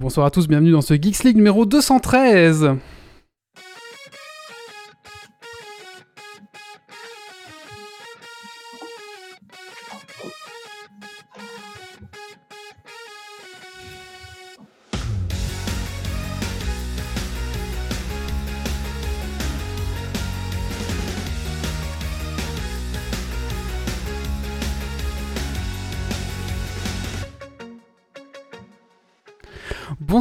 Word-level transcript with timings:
Bonsoir 0.00 0.26
à 0.26 0.30
tous, 0.30 0.46
bienvenue 0.46 0.70
dans 0.70 0.80
ce 0.80 0.94
Geeks 0.94 1.24
League 1.24 1.36
numéro 1.36 1.66
213. 1.66 2.76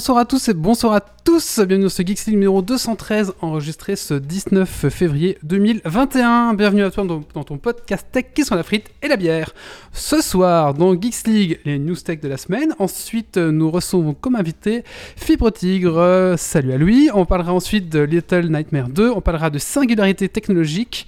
Bonsoir 0.08 0.21
à 0.21 0.26
tous 0.26 0.48
et 0.48 0.54
bonsoir 0.54 0.94
à 0.94 1.02
tous, 1.02 1.60
bienvenue 1.60 1.84
dans 1.84 1.89
ce 1.89 2.02
Geeks 2.02 2.28
League 2.28 2.36
numéro 2.36 2.61
213, 2.61 3.34
enregistré 3.42 3.98
ce 3.98 4.14
19 4.14 4.88
février 4.89 5.38
2021. 5.43 6.54
Bienvenue 6.54 6.84
à 6.84 6.92
toi 6.92 7.04
dans, 7.04 7.24
dans 7.34 7.43
ton 7.43 7.57
podcast 7.57 8.07
tech 8.10 8.28
qui 8.34 8.46
sont 8.46 8.56
la 8.56 8.64
frite 8.64 8.89
et 9.01 9.10
la 9.10 9.18
bière. 9.18 9.54
Ce 9.92 10.21
soir, 10.21 10.74
dans 10.74 10.93
Geeks 10.93 11.28
League, 11.28 11.60
les 11.65 11.78
news 11.78 11.98
tech 11.98 12.21
de 12.21 12.29
la 12.29 12.38
semaine. 12.38 12.74
Ensuite, 12.79 13.36
nous 13.36 13.70
recevons 13.70 14.14
comme 14.14 14.38
invité 14.38 14.86
Fibre 15.18 15.51
Tigre, 15.51 16.36
salut 16.37 16.71
à 16.71 16.78
lui. 16.78 17.10
On 17.14 17.26
parlera 17.26 17.54
ensuite 17.54 17.89
de 17.89 18.00
Little 18.00 18.48
Nightmare 18.48 18.87
2, 18.87 19.12
on 19.12 19.20
parlera 19.20 19.50
de 19.50 19.60
singularité 19.60 20.29
technologique. 20.29 21.06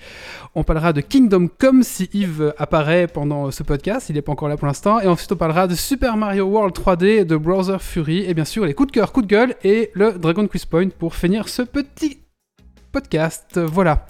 On 0.55 0.63
parlera 0.63 0.93
de 0.93 1.01
Kingdom 1.01 1.47
Come 1.59 1.83
si 1.83 2.09
Yves 2.11 2.53
apparaît 2.57 3.07
pendant 3.07 3.51
ce 3.51 3.61
podcast, 3.61 4.09
il 4.09 4.15
n'est 4.15 4.23
pas 4.23 4.31
encore 4.31 4.49
là 4.49 4.57
pour 4.57 4.65
l'instant. 4.65 4.99
Et 4.99 5.07
ensuite 5.07 5.31
on 5.31 5.35
parlera 5.35 5.67
de 5.67 5.75
Super 5.75 6.17
Mario 6.17 6.45
World 6.45 6.75
3D, 6.75 7.23
de 7.23 7.37
Browser 7.37 7.77
Fury, 7.79 8.25
et 8.25 8.33
bien 8.33 8.45
sûr 8.45 8.65
les 8.65 8.73
coups 8.73 8.87
de 8.87 8.93
cœur, 8.93 9.11
coups 9.11 9.27
de 9.27 9.31
gueule, 9.31 9.55
et 9.63 9.91
le 9.93 10.13
Dragon 10.13 10.47
Quiz 10.47 10.65
Point 10.65 10.89
pour 10.89 11.15
finir 11.15 11.49
ce 11.49 11.61
petit 11.61 12.19
podcast. 12.91 13.59
Voilà. 13.59 14.07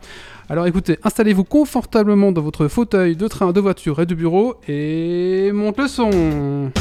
Alors 0.50 0.66
écoutez, 0.66 0.98
installez-vous 1.04 1.44
confortablement 1.44 2.32
dans 2.32 2.42
votre 2.42 2.70
fauteuil 2.70 3.18
de 3.18 3.28
train, 3.28 3.52
de 3.52 3.60
voiture 3.60 4.00
et 4.00 4.06
de 4.06 4.16
bureau, 4.16 4.56
et 4.68 5.52
monte 5.52 5.78
le 5.78 5.88
son. 5.88 6.72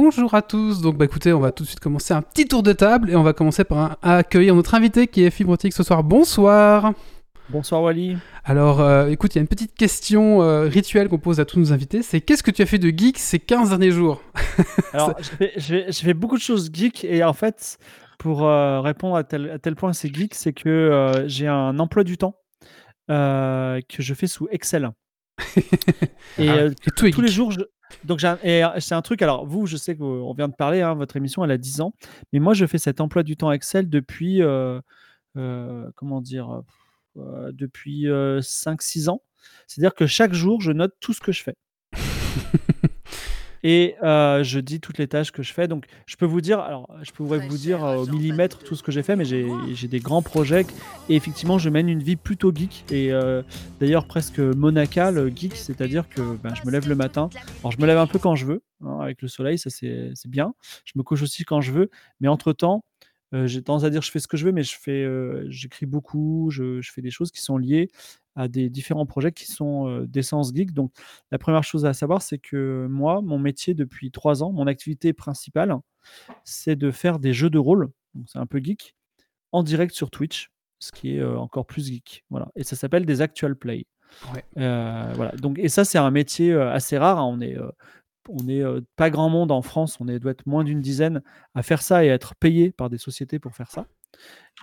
Bonjour 0.00 0.32
à 0.34 0.42
tous, 0.42 0.80
donc 0.80 0.96
bah 0.96 1.06
écoutez, 1.06 1.32
on 1.32 1.40
va 1.40 1.50
tout 1.50 1.64
de 1.64 1.68
suite 1.68 1.80
commencer 1.80 2.14
un 2.14 2.22
petit 2.22 2.46
tour 2.46 2.62
de 2.62 2.72
table 2.72 3.10
et 3.10 3.16
on 3.16 3.24
va 3.24 3.32
commencer 3.32 3.64
par 3.64 3.78
un- 3.78 3.96
accueillir 4.00 4.54
notre 4.54 4.76
invité 4.76 5.08
qui 5.08 5.24
est 5.24 5.30
Fibrotique 5.30 5.72
ce 5.72 5.82
soir. 5.82 6.04
Bonsoir 6.04 6.92
Bonsoir 7.48 7.82
Wally. 7.82 8.16
Alors 8.44 8.80
euh, 8.80 9.08
écoute, 9.08 9.34
il 9.34 9.38
y 9.38 9.40
a 9.40 9.42
une 9.42 9.48
petite 9.48 9.74
question 9.74 10.40
euh, 10.40 10.68
rituelle 10.68 11.08
qu'on 11.08 11.18
pose 11.18 11.40
à 11.40 11.44
tous 11.44 11.58
nos 11.58 11.72
invités, 11.72 12.02
c'est 12.02 12.20
qu'est-ce 12.20 12.44
que 12.44 12.52
tu 12.52 12.62
as 12.62 12.66
fait 12.66 12.78
de 12.78 12.96
geek 12.96 13.18
ces 13.18 13.40
15 13.40 13.70
derniers 13.70 13.90
jours? 13.90 14.22
Alors, 14.92 15.16
je 15.20 15.90
fais 15.90 16.14
beaucoup 16.14 16.36
de 16.36 16.42
choses 16.42 16.70
geek 16.72 17.02
et 17.02 17.24
en 17.24 17.32
fait, 17.32 17.78
pour 18.20 18.46
euh, 18.46 18.80
répondre 18.80 19.16
à 19.16 19.24
tel, 19.24 19.50
à 19.50 19.58
tel 19.58 19.74
point 19.74 19.92
c'est 19.92 20.14
geek, 20.14 20.32
c'est 20.36 20.52
que 20.52 21.24
j'ai 21.26 21.48
un 21.48 21.76
emploi 21.80 22.04
du 22.04 22.16
temps 22.18 22.36
que 23.08 23.80
je 23.98 24.14
fais 24.14 24.28
sous 24.28 24.46
Excel. 24.52 24.90
et 26.38 26.48
Ah, 26.48 26.66
et 26.66 27.10
tous 27.10 27.20
les 27.20 27.26
jours, 27.26 27.50
je... 27.50 27.62
donc 28.04 28.22
euh, 28.24 28.68
c'est 28.78 28.94
un 28.94 29.02
truc. 29.02 29.22
Alors 29.22 29.46
vous, 29.46 29.66
je 29.66 29.76
sais 29.76 29.96
qu'on 29.96 30.32
vient 30.34 30.48
de 30.48 30.54
parler, 30.54 30.82
hein, 30.82 30.94
votre 30.94 31.16
émission 31.16 31.44
elle 31.44 31.50
a 31.50 31.58
10 31.58 31.80
ans, 31.80 31.94
mais 32.32 32.38
moi 32.38 32.54
je 32.54 32.66
fais 32.66 32.78
cet 32.78 33.00
emploi 33.00 33.22
du 33.22 33.36
temps 33.36 33.52
Excel 33.52 33.88
depuis, 33.88 34.42
euh, 34.42 34.80
euh, 35.36 35.90
comment 35.94 36.20
dire, 36.20 36.62
depuis 37.16 38.06
5-6 38.06 39.08
ans. 39.08 39.22
C'est-à-dire 39.66 39.94
que 39.94 40.06
chaque 40.06 40.32
jour, 40.32 40.60
je 40.60 40.72
note 40.72 40.94
tout 41.00 41.12
ce 41.12 41.20
que 41.20 41.32
je 41.32 41.42
fais. 41.42 41.56
Et 43.62 43.96
euh, 44.02 44.42
je 44.42 44.60
dis 44.60 44.80
toutes 44.80 44.98
les 44.98 45.08
tâches 45.08 45.32
que 45.32 45.42
je 45.42 45.52
fais. 45.52 45.68
Donc, 45.68 45.86
je 46.06 46.16
peux 46.16 46.26
vous 46.26 46.40
dire, 46.40 46.60
alors, 46.60 46.88
je 47.02 47.10
pourrais 47.12 47.38
vous 47.38 47.56
dire 47.56 47.84
euh, 47.84 47.96
au 47.96 48.06
millimètre 48.06 48.58
tout 48.58 48.74
ce 48.74 48.82
que 48.82 48.92
j'ai 48.92 49.02
fait, 49.02 49.16
mais 49.16 49.24
j'ai 49.24 49.88
des 49.88 50.00
grands 50.00 50.22
projets. 50.22 50.66
Et 51.08 51.16
effectivement, 51.16 51.58
je 51.58 51.70
mène 51.70 51.88
une 51.88 52.02
vie 52.02 52.16
plutôt 52.16 52.52
geek. 52.54 52.84
Et 52.90 53.12
euh, 53.12 53.42
d'ailleurs, 53.80 54.06
presque 54.06 54.38
monacale, 54.38 55.32
geek, 55.34 55.56
c'est-à-dire 55.56 56.08
que 56.08 56.36
ben, 56.42 56.54
je 56.54 56.66
me 56.66 56.70
lève 56.70 56.88
le 56.88 56.94
matin. 56.94 57.30
Alors, 57.60 57.72
je 57.72 57.80
me 57.80 57.86
lève 57.86 57.98
un 57.98 58.06
peu 58.06 58.18
quand 58.18 58.34
je 58.34 58.46
veux, 58.46 58.62
hein, 58.84 58.98
avec 59.00 59.22
le 59.22 59.28
soleil, 59.28 59.58
ça 59.58 59.70
c'est 59.70 60.10
c'est 60.14 60.30
bien. 60.30 60.54
Je 60.84 60.92
me 60.96 61.02
couche 61.02 61.22
aussi 61.22 61.44
quand 61.44 61.60
je 61.60 61.72
veux. 61.72 61.90
Mais 62.20 62.28
entre-temps, 62.28 62.84
euh, 63.34 63.46
j'ai 63.46 63.62
tendance 63.62 63.84
à 63.84 63.90
dire 63.90 64.02
je 64.02 64.10
fais 64.10 64.20
ce 64.20 64.28
que 64.28 64.36
je 64.36 64.46
veux, 64.46 64.52
mais 64.52 64.62
je 64.62 64.76
fais, 64.78 65.02
euh, 65.04 65.44
j'écris 65.48 65.86
beaucoup, 65.86 66.48
je, 66.50 66.80
je 66.80 66.92
fais 66.92 67.02
des 67.02 67.10
choses 67.10 67.30
qui 67.30 67.42
sont 67.42 67.58
liées 67.58 67.90
à 68.36 68.48
des 68.48 68.70
différents 68.70 69.06
projets 69.06 69.32
qui 69.32 69.46
sont 69.46 69.88
euh, 69.88 70.06
d'essence 70.06 70.52
geek. 70.54 70.72
Donc, 70.72 70.92
la 71.30 71.38
première 71.38 71.64
chose 71.64 71.84
à 71.84 71.92
savoir, 71.92 72.22
c'est 72.22 72.38
que 72.38 72.86
moi, 72.88 73.20
mon 73.20 73.38
métier 73.38 73.74
depuis 73.74 74.10
trois 74.10 74.42
ans, 74.42 74.52
mon 74.52 74.66
activité 74.66 75.12
principale, 75.12 75.74
c'est 76.44 76.76
de 76.76 76.90
faire 76.90 77.18
des 77.18 77.32
jeux 77.32 77.50
de 77.50 77.58
rôle. 77.58 77.90
Donc, 78.14 78.26
c'est 78.32 78.38
un 78.38 78.46
peu 78.46 78.60
geek 78.62 78.94
en 79.52 79.62
direct 79.62 79.94
sur 79.94 80.10
Twitch, 80.10 80.50
ce 80.78 80.92
qui 80.92 81.16
est 81.16 81.24
encore 81.24 81.66
plus 81.66 81.86
geek. 81.88 82.24
Voilà. 82.30 82.48
Et 82.54 82.62
ça 82.64 82.76
s'appelle 82.76 83.04
des 83.06 83.20
actual 83.22 83.56
play. 83.56 83.86
Ouais. 84.32 84.44
Voilà. 84.54 85.32
Donc, 85.32 85.58
et 85.58 85.68
ça, 85.68 85.84
c'est 85.84 85.98
un 85.98 86.10
métier 86.10 86.52
assez 86.54 86.96
rare. 86.96 87.18
hein. 87.18 87.24
On 87.24 87.40
est, 87.40 87.56
on 88.28 88.48
est 88.48 88.62
euh, 88.62 88.80
pas 88.96 89.10
grand 89.10 89.28
monde 89.28 89.50
en 89.50 89.62
France. 89.62 89.98
On 90.00 90.04
doit 90.04 90.30
être 90.30 90.46
moins 90.46 90.64
d'une 90.64 90.80
dizaine 90.80 91.22
à 91.54 91.62
faire 91.62 91.82
ça 91.82 92.04
et 92.04 92.10
à 92.10 92.14
être 92.14 92.34
payé 92.34 92.70
par 92.70 92.90
des 92.90 92.98
sociétés 92.98 93.38
pour 93.38 93.54
faire 93.54 93.70
ça. 93.70 93.86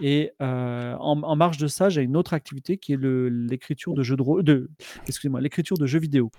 Et 0.01 0.31
euh, 0.41 0.95
en, 0.95 1.35
marge 1.35 1.57
de 1.57 1.67
ça, 1.67 1.89
j'ai 1.89 2.01
une 2.01 2.17
autre 2.17 2.33
activité 2.33 2.77
qui 2.77 2.93
est 2.93 2.99
l'écriture 2.99 3.93
de 3.93 4.03
jeux 4.03 4.15
vidéo. 5.99 6.31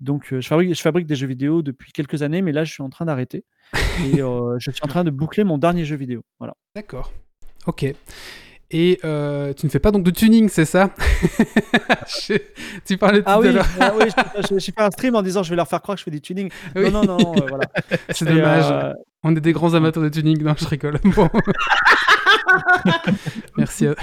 Donc, 0.00 0.32
euh, 0.32 0.40
je, 0.40 0.48
fabrique, 0.48 1.06
des 1.06 1.16
jeux 1.16 1.26
vidéo 1.26 1.62
depuis 1.62 1.92
quelques 1.92 2.22
années, 2.22 2.42
mais 2.42 2.52
là, 2.52 2.64
je 2.64 2.72
suis 2.72 2.82
en 2.82 2.90
train 2.90 3.04
d'arrêter. 3.04 3.44
Et 4.04 4.18
je 4.18 4.70
suis 4.70 4.82
en 4.82 4.88
train 4.88 5.04
de 5.04 5.10
boucler 5.10 5.44
mon 5.44 5.58
dernier 5.58 5.84
jeu 5.84 5.96
vidéo. 5.96 6.22
Voilà. 6.38 6.56
D'accord. 6.74 7.12
Ok. 7.66 7.84
Et 8.72 9.00
euh, 9.04 9.52
tu 9.52 9.66
ne 9.66 9.70
fais 9.70 9.80
pas 9.80 9.90
donc 9.90 10.04
de 10.04 10.10
tuning, 10.12 10.48
c'est 10.48 10.64
ça? 10.64 10.90
Je- 12.06 12.34
Tu 12.86 12.96
parlais 12.96 13.18
tout 13.18 13.24
Ah 13.26 13.34
à 13.34 13.40
oui, 13.40 13.52
l'heure. 13.52 13.66
ah 13.80 13.92
oui, 13.98 14.04
je- 14.08 14.42
je- 14.54 14.58
j'ai 14.60 14.72
fait 14.72 14.80
un 14.80 14.90
stream 14.92 15.16
en 15.16 15.22
disant 15.22 15.42
je 15.42 15.50
vais 15.50 15.56
leur 15.56 15.66
faire 15.66 15.82
croire 15.82 15.96
que 15.96 16.00
je 16.00 16.04
fais 16.04 16.10
du 16.12 16.20
tuning. 16.20 16.50
Oui. 16.76 16.90
Non, 16.90 17.04
non, 17.04 17.16
non, 17.18 17.34
euh, 17.36 17.46
voilà. 17.48 17.64
C'est 18.10 18.24
dommage. 18.26 18.70
euh, 18.70 18.92
On 19.24 19.34
est 19.34 19.40
des 19.40 19.52
grands 19.52 19.74
amateurs 19.74 20.02
de 20.04 20.08
tuning. 20.08 20.40
Non, 20.42 20.54
je 20.56 20.66
rigole. 20.68 20.98
Bon. 21.04 21.28
Merci. 23.56 23.86
à- 23.86 23.94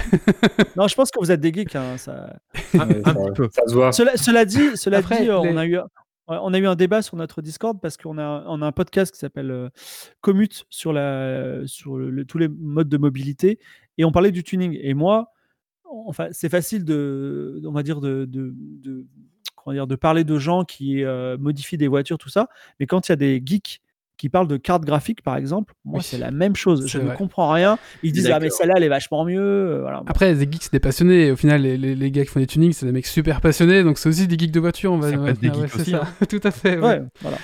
non, 0.76 0.86
je 0.88 0.94
pense 0.94 1.10
que 1.10 1.18
vous 1.18 1.30
êtes 1.30 1.40
des 1.40 1.52
geeks. 1.52 1.74
hein, 1.76 1.96
ça... 1.96 2.34
Un, 2.74 2.80
un 2.80 2.86
petit 3.14 3.32
peu. 3.34 3.48
Ça 3.52 3.62
se 3.66 3.74
voit. 3.74 3.92
Cela, 3.92 4.16
cela 4.16 4.44
dit, 4.44 4.76
cela 4.76 4.98
Après, 4.98 5.18
dit 5.20 5.24
les- 5.24 5.30
on, 5.32 5.56
a 5.56 5.66
eu, 5.66 5.78
on 6.28 6.52
a 6.54 6.58
eu 6.58 6.66
un 6.66 6.74
débat 6.76 7.02
sur 7.02 7.16
notre 7.16 7.42
Discord 7.42 7.78
parce 7.80 7.96
qu'on 7.96 8.18
a, 8.18 8.44
on 8.46 8.62
a 8.62 8.66
un 8.66 8.72
podcast 8.72 9.12
qui 9.12 9.18
s'appelle 9.18 9.50
euh, 9.50 9.68
Commute 10.20 10.64
sur, 10.70 10.92
la, 10.92 11.66
sur 11.66 11.96
le- 11.96 12.24
tous 12.24 12.38
les 12.38 12.48
modes 12.48 12.88
de 12.88 12.98
mobilité 12.98 13.58
et 13.98 14.04
on 14.04 14.12
parlait 14.12 14.30
du 14.32 14.42
tuning. 14.42 14.78
Et 14.80 14.94
moi, 14.94 15.32
enfin, 16.06 16.28
c'est 16.32 16.48
facile 16.48 16.84
de, 16.84 17.60
on 17.66 17.72
va 17.72 17.82
dire, 17.82 18.00
de, 18.00 18.24
de, 18.24 18.54
de- 18.56 19.06
comment 19.56 19.74
dire, 19.74 19.86
de 19.86 19.96
parler 19.96 20.24
de 20.24 20.38
gens 20.38 20.64
qui 20.64 21.04
euh, 21.04 21.36
modifient 21.38 21.76
des 21.78 21.88
voitures, 21.88 22.18
tout 22.18 22.28
ça. 22.30 22.48
Mais 22.80 22.86
quand 22.86 23.08
il 23.08 23.12
y 23.12 23.14
a 23.14 23.16
des 23.16 23.42
geeks 23.44 23.80
qui 24.16 24.28
parlent 24.28 24.48
de 24.48 24.56
cartes 24.56 24.84
graphiques, 24.84 25.22
par 25.22 25.36
exemple, 25.36 25.74
moi, 25.84 25.98
Oui. 25.98 26.04
c'est 26.04 26.18
la 26.18 26.32
même 26.32 26.56
chose. 26.56 26.88
Je 26.88 26.98
ne 26.98 27.10
comprends 27.14 27.52
rien. 27.52 27.78
Ils 28.02 28.10
disent, 28.10 28.28
ah, 28.32 28.40
mais 28.40 28.50
celle-là, 28.50 28.74
elle 28.76 28.82
est 28.82 28.88
vachement 28.88 29.24
mieux. 29.24 29.40
euh, 29.40 29.80
Voilà. 29.82 30.02
Après, 30.06 30.34
des 30.34 30.40
geeks, 30.50 30.64
c'est 30.64 30.72
des 30.72 30.80
passionnés. 30.80 31.30
Au 31.30 31.36
final, 31.36 31.62
les, 31.62 31.76
les- 31.76 31.94
les 31.94 32.10
gars 32.10 32.24
qui 32.24 32.30
font 32.32 32.40
des 32.40 32.48
tunings, 32.48 32.72
c'est 32.72 32.84
des 32.84 32.90
mecs 32.90 33.06
super 33.06 33.40
passionnés. 33.40 33.84
Donc, 33.84 33.96
c'est 33.98 34.08
aussi 34.08 34.26
des 34.26 34.36
geeks 34.36 34.50
de 34.50 34.58
voiture. 34.58 34.90
On 34.92 34.98
va, 34.98 35.10
Ça 35.10 35.14
peut 35.14 35.20
on 35.20 35.24
va 35.24 35.30
être 35.30 35.40
des 35.40 35.50
dire, 35.50 35.60
geeks 35.62 35.70
c'est 35.70 35.80
aussi, 35.82 35.90
ça. 35.92 36.08
Tout 36.28 36.40
à 36.42 36.50
fait. 36.50 36.78
ouais. 36.78 36.82
Ouais, 36.98 37.02
voilà. 37.20 37.36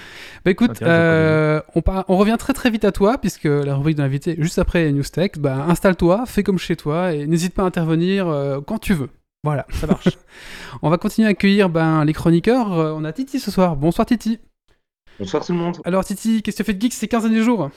Bah 0.44 0.50
écoute, 0.50 0.82
euh, 0.82 1.60
on 1.74 2.16
revient 2.18 2.36
très 2.38 2.52
très 2.52 2.68
vite 2.68 2.84
à 2.84 2.92
toi, 2.92 3.16
puisque 3.16 3.44
la 3.44 3.76
rubrique 3.76 3.96
de 3.96 4.02
l'invité, 4.02 4.36
juste 4.38 4.58
après 4.58 4.92
News 4.92 5.02
Tech, 5.02 5.32
bah, 5.38 5.64
installe-toi, 5.68 6.26
fais 6.26 6.42
comme 6.42 6.58
chez 6.58 6.76
toi 6.76 7.14
et 7.14 7.26
n'hésite 7.26 7.54
pas 7.54 7.62
à 7.62 7.66
intervenir 7.66 8.28
euh, 8.28 8.60
quand 8.60 8.78
tu 8.78 8.92
veux. 8.92 9.08
Voilà. 9.42 9.66
Ça 9.70 9.86
marche. 9.86 10.08
On 10.82 10.90
va 10.90 10.98
continuer 10.98 11.28
à 11.28 11.30
accueillir 11.30 11.70
ben, 11.70 12.04
les 12.04 12.12
chroniqueurs. 12.12 12.72
Euh, 12.78 12.92
on 12.94 13.04
a 13.04 13.12
Titi 13.12 13.40
ce 13.40 13.50
soir. 13.50 13.76
Bonsoir 13.76 14.06
Titi. 14.06 14.38
Bonsoir 15.18 15.44
tout 15.44 15.52
le 15.52 15.58
monde. 15.58 15.78
Alors 15.84 16.04
Titi, 16.04 16.42
qu'est-ce 16.42 16.58
que 16.58 16.62
tu 16.62 16.66
fais 16.66 16.74
de 16.74 16.80
geek 16.80 16.92
ces 16.92 17.08
15 17.08 17.24
derniers 17.24 17.42
jours? 17.42 17.70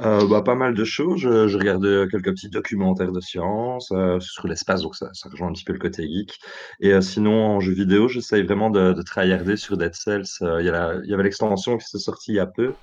Euh, 0.00 0.28
bah, 0.28 0.42
pas 0.42 0.54
mal 0.54 0.74
de 0.74 0.84
choses. 0.84 1.18
Je, 1.20 1.48
je 1.48 1.58
regardais 1.58 2.06
quelques 2.08 2.30
petits 2.30 2.48
documentaires 2.48 3.10
de 3.10 3.20
science 3.20 3.90
euh, 3.90 4.20
sur 4.20 4.46
l'espace, 4.46 4.82
donc 4.82 4.94
ça, 4.94 5.08
ça 5.12 5.28
rejoint 5.28 5.48
un 5.48 5.52
petit 5.52 5.64
peu 5.64 5.72
le 5.72 5.80
côté 5.80 6.04
geek. 6.08 6.38
Et 6.80 6.92
euh, 6.92 7.00
sinon, 7.00 7.32
en 7.46 7.60
jeu 7.60 7.72
vidéo, 7.72 8.06
j'essaye 8.06 8.44
vraiment 8.44 8.70
de, 8.70 8.92
de 8.92 9.02
tryharder 9.02 9.56
sur 9.56 9.76
Dead 9.76 9.92
Cells. 9.94 10.22
Euh, 10.42 10.60
Il 10.62 10.66
y, 10.66 11.08
y 11.10 11.14
avait 11.14 11.22
l'extension 11.24 11.76
qui 11.78 11.86
s'est 11.86 11.98
sortie 11.98 12.30
il 12.32 12.36
y 12.36 12.38
a 12.40 12.46
peu. 12.46 12.76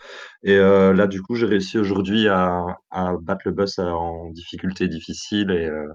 Et 0.44 0.57
euh, 0.57 0.94
là, 0.94 1.07
du 1.07 1.21
coup, 1.21 1.35
j'ai 1.35 1.45
réussi 1.45 1.77
aujourd'hui 1.77 2.27
à, 2.27 2.65
à 2.91 3.13
battre 3.21 3.44
le 3.45 3.51
boss 3.53 3.79
euh, 3.79 3.83
en 3.83 4.29
difficulté 4.31 4.89
difficile. 4.89 5.51
Et, 5.51 5.68
euh, 5.68 5.88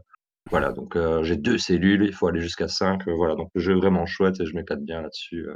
Voilà, 0.50 0.73
donc 0.73 0.96
j'ai 1.23 1.37
deux 1.37 1.58
cellules, 1.58 2.05
il 2.05 2.12
faut 2.14 2.26
aller 2.28 2.40
jusqu'à 2.40 2.69
5, 2.69 3.08
voilà, 3.08 3.34
donc 3.37 3.50
le 3.55 3.61
jeu 3.62 3.73
est 3.75 3.76
vraiment 3.81 4.06
chouette 4.06 4.40
et 4.40 4.46
je 4.46 4.55
m'éclate 4.56 4.82
bien 4.84 5.02
là-dessus, 5.02 5.49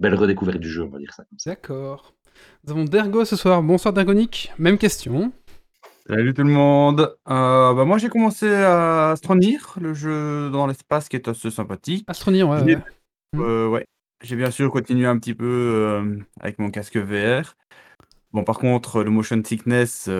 belle 0.00 0.14
redécouverte 0.16 0.58
du 0.60 0.70
jeu, 0.70 0.84
on 0.84 0.90
va 0.90 0.98
dire 0.98 1.12
ça. 1.14 1.24
D'accord. 1.46 2.14
Nous 2.64 2.72
avons 2.72 2.84
Dergo 2.84 3.24
ce 3.24 3.36
soir. 3.36 3.62
Bonsoir 3.62 3.92
Dergonic, 3.92 4.52
même 4.58 4.78
question. 4.78 5.32
Salut 6.06 6.34
tout 6.34 6.42
le 6.42 6.50
monde. 6.50 7.14
bah 7.26 7.84
moi 7.86 7.98
j'ai 7.98 8.08
commencé 8.08 8.52
à 8.52 9.10
Astronir, 9.12 9.74
le 9.80 9.94
jeu 9.94 10.50
dans 10.50 10.66
l'espace 10.66 11.08
qui 11.08 11.16
est 11.16 11.28
assez 11.28 11.50
sympathique. 11.50 12.04
Astronir, 12.08 12.48
ouais. 12.48 12.58
J'ai 12.66 12.76
ouais. 13.38 13.66
ouais. 13.66 13.84
J'ai 14.22 14.36
bien 14.36 14.50
sûr 14.50 14.70
continué 14.70 15.06
un 15.06 15.18
petit 15.18 15.34
peu 15.34 16.16
avec 16.40 16.58
mon 16.58 16.70
casque 16.70 16.96
VR. 16.96 17.54
Bon 18.32 18.44
par 18.44 18.58
contre 18.58 19.02
le 19.02 19.10
motion 19.10 19.42
sickness 19.44 20.10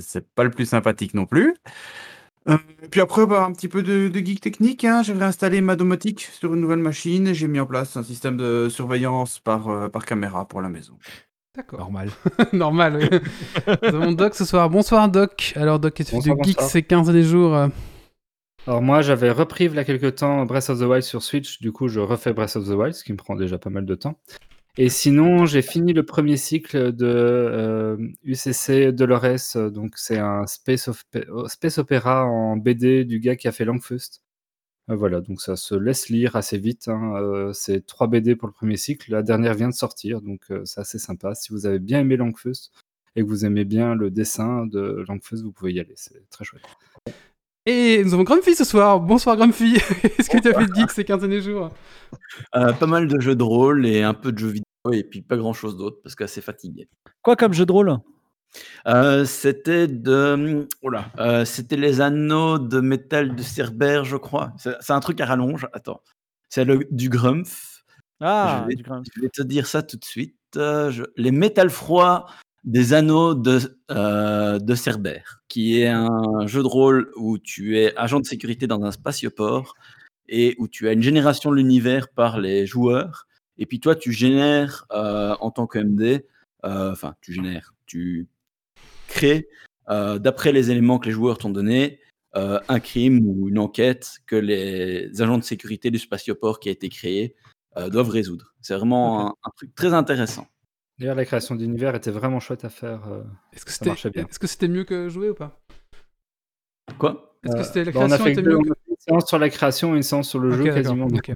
c'est 0.00 0.26
pas 0.34 0.44
le 0.44 0.50
plus 0.50 0.66
sympathique 0.66 1.14
non 1.14 1.26
plus. 1.26 1.54
Euh, 2.48 2.58
puis 2.90 3.00
après, 3.00 3.26
bah, 3.26 3.44
un 3.44 3.52
petit 3.52 3.68
peu 3.68 3.82
de, 3.82 4.10
geek 4.12 4.40
technique. 4.40 4.84
Hein. 4.84 5.02
J'ai 5.02 5.12
réinstallé 5.12 5.60
ma 5.60 5.76
domotique 5.76 6.20
sur 6.20 6.54
une 6.54 6.60
nouvelle 6.60 6.78
machine 6.78 7.28
et 7.28 7.34
j'ai 7.34 7.48
mis 7.48 7.60
en 7.60 7.66
place 7.66 7.96
un 7.96 8.02
système 8.02 8.36
de 8.36 8.68
surveillance 8.68 9.38
par, 9.38 9.68
euh, 9.68 9.88
par 9.88 10.04
caméra 10.04 10.46
pour 10.46 10.60
la 10.60 10.68
maison. 10.68 10.98
D'accord. 11.54 11.80
Normal. 11.80 12.08
Normal, 12.54 12.96
oui. 12.96 13.18
Nous 13.82 13.88
avons 13.88 14.12
Doc 14.12 14.34
ce 14.34 14.46
soir. 14.46 14.70
Bonsoir, 14.70 15.10
Doc. 15.10 15.52
Alors, 15.54 15.78
Doc, 15.78 15.92
qu'est-ce 15.92 16.12
que 16.12 16.16
tu 16.16 16.30
fais 16.30 16.34
de 16.34 16.42
geek 16.42 16.60
ces 16.62 16.82
15 16.82 17.06
derniers 17.06 17.22
jours 17.24 17.54
euh 17.54 17.68
Alors 18.66 18.80
moi, 18.80 19.02
j'avais 19.02 19.30
repris 19.30 19.66
il 19.66 19.74
y 19.74 19.78
a 19.78 19.84
quelques 19.84 20.14
temps 20.14 20.46
Breath 20.46 20.70
of 20.70 20.78
the 20.80 20.84
Wild 20.84 21.02
sur 21.02 21.22
Switch. 21.22 21.60
Du 21.60 21.70
coup, 21.70 21.88
je 21.88 22.00
refais 22.00 22.32
Breath 22.32 22.56
of 22.56 22.64
the 22.64 22.72
Wild, 22.72 22.94
ce 22.94 23.04
qui 23.04 23.12
me 23.12 23.18
prend 23.18 23.36
déjà 23.36 23.58
pas 23.58 23.68
mal 23.68 23.84
de 23.84 23.94
temps. 23.94 24.18
Et 24.78 24.88
sinon, 24.88 25.44
j'ai 25.44 25.60
fini 25.60 25.92
le 25.92 26.04
premier 26.04 26.38
cycle 26.38 26.92
de 26.92 27.98
UCC 28.24 28.86
euh, 28.86 28.92
Dolores, 28.92 29.70
donc 29.70 29.92
c'est 29.96 30.18
un 30.18 30.46
space, 30.46 30.88
space 31.48 31.76
opéra 31.76 32.24
en 32.24 32.56
BD 32.56 33.04
du 33.04 33.20
gars 33.20 33.36
qui 33.36 33.48
a 33.48 33.52
fait 33.52 33.66
Langfust. 33.66 34.22
Euh, 34.90 34.96
voilà, 34.96 35.20
donc 35.20 35.40
ça 35.40 35.56
se 35.56 35.74
laisse 35.74 36.08
lire 36.08 36.36
assez 36.36 36.58
vite. 36.58 36.88
Hein, 36.88 37.14
euh, 37.16 37.52
c'est 37.52 37.86
trois 37.86 38.06
BD 38.06 38.36
pour 38.36 38.48
le 38.48 38.52
premier 38.54 38.76
cycle. 38.76 39.10
La 39.10 39.22
dernière 39.22 39.54
vient 39.54 39.68
de 39.68 39.74
sortir, 39.74 40.20
donc 40.20 40.40
c'est 40.64 40.80
assez 40.80 40.98
sympa. 40.98 41.34
Si 41.34 41.52
vous 41.52 41.66
avez 41.66 41.78
bien 41.78 42.00
aimé 42.00 42.16
Langfust 42.16 42.72
et 43.16 43.22
que 43.22 43.26
vous 43.26 43.44
aimez 43.44 43.64
bien 43.64 43.94
le 43.94 44.10
dessin 44.10 44.66
de 44.66 45.04
Langfust, 45.08 45.42
vous 45.42 45.52
pouvez 45.52 45.72
y 45.72 45.80
aller. 45.80 45.94
C'est 45.96 46.28
très 46.30 46.44
chouette. 46.44 46.62
Et 47.64 48.02
nous 48.02 48.14
avons 48.14 48.24
Grumpy 48.24 48.56
ce 48.56 48.64
soir. 48.64 48.98
Bonsoir 48.98 49.36
Grumpy. 49.36 49.76
Est-ce 50.18 50.28
que 50.28 50.38
tu 50.38 50.48
as 50.48 50.58
fait 50.58 50.66
de 50.66 50.74
geek 50.74 50.90
ces 50.90 51.04
15 51.04 51.20
derniers 51.20 51.40
jours? 51.40 51.70
Euh, 52.56 52.72
Pas 52.72 52.86
mal 52.86 53.06
de 53.06 53.20
jeux 53.20 53.36
de 53.36 53.42
rôle 53.44 53.86
et 53.86 54.02
un 54.02 54.14
peu 54.14 54.32
de 54.32 54.38
jeux 54.38 54.48
vidéo 54.48 54.64
et 54.92 55.04
puis 55.04 55.22
pas 55.22 55.36
grand 55.36 55.52
chose 55.52 55.76
d'autre 55.76 55.98
parce 56.02 56.16
qu'assez 56.16 56.40
fatigué. 56.40 56.88
Quoi 57.22 57.36
comme 57.36 57.52
jeu 57.52 57.64
de 57.64 57.70
rôle? 57.70 57.98
Euh, 58.86 59.24
C'était 59.24 59.88
de. 59.88 60.68
Oh 60.82 60.90
euh, 61.18 61.44
c'était 61.44 61.76
les 61.76 62.00
anneaux 62.00 62.58
de 62.58 62.80
métal 62.80 63.34
de 63.34 63.42
Cerbère, 63.42 64.04
je 64.04 64.16
crois. 64.16 64.52
C'est 64.58 64.92
un 64.92 65.00
truc 65.00 65.20
à 65.20 65.26
rallonge. 65.26 65.66
Attends. 65.72 66.02
C'est 66.48 66.66
du 66.90 67.08
Grumpf. 67.08 67.84
Ah, 68.20 68.66
je 68.68 69.20
vais, 69.20 69.28
te 69.28 69.42
dire 69.42 69.66
ça 69.66 69.82
tout 69.82 69.96
de 69.96 70.04
suite. 70.04 70.36
Les 71.16 71.30
métal 71.30 71.70
froids 71.70 72.26
des 72.64 72.92
anneaux 72.92 73.34
de, 73.34 73.76
euh, 73.90 74.58
de 74.58 74.74
Cerbère, 74.74 75.42
qui 75.48 75.80
est 75.80 75.88
un 75.88 76.46
jeu 76.46 76.62
de 76.62 76.68
rôle 76.68 77.10
où 77.16 77.38
tu 77.38 77.78
es 77.78 77.96
agent 77.96 78.20
de 78.20 78.26
sécurité 78.26 78.66
dans 78.66 78.82
un 78.84 78.92
spatioport 78.92 79.74
et 80.28 80.54
où 80.58 80.68
tu 80.68 80.88
as 80.88 80.92
une 80.92 81.02
génération 81.02 81.50
de 81.50 81.56
l'univers 81.56 82.08
par 82.08 82.40
les 82.40 82.66
joueurs. 82.66 83.26
Et 83.58 83.66
puis 83.66 83.80
toi, 83.80 83.96
tu 83.96 84.12
génères 84.12 84.86
euh, 84.92 85.34
en 85.40 85.50
tant 85.50 85.66
que 85.66 85.78
MD, 85.78 86.24
euh, 86.64 86.92
enfin, 86.92 87.14
tu 87.20 87.32
génères, 87.32 87.74
tu 87.86 88.28
crées, 89.12 89.48
d'après 89.88 90.52
les 90.52 90.70
éléments 90.70 90.98
que 90.98 91.06
les 91.06 91.12
joueurs 91.12 91.38
t'ont 91.38 91.50
donnés, 91.50 92.00
un 92.34 92.80
crime 92.80 93.26
ou 93.26 93.48
une 93.48 93.58
enquête 93.58 94.18
que 94.26 94.36
les 94.36 95.20
agents 95.20 95.38
de 95.38 95.44
sécurité 95.44 95.90
du 95.90 95.98
spatioport 95.98 96.60
qui 96.60 96.68
a 96.68 96.72
été 96.72 96.88
créé 96.88 97.36
doivent 97.90 98.10
résoudre. 98.10 98.52
C'est 98.62 98.74
vraiment 98.74 99.28
un, 99.28 99.50
truc 99.56 99.74
très 99.74 99.92
intéressant. 99.92 100.46
D'ailleurs, 100.98 101.16
la 101.16 101.24
création 101.24 101.56
d'univers 101.56 101.94
était 101.96 102.12
vraiment 102.12 102.38
chouette 102.38 102.64
à 102.64 102.68
faire. 102.68 103.08
Euh, 103.08 103.22
est-ce 103.52 103.64
que 103.64 103.72
c'était 103.72 103.90
est-ce 103.90 104.38
que 104.38 104.46
c'était 104.46 104.68
mieux 104.68 104.84
que 104.84 105.08
jouer 105.08 105.30
ou 105.30 105.34
pas? 105.34 105.60
Quoi? 106.98 107.36
Est-ce 107.44 107.56
que 107.56 107.62
c'était 107.64 107.84
la 107.84 107.92
création 107.92 108.08
bah, 108.08 108.16
on 108.18 108.20
a 108.20 108.24
fait 108.24 108.32
était 108.32 108.42
mieux? 108.42 108.58
que... 108.58 108.68
une 108.88 108.96
séance 108.98 109.26
sur 109.26 109.38
la 109.38 109.50
création 109.50 109.94
et 109.94 109.96
une 109.96 110.02
séance 110.04 110.28
sur 110.28 110.38
le 110.38 110.52
jeu 110.52 110.64
quasiment. 110.64 111.06
Ok. 111.06 111.32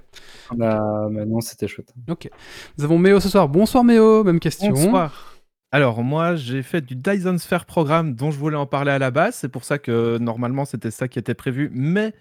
non, 0.57 1.41
c'était 1.41 1.67
chouette. 1.67 1.93
Ok. 2.09 2.31
Nous 2.79 2.85
avons 2.85 2.99
Méo 2.99 3.19
ce 3.19 3.29
soir. 3.29 3.49
Bonsoir 3.49 3.83
Méo, 3.83 4.23
même 4.23 4.39
question. 4.39 4.71
Bonsoir. 4.71 5.36
Alors 5.73 6.03
moi 6.05 6.37
j'ai 6.37 6.63
fait 6.63 6.81
du 6.81 6.95
Dyson 6.95 7.39
Sphere 7.39 7.67
Programme 7.67 8.15
dont 8.15 8.31
je 8.31 8.39
voulais 8.39 8.57
en 8.57 8.67
parler 8.67 8.93
à 8.93 8.99
la 8.99 9.11
base, 9.11 9.35
c'est 9.35 9.49
pour 9.49 9.65
ça 9.65 9.79
que 9.79 10.17
normalement 10.19 10.65
c'était 10.65 10.93
ça 10.93 11.09
qui 11.09 11.19
était 11.19 11.35
prévu, 11.35 11.71
mais 11.73 12.15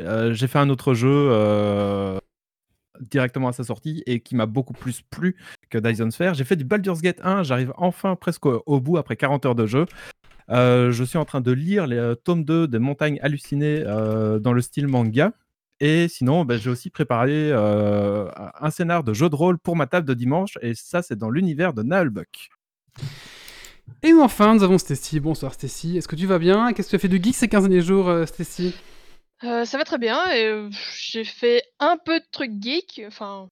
euh, 0.00 0.32
j'ai 0.32 0.48
fait 0.48 0.58
un 0.58 0.68
autre 0.68 0.94
jeu 0.94 1.08
euh, 1.30 2.18
directement 3.00 3.48
à 3.48 3.52
sa 3.52 3.64
sortie 3.64 4.02
et 4.06 4.20
qui 4.20 4.34
m'a 4.34 4.46
beaucoup 4.46 4.72
plus 4.72 5.02
plu 5.02 5.36
que 5.70 5.78
Dyson 5.78 6.10
Sphere. 6.10 6.34
J'ai 6.34 6.44
fait 6.44 6.56
du 6.56 6.64
Baldur's 6.64 7.00
Gate 7.00 7.20
1, 7.22 7.44
j'arrive 7.44 7.72
enfin 7.76 8.16
presque 8.16 8.46
au, 8.46 8.80
bout 8.80 8.96
après 8.98 9.16
40 9.16 9.46
heures 9.46 9.54
de 9.54 9.66
jeu. 9.66 9.86
Euh, 10.50 10.90
je 10.90 11.04
suis 11.04 11.18
en 11.18 11.24
train 11.24 11.40
de 11.40 11.52
lire 11.52 11.86
les 11.86 12.14
tomes 12.24 12.44
2 12.44 12.66
des 12.66 12.78
Montagnes 12.80 13.20
Hallucinées 13.22 13.84
dans 13.84 14.52
le 14.52 14.60
style 14.60 14.88
manga. 14.88 15.32
Et 15.80 16.08
sinon, 16.08 16.44
ben, 16.44 16.58
j'ai 16.58 16.70
aussi 16.70 16.90
préparé 16.90 17.52
un 17.52 18.70
scénar 18.70 19.04
de 19.04 19.14
jeu 19.14 19.28
de 19.28 19.36
rôle 19.36 19.58
pour 19.58 19.76
ma 19.76 19.86
table 19.86 20.06
de 20.06 20.14
dimanche. 20.14 20.58
Et 20.62 20.74
ça, 20.74 21.02
c'est 21.02 21.16
dans 21.16 21.30
l'univers 21.30 21.72
de 21.72 21.84
Naalbuck. 21.84 22.50
Et 24.02 24.12
enfin, 24.12 24.54
nous 24.54 24.62
avons 24.62 24.78
Stacy. 24.78 25.18
Bonsoir 25.20 25.54
Stacy. 25.54 25.96
Est-ce 25.96 26.08
que 26.08 26.16
tu 26.16 26.26
vas 26.26 26.38
bien? 26.38 26.72
Qu'est-ce 26.72 26.88
que 26.88 26.90
tu 26.90 26.96
as 26.96 27.00
fait 27.00 27.08
de 27.08 27.22
geek 27.22 27.34
ces 27.34 27.48
15 27.48 27.64
derniers 27.64 27.82
jours, 27.82 28.12
Stacy? 28.26 28.74
Euh, 29.44 29.64
ça 29.64 29.78
va 29.78 29.84
très 29.84 29.98
bien 29.98 30.20
et 30.32 30.68
j'ai 30.96 31.24
fait 31.24 31.62
un 31.78 31.96
peu 31.96 32.18
de 32.18 32.24
trucs 32.32 32.60
geek, 32.60 33.02
enfin, 33.06 33.48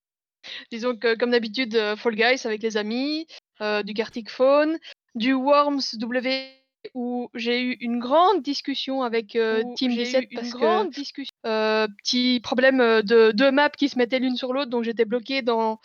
disons 0.73 0.97
que 0.97 1.17
comme 1.17 1.31
d'habitude, 1.31 1.79
Fall 1.97 2.17
Guys 2.17 2.45
avec 2.45 2.63
les 2.63 2.77
amis, 2.77 3.27
du 3.61 3.93
Gartic 3.93 4.31
Phone, 4.31 4.79
du 5.15 5.33
Worms 5.33 5.83
W 5.95 6.49
où 6.95 7.29
j'ai 7.35 7.61
eu 7.63 7.77
une 7.81 7.99
grande 7.99 8.43
discussion 8.43 9.03
avec, 9.03 9.39
Team 9.77 9.95
17 9.95 10.29
parce 10.35 10.51
grande 10.51 10.91
discussion. 10.91 11.33
petit 11.43 12.41
problème, 12.43 12.79
de 12.79 13.33
deux 13.33 13.51
maps 13.51 13.71
qui 13.71 13.89
se 13.89 13.99
mettaient 13.99 14.21
l'une 14.21 14.37
sur 14.37 14.53
l'autre 14.53 14.71
donc 14.71 14.85
j'étais 14.85 15.05
bloqué 15.05 15.43
dans, 15.43 15.81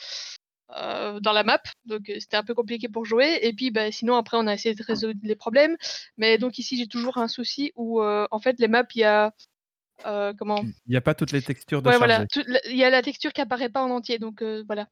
dans 1.22 1.34
la 1.34 1.44
map, 1.44 1.62
donc 1.86 2.04
c'était 2.20 2.38
un 2.38 2.44
peu 2.44 2.54
compliqué 2.54 2.88
pour 2.88 3.06
jouer 3.06 3.40
et 3.42 3.54
puis, 3.54 3.72
bah, 3.72 3.92
sinon 3.92 4.16
après 4.16 4.38
on 4.38 4.48
a 4.48 4.54
essayé 4.54 4.74
de 4.74 4.84
résoudre 4.84 5.20
les 5.24 5.36
problèmes. 5.36 5.76
Mais 6.18 6.38
donc 6.38 6.58
ici 6.58 6.78
j'ai 6.78 6.88
toujours 6.88 7.18
un 7.18 7.28
souci 7.28 7.72
où, 7.76 8.02
en 8.02 8.40
fait 8.40 8.60
les 8.60 8.68
maps, 8.68 8.84
il 8.96 9.02
y 9.02 9.04
a 9.04 9.34
euh, 10.06 10.34
comment 10.38 10.62
Il 10.86 10.92
n'y 10.92 10.96
a 10.96 11.02
pas 11.02 11.14
toutes 11.14 11.32
les 11.32 11.42
textures 11.42 11.82
de 11.82 11.90
ouais, 11.90 11.98
voilà. 11.98 12.26
Il 12.66 12.76
y 12.76 12.84
a 12.84 12.90
la 12.90 13.02
texture 13.02 13.34
qui 13.34 13.42
apparaît 13.42 13.70
pas 13.70 13.82
en 13.82 13.90
entier, 13.90 14.20
donc 14.20 14.42
euh, 14.42 14.64
voilà. 14.68 14.88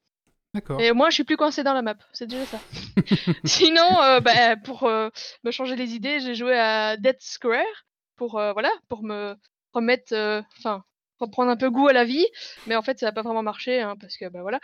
D'accord. 0.54 0.80
Et 0.80 0.92
moi, 0.92 1.10
je 1.10 1.14
suis 1.14 1.24
plus 1.24 1.36
coincé 1.36 1.62
dans 1.62 1.74
la 1.74 1.82
map, 1.82 1.96
c'est 2.12 2.26
déjà 2.26 2.44
ça. 2.46 2.58
Sinon, 3.44 4.02
euh, 4.02 4.20
bah, 4.20 4.56
pour 4.56 4.88
me 4.88 5.50
changer 5.50 5.76
les 5.76 5.94
idées, 5.94 6.20
j'ai 6.20 6.34
joué 6.34 6.58
à 6.58 6.96
Dead 6.96 7.16
Square 7.20 7.64
pour 8.16 8.32
voilà, 8.32 8.70
pour 8.88 9.02
me 9.02 9.36
remettre, 9.72 10.12
enfin, 10.58 10.84
reprendre 11.20 11.50
un 11.50 11.56
peu 11.56 11.70
goût 11.70 11.88
à 11.88 11.92
la 11.92 12.04
vie. 12.04 12.26
Mais 12.66 12.76
en 12.76 12.82
fait, 12.82 12.98
ça 12.98 13.06
n'a 13.06 13.12
pas 13.12 13.22
vraiment 13.22 13.42
marché 13.42 13.80
hein, 13.80 13.96
parce 14.00 14.16
que 14.16 14.28
bah 14.28 14.42
voilà, 14.42 14.60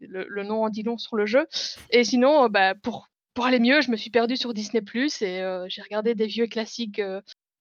le, 0.00 0.42
nom 0.42 0.64
en 0.64 0.68
dit 0.68 0.82
long 0.82 0.98
sur 0.98 1.16
le 1.16 1.26
jeu. 1.26 1.46
Et 1.90 2.04
sinon, 2.04 2.48
bah, 2.48 2.74
pour 2.74 3.08
pour 3.34 3.46
aller 3.46 3.60
mieux, 3.60 3.82
je 3.82 3.90
me 3.90 3.96
suis 3.96 4.10
perdu 4.10 4.36
sur 4.36 4.54
Disney 4.54 4.82
Plus 4.82 5.20
et 5.22 5.42
j'ai 5.68 5.82
regardé 5.82 6.14
des 6.14 6.26
vieux 6.26 6.46
classiques 6.46 7.00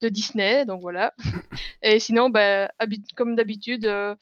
de 0.01 0.09
Disney, 0.09 0.65
donc 0.65 0.81
voilà. 0.81 1.13
Et 1.81 1.99
sinon, 1.99 2.29
bah, 2.29 2.69
comme 3.15 3.35
d'habitude, 3.35 3.85
euh, 3.85 4.15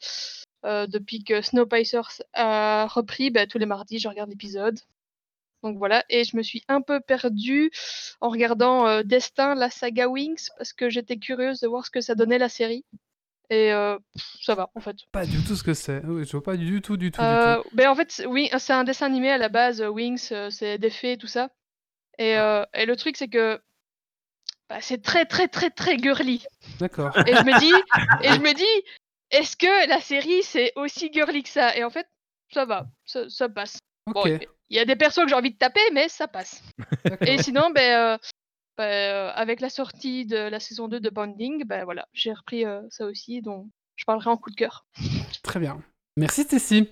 euh, 0.64 0.86
depuis 0.86 1.24
que 1.24 1.42
Snowpiercer 1.42 2.22
a 2.32 2.86
repris, 2.86 3.30
bah, 3.30 3.46
tous 3.46 3.58
les 3.58 3.66
mardis, 3.66 3.98
je 3.98 4.08
regarde 4.08 4.30
l'épisode. 4.30 4.78
Donc 5.62 5.78
voilà, 5.78 6.04
et 6.10 6.24
je 6.24 6.36
me 6.36 6.42
suis 6.42 6.62
un 6.68 6.82
peu 6.82 7.00
perdue 7.00 7.70
en 8.20 8.28
regardant 8.28 8.86
euh, 8.86 9.02
Destin, 9.02 9.54
la 9.54 9.70
saga 9.70 10.08
Wings, 10.08 10.48
parce 10.58 10.74
que 10.74 10.90
j'étais 10.90 11.16
curieuse 11.16 11.60
de 11.60 11.68
voir 11.68 11.86
ce 11.86 11.90
que 11.90 12.02
ça 12.02 12.14
donnait 12.14 12.36
la 12.36 12.50
série. 12.50 12.84
Et 13.50 13.70
ça 14.40 14.54
va, 14.54 14.70
en 14.74 14.80
fait. 14.80 14.96
Pas 15.12 15.26
du 15.26 15.42
tout 15.44 15.54
ce 15.54 15.62
que 15.62 15.74
c'est. 15.74 16.00
je 16.02 16.32
vois 16.32 16.42
pas 16.42 16.56
du 16.56 16.80
tout, 16.80 16.96
du 16.96 17.10
tout, 17.10 17.20
du 17.20 17.26
tout. 17.26 17.68
Ben, 17.72 17.88
en 17.88 17.94
fait, 17.94 18.24
oui, 18.28 18.48
c'est 18.58 18.72
un 18.72 18.84
dessin 18.84 19.06
animé 19.06 19.30
à 19.30 19.38
la 19.38 19.48
base, 19.48 19.82
Wings, 19.82 20.32
c'est 20.50 20.78
des 20.78 20.90
fées, 20.90 21.16
tout 21.18 21.26
ça. 21.26 21.50
Et, 22.18 22.32
et 22.32 22.86
le 22.86 22.96
truc, 22.96 23.16
c'est 23.16 23.28
que 23.28 23.60
bah, 24.68 24.80
c'est 24.80 25.02
très 25.02 25.26
très 25.26 25.48
très 25.48 25.70
très 25.70 25.98
girly. 25.98 26.44
D'accord. 26.78 27.16
Et 27.26 27.34
je 27.34 27.44
me 27.44 27.58
dis, 27.60 27.72
et 28.22 28.32
je 28.32 28.40
me 28.40 28.54
dis, 28.54 28.86
est-ce 29.30 29.56
que 29.56 29.88
la 29.88 30.00
série 30.00 30.42
c'est 30.42 30.72
aussi 30.76 31.12
girly 31.12 31.42
que 31.42 31.48
ça? 31.48 31.76
Et 31.76 31.84
en 31.84 31.90
fait, 31.90 32.08
ça 32.52 32.64
va, 32.64 32.86
ça, 33.04 33.48
passe. 33.48 33.78
il 34.16 34.46
y 34.70 34.78
a 34.78 34.84
des 34.84 34.96
persos 34.96 35.22
que 35.22 35.28
j'ai 35.28 35.34
envie 35.34 35.52
de 35.52 35.58
taper, 35.58 35.80
mais 35.92 36.08
ça 36.08 36.28
passe. 36.28 36.62
Et 37.20 37.42
sinon, 37.42 37.70
ben, 37.70 38.18
euh, 38.80 39.30
avec 39.34 39.60
la 39.60 39.70
sortie 39.70 40.26
de 40.26 40.36
la 40.36 40.60
saison 40.60 40.88
2 40.88 41.00
de 41.00 41.10
Bonding, 41.10 41.64
ben 41.64 41.84
voilà, 41.84 42.06
j'ai 42.12 42.32
repris 42.32 42.64
euh, 42.64 42.82
ça 42.90 43.06
aussi, 43.06 43.40
donc 43.42 43.66
je 43.96 44.04
parlerai 44.04 44.30
en 44.30 44.36
coup 44.36 44.50
de 44.50 44.56
cœur. 44.56 44.86
Très 45.42 45.60
bien. 45.60 45.82
Merci 46.16 46.42
Stacy. 46.42 46.88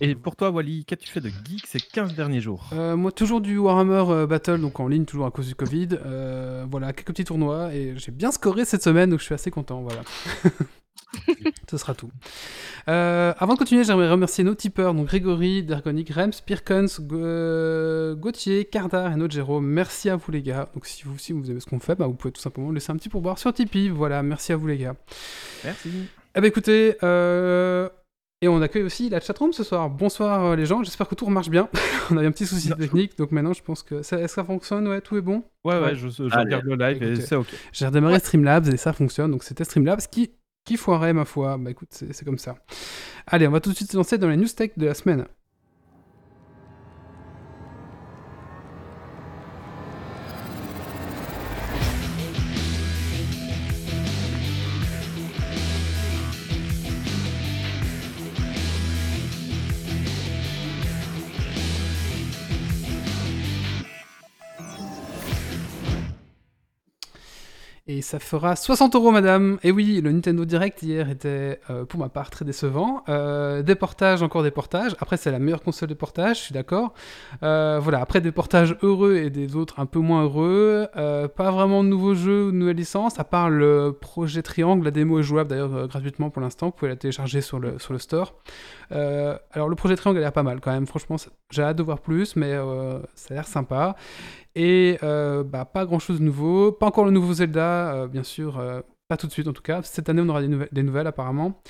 Et 0.00 0.14
pour 0.14 0.36
toi, 0.36 0.50
Wally, 0.50 0.84
qu'as-tu 0.84 1.08
fait 1.08 1.20
de 1.20 1.30
geek 1.30 1.66
ces 1.66 1.80
15 1.80 2.14
derniers 2.14 2.40
jours? 2.40 2.70
Euh, 2.72 2.96
moi, 2.96 3.10
toujours 3.10 3.40
du 3.40 3.58
Warhammer 3.58 4.04
euh, 4.08 4.26
Battle, 4.28 4.60
donc 4.60 4.78
en 4.78 4.86
ligne, 4.86 5.04
toujours 5.04 5.26
à 5.26 5.32
cause 5.32 5.48
du 5.48 5.56
Covid. 5.56 5.88
Euh, 6.04 6.64
voilà, 6.70 6.92
quelques 6.92 7.08
petits 7.08 7.24
tournois 7.24 7.74
et 7.74 7.94
j'ai 7.96 8.12
bien 8.12 8.30
scoré 8.30 8.64
cette 8.64 8.84
semaine, 8.84 9.10
donc 9.10 9.18
je 9.18 9.24
suis 9.24 9.34
assez 9.34 9.50
content. 9.50 9.82
Voilà. 9.82 10.02
Ce 11.70 11.78
sera 11.78 11.94
tout. 11.94 12.10
Euh, 12.88 13.32
avant 13.38 13.54
de 13.54 13.58
continuer, 13.58 13.84
j'aimerais 13.84 14.10
remercier 14.10 14.44
nos 14.44 14.54
tipeurs, 14.54 14.94
donc 14.94 15.06
Grégory, 15.06 15.62
Dergonic, 15.62 16.10
Rems, 16.10 16.32
Pirkens, 16.44 17.00
euh, 17.12 18.14
Gauthier, 18.14 18.64
Cardar 18.64 19.12
et 19.12 19.16
notre 19.16 19.34
Jérôme. 19.34 19.66
Merci 19.66 20.10
à 20.10 20.16
vous 20.16 20.30
les 20.32 20.42
gars. 20.42 20.68
Donc 20.74 20.86
si 20.86 21.04
vous, 21.04 21.18
si 21.18 21.32
vous 21.32 21.50
aimez 21.50 21.60
ce 21.60 21.66
qu'on 21.66 21.80
fait, 21.80 21.94
bah, 21.94 22.06
vous 22.06 22.14
pouvez 22.14 22.32
tout 22.32 22.40
simplement 22.42 22.70
laisser 22.70 22.92
un 22.92 22.96
petit 22.96 23.08
pourboire 23.08 23.38
sur 23.38 23.52
Tipeee. 23.52 23.88
Voilà, 23.88 24.22
merci 24.22 24.52
à 24.52 24.56
vous 24.56 24.66
les 24.66 24.78
gars. 24.78 24.94
Merci. 25.64 25.90
Eh 26.34 26.40
ben 26.40 26.46
écoutez, 26.48 26.96
euh, 27.02 27.88
et 28.42 28.48
on 28.48 28.60
accueille 28.60 28.82
aussi 28.82 29.08
la 29.08 29.20
chatroom 29.20 29.52
ce 29.54 29.64
soir. 29.64 29.88
Bonsoir 29.88 30.44
euh, 30.44 30.56
les 30.56 30.66
gens, 30.66 30.82
j'espère 30.82 31.08
que 31.08 31.14
tout 31.14 31.26
marche 31.28 31.48
bien. 31.48 31.68
on 32.10 32.18
a 32.18 32.22
eu 32.22 32.26
un 32.26 32.30
petit 32.32 32.44
souci 32.46 32.68
Non, 32.68 32.76
technique, 32.76 33.16
donc 33.16 33.32
maintenant 33.32 33.54
je 33.54 33.62
pense 33.62 33.82
que 33.82 34.02
ça, 34.02 34.16
est-ce 34.18 34.34
que 34.34 34.40
ça 34.42 34.44
fonctionne, 34.44 34.86
ouais, 34.86 35.00
tout 35.00 35.16
est 35.16 35.22
bon? 35.22 35.42
Ouais, 35.64 35.74
ouais, 35.76 35.80
Ouais. 35.80 35.94
je, 35.94 36.08
je 36.08 36.22
regarde 36.24 36.64
le 36.66 36.76
live 36.76 37.02
et 37.02 37.16
c'est 37.16 37.36
ok. 37.36 37.46
J'ai 37.72 37.86
redémarré 37.86 38.18
Streamlabs 38.18 38.68
et 38.68 38.76
ça 38.76 38.92
fonctionne, 38.92 39.30
donc 39.30 39.44
c'était 39.44 39.64
Streamlabs 39.64 40.02
qui, 40.10 40.30
qui 40.66 40.76
foirait 40.76 41.14
ma 41.14 41.24
foi. 41.24 41.56
Bah 41.56 41.70
écoute, 41.70 41.88
c'est 41.92 42.24
comme 42.24 42.36
ça. 42.38 42.56
Allez, 43.26 43.46
on 43.46 43.52
va 43.52 43.60
tout 43.60 43.70
de 43.70 43.76
suite 43.76 43.90
se 43.90 43.96
lancer 43.96 44.18
dans 44.18 44.28
les 44.28 44.36
news 44.36 44.48
tech 44.48 44.72
de 44.76 44.84
la 44.84 44.94
semaine. 44.94 45.26
Et 67.88 68.02
ça 68.02 68.18
fera 68.18 68.56
60 68.56 68.96
euros, 68.96 69.12
madame. 69.12 69.58
Et 69.62 69.70
oui, 69.70 70.00
le 70.00 70.10
Nintendo 70.10 70.44
Direct 70.44 70.82
hier 70.82 71.08
était, 71.08 71.60
euh, 71.70 71.84
pour 71.84 72.00
ma 72.00 72.08
part, 72.08 72.30
très 72.30 72.44
décevant. 72.44 73.04
Euh, 73.08 73.62
des 73.62 73.76
portages, 73.76 74.24
encore 74.24 74.42
des 74.42 74.50
portages. 74.50 74.96
Après, 74.98 75.16
c'est 75.16 75.30
la 75.30 75.38
meilleure 75.38 75.62
console 75.62 75.90
de 75.90 75.94
portage, 75.94 76.38
je 76.38 76.42
suis 76.42 76.52
d'accord. 76.52 76.94
Euh, 77.44 77.78
voilà, 77.80 78.00
après 78.00 78.20
des 78.20 78.32
portages 78.32 78.76
heureux 78.82 79.14
et 79.18 79.30
des 79.30 79.54
autres 79.54 79.78
un 79.78 79.86
peu 79.86 80.00
moins 80.00 80.24
heureux. 80.24 80.88
Pas 80.94 81.52
vraiment 81.52 81.84
de 81.84 81.88
nouveaux 81.88 82.14
jeux 82.16 82.46
ou 82.46 82.50
de 82.50 82.56
nouvelles 82.56 82.76
licences, 82.76 83.20
à 83.20 83.24
part 83.24 83.50
le 83.50 83.92
projet 83.92 84.42
Triangle. 84.42 84.84
La 84.84 84.90
démo 84.90 85.20
est 85.20 85.22
jouable 85.22 85.50
d'ailleurs 85.50 85.86
gratuitement 85.86 86.28
pour 86.30 86.42
l'instant. 86.42 86.66
Vous 86.66 86.72
pouvez 86.72 86.88
la 86.88 86.96
télécharger 86.96 87.40
sur 87.40 87.60
le, 87.60 87.78
sur 87.78 87.92
le 87.92 88.00
store. 88.00 88.34
Alors, 88.90 89.68
le 89.68 89.76
projet 89.76 89.94
Triangle 89.94 90.18
a 90.18 90.22
l'air 90.22 90.32
pas 90.32 90.42
mal 90.42 90.58
quand 90.60 90.72
même. 90.72 90.88
Franchement, 90.88 91.16
j'ai 91.50 91.62
hâte 91.62 91.76
de 91.76 91.84
voir 91.84 92.00
plus, 92.00 92.34
mais 92.34 92.52
ça 93.14 93.30
a 93.30 93.34
l'air 93.34 93.46
sympa. 93.46 93.94
Et 94.58 94.98
euh, 95.02 95.44
bah, 95.44 95.66
pas 95.66 95.84
grand 95.84 95.98
chose 95.98 96.18
de 96.18 96.24
nouveau. 96.24 96.72
Pas 96.72 96.86
encore 96.86 97.04
le 97.04 97.10
nouveau 97.10 97.34
Zelda, 97.34 97.92
euh, 97.94 98.06
bien 98.08 98.22
sûr. 98.22 98.58
euh, 98.58 98.80
pas 99.08 99.16
tout 99.16 99.26
de 99.28 99.32
suite 99.32 99.46
en 99.46 99.52
tout 99.52 99.62
cas. 99.62 99.82
Cette 99.82 100.08
année, 100.08 100.22
on 100.22 100.28
aura 100.30 100.40
des, 100.42 100.82
nouvelles- 100.82 101.06
apparemment. 101.06 101.62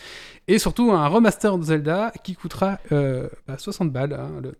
Et 0.48 0.58
surtout, 0.58 0.92
un 0.92 1.06
remaster 1.08 1.58
de 1.58 1.64
Zelda 1.64 2.12
qui 2.24 2.34
coûtera 2.34 2.78
euh, 2.92 3.28
bah, 3.46 3.58
60 3.58 3.92
balles. 3.92 4.12
hein, 4.14 4.40
Donc 4.40 4.54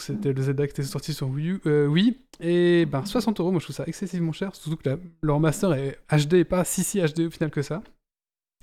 c'était 0.00 0.32
le 0.32 0.42
Zelda 0.42 0.66
qui 0.66 0.72
était 0.72 0.82
sorti 0.82 1.14
sur 1.14 1.28
Wii 1.28 1.50
U. 1.52 1.60
oui. 1.88 2.18
Et 2.40 2.84
ben 2.86 3.04
60 3.04 3.38
euros, 3.40 3.52
moi 3.52 3.60
je 3.60 3.66
trouve 3.66 3.76
ça 3.76 3.84
excessivement 3.86 4.32
cher. 4.32 4.54
Surtout 4.56 4.76
que 4.76 4.98
le 5.22 5.32
remaster 5.32 5.72
est 5.74 5.98
HD 6.10 6.34
et 6.34 6.44
pas 6.44 6.64
si 6.64 6.82
si 6.82 7.00
HD 7.00 7.20
au 7.26 7.30
final 7.30 7.50
que 7.52 7.62
ça. 7.62 7.82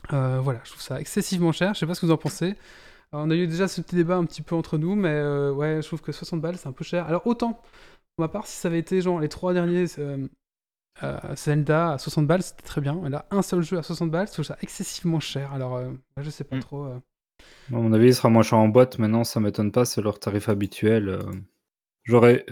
Voilà, 0.10 0.60
je 0.64 0.70
trouve 0.72 0.82
ça 0.82 1.00
excessivement 1.00 1.52
cher. 1.54 1.74
Je 1.74 1.80
sais 1.80 1.86
pas 1.88 1.94
ce 1.94 2.02
que 2.02 2.06
vous 2.06 2.12
en 2.12 2.18
pensez. 2.18 2.56
On 3.12 3.32
a 3.32 3.36
eu 3.36 3.48
déjà 3.48 3.68
ce 3.68 3.82
petit 3.82 3.96
débat 3.96 4.18
un 4.18 4.26
petit 4.26 4.42
peu 4.44 4.56
entre 4.56 4.78
nous, 4.78 4.96
mais 4.96 5.20
ouais, 5.52 5.82
je 5.82 5.88
trouve 5.88 6.02
que 6.02 6.12
60 6.12 6.42
balles 6.42 6.58
c'est 6.58 6.68
un 6.68 6.72
peu 6.74 6.84
cher. 6.84 7.06
Alors 7.08 7.26
autant 7.26 7.62
pour 8.20 8.26
ma 8.26 8.28
part, 8.28 8.48
si 8.48 8.58
ça 8.58 8.68
avait 8.68 8.80
été 8.80 9.02
genre 9.02 9.22
les 9.22 9.30
trois 9.30 9.54
derniers 9.54 9.86
euh, 9.98 10.28
euh, 11.04 11.36
Zelda 11.38 11.94
à 11.94 11.98
60 11.98 12.28
balles, 12.28 12.44
c'était 12.44 12.64
très 12.64 12.82
bien. 12.82 13.00
Mais 13.02 13.10
là, 13.10 13.26
un 13.32 13.42
seul 13.42 13.62
jeu 13.62 13.78
à 13.78 13.84
60 13.84 14.12
balles, 14.12 14.28
je 14.28 14.34
trouve 14.34 14.46
ça 14.46 14.58
excessivement 14.62 15.22
cher. 15.22 15.54
Alors, 15.54 15.78
euh, 15.78 15.92
je 16.18 16.30
sais 16.30 16.44
pas 16.44 16.58
Mm. 16.58 16.60
trop. 16.60 16.84
euh. 16.86 17.00
À 17.72 17.76
mon 17.76 17.94
avis, 17.94 18.08
il 18.08 18.16
sera 18.16 18.28
moins 18.30 18.44
cher 18.44 18.60
en 18.60 18.68
boîte. 18.68 19.00
Maintenant, 19.00 19.24
ça 19.24 19.40
m'étonne 19.40 19.72
pas, 19.72 19.86
c'est 19.86 20.02
leur 20.02 20.20
tarif 20.20 20.50
habituel. 20.50 21.18
J'aurais. 22.04 22.46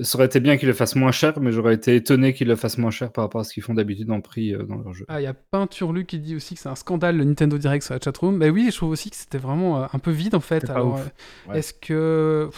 Ça 0.00 0.18
aurait 0.18 0.26
été 0.26 0.40
bien 0.40 0.56
qu'ils 0.56 0.66
le 0.68 0.74
fassent 0.74 0.96
moins 0.96 1.12
cher, 1.12 1.34
mais 1.40 1.52
j'aurais 1.52 1.74
été 1.74 1.94
étonné 1.94 2.32
qu'ils 2.34 2.48
le 2.48 2.56
fassent 2.56 2.78
moins 2.78 2.90
cher 2.90 3.12
par 3.12 3.24
rapport 3.24 3.40
à 3.40 3.44
ce 3.44 3.52
qu'ils 3.54 3.62
font 3.62 3.74
d'habitude 3.74 4.10
en 4.10 4.20
prix 4.20 4.52
euh, 4.52 4.64
dans 4.64 4.76
leur 4.76 4.92
jeu. 4.92 5.04
Ah, 5.08 5.20
il 5.20 5.24
y 5.24 5.28
a 5.28 5.34
Peinturlu 5.34 6.04
qui 6.04 6.18
dit 6.18 6.34
aussi 6.34 6.54
que 6.54 6.60
c'est 6.60 6.68
un 6.68 6.74
scandale 6.74 7.16
le 7.16 7.24
Nintendo 7.24 7.56
Direct 7.58 7.84
sur 7.84 7.94
la 7.94 8.00
chatroom. 8.02 8.38
Bah 8.38 8.48
oui, 8.48 8.68
je 8.72 8.76
trouve 8.76 8.90
aussi 8.90 9.10
que 9.10 9.16
c'était 9.16 9.38
vraiment 9.38 9.82
euh, 9.82 9.86
un 9.92 9.98
peu 10.00 10.10
vide 10.10 10.34
en 10.34 10.40
fait. 10.40 10.60
C'est 10.62 10.66
pas 10.66 10.74
Alors, 10.74 10.94
ouf. 10.94 11.00
euh, 11.48 11.52
Ouais. 11.52 11.58
est-ce 11.60 11.74
que. 11.74 12.50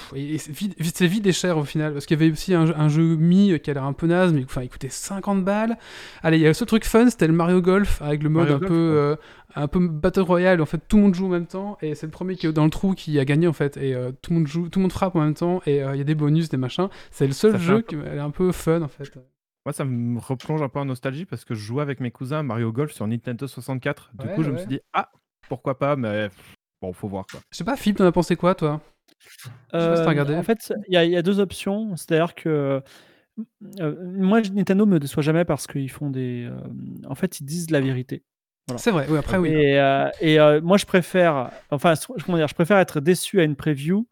C'est 0.95 1.07
vide, 1.07 1.27
et 1.27 1.33
cher 1.33 1.59
au 1.59 1.65
final. 1.65 1.93
Parce 1.93 2.07
qu'il 2.07 2.19
y 2.19 2.23
avait 2.23 2.33
aussi 2.33 2.55
un, 2.55 2.67
jeu- 2.67 2.75
un 2.77 2.89
jeu 2.89 3.17
Mi 3.17 3.59
qui 3.61 3.71
a 3.71 3.75
l'air 3.75 3.85
un 3.85 3.93
peu 3.93 4.07
naze, 4.07 4.33
mais 4.33 4.45
enfin, 4.45 4.63
il 4.63 4.69
coûtait 4.69 4.89
50 4.89 5.45
balles. 5.45 5.77
Allez, 6.23 6.39
il 6.39 6.43
y 6.43 6.47
a 6.47 6.55
ce 6.55 6.65
truc 6.65 6.85
fun, 6.85 7.09
c'était 7.11 7.27
le 7.27 7.33
Mario 7.33 7.61
Golf 7.61 8.01
avec 8.03 8.23
le 8.23 8.29
mode 8.29 8.49
Mario 8.49 8.57
un 8.57 8.59
Golf, 8.61 8.71
peu. 8.71 9.11
ouais. 9.11 9.17
Euh, 9.57 9.61
un 9.63 9.69
peu 9.69 9.87
Battle 9.89 10.21
Royale, 10.21 10.61
en 10.61 10.67
fait 10.67 10.81
tout 10.89 10.97
le 10.97 11.03
monde 11.05 11.15
joue 11.15 11.27
en 11.27 11.31
même 11.31 11.47
temps 11.47 11.79
et 11.83 11.95
c'est 11.95 12.07
le 12.07 12.13
premier 12.13 12.37
qui 12.37 12.47
est 12.47 12.53
dans 12.53 12.65
le 12.65 12.71
trou 12.71 12.95
qui 12.95 13.19
a 13.19 13.25
gagné 13.25 13.47
en 13.47 13.53
fait 13.53 13.77
et 13.77 13.95
euh, 13.95 14.13
tout 14.23 14.33
le 14.33 14.39
monde 14.39 14.47
joue, 14.47 14.69
tout 14.69 14.79
le 14.79 14.83
monde 14.85 14.93
frappe 14.93 15.17
en 15.17 15.21
même 15.21 15.35
temps 15.35 15.61
et 15.67 15.83
euh, 15.83 15.95
il 15.95 15.99
y 15.99 16.01
a 16.01 16.05
des 16.05 16.15
bonus, 16.15 16.49
des 16.49 16.57
machins. 16.57 16.89
C'est 17.11 17.27
le 17.27 17.33
seul 17.33 17.53
Ça 17.53 17.59
jeu 17.59 17.77
un 17.77 17.83
qui 17.83 17.95
est 17.95 18.19
un 18.19 18.31
peu 18.31 18.53
fun 18.53 18.83
en 18.83 18.89
fait. 18.89 19.11
Moi, 19.65 19.73
ça 19.73 19.85
me 19.85 20.21
replonge 20.21 20.63
un 20.63 20.69
peu 20.69 20.79
en 20.79 20.85
nostalgie 20.85 21.25
parce 21.25 21.45
que 21.45 21.55
je 21.55 21.61
jouais 21.61 21.83
avec 21.83 21.99
mes 21.99 22.13
cousins 22.13 22.39
à 22.39 22.43
Mario 22.45 22.71
Golf 22.73 22.93
sur 22.93 23.07
Nintendo 23.07 23.47
64. 23.49 24.13
Du 24.15 24.29
Ouais, 24.29 24.35
coup, 24.35 24.43
je 24.45 24.51
me 24.53 24.57
suis 24.59 24.69
dit, 24.69 24.81
ah, 24.93 25.11
pourquoi 25.49 25.77
pas, 25.77 25.97
mais 25.97 26.29
bon, 26.81 26.93
faut 26.93 27.09
voir 27.09 27.27
quoi. 27.29 27.41
Je 27.51 27.57
sais 27.57 27.65
pas, 27.65 27.77
Philippe, 27.77 27.99
t'en 27.99 28.07
as 28.07 28.13
pensé 28.13 28.37
quoi 28.37 28.55
toi? 28.55 28.81
Sais 29.19 29.51
pas 29.51 29.51
si 29.79 29.79
t'as 29.79 30.07
Euh, 30.07 30.09
regardé. 30.09 30.35
En 30.37 30.43
fait, 30.45 30.73
il 30.89 30.95
y, 30.95 30.97
a- 30.97 31.05
il 31.05 31.11
y 31.11 31.17
a 31.17 31.23
deux 31.23 31.41
options. 31.41 31.97
C'est-à-dire 31.97 32.35
que 32.37 32.81
euh, 33.81 33.95
moi, 34.19 34.41
Nintendo 34.41 34.87
me 34.87 34.99
déçoit 35.01 35.23
jamais 35.23 35.45
parce 35.45 35.67
qu'ils 35.67 35.91
font 35.91 36.11
des. 36.11 36.45
euh, 36.49 36.57
en 37.09 37.15
fait, 37.17 37.41
ils 37.41 37.45
disent 37.45 37.71
la 37.71 37.81
vérité. 37.81 38.23
Voilà. 38.67 38.79
C'est 38.79 38.91
vrai, 38.91 39.07
oui, 39.09 39.19
après 39.19 39.39
oui. 39.39 39.51
Et, 39.51 39.79
euh, 39.79 40.09
et, 40.21 40.41
euh, 40.41 40.61
moi, 40.61 40.77
je 40.77 40.87
préfère, 40.87 41.51
enfin, 41.71 41.95
comment 42.25 42.37
dire, 42.37 42.49
je 42.49 42.55
préfère 42.55 42.79
être 42.79 43.01
déçu 43.01 43.41
à 43.41 43.45
une 43.45 43.55
preview 43.55 44.09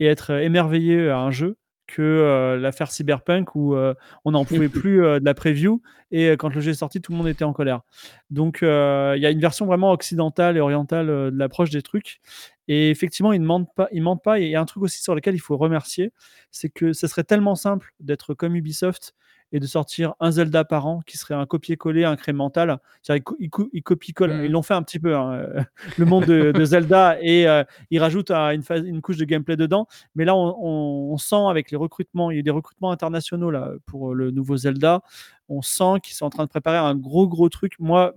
et 0.00 0.06
être 0.06 0.30
émerveillé 0.30 1.10
à 1.10 1.18
un 1.18 1.30
jeu 1.30 1.58
que 1.86 2.02
euh, 2.02 2.58
l'affaire 2.58 2.90
Cyberpunk 2.90 3.54
où 3.54 3.76
on 4.24 4.30
n'en 4.30 4.44
pouvait 4.46 4.70
plus 4.70 4.98
de 5.00 5.24
la 5.24 5.34
preview 5.34 5.82
et 6.10 6.30
quand 6.38 6.54
le 6.54 6.60
jeu 6.62 6.70
est 6.70 6.74
sorti, 6.74 7.02
tout 7.02 7.12
le 7.12 7.18
monde 7.18 7.28
était 7.28 7.44
en 7.44 7.52
colère. 7.52 7.82
Donc, 8.30 8.60
il 8.62 8.66
y 8.66 9.26
a 9.26 9.30
une 9.30 9.40
version 9.40 9.66
vraiment 9.66 9.92
occidentale 9.92 10.56
et 10.56 10.60
orientale 10.60 11.06
de 11.06 11.34
l'approche 11.34 11.68
des 11.68 11.82
trucs. 11.82 12.20
Et 12.68 12.90
effectivement, 12.90 13.32
ils 13.32 13.40
ne 13.40 13.46
mentent 13.46 13.74
pas. 13.74 13.88
Ils 13.92 14.02
mentent 14.02 14.22
pas. 14.22 14.38
Et 14.38 14.44
il 14.44 14.50
y 14.50 14.56
a 14.56 14.60
un 14.60 14.64
truc 14.66 14.82
aussi 14.82 15.02
sur 15.02 15.14
lequel 15.14 15.34
il 15.34 15.40
faut 15.40 15.56
remercier, 15.56 16.12
c'est 16.50 16.68
que 16.68 16.92
ce 16.92 17.06
serait 17.06 17.24
tellement 17.24 17.54
simple 17.54 17.92
d'être 18.00 18.34
comme 18.34 18.54
Ubisoft 18.56 19.14
et 19.50 19.60
de 19.60 19.66
sortir 19.66 20.12
un 20.20 20.30
Zelda 20.30 20.62
par 20.66 20.86
an 20.86 21.00
qui 21.06 21.16
serait 21.16 21.32
un 21.34 21.46
copier-coller 21.46 22.04
incrémental. 22.04 22.78
Ils, 23.08 23.22
co- 23.22 23.36
ils 23.40 23.48
co- 23.48 23.70
ils 23.72 23.82
copient-collent. 23.82 24.44
Ils 24.44 24.50
l'ont 24.52 24.60
fait 24.62 24.74
un 24.74 24.82
petit 24.82 24.98
peu, 24.98 25.16
hein, 25.16 25.32
euh, 25.32 25.62
le 25.96 26.04
monde 26.04 26.26
de, 26.26 26.52
de 26.52 26.64
Zelda, 26.66 27.16
et 27.22 27.48
euh, 27.48 27.64
ils 27.90 27.98
rajoutent 27.98 28.30
euh, 28.30 28.50
une, 28.50 28.62
phase, 28.62 28.84
une 28.84 29.00
couche 29.00 29.16
de 29.16 29.24
gameplay 29.24 29.56
dedans. 29.56 29.86
Mais 30.14 30.26
là, 30.26 30.36
on, 30.36 30.54
on- 30.60 31.12
on 31.14 31.16
sent 31.16 31.46
avec 31.48 31.70
les 31.70 31.78
recrutements, 31.78 32.30
il 32.30 32.36
y 32.36 32.40
a 32.40 32.42
des 32.42 32.50
recrutements 32.50 32.90
internationaux 32.90 33.50
là, 33.50 33.72
pour 33.86 34.14
le 34.14 34.30
nouveau 34.30 34.58
Zelda. 34.58 35.00
On 35.48 35.62
sent 35.62 36.00
qu'ils 36.02 36.14
sont 36.14 36.26
en 36.26 36.30
train 36.30 36.44
de 36.44 36.48
préparer 36.50 36.76
un 36.78 36.94
gros, 36.94 37.26
gros 37.28 37.48
truc. 37.48 37.74
Moi, 37.78 38.12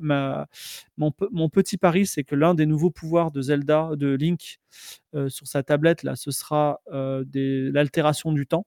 mon, 0.98 1.12
pe- 1.12 1.28
mon 1.32 1.50
petit 1.50 1.78
pari, 1.78 2.06
c'est 2.06 2.24
que 2.24 2.36
l'un 2.36 2.54
des 2.54 2.66
nouveaux 2.66 2.92
pouvoirs 2.92 3.32
de 3.32 3.42
Zelda, 3.42 3.92
de 3.96 4.10
Link, 4.16 4.58
euh, 5.16 5.30
sur 5.30 5.48
sa 5.48 5.64
tablette, 5.64 6.04
là, 6.04 6.16
ce 6.16 6.32
sera 6.32 6.82
euh, 6.92 7.24
l'altération 7.34 8.32
du 8.32 8.48
temps. 8.48 8.66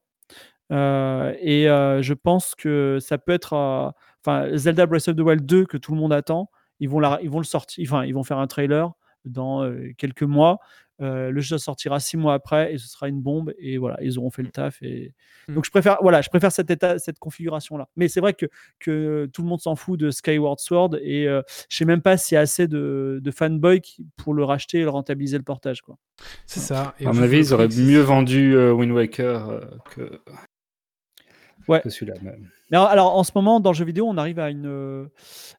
Euh, 0.72 1.34
et 1.40 1.64
je 1.66 2.14
pense 2.14 2.54
que 2.54 2.98
ça 3.00 3.18
peut 3.18 3.32
être, 3.32 3.92
Zelda 4.54 4.86
Breath 4.86 5.08
of 5.08 5.16
the 5.16 5.20
Wild 5.20 5.44
2 5.46 5.66
que 5.66 5.76
tout 5.76 5.92
le 5.94 6.00
monde 6.00 6.12
attend. 6.12 6.50
Ils 6.80 6.88
vont, 6.88 6.98
le 7.00 7.44
sortir, 7.44 7.84
enfin, 7.88 8.04
ils 8.04 8.14
vont 8.14 8.24
faire 8.24 8.38
un 8.38 8.46
trailer 8.46 8.90
dans 9.24 9.70
quelques 9.96 10.22
mois. 10.22 10.58
Euh, 11.00 11.30
le 11.30 11.40
jeu 11.40 11.58
sortira 11.58 11.98
six 11.98 12.16
mois 12.16 12.34
après 12.34 12.72
et 12.72 12.78
ce 12.78 12.86
sera 12.88 13.08
une 13.08 13.20
bombe. 13.20 13.52
Et 13.58 13.78
voilà, 13.78 13.96
ils 14.00 14.16
auront 14.18 14.30
fait 14.30 14.42
le 14.42 14.50
taf. 14.50 14.80
Et 14.82 15.12
Mm. 15.48 15.54
donc 15.54 15.64
je 15.66 15.70
préfère, 15.70 15.98
voilà, 16.00 16.22
je 16.22 16.28
préfère 16.30 16.52
cette 16.52 16.70
état, 16.70 16.98
cette 16.98 17.18
configuration 17.18 17.76
là. 17.76 17.88
Mais 17.96 18.08
c'est 18.08 18.20
vrai 18.20 18.32
que 18.32 18.46
que 18.78 19.28
tout 19.32 19.42
le 19.42 19.48
monde 19.48 19.60
s'en 19.60 19.74
fout 19.76 19.98
de 20.00 20.10
Skyward 20.10 20.58
Sword 20.60 20.96
et 21.02 21.26
euh, 21.28 21.42
je 21.68 21.76
sais 21.76 21.84
même 21.84 22.00
pas 22.00 22.16
s'il 22.16 22.36
y 22.36 22.38
a 22.38 22.40
assez 22.42 22.66
de, 22.68 23.20
de 23.22 23.30
fanboys 23.30 23.80
pour 24.16 24.32
le 24.34 24.44
racheter 24.44 24.78
et 24.78 24.82
le 24.84 24.90
rentabiliser 24.90 25.36
le 25.36 25.42
portage 25.44 25.82
quoi. 25.82 25.96
C'est 26.46 26.60
ça. 26.60 26.94
Et 27.00 27.06
À 27.06 27.12
mon 27.12 27.22
avis, 27.22 27.38
ils 27.38 27.52
auraient 27.52 27.68
mieux 27.68 28.00
vendu 28.00 28.54
euh, 28.56 28.72
Wind 28.72 28.92
Waker 28.92 29.48
euh, 29.50 29.60
que, 29.94 30.20
Ouais. 31.66 31.80
que 31.80 31.88
celui-là 31.88 32.14
même. 32.22 32.50
Mais 32.70 32.76
alors, 32.76 32.88
alors, 32.90 33.16
en 33.16 33.24
ce 33.24 33.32
moment, 33.34 33.58
dans 33.60 33.70
le 33.70 33.76
jeu 33.76 33.84
vidéo, 33.86 34.06
on 34.06 34.16
arrive 34.18 34.38
à 34.38 34.50
une, 34.50 34.66
euh, 34.66 35.06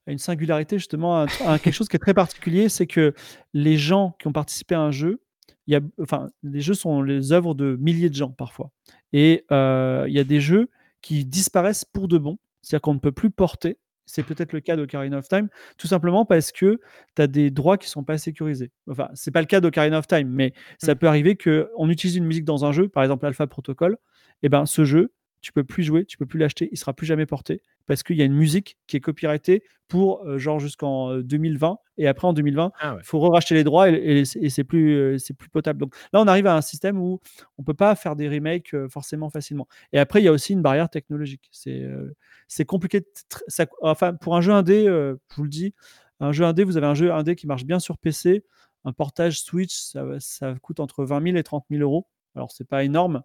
à 0.07 0.11
une 0.11 0.17
singularité, 0.19 0.77
justement, 0.77 1.17
à, 1.23 1.25
à 1.47 1.57
quelque 1.59 1.73
chose 1.73 1.87
qui 1.87 1.95
est 1.95 1.99
très 1.99 2.13
particulier, 2.13 2.69
c'est 2.69 2.85
que 2.87 3.13
les 3.53 3.77
gens 3.77 4.15
qui 4.19 4.27
ont 4.27 4.31
participé 4.31 4.75
à 4.75 4.81
un 4.81 4.91
jeu, 4.91 5.19
il 5.67 5.73
y 5.73 5.75
a, 5.75 5.81
enfin, 6.01 6.29
les 6.43 6.61
jeux 6.61 6.73
sont 6.73 7.01
les 7.01 7.31
œuvres 7.31 7.53
de 7.55 7.75
milliers 7.79 8.09
de 8.09 8.15
gens 8.15 8.31
parfois. 8.31 8.71
Et 9.13 9.45
euh, 9.51 10.05
il 10.07 10.13
y 10.13 10.19
a 10.19 10.23
des 10.23 10.39
jeux 10.41 10.69
qui 11.01 11.25
disparaissent 11.25 11.85
pour 11.85 12.07
de 12.07 12.17
bon, 12.17 12.37
c'est-à-dire 12.61 12.81
qu'on 12.81 12.93
ne 12.95 12.99
peut 12.99 13.11
plus 13.11 13.31
porter. 13.31 13.77
C'est 14.07 14.21
peut-être 14.23 14.53
le 14.53 14.59
cas 14.59 14.75
d'Ocarina 14.75 15.17
of 15.17 15.27
Time, 15.27 15.47
tout 15.79 15.87
simplement 15.87 16.25
parce 16.25 16.51
que 16.51 16.79
tu 17.15 17.21
as 17.21 17.25
des 17.27 17.49
droits 17.49 17.77
qui 17.79 17.89
sont 17.89 18.03
pas 18.03 18.19
sécurisés. 18.19 18.69
Enfin, 18.87 19.09
c'est 19.15 19.31
pas 19.31 19.41
le 19.41 19.47
cas 19.47 19.61
d'Ocarina 19.61 19.97
of 19.97 20.05
Time, 20.07 20.27
mais 20.29 20.53
ça 20.77 20.93
Mm. 20.93 20.97
peut 20.97 21.07
arriver 21.07 21.35
qu'on 21.35 21.89
utilise 21.89 22.15
une 22.15 22.25
musique 22.25 22.45
dans 22.45 22.65
un 22.65 22.71
jeu, 22.71 22.87
par 22.87 23.01
exemple 23.03 23.25
Alpha 23.25 23.47
Protocol, 23.47 23.97
et 24.43 24.49
ben 24.49 24.67
ce 24.67 24.85
jeu, 24.85 25.11
tu 25.41 25.51
peux 25.51 25.63
plus 25.63 25.83
jouer, 25.83 26.05
tu 26.05 26.17
peux 26.17 26.25
plus 26.27 26.39
l'acheter, 26.39 26.69
il 26.71 26.77
sera 26.77 26.93
plus 26.93 27.07
jamais 27.07 27.25
porté 27.25 27.61
parce 27.87 28.03
qu'il 28.03 28.15
y 28.17 28.21
a 28.21 28.25
une 28.25 28.33
musique 28.35 28.77
qui 28.87 28.97
est 28.97 28.99
copyrightée 28.99 29.63
pour 29.87 30.25
euh, 30.25 30.37
genre 30.39 30.59
jusqu'en 30.59 31.11
euh, 31.11 31.21
2020 31.23 31.77
et 31.97 32.07
après 32.07 32.27
en 32.27 32.33
2020 32.33 32.71
Ah 32.79 32.95
ouais. 32.95 33.01
il 33.01 33.05
faut 33.05 33.19
racheter 33.19 33.53
les 33.55 33.63
droits 33.63 33.89
et, 33.89 33.93
et- 33.93 34.21
et 34.21 34.49
c'est 34.49 34.63
plus 34.63 34.95
euh, 34.95 35.17
c'est 35.19 35.35
plus 35.35 35.49
potable. 35.49 35.79
Donc 35.79 35.95
là 36.11 36.21
on 36.21 36.27
arrive 36.27 36.47
à 36.47 36.55
un 36.55 36.61
système 36.61 36.99
où 36.99 37.19
on 37.57 37.63
peut 37.63 37.73
pas 37.75 37.95
faire 37.95 38.15
des 38.15 38.27
remakes 38.27 38.73
euh, 38.73 38.89
forcément 38.89 39.29
facilement. 39.29 39.67
Et 39.93 39.99
après 39.99 40.21
il 40.21 40.25
y 40.25 40.27
a 40.27 40.31
aussi 40.31 40.53
une 40.53 40.61
barrière 40.63 40.89
technologique. 40.89 41.47
C'est 41.51 41.81
euh, 41.83 42.15
c'est 42.47 42.65
compliqué 42.65 43.01
de 43.01 43.05
tr- 43.31 43.41
ça- 43.47 43.67
enfin 43.81 44.13
pour 44.15 44.35
un 44.35 44.41
jeu 44.41 44.51
indé 44.53 44.87
euh, 44.87 45.15
je 45.31 45.35
vous 45.35 45.43
le 45.43 45.49
dis 45.49 45.73
un 46.19 46.31
jeu 46.31 46.45
indé 46.45 46.63
vous 46.63 46.77
avez 46.77 46.87
un 46.87 46.95
jeu 46.95 47.11
indé 47.13 47.35
qui 47.35 47.45
marche 47.45 47.65
bien 47.65 47.77
sur 47.79 47.97
PC 47.99 48.43
un 48.85 48.93
portage 48.93 49.39
Switch 49.41 49.73
ça, 49.75 50.03
ça 50.19 50.55
coûte 50.61 50.79
entre 50.79 51.03
20 51.05 51.21
000 51.23 51.37
et 51.37 51.43
30 51.43 51.65
000 51.69 51.81
euros. 51.83 52.07
Alors 52.35 52.51
c'est 52.51 52.67
pas 52.67 52.83
énorme 52.83 53.21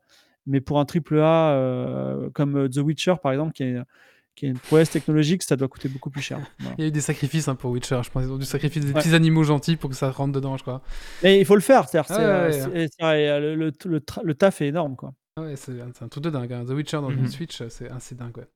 mais 0.46 0.60
pour 0.60 0.78
un 0.80 0.84
triple 0.86 1.18
A 1.20 1.52
euh, 1.54 2.30
comme 2.30 2.56
euh, 2.56 2.68
The 2.68 2.78
Witcher 2.78 3.14
par 3.22 3.32
exemple 3.32 3.52
qui 3.52 3.62
est 3.64 3.78
qui 4.40 4.46
est 4.46 4.48
une 4.48 4.58
prouesse 4.58 4.88
technologique, 4.90 5.42
ça 5.42 5.54
doit 5.56 5.68
coûter 5.68 5.88
beaucoup 5.90 6.08
plus 6.10 6.22
cher. 6.22 6.40
Voilà. 6.60 6.74
Il 6.78 6.80
y 6.82 6.84
a 6.86 6.88
eu 6.88 6.90
des 6.90 7.00
sacrifices 7.02 7.46
hein, 7.48 7.54
pour 7.54 7.70
Witcher, 7.72 8.00
je 8.02 8.10
pense. 8.10 8.24
Ils 8.24 8.32
ont 8.32 8.38
dû 8.38 8.46
sacrifier 8.46 8.80
des 8.80 8.88
Ouais. 8.88 8.94
petits 8.94 9.14
animaux 9.14 9.44
gentils 9.44 9.76
pour 9.76 9.90
que 9.90 9.96
ça 9.96 10.10
rentre 10.10 10.32
dedans, 10.32 10.56
je 10.56 10.62
crois. 10.62 10.80
Mais 11.22 11.38
il 11.38 11.44
faut 11.44 11.54
le 11.54 11.60
faire, 11.60 11.86
c'est-à-dire, 11.88 12.08
c'est, 12.08 12.24
le, 13.40 13.54
le, 13.54 13.72
le 13.84 13.98
tra- 14.00 14.24
le 14.24 14.34
taf 14.34 14.60
est 14.62 14.68
énorme. 14.68 14.96
Quoi. 14.96 15.12
Ah 15.36 15.42
ouais, 15.42 15.54
c'est 15.56 15.72
un 16.02 16.08
truc 16.08 16.24
de 16.24 16.30
dingue. 16.30 16.52
hein. 16.52 16.64
The 16.66 16.70
Witcher 16.70 16.96
dans 16.98 17.10
une 17.10 17.20
Mhm. 17.20 17.28
Switch, 17.28 17.62
c'est 17.68 17.88
assez 17.90 18.14
dingue. 18.14 18.36
Ouais. 18.38 18.48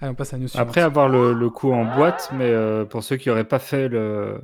Allez, 0.00 0.10
on 0.10 0.14
passe 0.14 0.32
à 0.32 0.36
la 0.38 0.42
news 0.44 0.48
Après 0.54 0.80
avoir 0.80 1.08
le, 1.08 1.32
le 1.34 1.50
coup 1.50 1.72
en 1.72 1.84
boîte, 1.94 2.30
mais 2.34 2.50
euh, 2.50 2.84
pour 2.84 3.04
ceux 3.04 3.16
qui 3.16 3.28
n'auraient 3.28 3.44
pas 3.48 3.58
fait 3.58 3.88
le, 3.88 4.40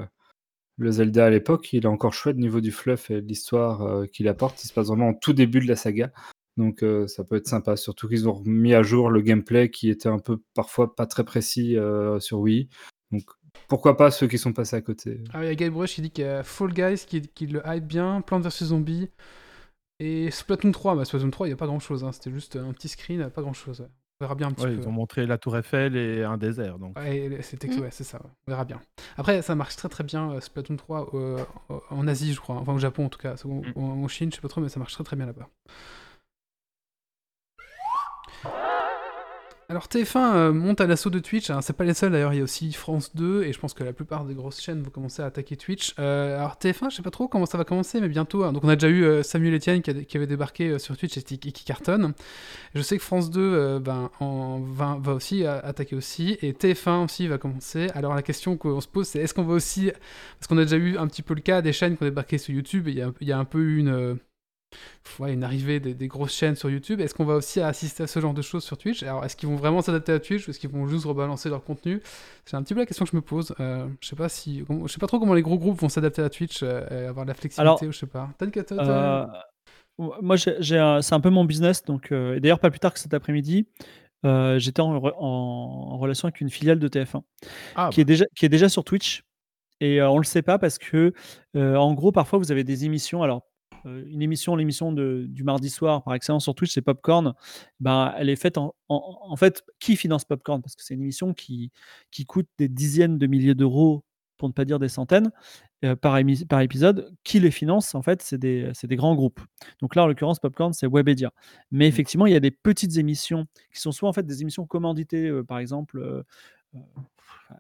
le 0.77 0.91
Zelda 0.91 1.27
à 1.27 1.31
l'époque, 1.31 1.73
il 1.73 1.85
est 1.85 1.89
encore 1.89 2.13
chouette 2.13 2.37
au 2.37 2.41
niveau 2.41 2.61
du 2.61 2.71
fluff 2.73 3.11
et 3.11 3.21
de 3.23 3.27
l'histoire 3.27 3.83
euh, 3.83 4.07
qu'il 4.07 4.29
apporte. 4.29 4.63
Il 4.63 4.69
se 4.69 4.73
passe 4.73 4.89
vraiment 4.89 5.11
au 5.11 5.15
tout 5.21 5.33
début 5.33 5.61
de 5.61 5.67
la 5.69 5.77
saga. 5.77 6.11
Donc 6.57 6.83
euh, 6.83 7.07
ça 7.09 7.25
peut 7.25 7.37
être 7.37 7.49
sympa, 7.49 7.77
surtout 7.77 8.09
qu'ils 8.09 8.29
ont 8.29 8.41
mis 8.45 8.75
à 8.75 8.83
jour 8.83 9.11
le 9.11 9.21
gameplay 9.21 9.71
qui 9.71 9.91
était 9.91 10.09
un 10.09 10.19
peu 10.19 10.39
parfois 10.55 10.95
pas 10.95 11.07
très 11.07 11.25
précis 11.25 11.77
euh, 11.77 12.21
sur 12.21 12.39
Wii. 12.41 12.69
Donc 13.11 13.25
pourquoi 13.69 13.97
pas 13.97 14.11
ceux 14.11 14.27
qui 14.29 14.39
sont 14.39 14.53
passés 14.53 14.77
à 14.77 14.81
côté. 14.81 15.21
Ah, 15.33 15.43
il 15.45 15.49
y 15.49 15.51
a 15.51 15.55
Guy 15.55 15.71
Brush 15.71 15.95
qui 15.95 16.03
dit 16.03 16.11
qu'il 16.11 16.25
y 16.25 16.29
a 16.29 16.43
Fall 16.43 16.73
Guys 16.73 17.05
qui, 17.07 17.23
qui 17.23 17.47
le 17.47 17.61
hype 17.67 17.85
bien, 17.87 18.21
Plants 18.21 18.41
vs 18.41 18.51
Zombies 18.67 19.11
et 20.01 20.31
Splatoon 20.31 20.73
3. 20.73 20.97
Bah, 20.97 21.05
Splatoon 21.05 21.31
3, 21.31 21.47
il 21.47 21.51
n'y 21.51 21.55
a 21.55 21.57
pas 21.57 21.67
grand 21.67 21.79
chose. 21.81 22.07
C'était 22.13 22.31
juste 22.31 22.57
un 22.57 22.73
petit 22.73 22.89
screen, 22.89 23.29
pas 23.31 23.43
grand 23.43 23.53
chose. 23.53 23.87
On 24.21 24.25
verra 24.27 24.35
bien 24.37 24.49
un 24.49 24.53
petit 24.53 24.65
Ouais, 24.65 24.75
peu. 24.77 24.83
ils 24.83 24.89
ont 24.89 24.93
montré 24.93 25.27
la 25.27 25.39
Tour 25.39 25.57
Eiffel 25.57 25.97
et 25.97 26.23
un 26.23 26.37
désert. 26.37 26.79
Donc. 26.79 26.97
Ouais, 26.99 27.37
c'est 27.43 27.63
Mm. 27.65 27.81
ouais, 27.81 27.89
c'est 27.91 28.05
ça, 28.05 28.21
on 28.47 28.51
verra 28.51 28.65
bien. 28.65 28.81
Après, 29.17 29.43
ça 29.43 29.55
marche 29.57 29.75
très 29.77 29.89
très 29.89 30.05
bien, 30.05 30.31
euh, 30.33 30.41
Splatoon 30.41 30.77
3, 30.77 31.11
euh, 31.15 31.39
en 31.91 32.07
Asie, 32.07 32.33
je 32.33 32.41
crois, 32.41 32.57
enfin 32.57 32.75
au 32.75 32.79
Japon 32.79 33.07
en 33.07 33.09
tout 33.09 33.19
cas, 33.19 33.35
en, 33.45 33.63
en 33.77 34.09
Chine, 34.09 34.31
je 34.31 34.37
sais 34.37 34.41
pas 34.43 34.49
trop, 34.49 34.61
mais 34.61 34.69
ça 34.69 34.79
marche 34.79 34.95
très 34.95 35.03
très 35.05 35.17
bien 35.17 35.27
là-bas. 35.27 35.49
Alors 39.71 39.87
TF1 39.87 40.35
euh, 40.35 40.53
monte 40.53 40.81
à 40.83 40.87
l'assaut 40.87 41.09
de 41.09 41.19
Twitch, 41.19 41.51
c'est 41.63 41.73
pas 41.73 41.85
les 41.85 41.95
seuls 41.95 42.13
d'ailleurs, 42.13 42.35
il 42.35 42.37
y 42.37 42.41
a 42.41 42.45
aussi 42.45 42.71
France 42.73 43.15
2 43.15 43.45
et 43.45 43.53
je 43.53 43.59
pense 43.59 43.73
que 43.73 43.83
la 43.83 43.95
plupart 43.95 44.25
des 44.27 44.35
grosses 44.35 44.61
chaînes 44.61 44.83
vont 44.83 44.91
commencer 44.91 45.23
à 45.23 45.27
attaquer 45.27 45.57
Twitch. 45.57 45.95
Euh, 45.99 46.37
alors 46.37 46.59
TF1, 46.61 46.91
je 46.91 46.97
sais 46.97 47.03
pas 47.03 47.11
trop 47.11 47.29
comment 47.29 47.47
ça 47.47 47.57
va 47.57 47.65
commencer, 47.65 48.01
mais 48.01 48.09
bientôt. 48.09 48.45
hein. 48.45 48.53
Donc 48.53 48.63
on 48.65 48.69
a 48.69 48.77
déjà 48.77 48.89
eu 48.89 49.05
euh, 49.05 49.23
Samuel 49.23 49.55
Etienne 49.55 49.81
qui, 49.81 50.17
avait 50.17 50.27
débarqué 50.27 50.79
sur 50.79 50.97
Twitch 50.99 51.17
et 51.17 51.23
qui, 51.23 51.65
cartonne. 51.65 52.13
Je 52.75 52.83
sais 52.83 52.99
que 52.99 53.03
France 53.03 53.31
2 53.31 53.41
euh, 53.41 53.81
ben, 53.81 54.11
en, 54.21 54.61
va, 54.61 54.99
aussi 55.15 55.47
attaquer 55.47 55.97
aussi 55.97 56.37
et 56.43 56.53
TF1 56.53 57.05
aussi 57.05 57.27
va 57.27 57.39
commencer. 57.39 57.89
Alors 57.95 58.15
la 58.15 58.23
question 58.23 58.59
qu'on 58.59 58.81
se 58.83 58.89
pose 58.89 59.07
c'est 59.07 59.21
est-ce 59.21 59.33
qu'on 59.33 59.45
va 59.45 59.55
aussi, 59.55 59.91
parce 60.39 60.47
qu'on 60.47 60.59
a 60.59 60.65
déjà 60.65 60.77
eu 60.77 60.99
un 60.99 61.07
petit 61.07 61.23
peu 61.23 61.35
le 61.35 61.41
cas 61.41 61.63
des 61.63 61.73
chaînes 61.73 61.97
qui 61.97 62.03
ont 62.03 62.07
débarqué 62.07 62.37
sur 62.37 62.53
YouTube, 62.53 62.89
il 62.89 62.97
y 62.97 63.03
a, 63.03 63.11
il 63.21 63.29
y 63.29 63.33
a 63.33 63.39
un 63.39 63.47
peu 63.47 63.61
eu 63.61 63.79
une... 63.79 64.19
ouais, 65.19 65.33
une 65.35 65.45
arrivée 65.45 65.81
des, 65.81 65.95
des 65.95 66.09
grosses 66.09 66.33
chaînes 66.35 66.57
sur 66.57 66.71
YouTube. 66.71 67.01
Est-ce 67.01 67.15
qu'on 67.15 67.25
va 67.25 67.35
aussi 67.35 67.61
assister 67.61 68.03
à 68.03 68.07
ce 68.07 68.21
genre 68.21 68.35
de 68.35 68.43
choses 68.43 68.65
sur 68.65 68.77
Twitch? 68.79 69.03
Alors, 69.03 69.25
est-ce 69.25 69.37
qu'ils 69.37 69.49
vont 69.49 69.57
vraiment 69.57 69.83
s'adapter 69.83 70.13
à 70.13 70.21
Twitch 70.21 70.47
ou 70.47 70.51
est-ce 70.51 70.59
qu'ils 70.59 70.71
vont 70.71 70.87
juste 70.87 71.05
rebalancer 71.05 71.49
leur 71.49 71.63
contenu? 71.65 72.01
C'est 72.45 72.57
un 72.57 72.63
petit 72.63 72.75
peu 72.75 72.81
la 72.81 72.87
question 72.87 73.05
que 73.05 73.11
je 73.11 73.17
me 73.17 73.23
pose. 73.23 73.55
Euh, 73.61 73.87
je 74.01 74.09
sais 74.09 74.17
pas 74.17 74.29
si, 74.29 74.65
je 74.87 74.93
sais 74.93 74.99
pas 74.99 75.07
trop 75.07 75.19
comment 75.19 75.35
les 75.35 75.43
gros 75.43 75.59
groupes 75.59 75.79
vont 75.81 75.89
s'adapter 75.89 76.23
à 76.23 76.31
Twitch, 76.31 76.61
euh, 76.63 76.87
et 76.91 77.07
avoir 77.07 77.25
de 77.25 77.31
la 77.31 77.35
flexibilité 77.35 77.61
Alors, 77.63 77.83
ou 77.83 77.93
je 77.93 77.99
sais 77.99 78.07
pas. 78.07 78.31
Euh, 78.73 79.27
moi, 80.23 80.37
c'est 80.39 81.13
un 81.15 81.21
peu 81.21 81.31
mon 81.31 81.45
business. 81.45 81.85
Donc, 81.85 82.11
euh, 82.13 82.37
et 82.37 82.41
d'ailleurs, 82.41 82.59
pas 82.61 82.71
plus 82.71 82.81
tard 82.81 82.93
que 82.93 82.99
cet 83.01 83.15
après-midi, 83.15 83.67
j'étais 84.25 84.81
en, 84.81 84.99
re- 84.99 85.15
en- 85.19 85.91
en 85.93 85.99
relation 85.99 86.27
avec 86.29 86.41
une 86.41 86.51
filiale 86.51 86.79
de 86.79 86.89
TF1 86.89 87.23
Ah, 87.77 87.91
qui, 87.93 88.01
est 88.01 88.05
déjà, 88.05 88.25
qui 88.35 88.47
est 88.47 88.49
déjà 88.49 88.69
sur 88.69 88.85
Twitch. 88.85 89.23
Et 89.81 90.01
on 90.03 90.19
le 90.19 90.25
sait 90.25 90.43
pas 90.43 90.59
parce 90.59 90.79
que, 90.79 91.13
en 91.55 91.93
gros, 91.95 92.11
parfois, 92.13 92.39
vous 92.39 92.51
avez 92.51 92.65
des 92.65 92.85
émissions. 92.87 93.23
Alors, 93.23 93.43
une 93.85 94.23
émission, 94.23 94.57
l'émission 94.57 94.93
du 94.93 95.45
mardi 95.45 95.71
soir 95.71 96.03
par 96.05 96.15
excellence 96.15 96.45
sur 96.45 96.55
Twitch, 96.55 96.73
c'est 96.73 96.83
Popcorn. 96.83 97.35
Ben, 97.81 98.15
elle 98.17 98.29
est 98.29 98.37
faite 98.37 98.59
en, 98.59 98.75
en- 98.89 99.19
en 99.23 99.37
fait, 99.37 99.63
qui 99.79 99.97
finance 99.97 100.25
Popcorn? 100.25 100.63
Parce 100.63 100.75
que 100.77 100.83
c'est 100.83 100.95
une 100.95 101.03
émission 101.03 101.35
qui, 101.35 101.71
qui 102.11 102.25
coûte 102.25 102.49
des 102.59 102.69
dizaines 102.69 103.19
de 103.19 103.27
milliers 103.27 103.55
d'euros, 103.55 104.05
pour 104.37 104.49
ne 104.49 104.53
pas 104.53 104.65
dire 104.65 104.79
des 104.81 104.89
centaines, 104.89 105.31
euh, 105.85 105.95
par, 105.95 106.17
émi- 106.17 106.45
par 106.45 106.61
épisode. 106.61 107.15
Qui 107.23 107.39
les 107.39 107.53
finance? 107.53 107.95
En 107.95 108.03
fait, 108.03 108.21
c'est 108.21 108.37
des, 108.39 108.73
des 108.83 108.97
grands 108.97 109.15
groupes. 109.15 109.41
Donc 109.81 109.95
là, 109.95 110.03
en 110.03 110.07
l'occurrence, 110.09 110.41
Popcorn, 110.41 110.73
c'est 110.73 110.89
Webedia. 110.89 111.33
Mais 111.71 111.87
effectivement, 111.87 112.27
il 112.27 112.33
y 112.33 112.37
a 112.37 112.41
des 112.41 112.51
petites 112.51 112.97
émissions 112.97 113.47
qui 113.73 113.81
sont 113.81 113.93
soit 113.93 114.09
en 114.09 114.13
fait 114.13 114.27
des 114.27 114.43
émissions 114.43 114.67
commanditées, 114.67 115.29
euh, 115.29 115.45
par 115.45 115.59
exemple. 115.59 116.25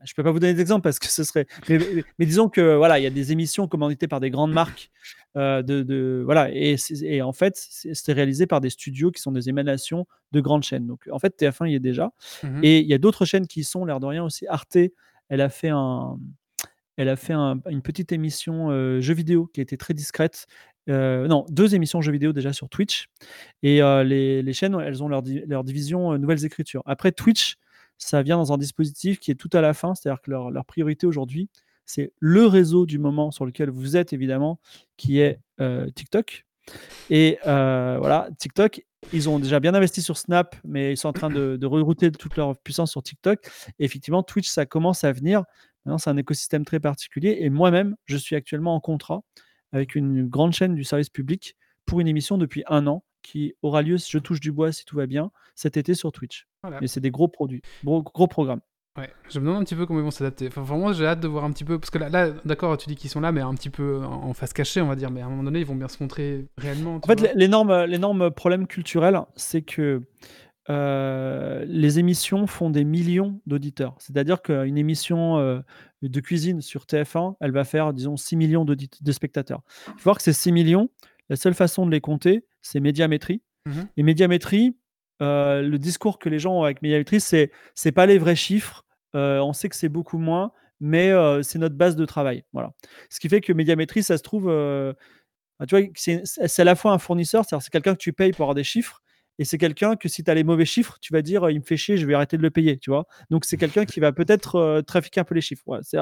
Je 0.04 0.14
peux 0.14 0.22
pas 0.22 0.30
vous 0.32 0.40
donner 0.40 0.54
d'exemple 0.54 0.82
parce 0.82 0.98
que 0.98 1.06
ce 1.08 1.24
serait. 1.24 1.46
Mais, 1.68 2.26
disons 2.26 2.48
que 2.48 2.74
voilà, 2.76 2.98
il 2.98 3.02
y 3.02 3.06
a 3.06 3.10
des 3.10 3.32
émissions 3.32 3.68
commanditées 3.68 4.08
par 4.08 4.20
des 4.20 4.30
grandes 4.30 4.52
marques. 4.52 4.90
euh, 5.36 5.62
de, 5.62 5.82
de- 5.82 6.22
voilà, 6.24 6.48
et, 6.52 6.76
en 7.22 7.32
fait, 7.32 7.54
c'est 7.56 7.92
c'est 7.94 8.12
réalisé 8.12 8.46
par 8.46 8.60
des 8.60 8.70
studios 8.70 9.10
qui 9.10 9.20
sont 9.20 9.32
des 9.32 9.48
émanations 9.48 10.06
de 10.32 10.40
grandes 10.40 10.62
chaînes. 10.62 10.86
Donc 10.86 11.08
en 11.10 11.18
fait, 11.18 11.36
TF1 11.40 11.68
y 11.70 11.74
est 11.74 11.80
déjà. 11.80 12.12
Mhm. 12.42 12.60
Et 12.62 12.80
il 12.80 12.86
y 12.86 12.94
a 12.94 12.98
d'autres 12.98 13.24
chaînes 13.24 13.46
qui 13.46 13.60
y 13.60 13.64
sont, 13.64 13.84
l'air 13.84 13.98
de 14.00 14.06
rien 14.06 14.22
aussi. 14.24 14.46
Arte, 14.46 14.76
elle 15.28 15.40
a 15.40 15.48
fait 15.48 15.70
un, 15.70 16.18
elle 16.96 17.08
a 17.08 17.16
fait 17.16 17.32
un- 17.32 17.60
une 17.68 17.82
petite 17.82 18.12
émission 18.12 18.70
euh, 18.70 19.00
jeux 19.00 19.14
vidéo 19.14 19.46
qui 19.52 19.60
a 19.60 19.62
été 19.62 19.76
très 19.76 19.92
discrète. 19.94 20.46
Euh, 20.88 21.26
non, 21.26 21.46
deux 21.48 21.74
émissions 21.74 22.00
jeux 22.02 22.12
vidéo 22.12 22.32
déjà 22.32 22.52
sur 22.52 22.68
Twitch. 22.68 23.06
Et 23.62 23.82
euh, 23.82 24.04
les, 24.04 24.42
les 24.42 24.52
chaînes, 24.52 24.78
elles 24.80 25.02
ont 25.02 25.08
leur, 25.08 25.22
di- 25.22 25.42
leur 25.46 25.64
division 25.64 26.12
euh, 26.12 26.18
nouvelles 26.18 26.44
écritures. 26.44 26.82
Après, 26.86 27.10
Twitch, 27.10 27.56
ça 28.04 28.22
vient 28.22 28.36
dans 28.36 28.52
un 28.52 28.58
dispositif 28.58 29.18
qui 29.18 29.30
est 29.30 29.34
tout 29.34 29.50
à 29.52 29.60
la 29.60 29.72
fin, 29.72 29.94
c'est-à-dire 29.94 30.20
que 30.20 30.30
leur, 30.30 30.64
priorité 30.66 31.06
aujourd'hui, 31.06 31.48
c'est 31.86 32.12
le 32.18 32.46
réseau 32.46 32.86
du 32.86 32.98
moment 32.98 33.30
sur 33.30 33.46
lequel 33.46 33.70
vous 33.70 33.96
êtes, 33.96 34.12
évidemment, 34.12 34.60
qui 34.96 35.20
est 35.20 35.40
euh, 35.60 35.88
TikTok. 35.90 36.44
Et 37.08 37.38
euh, 37.46 37.96
voilà, 37.98 38.28
TikTok, 38.38 38.84
ils 39.12 39.28
ont 39.28 39.38
déjà 39.38 39.58
bien 39.58 39.74
investi 39.74 40.02
sur 40.02 40.18
Snap, 40.18 40.54
mais 40.64 40.92
ils 40.92 40.96
sont 40.96 41.08
en 41.08 41.12
train 41.12 41.30
de, 41.30 41.64
rerouter 41.64 42.10
toute 42.12 42.36
leur 42.36 42.56
puissance 42.58 42.90
sur 42.90 43.02
TikTok. 43.02 43.50
Et 43.78 43.84
effectivement, 43.84 44.22
Twitch, 44.22 44.48
ça 44.48 44.66
commence 44.66 45.04
à 45.04 45.12
venir. 45.12 45.44
C'est 45.98 46.10
un 46.10 46.16
écosystème 46.16 46.64
très 46.64 46.80
particulier. 46.80 47.38
Et 47.40 47.50
moi-même, 47.50 47.96
je 48.04 48.16
suis 48.16 48.36
actuellement 48.36 48.74
en 48.74 48.80
contrat 48.80 49.20
avec 49.72 49.94
une 49.94 50.26
grande 50.26 50.52
chaîne 50.52 50.74
du 50.74 50.84
service 50.84 51.10
public 51.10 51.56
pour 51.84 52.00
une 52.00 52.08
émission 52.08 52.38
depuis 52.38 52.64
un 52.68 52.86
an 52.86 53.04
qui 53.24 53.54
aura 53.62 53.82
lieu, 53.82 53.98
si 53.98 54.12
je 54.12 54.18
touche 54.18 54.38
du 54.38 54.52
bois, 54.52 54.70
si 54.70 54.84
tout 54.84 54.96
va 54.96 55.06
bien, 55.06 55.32
cet 55.56 55.76
été 55.76 55.94
sur 55.94 56.12
Twitch. 56.12 56.46
Voilà. 56.62 56.78
Mais 56.80 56.86
c'est 56.86 57.00
des 57.00 57.10
gros 57.10 57.26
produits, 57.26 57.62
gros, 57.82 58.02
gros 58.02 58.28
programmes. 58.28 58.60
Ouais, 58.96 59.10
je 59.28 59.40
me 59.40 59.46
demande 59.46 59.62
un 59.62 59.64
petit 59.64 59.74
peu 59.74 59.86
comment 59.86 59.98
ils 59.98 60.04
vont 60.04 60.12
s'adapter. 60.12 60.46
Enfin, 60.46 60.62
vraiment, 60.62 60.92
j'ai 60.92 61.04
hâte 61.04 61.18
de 61.18 61.26
voir 61.26 61.42
un 61.42 61.50
petit 61.50 61.64
peu. 61.64 61.80
Parce 61.80 61.90
que 61.90 61.98
là, 61.98 62.08
là 62.08 62.30
d'accord, 62.44 62.76
tu 62.76 62.88
dis 62.88 62.94
qu'ils 62.94 63.10
sont 63.10 63.20
là, 63.20 63.32
mais 63.32 63.40
un 63.40 63.54
petit 63.54 63.70
peu 63.70 64.04
en 64.04 64.32
face 64.34 64.52
cachée, 64.52 64.80
on 64.80 64.86
va 64.86 64.94
dire. 64.94 65.10
Mais 65.10 65.20
à 65.20 65.26
un 65.26 65.30
moment 65.30 65.42
donné, 65.42 65.58
ils 65.58 65.66
vont 65.66 65.74
bien 65.74 65.88
se 65.88 66.00
montrer 66.00 66.46
réellement. 66.58 67.00
En 67.02 67.06
fait, 67.06 67.34
l'énorme, 67.34 68.30
problème 68.30 68.68
culturel, 68.68 69.20
c'est 69.34 69.62
que 69.62 70.02
euh, 70.70 71.64
les 71.66 71.98
émissions 71.98 72.46
font 72.46 72.70
des 72.70 72.84
millions 72.84 73.40
d'auditeurs. 73.46 73.96
C'est-à-dire 73.98 74.42
qu'une 74.42 74.78
émission 74.78 75.38
euh, 75.38 75.58
de 76.02 76.20
cuisine 76.20 76.60
sur 76.60 76.84
TF1, 76.84 77.34
elle 77.40 77.50
va 77.50 77.64
faire, 77.64 77.94
disons, 77.94 78.16
6 78.16 78.36
millions 78.36 78.64
de 78.64 79.12
spectateurs. 79.12 79.62
Il 79.88 79.94
faut 79.94 80.04
voir 80.04 80.18
que 80.18 80.22
ces 80.22 80.32
6 80.32 80.52
millions, 80.52 80.88
la 81.28 81.36
seule 81.36 81.54
façon 81.54 81.86
de 81.86 81.90
les 81.90 82.00
compter, 82.00 82.44
c'est 82.62 82.80
médiamétrie. 82.80 83.42
Mhm. 83.66 83.88
Et 83.96 84.02
médiamétrie, 84.02 84.76
euh, 85.22 85.62
le 85.62 85.78
discours 85.78 86.18
que 86.18 86.28
les 86.28 86.38
gens 86.38 86.54
ont 86.58 86.64
avec 86.64 86.82
médiamétrie, 86.82 87.20
c'est 87.20 87.50
c'est 87.74 87.92
pas 87.92 88.06
les 88.06 88.18
vrais 88.18 88.36
chiffres. 88.36 88.84
euh, 89.16 89.38
on 89.40 89.52
sait 89.52 89.68
que 89.68 89.76
c'est 89.76 89.88
beaucoup 89.88 90.18
moins, 90.18 90.50
mais 90.80 91.10
euh, 91.10 91.42
c'est 91.42 91.58
notre 91.60 91.76
base 91.76 91.94
de 91.96 92.04
travail. 92.04 92.44
Voilà. 92.52 92.72
Ce 93.10 93.20
qui 93.20 93.28
fait 93.28 93.40
que 93.40 93.52
médiamétrie, 93.52 94.02
ça 94.02 94.18
se 94.18 94.22
trouve, 94.24 94.48
euh, 94.50 94.92
ah, 95.60 95.66
tu 95.66 95.76
vois, 95.78 95.86
c'est 95.94 96.22
c'est 96.24 96.62
à 96.62 96.64
la 96.64 96.74
fois 96.74 96.92
un 96.92 96.98
fournisseur, 96.98 97.44
c'est-à-dire 97.44 97.62
c'est 97.62 97.70
quelqu'un 97.70 97.92
que 97.94 97.98
tu 98.02 98.12
payes 98.12 98.32
pour 98.32 98.42
avoir 98.42 98.56
des 98.56 98.64
chiffres, 98.64 99.02
et 99.38 99.44
c'est 99.44 99.58
quelqu'un 99.58 99.96
que 99.96 100.08
si 100.08 100.22
tu 100.22 100.30
as 100.30 100.34
les 100.34 100.44
mauvais 100.44 100.64
chiffres, 100.64 100.98
tu 101.00 101.12
vas 101.12 101.22
dire 101.22 101.44
euh, 101.44 101.52
il 101.52 101.58
me 101.58 101.64
fait 101.64 101.76
chier, 101.76 101.96
je 101.96 102.06
vais 102.06 102.14
arrêter 102.14 102.36
de 102.36 102.42
le 102.42 102.50
payer, 102.50 102.78
tu 102.78 102.90
vois? 102.90 103.06
Donc 103.30 103.44
c'est 103.44 103.56
quelqu'un 103.56 103.84
qui 103.84 103.98
va 104.00 104.12
peut-être 104.12 104.56
euh, 104.56 104.82
trafiquer 104.82 105.20
un 105.20 105.24
peu 105.24 105.34
les 105.34 105.40
chiffres. 105.40 105.80
C'est 105.82 105.98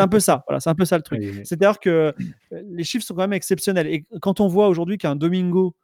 un 0.00 0.08
peu 0.08 0.20
ça, 0.20 0.44
voilà, 0.48 0.60
c'est 0.60 0.70
un 0.70 0.74
peu 0.74 0.84
ça 0.84 0.96
le 0.96 1.02
truc. 1.02 1.20
Oui, 1.20 1.30
oui. 1.30 1.40
C'est-à-dire 1.44 1.78
que 1.80 1.90
euh, 1.90 2.62
les 2.70 2.84
chiffres 2.84 3.04
sont 3.04 3.14
quand 3.14 3.22
même 3.22 3.32
exceptionnels. 3.32 3.86
Et 3.86 4.06
quand 4.20 4.40
on 4.40 4.48
voit 4.48 4.68
aujourd'hui 4.68 4.98
qu'un 4.98 5.16
Domingo 5.16 5.74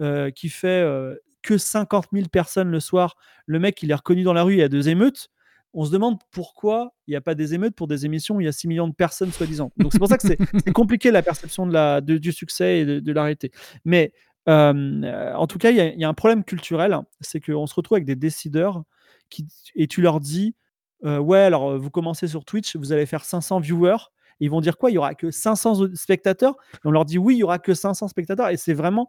euh, 0.00 0.30
qui 0.30 0.48
fait 0.48 0.68
euh, 0.82 1.14
que 1.42 1.56
50 1.58 2.06
000 2.12 2.26
personnes 2.28 2.70
le 2.70 2.80
soir, 2.80 3.16
le 3.46 3.58
mec 3.60 3.82
il 3.82 3.90
est 3.90 3.94
reconnu 3.94 4.22
dans 4.24 4.32
la 4.32 4.42
rue, 4.42 4.54
il 4.54 4.58
y 4.58 4.62
a 4.62 4.68
deux 4.68 4.88
émeutes. 4.88 5.28
on 5.72 5.84
se 5.84 5.92
demande 5.92 6.18
pourquoi 6.32 6.94
il 7.06 7.10
n'y 7.10 7.16
a 7.16 7.20
pas 7.20 7.34
des 7.34 7.52
émeutes 7.54 7.74
pour 7.76 7.86
des 7.86 8.06
émissions 8.06 8.36
où 8.36 8.40
il 8.40 8.44
y 8.44 8.48
a 8.48 8.52
6 8.52 8.66
millions 8.66 8.88
de 8.88 8.94
personnes, 8.94 9.30
soi-disant. 9.30 9.70
Donc 9.76 9.92
c'est 9.92 9.98
pour 9.98 10.08
ça 10.08 10.16
que 10.18 10.26
c'est 10.26 10.72
compliqué 10.72 11.10
la 11.10 11.22
perception 11.22 11.66
de 11.66 11.72
la, 11.72 12.00
de- 12.00 12.16
du 12.18 12.32
succès 12.32 12.78
et 12.80 12.84
de, 12.86 12.98
de 13.00 13.12
l'arrêté. 13.12 13.50
Mais 13.84 14.12
en 14.52 15.46
tout 15.46 15.58
cas, 15.58 15.70
il 15.70 15.76
y, 15.76 16.04
a- 16.04 16.08
un 16.08 16.14
problème 16.14 16.44
culturel, 16.44 16.98
c'est 17.20 17.40
qu'on 17.40 17.66
se 17.66 17.74
retrouve 17.74 17.96
avec 17.96 18.04
des 18.06 18.16
décideurs 18.16 18.82
qui, 19.30 19.46
et 19.74 19.86
tu 19.88 20.02
leur 20.02 20.20
dis, 20.20 20.54
ouais, 21.02 21.40
alors 21.40 21.78
vous 21.78 21.90
commencez 21.90 22.28
sur 22.28 22.44
Twitch, 22.44 22.76
vous 22.76 22.92
allez 22.92 23.06
faire 23.06 23.24
500 23.24 23.60
viewers. 23.60 23.96
Ils 24.40 24.50
vont 24.50 24.60
dire 24.60 24.76
quoi? 24.78 24.90
Il 24.90 24.94
y 24.94 24.98
aura 24.98 25.14
que 25.14 25.30
500 25.30 25.80
au- 25.80 25.94
spectateurs? 25.94 26.56
On 26.84 26.90
leur 26.90 27.04
dit 27.04 27.18
oui, 27.18 27.36
il 27.36 27.38
y 27.38 27.42
aura 27.44 27.58
que 27.58 27.72
500 27.74 28.08
spectateurs. 28.08 28.48
Et 28.50 28.56
c'est 28.56 28.74
vraiment. 28.74 29.08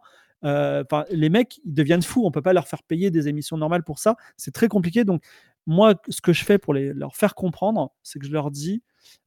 les 1.10 1.28
mecs, 1.30 1.58
ils 1.64 1.74
deviennent 1.74 2.02
fous. 2.02 2.24
On 2.24 2.30
peut 2.30 2.42
pas 2.42 2.52
leur 2.52 2.68
faire 2.68 2.82
payer 2.82 3.10
des 3.10 3.28
émissions 3.28 3.56
normales 3.56 3.82
pour 3.84 3.98
ça. 3.98 4.16
C'est 4.36 4.52
très 4.52 4.68
compliqué. 4.68 5.04
Donc, 5.04 5.22
moi, 5.66 5.94
ce 6.08 6.20
que 6.20 6.32
je 6.32 6.44
fais 6.44 6.58
pour 6.58 6.74
leur 6.74 7.16
faire 7.16 7.34
comprendre, 7.34 7.90
c'est 8.02 8.18
que 8.20 8.26
je 8.26 8.32
leur 8.32 8.50
dis 8.50 8.82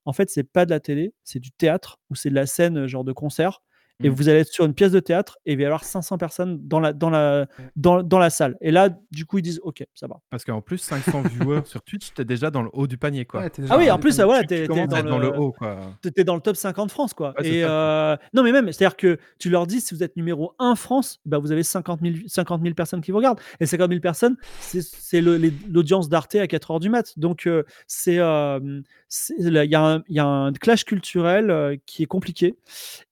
en 0.05 0.13
fait, 0.13 0.29
c'est 0.29 0.43
pas 0.43 0.65
de 0.65 0.71
la 0.71 0.79
télé, 0.79 1.13
c'est 1.23 1.39
du 1.39 1.51
théâtre 1.51 1.99
ou 2.09 2.15
c'est 2.15 2.29
de 2.29 2.35
la 2.35 2.45
scène, 2.45 2.87
genre 2.87 3.03
de 3.05 3.13
concert. 3.13 3.61
Et 4.01 4.09
Mm. 4.09 4.13
vous 4.13 4.29
allez 4.29 4.39
être 4.39 4.47
sur 4.51 4.63
une 4.65 4.73
pièce 4.73 4.91
de 4.93 4.99
théâtre 5.01 5.37
et 5.45 5.51
il 5.53 5.57
va 5.57 5.63
y 5.63 5.65
avoir 5.65 5.83
500 5.83 6.17
personnes 6.17 6.57
dans 6.67 6.79
la, 6.79 6.93
dans 6.93 7.09
la, 7.09 7.47
dans, 7.75 8.01
dans 8.01 8.17
la 8.19 8.29
salle. 8.29 8.55
Et 8.61 8.71
là, 8.71 8.89
du 9.11 9.25
coup, 9.25 9.39
ils 9.39 9.41
disent 9.41 9.59
OK, 9.63 9.83
ça 9.93 10.07
va. 10.07 10.19
Parce 10.29 10.45
qu'en 10.45 10.61
plus, 10.61 10.77
500 10.77 11.21
viewers 11.23 11.61
sur 11.65 11.81
Twitch, 11.81 12.13
t'es 12.13 12.23
déjà 12.23 12.49
dans 12.49 12.61
le 12.61 12.69
haut 12.71 12.87
du 12.87 12.97
panier, 12.97 13.25
quoi. 13.25 13.41
Ouais, 13.41 13.49
t'es 13.49 13.63
Ah 13.69 13.77
oui, 13.77 13.91
en 13.91 13.99
plus, 13.99 14.19
voilà, 14.21 14.41
Tu- 14.41 14.47
t'es 14.47 14.67
t'es 14.67 14.87
dans, 14.87 15.17
le 15.19 15.29
le- 15.31 15.37
haut, 15.37 15.51
quoi. 15.51 15.79
T'étais 16.01 16.23
dans 16.23 16.35
le 16.35 16.41
top 16.41 16.55
50 16.55 16.91
France, 16.91 17.13
quoi. 17.13 17.33
Ouais, 17.39 17.47
et 17.47 17.63
euh, 17.65 18.15
non, 18.33 18.43
mais 18.43 18.53
même, 18.53 18.71
c'est-à-dire 18.71 18.95
que 18.95 19.17
tu 19.37 19.49
leur 19.49 19.67
dis, 19.67 19.81
si 19.81 19.93
vous 19.93 20.01
êtes 20.01 20.15
numéro 20.15 20.53
1 20.59 20.75
France, 20.75 21.19
bah, 21.25 21.37
vous 21.37 21.51
avez 21.51 21.63
50 21.63 21.99
000, 22.01 22.15
50 22.27 22.61
000 22.61 22.73
personnes 22.75 23.01
qui 23.01 23.11
vous 23.11 23.17
regardent. 23.17 23.39
Et 23.59 23.65
50 23.65 23.89
000 23.89 23.99
personnes, 24.01 24.37
c'est- 24.59 25.21
l'audience 25.21 26.07
d'Arte 26.09 26.35
à 26.35 26.47
4 26.47 26.71
heures 26.71 26.79
du 26.79 26.89
mat. 26.89 27.17
Donc, 27.19 27.47
euh, 27.47 27.63
c'est, 27.87 28.19
euh, 28.19 28.59
il 29.39 29.49
y, 29.69 29.75
a 29.75 29.81
un- 29.83 30.03
il 30.07 30.15
y 30.15 30.19
a 30.19 30.25
un 30.25 30.53
clash 30.53 30.85
culturel 30.85 31.49
euh, 31.51 31.75
qui 31.85 32.03
est 32.03 32.05
compliqué. 32.05 32.55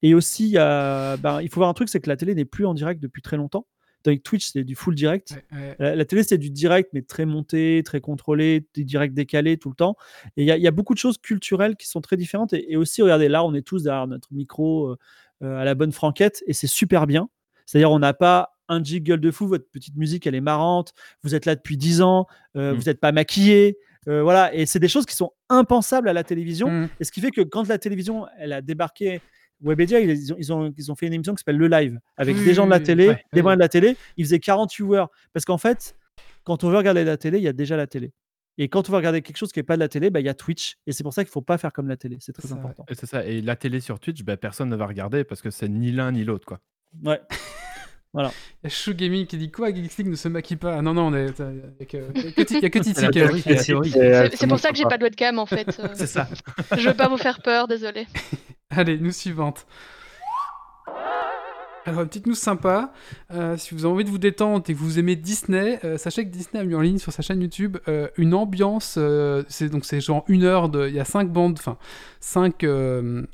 Et 0.02 0.14
aussi, 0.14 0.46
il 0.46 0.52
y 0.52 0.58
a- 0.58 0.77
ben, 1.18 1.42
il 1.42 1.50
faut 1.50 1.60
voir 1.60 1.70
un 1.70 1.74
truc, 1.74 1.90
c'est 1.90 2.00
que 2.00 2.10
la 2.10 2.18
télé 2.18 2.36
n'est 2.36 2.46
plus 2.46 2.66
en 2.66 2.74
direct 2.74 3.02
depuis 3.02 3.22
très 3.22 3.38
longtemps. 3.38 3.66
Avec 4.06 4.24
Twitch, 4.24 4.52
c'est 4.54 4.64
du 4.64 4.76
full 4.76 4.96
direct. 4.96 5.32
Ouais, 5.52 5.58
ouais. 5.60 5.76
La, 5.80 5.96
la 5.96 6.06
télé, 6.06 6.24
c'est 6.24 6.38
du 6.38 6.50
direct, 6.50 6.92
mais 6.94 7.02
très 7.02 7.26
monté, 7.26 7.82
très 7.84 8.00
contrôlé, 8.00 8.66
du 8.74 8.86
direct 8.86 9.14
décalé 9.14 9.58
tout 9.58 9.68
le 9.70 9.76
temps. 9.76 9.98
Et 10.38 10.44
il 10.44 10.46
y, 10.46 10.52
a- 10.52 10.56
il 10.56 10.64
y 10.64 10.68
a 10.68 10.72
beaucoup 10.72 10.94
de 10.94 11.00
choses 11.00 11.18
culturelles 11.18 11.76
qui 11.76 11.88
sont 11.88 12.00
très 12.00 12.16
différentes. 12.16 12.54
Et, 12.54 12.72
et 12.72 12.78
aussi, 12.78 13.02
regardez, 13.02 13.28
là, 13.28 13.44
on 13.44 13.54
est 13.54 13.64
tous 13.64 13.84
derrière 13.84 14.08
notre 14.08 14.30
micro 14.32 14.92
euh, 14.92 14.98
euh, 15.44 15.58
à 15.60 15.66
la 15.66 15.76
bonne 15.76 15.92
franquette, 15.92 16.42
et 16.48 16.54
c'est 16.54 16.68
super 16.68 17.06
bien. 17.06 17.28
C'est-à-dire, 17.66 17.92
on 17.92 18.00
n'a 18.00 18.14
pas 18.14 18.54
un 18.70 18.82
jiggle 18.82 19.20
de 19.20 19.30
fou, 19.30 19.46
votre 19.48 19.70
petite 19.72 19.98
musique, 19.98 20.26
elle 20.26 20.36
est 20.36 20.42
marrante, 20.42 20.94
vous 21.24 21.36
êtes 21.36 21.46
là 21.46 21.56
depuis 21.56 21.76
10 21.76 22.02
ans, 22.02 22.28
euh, 22.56 22.72
Mm. 22.72 22.76
vous 22.78 22.84
n'êtes 22.84 23.00
pas 23.02 23.12
maquillé. 23.12 23.78
euh, 24.08 24.22
voilà, 24.24 24.54
et 24.56 24.66
c'est 24.66 24.80
des 24.80 24.88
choses 24.88 25.06
qui 25.06 25.18
sont 25.18 25.32
impensables 25.50 26.08
à 26.08 26.14
la 26.14 26.24
télévision. 26.24 26.70
Mm. 26.70 26.90
Et 27.02 27.04
ce 27.04 27.12
qui 27.12 27.20
fait 27.20 27.32
que 27.32 27.42
quand 27.42 27.68
la 27.68 27.78
télévision, 27.78 28.26
elle 28.40 28.54
a 28.54 28.62
débarqué, 28.62 29.20
Webedia, 29.62 30.00
ils 30.00 30.34
ont, 30.34 30.36
ils 30.38 30.54
ont, 30.54 30.74
ils 30.78 30.92
ont 30.92 30.96
fait 30.96 31.08
une 31.08 31.14
émission 31.14 31.34
qui 31.34 31.40
s'appelle 31.40 31.58
Le 31.58 31.68
Live, 31.68 32.00
avec 32.16 32.38
Oui, 32.38 32.46
des 32.46 32.54
gens 32.54 32.66
de 32.66 32.72
la 32.72 32.80
télé, 32.80 33.10
ouais, 33.10 33.24
des 33.34 33.40
ouais. 33.40 33.42
moyens 33.42 33.58
de 33.58 33.64
la 33.64 33.70
télé. 33.70 33.98
Ils 34.18 34.26
faisaient 34.26 34.40
40 34.40 34.74
viewers. 34.74 35.06
Parce 35.34 35.46
qu'en 35.46 35.58
fait, 35.58 35.96
quand 36.44 36.64
on 36.64 36.70
veut 36.70 36.78
regarder 36.78 37.04
la 37.04 37.18
télé, 37.18 37.38
il 37.40 37.44
y 37.44 37.48
a 37.48 37.54
déjà 37.54 37.76
la 37.78 37.88
télé. 37.88 38.14
Et 38.60 38.70
quand 38.70 38.90
on 38.90 38.92
veut 38.92 38.98
regarder 38.98 39.22
quelque 39.22 39.38
chose 39.38 39.52
qui 39.52 39.60
n'est 39.60 39.64
pas 39.64 39.76
de 39.76 39.80
la 39.80 39.88
télé, 39.88 40.10
bah, 40.10 40.20
il 40.20 40.26
y 40.26 40.30
a 40.30 40.34
Twitch. 40.34 40.78
Et 40.88 40.92
c'est 40.92 41.04
pour 41.04 41.14
ça 41.14 41.24
qu'il 41.24 41.30
ne 41.30 41.34
faut 41.34 41.42
pas 41.42 41.58
faire 41.58 41.72
comme 41.72 41.88
la 41.88 41.98
télé. 41.98 42.18
C'est 42.20 42.34
très 42.34 42.48
ça, 42.48 42.56
important. 42.56 42.86
Et 42.90 42.96
c'est 42.96 43.06
ça. 43.06 43.24
Et 43.26 43.42
la 43.42 43.56
télé 43.56 43.80
sur 43.80 44.00
Twitch, 44.00 44.24
ben, 44.24 44.36
personne 44.38 44.70
ne 44.70 44.76
va 44.76 44.88
regarder 44.88 45.24
parce 45.24 45.42
que 45.42 45.52
c'est 45.52 45.70
ni 45.70 45.92
l'un 45.92 46.12
ni 46.12 46.24
l'autre, 46.24 46.46
quoi. 46.46 46.60
Ouais. 47.04 47.22
Il 48.24 48.64
y 48.64 48.68
a 48.68 48.70
Chou 48.70 48.94
Gaming 48.94 49.26
qui 49.26 49.38
dit 49.38 49.52
quoi 49.52 49.74
Geeks 49.74 49.98
League 49.98 50.08
ne 50.10 50.16
se 50.16 50.28
maquille 50.28 50.58
pas? 50.58 50.76
Ah 50.78 50.82
non, 50.82 50.94
non, 50.94 51.08
on 51.08 51.14
est. 51.14 51.40
Il 51.40 51.46
n'y 51.46 51.62
a 51.82 51.86
que 51.86 51.98
il 52.16 52.24
y 52.62 52.66
a 52.66 52.70
que 52.70 52.80
Titi- 52.80 53.06
il 54.32 54.38
C'est 54.38 54.48
pour 54.48 54.60
ça 54.60 54.70
que 54.72 54.76
j'ai 54.78 54.84
pas 54.86 54.98
de 54.98 55.04
webcam 55.04 55.40
en 55.40 55.46
fait. 55.46 55.80
euh, 55.80 55.88
C'est 55.94 56.08
ça. 56.08 56.28
je 56.78 56.88
veux 56.90 56.96
pas 56.96 57.08
vous 57.08 57.18
faire 57.18 57.42
peur, 57.42 57.68
désolé. 57.68 58.08
Allez, 58.70 58.98
nous 58.98 59.12
suivante. 59.12 59.66
Alors, 61.88 62.02
une 62.02 62.10
petite 62.10 62.28
news 62.28 62.36
sympa. 62.36 62.92
Euh, 63.34 63.56
si 63.56 63.74
vous 63.74 63.86
avez 63.86 63.94
envie 63.94 64.04
de 64.04 64.10
vous 64.10 64.18
détendre 64.18 64.62
et 64.68 64.74
que 64.74 64.78
vous 64.78 65.00
aimez 65.00 65.16
Disney, 65.16 65.80
euh, 65.86 65.98
sachez 65.98 66.26
que 66.26 66.30
Disney 66.30 66.60
a 66.60 66.66
mis 66.66 66.76
en 66.76 66.82
ligne 66.82 66.98
sur 66.98 67.14
sa 67.14 67.22
chaîne 67.22 67.42
YouTube 67.42 67.78
euh, 67.88 68.10
une 68.18 68.34
ambiance. 68.34 69.00
c'est 69.48 69.70
donc 69.70 69.86
c'est 69.86 70.02
genre 70.02 70.26
une 70.28 70.44
heure 70.44 70.68
de. 70.68 70.90
Il 70.90 70.94
y 70.94 71.00
a 71.00 71.06
cinq 71.06 71.32
bandes, 71.32 71.56
enfin 71.58 71.78
cinq, 72.20 72.66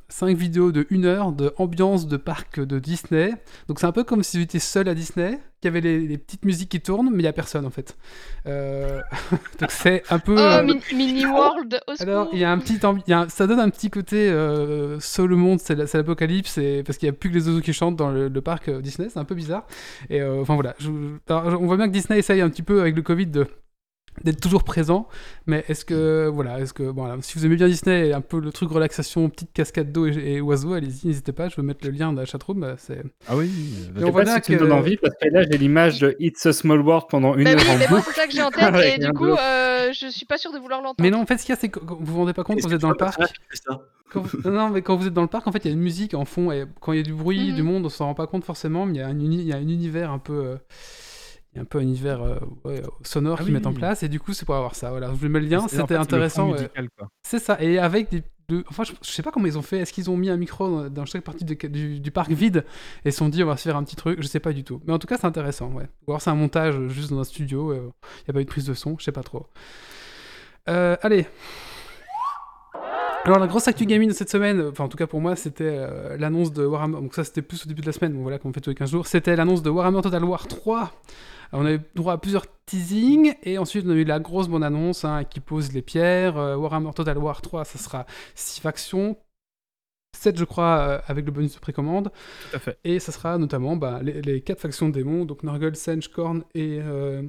cinq 0.07 0.37
vidéos 0.37 0.71
de 0.71 0.85
une 0.91 1.05
heure 1.05 1.31
de 1.31 1.51
ambiance 1.57 2.07
de 2.07 2.15
parc 2.15 2.59
de 2.59 2.77
Disney. 2.77 3.33
Donc 3.67 3.79
c'est 3.79 3.87
un 3.87 3.91
peu 3.91 4.03
comme 4.03 4.21
si 4.21 4.37
vous 4.37 4.43
étiez 4.43 4.59
seul 4.59 4.87
à 4.87 4.93
Disney, 4.93 5.39
qu'il 5.63 5.73
y 5.73 5.77
avait 5.77 5.81
les, 5.81 5.99
les 6.07 6.17
petites 6.17 6.45
musiques 6.45 6.69
qui 6.69 6.79
tournent, 6.81 7.09
mais 7.11 7.19
il 7.23 7.25
y 7.25 7.27
a 7.27 7.33
personne 7.33 7.65
en 7.65 7.69
fait. 7.71 7.95
Euh, 8.45 8.99
donc 9.59 9.71
c'est 9.71 10.03
un 10.11 10.19
peu. 10.19 10.35
Oh, 10.35 10.39
euh, 10.39 10.61
Min- 10.63 10.79
Mini 10.95 11.25
World, 11.35 11.79
au 11.87 12.01
alors, 12.01 12.29
il 12.33 12.39
y 12.39 12.43
a 12.43 12.51
un 12.51 12.57
petit 12.59 12.77
ambi- 12.77 13.01
il 13.07 13.11
y 13.11 13.13
a 13.13 13.21
un- 13.21 13.29
ça 13.29 13.47
donne 13.47 13.59
un 13.59 13.69
petit 13.69 13.89
côté 13.89 14.29
euh, 14.29 14.99
seul 14.99 15.27
le 15.29 15.35
monde, 15.35 15.59
c'est 15.59 15.75
la- 15.75 15.87
c'est 15.87 15.97
l'apocalypse, 15.97 16.57
et- 16.57 16.83
parce 16.83 16.97
qu'il 16.97 17.07
n'y 17.09 17.15
a 17.15 17.17
plus 17.17 17.29
que 17.29 17.35
les 17.35 17.47
oiseaux 17.47 17.61
qui 17.61 17.73
chantent 17.73 17.95
dans 17.95 18.11
le, 18.11 18.27
le 18.27 18.41
parc 18.41 18.67
euh, 18.69 18.81
Disney, 18.81 19.07
c'est 19.09 19.19
un 19.19 19.25
peu 19.25 19.35
bizarre. 19.35 19.65
Et 20.09 20.21
euh, 20.21 20.41
enfin 20.41 20.53
voilà, 20.55 20.75
je- 20.79 20.89
alors, 21.29 21.61
on 21.61 21.65
voit 21.65 21.77
bien 21.77 21.87
que 21.87 21.93
Disney 21.93 22.19
essaye 22.19 22.41
un 22.41 22.49
petit 22.49 22.63
peu 22.63 22.81
avec 22.81 22.95
le 22.95 23.01
Covid 23.01 23.27
de 23.27 23.47
d'être 24.23 24.39
toujours 24.39 24.63
présent, 24.63 25.07
mais 25.47 25.63
est-ce 25.67 25.85
que 25.85 26.27
voilà, 26.33 26.59
est-ce 26.59 26.73
que 26.73 26.83
bon, 26.91 27.03
voilà, 27.05 27.17
si 27.21 27.37
vous 27.37 27.45
aimez 27.45 27.55
bien 27.55 27.67
Disney 27.67 28.09
et 28.09 28.13
un 28.13 28.21
peu 28.21 28.39
le 28.39 28.51
truc 28.51 28.69
relaxation, 28.69 29.29
petite 29.29 29.51
cascade 29.53 29.91
d'eau 29.91 30.05
et, 30.07 30.35
et 30.35 30.41
oiseaux, 30.41 30.73
allez-y, 30.73 31.07
n'hésitez 31.07 31.31
pas, 31.31 31.49
je 31.49 31.55
vais 31.55 31.63
mettre 31.63 31.83
le 31.85 31.91
lien 31.91 32.13
dans 32.13 32.19
la 32.21 32.25
chatroom, 32.25 32.59
bah, 32.59 32.75
c'est 32.77 33.01
Ah 33.27 33.35
oui. 33.35 33.49
Je 33.95 34.03
bien 34.03 34.11
pas 34.11 34.25
si 34.35 34.41
tu 34.41 34.51
me 34.53 34.57
que- 34.57 34.63
donnes 34.63 34.71
envie 34.73 34.97
parce 34.97 35.15
que 35.21 35.27
là 35.29 35.43
j'ai 35.43 35.57
l'image 35.57 35.99
de 35.99 36.15
It's 36.19 36.45
a 36.45 36.53
Small 36.53 36.81
World 36.81 37.05
pendant 37.09 37.35
une 37.35 37.43
Bah 37.45 37.51
heure 37.51 37.57
oui, 37.59 37.69
en 37.71 37.77
mais 37.77 37.87
boucle. 37.87 38.03
c'est 38.07 38.21
ça 38.21 38.27
que 38.27 38.33
j'ai 38.33 38.43
en 38.43 38.51
tête 38.51 38.73
et 38.95 38.99
du 38.99 39.11
coup 39.13 39.25
euh, 39.25 39.91
je 39.93 40.07
suis 40.07 40.25
pas 40.25 40.37
sûre 40.37 40.51
de 40.53 40.59
vouloir 40.59 40.79
l'entendre. 40.81 40.95
Mais 41.01 41.09
non, 41.09 41.19
en 41.21 41.25
fait, 41.25 41.37
ce 41.37 41.45
qu'il 41.45 41.53
y 41.53 41.57
a, 41.57 41.59
c'est 41.59 41.69
que 41.69 41.79
vous 41.79 41.97
vous 42.01 42.17
rendez 42.19 42.33
pas 42.33 42.43
compte 42.43 42.61
quand 42.61 42.67
vous 42.67 42.73
êtes 42.75 42.81
dans 42.81 42.89
le 42.89 42.95
parc. 42.95 43.19
Quand 44.11 44.21
vous- 44.21 44.49
non, 44.49 44.69
mais 44.69 44.83
quand 44.83 44.95
vous 44.95 45.07
êtes 45.07 45.13
dans 45.13 45.23
le 45.23 45.27
parc, 45.27 45.47
en 45.47 45.51
fait, 45.51 45.65
il 45.65 45.69
y 45.69 45.71
a 45.71 45.73
une 45.73 45.81
musique 45.81 46.13
en 46.13 46.23
fond, 46.25 46.51
et 46.51 46.65
quand 46.81 46.93
il 46.93 46.97
y 46.97 46.99
a 46.99 47.03
du 47.03 47.13
bruit, 47.13 47.49
Mhm. 47.49 47.55
du 47.55 47.63
monde, 47.63 47.85
on 47.85 47.89
s'en 47.89 48.05
rend 48.05 48.13
pas 48.13 48.27
compte 48.27 48.43
forcément, 48.45 48.85
mais 48.85 48.93
il 48.93 48.97
y 48.97 49.01
a 49.01 49.07
un, 49.07 49.19
uni- 49.19 49.41
y 49.43 49.53
a 49.53 49.55
un 49.57 49.61
univers 49.61 50.11
un 50.11 50.19
peu. 50.19 50.33
euh, 50.33 50.55
y 51.55 51.59
a 51.59 51.61
un 51.61 51.65
peu 51.65 51.77
un 51.79 51.81
univers 51.81 52.21
euh, 52.23 52.35
ouais, 52.65 52.81
sonore 53.03 53.37
Ah 53.39 53.43
qu'ils 53.43 53.53
mettent 53.53 53.67
en 53.67 53.73
place, 53.73 54.03
et 54.03 54.09
du 54.09 54.19
coup, 54.19 54.33
c'est 54.33 54.45
pour 54.45 54.55
avoir 54.55 54.75
ça. 54.75 54.89
Voilà, 54.89 55.07
je 55.09 55.13
vous 55.13 55.29
mets 55.29 55.39
le 55.39 55.47
lien, 55.47 55.59
en 55.59 55.67
c'était 55.67 55.85
fait, 55.87 55.95
intéressant. 55.95 56.51
ouais. 56.51 56.69
C'est 57.23 57.39
ça, 57.39 57.57
et 57.61 57.77
avec 57.79 58.09
des. 58.11 58.21
de- 58.49 58.63
Enfin, 58.69 58.83
je, 58.83 58.91
je 59.01 59.09
sais 59.11 59.21
pas 59.23 59.31
comment 59.31 59.45
ils 59.45 59.57
ont 59.57 59.61
fait. 59.61 59.77
Est-ce 59.77 59.93
qu'ils 59.93 60.09
ont 60.09 60.17
mis 60.17 60.29
un 60.29 60.37
micro 60.37 60.89
dans, 60.89 61.05
chaque 61.05 61.23
partie 61.23 61.45
de- 61.45 61.67
du, 61.67 61.99
du 61.99 62.11
parc 62.11 62.31
vide 62.31 62.65
et 63.05 63.11
se 63.11 63.17
sont 63.17 63.29
dit 63.29 63.43
on 63.43 63.47
va 63.47 63.55
se 63.57 63.63
faire 63.63 63.77
un 63.77 63.83
petit 63.83 63.95
truc 63.95 64.21
Je 64.21 64.27
sais 64.27 64.39
pas 64.39 64.51
du 64.53 64.63
tout. 64.63 64.81
Mais 64.85 64.93
en 64.93 64.99
tout 64.99 65.07
cas, 65.07 65.17
c'est 65.17 65.27
intéressant, 65.27 65.71
ouais. 65.71 65.87
Ou 66.07 66.11
alors 66.11 66.21
c'est 66.21 66.29
un 66.31 66.35
montage 66.35 66.75
euh, 66.77 66.89
juste 66.89 67.09
dans 67.11 67.19
un 67.19 67.23
studio, 67.23 67.73
il 67.73 67.79
n'y 67.79 68.29
a 68.29 68.33
pas 68.33 68.41
eu 68.41 68.45
de 68.45 68.49
prise 68.49 68.65
de 68.65 68.73
son, 68.73 68.95
je 68.99 69.03
sais 69.05 69.11
pas 69.11 69.23
trop. 69.23 69.47
Euh, 70.69 70.95
allez. 71.01 71.25
Alors 73.25 73.39
la 73.39 73.47
grosse 73.47 73.69
actu 73.69 73.85
gaming 73.85 74.09
de 74.09 74.13
cette 74.13 74.29
semaine, 74.29 74.59
euh, 74.59 74.69
enfin 74.71 74.83
en 74.83 74.89
tout 74.89 74.97
cas 74.97 75.07
pour 75.07 75.21
moi, 75.21 75.37
c'était 75.37 75.63
euh, 75.65 76.17
l'annonce 76.17 76.51
de 76.51 76.65
Warhammer. 76.65 76.97
Donc 76.99 77.13
ça 77.15 77.23
c'était 77.23 77.41
plus 77.41 77.65
au 77.65 77.69
début 77.69 77.79
de 77.81 77.85
la 77.85 77.93
semaine, 77.93 78.11
bon 78.13 78.21
voilà 78.21 78.37
qu'on 78.37 78.51
fait 78.51 78.59
tous 78.59 78.69
les 78.71 78.75
15 78.75 78.91
jours. 78.91 79.07
C'était 79.07 79.35
l'annonce 79.37 79.61
de 79.63 79.69
Warhammer 79.69 80.01
Total 80.01 80.23
War 80.25 80.45
3. 80.47 80.91
Alors, 81.53 81.63
on 81.65 81.67
a 81.67 81.73
eu 81.73 81.81
droit 81.95 82.13
à 82.13 82.17
plusieurs 82.17 82.45
teasings 82.65 83.35
et 83.43 83.57
ensuite 83.59 83.85
on 83.85 83.91
a 83.91 83.95
eu 83.95 84.03
la 84.03 84.19
grosse 84.19 84.47
bonne 84.47 84.63
annonce 84.63 85.05
hein, 85.05 85.23
qui 85.23 85.39
pose 85.39 85.71
les 85.71 85.81
pierres. 85.83 86.37
Euh, 86.37 86.55
Warhammer 86.55 86.91
Total 86.95 87.17
War 87.17 87.41
3, 87.41 87.63
ça 87.63 87.77
sera 87.77 88.05
6 88.35 88.59
factions. 88.59 89.15
7 90.17 90.37
je 90.37 90.45
crois 90.45 90.77
euh, 90.79 90.99
avec 91.07 91.25
le 91.25 91.31
bonus 91.31 91.53
de 91.55 91.59
précommande. 91.59 92.11
Tout 92.49 92.55
à 92.55 92.59
fait. 92.59 92.79
Et 92.83 92.99
ça 92.99 93.11
sera 93.11 93.37
notamment 93.37 93.75
bah, 93.75 93.99
les, 94.01 94.21
les 94.21 94.41
4 94.41 94.59
factions 94.59 94.89
de 94.89 94.93
démons, 94.93 95.25
donc 95.25 95.43
Nurgle, 95.43 95.75
Sench, 95.75 96.07
Korn 96.09 96.43
et... 96.55 96.79
Euh... 96.81 97.23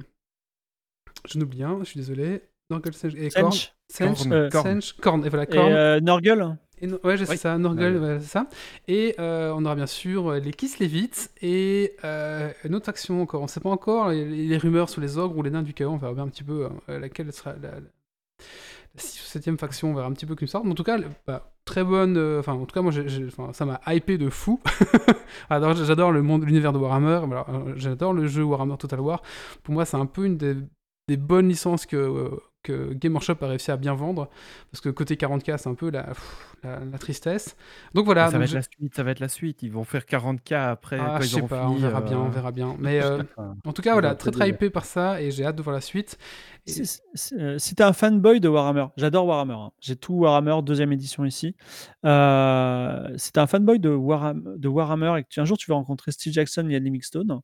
Je 1.27 1.39
n'oublie 1.39 1.63
un, 1.63 1.79
je 1.79 1.85
suis 1.85 1.99
désolé. 1.99 2.41
Nurgle, 2.69 2.93
Sench 2.93 3.13
et 3.15 3.29
Korn. 3.29 3.51
Sench. 3.51 3.73
Sench, 3.91 4.17
Korn. 4.23 4.33
euh, 4.33 4.49
Korn. 4.49 4.63
Sench, 4.81 4.93
Korn. 4.93 5.25
Et 5.25 5.29
voilà, 5.29 5.43
Et 5.43 5.47
Korn. 5.47 5.71
euh, 5.71 5.99
Norgul 5.99 6.31
Et 6.33 6.35
no- 6.37 6.55
ouais, 6.81 7.15
Oui. 7.29 7.37
ça, 7.37 7.57
Ouais. 7.57 7.97
voilà, 7.97 8.19
c'est 8.19 8.27
ça. 8.27 8.47
Et 8.87 9.15
euh, 9.19 9.53
on 9.55 9.63
aura 9.65 9.75
bien 9.75 9.87
sûr 9.87 10.29
euh, 10.31 10.39
les 10.39 10.51
Kislevites 10.51 11.31
et 11.41 11.93
euh, 12.03 12.51
une 12.63 12.75
autre 12.75 12.85
faction 12.85 13.21
encore. 13.21 13.41
On 13.41 13.45
ne 13.45 13.49
sait 13.49 13.59
pas 13.59 13.69
encore 13.69 14.09
les, 14.09 14.25
les 14.25 14.57
rumeurs 14.57 14.89
sur 14.89 15.01
les 15.01 15.17
ogres 15.17 15.37
ou 15.37 15.43
les 15.43 15.49
nains 15.51 15.63
du 15.63 15.73
chaos. 15.73 15.91
On 15.91 15.97
verra 15.97 16.13
bien 16.13 16.23
un 16.23 16.27
petit 16.29 16.43
peu 16.43 16.69
euh, 16.89 16.99
laquelle 16.99 17.31
sera 17.33 17.53
la, 17.53 17.71
la, 17.71 17.79
6 18.97 19.21
ou 19.21 19.25
7 19.25 19.59
faction. 19.59 19.91
On 19.91 19.93
verra 19.93 20.07
un 20.07 20.13
petit 20.13 20.25
peu 20.25 20.35
qui 20.35 20.47
sort. 20.47 20.63
Mais 20.65 20.71
en 20.71 20.75
tout 20.75 20.83
cas, 20.83 20.97
bah, 21.27 21.51
très 21.65 21.83
bonne. 21.83 22.17
euh, 22.17 22.39
Enfin, 22.39 22.53
en 22.53 22.65
tout 22.65 22.73
cas, 22.73 22.81
moi, 22.81 22.91
ça 23.53 23.65
m'a 23.65 23.79
hypé 23.93 24.17
de 24.17 24.29
fou. 24.29 24.61
J'adore 25.49 26.11
le 26.11 26.21
monde, 26.21 26.43
l'univers 26.45 26.73
de 26.73 26.77
Warhammer. 26.77 27.21
J'adore 27.75 28.13
le 28.13 28.27
jeu 28.27 28.43
Warhammer 28.43 28.77
Total 28.77 28.99
War. 28.99 29.21
Pour 29.63 29.73
moi, 29.73 29.85
c'est 29.85 29.97
un 29.97 30.05
peu 30.05 30.25
une 30.25 30.37
des, 30.37 30.55
des 31.07 31.17
bonnes 31.17 31.49
licences 31.49 31.85
que. 31.85 32.29
Euh, 32.69 32.89
que 32.89 32.93
Game 32.93 33.13
Workshop 33.13 33.37
a 33.41 33.47
réussi 33.47 33.71
à 33.71 33.77
bien 33.77 33.93
vendre 33.93 34.29
parce 34.71 34.81
que 34.81 34.89
côté 34.89 35.15
40k 35.15 35.57
c'est 35.57 35.69
un 35.69 35.75
peu 35.75 35.89
la, 35.89 36.03
pff, 36.03 36.55
la, 36.63 36.79
la 36.79 36.97
tristesse 36.97 37.55
donc 37.93 38.05
voilà 38.05 38.29
ça 38.31 38.37
va 38.37 38.43
être 38.45 38.49
je- 38.51 38.55
la 38.55 38.61
suite, 38.63 38.95
ça 38.95 39.03
va 39.03 39.11
être 39.11 39.19
la 39.19 39.29
suite. 39.29 39.63
Ils 39.63 39.71
vont 39.71 39.83
faire 39.83 40.03
40K 40.03 40.53
après 40.71 40.97
ah, 40.99 41.15
quand 41.17 41.21
je 41.21 41.27
sais 41.27 41.41
pas, 41.43 41.63
fini. 41.67 41.75
on 41.75 41.79
verra 41.79 42.01
bien, 42.01 42.17
on 42.21 42.27
euh, 42.27 42.29
verra 42.29 42.51
bien. 42.51 42.75
Mais 42.79 43.01
euh, 43.03 43.21
en 43.65 43.73
tout 43.73 43.81
cas, 43.81 43.93
voilà, 43.93 44.15
très 44.15 44.31
très 44.31 44.49
hypé 44.49 44.69
par 44.69 44.85
ça 44.85 45.21
et 45.21 45.31
j'ai 45.31 45.45
hâte 45.45 45.55
de 45.55 45.61
voir 45.61 45.73
la 45.75 45.81
suite. 45.81 46.17
Et- 46.67 46.71
Si, 46.71 46.99
si- 47.13 47.35
euh, 47.35 47.57
si 47.59 47.75
t'es 47.75 47.83
un 47.83 47.93
fanboy 47.93 48.39
de 48.39 48.47
Warhammer, 48.49 48.87
j'adore 48.97 49.25
Warhammer. 49.27 49.53
hein. 49.53 49.71
J'ai 49.79 49.95
tout 49.95 50.13
Warhammer, 50.15 50.55
deuxième 50.63 50.91
édition 50.91 51.23
ici. 51.25 51.55
Euh, 52.05 53.13
si 53.17 53.31
t'es 53.31 53.39
un 53.39 53.47
fanboy 53.47 53.79
de 53.79 53.89
Warhammer, 53.89 54.41
de 54.57 54.67
Warhammer 54.67 55.13
et 55.19 55.23
que 55.23 55.29
tu, 55.29 55.39
un 55.39 55.45
jour 55.45 55.57
tu 55.57 55.69
vas 55.69 55.75
rencontrer 55.75 56.11
Steve 56.11 56.33
Jackson 56.33 56.67
et 56.69 56.77
Andy 56.77 56.91
Mixstone, 56.91 57.41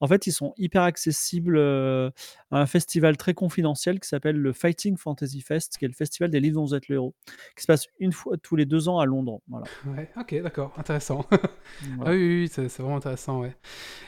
en 0.00 0.06
fait, 0.06 0.26
ils 0.26 0.32
sont 0.32 0.54
hyper 0.56 0.82
accessibles 0.82 1.56
euh, 1.56 2.10
à 2.50 2.60
un 2.60 2.66
festival 2.66 3.16
très 3.16 3.34
confidentiel 3.34 4.00
qui 4.00 4.08
s'appelle 4.08 4.36
le 4.36 4.52
Fighting 4.62 4.96
Fantasy 4.96 5.40
Fest, 5.40 5.76
qui 5.76 5.84
est 5.84 5.88
le 5.88 5.94
festival 5.94 6.30
des 6.30 6.38
livres 6.38 6.54
dont 6.54 6.64
vous 6.64 6.74
êtes 6.76 6.88
le 6.88 6.94
héros, 6.94 7.14
qui 7.56 7.62
se 7.62 7.66
passe 7.66 7.86
une 7.98 8.12
fois 8.12 8.36
tous 8.36 8.54
les 8.54 8.64
deux 8.64 8.88
ans 8.88 9.00
à 9.00 9.06
Londres. 9.06 9.40
Voilà. 9.48 9.66
Ouais, 9.84 10.08
ok, 10.16 10.42
d'accord, 10.42 10.72
intéressant. 10.78 11.26
Voilà. 11.28 11.50
Ah 12.06 12.10
oui, 12.10 12.42
oui, 12.42 12.50
c'est 12.50 12.68
vraiment 12.78 12.96
intéressant, 12.96 13.40
ouais. 13.40 13.54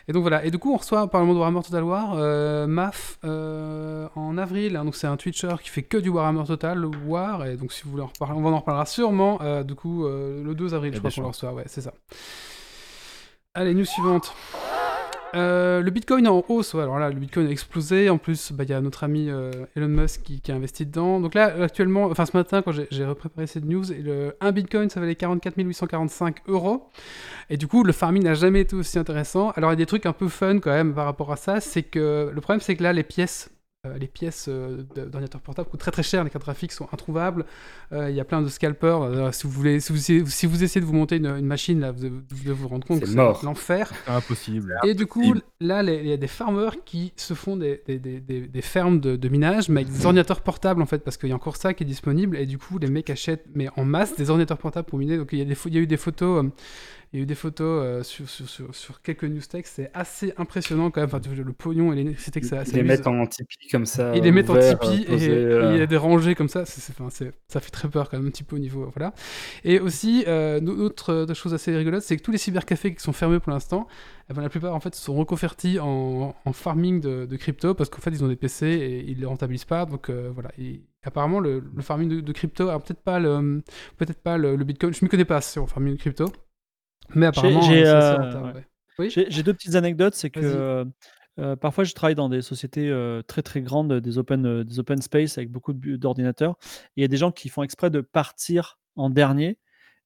Et 0.07 0.13
donc 0.13 0.23
voilà, 0.23 0.45
et 0.45 0.51
du 0.51 0.59
coup 0.59 0.73
on 0.73 0.77
reçoit 0.77 1.11
par 1.11 1.21
le 1.21 1.27
monde 1.27 1.37
de 1.37 1.41
Warhammer 1.41 1.63
Total 1.63 1.83
War 1.83 2.15
euh, 2.15 2.67
Maf 2.67 3.19
euh, 3.25 4.09
en 4.15 4.39
avril, 4.39 4.77
hein, 4.77 4.85
donc 4.85 4.95
c'est 4.95 5.09
un 5.09 5.17
Twitcher 5.17 5.57
qui 5.63 5.69
fait 5.69 5.83
que 5.83 5.99
du 5.99 6.09
Warhammer 6.09 6.45
Total 6.47 6.85
War, 7.07 7.47
et 7.47 7.57
donc 7.57 7.73
si 7.73 7.83
vous 7.83 7.91
voulez 7.91 8.05
en 8.05 8.07
reparler, 8.07 8.39
on 8.39 8.47
en 8.47 8.61
reparlera 8.61 8.87
sûrement, 8.87 9.43
euh, 9.43 9.65
du 9.65 9.75
coup 9.75 10.07
le 10.07 10.55
2 10.55 10.75
avril 10.75 10.93
Il 10.93 10.95
y 10.95 10.97
je 10.97 11.01
crois 11.01 11.11
qu'on 11.11 11.21
le 11.23 11.27
reçoit, 11.27 11.53
ouais, 11.53 11.65
c'est 11.67 11.81
ça. 11.83 11.93
Allez, 13.55 13.75
news 13.75 13.85
suivante. 13.85 14.35
Euh, 15.35 15.81
le 15.81 15.91
Bitcoin 15.91 16.29
en 16.29 16.45
hausse, 16.49 16.75
alors 16.75 16.99
là 16.99 17.11
le 17.11 17.17
Bitcoin 17.17 17.47
a 17.47 17.51
explosé, 17.51 18.09
en 18.09 18.19
plus 18.19 18.53
bah, 18.53 18.65
il 18.65 18.71
y 18.71 18.73
a 18.73 18.81
notre 18.81 19.05
ami 19.05 19.29
euh, 19.29 19.51
Elon 19.77 19.89
Musk 19.89 20.23
qui, 20.23 20.53
a 20.53 20.55
investi 20.55 20.87
dedans. 20.87 21.21
Donc 21.21 21.35
là 21.35 21.53
actuellement, 21.63 22.05
enfin 22.05 22.27
ce 22.27 22.37
matin 22.37 22.63
quand 22.63 22.73
j'ai- 22.73 23.05
repréparé 23.05 23.47
cette 23.47 23.65
news, 23.65 23.85
un 24.41 24.53
Bitcoin 24.53 24.89
ça 24.91 25.01
valait 25.01 25.15
44 25.15 25.57
845 25.57 26.37
euros. 26.47 26.89
Et 27.51 27.57
du 27.57 27.67
coup 27.67 27.83
le 27.85 27.93
farming 27.93 28.23
n'a 28.23 28.35
jamais 28.35 28.61
été 28.61 28.77
aussi 28.77 28.99
intéressant. 28.99 29.51
Alors 29.57 29.71
il 29.71 29.73
y 29.73 29.75
a 29.75 29.77
des 29.77 29.87
trucs 29.87 30.07
un 30.07 30.13
peu 30.13 30.29
fun 30.29 30.59
quand 30.61 30.71
même 30.73 30.95
par 30.95 31.05
rapport 31.05 31.33
à 31.33 31.37
ça, 31.37 31.61
c'est 31.61 31.83
que 31.83 32.31
le 32.33 32.41
problème 32.41 32.61
c'est 32.61 32.77
que 32.77 32.83
là 32.83 32.93
les 32.93 33.03
pièces... 33.03 33.51
euh, 33.87 33.99
les 33.99 34.07
pièces 34.09 34.47
euh, 34.49 34.79
de- 34.95 35.03
d'ordinateur 35.05 35.41
portable 35.41 35.69
coûtent 35.69 35.81
très 35.81 35.91
très 35.91 36.03
cher, 36.03 36.25
les 36.25 36.31
cartes 36.31 36.45
graphiques 36.45 36.73
sont 36.73 36.89
introuvables. 36.93 37.45
Euh, 37.93 38.11
Il 38.11 38.17
y 38.17 38.21
a 38.21 38.25
plein 38.25 38.43
de 38.43 38.49
scalpers. 38.49 39.03
Euh, 39.03 39.33
si, 39.33 39.45
vous 39.47 39.53
voulez, 39.53 39.81
si, 39.81 39.93
vous, 39.93 40.27
si 40.31 40.47
vous 40.47 40.65
essayez 40.65 40.81
de 40.81 40.87
vous 40.87 40.95
monter 40.95 41.17
une, 41.17 41.27
une 41.27 41.47
machine, 41.47 41.81
là, 41.81 41.93
vous, 41.93 42.01
devez 42.09 42.53
vous 42.53 42.69
rendre 42.69 42.87
compte 42.87 43.01
que 43.01 43.07
c'est 43.07 43.15
l'enfer. 43.45 43.93
Impossible. 44.07 44.79
Et 44.85 44.95
du 44.95 45.07
coup, 45.07 45.35
là, 45.61 45.83
il 45.83 46.07
y 46.07 46.13
a 46.13 46.17
des 46.17 46.27
farmers 46.29 46.83
qui 46.85 47.13
se 47.17 47.35
font 47.35 47.57
des, 47.57 47.83
des, 47.87 47.99
des, 47.99 48.21
des- 48.21 48.47
des 48.47 48.63
fermes 48.63 49.01
de, 49.01 49.17
de 49.17 49.29
minage, 49.29 49.69
mais 49.69 49.83
avec 49.83 49.93
des 49.93 50.05
ordinateurs 50.07 50.41
portables, 50.43 50.81
en 50.83 50.87
fait, 50.87 50.99
parce 50.99 51.17
qu'il 51.17 51.29
y 51.29 51.33
a 51.33 51.37
encore 51.37 51.57
ça 51.57 51.75
qui 51.75 51.83
est 51.85 51.87
disponible. 51.87 52.37
Et 52.37 52.47
du 52.47 52.59
coup, 52.59 52.79
les 52.79 52.89
mecs 52.89 53.11
achètent, 53.11 53.47
mais 53.55 53.69
en 53.77 53.85
masse, 53.85 54.17
des 54.17 54.31
ordinateurs 54.31 54.59
portables 54.59 54.87
pour 54.89 54.99
miner. 54.99 55.17
Donc, 55.19 55.29
il 55.33 55.39
y 55.39 55.43
a, 55.43 55.45
des, 55.45 55.55
pho- 55.55 55.69
il 55.69 55.75
y 55.75 55.79
a 55.79 55.81
eu 55.81 55.87
des 55.87 55.97
photos. 55.97 56.45
Il 57.15 57.19
y 57.19 57.21
a 57.21 57.23
eu 57.23 57.27
des 57.27 57.37
photos 57.37 57.85
euh, 57.85 58.03
sur, 58.03 58.29
sur, 58.29 58.49
sur, 58.49 58.75
sur 58.75 59.01
quelques 59.01 59.31
c'est 59.65 59.89
assez 59.95 60.35
impressionnant 60.37 60.91
quand 60.91 61.01
même. 61.01 61.09
Enfin, 61.13 61.21
le 61.33 61.53
pognon 61.53 61.93
et 61.93 61.97
l'électricité 61.97 62.41
que 62.41 62.47
ça, 62.47 62.65
Ils 62.67 62.75
les 62.75 62.83
mettent 62.83 63.07
en 63.07 63.25
Tipeee 63.25 63.69
comme 63.71 63.87
ça. 63.87 64.17
Ils 64.17 64.23
les 64.25 64.33
mettent 64.33 64.51
en 64.51 64.59
Tipeee 64.59 65.05
et, 65.09 65.15
il 65.75 65.79
y 65.79 65.81
a 65.81 65.87
des 65.87 65.97
rangées 65.97 66.35
comme 66.35 66.49
ça. 66.49 66.65
c'est- 66.67 66.81
c'est- 66.81 66.93
enfin, 66.99 67.11
c'est- 67.11 67.31
ça 67.47 67.61
fait 67.61 67.71
très 67.71 67.89
peur 67.89 68.11
quand 68.11 68.19
même 68.19 68.27
un 68.27 68.31
petit 68.31 68.43
peu 68.43 68.57
au 68.57 68.59
niveau. 68.59 68.91
Voilà. 68.97 69.15
Et 69.63 69.79
aussi, 69.79 70.25
euh, 70.27 70.59
une 70.59 70.69
autre 70.71 71.13
euh, 71.13 71.35
chose 71.35 71.55
assez 71.55 71.75
rigolote, 71.77 72.03
c'est 72.03 72.17
que 72.17 72.23
tous 72.23 72.33
les 72.33 72.39
cybercafés 72.39 72.93
qui 72.93 73.01
sont 73.01 73.13
fermés 73.13 73.39
pour 73.39 73.53
l'instant, 73.53 73.87
eh 74.29 74.35
ben, 74.35 74.43
la 74.43 74.49
plupart 74.49 74.75
en 74.75 74.81
fait 74.81 74.97
sont 74.97 75.15
reconvertis 75.15 75.79
en, 75.79 76.35
en 76.45 76.53
farming 76.53 77.01
de, 77.01 77.27
de 77.27 77.37
crypto 77.37 77.75
parce 77.75 77.91
qu'en 77.91 78.01
fait 78.01 78.11
ils 78.11 78.25
ont 78.25 78.29
des 78.29 78.37
PC 78.37 78.67
et 78.67 79.09
ils 79.09 79.21
les 79.21 79.27
rentabilisent 79.27 79.65
pas. 79.67 79.87
Donc 79.87 80.11
euh, 80.11 80.31
voilà. 80.35 80.51
Et 80.59 80.83
apparemment, 81.05 81.39
le, 81.39 81.63
le 81.75 81.83
farming 81.83 82.09
de, 82.09 82.21
de 82.21 82.33
crypto, 82.33 82.69
alors 82.69 82.83
peut-être 82.83 83.03
pas 83.03 83.21
le, 83.21 83.63
peut-être 83.99 84.21
pas 84.21 84.37
le, 84.37 84.57
le 84.57 84.65
Bitcoin. 84.65 84.93
Je 84.93 85.05
m'y 85.05 85.09
connais 85.09 85.25
pas 85.25 85.37
assez 85.37 85.61
en 85.61 85.67
farming 85.69 85.95
de 85.95 85.99
crypto, 86.01 86.27
mais 87.15 87.27
apparemment 87.27 87.63
j'ai, 87.63 87.87
euh, 87.87 88.53
ouais. 88.53 88.67
Oui. 88.99 89.11
J'ai 89.11 89.43
deux 89.43 89.55
petites 89.55 89.75
anecdotes. 89.75 90.15
C'est 90.15 90.31
que 90.31 90.41
euh, 90.43 90.85
euh, 91.41 91.57
parfois, 91.57 91.85
je 91.85 91.93
travaille 91.95 92.15
dans 92.15 92.29
des 92.29 92.43
sociétés 92.43 92.89
euh, 92.89 93.23
très 93.23 93.43
très 93.43 93.61
grandes, 93.61 93.93
des 93.95 94.19
open, 94.19 94.63
des 94.63 94.79
open 94.79 95.03
space 95.03 95.39
avec 95.39 95.51
beaucoup 95.51 95.73
d'ordinateurs. 95.73 96.57
Et 96.97 97.01
Il 97.01 97.03
y 97.03 97.05
a 97.05 97.09
des 97.09 97.17
gens 97.17 97.33
qui 97.33 97.49
font 97.49 97.63
exprès 97.63 97.91
de 97.91 98.01
partir 98.01 98.79
en 98.97 99.11
dernier. 99.11 99.59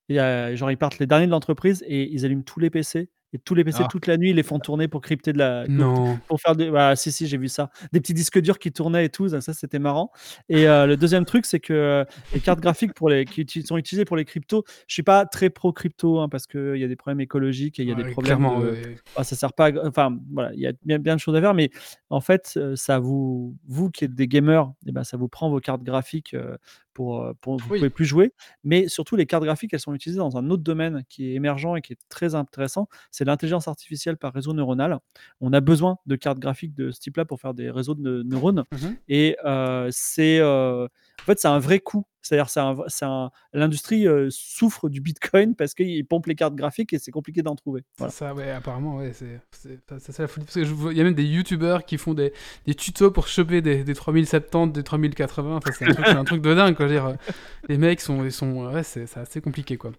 Et, 0.08 0.16
genre, 0.56 0.70
ils 0.70 0.78
partent 0.78 0.98
les 0.98 1.06
derniers 1.06 1.26
de 1.26 1.32
l'entreprise 1.32 1.84
et 1.87 2.11
ils 2.11 2.24
allument 2.24 2.42
tous 2.42 2.61
les 2.61 2.70
PC. 2.70 3.11
Et 3.32 3.38
tous 3.38 3.54
les 3.54 3.62
PC, 3.64 3.80
Ah. 3.84 3.88
toute 3.90 4.06
la 4.06 4.16
nuit, 4.16 4.30
ils 4.30 4.36
les 4.36 4.42
font 4.42 4.58
tourner 4.58 4.88
pour 4.88 5.00
crypter 5.02 5.32
de 5.34 5.38
la. 5.38 5.66
Non. 5.68 6.18
Pour 6.28 6.40
faire 6.40 6.56
des. 6.56 6.70
Bah, 6.70 6.96
si, 6.96 7.12
si, 7.12 7.26
j'ai 7.26 7.36
vu 7.36 7.48
ça. 7.48 7.70
Des 7.92 8.00
petits 8.00 8.14
disques 8.14 8.40
durs 8.40 8.58
qui 8.58 8.72
tournaient 8.72 9.04
et 9.04 9.08
tout. 9.10 9.28
Ça, 9.28 9.40
ça, 9.42 9.52
c'était 9.52 9.78
marrant. 9.78 10.10
Et 10.48 10.66
euh, 10.66 10.86
le 10.86 10.96
deuxième 10.96 11.24
truc, 11.26 11.44
c'est 11.44 11.60
que 11.60 11.72
euh, 11.74 12.04
les 12.32 12.40
cartes 12.40 12.60
graphiques 12.60 12.94
pour 12.94 13.10
les, 13.10 13.24
qui 13.26 13.62
sont 13.62 13.76
utilisées 13.76 14.04
pour 14.06 14.16
les 14.16 14.24
cryptos, 14.24 14.64
je 14.86 14.94
suis 14.94 15.02
pas 15.02 15.26
très 15.26 15.50
pro 15.50 15.72
crypto 15.72 16.20
hein, 16.20 16.28
parce 16.28 16.46
qu'il 16.46 16.76
y 16.76 16.84
a 16.84 16.88
des 16.88 16.96
problèmes 16.96 17.20
écologiques 17.20 17.78
et 17.78 17.82
il 17.82 17.88
y 17.88 17.92
a 17.92 17.96
Ouais, 17.96 18.04
des 18.04 18.10
problèmes. 18.12 18.38
clairement, 18.38 18.60
de- 18.60 18.70
ouais. 18.70 18.96
ah, 19.16 19.24
ça 19.24 19.36
sert 19.36 19.52
pas 19.52 19.66
à... 19.66 19.86
enfin 19.86 20.16
voilà 20.32 20.52
il 20.54 20.60
y 20.60 20.66
a 20.66 20.72
bien, 20.84 20.98
bien 20.98 21.14
de 21.16 21.20
choses 21.20 21.34
à 21.36 21.40
faire 21.40 21.52
mais 21.54 21.70
en 22.10 22.20
fait 22.20 22.54
euh, 22.56 22.76
ça 22.76 22.98
vous 22.98 23.56
vous 23.66 23.90
qui 23.90 24.04
êtes 24.04 24.14
des 24.14 24.26
gamers 24.28 24.70
eh 24.86 24.92
ben, 24.92 25.04
ça 25.04 25.16
vous 25.16 25.28
prend 25.28 25.50
vos 25.50 25.60
cartes 25.60 25.82
graphiques 25.82 26.34
euh, 26.34 26.56
pour, 26.98 27.32
pour 27.40 27.58
vous 27.58 27.68
Oui. 27.70 27.78
pouvez 27.78 27.90
plus 27.90 28.04
jouer 28.04 28.32
mais 28.64 28.88
surtout 28.88 29.14
les 29.14 29.24
cartes 29.24 29.44
graphiques 29.44 29.72
elles 29.72 29.78
sont 29.78 29.94
utilisées 29.94 30.18
dans 30.18 30.37
un 30.37 30.50
autre 30.50 30.64
domaine 30.64 31.04
qui 31.08 31.30
est 31.30 31.34
émergent 31.34 31.76
et 31.76 31.80
qui 31.80 31.92
est 31.92 31.98
très 32.08 32.34
intéressant 32.34 32.88
c'est 33.12 33.24
l'intelligence 33.24 33.68
artificielle 33.68 34.16
par 34.16 34.32
réseau 34.32 34.52
neuronal 34.52 34.98
on 35.40 35.52
a 35.52 35.61
besoin 35.61 35.98
de 36.06 36.16
cartes 36.16 36.40
graphiques 36.40 36.74
de 36.74 36.90
ce 36.90 36.98
type 36.98 37.16
là 37.16 37.24
pour 37.24 37.40
faire 37.40 37.54
des 37.54 37.70
réseaux 37.70 37.94
de 37.94 38.24
neurones 38.24 38.64
Mhm. 38.72 38.96
et 39.08 39.37
euh, 39.44 39.88
c'est 39.92 40.40
en 41.20 41.24
fait 41.24 41.38
c'est 41.38 41.48
un 41.48 41.59
vrai 41.59 41.81
coût 41.81 42.04
c'est-à-dire 42.22 42.50
c'est 42.50 42.61
un, 42.61 42.76
c'est 42.88 43.04
un- 43.07 43.31
l'industrie 43.54 44.07
euh, 44.07 44.28
souffre 44.31 44.88
du 44.90 45.00
bitcoin 45.00 45.54
parce 45.54 45.72
qu'ils 45.72 46.04
pompent 46.07 46.26
les 46.26 46.35
cartes 46.35 46.54
graphiques 46.54 46.92
et 46.92 46.98
c'est 46.98 47.11
compliqué 47.11 47.40
d'en 47.42 47.54
trouver 47.57 47.85
voilà. 47.96 48.12
Ça, 48.12 48.35
ouais, 48.35 48.50
apparemment, 48.50 48.96
ouais, 48.96 49.12
c'est 49.14 49.40
c'est- 49.50 50.18
la 50.18 50.28
folie. 50.28 50.44
Parce 50.44 50.57
que 50.57 50.64
je 50.64 50.74
vois- 50.74 50.92
il 50.92 50.98
y 50.98 51.00
a 51.00 51.04
même 51.04 51.14
des 51.14 51.24
youtubeurs 51.24 51.87
qui 51.87 51.96
font 51.96 52.12
des, 52.12 52.35
des 52.66 52.74
tutos 52.74 53.11
pour 53.11 53.28
choper 53.28 53.62
des, 53.62 53.83
des 53.83 53.94
3070, 53.94 54.72
des 54.74 54.83
3080. 54.83 55.57
Enfin, 55.57 55.70
c'est 55.72 55.87
un, 55.87 55.94
truc- 55.94 56.04
c'est 56.07 56.12
un 56.12 56.24
truc 56.24 56.42
de 56.42 56.54
dingue, 56.54 56.74
quoi. 56.74 56.87
je 56.87 56.92
veux 56.92 56.98
dire, 57.00 57.07
euh, 57.07 57.14
les 57.68 57.78
mecs 57.78 58.00
sont, 58.02 58.22
ils 58.24 58.33
sont, 58.33 58.66
ouais, 58.70 58.83
c'est 58.83 59.16
assez 59.16 59.40
compliqué, 59.40 59.78
quoi. 59.78 59.92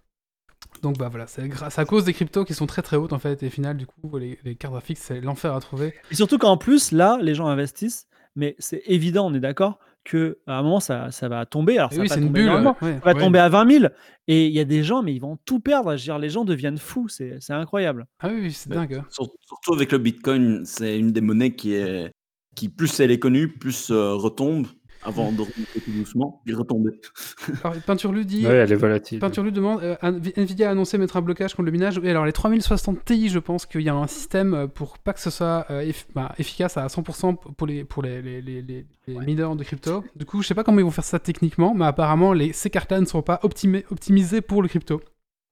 Donc, 0.84 0.98
bah 1.00 1.10
voilà, 1.10 1.26
c'est 1.26 1.50
à 1.80 1.86
cause 1.86 2.04
des 2.06 2.14
cryptos 2.14 2.46
qui 2.46 2.54
sont 2.54 2.68
très 2.68 2.82
très 2.84 2.96
hautes, 2.98 3.14
en 3.14 3.20
fait. 3.20 3.42
Et 3.44 3.48
au 3.48 3.50
final, 3.50 3.76
du 3.76 3.88
coup, 3.88 4.18
les, 4.18 4.38
les 4.44 4.56
cartes 4.56 4.74
graphiques, 4.74 5.00
c'est 5.00 5.20
l'enfer 5.20 5.56
à 5.56 5.60
trouver. 5.62 5.96
Et 6.12 6.16
surtout 6.16 6.38
qu'en 6.38 6.58
plus, 6.58 6.92
là, 6.92 7.18
les 7.22 7.34
gens 7.34 7.48
investissent, 7.48 8.06
mais 8.36 8.56
c'est 8.60 8.84
évident, 8.86 9.26
on 9.30 9.34
est 9.34 9.40
d'accord, 9.40 9.80
qu'à 10.04 10.18
un 10.48 10.64
moment, 10.64 10.80
ça, 10.80 11.12
ça 11.12 11.28
va 11.30 11.46
tomber. 11.46 11.78
Alors, 11.78 11.92
ça 11.94 12.02
oui, 12.02 12.08
va 12.08 12.16
c'est 12.16 12.20
pas 12.20 12.26
une 12.26 12.28
tomber 12.34 12.42
bulle. 12.42 12.52
ouais, 12.52 12.94
Ça 12.94 13.00
va 13.06 13.14
ouais. 13.14 13.20
tomber 13.20 13.40
à 13.40 13.50
20 13.50 13.72
000. 13.80 13.86
Et 14.28 14.48
il 14.48 14.54
y 14.54 14.60
a 14.60 14.66
des 14.66 14.84
gens, 14.84 15.02
mais 15.04 15.14
ils 15.14 15.20
vont 15.20 15.38
tout 15.46 15.60
perdre. 15.60 15.92
Je 15.96 16.02
veux 16.02 16.04
dire, 16.06 16.20
les 16.20 16.30
gens 16.30 16.46
deviennent 16.46 16.78
fous. 16.78 17.08
C'est 17.10 17.38
c'est 17.40 17.54
incroyable. 17.54 18.06
Ah 18.20 18.30
oui, 18.30 18.40
oui, 18.42 18.52
c'est 18.52 18.70
dingue. 18.70 18.94
hein. 18.96 19.06
Sur- 19.10 19.30
Surtout 19.46 19.74
avec 19.74 19.92
le 19.92 19.98
Bitcoin, 19.98 20.64
c'est 20.66 20.98
une 21.00 21.12
des 21.12 21.22
monnaies 21.22 21.56
qui 21.56 21.74
est 21.74 22.12
qui 22.56 22.70
plus 22.70 23.00
elle 23.00 23.12
est 23.12 23.20
connue, 23.20 23.48
plus 23.48 23.90
euh, 23.92 24.14
retombe 24.16 24.68
avant 25.04 25.32
de 25.32 25.42
remonter 25.42 25.80
tout 25.84 25.92
doucement, 25.92 26.42
retomber. 26.52 26.92
Alors, 27.64 27.76
Peinture 27.86 28.12
Lu 28.12 28.26
dit. 28.26 28.46
Ouais, 28.46 28.54
elle 28.54 28.72
est 28.72 28.76
volatile. 28.76 29.20
Peinture 29.20 29.44
Lu 29.44 29.52
demande 29.52 29.82
euh, 29.82 29.96
Nv- 30.02 30.34
Nvidia 30.38 30.68
a 30.70 30.72
annoncé 30.72 30.98
mettre 30.98 31.18
un 31.18 31.22
blocage 31.22 31.54
contre 31.54 31.66
le 31.66 31.72
minage. 31.72 31.98
Oui, 31.98 32.10
alors 32.10 32.26
les 32.26 32.34
3060 32.34 33.06
Ti, 33.06 33.30
je 33.30 33.40
pense 33.40 33.66
qu'il 33.66 33.82
y 33.82 33.90
a 33.90 33.96
un 33.96 34.08
système 34.08 34.54
euh, 34.54 34.68
pour 34.68 34.98
pas 35.00 35.14
que 35.14 35.20
ce 35.20 35.30
soit 35.30 35.66
euh, 35.70 35.82
eff- 35.82 36.06
bah, 36.14 36.34
efficace 36.38 36.78
à 36.78 36.88
100% 36.88 37.36
pour 37.56 37.68
les, 37.68 37.84
pour 37.84 38.04
les, 38.04 38.22
les, 38.22 38.42
les, 38.42 38.62
les- 38.62 38.86
les 39.08 39.20
mineurs 39.20 39.56
de 39.56 39.64
crypto. 39.64 40.04
Du 40.16 40.26
coup, 40.26 40.42
je 40.44 40.48
sais 40.48 40.54
pas 40.54 40.64
comment 40.64 40.80
ils 40.80 40.84
vont 40.84 40.92
faire 40.92 41.04
ça 41.04 41.18
techniquement, 41.20 41.74
mais 41.74 41.86
apparemment, 41.86 42.34
les, 42.34 42.54
ces 42.54 42.70
cartes-là 42.70 43.00
ne 43.02 43.06
seront 43.06 43.24
pas 43.24 43.40
optimé- 43.44 43.86
optimisées 43.90 44.42
pour 44.42 44.62
le 44.62 44.68
crypto. 44.68 45.02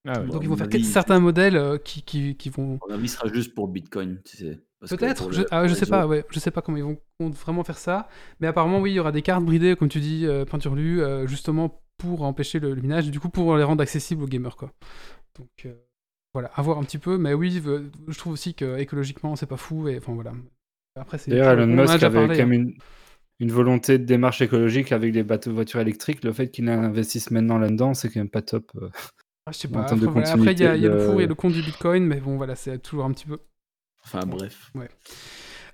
Ah 0.08 0.20
ouais. 0.22 0.26
Donc 0.28 0.36
Bon, 0.36 0.40
ils 0.42 0.48
vont 0.50 0.56
faire 0.58 0.68
avis, 0.68 0.84
certains 0.86 1.20
modèles 1.20 1.58
euh, 1.58 1.78
qui, 1.78 2.02
qui, 2.04 2.36
qui 2.36 2.50
vont. 2.50 2.80
Mon 2.88 2.94
avis, 2.94 3.08
ce 3.10 3.18
sera 3.18 3.28
juste 3.34 3.54
pour 3.56 3.68
Bitcoin, 3.68 4.22
tu 4.24 4.38
sais. 4.38 4.60
Peut-être, 4.82 5.32
je, 5.32 5.42
ah, 5.50 5.68
je 5.68 5.74
sais 5.74 5.88
pas, 5.88 6.06
ouais, 6.06 6.24
je 6.30 6.40
sais 6.40 6.52
pas 6.52 6.62
comment 6.62 6.78
ils 6.78 6.84
vont 6.84 7.00
vraiment 7.20 7.64
faire 7.64 7.78
ça, 7.80 8.08
mais 8.40 8.48
apparemment 8.48 8.80
oui, 8.80 8.92
il 8.92 8.96
y 8.96 9.00
aura 9.00 9.12
des 9.12 9.24
cartes 9.24 9.44
bridées, 9.44 9.76
comme 9.76 9.90
tu 9.90 10.00
dis, 10.00 10.26
euh, 10.28 10.46
peinture 10.46 10.76
lue, 10.76 11.02
euh, 11.02 11.26
justement 11.26 11.82
pour 11.98 12.22
empêcher 12.22 12.60
le, 12.60 12.76
le 12.76 12.82
minage, 12.82 13.08
et 13.08 13.12
du 13.12 13.20
coup 13.20 13.30
pour 13.30 13.58
les 13.58 13.64
rendre 13.64 13.82
accessibles 13.82 14.22
aux 14.24 14.28
gamers 14.28 14.56
quoi. 14.56 14.72
Donc 15.40 15.50
euh, 15.66 15.74
voilà, 16.34 16.52
à 16.54 16.62
voir 16.62 16.78
un 16.78 16.84
petit 16.84 17.00
peu, 17.00 17.18
mais 17.18 17.34
oui, 17.34 17.60
je 18.08 18.18
trouve 18.20 18.34
aussi 18.34 18.54
que 18.54 18.78
écologiquement 18.78 19.36
c'est 19.36 19.48
pas 19.48 19.58
fou, 19.58 19.88
et 19.88 19.98
enfin 19.98 20.14
voilà. 20.14 20.34
Après 20.96 21.18
c'est. 21.18 21.32
D'ailleurs, 21.32 21.54
Elon 21.54 21.68
Musk 21.68 22.04
avait 22.04 22.20
parlé, 22.20 22.38
quand 22.38 22.46
même 22.48 22.62
hein. 22.62 22.70
une, 22.70 22.78
une 23.40 23.52
volonté 23.52 23.98
de 23.98 24.06
démarche 24.06 24.42
écologique 24.42 24.92
avec 24.92 25.14
les 25.14 25.24
bateaux 25.24 25.54
voitures 25.54 25.80
électriques. 25.80 26.24
Le 26.24 26.34
fait 26.34 26.50
qu'il 26.50 26.70
investisse 26.70 27.32
maintenant 27.32 27.58
là-dedans, 27.58 27.94
c'est 27.96 28.10
quand 28.10 28.20
même 28.20 28.30
pas 28.30 28.44
top. 28.44 28.72
euh. 28.76 28.90
Ah, 29.48 29.52
je 29.52 29.58
sais 29.60 29.68
en 29.70 29.72
pas. 29.72 29.86
termes 29.86 30.02
de 30.02 30.08
Après, 30.08 30.36
voilà, 30.36 30.52
il 30.52 30.60
y 30.60 30.66
a, 30.66 30.76
il 30.76 30.82
y 30.84 30.86
a 30.86 30.90
le 30.90 31.06
pour 31.06 31.22
et 31.22 31.26
le 31.28 31.36
contre 31.36 31.56
du 31.56 31.62
Bitcoin, 31.64 32.06
mais 32.06 32.20
bon 32.20 32.38
voilà, 32.38 32.56
c'est 32.56 32.78
toujours 32.80 33.06
un 33.06 33.12
petit 33.12 33.26
peu. 33.26 33.40
Enfin 34.08 34.26
bref. 34.26 34.72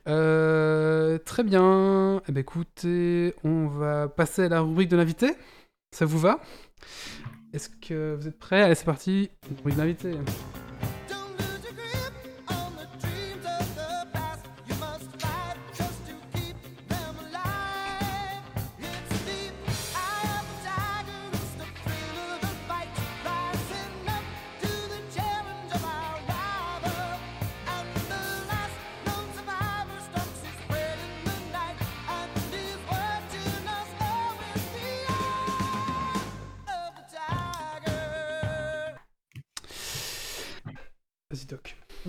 Euh, 0.08 1.20
très 1.20 1.44
bien. 1.44 2.20
Eh 2.28 2.32
ben, 2.32 2.42
écoutez, 2.42 3.36
on 3.44 3.68
va 3.68 4.08
passer 4.08 4.46
à 4.46 4.50
la 4.50 4.62
rubrique 4.62 4.90
de 4.90 4.98
l'invité. 4.98 5.36
Ça 5.92 6.06
vous 6.06 6.18
va? 6.18 6.40
Est-ce 7.54 7.70
que 7.70 8.16
vous 8.16 8.28
êtes 8.28 8.40
prêts? 8.40 8.64
Allez, 8.64 8.74
c'est 8.74 8.86
parti. 8.86 9.30
Rubrique 9.58 9.76
d'invité. 9.76 10.14
Don't 10.14 10.63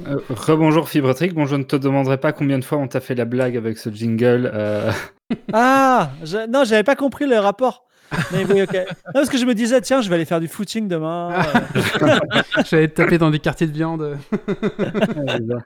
Euh, 0.07 0.19
Rebonjour 0.29 0.89
Fibretrick. 0.89 1.35
Bon, 1.35 1.47
je 1.47 1.57
ne 1.57 1.63
te 1.63 1.77
demanderai 1.77 2.19
pas 2.19 2.33
combien 2.33 2.59
de 2.59 2.65
fois 2.65 2.79
on 2.79 2.89
t'a 2.89 3.01
fait 3.01 3.15
la 3.15 3.25
blague 3.25 3.57
avec 3.57 3.79
ce 3.79 3.91
jingle. 3.91 4.51
euh, 4.53 4.91
Ah 5.53 6.11
je- 6.25 6.49
Non, 6.51 6.65
j'avais 6.65 6.83
pas 6.85 6.97
compris 6.97 7.27
le 7.27 7.39
rapport. 7.39 7.85
Mais 8.33 8.45
oui, 8.45 8.63
ok. 8.63 8.75
Non, 8.75 9.13
parce 9.15 9.29
que 9.31 9.39
je 9.39 9.45
me 9.47 9.55
disais, 9.55 9.81
tiens, 9.81 10.01
je 10.01 10.09
vais 10.09 10.15
aller 10.17 10.25
faire 10.25 10.41
du 10.41 10.47
footing 10.49 10.89
demain. 10.89 11.33
euh. 11.33 12.19
J'allais 12.71 12.89
te 12.89 12.95
taper 12.95 13.19
dans 13.19 13.31
des 13.31 13.39
quartiers 13.39 13.67
de 13.67 13.73
viande. 13.73 14.19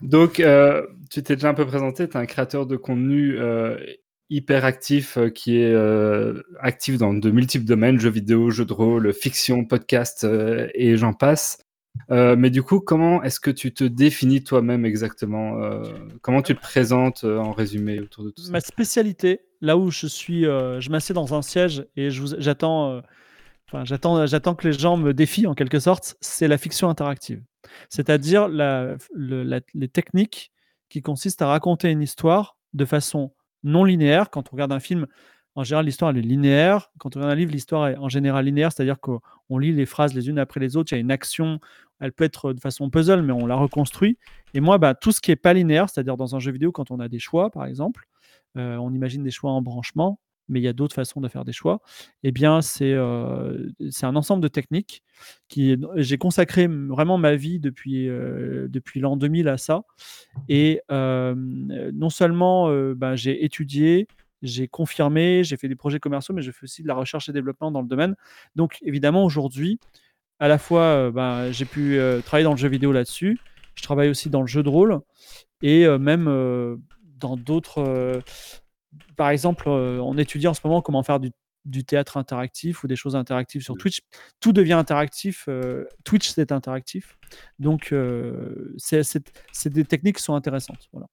Donc, 0.00 0.40
euh, 0.40 0.84
tu 1.10 1.22
t'es 1.22 1.36
déjà 1.36 1.48
un 1.50 1.54
peu 1.54 1.66
présenté, 1.66 2.08
tu 2.08 2.16
es 2.16 2.20
un 2.20 2.26
créateur 2.26 2.66
de 2.66 2.76
contenu 2.76 3.38
euh, 3.38 3.76
hyper 4.30 4.64
actif 4.64 5.16
euh, 5.16 5.28
qui 5.28 5.60
est 5.60 5.72
euh, 5.72 6.42
actif 6.60 6.98
dans 6.98 7.14
de 7.14 7.30
multiples 7.30 7.64
domaines, 7.66 8.00
jeux 8.00 8.10
vidéo, 8.10 8.50
jeux 8.50 8.64
de 8.64 8.72
rôle, 8.72 9.12
fiction, 9.12 9.64
podcast 9.64 10.24
euh, 10.24 10.66
et 10.74 10.96
j'en 10.96 11.12
passe. 11.12 11.58
Euh, 12.10 12.36
mais 12.36 12.50
du 12.50 12.62
coup, 12.62 12.80
comment 12.80 13.22
est-ce 13.22 13.40
que 13.40 13.50
tu 13.50 13.72
te 13.72 13.84
définis 13.84 14.42
toi-même 14.42 14.84
exactement 14.84 15.62
euh, 15.62 15.82
Comment 16.20 16.42
tu 16.42 16.54
te 16.54 16.60
présentes 16.60 17.24
euh, 17.24 17.38
en 17.38 17.52
résumé 17.52 18.00
autour 18.00 18.24
de 18.24 18.30
tout 18.30 18.42
ça? 18.42 18.50
Ma 18.50 18.60
spécialité, 18.60 19.40
là 19.60 19.76
où 19.76 19.90
je 19.90 20.06
suis, 20.06 20.42
je 20.42 20.90
m'assieds 20.90 21.14
dans 21.14 21.34
un 21.34 21.42
siège 21.42 21.86
et 21.96 22.10
j'attends, 22.10 23.00
enfin, 23.68 23.84
j'attends, 23.84 24.26
j'attends 24.26 24.54
que 24.54 24.68
les 24.68 24.74
gens 24.74 24.96
me 24.96 25.12
défient 25.14 25.46
en 25.46 25.54
quelque 25.54 25.78
sorte. 25.78 26.16
C'est 26.20 26.48
la 26.48 26.58
fiction 26.58 26.88
interactive, 26.88 27.42
c'est-à-dire 27.88 28.48
les 28.48 29.88
techniques 29.88 30.52
qui 30.88 31.02
consistent 31.02 31.42
à 31.42 31.46
raconter 31.46 31.90
une 31.90 32.02
histoire 32.02 32.56
de 32.74 32.84
façon 32.84 33.32
non 33.62 33.84
linéaire. 33.84 34.30
Quand 34.30 34.48
on 34.48 34.52
regarde 34.52 34.72
un 34.72 34.80
film, 34.80 35.06
en 35.54 35.64
général, 35.64 35.84
l'histoire 35.84 36.10
elle 36.10 36.18
est 36.18 36.22
linéaire. 36.22 36.90
Quand 36.98 37.16
on 37.16 37.20
regarde 37.20 37.32
un 37.32 37.36
livre, 37.36 37.52
l'histoire 37.52 37.88
est 37.88 37.96
en 37.96 38.08
général 38.08 38.44
linéaire, 38.44 38.72
c'est-à-dire 38.72 39.00
qu'on 39.00 39.20
on 39.50 39.58
lit 39.58 39.72
les 39.72 39.86
phrases 39.86 40.14
les 40.14 40.28
unes 40.28 40.38
après 40.38 40.60
les 40.60 40.76
autres. 40.76 40.92
Il 40.92 40.96
y 40.96 40.98
a 40.98 41.00
une 41.00 41.10
action, 41.10 41.60
elle 42.00 42.12
peut 42.12 42.24
être 42.24 42.52
de 42.52 42.60
façon 42.60 42.88
puzzle, 42.90 43.22
mais 43.22 43.32
on 43.32 43.46
la 43.46 43.56
reconstruit. 43.56 44.18
Et 44.54 44.60
moi, 44.60 44.78
bah, 44.78 44.94
tout 44.94 45.12
ce 45.12 45.20
qui 45.20 45.30
est 45.30 45.36
pas 45.36 45.52
linéaire, 45.52 45.88
c'est-à-dire 45.90 46.16
dans 46.16 46.34
un 46.34 46.38
jeu 46.38 46.52
vidéo, 46.52 46.72
quand 46.72 46.90
on 46.90 47.00
a 47.00 47.08
des 47.08 47.18
choix, 47.18 47.50
par 47.50 47.66
exemple, 47.66 48.06
euh, 48.56 48.76
on 48.76 48.92
imagine 48.92 49.22
des 49.22 49.30
choix 49.30 49.50
en 49.50 49.62
branchement, 49.62 50.18
mais 50.48 50.60
il 50.60 50.62
y 50.62 50.68
a 50.68 50.72
d'autres 50.72 50.94
façons 50.94 51.20
de 51.20 51.28
faire 51.28 51.44
des 51.44 51.52
choix. 51.52 51.80
Eh 52.22 52.32
bien, 52.32 52.60
c'est 52.60 52.92
euh, 52.92 53.68
un 54.02 54.16
ensemble 54.16 54.42
de 54.42 54.48
techniques 54.48 55.02
qui 55.48 55.76
j'ai 55.96 56.18
consacré 56.18 56.66
vraiment 56.66 57.18
ma 57.18 57.36
vie 57.36 57.58
depuis 57.60 58.08
euh, 58.08 58.66
depuis 58.68 59.00
l'an 59.00 59.16
2000 59.16 59.48
à 59.48 59.56
ça. 59.56 59.82
Et 60.48 60.80
euh, 60.90 61.34
non 61.36 62.10
seulement 62.10 62.68
euh, 62.68 62.94
ben, 62.94 63.14
j'ai 63.14 63.44
étudié, 63.44 64.06
j'ai 64.42 64.68
confirmé, 64.68 65.44
j'ai 65.44 65.56
fait 65.56 65.68
des 65.68 65.76
projets 65.76 66.00
commerciaux, 66.00 66.34
mais 66.34 66.42
je 66.42 66.50
fais 66.50 66.64
aussi 66.64 66.82
de 66.82 66.88
la 66.88 66.94
recherche 66.94 67.28
et 67.28 67.32
développement 67.32 67.70
dans 67.70 67.80
le 67.80 67.88
domaine. 67.88 68.16
Donc, 68.56 68.78
évidemment, 68.82 69.24
aujourd'hui, 69.24 69.78
à 70.42 70.48
la 70.48 70.58
fois, 70.58 70.82
euh, 70.82 71.10
ben, 71.12 71.52
j'ai 71.52 71.64
pu 71.64 71.98
euh, 71.98 72.20
travailler 72.20 72.42
dans 72.42 72.50
le 72.50 72.56
jeu 72.56 72.68
vidéo 72.68 72.90
là-dessus. 72.90 73.38
Je 73.76 73.82
travaille 73.82 74.08
aussi 74.08 74.28
dans 74.28 74.40
le 74.40 74.48
jeu 74.48 74.64
de 74.64 74.68
rôle 74.68 75.00
et 75.62 75.86
euh, 75.86 75.98
même 75.98 76.24
dans 77.18 77.36
d'autres. 77.36 78.20
par 79.16 79.30
exemple, 79.30 79.68
on 79.68 80.18
étudie 80.18 80.48
en 80.48 80.54
ce 80.54 80.60
moment 80.64 80.82
comment 80.82 81.04
faire 81.04 81.20
du, 81.20 81.30
du 81.64 81.84
théâtre 81.84 82.16
interactif 82.16 82.82
ou 82.82 82.88
des 82.88 82.96
choses 82.96 83.14
interactives 83.14 83.62
sur 83.62 83.76
Twitch. 83.76 84.00
Tout 84.40 84.52
devient 84.52 84.72
interactif. 84.72 85.48
Twitch, 86.04 86.30
c'est 86.30 86.50
interactif. 86.50 87.16
Donc, 87.60 87.94
c'est 88.78 89.72
des 89.72 89.84
techniques 89.84 90.16
qui 90.16 90.22
sont 90.24 90.34
intéressantes. 90.34 90.88
Voilà. 90.92 91.06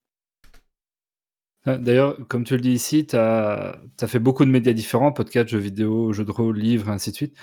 Ah, 1.65 1.77
D'ailleurs, 1.77 2.17
comme 2.27 2.43
tu 2.43 2.55
le 2.55 2.61
dis 2.61 2.71
ici, 2.71 3.05
tu 3.05 3.15
as, 3.15 3.79
fait 4.07 4.19
beaucoup 4.19 4.45
de 4.45 4.49
médias 4.49 4.73
différents, 4.73 5.11
podcasts, 5.11 5.49
jeux 5.49 5.59
vidéo, 5.59 6.13
jeux 6.13 6.25
de 6.25 6.31
rôle, 6.31 6.57
livres, 6.57 6.89
ainsi 6.89 7.11
de 7.11 7.15
suite. 7.15 7.35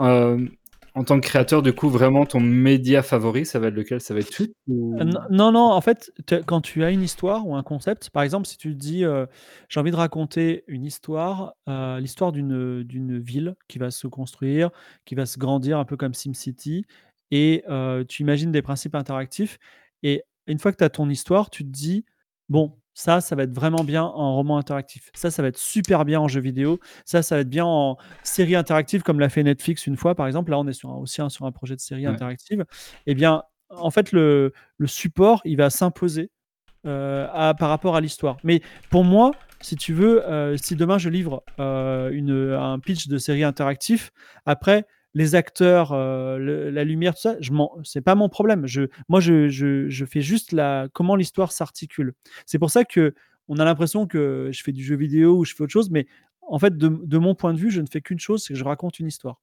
Euh, 0.00 0.46
en 0.94 1.02
tant 1.02 1.18
que 1.18 1.26
créateur, 1.26 1.62
du 1.62 1.72
coup, 1.72 1.88
vraiment 1.88 2.24
ton 2.26 2.40
média 2.40 3.02
favori, 3.02 3.46
ça 3.46 3.58
va 3.58 3.68
être 3.68 3.74
lequel? 3.74 4.00
Ça 4.00 4.14
va 4.14 4.20
être 4.20 4.30
Twitch 4.30 4.52
Euh, 4.70 5.04
Non, 5.30 5.50
non, 5.50 5.72
en 5.72 5.80
fait, 5.80 6.12
quand 6.46 6.60
tu 6.60 6.84
as 6.84 6.90
une 6.90 7.02
histoire 7.02 7.48
ou 7.48 7.56
un 7.56 7.62
concept, 7.62 8.10
par 8.10 8.22
exemple, 8.22 8.46
si 8.46 8.58
tu 8.58 8.70
te 8.70 8.78
dis 8.78 9.04
euh, 9.04 9.26
j'ai 9.68 9.80
envie 9.80 9.90
de 9.90 9.96
raconter 9.96 10.62
une 10.68 10.84
histoire, 10.84 11.54
l'histoire 11.66 12.32
d'une 12.32 13.18
ville 13.18 13.56
qui 13.66 13.78
va 13.78 13.90
se 13.90 14.06
construire, 14.06 14.70
qui 15.04 15.14
va 15.14 15.26
se 15.26 15.38
grandir 15.38 15.78
un 15.78 15.84
peu 15.84 15.96
comme 15.96 16.14
SimCity, 16.14 16.84
et 17.30 17.64
tu 18.08 18.22
imagines 18.22 18.52
des 18.52 18.62
principes 18.62 18.94
interactifs, 18.94 19.58
et 20.04 20.22
une 20.46 20.58
fois 20.58 20.70
que 20.70 20.76
tu 20.76 20.84
as 20.84 20.90
ton 20.90 21.08
histoire, 21.08 21.50
tu 21.50 21.64
te 21.64 21.70
dis 21.70 22.04
bon, 22.48 22.76
ça, 22.94 23.20
ça 23.20 23.34
va 23.36 23.42
être 23.42 23.52
vraiment 23.52 23.84
bien 23.84 24.04
en 24.04 24.34
roman 24.36 24.56
interactif, 24.56 25.10
ça, 25.14 25.30
ça 25.30 25.42
va 25.42 25.48
être 25.48 25.58
super 25.58 26.04
bien 26.04 26.20
en 26.20 26.28
jeu 26.28 26.40
vidéo, 26.40 26.78
ça, 27.04 27.22
ça 27.22 27.34
va 27.34 27.40
être 27.42 27.50
bien 27.50 27.64
en 27.66 27.96
série 28.22 28.54
interactive 28.54 29.02
comme 29.02 29.18
l'a 29.20 29.28
fait 29.28 29.42
Netflix 29.42 29.86
une 29.86 29.96
fois, 29.96 30.14
par 30.14 30.26
exemple. 30.26 30.50
Là, 30.52 30.58
on 30.60 30.66
est 30.68 30.72
sur 30.72 30.90
un- 30.90 30.96
aussi 30.96 31.20
un- 31.20 31.28
sur 31.28 31.44
un 31.44 31.52
projet 31.52 31.74
de 31.74 31.80
série 31.80 32.06
Ouais. 32.06 32.12
interactive. 32.12 32.64
Eh 33.06 33.14
bien, 33.14 33.42
en 33.70 33.90
fait, 33.90 34.12
le, 34.12 34.52
le 34.78 34.86
support, 34.86 35.40
il 35.44 35.56
va 35.56 35.70
s'imposer 35.70 36.30
euh, 36.86 37.26
à- 37.32 37.54
par 37.54 37.70
rapport 37.70 37.96
à 37.96 38.00
l'histoire. 38.02 38.36
Mais 38.44 38.60
pour 38.90 39.04
moi, 39.04 39.30
si 39.62 39.74
tu 39.74 39.94
veux, 39.94 40.22
euh, 40.28 40.56
si 40.58 40.76
demain 40.76 40.98
je 40.98 41.08
livre 41.08 41.42
euh, 41.58 42.10
une, 42.12 42.52
un 42.52 42.78
pitch 42.78 43.08
de 43.08 43.16
série 43.16 43.42
interactif, 43.42 44.10
après 44.44 44.84
les 45.14 45.34
acteurs, 45.34 45.92
euh, 45.92 46.38
le- 46.38 46.70
la 46.70 46.84
lumière, 46.84 47.14
tout 47.14 47.20
ça, 47.22 47.36
je 47.40 47.52
m'en- 47.52 47.72
c'est 47.84 48.00
pas 48.02 48.14
mon 48.14 48.28
problème. 48.28 48.66
Je, 48.66 48.82
moi, 49.08 49.20
je, 49.20 49.48
je- 49.48 49.88
je 49.88 50.04
fais 50.04 50.20
juste 50.20 50.52
la, 50.52 50.88
comment 50.92 51.16
l'histoire 51.16 51.52
s'articule. 51.52 52.14
C'est 52.46 52.58
pour 52.58 52.70
ça 52.70 52.84
que 52.84 53.14
on 53.48 53.58
a 53.58 53.64
l'impression 53.64 54.06
que 54.06 54.50
je 54.52 54.62
fais 54.62 54.72
du 54.72 54.82
jeu 54.84 54.96
vidéo 54.96 55.38
ou 55.38 55.44
je 55.44 55.54
fais 55.54 55.62
autre 55.64 55.72
chose, 55.72 55.90
mais 55.90 56.06
en 56.42 56.58
fait, 56.58 56.76
de, 56.76 56.88
de 56.88 57.18
mon 57.18 57.34
point 57.34 57.52
de 57.54 57.58
vue, 57.58 57.70
je 57.70 57.80
ne 57.80 57.86
fais 57.90 58.00
qu'une 58.00 58.18
chose, 58.18 58.42
c'est 58.44 58.54
que 58.54 58.58
je 58.58 58.64
raconte 58.64 58.98
une 59.00 59.06
histoire. 59.06 59.40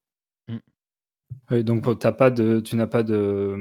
Oui, 1.49 1.63
donc 1.63 1.99
t'as 1.99 2.11
pas 2.11 2.29
de, 2.31 2.59
tu 2.59 2.75
n'as 2.75 2.87
pas 2.87 3.03
de, 3.03 3.57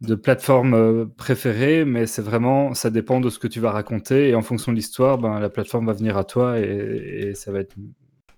de 0.00 0.14
plateforme 0.14 0.74
euh, 0.74 1.06
préférée, 1.06 1.84
mais 1.84 2.06
c'est 2.06 2.22
vraiment, 2.22 2.72
ça 2.74 2.90
dépend 2.90 3.20
de 3.20 3.28
ce 3.28 3.38
que 3.38 3.46
tu 3.46 3.60
vas 3.60 3.70
raconter 3.70 4.30
et 4.30 4.34
en 4.34 4.42
fonction 4.42 4.72
de 4.72 4.76
l'histoire, 4.76 5.18
ben, 5.18 5.38
la 5.40 5.50
plateforme 5.50 5.86
va 5.86 5.92
venir 5.92 6.16
à 6.16 6.24
toi 6.24 6.58
et, 6.58 6.64
et 7.30 7.34
ça 7.34 7.52
va 7.52 7.60
être. 7.60 7.74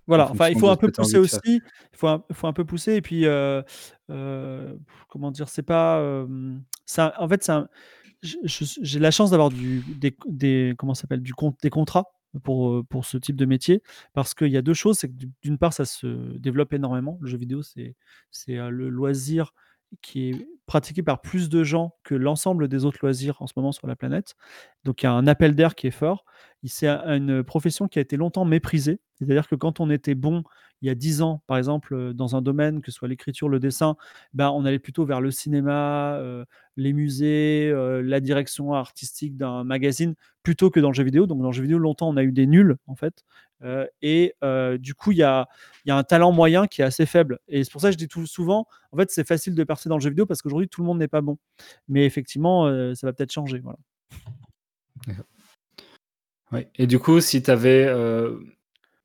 Voilà, 0.07 0.29
en 0.29 0.33
enfin, 0.33 0.49
il 0.49 0.59
faut 0.59 0.69
un 0.69 0.77
peu 0.77 0.91
pousser 0.91 1.19
aussi. 1.19 1.39
Il 1.45 1.97
faut 1.97 2.09
un, 2.09 2.25
faut 2.33 2.47
un 2.47 2.53
peu 2.53 2.65
pousser. 2.65 2.95
Et 2.95 3.03
puis, 3.03 3.27
euh, 3.27 3.63
euh, 4.11 4.75
comment 5.09 5.31
dire, 5.31 5.49
c'est 5.49 5.63
pas. 5.63 5.99
euh, 6.01 6.57
ça, 6.87 7.15
en 7.19 7.29
fait, 7.29 7.51
j'ai 8.23 8.99
la 8.99 9.11
chance 9.11 9.31
d'avoir 9.31 9.51
du, 9.51 9.81
des, 9.81 10.17
des, 10.27 10.75
comment 10.77 10.95
s'appelle, 10.95 11.23
du 11.23 11.35
compte, 11.35 11.57
des 11.63 11.71
contrats 11.71 12.07
pour, 12.43 12.85
pour 12.87 13.05
ce 13.05 13.17
type 13.17 13.37
de 13.37 13.45
métier. 13.47 13.83
Parce 14.13 14.35
qu'il 14.35 14.49
y 14.49 14.57
a 14.57 14.63
deux 14.63 14.75
choses. 14.75 14.99
C'est 14.99 15.09
que 15.09 15.15
du- 15.15 15.31
d'une 15.43 15.59
part, 15.59 15.73
ça 15.73 15.85
se 15.85 16.37
développe 16.39 16.73
énormément. 16.73 17.19
Le 17.21 17.29
jeu 17.29 17.39
vidéo, 17.39 17.63
c'est 17.63 17.95
le 18.49 18.89
loisir 18.89 19.55
qui 20.01 20.31
est 20.31 20.47
pratiqué 20.67 21.03
par 21.03 21.21
plus 21.21 21.49
de 21.49 21.65
gens 21.65 21.95
que 22.05 22.15
l'ensemble 22.15 22.69
des 22.69 22.85
autres 22.85 22.99
loisirs 23.03 23.41
en 23.43 23.47
ce 23.47 23.53
moment 23.57 23.73
sur 23.73 23.87
la 23.87 23.97
planète. 23.97 24.35
Donc, 24.85 25.03
il 25.03 25.07
y 25.07 25.09
a 25.09 25.13
un 25.13 25.27
appel 25.27 25.55
d'air 25.55 25.75
qui 25.75 25.87
est 25.89 25.91
fort. 25.91 26.25
C'est 26.65 26.87
un- 26.89 27.17
une 27.17 27.43
profession 27.43 27.89
qui 27.89 27.99
a 27.99 28.03
été 28.03 28.17
longtemps 28.17 28.45
méprisée. 28.45 29.01
C'est-à-dire 29.19 29.49
que 29.49 29.55
quand 29.57 29.81
on 29.81 29.91
était 29.91 30.15
bon 30.15 30.45
il 30.81 30.87
y 30.89 30.91
a 30.91 30.97
10 30.97 31.23
ans, 31.23 31.43
par 31.47 31.59
exemple, 31.59 31.95
euh, 31.95 32.13
dans 32.13 32.35
un 32.35 32.43
domaine, 32.43 32.81
que 32.81 32.91
ce 32.91 32.97
soit 32.99 33.07
l'écriture, 33.07 33.49
le 33.49 33.61
dessin, 33.61 33.95
ben, 34.35 34.51
on 34.51 34.65
allait 34.65 34.81
plutôt 34.81 35.05
vers 35.05 35.21
le 35.21 35.31
cinéma, 35.31 36.17
euh, 36.17 36.45
les 36.77 36.93
musées, 36.93 37.71
euh, 37.73 38.03
la 38.03 38.19
direction 38.19 38.75
artistique 38.75 39.37
d'un 39.37 39.63
magazine, 39.63 40.15
plutôt 40.43 40.71
que 40.71 40.81
dans 40.81 40.89
le 40.89 40.95
jeu 40.95 41.05
vidéo. 41.05 41.27
Donc, 41.29 41.41
dans 41.41 41.49
le 41.49 41.53
jeu 41.53 41.63
vidéo, 41.63 41.79
longtemps, 41.79 42.09
on 42.09 42.17
a 42.17 42.25
eu 42.25 42.33
des 42.33 42.47
nuls, 42.49 42.77
en 42.89 42.97
fait. 42.97 43.23
Euh, 43.65 43.87
et 44.01 44.35
euh, 44.43 44.79
du 44.79 44.95
coup, 44.95 45.13
il 45.13 45.19
y 45.19 45.23
a, 45.23 45.49
il 45.85 45.89
y 45.89 45.93
a 45.93 45.97
un 45.97 46.03
talent 46.03 46.33
moyen 46.33 46.67
qui 46.67 46.83
est 46.83 46.85
assez 46.85 47.07
faible. 47.07 47.39
Et 47.49 47.65
c'est 47.65 47.71
pour 47.71 47.81
ça 47.81 47.89
que 47.89 47.93
je 47.93 47.99
dis 47.99 48.09
tout 48.09 48.27
souvent, 48.27 48.67
en 48.91 48.97
fait, 48.97 49.11
c'est 49.11 49.27
facile 49.27 49.55
de 49.55 49.65
percer 49.65 49.89
dans 49.89 49.97
le 49.97 50.01
jeu 50.03 50.11
vidéo 50.11 50.27
parce 50.27 50.43
qu'aujourd'hui, 50.43 50.69
tout 50.69 50.81
le 50.81 50.87
monde 50.87 50.99
n'est 50.99 51.09
pas 51.09 51.21
bon. 51.21 51.39
Mais 51.89 52.05
effectivement, 52.05 52.67
euh, 52.67 52.95
ça 52.95 53.07
va 53.07 53.13
peut-être 53.13 53.33
changer. 53.33 53.61
Voilà. 53.61 53.79
Ouais. 56.51 56.69
Et 56.77 56.87
du 56.87 56.99
coup, 56.99 57.21
si 57.21 57.43
tu 57.43 57.51
avais 57.51 57.87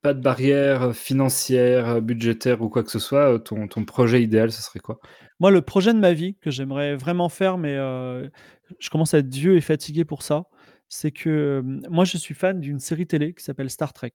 pas 0.02 0.13
de 0.13 0.22
barrière 0.22 0.93
financière, 0.96 2.02
budgétaire 2.02 2.62
ou 2.62 2.70
quoi 2.70 2.84
que 2.84 2.91
ce 2.91 3.00
soit, 3.00 3.39
ton, 3.39 3.67
ton 3.67 3.86
projet 3.86 4.22
idéal, 4.22 4.52
ce 4.52 4.62
serait 4.62 4.80
quoi? 4.80 5.00
Moi, 5.39 5.52
le 5.52 5.62
projet 5.62 5.93
de 5.93 6.00
ma 6.00 6.13
vie 6.13 6.36
que 6.36 6.52
j'aimerais 6.52 6.96
vraiment 6.96 7.30
faire, 7.30 7.58
mais 7.58 7.76
je 7.76 8.89
commence 8.89 9.13
à 9.13 9.20
être 9.20 9.34
vieux 9.34 9.56
et 9.56 9.62
fatigué 9.62 10.04
pour 10.04 10.24
ça, 10.24 10.46
c'est 10.89 11.12
que 11.12 11.62
moi, 11.89 12.06
je 12.06 12.17
suis 12.17 12.34
fan 12.34 12.60
d'une 12.60 12.80
série 12.80 13.08
télé 13.08 13.34
qui 13.34 13.43
s'appelle 13.43 13.70
Star 13.70 13.93
Trek. 13.93 14.13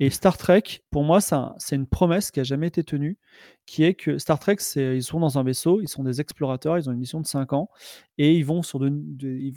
Et 0.00 0.10
Star 0.10 0.36
Trek, 0.36 0.62
pour 0.90 1.04
moi, 1.04 1.20
c'est 1.20 1.34
un- 1.34 1.54
c'est 1.58 1.76
une 1.76 1.86
promesse 1.86 2.30
qui 2.30 2.40
a 2.40 2.44
jamais 2.44 2.66
été 2.68 2.84
tenue, 2.84 3.18
qui 3.66 3.82
est 3.84 3.94
que 3.94 4.18
Star 4.18 4.38
Trek, 4.38 4.56
ils 4.76 5.02
sont 5.02 5.20
dans 5.20 5.38
un 5.38 5.42
vaisseau, 5.42 5.80
ils 5.80 5.88
sont 5.88 6.04
des 6.04 6.20
explorateurs, 6.20 6.76
ils 6.78 6.88
ont 6.90 6.92
une 6.92 6.98
mission 6.98 7.20
de 7.20 7.26
5 7.26 7.52
ans, 7.54 7.70
et 8.18 8.34
ils 8.34 8.44
vont, 8.44 8.60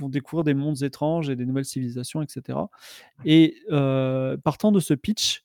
découvrir 0.09 0.43
des 0.45 0.53
mondes 0.53 0.81
étranges 0.81 1.29
et 1.29 1.35
des 1.35 1.45
nouvelles 1.45 1.65
civilisations, 1.65 2.21
etc. 2.21 2.69
Et 3.25 3.55
euh, 3.71 4.37
partant 4.37 4.71
de 4.71 4.79
ce 4.79 4.93
pitch, 4.93 5.43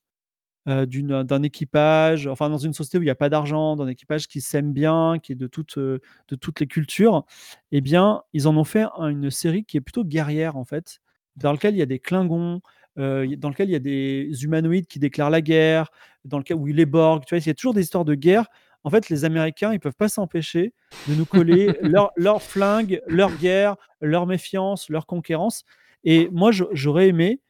euh, 0.68 0.87
d'un 0.87 1.43
équipage, 1.43 2.26
enfin 2.26 2.49
dans 2.49 2.57
une 2.59 2.72
société 2.72 2.99
où 2.99 3.03
il 3.03 3.07
n'y 3.07 3.11
a 3.11 3.14
pas 3.14 3.29
d'argent, 3.29 3.76
d'un 3.76 3.87
équipage 3.89 4.29
qui 4.29 4.41
s'aime 4.41 4.72
bien, 4.72 5.18
qui 5.22 5.33
est 5.33 5.35
de, 5.35 5.47
toutes 5.47 5.76
euh, 5.79 6.01
de 6.29 6.37
toutes 6.37 6.61
les 6.61 6.66
cultures, 6.66 7.24
eh 7.72 7.81
bien, 7.83 8.22
ils 8.33 8.49
en 8.49 8.57
ont 8.57 8.64
fait 8.64 8.87
un- 8.97 9.09
une 9.09 9.31
série 9.31 9.64
qui 9.64 9.76
est 9.76 9.81
plutôt 9.83 10.05
guerrière, 10.05 10.57
en 10.57 10.64
fait, 10.64 11.01
dans 11.37 11.53
laquelle 11.53 11.74
il 11.74 11.79
y 11.79 11.83
a 11.83 11.87
des 11.87 11.99
Klingons, 11.99 12.61
euh, 12.99 13.36
dans 13.36 13.49
lequel 13.49 13.68
il 13.68 13.72
y 13.72 13.76
a 13.76 13.80
des 13.80 14.30
humanoïdes 14.42 14.86
qui 14.86 14.99
déclarent 14.99 15.30
la 15.30 15.40
guerre, 15.40 15.90
dans 16.24 16.38
lequel 16.38 16.57
où 16.57 16.68
il 16.68 16.80
est 16.80 16.86
Borg, 16.86 17.24
tu 17.26 17.34
vois, 17.34 17.42
il 17.42 17.47
y 17.47 17.51
a 17.51 17.55
toujours 17.55 17.74
des 17.74 17.82
histoires 17.82 18.05
de 18.05 18.14
guerre 18.14 18.49
en 18.84 18.90
fait, 18.90 19.09
les 19.09 19.24
Américains, 19.24 19.72
ils 19.72 19.80
peuvent 19.80 19.97
pas 19.97 20.11
s'empêcher 20.11 20.74
de 21.09 21.14
nous 21.14 21.24
coller 21.24 21.66
leur, 21.80 22.12
leur 22.16 22.42
flingue, 22.42 23.01
leur 23.07 23.34
guerre, 23.36 23.76
leur 24.01 24.26
méfiance, 24.26 24.90
leur 24.90 25.07
conquérance. 25.07 25.64
Et 26.05 26.28
moi, 26.30 26.51
j'aurais 26.53 27.09
aimé 27.09 27.40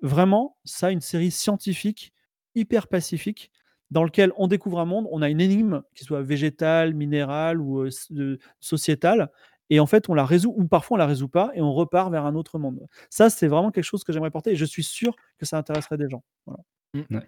vraiment 0.00 0.56
ça, 0.64 0.92
une 0.92 1.00
série 1.00 1.32
scientifique 1.32 2.12
hyper 2.54 2.86
pacifique 2.86 3.50
dans 3.90 4.04
lequel 4.04 4.32
on 4.36 4.46
découvre 4.46 4.78
un 4.78 4.84
monde, 4.84 5.06
on 5.10 5.22
a 5.22 5.28
une 5.28 5.40
énigme 5.40 5.82
qui 5.94 6.04
soit 6.04 6.22
végétale, 6.22 6.94
minérale 6.94 7.60
ou 7.60 7.82
euh, 7.82 8.38
sociétale, 8.60 9.30
et 9.70 9.80
en 9.80 9.86
fait 9.86 10.08
on 10.08 10.14
la 10.14 10.24
résout 10.24 10.52
ou 10.56 10.66
parfois 10.66 10.96
on 10.96 10.98
la 10.98 11.06
résout 11.06 11.28
pas 11.28 11.50
et 11.54 11.60
on 11.60 11.72
repart 11.72 12.10
vers 12.10 12.24
un 12.26 12.34
autre 12.34 12.58
monde. 12.58 12.86
Ça 13.10 13.30
c'est 13.30 13.48
vraiment 13.48 13.70
quelque 13.70 13.84
chose 13.84 14.04
que 14.04 14.12
j'aimerais 14.12 14.30
porter 14.30 14.50
et 14.52 14.56
je 14.56 14.64
suis 14.64 14.84
sûr 14.84 15.14
que 15.38 15.46
ça 15.46 15.58
intéresserait 15.58 15.98
des 15.98 16.08
gens. 16.08 16.22
Voilà. 16.46 17.22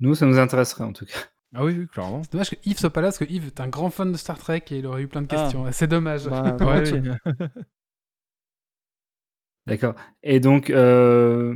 Nous, 0.00 0.14
ça 0.14 0.26
nous 0.26 0.38
intéresserait 0.38 0.84
en 0.84 0.92
tout 0.92 1.04
cas. 1.06 1.18
Ah 1.54 1.64
oui, 1.64 1.74
oui, 1.78 1.86
clairement. 1.88 2.22
C'est 2.22 2.32
dommage 2.32 2.50
que 2.50 2.56
Yves 2.64 2.78
soit 2.78 2.90
pas 2.92 3.00
là 3.00 3.08
parce 3.08 3.18
que 3.18 3.24
Yves 3.24 3.46
est 3.46 3.60
un 3.60 3.68
grand 3.68 3.90
fan 3.90 4.12
de 4.12 4.16
Star 4.16 4.38
Trek 4.38 4.62
et 4.70 4.78
il 4.78 4.86
aurait 4.86 5.02
eu 5.02 5.08
plein 5.08 5.22
de 5.22 5.28
Ah. 5.30 5.36
questions. 5.42 5.64
C'est 5.72 5.86
dommage. 5.88 6.28
Bah, 6.28 6.42
Ouais, 6.60 6.82
volontiers. 6.84 7.00
oui. 7.26 7.32
D'accord. 9.66 9.94
Et 10.22 10.40
donc, 10.40 10.70
euh, 10.70 11.52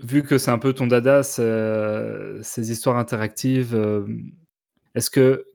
vu 0.00 0.22
que 0.22 0.38
c'est 0.38 0.50
un 0.50 0.58
peu 0.58 0.72
ton 0.72 0.86
dada, 0.86 1.22
ce- 1.22 2.40
ces 2.42 2.70
histoires 2.70 2.96
interactives, 2.96 3.74
euh, 3.74 4.06
est-ce 4.94 5.10
que 5.10 5.46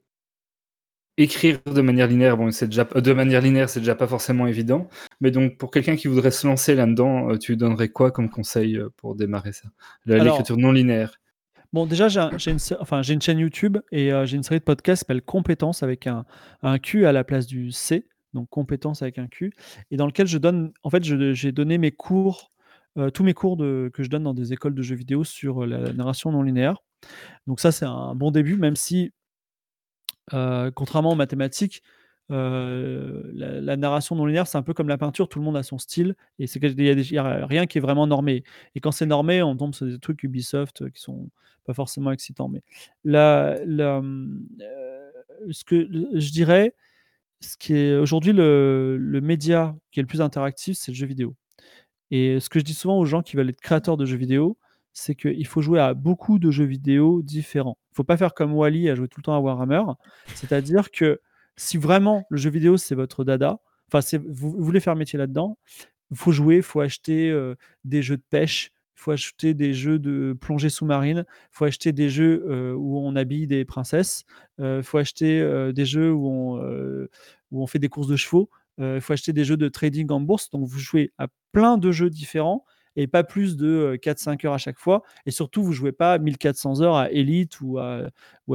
écrire 1.16 1.58
de 1.66 1.80
manière 1.80 2.06
linéaire, 2.08 2.36
bon, 2.36 2.50
c'est 2.50 2.66
déjà 2.66 2.84
de 2.84 3.12
manière 3.12 3.40
linéaire, 3.40 3.68
c'est 3.68 3.80
déjà 3.80 3.94
pas 3.94 4.06
forcément 4.06 4.46
évident, 4.46 4.88
mais 5.20 5.30
donc 5.30 5.58
pour 5.58 5.70
quelqu'un 5.70 5.96
qui 5.96 6.08
voudrait 6.08 6.30
se 6.30 6.46
lancer 6.46 6.74
là-dedans, 6.74 7.30
euh, 7.30 7.38
tu 7.38 7.56
donnerais 7.56 7.88
quoi 7.88 8.10
comme 8.10 8.28
conseil 8.28 8.76
euh, 8.76 8.88
pour 8.96 9.14
démarrer 9.14 9.52
ça, 9.52 9.68
l'écriture 10.06 10.56
non 10.56 10.72
linéaire. 10.72 11.20
Bon, 11.72 11.86
déjà, 11.86 12.08
j'ai 12.08 12.20
un- 12.20 12.36
j'ai 12.38 12.52
une, 12.52 12.58
enfin, 12.80 13.02
chaîne 13.02 13.38
YouTube 13.38 13.78
et 13.90 14.12
euh, 14.12 14.26
j'ai 14.26 14.36
une 14.36 14.44
série 14.44 14.60
de 14.60 14.64
podcasts 14.64 15.02
qui 15.02 15.06
s'appelle 15.06 15.22
Compétences 15.22 15.82
avec 15.82 16.06
un, 16.06 16.24
un 16.62 16.78
Q 16.78 17.04
à 17.06 17.12
la 17.12 17.24
place 17.24 17.46
du 17.46 17.72
C, 17.72 18.06
donc 18.32 18.48
Compétences 18.48 19.02
avec 19.02 19.18
un 19.18 19.26
Q, 19.26 19.52
et 19.90 19.96
dans 19.96 20.06
lequel 20.06 20.26
je 20.26 20.38
donne, 20.38 20.72
en 20.84 20.90
fait, 20.90 21.02
j'ai 21.04 21.52
donné 21.52 21.78
mes 21.78 21.90
cours, 21.90 22.52
euh, 22.96 23.10
tous 23.10 23.24
mes 23.24 23.34
cours 23.34 23.56
de, 23.56 23.90
que 23.92 24.04
je 24.04 24.08
donne 24.08 24.22
dans 24.22 24.34
des 24.34 24.52
écoles 24.52 24.74
de 24.74 24.82
jeux 24.82 24.94
vidéo 24.94 25.24
sur 25.24 25.66
la 25.66 25.92
narration 25.92 26.30
non 26.30 26.42
linéaire. 26.42 26.78
Donc 27.48 27.58
ça, 27.58 27.72
c'est 27.72 27.86
un 27.86 28.14
bon 28.14 28.30
début, 28.30 28.56
même 28.56 28.76
si, 28.76 29.12
contrairement 30.30 31.12
aux 31.12 31.16
mathématiques, 31.16 31.82
la, 32.28 33.76
narration 33.76 34.16
non 34.16 34.26
linéaire, 34.26 34.46
c'est 34.46 34.58
un 34.58 34.62
peu 34.62 34.74
comme 34.74 34.88
la 34.88 34.98
peinture, 34.98 35.28
tout 35.28 35.38
le 35.38 35.44
monde 35.44 35.56
a 35.56 35.62
son 35.62 35.78
style, 35.78 36.16
et 36.38 36.44
il 36.44 37.12
y 37.12 37.18
a 37.18 37.46
rien 37.46 37.66
qui 37.66 37.78
est 37.78 37.80
vraiment 37.80 38.06
normé. 38.06 38.44
Et 38.74 38.80
quand 38.80 38.92
c'est 38.92 39.06
normé, 39.06 39.42
on 39.42 39.56
tombe 39.56 39.74
sur 39.74 39.86
des 39.86 39.98
trucs 39.98 40.22
Ubisoft 40.22 40.90
qui 40.90 41.00
sont 41.00 41.30
pas 41.64 41.74
forcément 41.74 42.12
excitants. 42.12 42.48
Mais 42.48 42.62
la, 43.04 43.56
euh, 43.56 45.10
ce 45.50 45.64
que 45.64 45.88
je 46.14 46.32
dirais, 46.32 46.74
ce 47.40 47.56
qui 47.56 47.74
est 47.74 47.96
aujourd'hui 47.96 48.32
le 48.32 49.20
média 49.22 49.76
qui 49.90 50.00
est 50.00 50.02
le 50.02 50.06
plus 50.06 50.20
interactif, 50.20 50.76
c'est 50.78 50.92
le 50.92 50.96
jeu 50.96 51.06
vidéo. 51.06 51.34
Et 52.10 52.38
ce 52.40 52.48
que 52.48 52.58
je 52.58 52.64
dis 52.64 52.74
souvent 52.74 52.98
aux 52.98 53.04
gens 53.06 53.22
qui 53.22 53.36
veulent 53.36 53.50
être 53.50 53.60
créateurs 53.60 53.96
de 53.96 54.06
jeux 54.06 54.16
vidéo, 54.16 54.56
c'est 54.94 55.14
qu'il 55.14 55.46
faut 55.46 55.60
jouer 55.60 55.80
à 55.80 55.92
beaucoup 55.92 56.38
de 56.38 56.50
jeux 56.50 56.64
vidéo 56.64 57.20
différents. 57.22 57.76
Il 57.90 57.92
ne 57.92 57.96
faut 57.96 58.04
pas 58.04 58.16
faire 58.16 58.32
comme 58.32 58.54
Wally 58.54 58.88
à 58.88 58.94
jouer 58.94 59.08
tout 59.08 59.20
le 59.20 59.24
temps 59.24 59.36
à 59.36 59.40
Warhammer. 59.40 59.82
C'est-à-dire 60.34 60.90
que 60.90 61.20
si 61.56 61.76
vraiment 61.76 62.24
le 62.30 62.38
jeu 62.38 62.48
vidéo 62.48 62.76
c'est 62.76 62.94
votre 62.94 63.24
dada, 63.24 63.58
enfin 63.92 64.00
vous, 64.26 64.52
vous 64.52 64.64
voulez 64.64 64.80
faire 64.80 64.96
métier 64.96 65.18
là-dedans, 65.18 65.58
il 66.10 66.16
faut 66.16 66.32
jouer, 66.32 66.56
il 66.56 66.62
faut 66.62 66.80
acheter 66.80 67.30
euh, 67.30 67.56
des 67.84 68.02
jeux 68.02 68.16
de 68.16 68.22
pêche, 68.30 68.70
il 68.96 69.00
faut 69.00 69.10
acheter 69.10 69.52
des 69.52 69.74
jeux 69.74 69.98
de 69.98 70.36
plongée 70.40 70.68
sous-marine, 70.70 71.24
il 71.28 71.48
faut 71.50 71.64
acheter 71.64 71.92
des 71.92 72.08
jeux 72.08 72.44
euh, 72.48 72.72
où 72.74 72.98
on 72.98 73.16
habille 73.16 73.46
des 73.46 73.64
princesses, 73.64 74.24
il 74.58 74.82
faut 74.82 74.98
acheter 74.98 75.40
euh, 75.40 75.72
des 75.72 75.84
jeux 75.84 76.12
où 76.12 76.28
on, 76.28 76.62
euh, 76.62 77.10
où 77.50 77.62
on 77.62 77.66
fait 77.66 77.80
des 77.80 77.88
courses 77.88 78.08
de 78.08 78.16
chevaux, 78.16 78.48
il 78.78 79.00
faut 79.00 79.12
acheter 79.12 79.32
des 79.32 79.44
jeux 79.44 79.56
de 79.56 79.68
trading 79.68 80.10
en 80.10 80.20
bourse. 80.20 80.50
Donc 80.50 80.66
vous 80.66 80.78
jouez 80.78 81.12
à 81.18 81.28
plein 81.52 81.78
de 81.78 81.92
jeux 81.92 82.10
différents 82.10 82.64
et 82.96 83.06
pas 83.06 83.24
plus 83.24 83.56
de 83.56 83.66
euh, 83.66 83.96
4-5 83.96 84.46
heures 84.46 84.52
à 84.52 84.58
chaque 84.58 84.78
fois. 84.78 85.02
Et 85.26 85.30
surtout, 85.30 85.62
vous 85.62 85.72
jouez 85.72 85.92
pas 85.92 86.18
1400 86.18 86.80
heures 86.82 86.96
à 86.96 87.10
Elite 87.10 87.60
ou 87.60 87.78
à, 87.78 88.08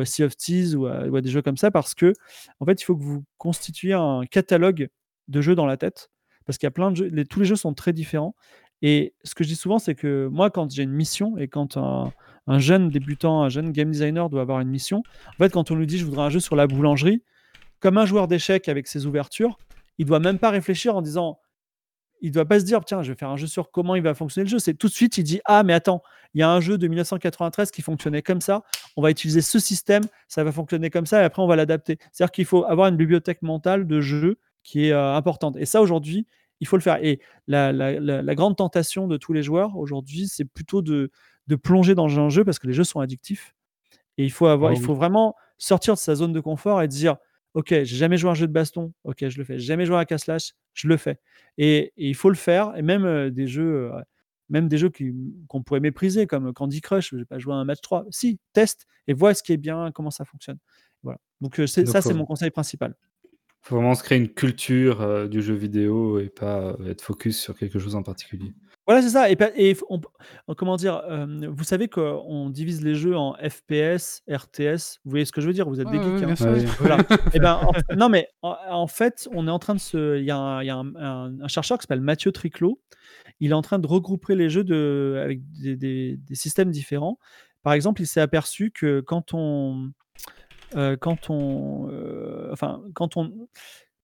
Sea 0.05 0.23
of 0.23 0.37
Thieves 0.37 0.75
ou 0.75 0.85
à, 0.85 1.21
des 1.21 1.29
jeux 1.29 1.41
comme 1.41 1.57
ça 1.57 1.71
parce 1.71 1.93
que, 1.93 2.13
en 2.59 2.65
fait, 2.65 2.81
il 2.81 2.85
faut 2.85 2.95
que 2.95 3.03
vous 3.03 3.23
constituiez 3.37 3.93
un 3.93 4.23
catalogue 4.29 4.89
de 5.27 5.41
jeux 5.41 5.55
dans 5.55 5.65
la 5.65 5.77
tête 5.77 6.09
parce 6.45 6.57
qu'il 6.57 6.65
y 6.65 6.69
a 6.69 6.71
plein 6.71 6.91
de 6.91 6.95
jeux, 6.95 7.25
tous 7.29 7.39
les 7.41 7.45
jeux 7.45 7.55
sont 7.55 7.73
très 7.73 7.93
différents. 7.93 8.35
Et 8.81 9.13
ce 9.23 9.35
que 9.35 9.43
je 9.43 9.49
dis 9.49 9.55
souvent, 9.55 9.77
c'est 9.77 9.93
que 9.93 10.27
moi, 10.31 10.49
quand 10.49 10.71
j'ai 10.71 10.83
une 10.83 10.91
mission 10.91 11.37
et 11.37 11.47
quand 11.47 11.77
un, 11.77 12.13
un 12.47 12.59
jeune 12.59 12.89
débutant, 12.89 13.43
un 13.43 13.49
jeune 13.49 13.71
game 13.71 13.91
designer 13.91 14.29
doit 14.29 14.41
avoir 14.41 14.59
une 14.61 14.69
mission, 14.69 15.03
en 15.27 15.43
fait, 15.43 15.51
quand 15.51 15.69
on 15.69 15.75
lui 15.75 15.85
dit 15.85 15.97
je 15.97 16.05
voudrais 16.05 16.23
un 16.23 16.29
jeu 16.29 16.39
sur 16.39 16.55
la 16.55 16.65
boulangerie, 16.65 17.21
comme 17.79 17.97
un 17.97 18.05
joueur 18.05 18.27
d'échecs 18.27 18.67
avec 18.67 18.87
ses 18.87 19.05
ouvertures, 19.05 19.57
il 19.97 20.05
doit 20.05 20.19
même 20.19 20.39
pas 20.39 20.49
réfléchir 20.49 20.95
en 20.95 21.01
disant 21.01 21.39
il 22.21 22.31
doit 22.31 22.45
pas 22.45 22.59
se 22.59 22.65
dire 22.65 22.83
tiens 22.85 23.01
je 23.01 23.11
vais 23.11 23.17
faire 23.17 23.29
un 23.29 23.37
jeu 23.37 23.47
sur 23.47 23.71
comment 23.71 23.95
il 23.95 24.01
va 24.03 24.13
fonctionner 24.13 24.45
le 24.45 24.49
jeu. 24.49 24.59
C'est 24.59 24.73
tout 24.73 24.87
de 24.87 24.93
suite 24.93 25.17
il 25.17 25.23
dit 25.23 25.39
ah 25.45 25.63
mais 25.63 25.73
attends 25.73 26.01
il 26.33 26.39
y 26.39 26.43
a 26.43 26.49
un 26.51 26.59
jeu 26.59 26.77
de 26.77 26.87
1993 26.87 27.71
qui 27.71 27.81
fonctionnait 27.81 28.21
comme 28.21 28.41
ça. 28.41 28.63
On 28.97 29.01
va 29.01 29.09
utiliser 29.11 29.41
ce 29.41 29.59
système 29.59 30.03
ça 30.27 30.43
va 30.43 30.51
fonctionner 30.51 30.89
comme 30.89 31.05
ça 31.05 31.21
et 31.21 31.23
après 31.25 31.41
on 31.41 31.47
va 31.47 31.55
l'adapter. 31.55 31.97
C'est 32.11 32.23
à 32.23 32.27
dire 32.27 32.31
qu'il 32.31 32.45
faut 32.45 32.65
avoir 32.65 32.87
une 32.87 32.97
bibliothèque 32.97 33.41
mentale 33.41 33.87
de 33.87 34.01
jeux 34.01 34.37
qui 34.63 34.85
est 34.87 34.91
euh, 34.91 35.13
importante. 35.15 35.55
Et 35.57 35.65
ça 35.65 35.81
aujourd'hui 35.81 36.27
il 36.61 36.67
faut 36.67 36.75
le 36.75 36.81
faire. 36.81 36.97
Et 37.03 37.21
la, 37.47 37.71
la- 37.71 37.99
la- 37.99 38.21
la 38.21 38.35
grande 38.35 38.57
tentation 38.57 39.07
de 39.07 39.15
tous 39.17 39.31
les 39.33 39.41
joueurs 39.43 39.77
aujourd'hui 39.77 40.27
c'est 40.27 40.45
plutôt 40.45 40.81
de, 40.81 41.09
de 41.47 41.55
plonger 41.55 41.95
dans 41.95 42.19
un 42.19 42.29
jeu 42.29 42.43
parce 42.43 42.59
que 42.59 42.67
les 42.67 42.73
jeux 42.73 42.83
sont 42.83 42.99
addictifs. 42.99 43.55
Et 44.17 44.25
il 44.25 44.31
faut 44.31 44.47
avoir 44.47 44.71
Ah 44.71 44.73
il 44.75 44.79
oui. 44.79 44.85
faut 44.85 44.93
vraiment 44.95 45.35
sortir 45.57 45.93
de 45.93 45.99
sa 45.99 46.15
zone 46.15 46.33
de 46.33 46.39
confort 46.41 46.81
et 46.81 46.87
dire 46.89 47.15
ok 47.53 47.69
j'ai 47.69 47.85
jamais 47.85 48.17
joué 48.17 48.29
à 48.29 48.31
un 48.31 48.35
jeu 48.35 48.47
de 48.47 48.53
baston 48.53 48.93
ok 49.03 49.27
je 49.27 49.37
le 49.37 49.43
fais 49.43 49.59
j'ai 49.59 49.65
jamais 49.65 49.85
joué 49.85 49.95
à 49.95 50.05
un 50.09 50.17
slash 50.17 50.53
je 50.73 50.87
le 50.87 50.97
fais 50.97 51.19
et, 51.57 51.93
et 51.97 52.09
il 52.09 52.15
faut 52.15 52.29
le 52.29 52.35
faire. 52.35 52.73
Et 52.75 52.81
même 52.81 53.05
euh, 53.05 53.29
des 53.29 53.45
jeux, 53.45 53.91
euh, 53.93 54.01
même 54.49 54.67
des 54.67 54.77
jeux 54.77 54.89
qu'on 55.47 55.61
pourrait 55.61 55.81
mépriser, 55.81 56.25
comme 56.25 56.53
Candy 56.53 56.81
Crush, 56.81 57.11
je 57.11 57.17
vais 57.17 57.25
pas 57.25 57.37
jouer 57.37 57.53
à 57.53 57.57
un 57.57 57.65
match 57.65 57.81
3. 57.81 58.05
Si, 58.09 58.39
teste 58.53 58.87
et 59.07 59.13
vois 59.13 59.33
ce 59.33 59.43
qui 59.43 59.53
est 59.53 59.57
bien, 59.57 59.91
comment 59.93 60.11
ça 60.11 60.25
fonctionne. 60.25 60.57
Voilà. 61.03 61.19
Donc 61.41 61.59
euh, 61.59 61.65
Donc, 61.65 61.87
ça, 61.87 62.01
c'est 62.01 62.13
mon 62.13 62.25
conseil 62.25 62.49
principal. 62.49 62.95
faut 63.61 63.75
vraiment 63.75 63.93
se 63.93 64.03
créer 64.03 64.17
une 64.17 64.29
culture 64.29 65.27
du 65.29 65.41
jeu 65.41 65.53
vidéo 65.53 66.19
et 66.19 66.29
pas 66.29 66.77
être 66.87 67.01
focus 67.01 67.39
sur 67.39 67.57
quelque 67.57 67.77
chose 67.77 67.95
en 67.95 68.03
particulier. 68.03 68.53
Voilà, 68.89 69.03
c'est 69.03 69.09
ça. 69.09 69.29
Et, 69.29 69.35
pa- 69.35 69.51
et 69.55 69.77
on- 69.89 70.01
on- 70.47 70.55
comment 70.55 70.75
dire, 70.75 71.03
euh, 71.07 71.47
vous 71.47 71.63
savez 71.63 71.87
qu'on 71.87 72.49
divise 72.49 72.83
les 72.83 72.95
jeux 72.95 73.15
en 73.15 73.35
FPS, 73.35 74.23
RTS. 74.27 74.97
Vous 75.05 75.11
voyez 75.11 75.25
ce 75.25 75.31
que 75.31 75.41
je 75.41 75.47
veux 75.47 75.53
dire? 75.53 75.69
Vous 75.69 75.79
êtes 75.79 75.89
des 75.91 75.97
Ouais, 75.99 76.03
geeks. 76.03 76.13
ouais, 76.15 76.23
hein. 76.23 76.25
bien 76.25 76.35
sûr. 76.35 76.47
Ouais. 76.47 76.65
Voilà. 76.79 76.97
Eh 77.35 77.39
ben, 77.39 77.53
en- 77.61 77.95
non, 77.95 78.09
mais 78.09 78.27
en, 78.41 78.55
en 78.69 78.87
fait, 78.87 79.29
on 79.31 79.47
est 79.47 79.51
en 79.51 79.59
train 79.59 79.75
de 79.75 79.79
se. 79.79 80.17
Il 80.17 80.25
y 80.25 80.31
a 80.31 80.37
un, 80.37 80.63
il 80.63 80.65
y 80.65 80.69
a 80.71 80.75
un- 80.77 80.95
un- 80.95 81.39
un 81.41 81.47
chercheur 81.47 81.77
qui 81.77 81.83
s'appelle 81.83 82.01
Mathieu 82.01 82.31
Triclot. 82.31 82.79
Il 83.39 83.51
est 83.51 83.53
en 83.53 83.61
train 83.61 83.77
de 83.77 83.85
regrouper 83.85 84.33
les 84.35 84.49
jeux 84.49 84.63
de, 84.63 85.19
avec 85.23 85.41
des, 85.61 85.75
des- 85.77 86.17
des 86.17 86.35
systèmes 86.35 86.71
différents. 86.71 87.19
Par 87.61 87.73
exemple, 87.73 88.01
il 88.01 88.07
s'est 88.07 88.21
aperçu 88.21 88.71
que 88.71 89.01
quand 89.01 89.33
on. 89.33 89.91
euh, 90.75 90.97
quand 90.97 91.29
on. 91.29 91.89
euh, 91.91 92.49
enfin, 92.51 92.81
quand 92.95 93.17
on. 93.17 93.47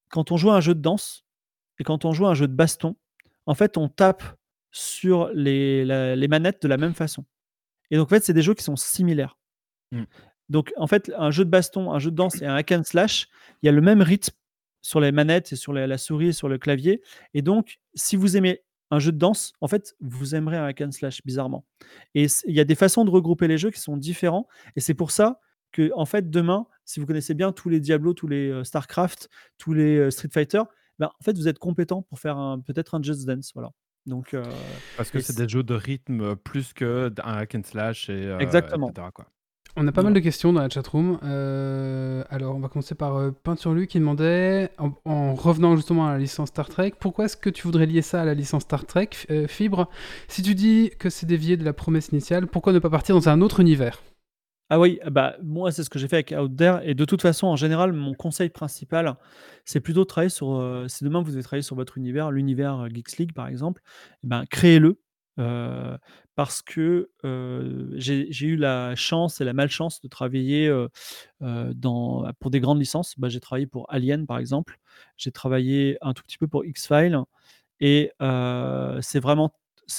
Quand 0.10 0.32
on 0.32 0.38
joue 0.38 0.52
à 0.52 0.58
un 0.58 0.62
jeu 0.62 0.76
de 0.76 0.82
danse 0.82 1.26
et 1.80 1.84
quand 1.84 2.06
on 2.06 2.12
joue 2.14 2.28
à 2.28 2.30
un 2.30 2.34
jeu 2.36 2.48
de 2.48 2.54
baston, 2.54 2.96
en 3.48 3.56
fait, 3.56 3.78
on 3.78 3.90
tape 3.90 4.24
sur 4.76 5.30
les, 5.34 5.86
la- 5.86 6.16
les 6.18 6.28
manettes 6.28 6.62
de 6.62 6.68
la 6.68 6.76
même 6.78 6.94
façon. 6.94 7.24
Et 7.92 7.96
donc, 7.98 8.08
en 8.08 8.10
fait, 8.10 8.24
c'est 8.24 8.34
des 8.34 8.42
jeux 8.42 8.54
qui 8.54 8.64
sont 8.64 8.76
similaires. 8.76 9.38
Mm. 9.92 10.04
Donc, 10.50 10.74
en 10.76 10.86
fait, 10.88 11.12
un 11.18 11.32
jeu 11.32 11.46
de 11.46 11.50
baston, 11.50 11.94
un 11.94 12.00
jeu 12.00 12.12
de 12.12 12.16
danse 12.16 12.42
et 12.42 12.46
un 12.46 12.56
hack 12.56 12.72
and 12.74 12.84
slash, 12.84 13.28
il 13.62 13.68
y 13.68 13.70
a 13.70 13.72
le 13.72 13.82
même 13.82 14.02
rythme 14.02 14.36
sur 14.82 15.00
les 15.00 15.12
manettes 15.12 15.54
et 15.54 15.56
sur 15.56 15.72
la, 15.72 15.88
la 15.88 15.98
souris 15.98 16.28
et 16.28 16.34
sur 16.34 16.50
le 16.50 16.58
clavier. 16.58 17.02
Et 17.34 17.42
donc, 17.42 17.80
si 17.94 18.16
vous 18.18 18.36
aimez 18.36 18.64
un 18.92 19.00
jeu 19.00 19.12
de 19.12 19.18
danse, 19.18 19.54
en 19.62 19.68
fait, 19.68 19.96
vous 20.02 20.36
aimerez 20.36 20.58
un 20.58 20.66
hack 20.66 20.82
and 20.82 20.92
slash, 20.92 21.22
bizarrement. 21.24 21.66
Et 22.14 22.28
il 22.46 22.54
y 22.54 22.60
a 22.60 22.66
des 22.66 22.76
façons 22.76 23.06
de 23.06 23.10
regrouper 23.10 23.48
les 23.48 23.58
jeux 23.58 23.72
qui 23.72 23.80
sont 23.80 23.98
différents. 23.98 24.48
Et 24.76 24.82
c'est 24.82 24.94
pour 24.94 25.12
ça 25.12 25.40
que, 25.72 25.92
en 25.96 26.06
fait, 26.06 26.30
demain, 26.30 26.68
si 26.84 27.00
vous 27.00 27.06
connaissez 27.06 27.34
bien 27.34 27.52
tous 27.52 27.70
les 27.70 27.80
Diablo, 27.80 28.14
tous 28.14 28.28
les 28.28 28.50
euh, 28.50 28.64
StarCraft, 28.64 29.30
tous 29.58 29.74
les 29.74 29.98
euh, 29.98 30.12
Street 30.12 30.30
Fighter, 30.32 30.62
ben, 31.00 31.08
en 31.08 31.24
fait, 31.24 31.36
vous 31.38 31.48
êtes 31.48 31.60
compétent 31.60 32.02
pour 32.04 32.20
faire 32.20 32.58
peut-être 32.66 32.94
un 32.96 33.02
Just 33.02 33.26
Dance. 33.26 33.52
Voilà. 33.54 33.72
Donc, 34.06 34.34
euh, 34.34 34.44
Parce 34.98 35.10
que 35.10 35.20
c'est 35.20 35.36
des 35.36 35.50
jeux 35.50 35.64
de 35.64 35.74
rythme 35.74 36.22
euh, 36.22 36.36
plus 36.36 36.74
que 36.74 37.10
d'un 37.10 37.24
hack 37.24 37.56
and 37.56 37.62
slash 37.64 38.10
et 38.10 38.14
euh, 38.14 38.38
Exactement. 38.40 38.90
etc., 38.90 39.08
quoi. 39.14 39.26
On 39.78 39.86
a 39.88 39.92
pas 39.92 40.04
mal 40.04 40.14
de 40.14 40.20
questions 40.22 40.54
dans 40.54 40.62
la 40.62 40.70
chatroom. 40.70 41.20
Euh, 41.24 42.24
alors, 42.30 42.56
on 42.56 42.60
va 42.60 42.70
commencer 42.70 42.96
par 42.96 43.18
euh, 43.18 43.32
Peinture 43.32 43.74
Lu 43.74 43.88
qui 43.88 44.00
demandait, 44.00 44.70
en, 44.78 44.94
en 45.04 45.34
revenant 45.36 45.76
justement 45.76 46.08
à 46.08 46.14
la 46.14 46.20
licence 46.20 46.48
Star 46.48 46.70
Trek, 46.70 46.94
pourquoi 46.98 47.26
est-ce 47.26 47.36
que 47.36 47.50
tu 47.50 47.64
voudrais 47.64 47.86
lier 47.86 48.02
ça 48.02 48.22
à 48.22 48.26
la 48.26 48.34
licence 48.36 48.64
Star 48.64 48.86
Trek, 48.86 49.10
euh, 49.32 49.48
Fibre? 49.48 49.90
Si 50.30 50.42
tu 50.44 50.56
dis 50.56 50.92
que 50.98 51.10
c'est 51.10 51.26
dévié 51.26 51.58
de 51.58 51.66
la 51.66 51.74
promesse 51.74 52.08
initiale, 52.10 52.48
pourquoi 52.48 52.72
ne 52.72 52.80
pas 52.80 52.90
partir 52.90 53.16
dans 53.16 53.28
un 53.28 53.42
autre 53.42 53.60
univers? 53.60 54.02
Ah 54.70 54.80
oui, 54.80 55.00
bah, 55.12 55.36
moi, 55.44 55.72
c'est 55.72 55.84
ce 55.84 55.90
que 55.92 56.00
j'ai 56.00 56.08
fait 56.08 56.16
avec 56.18 56.32
Out. 56.38 56.60
Et 56.84 56.96
de 56.96 57.06
toute 57.06 57.22
façon, 57.22 57.48
en 57.48 57.56
général, 57.56 57.94
mon 57.94 58.14
conseil 58.16 58.50
principal, 58.50 59.16
c'est 59.64 59.80
plutôt 59.80 60.02
de 60.02 60.06
travailler 60.06 60.30
sur. 60.30 60.56
euh, 60.56 60.88
si 60.88 61.04
demain 61.04 61.22
vous 61.22 61.30
devez 61.32 61.44
travailler 61.44 61.62
sur 61.62 61.76
votre 61.76 61.98
univers, 62.00 62.32
l'univers 62.32 62.80
euh, 62.82 62.88
Geeks 62.92 63.18
League 63.18 63.34
par 63.34 63.48
exemple, 63.48 63.82
eh 64.24 64.28
ben, 64.28 64.46
créez-le. 64.50 65.00
euh, 65.40 65.98
parce 66.36 66.62
que 66.62 67.10
euh, 67.26 67.88
j'ai 67.96 68.28
eu 68.46 68.56
la 68.58 68.96
chance 68.96 69.40
et 69.40 69.46
la 69.46 69.54
malchance 69.54 70.02
de 70.02 70.08
travailler 70.08 70.70
pour 71.40 72.50
des 72.50 72.60
grandes 72.60 72.80
licences. 72.80 73.14
Bah, 73.20 73.30
j'ai 73.30 73.40
travaillé 73.40 73.68
pour 73.68 73.86
Alien, 73.92 74.26
par 74.26 74.40
exemple. 74.40 74.80
J'ai 75.18 75.32
travaillé 75.32 75.98
un 76.02 76.14
tout 76.14 76.24
petit 76.24 76.38
peu 76.38 76.48
pour 76.48 76.66
X-Files. 76.66 77.18
Et 77.82 78.12
c'est 79.02 79.20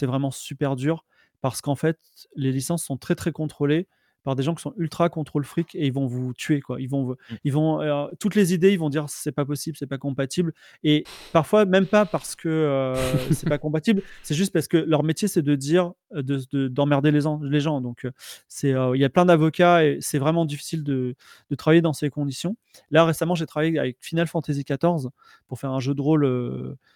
vraiment 0.06 0.30
super 0.30 0.76
dur 0.76 1.04
parce 1.40 1.60
qu'en 1.60 1.76
fait, 1.76 1.98
les 2.34 2.52
licences 2.52 2.84
sont 2.84 2.96
très 2.96 3.14
très 3.14 3.32
contrôlées 3.32 3.88
par 4.26 4.34
des 4.36 4.42
gens 4.42 4.54
qui 4.54 4.60
sont 4.62 4.74
ultra 4.76 5.08
contrôle 5.08 5.44
fric 5.44 5.74
et 5.76 5.86
ils 5.86 5.92
vont 5.92 6.06
vous 6.06 6.34
tuer 6.34 6.60
quoi. 6.60 6.80
Ils 6.80 6.88
vont, 6.90 7.12
Mmh. 7.12 7.34
ils 7.44 7.52
vont, 7.52 7.80
euh, 7.80 8.08
toutes 8.20 8.34
les 8.34 8.52
idées, 8.52 8.72
ils 8.72 8.78
vont 8.78 8.90
dire 8.90 9.06
c'est 9.08 9.32
pas 9.32 9.44
possible, 9.46 9.76
c'est 9.78 9.86
pas 9.86 9.96
compatible. 9.98 10.52
Et 10.82 11.04
parfois 11.32 11.64
même 11.64 11.86
pas 11.86 12.04
parce 12.04 12.34
que 12.36 12.48
euh, 12.48 12.94
c'est 13.32 13.48
pas 13.48 13.58
compatible, 13.66 14.02
c'est 14.22 14.34
juste 14.34 14.52
parce 14.52 14.66
que 14.68 14.76
leur 14.76 15.02
métier 15.04 15.28
c'est 15.28 15.42
de 15.42 15.54
dire, 15.54 15.92
euh, 16.14 16.22
de- 16.22 16.42
de- 16.50 16.68
d'emmerder 16.68 17.12
les, 17.12 17.20
gens- 17.22 17.40
les 17.40 17.60
gens. 17.60 17.80
Donc 17.80 18.06
c'est, 18.48 18.70
il 18.94 19.00
y 19.00 19.04
a 19.04 19.08
plein 19.08 19.24
d'avocats 19.24 19.84
et 19.84 19.98
c'est 20.00 20.18
vraiment 20.18 20.44
difficile 20.44 20.82
de, 20.82 21.14
de 21.50 21.54
travailler 21.54 21.80
dans 21.82 21.92
ces 21.92 22.10
conditions. 22.10 22.56
Là 22.90 23.04
récemment, 23.04 23.34
j'ai 23.36 23.46
travaillé 23.46 23.78
avec 23.78 23.96
Final 24.00 24.26
Fantasy 24.26 24.64
XIV 24.64 25.08
pour 25.46 25.58
faire 25.60 25.70
un 25.70 25.80
jeu 25.80 25.94
de 25.94 26.00
rôle. 26.02 26.24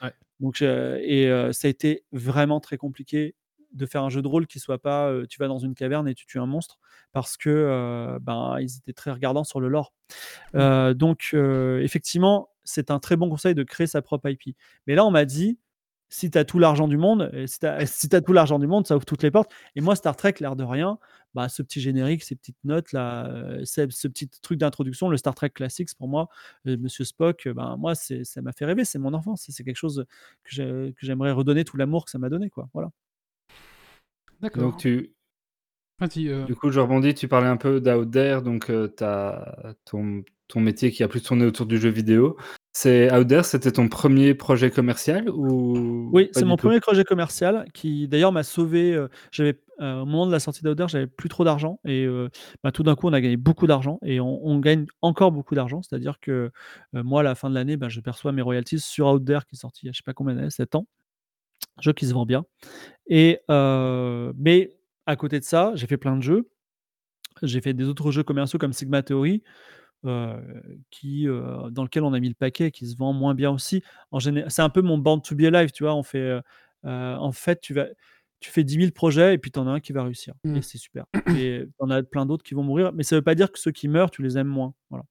Ouais. 0.02 0.12
donc, 0.40 0.62
et 0.62 1.28
euh, 1.28 1.52
ça 1.52 1.68
a 1.68 1.70
été 1.70 2.02
vraiment 2.12 2.58
très 2.58 2.76
compliqué 2.76 3.34
de 3.72 3.86
faire 3.86 4.02
un 4.02 4.10
jeu 4.10 4.22
de 4.22 4.28
rôle 4.28 4.46
qui 4.46 4.58
soit 4.58 4.78
pas 4.78 5.08
euh, 5.08 5.26
tu 5.28 5.38
vas 5.38 5.48
dans 5.48 5.58
une 5.58 5.74
caverne 5.74 6.08
et 6.08 6.14
tu 6.14 6.26
tues 6.26 6.38
un 6.38 6.46
monstre 6.46 6.78
parce 7.12 7.36
que 7.36 7.50
euh, 7.50 8.18
ben, 8.20 8.56
ils 8.60 8.78
étaient 8.78 8.92
très 8.92 9.10
regardants 9.10 9.44
sur 9.44 9.60
le 9.60 9.68
lore. 9.68 9.92
Euh, 10.54 10.94
donc, 10.94 11.34
effectivement, 11.34 12.50
c'est 12.64 12.90
un 12.90 12.98
très 12.98 13.16
bon 13.16 13.28
conseil 13.28 13.54
de 13.54 13.62
créer 13.62 13.86
sa 13.86 14.02
propre 14.02 14.28
IP. 14.28 14.56
Mais 14.86 14.94
là, 14.94 15.04
on 15.04 15.10
m'a 15.10 15.24
dit 15.24 15.58
si 16.12 16.28
tu 16.28 16.38
as 16.38 16.44
tout 16.44 16.58
l'argent 16.58 16.88
du 16.88 16.96
monde, 16.96 17.30
et 17.32 17.46
si 17.46 17.60
tu 17.60 17.66
as, 17.66 17.86
si 17.86 18.08
tout 18.08 18.32
l'argent 18.32 18.58
du 18.58 18.66
monde, 18.66 18.86
ça 18.86 18.96
ouvre 18.96 19.04
toutes 19.04 19.22
les 19.22 19.30
portes. 19.30 19.50
Et 19.76 19.80
moi, 19.80 19.94
Star 19.94 20.16
Trek, 20.16 20.34
l'air 20.40 20.56
de 20.56 20.64
rien, 20.64 20.98
bah, 21.34 21.48
ce 21.48 21.62
petit 21.62 21.80
générique, 21.80 22.24
ces 22.24 22.34
petites 22.34 22.58
notes, 22.64 22.92
là, 22.92 23.30
ce, 23.64 23.86
ce 23.88 24.08
petit 24.08 24.28
truc 24.28 24.58
d'introduction, 24.58 25.08
le 25.08 25.16
Star 25.16 25.36
Trek 25.36 25.50
Classics, 25.50 25.94
pour 25.96 26.08
moi, 26.08 26.28
Monsieur 26.64 27.04
Spock, 27.04 27.48
ben, 27.48 27.76
moi, 27.76 27.94
c'est, 27.94 28.24
ça 28.24 28.42
m'a 28.42 28.52
fait 28.52 28.64
rêver. 28.64 28.84
C'est 28.84 28.98
mon 28.98 29.14
enfance. 29.14 29.44
C'est, 29.48 29.62
quelque 29.62 29.76
chose 29.76 30.04
que 30.42 30.92
j'aimerais 31.00 31.30
redonner 31.30 31.64
tout 31.64 31.76
l'amour 31.76 32.04
que 32.04 32.10
ça 32.10 32.18
m'a 32.18 32.28
donné. 32.28 32.50
Quoi. 32.50 32.68
Voilà. 32.74 32.90
D'accord. 34.40 34.62
Donc 34.62 34.76
tu, 34.78 35.14
Vas-y, 35.98 36.28
euh, 36.28 36.44
du 36.46 36.54
coup, 36.56 36.70
je 36.70 36.80
rebondis, 36.80 37.14
tu 37.14 37.28
parlais 37.28 37.48
un 37.48 37.58
peu 37.58 37.80
d'Out 37.80 38.06
There, 38.06 38.42
donc 38.42 38.66
tu 38.66 39.04
as 39.04 39.74
ton, 39.84 40.22
ton 40.48 40.60
métier 40.60 40.90
qui 40.90 41.02
a 41.02 41.08
plus 41.08 41.22
tourné 41.22 41.44
autour 41.44 41.66
du 41.66 41.78
jeu 41.78 41.90
vidéo. 41.90 42.36
C'est 42.72 43.12
Out 43.14 43.28
There, 43.28 43.44
c'était 43.44 43.72
ton 43.72 43.88
premier 43.88 44.34
projet 44.34 44.70
commercial 44.70 45.28
ou 45.28 46.08
Oui, 46.12 46.30
c'est 46.32 46.44
mon 46.46 46.56
tout? 46.56 46.68
premier 46.68 46.80
projet 46.80 47.04
commercial 47.04 47.66
qui 47.74 48.08
d'ailleurs 48.08 48.32
m'a 48.32 48.44
sauvé. 48.44 48.94
euh, 48.94 49.08
j'avais, 49.30 49.60
euh, 49.80 50.00
au 50.00 50.06
moment 50.06 50.26
de 50.26 50.32
la 50.32 50.40
sortie 50.40 50.62
d'Outer, 50.62 50.86
j'avais 50.88 51.06
plus 51.06 51.28
trop 51.28 51.44
d'argent 51.44 51.80
et 51.84 52.06
euh, 52.06 52.28
bah, 52.64 52.72
tout 52.72 52.82
d'un 52.82 52.94
coup, 52.94 53.08
on 53.08 53.12
a 53.12 53.20
gagné 53.20 53.36
beaucoup 53.36 53.66
d'argent 53.66 53.98
et 54.02 54.20
on, 54.20 54.46
on 54.46 54.58
gagne 54.60 54.86
encore 55.02 55.32
beaucoup 55.32 55.54
d'argent. 55.54 55.82
C'est-à-dire 55.82 56.18
que 56.20 56.50
euh, 56.94 57.02
moi, 57.02 57.20
à 57.20 57.22
la 57.24 57.34
fin 57.34 57.50
de 57.50 57.54
l'année, 57.54 57.76
bah, 57.76 57.88
je 57.90 58.00
perçois 58.00 58.32
mes 58.32 58.42
royalties 58.42 58.78
sur 58.80 59.08
Out 59.08 59.24
There 59.24 59.40
qui 59.46 59.56
est 59.56 59.58
sorti 59.58 59.80
il 59.84 59.86
y 59.86 59.88
a 59.90 59.92
je 59.92 59.98
sais 59.98 60.02
pas 60.04 60.14
combien 60.14 60.34
d'années, 60.34 60.50
7 60.50 60.76
ans. 60.76 60.86
Jeu 61.80 61.92
qui 61.92 62.06
se 62.06 62.14
vend 62.14 62.26
bien. 62.26 62.44
Et, 63.06 63.40
euh, 63.50 64.32
mais 64.36 64.76
à 65.06 65.16
côté 65.16 65.40
de 65.40 65.44
ça, 65.44 65.72
j'ai 65.74 65.86
fait 65.86 65.96
plein 65.96 66.16
de 66.16 66.22
jeux. 66.22 66.48
J'ai 67.42 67.60
fait 67.60 67.74
des 67.74 67.86
autres 67.86 68.10
jeux 68.10 68.22
commerciaux 68.22 68.58
comme 68.58 68.72
Sigma 68.72 69.02
Theory, 69.02 69.42
euh, 70.04 70.40
qui, 70.90 71.28
euh, 71.28 71.70
dans 71.70 71.82
lequel 71.82 72.04
on 72.04 72.12
a 72.12 72.20
mis 72.20 72.28
le 72.28 72.34
paquet, 72.34 72.70
qui 72.70 72.86
se 72.86 72.96
vend 72.96 73.12
moins 73.12 73.34
bien 73.34 73.50
aussi. 73.50 73.82
C'est 74.48 74.62
un 74.62 74.68
peu 74.68 74.82
mon 74.82 74.98
Born 74.98 75.22
to 75.22 75.34
be 75.34 75.42
alive, 75.42 75.70
tu 75.72 75.84
vois. 75.84 75.94
On 75.94 76.02
fait, 76.02 76.40
en 76.84 77.32
fait, 77.32 77.60
tu, 77.60 77.74
vas, 77.74 77.86
tu 78.40 78.50
fais 78.50 78.62
10 78.62 78.74
000 78.74 78.90
projets 78.92 79.34
et 79.34 79.38
puis 79.38 79.50
tu 79.50 79.58
en 79.58 79.66
as 79.66 79.70
un 79.70 79.80
qui 79.80 79.92
va 79.92 80.04
réussir. 80.04 80.34
Mm. 80.44 80.56
Et 80.56 80.62
c'est 80.62 80.78
super. 80.78 81.06
Et 81.36 81.64
tu 81.66 81.72
en 81.78 81.90
as 81.90 82.02
plein 82.02 82.26
d'autres 82.26 82.44
qui 82.44 82.54
vont 82.54 82.62
mourir. 82.62 82.92
Mais 82.92 83.02
ça 83.02 83.16
veut 83.16 83.22
pas 83.22 83.34
dire 83.34 83.50
que 83.50 83.58
ceux 83.58 83.72
qui 83.72 83.88
meurent, 83.88 84.10
tu 84.10 84.22
les 84.22 84.36
aimes 84.36 84.48
moins. 84.48 84.74
Voilà. 84.90 85.04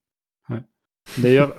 D'ailleurs, 1.18 1.56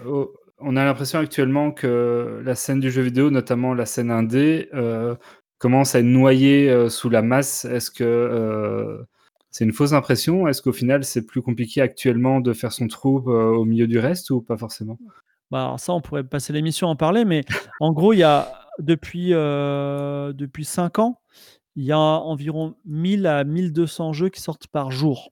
on 0.62 0.76
a 0.76 0.86
l'impression 0.86 1.20
actuellement 1.20 1.72
que 1.72 2.42
la 2.44 2.56
scène 2.56 2.80
du 2.80 2.92
jeu 2.92 3.02
vidéo, 3.02 3.30
notamment 3.30 3.74
la 3.74 3.86
scène 3.86 4.12
indé, 4.12 4.70
euh, 4.74 5.16
commence 5.62 5.94
à 5.94 6.00
être 6.00 6.06
noyée 6.06 6.70
euh, 6.70 6.90
sous 6.90 7.10
la 7.10 7.22
masse. 7.22 7.66
Est-ce 7.66 7.92
que 7.92 8.04
euh, 8.04 9.04
c'est 9.52 9.64
une 9.64 9.74
fausse 9.74 9.94
impression 9.94 10.48
Est-ce 10.48 10.62
qu'au 10.62 10.74
final, 10.74 11.04
c'est 11.04 11.26
plus 11.26 11.44
compliqué 11.44 11.82
actuellement 11.82 12.42
de 12.42 12.52
faire 12.52 12.72
son 12.72 12.88
trou 12.88 13.24
euh, 13.28 13.54
au 13.54 13.64
milieu 13.64 13.86
du 13.86 14.00
reste 14.00 14.32
ou 14.32 14.42
pas 14.42 14.58
forcément? 14.58 14.98
Bah, 15.52 15.76
ça, 15.78 15.94
on 15.94 16.02
pourrait 16.02 16.24
passer 16.24 16.52
l'émission 16.52 16.88
à 16.88 16.92
en 16.92 16.96
parler, 16.96 17.26
mais 17.26 17.44
en 17.80 17.94
gros, 17.94 18.14
il 18.14 18.18
y 18.18 18.24
a 18.24 18.52
depuis, 18.80 19.30
depuis 19.30 20.66
5 20.66 20.98
ans, 20.98 21.22
il 21.76 21.84
y 21.84 21.92
a 21.92 22.00
environ 22.00 22.76
1000 22.86 23.28
à 23.28 23.44
1200 23.44 24.14
jeux 24.14 24.30
qui 24.30 24.42
sortent 24.42 24.68
par 24.68 24.92
jour. 24.92 25.32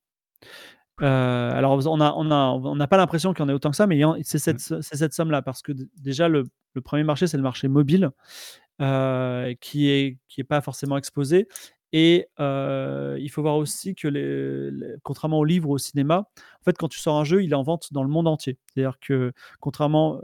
Euh, 1.01 1.51
alors, 1.53 1.71
on 1.87 1.97
n'a 1.97 2.13
on 2.17 2.29
a, 2.31 2.45
on 2.51 2.77
pas 2.87 2.97
l'impression 2.97 3.33
qu'il 3.33 3.41
y 3.43 3.45
en 3.45 3.49
ait 3.49 3.53
autant 3.53 3.69
que 3.69 3.75
ça, 3.77 3.87
mais 3.87 4.01
c'est 4.23 4.37
cette, 4.39 4.59
c'est 4.59 4.95
cette 4.97 5.13
somme-là, 5.13 5.41
parce 5.41 5.61
que 5.61 5.71
déjà, 5.97 6.27
le, 6.27 6.43
le 6.73 6.81
premier 6.81 7.03
marché, 7.03 7.27
c'est 7.27 7.37
le 7.37 7.43
marché 7.43 7.67
mobile, 7.69 8.09
euh, 8.81 9.53
qui 9.61 9.89
est, 9.89 10.17
qui 10.27 10.41
est 10.41 10.45
pas 10.45 10.61
forcément 10.61 10.97
exposé. 10.97 11.47
Et 11.93 12.27
euh, 12.39 13.17
il 13.19 13.29
faut 13.31 13.41
voir 13.41 13.57
aussi 13.57 13.95
que, 13.95 14.07
les, 14.07 14.71
les- 14.71 14.95
contrairement 15.03 15.39
aux 15.39 15.45
livres 15.45 15.69
ou 15.69 15.73
au 15.73 15.77
cinéma, 15.79 16.19
en 16.37 16.63
fait, 16.65 16.77
quand 16.77 16.87
tu 16.89 16.99
sors 16.99 17.17
un 17.17 17.23
jeu, 17.23 17.43
il 17.43 17.51
est 17.51 17.55
en 17.55 17.63
vente 17.63 17.93
dans 17.93 18.03
le 18.03 18.09
monde 18.09 18.27
entier. 18.27 18.57
C'est-à-dire 18.73 18.99
que, 18.99 19.33
contrairement 19.59 20.21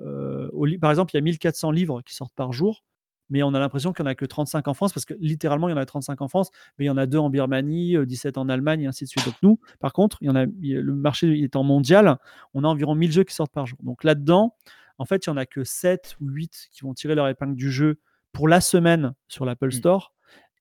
au 0.54 0.68
par 0.80 0.92
exemple, 0.92 1.12
il 1.14 1.18
y 1.18 1.20
a 1.20 1.22
1400 1.22 1.72
livres 1.72 2.02
qui 2.04 2.14
sortent 2.16 2.36
par 2.36 2.54
jour, 2.54 2.84
mais 3.30 3.44
on 3.44 3.54
a 3.54 3.60
l'impression 3.60 3.92
qu'il 3.94 4.04
n'y 4.04 4.10
en 4.10 4.12
a 4.12 4.16
que 4.16 4.26
35 4.26 4.68
en 4.68 4.74
France, 4.74 4.94
parce 4.94 5.06
que 5.06 5.14
littéralement, 5.20 5.68
il 5.68 5.72
y 5.72 5.74
en 5.74 5.78
a 5.78 5.86
35 5.86 6.22
en 6.22 6.28
France, 6.28 6.50
mais 6.78 6.86
il 6.86 6.88
y 6.88 6.92
en 6.92 6.98
a 6.98 7.06
deux 7.06 7.18
en 7.18 7.30
Birmanie, 7.30 7.98
euh, 7.98 8.06
17 8.06 8.38
en 8.38 8.50
Allemagne, 8.50 8.82
et 8.82 8.88
ainsi 8.88 9.04
de 9.06 9.10
suite. 9.10 9.26
Donc 9.26 9.36
nous, 9.42 9.60
par 9.80 9.94
contre, 9.94 10.18
il 10.22 10.28
y 10.28 10.30
en 10.30 10.36
a- 10.36 10.46
le 10.46 10.94
marché 10.96 11.42
étant 11.42 11.64
mondial, 11.64 12.18
on 12.54 12.64
a 12.64 12.68
environ 12.68 12.96
1000 12.96 13.12
jeux 13.12 13.24
qui 13.24 13.34
sortent 13.34 13.54
par 13.54 13.66
jour. 13.66 13.80
Donc 13.84 14.04
là-dedans, 14.04 14.56
en 14.98 15.06
fait, 15.06 15.26
il 15.26 15.30
n'y 15.30 15.34
en 15.34 15.38
a 15.38 15.46
que 15.46 15.64
7 15.64 16.16
ou 16.22 16.28
8 16.30 16.68
qui 16.72 16.84
vont 16.84 16.94
tirer 16.94 17.16
leur 17.16 17.28
épingle 17.28 17.56
du 17.56 17.72
jeu 17.72 18.00
pour 18.32 18.48
la 18.48 18.62
semaine 18.62 19.14
sur 19.28 19.46
l'Apple 19.46 19.72
Store. 19.72 20.14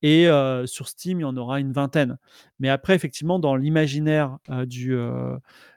Et 0.02 0.28
euh, 0.28 0.66
sur 0.66 0.88
Steam, 0.88 1.20
il 1.20 1.22
y 1.22 1.24
en 1.24 1.36
aura 1.36 1.60
une 1.60 1.72
vingtaine. 1.72 2.18
Mais 2.58 2.68
après, 2.68 2.94
effectivement, 2.94 3.38
dans 3.38 3.56
l'imaginaire 3.56 4.36
euh, 4.50 4.66
du, 4.66 4.94
euh, 4.94 5.36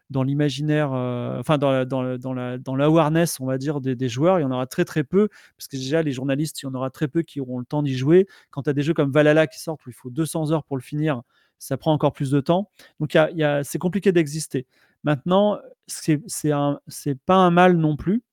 dans 0.09 0.23
l'imaginaire, 0.23 0.93
euh, 0.93 1.39
enfin 1.39 1.57
dans 1.57 1.71
la, 1.71 1.85
dans, 1.85 2.01
la, 2.01 2.17
dans, 2.17 2.33
la, 2.33 2.57
dans 2.57 2.75
l'awareness, 2.75 3.39
on 3.39 3.45
va 3.45 3.57
dire, 3.57 3.81
des, 3.81 3.95
des 3.95 4.09
joueurs, 4.09 4.39
il 4.39 4.43
y 4.43 4.45
en 4.45 4.51
aura 4.51 4.65
très 4.67 4.85
très 4.85 5.03
peu, 5.03 5.27
parce 5.57 5.67
que 5.67 5.75
déjà 5.77 6.01
les 6.01 6.11
journalistes, 6.11 6.61
il 6.61 6.65
y 6.65 6.69
en 6.69 6.73
aura 6.75 6.89
très 6.89 7.07
peu 7.07 7.21
qui 7.23 7.41
auront 7.41 7.59
le 7.59 7.65
temps 7.65 7.83
d'y 7.83 7.97
jouer. 7.97 8.25
Quand 8.49 8.63
tu 8.63 8.69
as 8.69 8.73
des 8.73 8.83
jeux 8.83 8.93
comme 8.93 9.11
Valhalla 9.11 9.47
qui 9.47 9.59
sortent 9.59 9.85
où 9.85 9.89
il 9.89 9.93
faut 9.93 10.09
200 10.09 10.51
heures 10.51 10.63
pour 10.63 10.77
le 10.77 10.81
finir, 10.83 11.21
ça 11.59 11.75
prend 11.77 11.91
encore 11.91 12.13
plus 12.13 12.31
de 12.31 12.39
temps. 12.39 12.69
Donc 12.99 13.13
y 13.13 13.17
a- 13.17 13.31
y 13.31 13.43
a- 13.43 13.63
c'est 13.63 13.79
compliqué 13.79 14.11
d'exister. 14.11 14.65
Maintenant, 15.03 15.57
c'est 15.87 16.21
c'est 16.27 16.51
un- 16.51 16.79
c'est 16.87 17.19
pas 17.19 17.35
un 17.35 17.51
mal 17.51 17.75
non 17.77 17.95
plus. 17.95 18.23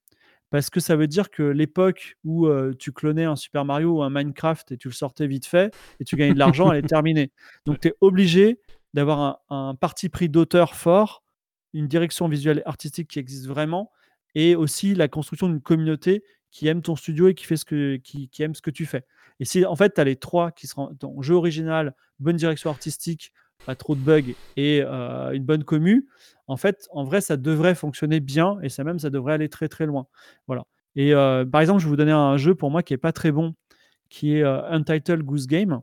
Parce 0.50 0.70
que 0.70 0.78
ça 0.78 0.94
veut 0.94 1.08
dire 1.08 1.30
que 1.30 1.42
l'époque 1.42 2.16
où 2.22 2.46
euh, 2.46 2.72
tu 2.78 2.92
clonais 2.92 3.24
un 3.24 3.34
Super 3.34 3.64
Mario 3.64 3.96
ou 3.98 4.02
un 4.04 4.10
Minecraft 4.10 4.70
et 4.70 4.76
tu 4.76 4.86
le 4.86 4.94
sortais 4.94 5.26
vite 5.26 5.46
fait 5.46 5.74
et 5.98 6.04
tu 6.04 6.14
gagnais 6.14 6.34
de 6.34 6.38
l'argent, 6.38 6.70
elle 6.70 6.84
est 6.84 6.88
terminée. 7.02 7.32
Donc 7.66 7.80
tu 7.80 7.88
es 7.88 7.94
obligé 8.00 8.60
d'avoir 8.92 9.18
un, 9.20 9.38
un 9.70 9.74
parti 9.74 10.08
pris 10.08 10.28
d'auteur 10.28 10.74
fort, 10.76 11.23
une 11.74 11.88
direction 11.88 12.28
visuelle 12.28 12.62
artistique 12.64 13.08
qui 13.08 13.18
existe 13.18 13.46
vraiment, 13.46 13.90
et 14.34 14.56
aussi 14.56 14.94
la 14.94 15.08
construction 15.08 15.48
d'une 15.48 15.60
communauté 15.60 16.24
qui 16.50 16.68
aime 16.68 16.82
ton 16.82 16.96
studio 16.96 17.28
et 17.28 17.34
qui, 17.34 17.44
fait 17.44 17.56
ce 17.56 17.64
que, 17.64 17.96
qui, 17.96 18.30
aime 18.40 18.54
ce 18.54 18.62
que 18.62 18.70
tu 18.70 18.86
fais. 18.86 19.04
Et 19.40 19.44
si 19.44 19.64
en 19.66 19.76
fait 19.76 19.94
tu 19.94 20.00
as 20.00 20.04
les 20.04 20.16
trois 20.16 20.52
qui 20.52 20.66
seront 20.66 20.94
ton 20.94 21.20
jeu 21.20 21.34
original, 21.34 21.94
bonne 22.20 22.36
direction 22.36 22.70
artistique, 22.70 23.32
pas 23.66 23.74
trop 23.74 23.94
de 23.94 24.00
bugs 24.00 24.34
et 24.56 24.82
euh, 24.82 25.32
une 25.32 25.44
bonne 25.44 25.64
commu, 25.64 26.06
en 26.46 26.56
fait, 26.56 26.86
en 26.92 27.04
vrai, 27.04 27.20
ça 27.20 27.36
devrait 27.36 27.74
fonctionner 27.74 28.20
bien 28.20 28.58
et 28.62 28.68
ça 28.68 28.84
même, 28.84 28.98
ça 28.98 29.10
devrait 29.10 29.34
aller 29.34 29.48
très 29.48 29.68
très 29.68 29.86
loin. 29.86 30.06
Voilà. 30.46 30.64
Et 30.96 31.12
euh, 31.14 31.44
par 31.44 31.60
exemple, 31.60 31.80
je 31.80 31.86
vais 31.86 31.90
vous 31.90 31.96
donner 31.96 32.12
un 32.12 32.36
jeu 32.36 32.54
pour 32.54 32.70
moi 32.70 32.82
qui 32.82 32.94
est 32.94 32.98
pas 32.98 33.12
très 33.12 33.32
bon, 33.32 33.54
qui 34.08 34.36
est 34.36 34.42
euh, 34.42 34.62
Untitled 34.68 35.22
Goose 35.22 35.46
Game. 35.46 35.80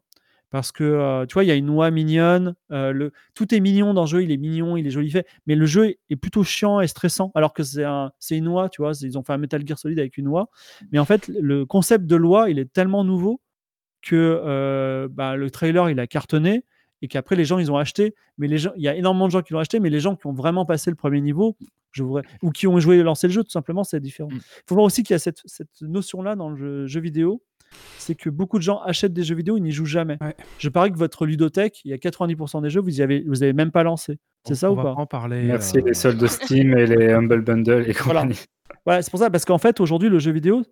Parce 0.52 0.72
que 0.74 0.84
euh, 0.84 1.26
tu 1.26 1.34
vois, 1.34 1.44
il 1.46 1.48
y 1.48 1.52
a 1.52 1.56
une 1.56 1.66
noix 1.66 1.90
mignonne, 1.92 2.56
euh, 2.72 2.92
le... 2.92 3.14
tout 3.34 3.56
est 3.56 3.60
mignon 3.62 3.94
dans 3.94 4.02
le 4.02 4.08
jeu, 4.08 4.22
il 4.22 4.32
est 4.32 4.38
mignon, 4.38 4.76
il 4.76 4.86
est 4.86 4.92
joli 4.92 5.10
fait, 5.10 5.26
mais 5.48 5.56
le 5.56 5.66
jeu 5.66 5.96
est 6.10 6.16
plutôt 6.18 6.44
chiant 6.44 6.82
et 6.82 6.88
stressant, 6.88 7.32
alors 7.36 7.54
que 7.54 7.64
c'est 7.64 7.86
un... 7.86 8.12
une 8.30 8.44
noix, 8.44 8.68
tu 8.68 8.82
vois, 8.82 8.92
ils 9.02 9.18
ont 9.18 9.24
fait 9.24 9.32
un 9.34 9.38
Metal 9.38 9.66
Gear 9.66 9.80
Solid 9.80 9.98
avec 9.98 10.18
une 10.18 10.26
noix. 10.26 10.50
Mais 10.92 11.00
en 11.00 11.06
fait, 11.06 11.30
le 11.30 11.66
concept 11.66 12.06
de 12.06 12.18
loi, 12.18 12.50
il 12.50 12.60
est 12.60 12.72
tellement 12.72 13.04
nouveau 13.06 13.42
que 14.02 14.42
euh, 14.46 15.08
bah, 15.10 15.38
le 15.38 15.50
trailer, 15.50 15.90
il 15.90 16.00
a 16.00 16.08
cartonné 16.08 16.66
et 17.02 17.08
qu'après, 17.08 17.36
les 17.36 17.46
gens, 17.46 17.58
ils 17.58 17.72
ont 17.72 17.78
acheté. 17.78 18.14
Mais 18.38 18.48
les 18.48 18.58
gens, 18.58 18.72
il 18.76 18.84
y 18.84 18.88
a 18.88 18.96
énormément 18.96 19.28
de 19.28 19.32
gens 19.32 19.42
qui 19.42 19.54
l'ont 19.54 19.60
acheté, 19.60 19.80
mais 19.80 19.90
les 19.90 20.00
gens 20.00 20.16
qui 20.16 20.28
ont 20.28 20.34
vraiment 20.34 20.66
passé 20.66 20.90
le 20.90 20.96
premier 20.96 21.22
niveau, 21.22 21.56
je 21.92 22.04
voudrais, 22.04 22.24
ou 22.42 22.52
qui 22.52 22.68
ont 22.68 22.80
joué 22.80 22.98
et 22.98 23.04
lancé 23.04 23.28
le 23.28 23.34
jeu, 23.34 23.44
tout 23.44 23.52
simplement, 23.52 23.84
c'est 23.84 24.00
différent. 24.00 24.30
Il 24.32 24.40
faut 24.68 24.76
voir 24.76 24.86
aussi 24.86 25.04
qu'il 25.04 25.14
y 25.14 25.16
a 25.16 25.20
cette, 25.20 25.42
cette 25.46 25.82
notion-là 25.82 26.36
dans 26.36 26.50
le 26.50 26.56
jeu, 26.58 26.88
jeu 26.88 27.00
vidéo, 27.00 27.42
c'est 27.98 28.16
que 28.16 28.30
beaucoup 28.30 28.58
de 28.58 28.64
gens 28.64 28.80
achètent 28.82 29.14
des 29.14 29.24
jeux 29.24 29.36
vidéo, 29.36 29.58
ils 29.58 29.64
n'y 29.64 29.72
jouent 29.72 29.86
jamais. 29.86 30.18
Ouais. 30.22 30.36
Je 30.58 30.70
parie 30.70 30.92
que 30.92 30.98
votre 30.98 31.26
ludothèque, 31.26 31.82
il 31.86 31.92
y 31.92 31.94
a 31.94 31.98
90% 31.98 32.62
des 32.62 32.70
jeux, 32.70 32.82
vous 32.82 33.00
y 33.00 33.02
avez, 33.02 33.24
vous 33.28 33.44
avez 33.44 33.54
même 33.54 33.72
pas 33.72 33.84
lancé. 33.84 34.20
C'est 34.48 34.56
ça 34.56 34.70
on 34.70 34.74
ou 34.74 34.78
va 34.78 34.84
pas? 34.84 34.94
en 34.94 35.06
parler. 35.06 35.44
Merci 35.44 35.78
euh, 35.78 35.84
les 35.86 35.94
soldes 35.94 36.18
de 36.18 36.28
Steam 36.28 36.78
et 36.78 36.88
les 36.88 37.12
Humble 37.12 37.42
Bundle 37.42 37.86
et 37.88 37.94
compagnie. 37.94 38.40
Voilà, 38.86 39.02
c'est 39.02 39.12
pour 39.12 39.20
ça, 39.20 39.30
parce 39.30 39.46
qu'en 39.46 39.58
fait, 39.58 39.80
aujourd'hui, 39.80 40.10
le 40.10 40.20
jeu 40.20 40.32
vidéo, 40.32 40.64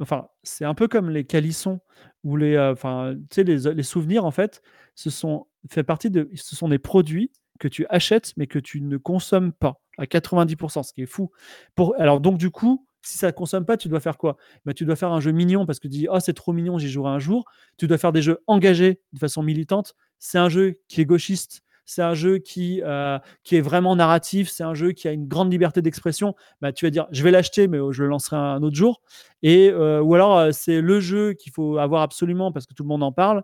enfin, 0.00 0.28
c'est 0.42 0.64
un 0.64 0.74
peu 0.74 0.88
comme 0.88 1.10
les 1.10 1.24
calissons 1.24 1.80
ou 2.22 2.36
les, 2.36 2.54
euh, 2.54 2.72
enfin, 2.72 3.14
tu 3.30 3.34
sais, 3.34 3.44
les, 3.44 3.74
les 3.74 3.82
souvenirs, 3.82 4.24
en 4.24 4.30
fait, 4.30 4.62
ce 4.94 5.10
sont, 5.10 5.46
fait 5.68 5.82
partie 5.82 6.10
de, 6.10 6.30
ce 6.34 6.54
sont 6.54 6.68
des 6.68 6.78
produits 6.78 7.32
que 7.58 7.68
tu 7.68 7.86
achètes, 7.88 8.32
mais 8.36 8.46
que 8.46 8.58
tu 8.58 8.80
ne 8.82 8.96
consommes 8.96 9.52
pas 9.52 9.80
à 9.98 10.04
90%, 10.04 10.82
ce 10.82 10.92
qui 10.92 11.02
est 11.02 11.06
fou. 11.06 11.30
Pour, 11.74 11.94
alors, 11.98 12.20
donc, 12.20 12.38
du 12.38 12.50
coup, 12.50 12.86
si 13.06 13.18
ça 13.18 13.28
ne 13.28 13.32
consomme 13.32 13.64
pas, 13.64 13.76
tu 13.76 13.88
dois 13.88 14.00
faire 14.00 14.18
quoi? 14.18 14.36
Bah, 14.64 14.74
Tu 14.74 14.84
dois 14.84 14.96
faire 14.96 15.12
un 15.12 15.20
jeu 15.20 15.30
mignon 15.30 15.64
parce 15.66 15.78
que 15.78 15.88
tu 15.88 15.92
dis, 15.92 16.08
oh, 16.10 16.18
c'est 16.20 16.32
trop 16.34 16.52
mignon, 16.52 16.78
j'y 16.78 16.88
jouerai 16.88 17.10
un 17.10 17.18
jour. 17.18 17.44
Tu 17.76 17.86
dois 17.86 17.98
faire 17.98 18.12
des 18.12 18.22
jeux 18.22 18.38
engagés 18.46 19.00
de 19.12 19.18
façon 19.18 19.42
militante. 19.42 19.94
C'est 20.18 20.38
un 20.38 20.48
jeu 20.48 20.80
qui 20.88 21.00
est 21.00 21.04
gauchiste. 21.04 21.62
C'est 21.88 22.02
un 22.02 22.14
jeu 22.14 22.38
qui, 22.38 22.82
euh, 22.84 23.16
qui 23.44 23.54
est 23.54 23.60
vraiment 23.60 23.94
narratif. 23.94 24.48
C'est 24.50 24.64
un 24.64 24.74
jeu 24.74 24.90
qui 24.90 25.06
a 25.06 25.12
une 25.12 25.28
grande 25.28 25.52
liberté 25.52 25.82
d'expression. 25.82 26.34
Bah, 26.60 26.72
tu 26.72 26.84
vas 26.84 26.90
dire, 26.90 27.06
je 27.12 27.22
vais 27.22 27.30
l'acheter, 27.30 27.68
mais 27.68 27.78
euh, 27.78 27.92
je 27.92 28.02
le 28.02 28.08
lancerai 28.08 28.36
un 28.36 28.60
autre 28.64 28.74
jour. 28.74 29.00
Et, 29.44 29.70
euh, 29.70 30.00
ou 30.02 30.14
alors, 30.16 30.36
euh, 30.36 30.50
c'est 30.52 30.80
le 30.80 30.98
jeu 30.98 31.34
qu'il 31.34 31.52
faut 31.52 31.78
avoir 31.78 32.02
absolument 32.02 32.50
parce 32.50 32.66
que 32.66 32.74
tout 32.74 32.82
le 32.82 32.88
monde 32.88 33.04
en 33.04 33.12
parle. 33.12 33.42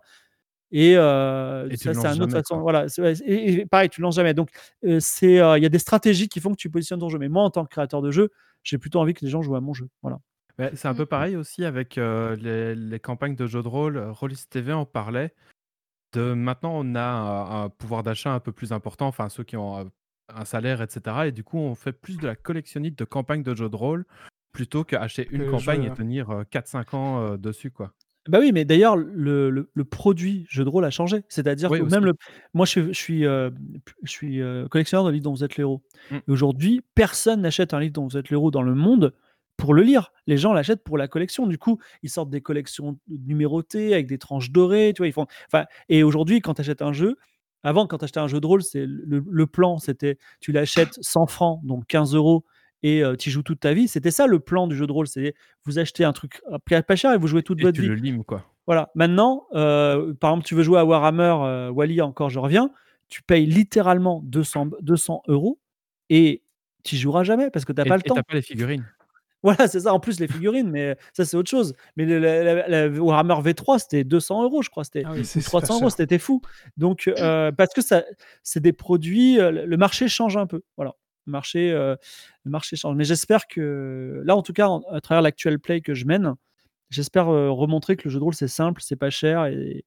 Et, 0.75 0.97
euh, 0.97 1.69
ça, 1.75 1.93
c'est 1.93 1.99
une 1.99 2.23
autre 2.23 2.31
jamais, 2.31 2.31
façon. 2.31 2.59
Voilà, 2.59 2.87
et, 3.25 3.53
et 3.53 3.65
pareil, 3.67 3.89
tu 3.89 4.01
lances 4.01 4.15
jamais. 4.15 4.33
Donc, 4.33 4.49
euh, 4.83 4.99
euh, 5.23 5.57
il 5.57 5.63
y 5.63 5.65
a 5.67 5.69
des 5.69 5.79
stratégies 5.79 6.27
qui 6.27 6.39
font 6.39 6.49
que 6.51 6.57
tu 6.57 6.69
positionnes 6.71 6.99
ton 6.99 7.09
jeu. 7.09 7.19
Mais 7.19 7.29
moi, 7.29 7.43
en 7.43 7.51
tant 7.51 7.63
que 7.63 7.69
créateur 7.69 8.01
de 8.01 8.09
jeu, 8.09 8.31
j'ai 8.63 8.77
plutôt 8.77 8.99
envie 8.99 9.13
que 9.13 9.23
les 9.23 9.31
gens 9.31 9.41
jouent 9.41 9.55
à 9.55 9.61
mon 9.61 9.73
jeu. 9.73 9.89
Voilà. 10.01 10.19
Ouais, 10.59 10.71
c'est 10.75 10.87
un 10.87 10.93
peu 10.93 11.05
pareil 11.05 11.35
aussi 11.35 11.65
avec 11.65 11.97
euh, 11.97 12.35
les, 12.35 12.75
les 12.75 12.99
campagnes 12.99 13.35
de 13.35 13.47
jeux 13.47 13.63
de 13.63 13.67
rôle. 13.67 13.97
Euh, 13.97 14.11
Rollis 14.11 14.45
TV 14.49 14.71
en 14.71 14.85
parlait. 14.85 15.33
De 16.13 16.33
maintenant, 16.33 16.73
on 16.75 16.93
a 16.93 17.03
un, 17.03 17.63
un 17.63 17.69
pouvoir 17.69 18.03
d'achat 18.03 18.31
un 18.33 18.39
peu 18.39 18.51
plus 18.51 18.71
important, 18.71 19.07
enfin 19.07 19.29
ceux 19.29 19.43
qui 19.43 19.57
ont 19.57 19.79
euh, 19.79 19.83
un 20.29 20.45
salaire, 20.45 20.81
etc. 20.81 21.27
Et 21.27 21.31
du 21.31 21.43
coup, 21.43 21.57
on 21.57 21.75
fait 21.75 21.91
plus 21.93 22.17
de 22.17 22.27
la 22.27 22.35
collectionnite 22.35 22.97
de 22.97 23.05
campagnes 23.05 23.43
de 23.43 23.55
jeux 23.55 23.69
de 23.69 23.75
rôle 23.75 24.05
plutôt 24.51 24.83
qu'acheter 24.83 25.27
une 25.31 25.49
campagne 25.49 25.81
jeu, 25.81 25.87
et 25.87 25.89
ouais. 25.89 25.95
tenir 25.95 26.29
euh, 26.29 26.43
4-5 26.43 26.95
ans 26.95 27.21
euh, 27.21 27.37
dessus, 27.37 27.71
quoi. 27.71 27.91
Bah 28.29 28.39
oui, 28.39 28.51
mais 28.53 28.63
d'ailleurs, 28.63 28.95
le, 28.95 29.49
le- 29.49 29.69
le 29.73 29.83
produit 29.83 30.45
jeu 30.49 30.63
de 30.63 30.69
rôle 30.69 30.85
a 30.85 30.89
changé. 30.89 31.23
C'est-à-dire 31.27 31.69
Oui, 31.71 31.79
que 31.79 31.83
aussi. 31.83 31.93
même 31.93 32.05
le. 32.05 32.13
Moi, 32.53 32.65
je, 32.65 32.71
suis- 32.71 32.87
je 32.93 32.99
suis, 32.99 33.25
euh, 33.25 33.49
je 34.03 34.11
suis 34.11 34.41
euh, 34.41 34.67
collectionneur 34.69 35.05
de 35.05 35.11
livres 35.11 35.23
dont 35.25 35.33
vous 35.33 35.43
êtes 35.43 35.57
le 35.57 35.61
héros. 35.61 35.81
Mm. 36.11 36.15
Et 36.15 36.31
aujourd'hui, 36.31 36.81
personne 36.95 37.41
n'achète 37.41 37.73
un 37.73 37.79
livre 37.81 37.93
dont 37.93 38.07
vous 38.07 38.17
êtes 38.17 38.29
le 38.29 38.35
héros 38.35 38.49
dans 38.51 38.61
le 38.61 38.75
monde 38.75 39.13
pour 39.57 39.73
le 39.73 39.81
lire. 39.83 40.11
Les 40.25 40.37
gens 40.37 40.53
l'achètent 40.53 40.83
pour 40.83 40.97
la 40.97 41.07
collection. 41.09 41.47
Du 41.47 41.57
coup, 41.57 41.79
ils 42.01 42.09
sortent 42.09 42.29
des 42.29 42.41
collections 42.41 42.97
numérotées 43.09 43.93
avec 43.93 44.07
des 44.07 44.17
tranches 44.17 44.51
dorées. 44.51 44.93
Tu 44.95 45.01
vois, 45.01 45.07
ils 45.07 45.13
font. 45.13 45.27
Enfin, 45.47 45.65
et 45.89 46.03
aujourd'hui, 46.03 46.39
quand 46.39 46.53
tu 46.55 46.61
achètes 46.61 46.81
un 46.81 46.93
jeu, 46.93 47.17
avant, 47.63 47.87
quand 47.87 47.97
tu 47.97 48.05
achetais 48.05 48.19
un 48.19 48.27
jeu 48.27 48.39
de 48.39 48.47
rôle, 48.47 48.61
c'est 48.63 48.85
le, 48.85 49.23
le 49.29 49.47
plan, 49.47 49.77
c'était 49.79 50.17
tu 50.39 50.51
l'achètes 50.51 50.97
100 51.01 51.27
francs, 51.27 51.59
donc 51.63 51.85
15 51.87 52.13
euros, 52.15 52.45
et 52.83 53.01
tu 53.17 53.31
joues 53.31 53.43
toute 53.43 53.59
ta 53.61 53.73
vie. 53.73 53.87
C'était 53.87 54.11
ça 54.11 54.27
le 54.27 54.39
plan 54.39 54.67
du 54.67 54.75
jeu 54.75 54.85
de 54.87 54.91
rôle. 54.91 55.07
C'est 55.07 55.33
vous 55.65 55.79
achetez 55.79 56.03
un 56.03 56.13
truc 56.13 56.41
à 56.51 56.59
prix 56.59 56.81
pas 56.83 56.95
cher 56.95 57.11
et 57.13 57.17
vous 57.17 57.27
jouez 57.27 57.41
toute 57.43 57.59
Et 57.59 57.63
votre 57.63 57.75
tu 57.75 57.81
vie. 57.81 57.87
le 57.87 57.95
limes, 57.95 58.23
quoi. 58.23 58.45
Voilà. 58.67 58.91
Maintenant, 58.95 59.47
euh, 59.55 60.13
par 60.13 60.31
exemple, 60.31 60.45
tu 60.45 60.55
veux 60.55 60.63
jouer 60.63 60.79
à 60.79 60.85
Warhammer, 60.85 61.35
euh, 61.41 61.69
Wally, 61.69 62.01
encore, 62.01 62.29
je 62.29 62.39
reviens. 62.39 62.71
Tu 63.09 63.21
payes 63.21 63.45
littéralement 63.45 64.21
200, 64.23 64.69
200 64.81 65.21
euros 65.27 65.59
et 66.09 66.41
tu 66.83 66.95
joueras 66.95 67.23
jamais 67.23 67.49
parce 67.49 67.65
que 67.65 67.71
tu 67.73 67.77
n'as 67.77 67.85
Et 67.85 67.89
pas 67.89 67.95
le 67.97 68.01
et 68.05 68.07
temps. 68.09 68.15
t'as 68.15 68.23
pas 68.23 68.35
les 68.35 68.41
figurines. 68.41 68.85
Voilà, 69.45 69.67
c'est 69.67 69.81
ça. 69.81 69.93
En 69.93 69.99
plus, 69.99 70.21
les 70.21 70.29
figurines, 70.29 70.69
mais 70.71 70.95
ça, 71.11 71.25
c'est 71.25 71.35
autre 71.35 71.49
chose. 71.49 71.73
Mais 71.97 72.05
le- 72.05 72.17
la, 72.17 72.43
la- 72.43 72.67
la 72.69 72.87
Warhammer 72.87 73.33
V3, 73.43 73.77
c'était 73.77 74.05
200 74.05 74.41
euros, 74.43 74.61
je 74.61 74.69
crois. 74.69 74.85
C'était 74.85 75.03
Ah 75.05 75.11
oui, 75.11 75.19
ou 75.19 75.23
c'est 75.25 75.41
c'est 75.41 75.45
300 75.47 75.67
pas 75.67 75.73
euros, 75.81 75.89
c'était 75.89 76.17
fou. 76.17 76.41
Donc, 76.77 77.09
euh, 77.09 77.51
parce 77.51 77.73
que 77.73 77.81
ça, 77.81 78.03
c'est 78.41 78.61
des 78.61 78.71
produits, 78.71 79.41
euh, 79.41 79.51
le 79.51 79.65
le 79.65 79.75
marché 79.77 80.07
change 80.07 80.37
un 80.37 80.47
peu. 80.47 80.61
Voilà. 80.77 80.93
Le 81.25 81.31
marché, 81.31 81.71
euh, 81.71 81.95
le 82.43 82.51
marché 82.51 82.75
change. 82.75 82.95
Mais 82.95 83.03
j'espère 83.05 83.47
que, 83.47 84.21
là, 84.25 84.35
en 84.35 84.41
tout 84.41 84.53
cas, 84.53 84.67
en- 84.67 84.81
à 84.91 84.99
travers 85.01 85.21
l'actuel 85.21 85.59
play 85.59 85.81
que 85.81 85.93
je 85.93 86.05
mène, 86.05 86.33
j'espère 86.89 87.29
euh, 87.29 87.49
remontrer 87.51 87.95
que 87.95 88.03
le 88.05 88.11
jeu 88.11 88.19
de 88.19 88.23
rôle, 88.23 88.33
c'est 88.33 88.47
simple, 88.47 88.81
c'est 88.83 88.95
pas 88.97 89.09
cher. 89.09 89.45
Et, 89.45 89.85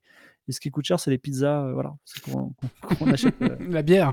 et 0.48 0.52
ce 0.52 0.60
qui 0.60 0.70
coûte 0.70 0.84
cher, 0.86 0.98
c'est 1.00 1.10
les 1.10 1.18
pizzas. 1.18 1.64
euh, 1.66 1.72
voilà. 1.72 1.94
C'est 2.04 2.22
qu'on 2.22 2.54
achète. 3.12 3.34
euh. 3.42 3.56
La 3.68 3.82
bière. 3.82 4.12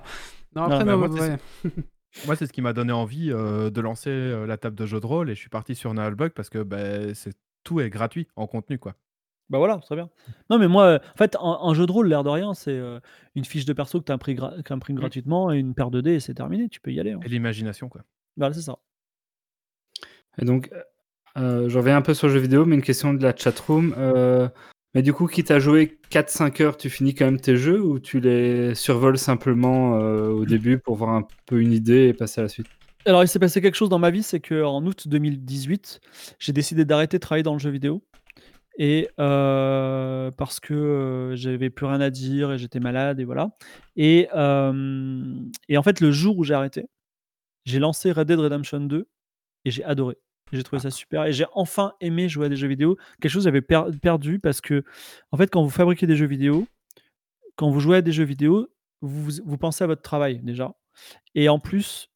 Non, 0.55 0.67
Non, 0.67 0.75
après, 0.75 0.85
bah, 0.85 0.91
non, 0.91 0.97
moi, 0.97 1.09
c'est- 1.19 1.31
ouais. 1.67 1.71
Moi, 2.27 2.35
c'est 2.35 2.45
ce 2.45 2.53
qui 2.53 2.61
m'a 2.61 2.73
donné 2.73 2.91
envie 2.93 3.31
euh, 3.31 3.71
de 3.71 3.81
lancer 3.81 4.11
euh, 4.11 4.45
la 4.45 4.55
table 4.57 4.75
de 4.75 4.85
jeu 4.85 4.99
de 4.99 5.05
rôle 5.07 5.31
et 5.31 5.33
je 5.35 5.39
suis 5.39 5.49
parti 5.49 5.73
sur 5.73 5.95
Nullbug 5.95 6.29
parce 6.33 6.47
que 6.51 6.61
bah, 6.61 7.11
c'est 7.15 7.33
tout 7.63 7.79
est 7.81 7.89
gratuit 7.89 8.27
en 8.35 8.45
contenu, 8.45 8.77
quoi. 8.77 8.93
Bah 9.53 9.59
voilà, 9.59 9.77
très 9.77 9.95
bien. 9.95 10.09
Non, 10.49 10.57
mais 10.57 10.67
moi, 10.67 10.83
euh, 10.85 10.97
en 11.13 11.17
fait, 11.17 11.37
un, 11.39 11.59
un 11.61 11.73
jeu 11.75 11.85
de 11.85 11.91
rôle, 11.91 12.07
l'air 12.09 12.23
de 12.23 12.29
rien, 12.29 12.55
c'est 12.55 12.71
euh, 12.71 12.99
une 13.35 13.45
fiche 13.45 13.65
de 13.65 13.73
perso 13.73 14.01
que 14.01 14.05
tu 14.05 14.11
imprimes, 14.11 14.95
gratuitement 14.97 15.51
et 15.53 15.59
une 15.59 15.75
paire 15.75 15.91
de 15.91 16.01
dés 16.01 16.15
et 16.15 16.19
c'est 16.19 16.33
terminé. 16.33 16.69
Tu 16.69 16.79
peux 16.81 16.91
y 16.91 16.99
aller. 16.99 17.11
hein. 17.11 17.19
Et 17.23 17.29
l'imagination, 17.29 17.87
quoi. 17.87 18.01
Voilà, 18.35 18.51
c'est 18.55 18.63
ça. 18.63 18.79
Et 20.41 20.45
donc, 20.45 20.71
euh, 21.37 21.69
je 21.69 21.77
reviens 21.77 21.95
un 21.95 22.01
peu 22.01 22.15
sur 22.15 22.29
le 22.29 22.33
jeu 22.33 22.39
vidéo, 22.39 22.65
mais 22.65 22.73
une 22.73 22.81
question 22.81 23.13
de 23.13 23.21
la 23.21 23.35
chatroom. 23.35 23.93
Euh, 23.95 24.49
mais 24.95 25.03
du 25.03 25.13
coup, 25.13 25.27
quitte 25.27 25.51
à 25.51 25.59
jouer 25.59 25.99
4-5 26.09 26.59
heures, 26.63 26.75
tu 26.75 26.89
finis 26.89 27.13
quand 27.13 27.25
même 27.25 27.39
tes 27.39 27.55
jeux 27.55 27.79
ou 27.79 27.99
tu 27.99 28.19
les 28.19 28.73
survoles 28.73 29.19
simplement 29.19 29.99
euh, 29.99 30.29
au 30.29 30.45
début 30.45 30.79
pour 30.79 30.95
voir 30.95 31.11
un 31.11 31.27
peu 31.45 31.61
une 31.61 31.73
idée 31.73 32.07
et 32.07 32.13
passer 32.15 32.41
à 32.41 32.45
la 32.45 32.49
suite? 32.49 32.65
Alors, 33.05 33.23
il 33.23 33.27
s'est 33.27 33.37
passé 33.37 33.61
quelque 33.61 33.75
chose 33.75 33.89
dans 33.89 33.99
ma 33.99 34.09
vie, 34.09 34.23
c'est 34.23 34.39
qu'en 34.39 34.83
août 34.83 35.07
2018, 35.07 35.99
j'ai 36.39 36.53
décidé 36.53 36.85
d'arrêter 36.85 37.17
de 37.17 37.21
travailler 37.21 37.43
dans 37.43 37.53
le 37.53 37.59
jeu 37.59 37.69
vidéo. 37.69 38.01
Et 38.77 39.09
euh, 39.19 40.31
parce 40.31 40.59
que 40.59 40.73
euh, 40.73 41.35
j'avais 41.35 41.69
plus 41.69 41.85
rien 41.85 42.01
à 42.01 42.09
dire 42.09 42.51
et 42.51 42.57
j'étais 42.57 42.79
malade 42.79 43.19
et 43.19 43.23
voilà. 43.23 43.51
Et, 43.95 44.27
euh, 44.35 45.35
et 45.69 45.77
en 45.77 45.83
fait, 45.83 45.99
le 46.01 46.11
jour 46.11 46.37
où 46.37 46.43
j'ai 46.43 46.55
arrêté, 46.55 46.87
j'ai 47.65 47.79
lancé 47.79 48.11
Red 48.11 48.27
Dead 48.27 48.39
Redemption 48.39 48.81
2 48.81 49.07
et 49.65 49.71
j'ai 49.71 49.83
adoré. 49.83 50.17
J'ai 50.51 50.63
trouvé 50.63 50.81
ça 50.81 50.91
super 50.91 51.25
et 51.25 51.33
j'ai 51.33 51.45
enfin 51.53 51.93
aimé 52.01 52.29
jouer 52.29 52.47
à 52.47 52.49
des 52.49 52.55
jeux 52.55 52.67
vidéo. 52.67 52.97
Quelque 53.21 53.31
chose 53.31 53.43
que 53.43 53.49
j'avais 53.49 53.61
per- 53.61 53.91
perdu 54.01 54.39
parce 54.39 54.61
que, 54.61 54.83
en 55.31 55.37
fait, 55.37 55.49
quand 55.49 55.63
vous 55.63 55.69
fabriquez 55.69 56.07
des 56.07 56.15
jeux 56.15 56.27
vidéo, 56.27 56.67
quand 57.55 57.69
vous 57.69 57.79
jouez 57.79 57.97
à 57.97 58.01
des 58.01 58.11
jeux 58.11 58.23
vidéo, 58.25 58.67
vous, 59.01 59.31
vous 59.45 59.57
pensez 59.57 59.83
à 59.83 59.87
votre 59.87 60.01
travail 60.01 60.39
déjà. 60.39 60.75
Et 61.35 61.49
en 61.49 61.59
plus, 61.59 62.09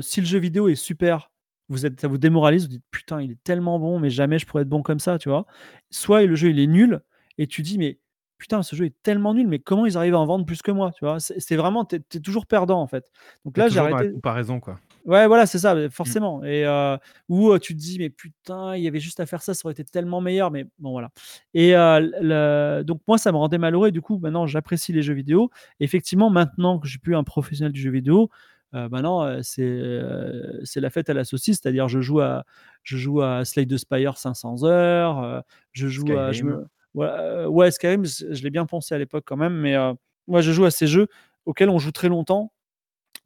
si 0.00 0.20
le 0.20 0.26
jeu 0.26 0.38
vidéo 0.38 0.68
est 0.68 0.74
super, 0.74 1.31
vous 1.68 1.86
êtes, 1.86 2.00
ça 2.00 2.08
vous 2.08 2.18
démoralise, 2.18 2.64
vous 2.64 2.68
dites 2.68 2.84
putain, 2.90 3.20
il 3.22 3.30
est 3.32 3.42
tellement 3.44 3.78
bon, 3.78 3.98
mais 3.98 4.10
jamais 4.10 4.38
je 4.38 4.46
pourrais 4.46 4.62
être 4.62 4.68
bon 4.68 4.82
comme 4.82 4.98
ça, 5.00 5.18
tu 5.18 5.28
vois. 5.28 5.46
Soit 5.90 6.24
le 6.26 6.34
jeu 6.34 6.50
il 6.50 6.58
est 6.60 6.66
nul 6.66 7.00
et 7.38 7.46
tu 7.46 7.62
dis 7.62 7.78
mais 7.78 7.98
putain, 8.38 8.62
ce 8.62 8.74
jeu 8.74 8.86
est 8.86 8.94
tellement 9.04 9.34
nul, 9.34 9.46
mais 9.46 9.60
comment 9.60 9.86
ils 9.86 9.96
arrivent 9.96 10.16
à 10.16 10.18
en 10.18 10.26
vendre 10.26 10.44
plus 10.44 10.62
que 10.62 10.72
moi, 10.72 10.90
tu 10.98 11.04
vois? 11.04 11.18
C'est 11.20 11.54
vraiment, 11.56 11.84
t'es 11.84 12.00
es 12.14 12.20
toujours 12.20 12.46
perdant 12.46 12.80
en 12.82 12.88
fait. 12.88 13.08
Donc 13.44 13.56
là, 13.56 13.68
j'ai 13.68 13.76
dans 13.76 13.84
la 13.88 13.94
arrêté. 13.94 14.12
comparaison, 14.12 14.58
quoi. 14.58 14.80
Ouais, 15.04 15.26
voilà, 15.26 15.46
c'est 15.46 15.58
ça, 15.58 15.74
mais 15.74 15.90
forcément. 15.90 16.44
Et 16.44 16.64
euh, 16.64 16.96
où 17.28 17.50
euh, 17.50 17.58
tu 17.58 17.74
te 17.74 17.80
dis, 17.80 17.98
mais 17.98 18.08
putain, 18.10 18.76
il 18.76 18.82
y 18.82 18.88
avait 18.88 19.00
juste 19.00 19.18
à 19.18 19.26
faire 19.26 19.42
ça, 19.42 19.52
ça 19.52 19.62
aurait 19.64 19.72
été 19.72 19.84
tellement 19.84 20.20
meilleur. 20.20 20.50
Mais 20.52 20.64
bon, 20.78 20.90
voilà. 20.92 21.10
Et 21.54 21.74
euh, 21.76 22.00
le- 22.20 22.84
donc, 22.84 23.00
moi, 23.08 23.18
ça 23.18 23.32
me 23.32 23.36
rendait 23.36 23.58
malheureux. 23.58 23.88
Et 23.88 23.92
du 23.92 24.00
coup, 24.00 24.18
maintenant, 24.18 24.46
j'apprécie 24.46 24.92
les 24.92 25.02
jeux 25.02 25.14
vidéo. 25.14 25.50
effectivement, 25.80 26.30
maintenant 26.30 26.78
que 26.78 26.86
je 26.86 26.92
suis 26.92 27.00
plus 27.00 27.16
un 27.16 27.24
professionnel 27.24 27.72
du 27.72 27.80
jeu 27.80 27.90
vidéo, 27.90 28.30
maintenant, 28.72 29.22
euh, 29.24 29.40
c'est 29.42 29.62
euh, 29.62 30.60
c'est 30.64 30.80
la 30.80 30.90
fête 30.90 31.10
à 31.10 31.14
la 31.14 31.24
saucisse. 31.24 31.60
C'est-à-dire, 31.62 31.88
je 31.88 32.00
joue 32.00 32.20
à, 32.20 32.44
je 32.82 32.96
joue 32.96 33.20
à 33.22 33.44
Slay 33.44 33.66
the 33.66 33.76
Spire 33.76 34.16
500 34.16 34.64
heures. 34.64 35.18
euh, 35.22 35.40
je 35.72 35.88
joue 35.88 36.04
à. 36.18 36.32
Je 36.32 36.42
me, 36.44 36.66
ouais, 36.94 37.06
euh, 37.08 37.46
ouais, 37.48 37.70
Skyrim, 37.70 38.04
je 38.04 38.32
je 38.32 38.42
l'ai 38.42 38.50
bien 38.50 38.66
pensé 38.66 38.94
à 38.94 38.98
l'époque 38.98 39.24
quand 39.26 39.36
même. 39.36 39.54
Mais 39.54 39.74
euh, 39.76 39.92
moi, 40.28 40.40
je 40.40 40.52
joue 40.52 40.64
à 40.64 40.70
ces 40.70 40.86
jeux 40.86 41.08
auxquels 41.46 41.68
on 41.70 41.78
joue 41.78 41.92
très 41.92 42.08
longtemps. 42.08 42.52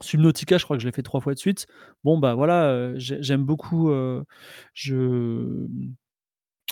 Subnautica, 0.02 0.58
je 0.58 0.64
crois 0.64 0.76
que 0.76 0.82
je 0.82 0.88
l'ai 0.88 0.92
fait 0.92 1.02
trois 1.02 1.20
fois 1.20 1.32
de 1.32 1.38
suite. 1.38 1.66
Bon, 2.04 2.18
bah 2.18 2.34
voilà, 2.34 2.64
euh, 2.64 2.94
j'ai- 2.98 3.22
j'aime 3.22 3.44
beaucoup. 3.44 3.90
euh, 3.90 4.24
je 4.74 5.66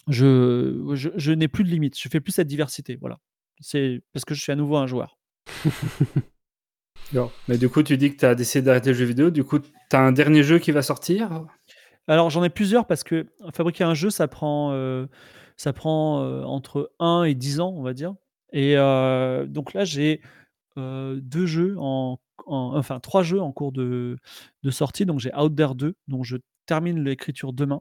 je, 0.09 0.93
je, 0.95 1.09
je 1.17 1.33
n'ai 1.33 1.49
plus 1.49 1.65
de 1.65 1.71
limite. 1.71 1.99
Je 1.99 2.09
fais 2.09 2.21
plus 2.21 2.33
cette 2.33 2.49
diversité. 2.49 2.97
Voilà. 3.01 3.19
C'est 3.61 4.03
parce 4.13 4.25
que 4.25 4.35
je 4.35 4.43
suis 4.43 4.53
à 4.53 4.57
nouveau 4.57 4.77
un 4.77 4.87
joueur. 4.87 5.19
Mais 7.49 7.59
du 7.59 7.69
coup, 7.69 7.83
tu 7.83 7.97
dis 7.97 8.13
que 8.13 8.19
tu 8.19 8.25
as 8.27 8.35
décidé 8.35 8.63
d'arrêter 8.67 8.91
le 8.91 8.95
jeu 8.97 9.05
vidéo. 9.05 9.31
Du 9.31 9.45
coup, 9.45 9.59
tu 9.61 9.69
as 9.93 10.01
un 10.01 10.13
dernier 10.13 10.43
jeu 10.43 10.59
qui 10.59 10.73
va 10.73 10.83
sortir? 10.83 11.45
Alors 12.07 12.29
j'en 12.29 12.45
ai 12.45 12.51
plusieurs 12.51 12.87
parce 12.87 13.03
que 13.03 13.27
fabriquer 13.55 13.85
un 13.85 13.95
jeu, 13.95 14.11
ça 14.11 14.29
prend, 14.29 14.73
euh, 14.73 15.07
ça 15.57 15.73
prend 15.73 16.23
euh, 16.23 16.43
entre 16.43 16.93
1 16.99 17.25
et 17.25 17.35
10 17.35 17.61
ans, 17.61 17.73
on 17.77 17.83
va 17.83 17.95
dire. 17.95 18.15
Et 18.53 18.77
euh, 18.77 19.47
donc 19.47 19.73
là, 19.75 19.85
j'ai 19.85 20.21
deux 20.77 21.47
jeux 21.47 21.77
en, 21.79 22.19
en- 22.47 22.77
enfin 22.77 22.99
trois 23.01 23.23
jeux 23.23 23.41
en 23.41 23.53
cours 23.53 23.73
de, 23.73 24.19
de 24.65 24.71
sortie. 24.71 25.07
Donc 25.07 25.21
j'ai 25.21 25.35
Out 25.35 25.55
There 25.57 25.75
2, 25.75 25.95
dont 26.09 26.23
je 26.25 26.37
termine 26.67 27.03
l'écriture 27.05 27.53
demain. 27.53 27.81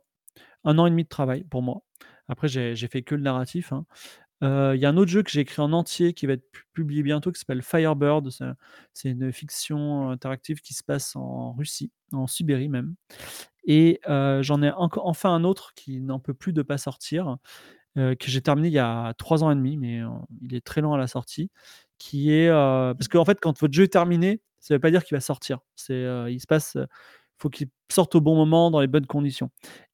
Un 0.64 0.78
an 0.80 0.86
et 0.86 0.90
demi 0.90 1.04
de 1.04 1.10
travail 1.10 1.44
pour 1.44 1.62
moi. 1.64 1.82
Après, 2.30 2.48
j'ai 2.48 2.76
j'ai 2.76 2.88
fait 2.88 3.02
que 3.02 3.16
le 3.16 3.22
narratif. 3.24 3.74
hein. 3.74 3.86
Euh, 4.44 4.74
Il 4.76 4.82
y 4.82 4.86
a 4.86 4.90
un 4.90 4.98
autre 4.98 5.10
jeu 5.12 5.24
que 5.24 5.32
j'ai 5.32 5.42
écrit 5.42 5.62
en 5.62 5.72
entier 5.74 6.14
qui 6.14 6.26
va 6.28 6.34
être 6.34 6.50
pu- 6.52 6.66
publié 6.74 7.02
bientôt 7.04 7.32
qui 7.32 7.40
s'appelle 7.40 7.62
Firebird. 7.62 8.30
C'est 8.94 9.10
une 9.10 9.32
fiction 9.32 10.10
interactive 10.10 10.62
qui 10.62 10.74
se 10.74 10.84
passe 10.84 11.16
en 11.16 11.54
Russie, 11.54 11.92
en 12.12 12.28
Sibérie 12.28 12.70
même. 12.70 12.96
Et 13.66 14.00
euh, 14.10 14.44
j'en 14.44 14.62
ai 14.62 14.72
enfin 14.76 15.34
un 15.34 15.44
autre 15.44 15.74
qui 15.76 16.02
n'en 16.02 16.20
peut 16.20 16.34
plus 16.34 16.54
de 16.54 16.62
pas 16.62 16.78
sortir, 16.78 17.38
euh, 17.98 18.16
que 18.16 18.30
j'ai 18.30 18.42
terminé 18.42 18.68
il 18.70 18.74
y 18.74 18.80
a 18.80 19.14
trois 19.18 19.44
ans 19.44 19.52
et 19.52 19.56
demi, 19.56 19.78
mais 19.78 20.02
il 20.42 20.56
est 20.56 20.66
très 20.66 20.82
lent 20.82 20.94
à 20.94 20.98
la 20.98 21.08
sortie. 21.08 21.50
Qui 22.00 22.32
est 22.32 22.50
parce 22.50 23.08
qu'en 23.08 23.24
fait, 23.26 23.40
quand 23.40 23.58
votre 23.58 23.74
jeu 23.74 23.84
est 23.84 23.94
terminé, 23.94 24.42
ça 24.60 24.74
ne 24.74 24.78
veut 24.78 24.82
pas 24.82 24.92
dire 24.92 25.06
qu'il 25.06 25.16
va 25.16 25.22
sortir. 25.22 25.60
C'est, 25.76 26.04
il 26.30 26.40
se 26.40 26.48
passe, 26.48 26.78
faut 27.44 27.50
qu'il 27.50 27.68
sorte 27.92 28.16
au 28.16 28.22
bon 28.22 28.36
moment, 28.36 28.72
dans 28.72 28.80
les 28.80 28.88
bonnes 28.88 29.06
conditions. 29.06 29.50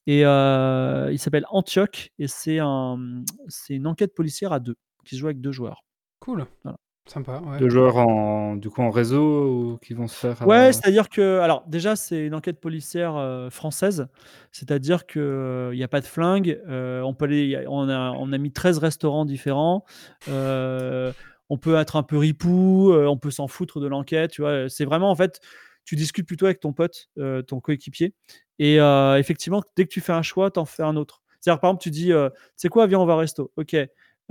Et 0.05 0.25
euh, 0.25 1.09
il 1.11 1.17
s'appelle 1.19 1.45
Antioch 1.49 2.11
et 2.19 2.27
c'est 2.27 2.59
un, 2.59 3.23
c'est 3.47 3.73
une 3.73 3.87
enquête 3.87 4.13
policière 4.13 4.53
à 4.53 4.59
deux 4.59 4.75
qui 5.03 5.15
se 5.15 5.19
joue 5.19 5.27
avec 5.27 5.41
deux 5.41 5.51
joueurs. 5.51 5.83
Cool. 6.19 6.45
Voilà. 6.63 6.77
Sympa, 7.07 7.41
ouais. 7.43 7.57
Deux 7.57 7.69
joueurs 7.69 7.97
en, 7.97 8.55
du 8.55 8.69
coup, 8.69 8.83
en 8.83 8.91
réseau 8.91 9.47
ou 9.47 9.77
qui 9.79 9.95
vont 9.95 10.07
se 10.07 10.15
faire. 10.15 10.47
Ouais, 10.47 10.67
euh, 10.67 10.71
c'est-à-dire 10.71 11.09
que, 11.09 11.39
alors 11.39 11.63
déjà, 11.65 11.95
c'est 11.95 12.23
une 12.23 12.35
enquête 12.35 12.59
policière 12.59 13.15
euh, 13.15 13.49
française, 13.49 14.07
c'est-à-dire 14.51 15.07
qu'il 15.07 15.71
n'y 15.73 15.83
a 15.83 15.87
pas 15.87 16.01
de 16.01 16.05
flingue, 16.05 16.61
euh, 16.67 17.01
on, 17.01 17.15
peut 17.15 17.25
aller, 17.25 17.65
on, 17.67 17.89
a, 17.89 18.11
on 18.11 18.31
a 18.31 18.37
mis 18.37 18.51
13 18.51 18.77
restaurants 18.77 19.25
différents, 19.25 19.85
euh, 20.27 21.11
on 21.49 21.57
peut 21.57 21.77
être 21.77 21.95
un 21.95 22.03
peu 22.03 22.17
ripou, 22.17 22.91
euh, 22.91 23.07
on 23.07 23.17
peut 23.17 23.31
s'en 23.31 23.47
foutre 23.47 23.79
de 23.79 23.87
l'enquête, 23.87 24.29
tu 24.29 24.41
vois, 24.41 24.69
c'est 24.69 24.85
vraiment 24.85 25.09
en 25.09 25.15
fait, 25.15 25.39
tu 25.85 25.95
discutes 25.95 26.27
plutôt 26.27 26.45
avec 26.45 26.59
ton 26.59 26.73
pote, 26.73 27.09
euh, 27.17 27.41
ton 27.41 27.59
coéquipier, 27.59 28.13
et 28.59 28.79
euh, 28.79 29.17
effectivement, 29.17 29.61
dès 29.75 29.85
que 29.85 29.89
tu 29.89 30.01
fais 30.01 30.13
un 30.13 30.21
choix, 30.21 30.51
t'en 30.51 30.65
fais 30.65 30.83
un 30.83 30.95
autre. 30.95 31.21
C'est-à-dire, 31.39 31.59
par 31.61 31.69
exemple, 31.69 31.83
tu 31.83 31.89
dis, 31.91 32.11
euh, 32.13 32.29
c'est 32.55 32.69
quoi, 32.69 32.85
viens, 32.87 32.99
on 32.99 33.05
va 33.05 33.13
au 33.15 33.17
resto, 33.17 33.51
ok. 33.57 33.75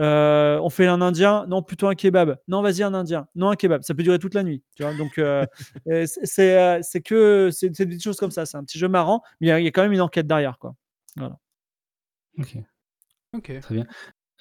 Euh, 0.01 0.61
on 0.61 0.71
fait 0.71 0.87
un 0.87 1.01
indien, 1.01 1.45
non 1.49 1.61
plutôt 1.61 1.89
un 1.89 1.97
kebab. 1.97 2.39
Non, 2.47 2.63
vas-y 2.63 2.85
un 2.85 2.95
indien. 2.95 3.27
Non 3.35 3.49
un 3.51 3.57
kebab. 3.57 3.83
Ça 3.83 3.95
peut 3.97 4.05
durer 4.05 4.21
toute 4.21 4.35
la 4.35 4.45
nuit. 4.45 4.63
Tu 4.77 4.85
vois 4.85 4.95
donc 4.95 5.19
c'est- 5.87 6.83
c'est 6.83 7.01
que 7.03 7.49
c'est 7.51 7.75
c'est 7.75 7.87
des 7.87 7.99
choses 7.99 8.17
comme 8.17 8.31
ça. 8.31 8.47
C'est 8.47 8.57
un 8.57 8.63
petit 8.63 8.79
jeu 8.79 8.87
marrant, 8.87 9.23
mais 9.41 9.49
il 9.49 9.51
y, 9.51 9.53
a- 9.53 9.59
il 9.59 9.65
y 9.65 9.67
a 9.67 9.73
quand 9.73 9.83
même 9.83 9.93
une 9.93 10.01
enquête 10.01 10.29
derrière 10.29 10.57
quoi. 10.59 10.77
Ok, 12.39 12.57
Ok. 13.35 13.53
très 13.61 13.75
bien. 13.75 13.87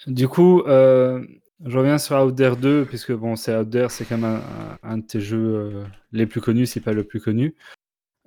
Du 0.05 0.27
coup, 0.27 0.61
euh, 0.67 1.25
je 1.65 1.77
reviens 1.77 1.97
sur 1.97 2.15
Outdare 2.21 2.57
2, 2.57 2.85
puisque 2.85 3.11
bon, 3.11 3.35
c'est 3.35 3.55
Outdare, 3.55 3.91
c'est 3.91 4.05
quand 4.05 4.17
même 4.17 4.41
un, 4.83 4.97
de 4.97 5.03
tes 5.03 5.19
jeux 5.19 5.55
euh, 5.55 5.83
les 6.11 6.25
plus 6.25 6.41
connus, 6.41 6.65
si 6.67 6.79
pas 6.79 6.93
le 6.93 7.03
plus 7.03 7.19
connu. 7.19 7.55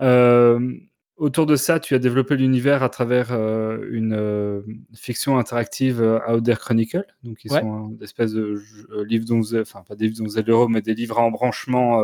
Euh, 0.00 0.72
autour 1.16 1.46
de 1.46 1.56
ça, 1.56 1.78
tu 1.80 1.94
as 1.94 1.98
développé 1.98 2.36
l'univers 2.36 2.82
à 2.82 2.88
travers 2.88 3.28
euh, 3.32 3.86
une 3.90 4.14
euh, 4.14 4.62
fiction 4.94 5.38
interactive 5.38 6.00
Outdare 6.28 6.58
Chronicle, 6.58 7.04
donc 7.22 7.38
qui 7.38 7.48
Ouais. 7.50 7.60
sont 7.60 7.88
des 7.88 8.04
espèces 8.04 8.32
de 8.32 8.56
jeux- 8.56 9.04
livres 9.04 9.26
enfin 9.60 9.82
pas 9.86 9.94
des 9.94 10.06
livres 10.08 10.16
êtes 10.38 10.46
l'euro, 10.46 10.68
mais 10.68 10.80
des 10.82 10.94
livres 10.94 11.18
à 11.18 11.22
embranchement 11.22 12.02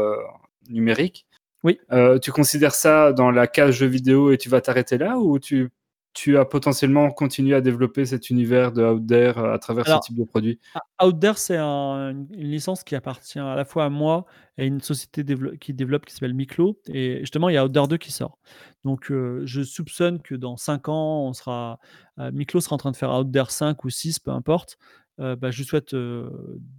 numérique. 0.68 1.26
Oui. 1.64 1.78
Tu 2.22 2.30
considères 2.30 2.74
ça 2.74 3.12
dans 3.12 3.30
la 3.30 3.46
case 3.46 3.74
jeu 3.74 3.86
vidéo 3.86 4.30
et 4.30 4.38
tu 4.38 4.48
vas 4.48 4.60
t'arrêter 4.60 4.98
là, 4.98 5.18
ou 5.18 5.38
tu 5.38 5.70
tu 6.16 6.38
as 6.38 6.46
potentiellement 6.46 7.10
continué 7.10 7.54
à 7.54 7.60
développer 7.60 8.06
cet 8.06 8.30
univers 8.30 8.72
de 8.72 8.82
Outdare 8.82 9.38
euh, 9.38 9.52
à 9.52 9.58
travers 9.58 9.86
Alors, 9.86 10.02
ce 10.02 10.08
type 10.08 10.18
de 10.18 10.24
produit? 10.24 10.58
Ah, 10.74 11.06
Outdare, 11.06 11.36
c'est 11.36 11.58
un- 11.58 12.10
une 12.32 12.50
licence 12.50 12.82
qui 12.84 12.94
appartient 12.94 13.38
à 13.38 13.54
la 13.54 13.64
fois 13.66 13.84
à 13.84 13.90
moi 13.90 14.24
et 14.56 14.62
à 14.62 14.64
une 14.64 14.80
société 14.80 15.22
qui 15.60 15.74
développe 15.74 16.06
qui 16.06 16.14
s'appelle 16.14 16.32
Miklo. 16.34 16.80
Et 16.88 17.18
justement, 17.20 17.50
il 17.50 17.54
y 17.54 17.56
a 17.58 17.64
Outdare 17.66 17.86
2 17.88 17.98
qui 17.98 18.12
sort. 18.12 18.38
Donc, 18.84 19.10
euh, 19.10 19.42
je 19.44 19.62
soupçonne 19.62 20.22
que 20.22 20.34
dans 20.34 20.56
5 20.56 20.88
ans, 20.88 21.26
on 21.28 21.34
sera, 21.34 21.78
euh, 22.18 22.30
Miklo 22.32 22.60
sera 22.60 22.74
en 22.74 22.78
train 22.78 22.92
de 22.92 22.96
faire 22.96 23.10
Outdare 23.12 23.50
5 23.50 23.84
ou 23.84 23.90
6, 23.90 24.18
peu 24.18 24.30
importe. 24.30 24.78
Euh, 25.20 25.36
bah, 25.36 25.50
je 25.50 25.58
lui 25.58 25.64
souhaite 25.64 25.92
euh, 25.94 26.30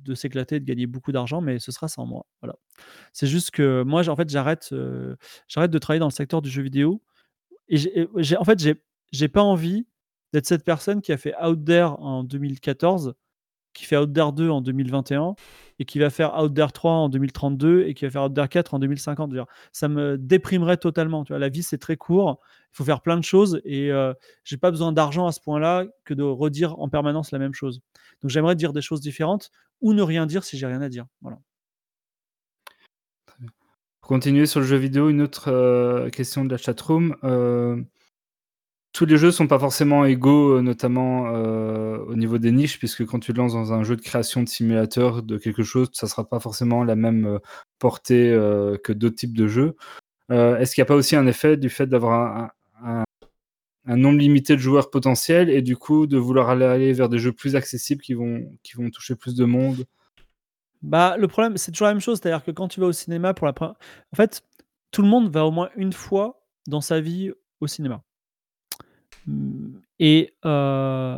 de 0.03 0.15
s'éclater, 0.15 0.59
de 0.59 0.65
gagner 0.65 0.88
beaucoup 0.88 1.11
d'argent, 1.11 1.41
mais 1.41 1.59
ce 1.59 1.71
sera 1.71 1.88
sans 1.88 2.05
moi. 2.05 2.25
Voilà. 2.41 2.55
C'est 3.13 3.27
juste 3.27 3.51
que 3.51 3.83
moi, 3.83 4.07
en 4.09 4.15
fait, 4.15 4.29
j'arrête, 4.29 4.69
euh, 4.73 5.15
j'arrête 5.47 5.71
de 5.71 5.77
travailler 5.79 5.99
dans 5.99 6.07
le 6.07 6.11
secteur 6.11 6.41
du 6.41 6.49
jeu 6.49 6.61
vidéo. 6.63 7.01
Et 7.69 7.77
j'ai, 7.77 7.99
et 8.01 8.07
j'ai- 8.17 8.38
en 8.38 8.43
fait, 8.43 8.59
j'ai, 8.59 8.75
j'ai 9.12 9.28
pas 9.28 9.41
envie 9.41 9.88
d'être 10.34 10.45
cette 10.45 10.66
personne 10.66 11.01
qui 11.01 11.12
a 11.12 11.18
fait 11.18 11.34
Outdare 11.41 12.01
en 12.01 12.24
2014 12.24 13.16
qui 13.78 13.86
fait 13.86 13.95
Outdare 13.95 14.34
2 14.34 14.49
en 14.49 14.62
2021 14.62 15.36
et 15.80 15.86
qui 15.86 15.99
va 15.99 16.10
faire 16.10 16.36
Outdare 16.41 16.74
3 16.74 16.91
en 16.91 17.10
2032 17.10 17.84
et 17.84 17.93
qui 17.93 18.05
va 18.05 18.12
faire 18.12 18.24
Outdare 18.24 18.49
4 18.49 18.74
en 18.74 18.80
2050. 18.80 19.30
Je 19.30 19.36
veux 19.36 19.41
dire, 19.43 19.47
Ça 19.72 19.88
me 19.88 20.18
déprimerait 20.18 20.78
totalement. 20.78 21.24
Tu 21.24 21.32
vois, 21.32 21.39
la 21.39 21.49
vie, 21.49 21.62
c'est 21.62 21.78
très 21.78 21.95
court. 21.95 22.39
Il 22.74 22.78
faut 22.78 22.84
faire 22.84 23.01
plein 23.01 23.18
de 23.18 23.24
choses 23.24 23.62
et 23.64 23.91
euh, 23.91 24.14
j'ai 24.43 24.58
pas 24.58 24.72
besoin 24.72 24.91
d'argent 24.91 25.28
à 25.28 25.32
ce 25.32 25.39
point-là 25.39 25.86
que 26.05 26.16
de 26.16 26.24
redire 26.24 26.80
en 26.80 26.89
permanence 26.89 27.32
la 27.32 27.38
même 27.38 27.53
chose. 27.53 27.82
Donc 28.22 28.32
j'aimerais 28.32 28.55
dire 28.55 28.74
des 28.74 28.82
choses 28.82 28.99
différentes 28.99 29.51
ou 29.82 29.93
ne 29.93 30.01
rien 30.01 30.26
dire 30.26 30.43
si 30.43 30.58
j'ai 30.58 30.66
rien 30.66 30.82
à 30.82 30.89
dire. 30.89 31.05
Voilà. 31.22 31.38
Pour 34.01 34.10
continuer 34.10 34.47
sur 34.47 34.60
le 34.60 34.66
jeu 34.66 34.78
vidéo, 34.78 35.10
une 35.10 35.22
autre 35.22 35.51
euh, 35.51 36.10
question 36.10 36.45
de 36.45 36.49
la 36.49 36.58
chatroom. 36.58 37.16
Euh, 37.24 37.80
tous 38.98 39.06
les 39.06 39.18
jeux 39.18 39.30
sont 39.30 39.45
pas 39.45 39.60
forcément 39.60 40.06
égaux, 40.06 40.58
euh, 40.58 40.62
notamment 40.64 41.28
euh, 41.28 42.00
au 42.08 42.16
niveau 42.16 42.39
des 42.39 42.52
niches, 42.52 42.80
puisque 42.80 43.06
quand 43.06 43.20
tu 43.20 43.32
te 43.32 43.38
lances 43.38 43.54
dans 43.54 43.72
un 43.72 43.84
jeu 43.84 43.95
de 43.95 44.02
création 44.02 44.41
de 44.41 44.50
simulateur 44.50 45.22
de 45.22 45.38
quelque 45.38 45.62
chose, 45.62 45.89
ça 45.93 46.08
sera 46.08 46.28
pas 46.28 46.39
forcément 46.39 46.84
la 46.84 46.95
même 46.95 47.28
euh, 47.28 47.39
portée 47.78 48.32
que 48.84 48.93
d'autres 48.93 49.16
types 49.16 49.38
de 49.38 49.45
jeux. 49.45 49.76
Est-ce 50.32 50.74
qu'il 50.74 50.82
n'y 50.82 50.88
a 50.88 50.88
pas 50.88 50.95
aussi 50.95 51.16
un 51.16 51.28
effet 51.28 51.58
du 51.58 51.70
fait 51.70 51.86
d'avoir 51.86 52.50
un, 52.84 53.06
nombre 53.86 54.18
limité 54.18 54.56
de 54.56 54.62
joueurs 54.62 54.89
potentiels 54.89 55.52
et 55.52 55.62
du 55.62 55.78
coup 55.78 56.08
de 56.08 56.18
vouloir 56.18 56.50
aller, 56.50 56.66
aller 56.66 56.91
vers 56.91 57.08
des 57.08 57.20
jeux 57.20 57.32
plus 57.32 57.56
accessibles 57.56 58.02
qui 58.02 58.16
vont, 58.16 58.50
qui 58.64 58.78
vont 58.78 58.89
toucher 58.89 59.16
plus 59.16 59.36
de 59.36 59.45
monde? 59.45 59.86
Bah, 60.82 61.18
le 61.20 61.28
problème, 61.28 61.56
c'est 61.58 61.72
toujours 61.72 61.88
la 61.88 61.93
même 61.93 62.02
chose. 62.02 62.20
C'est-à-dire 62.20 62.43
que 62.43 62.52
quand 62.52 62.68
tu 62.68 62.80
vas 62.80 62.88
au 62.88 62.91
cinéma 62.93 63.36
pour 63.36 63.45
la 63.45 63.54
première. 63.54 63.76
En 64.12 64.16
fait, 64.16 64.41
tout 64.89 65.04
le 65.04 65.08
monde 65.08 65.30
va 65.30 65.45
au 65.45 65.52
moins 65.52 65.70
une 65.76 65.93
fois 65.93 66.43
dans 66.66 66.82
sa 66.82 67.00
vie 67.00 67.32
au 67.62 67.68
cinéma. 67.68 68.02
Et 69.99 70.34
euh, 70.45 71.17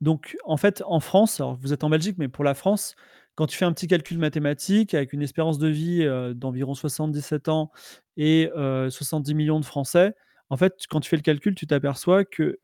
donc, 0.00 0.36
en 0.44 0.56
fait, 0.56 0.82
en 0.86 1.00
France, 1.00 1.40
alors 1.40 1.56
vous 1.56 1.72
êtes 1.72 1.84
en 1.84 1.90
Belgique, 1.90 2.16
mais 2.18 2.28
pour 2.28 2.44
la 2.44 2.54
France, 2.54 2.94
quand 3.34 3.46
tu 3.46 3.56
fais 3.56 3.64
un 3.64 3.72
petit 3.72 3.86
calcul 3.86 4.18
mathématique 4.18 4.94
avec 4.94 5.12
une 5.12 5.22
espérance 5.22 5.58
de 5.58 5.68
vie 5.68 6.02
euh, 6.02 6.34
d'environ 6.34 6.74
77 6.74 7.48
ans 7.48 7.70
et 8.16 8.50
euh, 8.56 8.90
70 8.90 9.34
millions 9.34 9.60
de 9.60 9.64
Français, 9.64 10.14
en 10.50 10.56
fait, 10.56 10.74
quand 10.88 11.00
tu 11.00 11.08
fais 11.08 11.16
le 11.16 11.22
calcul, 11.22 11.54
tu 11.54 11.66
t'aperçois 11.66 12.24
que 12.24 12.58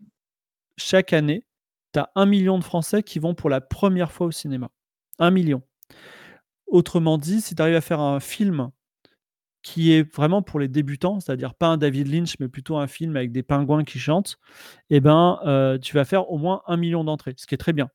chaque 0.76 1.12
année, 1.12 1.46
tu 1.92 2.00
as 2.00 2.10
un 2.14 2.26
million 2.26 2.58
de 2.58 2.64
Français 2.64 3.02
qui 3.02 3.18
vont 3.18 3.34
pour 3.34 3.48
la 3.48 3.60
première 3.60 4.12
fois 4.12 4.26
au 4.26 4.30
cinéma. 4.32 4.70
Un 5.18 5.30
million. 5.30 5.62
Autrement 6.66 7.16
dit, 7.16 7.40
si 7.40 7.54
tu 7.54 7.62
arrives 7.62 7.76
à 7.76 7.80
faire 7.80 8.00
un 8.00 8.20
film 8.20 8.70
qui 9.66 9.92
est 9.92 10.14
vraiment 10.14 10.42
pour 10.42 10.60
les 10.60 10.68
débutants, 10.68 11.18
c'est-à-dire 11.18 11.52
pas 11.52 11.66
un 11.66 11.76
David 11.76 12.06
Lynch, 12.06 12.36
mais 12.38 12.46
plutôt 12.46 12.76
un 12.76 12.86
film 12.86 13.16
avec 13.16 13.32
des 13.32 13.42
pingouins 13.42 13.82
qui 13.82 13.98
chantent, 13.98 14.38
eh 14.90 15.00
ben, 15.00 15.40
euh, 15.44 15.76
tu 15.76 15.96
vas 15.96 16.04
faire 16.04 16.30
au 16.30 16.38
moins 16.38 16.62
un 16.68 16.76
million 16.76 17.02
d'entrées, 17.02 17.34
ce 17.36 17.48
qui 17.48 17.56
est 17.56 17.58
très 17.58 17.72
bien. 17.72 17.88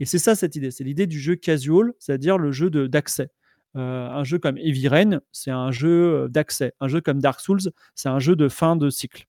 Et 0.00 0.06
c'est 0.06 0.18
ça 0.18 0.34
cette 0.34 0.56
idée, 0.56 0.70
c'est 0.70 0.82
l'idée 0.82 1.06
du 1.06 1.20
jeu 1.20 1.36
casual, 1.36 1.92
c'est-à-dire 1.98 2.38
le 2.38 2.52
jeu 2.52 2.70
d'accès. 2.70 3.28
Euh, 3.76 4.08
un 4.08 4.24
jeu 4.24 4.38
comme 4.38 4.56
Heavy 4.56 4.88
Rain, 4.88 5.20
c'est 5.30 5.50
un 5.50 5.70
jeu 5.70 6.22
euh, 6.24 6.28
d'accès. 6.28 6.72
Un 6.80 6.88
jeu 6.88 7.02
comme 7.02 7.20
Dark 7.20 7.38
Souls, 7.38 7.70
c'est 7.94 8.08
un 8.08 8.18
jeu 8.18 8.34
de 8.34 8.48
fin 8.48 8.74
de 8.74 8.88
cycle. 8.88 9.26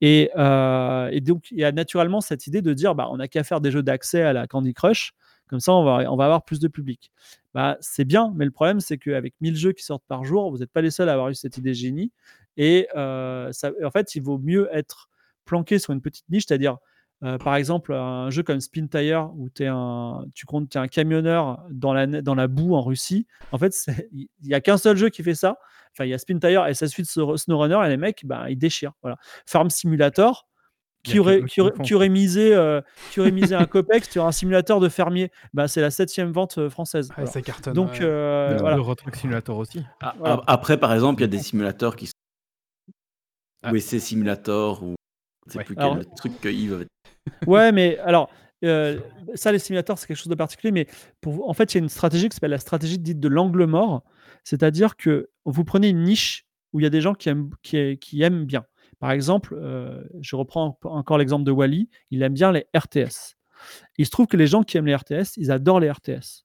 Et, 0.00 0.30
et 0.36 1.20
donc, 1.20 1.50
il 1.50 1.58
y 1.58 1.64
a 1.64 1.72
naturellement 1.72 2.20
cette 2.20 2.46
idée 2.46 2.62
de 2.62 2.72
dire, 2.74 2.94
bah, 2.94 3.08
on 3.10 3.16
n'a 3.16 3.26
qu'à 3.26 3.42
faire 3.42 3.60
des 3.60 3.72
jeux 3.72 3.82
d'accès 3.82 4.22
à 4.22 4.32
la 4.32 4.46
Candy 4.46 4.72
Crush, 4.72 5.14
comme 5.48 5.60
ça, 5.60 5.72
on 5.72 5.84
va, 5.84 5.98
avoir 6.08 6.44
plus 6.44 6.60
de 6.60 6.68
public. 6.68 7.10
Bah, 7.54 7.76
c'est 7.80 8.04
bien, 8.04 8.32
mais 8.36 8.44
le 8.44 8.50
problème, 8.50 8.80
c'est 8.80 8.98
qu'avec 8.98 9.34
1000 9.40 9.56
jeux 9.56 9.72
qui 9.72 9.82
sortent 9.82 10.04
par 10.06 10.24
jour, 10.24 10.50
vous 10.50 10.58
n'êtes 10.58 10.70
pas 10.70 10.82
les 10.82 10.90
seuls 10.90 11.08
à 11.08 11.14
avoir 11.14 11.28
eu 11.28 11.34
cette 11.34 11.56
idée 11.56 11.74
génie. 11.74 12.12
Et 12.56 12.88
euh, 12.96 13.50
en 13.84 13.90
fait, 13.90 14.14
il 14.14 14.22
vaut 14.22 14.38
mieux 14.38 14.68
être 14.72 15.08
planqué 15.44 15.78
sur 15.78 15.92
une 15.92 16.00
petite 16.00 16.28
niche, 16.28 16.44
c'est-à-dire, 16.46 16.78
euh, 17.24 17.38
par 17.38 17.56
exemple, 17.56 17.92
un 17.92 18.30
jeu 18.30 18.42
comme 18.42 18.60
Spin 18.60 18.86
Tire, 18.86 19.30
où 19.36 19.48
tu 19.50 20.46
comptes, 20.46 20.76
es 20.76 20.78
un 20.78 20.88
camionneur 20.88 21.64
dans 21.70 21.92
la, 21.92 22.46
boue 22.46 22.74
en 22.74 22.82
Russie. 22.82 23.26
En 23.50 23.58
fait, 23.58 23.74
il 24.12 24.28
n'y 24.44 24.54
a 24.54 24.60
qu'un 24.60 24.78
seul 24.78 24.96
jeu 24.96 25.08
qui 25.08 25.22
fait 25.22 25.34
ça. 25.34 25.58
Enfin, 25.92 26.04
il 26.04 26.10
y 26.10 26.14
a 26.14 26.18
Spin 26.18 26.38
Tire 26.38 26.66
et 26.66 26.74
sa 26.74 26.86
suite 26.86 27.06
Snow- 27.06 27.36
SnowRunner, 27.36 27.80
et 27.86 27.88
les 27.88 27.96
mecs, 27.96 28.24
bah, 28.24 28.50
ils 28.50 28.58
déchirent. 28.58 28.92
Farm 29.46 29.70
Simulator, 29.70 30.46
qui 31.02 31.14
que 31.14 31.18
aurait, 31.20 31.38
eux 31.38 31.44
qui, 31.44 31.54
qui 31.54 31.60
le 31.60 31.66
aurait, 31.66 31.76
font, 31.76 31.82
qui 31.82 31.94
aurait 31.94 32.08
misé, 32.08 32.54
euh, 32.54 32.80
qui 33.10 33.20
aurait 33.20 33.30
misé 33.30 33.54
un 33.54 33.64
copex 33.66 34.10
sur 34.10 34.26
un 34.26 34.32
simulateur 34.32 34.80
de 34.80 34.88
fermier, 34.88 35.30
bah, 35.54 35.68
c'est 35.68 35.80
la 35.80 35.90
septième 35.90 36.32
vente 36.32 36.58
euh, 36.58 36.68
française. 36.70 37.10
Ouais, 37.16 37.26
ça 37.26 37.40
cartonne. 37.40 37.72
Donc, 37.74 37.92
ouais. 37.92 37.98
euh, 38.02 38.52
Le 38.54 38.58
voilà. 38.58 38.76
Truck 38.96 39.16
Simulator 39.16 39.56
aussi. 39.58 39.82
Voilà. 40.18 40.42
Après, 40.46 40.76
par 40.78 40.92
exemple, 40.92 41.20
il 41.20 41.24
y 41.24 41.28
a 41.28 41.28
des 41.28 41.38
simulateurs 41.38 41.96
qui 41.96 42.06
sont. 42.06 42.12
Ah. 43.62 43.72
Ou 43.72 43.76
essai 43.76 43.98
simulator, 43.98 44.82
ou. 44.82 44.94
Sais 45.48 45.58
Ouais. 45.58 45.64
plus 45.64 45.76
Alors- 45.78 45.96
quel 45.98 46.06
truc 46.16 46.40
que 46.40 46.48
Yves 46.48 46.74
avait. 46.74 46.86
Ouais, 47.46 47.72
mais 47.72 47.98
alors, 47.98 48.30
euh, 48.64 48.98
ça, 49.34 49.52
les 49.52 49.58
simulateurs, 49.58 49.98
c'est 49.98 50.06
quelque 50.06 50.16
chose 50.16 50.28
de 50.28 50.34
particulier, 50.34 50.72
mais 50.72 50.86
pour 51.20 51.32
vous, 51.32 51.42
en 51.44 51.52
fait, 51.54 51.72
il 51.74 51.78
y 51.78 51.80
a 51.80 51.82
une 51.82 51.88
stratégie 51.88 52.28
qui 52.28 52.34
s'appelle 52.34 52.50
la 52.50 52.58
stratégie 52.58 52.98
dite 52.98 53.20
de 53.20 53.28
l'angle 53.28 53.64
mort, 53.66 54.02
c'est-à-dire 54.44 54.96
que 54.96 55.28
vous 55.44 55.64
prenez 55.64 55.88
une 55.88 56.02
niche 56.02 56.46
où 56.72 56.80
il 56.80 56.82
y 56.82 56.86
a 56.86 56.90
des 56.90 57.00
gens 57.00 57.14
qui 57.14 57.28
aiment, 57.28 57.50
qui, 57.62 57.98
qui 57.98 58.22
aiment 58.22 58.44
bien. 58.44 58.64
Par 58.98 59.12
exemple, 59.12 59.54
euh, 59.54 60.02
je 60.20 60.36
reprends 60.36 60.78
encore 60.84 61.18
l'exemple 61.18 61.44
de 61.44 61.52
Wally, 61.52 61.88
il 62.10 62.22
aime 62.22 62.34
bien 62.34 62.52
les 62.52 62.66
RTS. 62.76 63.36
Il 63.96 64.06
se 64.06 64.10
trouve 64.10 64.26
que 64.26 64.36
les 64.36 64.46
gens 64.46 64.62
qui 64.62 64.76
aiment 64.76 64.86
les 64.86 64.96
RTS, 64.96 65.36
ils 65.36 65.50
adorent 65.50 65.80
les 65.80 65.90
RTS. 65.90 66.44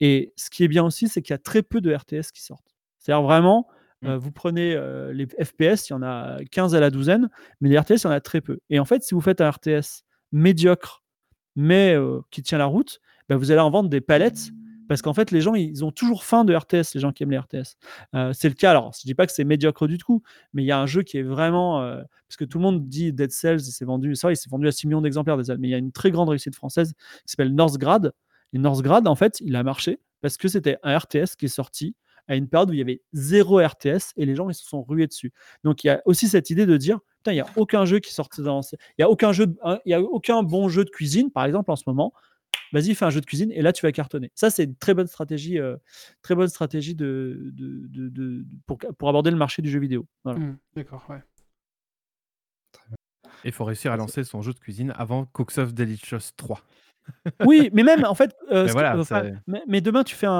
Et 0.00 0.32
ce 0.36 0.50
qui 0.50 0.64
est 0.64 0.68
bien 0.68 0.84
aussi, 0.84 1.08
c'est 1.08 1.22
qu'il 1.22 1.32
y 1.32 1.34
a 1.34 1.38
très 1.38 1.62
peu 1.62 1.80
de 1.80 1.94
RTS 1.94 2.32
qui 2.32 2.42
sortent. 2.42 2.76
C'est-à-dire 2.98 3.22
vraiment, 3.22 3.68
euh, 4.04 4.16
vous 4.16 4.32
prenez 4.32 4.74
euh, 4.74 5.12
les 5.12 5.26
FPS, 5.26 5.88
il 5.88 5.92
y 5.92 5.92
en 5.92 6.02
a 6.02 6.38
15 6.50 6.74
à 6.74 6.80
la 6.80 6.90
douzaine, 6.90 7.28
mais 7.60 7.68
les 7.68 7.78
RTS, 7.78 8.02
il 8.02 8.04
y 8.04 8.06
en 8.06 8.12
a 8.12 8.20
très 8.20 8.40
peu. 8.40 8.58
Et 8.70 8.78
en 8.78 8.84
fait, 8.84 9.02
si 9.02 9.14
vous 9.14 9.20
faites 9.20 9.40
un 9.40 9.50
RTS 9.50 10.04
médiocre, 10.32 11.02
mais 11.56 11.94
euh, 11.94 12.20
qui 12.30 12.42
tient 12.42 12.58
la 12.58 12.66
route, 12.66 13.00
bah, 13.28 13.36
vous 13.36 13.50
allez 13.50 13.60
en 13.60 13.70
vendre 13.70 13.90
des 13.90 14.00
palettes 14.00 14.50
Parce 14.90 15.02
qu'en 15.02 15.14
fait, 15.14 15.30
les 15.30 15.40
gens, 15.40 15.54
ils 15.54 15.84
ont 15.84 15.92
toujours 15.92 16.24
faim 16.24 16.44
de 16.44 16.52
RTS, 16.52 16.94
les 16.94 17.00
gens 17.00 17.12
qui 17.12 17.22
aiment 17.22 17.30
les 17.30 17.38
RTS. 17.38 17.76
Euh, 18.16 18.32
c'est 18.32 18.48
le 18.48 18.56
cas, 18.56 18.70
alors 18.72 18.92
je 18.92 19.06
dis 19.06 19.14
pas 19.14 19.24
que 19.24 19.32
c'est 19.32 19.44
médiocre 19.44 19.86
du 19.86 19.98
tout, 19.98 20.20
mais 20.52 20.64
il 20.64 20.66
y 20.66 20.72
a 20.72 20.80
un 20.80 20.86
jeu 20.86 21.04
qui 21.04 21.16
est 21.16 21.22
vraiment. 21.22 21.80
euh, 21.80 22.02
parce 22.26 22.36
que 22.36 22.44
tout 22.44 22.58
le 22.58 22.62
monde 22.64 22.88
dit 22.88 23.12
Dead 23.12 23.30
Cells, 23.30 23.60
il 23.60 23.70
s'est 23.70 23.84
vendu, 23.84 24.16
ça, 24.16 24.32
il 24.32 24.36
s'est 24.36 24.50
vendu 24.50 24.66
à 24.66 24.72
6 24.72 24.88
millions 24.88 25.00
d'exemplaires, 25.00 25.36
mais 25.36 25.68
il 25.68 25.70
y 25.70 25.76
a 25.76 25.78
une 25.78 25.92
très 25.92 26.10
grande 26.10 26.28
réussite 26.28 26.56
française 26.56 26.94
qui 27.24 27.30
s'appelle 27.30 27.54
Northgrad. 27.54 28.12
Et 28.52 28.58
Northgrad, 28.58 29.06
en 29.06 29.14
fait, 29.14 29.38
il 29.40 29.54
a 29.54 29.62
marché 29.62 30.00
parce 30.22 30.36
que 30.36 30.48
c'était 30.48 30.76
un 30.82 30.98
RTS 30.98 31.36
qui 31.38 31.44
est 31.44 31.54
sorti 31.54 31.94
à 32.26 32.34
une 32.34 32.48
période 32.48 32.70
où 32.70 32.72
il 32.72 32.80
y 32.80 32.82
avait 32.82 33.00
zéro 33.12 33.58
RTS 33.64 34.12
et 34.16 34.26
les 34.26 34.34
gens 34.34 34.50
ils 34.50 34.54
se 34.54 34.66
sont 34.66 34.82
rués 34.82 35.06
dessus. 35.06 35.32
Donc 35.62 35.84
il 35.84 35.86
y 35.86 35.90
a 35.90 36.02
aussi 36.04 36.26
cette 36.26 36.50
idée 36.50 36.66
de 36.66 36.76
dire 36.76 36.98
putain, 37.18 37.30
il 37.32 37.36
n'y 37.36 37.40
a 37.40 37.46
aucun 37.56 37.84
jeu 37.84 38.00
qui 38.00 38.12
sortait 38.12 38.42
dans. 38.42 38.60
Il 38.62 38.76
n'y 38.98 39.04
a, 39.04 39.08
hein, 39.62 39.78
il 39.84 39.90
y 39.90 39.94
a 39.94 40.00
aucun 40.00 40.42
bon 40.42 40.68
jeu 40.68 40.84
de 40.84 40.90
cuisine, 40.90 41.30
par 41.30 41.44
exemple, 41.44 41.70
en 41.70 41.76
ce 41.76 41.84
moment. 41.86 42.12
Vas-y, 42.72 42.94
fais 42.94 43.04
un 43.04 43.10
jeu 43.10 43.20
de 43.20 43.26
cuisine 43.26 43.50
et 43.52 43.62
là 43.62 43.72
tu 43.72 43.84
vas 43.84 43.92
cartonner. 43.92 44.30
Ça, 44.34 44.48
c'est 44.50 44.64
une 44.64 44.76
très 44.76 44.94
bonne 44.94 45.06
stratégie, 45.08 45.58
euh, 45.58 45.76
très 46.22 46.34
bonne 46.34 46.48
stratégie 46.48 46.94
de, 46.94 47.50
de- 47.52 47.86
de- 47.88 48.08
de- 48.08 48.44
pour, 48.66 48.78
pour 48.78 49.08
aborder 49.08 49.30
le 49.30 49.36
marché 49.36 49.60
du 49.62 49.70
jeu 49.70 49.80
vidéo. 49.80 50.06
Voilà. 50.24 50.38
Hmm, 50.40 50.56
D'accord, 50.76 51.04
ouais. 51.08 51.22
Il 53.44 53.52
faut 53.52 53.64
réussir 53.64 53.92
à 53.92 53.96
lancer 53.96 54.22
son 54.24 54.42
jeu 54.42 54.52
de 54.52 54.58
cuisine 54.58 54.92
avant 54.96 55.24
Cooks 55.26 55.58
of 55.58 55.74
Delicious 55.74 56.32
3. 56.36 56.60
Oui, 57.44 57.70
mais 57.72 57.82
même 57.82 58.04
en 58.04 58.14
fait, 58.14 58.36
euh, 58.52 58.62
Mais 58.62 58.68
que- 58.68 58.72
voilà, 58.72 58.96
enfin, 58.98 59.22
mais, 59.46 59.62
mais 59.66 59.80
demain 59.80 60.04
tu 60.04 60.14
fais 60.14 60.26
un, 60.28 60.32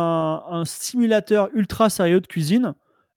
un 0.49 0.65
simulateur 0.65 1.49
ultra 1.55 1.91
sérieux 1.91 2.21
de 2.21 2.27
cuisine. 2.27 2.75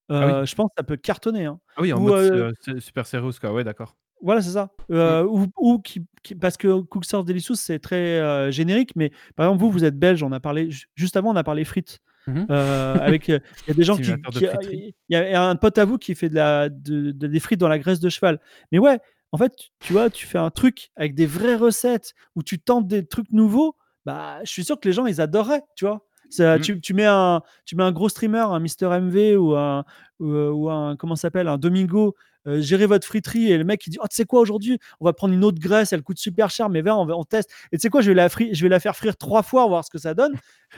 Ah 0.10 0.26
oui. 0.26 0.32
euh, 0.34 0.46
Je 0.46 0.56
pense 0.56 0.70
que 0.70 0.74
ça 0.78 0.84
peut 0.84 0.98
cartonner. 0.98 1.46
hein. 1.46 1.60
Ah 1.76 1.82
oui, 1.82 1.94
en 1.94 1.98
Ou, 2.00 2.08
mode 2.08 2.34
euh, 2.34 2.52
su- 2.62 2.82
super 2.82 3.06
sérieux, 3.06 3.30
quoi. 3.40 3.52
Ouais, 3.54 3.64
d'accord. 3.64 3.96
Voilà, 4.24 4.42
c'est 4.42 4.52
ça. 4.52 4.70
Euh, 4.90 5.24
ou, 5.26 5.48
ou 5.58 5.80
qui, 5.80 6.02
qui- 6.24 6.34
parce 6.34 6.58
que 6.58 6.82
Cooks 6.82 7.14
of 7.14 7.26
Delicious, 7.26 7.56
c'est 7.56 7.78
très 7.80 8.20
euh, 8.20 8.50
générique, 8.52 8.96
mais 8.96 9.12
par 9.36 9.46
exemple, 9.46 9.62
vous, 9.62 9.70
vous 9.70 9.84
êtes 9.84 10.00
belge, 10.00 10.24
on 10.24 10.32
a 10.32 10.40
parlé, 10.40 10.72
ju- 10.72 10.88
juste 10.96 11.16
avant, 11.18 11.32
on 11.32 11.36
a 11.36 11.44
parlé 11.44 11.66
frites. 11.66 12.00
Mhm. 12.26 12.48
Euh, 12.50 12.96
avec, 13.02 13.28
il 13.28 13.42
y 13.68 13.72
a 13.72 13.74
des 13.74 13.84
gens 13.84 13.98
qui. 13.98 14.14
Il 14.40 14.94
y 15.10 15.16
a 15.16 15.44
un 15.44 15.56
pote 15.58 15.78
à 15.78 15.86
vous 15.86 15.98
qui 15.98 16.16
fait 16.16 16.30
de 16.30 16.36
la, 16.36 16.70
de- 16.70 17.12
de- 17.12 17.28
des 17.28 17.40
frites 17.40 17.60
dans 17.60 17.68
la 17.68 17.80
graisse 17.80 18.00
de 18.00 18.10
cheval. 18.10 18.40
Mais 18.72 18.80
ouais, 18.80 19.00
en 19.34 19.38
fait, 19.38 19.52
tu- 19.82 19.92
vois, 19.94 20.10
tu 20.10 20.26
fais 20.26 20.38
un 20.38 20.50
truc 20.52 20.90
avec 20.96 21.16
des 21.16 21.26
vraies 21.26 21.56
recettes 21.56 22.14
où 22.36 22.44
tu 22.44 22.60
tentes 22.60 22.88
des 22.88 23.06
trucs 23.06 23.32
nouveaux, 23.32 23.76
bah, 24.06 24.40
je 24.46 24.50
suis 24.52 24.64
sûr 24.64 24.80
que 24.80 24.88
les 24.88 24.94
gens, 24.94 25.06
ils 25.06 25.20
adoreraient, 25.22 25.64
tu 25.76 25.86
vois. 25.86 26.06
Ça, 26.30 26.56
Mhm. 26.56 26.62
tu, 26.62 26.82
tu 26.82 26.94
mets 26.94 27.06
un, 27.06 27.42
tu 27.66 27.76
mets 27.76 27.84
un 27.84 27.92
gros 27.92 28.10
streamer, 28.10 28.40
un 28.40 28.60
Mister 28.60 28.88
MV 28.88 29.36
ou 29.38 29.56
un, 29.56 29.84
ou, 30.20 30.32
ou 30.34 30.70
un 30.70 30.96
comment 30.96 31.16
s'appelle, 31.16 31.48
un 31.48 31.58
Domingo, 31.58 32.16
euh, 32.48 32.62
gérez 32.62 32.86
votre 32.86 33.06
friterie 33.08 33.52
et 33.52 33.58
le 33.58 33.64
mec 33.64 33.86
il 33.88 33.92
dit, 33.92 33.98
oh, 34.02 34.08
tu 34.10 34.16
sais 34.16 34.26
quoi, 34.26 34.40
aujourd'hui, 34.42 34.80
on 35.00 35.06
va 35.06 35.14
prendre 35.14 35.34
une 35.34 35.44
autre 35.44 35.60
graisse, 35.60 35.94
elle 35.94 36.04
coûte 36.04 36.18
super 36.20 36.50
cher, 36.50 36.70
mais 36.70 36.82
viens, 36.82 36.96
on, 36.96 37.06
va- 37.06 37.16
on 37.18 37.24
teste. 37.24 37.50
Et 37.72 37.78
tu 37.78 37.82
sais 37.82 37.90
quoi, 37.90 38.02
je 38.02 38.10
vais, 38.10 38.16
la 38.16 38.30
fri- 38.30 38.54
je 38.54 38.62
vais 38.64 38.70
la 38.70 38.80
faire 38.80 38.96
frire 38.96 39.16
trois 39.18 39.44
fois, 39.44 39.66
voir 39.68 39.84
ce 39.86 39.90
que 39.90 39.98
ça 39.98 40.14
donne. 40.14 40.34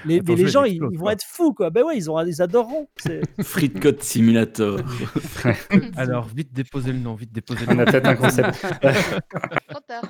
Les, 0.06 0.18
Attends, 0.18 0.26
mais 0.34 0.36
les 0.36 0.48
gens, 0.50 0.64
ils, 0.66 0.80
vont 0.82 1.10
être 1.10 1.24
fous, 1.24 1.54
quoi. 1.54 1.70
Ben 1.70 1.84
ouais, 1.84 1.96
ils, 1.98 2.12
ont, 2.12 2.20
ils 2.26 2.42
adoreront. 2.42 2.88
Frite 3.42 3.80
Code 3.80 4.04
Simulator. 4.04 4.80
Alors, 5.96 6.28
vite 6.28 6.52
déposer 6.54 6.92
le 6.92 7.00
nom, 7.00 7.16
vite 7.16 7.32
déposer 7.32 7.66
le 7.66 7.72
On 7.72 7.76
nom. 7.76 7.82
a 7.82 7.86
peut-être 7.86 8.06
un 8.08 8.16
concept. 8.16 8.60
Trop 9.70 9.80
tard. 9.88 10.04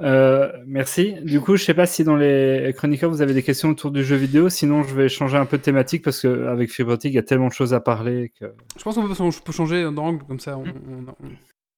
Euh, 0.00 0.50
merci. 0.66 1.14
Du 1.22 1.40
coup, 1.40 1.56
je 1.56 1.64
sais 1.64 1.74
pas 1.74 1.86
si 1.86 2.02
dans 2.02 2.16
les 2.16 2.72
chroniqueurs 2.76 3.10
vous 3.10 3.22
avez 3.22 3.32
des 3.34 3.42
questions 3.44 3.68
autour 3.70 3.90
du 3.92 4.02
jeu 4.04 4.16
vidéo. 4.16 4.48
Sinon, 4.48 4.82
je 4.82 4.94
vais 4.94 5.08
changer 5.08 5.36
un 5.36 5.46
peu 5.46 5.56
de 5.58 5.62
thématique 5.62 6.02
parce 6.02 6.20
qu'avec 6.20 6.70
Fibrotic, 6.72 7.12
il 7.12 7.14
y 7.14 7.18
a 7.18 7.22
tellement 7.22 7.48
de 7.48 7.52
choses 7.52 7.72
à 7.74 7.80
parler 7.80 8.32
que 8.40 8.46
Je 8.76 8.82
pense 8.82 8.96
qu'on 8.96 9.08
peut, 9.08 9.52
changer 9.52 9.84
d'angle 9.92 10.24
comme 10.26 10.40
ça. 10.40 10.58
On, 10.58 10.64
on- 10.64 11.06
on- 11.24 11.28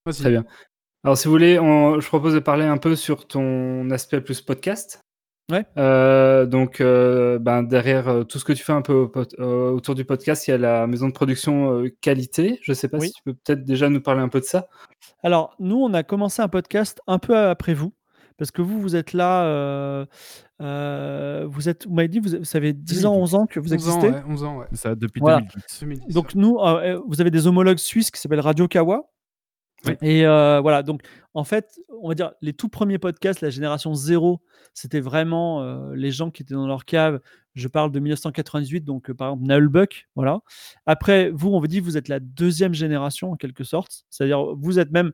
Vas-y. 0.07 0.21
très 0.21 0.31
bien. 0.31 0.45
Alors, 1.05 1.19
si 1.19 1.27
vous 1.29 1.33
voulez, 1.33 1.59
on- 1.59 2.01
je 2.01 2.07
propose 2.09 2.33
de 2.35 2.39
parler 2.39 2.65
un 2.65 2.79
peu 2.79 2.97
sur 2.97 3.27
ton 3.27 3.91
aspect 3.91 4.21
plus 4.21 4.41
podcast. 4.41 5.01
Ouais. 5.53 5.65
Euh, 5.79 6.45
donc, 6.47 6.81
euh, 6.81 7.39
ben, 7.39 7.63
derrière 7.63 8.09
euh, 8.09 8.25
tout 8.25 8.41
ce 8.41 8.45
que 8.45 8.53
tu 8.53 8.65
fais 8.65 8.73
un 8.73 8.83
peu 8.83 9.09
euh, 9.39 9.71
autour 9.71 9.95
du 9.95 10.05
podcast, 10.05 10.49
il 10.49 10.51
y 10.53 10.55
a 10.55 10.59
la 10.59 10.87
maison 10.89 11.07
de 11.07 11.13
production 11.13 11.83
euh, 11.83 11.89
qualité. 12.01 12.59
Je 12.63 12.73
sais 12.73 12.89
pas 12.89 12.99
Oui. 12.99 13.09
si 13.09 13.13
tu 13.13 13.23
peux 13.25 13.35
peut-être 13.35 13.63
déjà 13.65 13.89
nous 13.89 14.01
parler 14.01 14.23
un 14.23 14.29
peu 14.29 14.41
de 14.41 14.45
ça. 14.45 14.67
Alors, 15.23 15.55
nous, 15.61 15.77
on 15.77 15.93
a 15.95 16.03
commencé 16.03 16.43
un 16.43 16.49
podcast 16.49 17.01
un 17.07 17.21
peu 17.21 17.37
après 17.37 17.75
vous, 17.75 17.93
parce 18.39 18.51
que 18.51 18.63
vous, 18.63 18.81
vous 18.81 18.97
êtes 18.97 19.13
là, 19.13 19.45
euh, 19.47 20.07
euh, 20.61 21.47
vous 21.49 21.69
êtes, 21.69 21.87
vous 21.87 21.95
m'avez 21.95 22.09
dit, 22.09 22.19
vous, 22.21 22.31
vous 22.39 22.57
avez 22.57 22.73
10 22.73 23.07
ans, 23.07 23.15
11 23.15 23.35
ans 23.35 23.47
que 23.47 23.61
vous 23.61 23.73
11 23.73 23.73
ans, 23.73 23.75
existez. 23.75 24.09
ouais, 24.11 24.23
11 24.29 24.45
ans, 24.45 24.59
ouais. 24.59 24.67
Ça 24.73 24.95
depuis 24.95 25.21
Voilà. 25.21 25.39
2010. 25.41 25.81
2010, 25.81 26.15
Donc 26.15 26.35
nous, 26.35 26.59
euh, 26.59 27.01
vous 27.07 27.21
avez 27.21 27.31
des 27.31 27.47
homologues 27.47 27.79
suisses 27.79 28.11
qui 28.11 28.21
s'appellent 28.21 28.41
Radio 28.41 28.69
Kawa. 28.69 29.11
Oui. 29.87 29.93
Et 30.01 30.27
euh, 30.27 30.61
voilà, 30.61 30.83
donc 30.83 31.03
en 31.35 31.45
fait, 31.45 31.79
on 32.01 32.09
va 32.09 32.15
dire 32.15 32.33
les 32.41 32.55
tout 32.55 32.69
premiers 32.69 32.99
podcasts, 32.99 33.41
la 33.43 33.51
génération 33.51 33.95
zéro, 33.95 34.41
c'était 34.73 35.01
vraiment 35.01 35.63
euh, 35.63 35.95
les 35.95 36.11
gens 36.11 36.31
qui 36.31 36.43
étaient 36.43 36.55
dans 36.55 36.67
leur 36.67 36.87
cave. 36.87 37.21
Je 37.55 37.69
parle 37.69 37.93
de 37.93 38.01
1998, 38.01 38.81
donc 38.85 39.11
euh, 39.11 39.15
par 39.15 39.29
exemple 39.33 39.47
Nullbuck, 39.47 40.09
voilà. 40.17 40.41
Après, 40.87 41.31
vous, 41.31 41.51
on 41.51 41.61
vous 41.61 41.67
dit, 41.69 41.81
vous 41.81 41.97
êtes 41.97 42.09
la 42.09 42.21
deuxième 42.21 42.75
génération 42.75 43.33
en 43.33 43.37
quelque 43.37 43.65
sorte, 43.65 44.05
c'est-à-dire 44.11 44.55
vous 44.57 44.79
êtes 44.79 44.91
même 44.91 45.13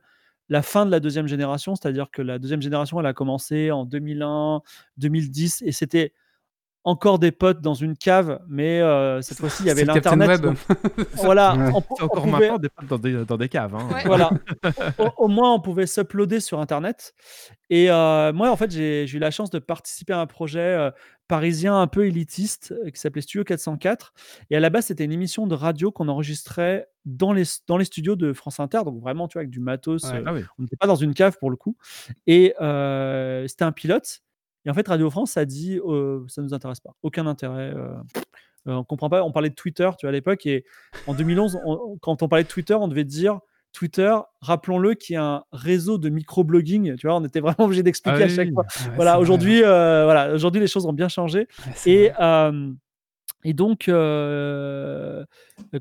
la 0.49 0.61
fin 0.61 0.85
de 0.85 0.91
la 0.91 0.99
deuxième 0.99 1.27
génération, 1.27 1.75
c'est-à-dire 1.75 2.09
que 2.11 2.21
la 2.21 2.39
deuxième 2.39 2.61
génération, 2.61 2.99
elle 2.99 3.05
a 3.05 3.13
commencé 3.13 3.71
en 3.71 3.85
2001, 3.85 4.61
2010, 4.97 5.63
et 5.65 5.71
c'était 5.71 6.13
encore 6.85 7.17
des 7.19 7.31
potes 7.31 7.61
dans 7.61 7.73
une 7.73 7.95
cave, 7.95 8.39
mais 8.49 8.81
euh, 8.81 9.21
cette 9.21 9.37
fois-ci, 9.39 9.63
il 9.63 9.67
y 9.67 9.69
avait 9.69 9.85
l'internet. 9.85 10.41
Donc, 10.41 10.57
Voilà, 11.13 11.55
Ouais. 11.55 11.71
on, 11.73 11.77
encore 11.77 12.09
pouvait- 12.23 12.31
maintenant 12.31 12.57
des 12.57 12.69
potes 12.69 12.87
dans 12.87 12.97
des, 12.97 13.25
dans 13.25 13.37
des 13.37 13.47
caves. 13.49 13.73
hein. 13.75 13.87
Ouais. 13.93 14.03
voilà. 14.05 14.31
au, 14.99 15.07
au 15.25 15.27
moins, 15.29 15.53
on 15.53 15.59
pouvait 15.61 15.85
s'uploader 15.87 16.39
sur 16.41 16.59
Internet. 16.59 17.13
Et 17.69 17.89
euh, 17.89 18.33
moi, 18.33 18.51
en 18.51 18.57
fait, 18.57 18.69
j'ai 18.71 19.05
eu 19.09 19.19
la 19.19 19.31
chance 19.31 19.49
de 19.49 19.59
participer 19.59 20.11
à 20.13 20.19
un 20.19 20.25
projet 20.25 20.59
euh, 20.59 20.91
parisien 21.29 21.79
un 21.79 21.87
peu 21.87 22.05
élitiste 22.05 22.73
qui 22.93 22.99
s'appelait 22.99 23.21
Studio 23.21 23.43
404. 23.45 24.13
Et 24.49 24.57
à 24.57 24.59
la 24.59 24.69
base, 24.69 24.87
c'était 24.87 25.05
une 25.05 25.13
émission 25.13 25.47
de 25.47 25.55
radio 25.55 25.89
qu'on 25.91 26.09
enregistrait 26.09 26.87
dans 27.05 27.31
les, 27.33 27.43
dans 27.67 27.77
les 27.77 27.85
studios 27.85 28.15
de 28.17 28.33
France 28.33 28.59
Inter. 28.59 28.81
Donc 28.85 28.99
vraiment, 29.01 29.27
tu 29.29 29.33
vois, 29.35 29.41
avec 29.41 29.49
du 29.51 29.61
matos. 29.61 30.03
Ouais. 30.03 30.17
euh, 30.17 30.23
Ah 30.25 30.33
oui. 30.33 30.41
on 30.59 30.63
n'était 30.63 30.75
pas 30.75 30.87
dans 30.87 30.95
une 30.95 31.13
cave 31.13 31.37
pour 31.39 31.49
le 31.49 31.55
coup. 31.55 31.77
Et 32.27 32.53
euh, 32.61 33.47
c'était 33.47 33.63
un 33.63 33.71
pilote. 33.71 34.19
Et 34.65 34.69
en 34.69 34.73
fait, 34.73 34.87
Radio 34.87 35.09
France 35.09 35.35
a 35.37 35.45
dit 35.45 35.79
euh, 35.85 36.23
ça 36.27 36.41
ne 36.41 36.47
nous 36.47 36.53
intéresse 36.53 36.79
pas. 36.79 36.91
Aucun 37.03 37.27
intérêt. 37.27 37.73
euh, 37.75 37.93
on 38.65 38.83
comprend 38.85 39.09
pas. 39.09 39.23
On 39.23 39.31
parlait 39.31 39.49
de 39.49 39.55
Twitter, 39.55 39.89
tu 39.97 40.05
vois, 40.05 40.09
à 40.09 40.13
l'époque. 40.13 40.45
Et 40.45 40.63
en 41.07 41.13
2011, 41.13 41.59
on- 41.65 41.97
quand 42.01 42.23
on 42.23 42.27
parlait 42.29 42.43
de 42.43 42.49
Twitter, 42.49 42.73
on 42.75 42.87
devait 42.87 43.03
dire 43.03 43.39
Twitter, 43.73 44.15
rappelons-le, 44.41 44.93
qui 44.93 45.15
est 45.15 45.17
un 45.17 45.43
réseau 45.51 45.97
de 45.97 46.07
microblogging. 46.09 46.95
Tu 46.95 47.07
vois, 47.07 47.17
on 47.17 47.25
était 47.25 47.39
vraiment 47.41 47.65
obligé 47.65 47.83
d'expliquer 47.83 48.17
Ah 48.21 48.23
à 48.23 48.27
oui, 48.27 48.35
chaque 48.35 48.53
fois. 48.53 48.63
Ouais, 48.85 48.91
Voilà, 48.95 49.19
aujourd'hui, 49.19 49.63
euh, 49.63 50.03
voilà, 50.05 50.33
aujourd'hui, 50.33 50.61
les 50.61 50.67
choses 50.67 50.85
ont 50.85 50.93
bien 50.93 51.09
changé. 51.09 51.39
Ouais, 51.39 51.71
c'est 51.75 51.91
Et, 51.91 52.11
euh, 52.21 52.71
et 53.43 53.53
donc, 53.53 53.89
euh, 53.89 55.25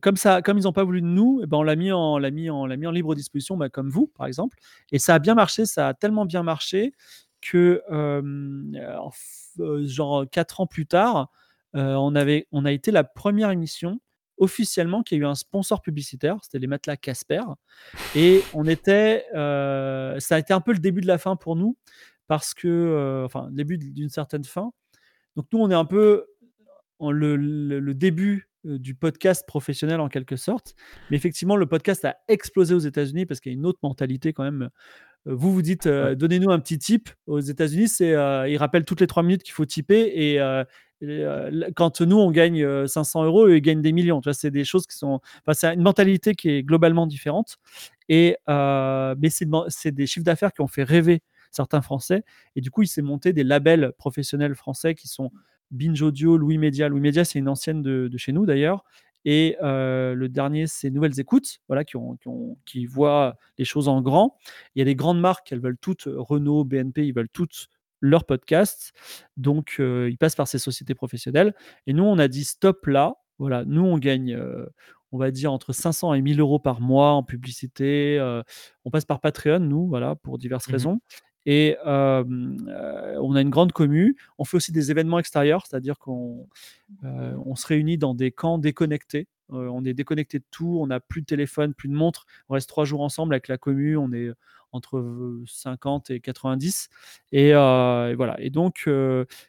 comme, 0.01 0.17
ça, 0.17 0.43
comme 0.43 0.59
ils 0.59 0.65
n'ont 0.65 0.73
pas 0.73 0.85
voulu 0.85 1.03
de 1.03 1.07
nous, 1.07 1.41
eh 1.43 1.47
ben 1.47 1.59
on 1.59 1.63
l'a 1.63 1.77
mis, 1.77 1.93
en- 1.93 2.19
l'a 2.19 2.31
mis, 2.31 2.51
en- 2.51 2.63
on 2.63 2.67
l'a 2.67 2.77
mis 2.77 2.87
en 2.87 2.91
libre 2.91 3.15
disposition, 3.15 3.57
bah, 3.57 3.69
comme 3.69 3.91
vous, 3.91 4.07
par 4.17 4.27
exemple. 4.27 4.57
Et 4.91 4.99
ça 4.99 5.15
a 5.15 5.19
bien 5.19 5.35
marché, 5.35 5.67
ça 5.67 5.89
a 5.89 5.95
tellement 5.95 6.25
bien 6.25 6.43
marché 6.43 6.93
que, 7.43 7.83
genre, 9.85 10.25
quatre 10.31 10.61
ans 10.61 10.67
plus 10.67 10.87
tard, 10.87 11.31
on, 11.75 12.15
avait, 12.15 12.49
on 12.53 12.65
a 12.65 12.73
été 12.73 12.91
la 12.91 13.05
première 13.05 13.51
émission 13.51 14.01
officiellement 14.39 15.03
qui 15.03 15.15
a 15.15 15.19
eu 15.19 15.27
un 15.27 15.35
sponsor 15.35 15.83
publicitaire, 15.83 16.39
c'était 16.43 16.59
les 16.59 16.67
matelas 16.67 16.97
Casper. 16.97 17.43
Et 18.17 18.43
on 18.55 18.67
était, 18.67 19.27
ça 19.33 20.35
a 20.35 20.39
été 20.39 20.53
un 20.53 20.61
peu 20.61 20.73
le 20.73 20.79
début 20.79 21.01
de 21.01 21.07
la 21.07 21.19
fin 21.19 21.37
pour 21.37 21.57
nous, 21.57 21.77
parce 22.27 22.55
que, 22.55 23.23
enfin, 23.25 23.51
début 23.53 23.79
d'une 23.79 24.09
certaine 24.09 24.45
fin. 24.45 24.73
Donc 25.37 25.47
nous, 25.53 25.59
on 25.61 25.71
est 25.71 25.75
un 25.75 25.85
peu 25.85 26.27
le, 27.01 27.93
début 27.93 28.49
du 28.65 28.95
podcast 28.95 29.47
professionnel 29.47 30.01
en 30.01 30.09
quelque 30.09 30.37
sorte. 30.37 30.75
Mais 31.11 31.17
effectivement, 31.17 31.57
le 31.57 31.67
podcast 31.67 32.05
a 32.05 32.17
explosé 32.29 32.75
aux 32.75 32.79
États-Unis 32.79 33.27
parce 33.27 33.41
qu'il 33.41 33.53
y 33.53 33.55
a 33.55 33.59
une 33.59 33.67
autre 33.67 33.81
mentalité 33.83 34.33
quand 34.33 34.45
même. 34.45 34.71
Vous 35.25 35.53
vous 35.53 35.63
dites, 35.63 35.87
euh, 35.87 36.15
donnez-nous 36.17 36.51
un 36.51 36.59
petit 36.59 36.79
tip. 36.79 37.09
Aux 37.27 37.39
États-Unis, 37.41 37.89
c'est, 37.89 38.13
euh, 38.13 38.49
ils 38.49 38.57
rappellent 38.57 38.85
toutes 38.85 39.01
les 39.01 39.07
trois 39.07 39.23
minutes 39.23 39.43
qu'il 39.45 39.53
faut 39.55 39.65
tiper. 39.65 40.11
Et, 40.15 40.41
euh, 40.41 40.65
et, 41.01 41.07
euh, 41.25 41.71
quand 41.77 42.01
nous, 42.01 42.17
on 42.19 42.31
gagne 42.33 42.63
euh, 42.65 42.87
500 42.89 43.25
euros, 43.25 43.47
eux, 43.47 43.57
ils 43.57 43.61
gagnent 43.63 43.83
des 43.83 43.93
millions. 43.93 44.21
Tu 44.21 44.25
vois, 44.29 44.35
c'est 44.35 44.51
des 44.51 44.65
choses 44.65 44.87
qui 44.87 44.97
sont. 44.97 45.21
Enfin, 45.47 45.53
c'est 45.55 45.75
une 45.75 45.83
mentalité 45.83 46.35
qui 46.35 46.51
est 46.51 46.63
globalement 46.65 47.07
différente. 47.07 47.59
Et, 48.09 48.37
mais 48.49 49.31
c'est, 49.31 49.47
de- 49.49 49.65
c'est 49.69 49.93
des 49.93 50.07
chiffres 50.07 50.25
d'affaires 50.25 50.53
qui 50.53 50.61
ont 50.61 50.67
fait 50.69 50.83
rêver 50.85 51.23
certains 51.51 51.83
Français. 51.83 52.25
Et 52.57 52.61
du 52.61 52.71
coup, 52.71 52.83
il 52.83 52.89
s'est 52.89 53.03
monté 53.03 53.33
des 53.33 53.45
labels 53.45 53.93
professionnels 53.99 54.55
français 54.57 54.95
qui 54.95 55.07
sont 55.09 55.31
Binge 55.71 56.03
Audio, 56.03 56.37
Louis 56.37 56.59
Média. 56.59 56.89
Louis 56.89 57.01
Média, 57.01 57.25
c'est 57.25 57.39
une 57.39 57.49
ancienne 57.49 57.83
de, 57.83 58.09
de 58.09 58.19
chez 58.19 58.33
nous 58.33 58.45
d'ailleurs. 58.47 58.85
Et 59.25 59.57
euh, 59.63 60.15
le 60.15 60.29
dernier, 60.29 60.67
c'est 60.67 60.91
Nouvelles 60.91 61.19
Écoutes, 61.21 61.59
voilà, 61.69 61.85
qui, 61.85 61.97
ont, 61.97 62.17
qui, 62.17 62.29
ont- 62.29 62.57
qui 62.65 62.87
voient 62.87 63.37
les 63.59 63.65
choses 63.65 63.89
en 63.89 64.03
grand. 64.03 64.37
Il 64.75 64.81
y 64.81 64.83
a 64.83 64.85
des 64.85 64.95
grandes 64.97 65.21
marques, 65.21 65.53
elles 65.53 65.61
veulent 65.61 65.79
toutes, 65.79 66.05
Renault, 66.07 66.65
BNP, 66.65 67.07
ils 67.07 67.15
veulent 67.15 67.29
toutes 67.29 67.69
leur 68.01 68.25
podcast. 68.25 68.93
Donc, 69.37 69.77
euh, 69.79 70.09
ils 70.11 70.19
passent 70.19 70.35
par 70.35 70.49
ces 70.49 70.59
sociétés 70.59 70.95
professionnelles. 70.95 71.55
Et 71.87 71.93
nous, 71.93 72.03
on 72.05 72.19
a 72.19 72.27
dit 72.29 72.45
stop 72.45 72.85
là. 72.87 73.15
Voilà, 73.39 73.65
nous, 73.65 73.83
on 73.85 73.97
gagne, 73.99 74.35
euh, 74.35 74.67
on 75.13 75.19
va 75.19 75.31
dire, 75.31 75.53
entre 75.53 75.73
500 75.73 76.15
et 76.15 76.21
1000 76.23 76.41
euros 76.41 76.59
par 76.59 76.81
mois 76.81 77.13
en 77.13 77.23
publicité. 77.23 78.19
on 78.85 78.91
passe 78.91 79.05
par 79.05 79.21
Patreon, 79.21 79.61
nous, 79.61 79.87
voilà, 79.87 80.17
pour 80.17 80.39
diverses 80.39 80.67
Mhm. 80.69 80.73
raisons. 80.73 81.01
Et 81.47 81.77
on 81.85 83.35
a 83.35 83.41
une 83.41 83.51
grande 83.51 83.73
commu. 83.73 84.17
On 84.39 84.45
fait 84.45 84.57
aussi 84.57 84.73
des 84.73 84.91
événements 84.91 85.19
extérieurs, 85.19 85.67
c'est-à-dire 85.67 85.99
qu'on 85.99 86.47
on 87.03 87.55
se 87.57 87.67
réunit 87.67 87.99
dans 87.99 88.15
des 88.15 88.31
camps 88.31 88.59
déconnectés. 88.59 89.27
On 89.49 89.85
est 89.85 89.95
déconnecté 89.95 90.39
de 90.39 90.45
tout, 90.51 90.79
on 90.81 90.87
n'a 90.87 91.01
plus 91.01 91.21
de 91.21 91.27
téléphone, 91.27 91.75
plus 91.75 91.89
de 91.89 91.95
montre. 91.95 92.27
On 92.49 92.55
reste 92.55 92.69
trois 92.69 92.85
jours 92.85 93.03
ensemble 93.03 93.35
avec 93.35 93.49
la 93.49 93.59
commu. 93.59 93.97
On 93.97 94.13
est 94.13 94.31
entre 94.73 94.97
euh, 94.97 95.45
50 95.47 96.11
et 96.11 96.21
90. 96.21 96.89
Et, 97.33 97.49
et 97.49 97.53
voilà. 97.53 98.37
Et 98.39 98.51
donc, 98.51 98.89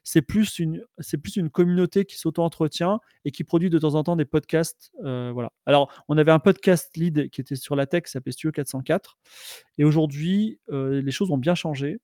c'est 0.04 0.22
plus 0.22 0.60
une, 0.60 0.84
plus 1.22 1.38
une 1.38 1.50
communauté 1.50 2.06
qui 2.06 2.18
s'auto-entretient 2.18 3.00
et 3.26 3.32
qui 3.32 3.44
produit 3.44 3.70
de 3.70 3.80
temps 3.80 3.96
en 3.96 4.04
temps 4.04 4.16
des 4.16 4.26
podcasts. 4.26 4.92
voilà. 5.00 5.52
Alors, 5.66 5.92
on 6.08 6.18
avait 6.18 6.32
un 6.32 6.40
podcast 6.40 6.96
lead 6.98 7.30
qui 7.30 7.42
était 7.42 7.56
sur 7.56 7.76
la 7.76 7.86
tech, 7.86 8.04
qui 8.04 8.12
s'appelait 8.12 8.34
Studio 8.34 8.52
404. 8.52 9.18
Et 9.78 9.86
aujourd'hui, 9.86 10.60
les 10.70 11.12
choses 11.12 11.32
ont 11.32 11.38
bien 11.38 11.56
changé. 11.56 12.00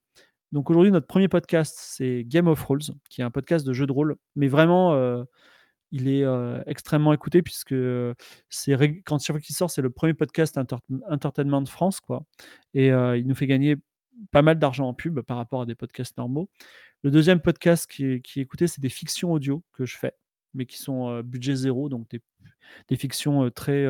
Donc 0.52 0.68
aujourd'hui, 0.68 0.90
notre 0.90 1.06
premier 1.06 1.28
podcast, 1.28 1.76
c'est 1.78 2.24
Game 2.26 2.48
of 2.48 2.60
Rolls, 2.64 2.82
qui 3.08 3.20
est 3.20 3.24
un 3.24 3.30
podcast 3.30 3.64
de 3.64 3.72
jeu 3.72 3.86
de 3.86 3.92
rôle. 3.92 4.16
Mais 4.34 4.48
vraiment, 4.48 5.24
il 5.92 6.08
est 6.08 6.24
extrêmement 6.66 7.12
écouté 7.12 7.42
puisque 7.42 7.74
c'est 8.48 9.02
quand 9.04 9.18
chaque 9.22 9.44
sort, 9.44 9.70
c'est 9.70 9.82
le 9.82 9.90
premier 9.90 10.14
podcast 10.14 10.56
enter- 10.58 10.76
entertainment 11.08 11.62
de 11.62 11.68
France, 11.68 12.00
quoi. 12.00 12.24
Et 12.74 12.88
il 12.88 13.24
nous 13.26 13.34
fait 13.34 13.46
gagner 13.46 13.76
pas 14.30 14.42
mal 14.42 14.58
d'argent 14.58 14.88
en 14.88 14.94
pub 14.94 15.20
par 15.20 15.36
rapport 15.36 15.62
à 15.62 15.66
des 15.66 15.74
podcasts 15.74 16.16
normaux. 16.18 16.48
Le 17.02 17.10
deuxième 17.10 17.40
podcast 17.40 17.90
qui 17.90 18.04
est, 18.04 18.36
écouté, 18.36 18.66
c'est 18.66 18.80
des 18.80 18.88
fictions 18.88 19.32
audio 19.32 19.62
que 19.72 19.86
je 19.86 19.96
fais, 19.96 20.14
mais 20.54 20.66
qui 20.66 20.78
sont 20.78 21.20
budget 21.22 21.54
zéro, 21.54 21.88
donc 21.88 22.08
des, 22.88 22.96
fictions 22.96 23.50
très, 23.50 23.86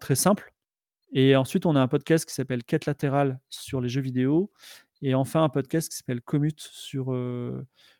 très 0.00 0.14
simples. 0.14 0.52
Et 1.12 1.36
ensuite, 1.36 1.66
on 1.66 1.76
a 1.76 1.80
un 1.80 1.88
podcast 1.88 2.26
qui 2.26 2.34
s'appelle 2.34 2.64
Quête 2.64 2.86
latérale 2.86 3.38
sur 3.48 3.80
les 3.80 3.88
jeux 3.88 4.00
vidéo. 4.00 4.50
Et 5.02 5.14
enfin, 5.14 5.44
un 5.44 5.48
podcast 5.48 5.90
qui 5.90 5.96
s'appelle 5.96 6.20
Commute 6.20 6.60
sur, 6.60 7.12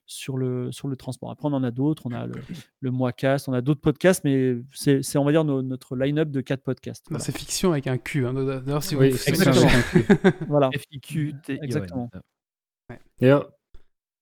sur, 0.06 0.36
le, 0.36 0.70
sur 0.72 0.88
le 0.88 0.96
transport. 0.96 1.30
Après, 1.30 1.48
on 1.48 1.52
en 1.52 1.62
a 1.64 1.70
d'autres. 1.70 2.02
On 2.06 2.12
a 2.12 2.26
le, 2.26 2.34
le 2.80 2.90
Moicast, 2.90 3.48
on 3.48 3.52
a 3.52 3.60
d'autres 3.60 3.80
podcasts, 3.80 4.22
mais 4.24 4.56
c'est, 4.72 5.02
c'est, 5.02 5.18
on 5.18 5.24
va 5.24 5.32
dire, 5.32 5.44
no- 5.44 5.62
notre 5.62 5.96
line-up 5.96 6.30
de 6.30 6.40
quatre 6.40 6.62
podcasts. 6.62 7.04
Non, 7.10 7.16
Voilà. 7.18 7.24
C'est 7.24 7.36
fiction 7.36 7.72
avec 7.72 7.86
un 7.86 7.98
Q. 7.98 8.26
hein. 8.26 8.32
D'ailleurs, 8.34 8.82
si 8.82 8.94
Oui, 8.96 9.10
vous 9.10 9.16
fiction 9.16 9.32
Exactement. 9.50 9.66
avec 9.68 9.74
un 10.24 10.30
Q. 10.30 10.36
Voilà. 10.48 10.70
FIQ, 10.72 11.34
Exactement. 11.48 12.10
D'ailleurs, 13.20 13.50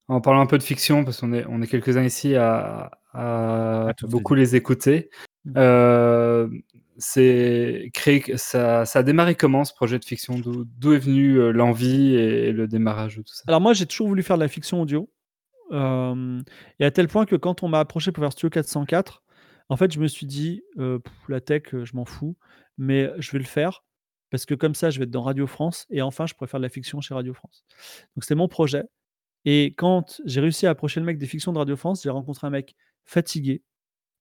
en 0.08 0.20
parlant 0.20 0.40
un 0.40 0.46
peu 0.46 0.58
de 0.58 0.62
fiction, 0.62 1.04
parce 1.04 1.20
qu'on 1.20 1.32
est, 1.32 1.44
on 1.48 1.62
est 1.62 1.66
quelques-uns 1.66 2.04
ici 2.04 2.34
à, 2.36 2.90
à 3.12 3.88
À 3.88 3.94
tous 3.94 4.06
beaucoup 4.08 4.34
les 4.34 4.54
écouter, 4.56 5.10
euh, 5.56 6.48
c'est 6.96 7.90
créé, 7.92 8.22
ça, 8.36 8.84
ça 8.86 8.98
a 9.00 9.02
démarré 9.02 9.34
comment 9.34 9.64
ce 9.64 9.74
projet 9.74 9.98
de 9.98 10.04
fiction? 10.04 10.38
D'où 10.38 10.64
d'où 10.64 10.92
est 10.92 10.98
venue 10.98 11.38
euh, 11.38 11.50
l'envie 11.52 12.14
et 12.14 12.52
le 12.52 12.68
démarrage 12.68 13.16
de 13.16 13.22
tout 13.22 13.34
ça? 13.34 13.42
Alors 13.48 13.60
moi, 13.60 13.72
j'ai 13.72 13.86
toujours 13.86 14.08
voulu 14.08 14.22
faire 14.22 14.36
de 14.36 14.42
la 14.42 14.48
fiction 14.48 14.80
audio. 14.80 15.10
Et 15.70 16.84
à 16.84 16.90
tel 16.90 17.08
point 17.08 17.26
que 17.26 17.36
quand 17.36 17.62
on 17.62 17.68
m'a 17.68 17.80
approché 17.80 18.12
pour 18.12 18.22
faire 18.22 18.32
Studio 18.32 18.50
404, 18.50 19.22
en 19.70 19.76
fait, 19.76 19.92
je 19.92 20.00
me 20.00 20.06
suis 20.06 20.26
dit, 20.26 20.62
la 21.28 21.40
tech, 21.40 21.62
je 21.72 21.96
m'en 21.96 22.04
fous, 22.04 22.36
mais 22.78 23.10
je 23.18 23.32
vais 23.32 23.38
le 23.38 23.44
faire 23.44 23.84
parce 24.30 24.46
que 24.46 24.54
comme 24.54 24.74
ça, 24.74 24.90
je 24.90 24.98
vais 24.98 25.04
être 25.04 25.10
dans 25.10 25.22
Radio 25.22 25.46
France 25.46 25.86
et 25.90 26.02
enfin, 26.02 26.26
je 26.26 26.34
pourrais 26.34 26.48
faire 26.48 26.58
de 26.60 26.64
la 26.64 26.68
fiction 26.68 27.00
chez 27.00 27.14
Radio 27.14 27.34
France. 27.34 27.64
Donc, 28.16 28.24
c'était 28.24 28.34
mon 28.34 28.48
projet. 28.48 28.84
Et 29.44 29.74
quand 29.76 30.20
j'ai 30.24 30.40
réussi 30.40 30.66
à 30.66 30.70
approcher 30.70 31.00
le 31.00 31.06
mec 31.06 31.18
des 31.18 31.26
fictions 31.26 31.52
de 31.52 31.58
Radio 31.58 31.76
France, 31.76 32.02
j'ai 32.02 32.10
rencontré 32.10 32.46
un 32.46 32.50
mec 32.50 32.74
fatigué 33.04 33.62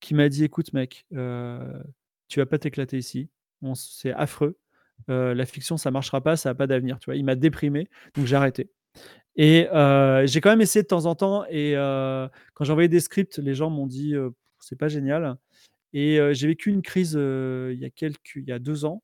qui 0.02 0.14
m'a 0.14 0.30
dit, 0.30 0.44
écoute, 0.44 0.72
mec, 0.74 1.06
tu 1.10 2.40
vas 2.40 2.46
pas 2.46 2.60
t'éclater 2.60 2.98
ici. 2.98 3.30
C'est 3.74 4.14
affreux. 4.14 4.58
La 5.08 5.46
fiction, 5.46 5.78
ça 5.78 5.92
marchera 5.92 6.22
pas, 6.22 6.36
ça 6.36 6.50
n'a 6.50 6.56
pas 6.56 6.68
d'avenir. 6.68 7.00
Tu 7.00 7.06
vois, 7.06 7.16
il 7.16 7.26
m'a 7.26 7.36
déprimé, 7.36 7.90
donc 8.14 8.26
j'ai 8.26 8.36
arrêté. 8.36 8.70
Et 9.36 9.68
j'ai 10.26 10.42
quand 10.42 10.50
même 10.50 10.62
essayé 10.62 10.84
de 10.84 10.88
temps 10.88 11.06
en 11.06 11.16
temps. 11.16 11.46
Et 11.50 11.74
quand 12.54 12.64
j'ai 12.64 12.72
envoyé 12.72 12.90
des 12.90 13.00
scripts, 13.00 13.38
les 13.38 13.56
gens 13.56 13.70
m'ont 13.70 13.88
dit 13.88 14.16
euh, 14.16 14.30
c'est 14.60 14.78
pas 14.78 14.88
génial. 14.88 15.38
Et 15.94 16.20
j'ai 16.34 16.48
vécu 16.48 16.70
une 16.70 16.82
crise 16.82 17.14
il 17.14 17.78
y 17.80 17.86
a 17.86 17.90
quelques, 17.90 18.36
il 18.36 18.46
y 18.46 18.52
a 18.52 18.60
deux 18.60 18.86
ans, 18.86 19.04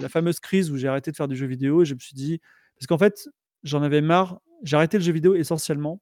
la 0.00 0.08
fameuse 0.08 0.40
crise 0.40 0.70
où 0.70 0.76
j'ai 0.76 0.88
arrêté 0.88 1.10
de 1.10 1.16
faire 1.16 1.28
du 1.28 1.36
jeu 1.36 1.46
vidéo. 1.46 1.82
Et 1.82 1.84
je 1.84 1.94
me 1.94 1.98
suis 1.98 2.14
dit 2.14 2.40
parce 2.78 2.86
qu'en 2.86 2.98
fait 2.98 3.28
j'en 3.64 3.82
avais 3.82 4.00
marre. 4.00 4.40
J'ai 4.62 4.76
arrêté 4.76 4.98
le 4.98 5.04
jeu 5.04 5.12
vidéo 5.12 5.34
essentiellement 5.34 6.00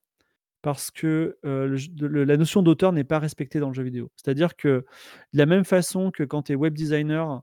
parce 0.62 0.90
que 0.90 1.36
la 1.42 2.36
notion 2.36 2.62
d'auteur 2.62 2.92
n'est 2.92 3.04
pas 3.04 3.18
respectée 3.18 3.60
dans 3.60 3.68
le 3.68 3.74
jeu 3.74 3.82
vidéo. 3.82 4.10
C'est-à-dire 4.16 4.56
que 4.56 4.84
de 5.32 5.38
la 5.38 5.46
même 5.46 5.64
façon 5.64 6.10
que 6.10 6.22
quand 6.22 6.44
tu 6.44 6.52
es 6.52 6.54
web 6.54 6.74
designer, 6.74 7.42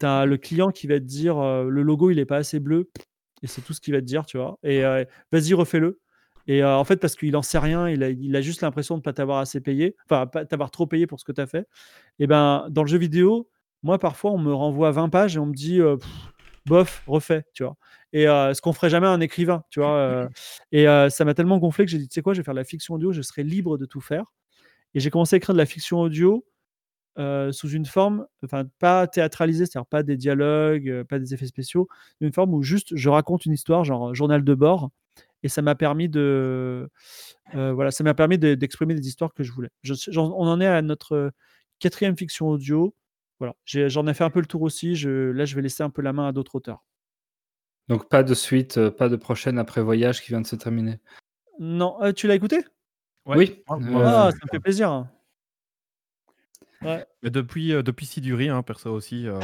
tu 0.00 0.06
as 0.06 0.26
le 0.26 0.36
client 0.36 0.70
qui 0.70 0.88
va 0.88 0.98
te 0.98 1.04
dire 1.04 1.40
le 1.64 1.82
logo 1.82 2.10
il 2.10 2.18
est 2.18 2.26
pas 2.26 2.38
assez 2.38 2.58
bleu 2.58 2.90
et 3.46 3.48
c'est 3.48 3.62
tout 3.62 3.72
ce 3.72 3.80
qu'il 3.80 3.94
va 3.94 4.00
te 4.00 4.06
dire, 4.06 4.26
tu 4.26 4.38
vois. 4.38 4.58
Et 4.64 4.84
euh, 4.84 5.04
vas-y, 5.30 5.54
refais-le. 5.54 6.00
Et 6.48 6.62
euh, 6.62 6.76
en 6.76 6.84
fait, 6.84 6.96
parce 6.96 7.14
qu'il 7.14 7.36
en 7.36 7.42
sait 7.42 7.58
rien, 7.58 7.88
il 7.88 8.02
a, 8.02 8.10
il 8.10 8.34
a 8.34 8.40
juste 8.40 8.60
l'impression 8.60 8.96
de 8.96 9.00
ne 9.00 9.02
pas 9.02 9.12
t'avoir 9.12 9.38
assez 9.38 9.60
payé, 9.60 9.94
enfin, 10.04 10.26
pas 10.26 10.44
t'avoir 10.44 10.72
trop 10.72 10.86
payé 10.86 11.06
pour 11.06 11.20
ce 11.20 11.24
que 11.24 11.32
tu 11.32 11.40
as 11.40 11.46
fait. 11.46 11.66
Et 12.18 12.26
ben, 12.26 12.66
dans 12.70 12.82
le 12.82 12.88
jeu 12.88 12.98
vidéo, 12.98 13.48
moi, 13.84 13.98
parfois, 14.00 14.32
on 14.32 14.38
me 14.38 14.52
renvoie 14.52 14.90
20 14.90 15.08
pages 15.08 15.36
et 15.36 15.38
on 15.38 15.46
me 15.46 15.54
dit, 15.54 15.80
euh, 15.80 15.96
Pff, 15.96 16.32
bof, 16.66 17.02
refais, 17.06 17.44
tu 17.54 17.62
vois. 17.62 17.76
Et 18.12 18.28
euh, 18.28 18.52
ce 18.52 18.60
qu'on 18.60 18.72
ferait 18.72 18.90
jamais 18.90 19.06
à 19.06 19.10
un 19.10 19.20
écrivain, 19.20 19.62
tu 19.70 19.78
vois. 19.80 20.28
et 20.72 20.86
ça 21.10 21.24
m'a 21.24 21.34
tellement 21.34 21.58
gonflé 21.58 21.84
que 21.84 21.90
j'ai 21.90 21.98
dit, 21.98 22.08
tu 22.08 22.14
sais 22.14 22.22
quoi, 22.22 22.34
je 22.34 22.40
vais 22.40 22.44
faire 22.44 22.54
de 22.54 22.60
la 22.60 22.64
fiction 22.64 22.94
audio, 22.94 23.12
je 23.12 23.22
serai 23.22 23.44
libre 23.44 23.78
de 23.78 23.86
tout 23.86 24.00
faire. 24.00 24.24
Et 24.94 25.00
j'ai 25.00 25.10
commencé 25.10 25.36
à 25.36 25.38
écrire 25.38 25.54
de 25.54 25.58
la 25.58 25.66
fiction 25.66 26.00
audio 26.00 26.44
euh, 27.18 27.52
sous 27.52 27.68
une 27.70 27.86
forme, 27.86 28.26
enfin 28.44 28.64
pas 28.78 29.06
théâtralisée, 29.06 29.66
c'est-à-dire 29.66 29.86
pas 29.86 30.02
des 30.02 30.16
dialogues, 30.16 30.88
euh, 30.88 31.04
pas 31.04 31.18
des 31.18 31.34
effets 31.34 31.46
spéciaux, 31.46 31.88
une 32.20 32.32
forme 32.32 32.54
où 32.54 32.62
juste 32.62 32.94
je 32.96 33.08
raconte 33.08 33.46
une 33.46 33.52
histoire, 33.52 33.84
genre 33.84 34.14
journal 34.14 34.44
de 34.44 34.54
bord, 34.54 34.90
et 35.42 35.48
ça 35.48 35.62
m'a 35.62 35.74
permis 35.74 36.08
de, 36.08 36.88
euh, 37.54 37.72
voilà, 37.72 37.90
ça 37.90 38.04
m'a 38.04 38.14
permis 38.14 38.38
de- 38.38 38.54
d'exprimer 38.54 38.94
des 38.94 39.06
histoires 39.08 39.32
que 39.34 39.42
je 39.44 39.52
voulais. 39.52 39.70
Je- 39.82 39.94
on 40.18 40.46
en 40.46 40.60
est 40.60 40.66
à 40.66 40.82
notre 40.82 41.32
quatrième 41.78 42.16
fiction 42.16 42.48
audio. 42.48 42.94
Voilà, 43.38 43.54
j'en 43.66 44.06
ai 44.06 44.14
fait 44.14 44.24
un 44.24 44.30
peu 44.30 44.40
le 44.40 44.46
tour 44.46 44.62
aussi. 44.62 44.96
Je, 44.96 45.30
là, 45.30 45.44
je 45.44 45.54
vais 45.56 45.62
laisser 45.62 45.82
un 45.82 45.90
peu 45.90 46.00
la 46.02 46.12
main 46.14 46.28
à 46.28 46.32
d'autres 46.32 46.54
auteurs. 46.54 46.84
Donc 47.88 48.08
pas 48.08 48.22
de 48.22 48.34
suite, 48.34 48.78
euh, 48.78 48.90
pas 48.90 49.08
de 49.08 49.16
prochaine 49.16 49.58
après 49.58 49.80
Voyage 49.82 50.22
qui 50.22 50.28
vient 50.28 50.40
de 50.40 50.46
se 50.46 50.56
terminer? 50.56 50.98
Non, 51.58 52.02
euh, 52.02 52.12
tu 52.12 52.26
l'as 52.26 52.34
écouté? 52.34 52.56
Ouais. 53.26 53.36
Oui. 53.36 53.62
Euh, 53.70 54.02
Ah, 54.04 54.26
euh, 54.28 54.30
ça 54.30 54.38
me 54.44 54.48
fait 54.50 54.60
plaisir. 54.60 55.06
Ouais. 56.86 57.06
mais 57.22 57.30
depuis, 57.30 57.72
euh, 57.72 57.82
depuis 57.82 58.06
Siduri, 58.06 58.48
hein, 58.48 58.62
perso 58.62 58.90
aussi. 58.92 59.26
euh, 59.28 59.38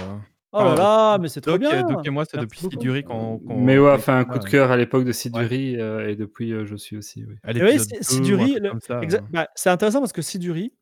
Oh 0.55 0.59
là 0.59 0.64
enfin, 0.72 0.74
là, 0.82 1.18
mais 1.18 1.28
c'est 1.28 1.40
trop 1.40 1.53
Doc, 1.53 1.61
bien. 1.61 1.80
et- 1.88 1.90
Doc 1.93 2.07
et 2.07 2.11
moi, 2.11 2.24
c'est 2.26 2.36
Merci 2.36 2.47
depuis 2.47 2.62
beaucoup. 2.62 2.72
Siduri 2.82 3.05
qu'on. 3.05 3.38
qu'on- 3.38 3.59
Mais 3.61 3.78
ouais, 3.78 3.99
fait 3.99 4.12
un 4.12 4.24
coup 4.26 4.38
de 4.38 4.45
cœur 4.45 4.70
à 4.70 4.76
l'époque 4.76 5.03
de 5.05 5.07
Ouais. 5.09 5.12
Siduri 5.14 5.80
euh, 5.80 6.09
et 6.11 6.14
depuis 6.16 6.53
euh, 6.53 6.66
je 6.66 6.76
suis 6.76 6.97
aussi. 6.97 7.24
Oui. 7.26 7.36
À 7.43 7.53
Et 7.53 7.55
oui, 7.55 7.61
l'épisode 7.61 7.88
c'est- 7.88 7.97
2 7.99 8.03
Siduri, 8.03 8.43
ou 8.43 8.45
un 8.45 8.49
truc 8.51 8.62
le- 8.62 8.70
comme 8.70 8.80
ça, 8.80 9.01
Exa- 9.01 9.16
euh. 9.22 9.26
bah, 9.30 9.49
c'est 9.55 9.70
intéressant 9.70 10.01
parce 10.01 10.12
que 10.12 10.20
Siduri, 10.20 10.74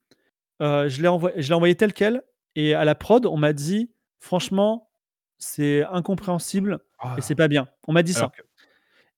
euh, 0.61 0.89
je 0.89 1.01
l'ai 1.03 1.07
envoyé, 1.09 1.41
je 1.41 1.49
l'ai 1.49 1.55
envoyé 1.55 1.75
tel 1.77 1.93
quel, 1.93 2.23
et 2.57 2.75
à 2.75 2.85
la 2.85 2.97
prod, 2.97 3.25
on 3.27 3.37
m'a 3.37 3.53
dit, 3.53 3.93
franchement, 4.19 4.91
c'est 5.39 5.85
incompréhensible 5.85 6.81
Ah. 6.99 7.15
et 7.17 7.21
c'est 7.21 7.37
pas 7.37 7.47
bien. 7.49 7.69
On 7.87 7.93
m'a 7.93 8.03
dit 8.03 8.13
ça. 8.13 8.33
Que- 8.37 8.43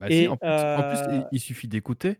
Bah 0.00 0.06
si, 0.10 0.14
Et, 0.24 0.28
en 0.28 0.36
plus, 0.36 0.48
en 0.48 0.82
plus, 0.82 0.98
il- 1.14 1.20
euh, 1.20 1.24
il 1.32 1.40
suffit 1.40 1.68
d'écouter 1.68 2.18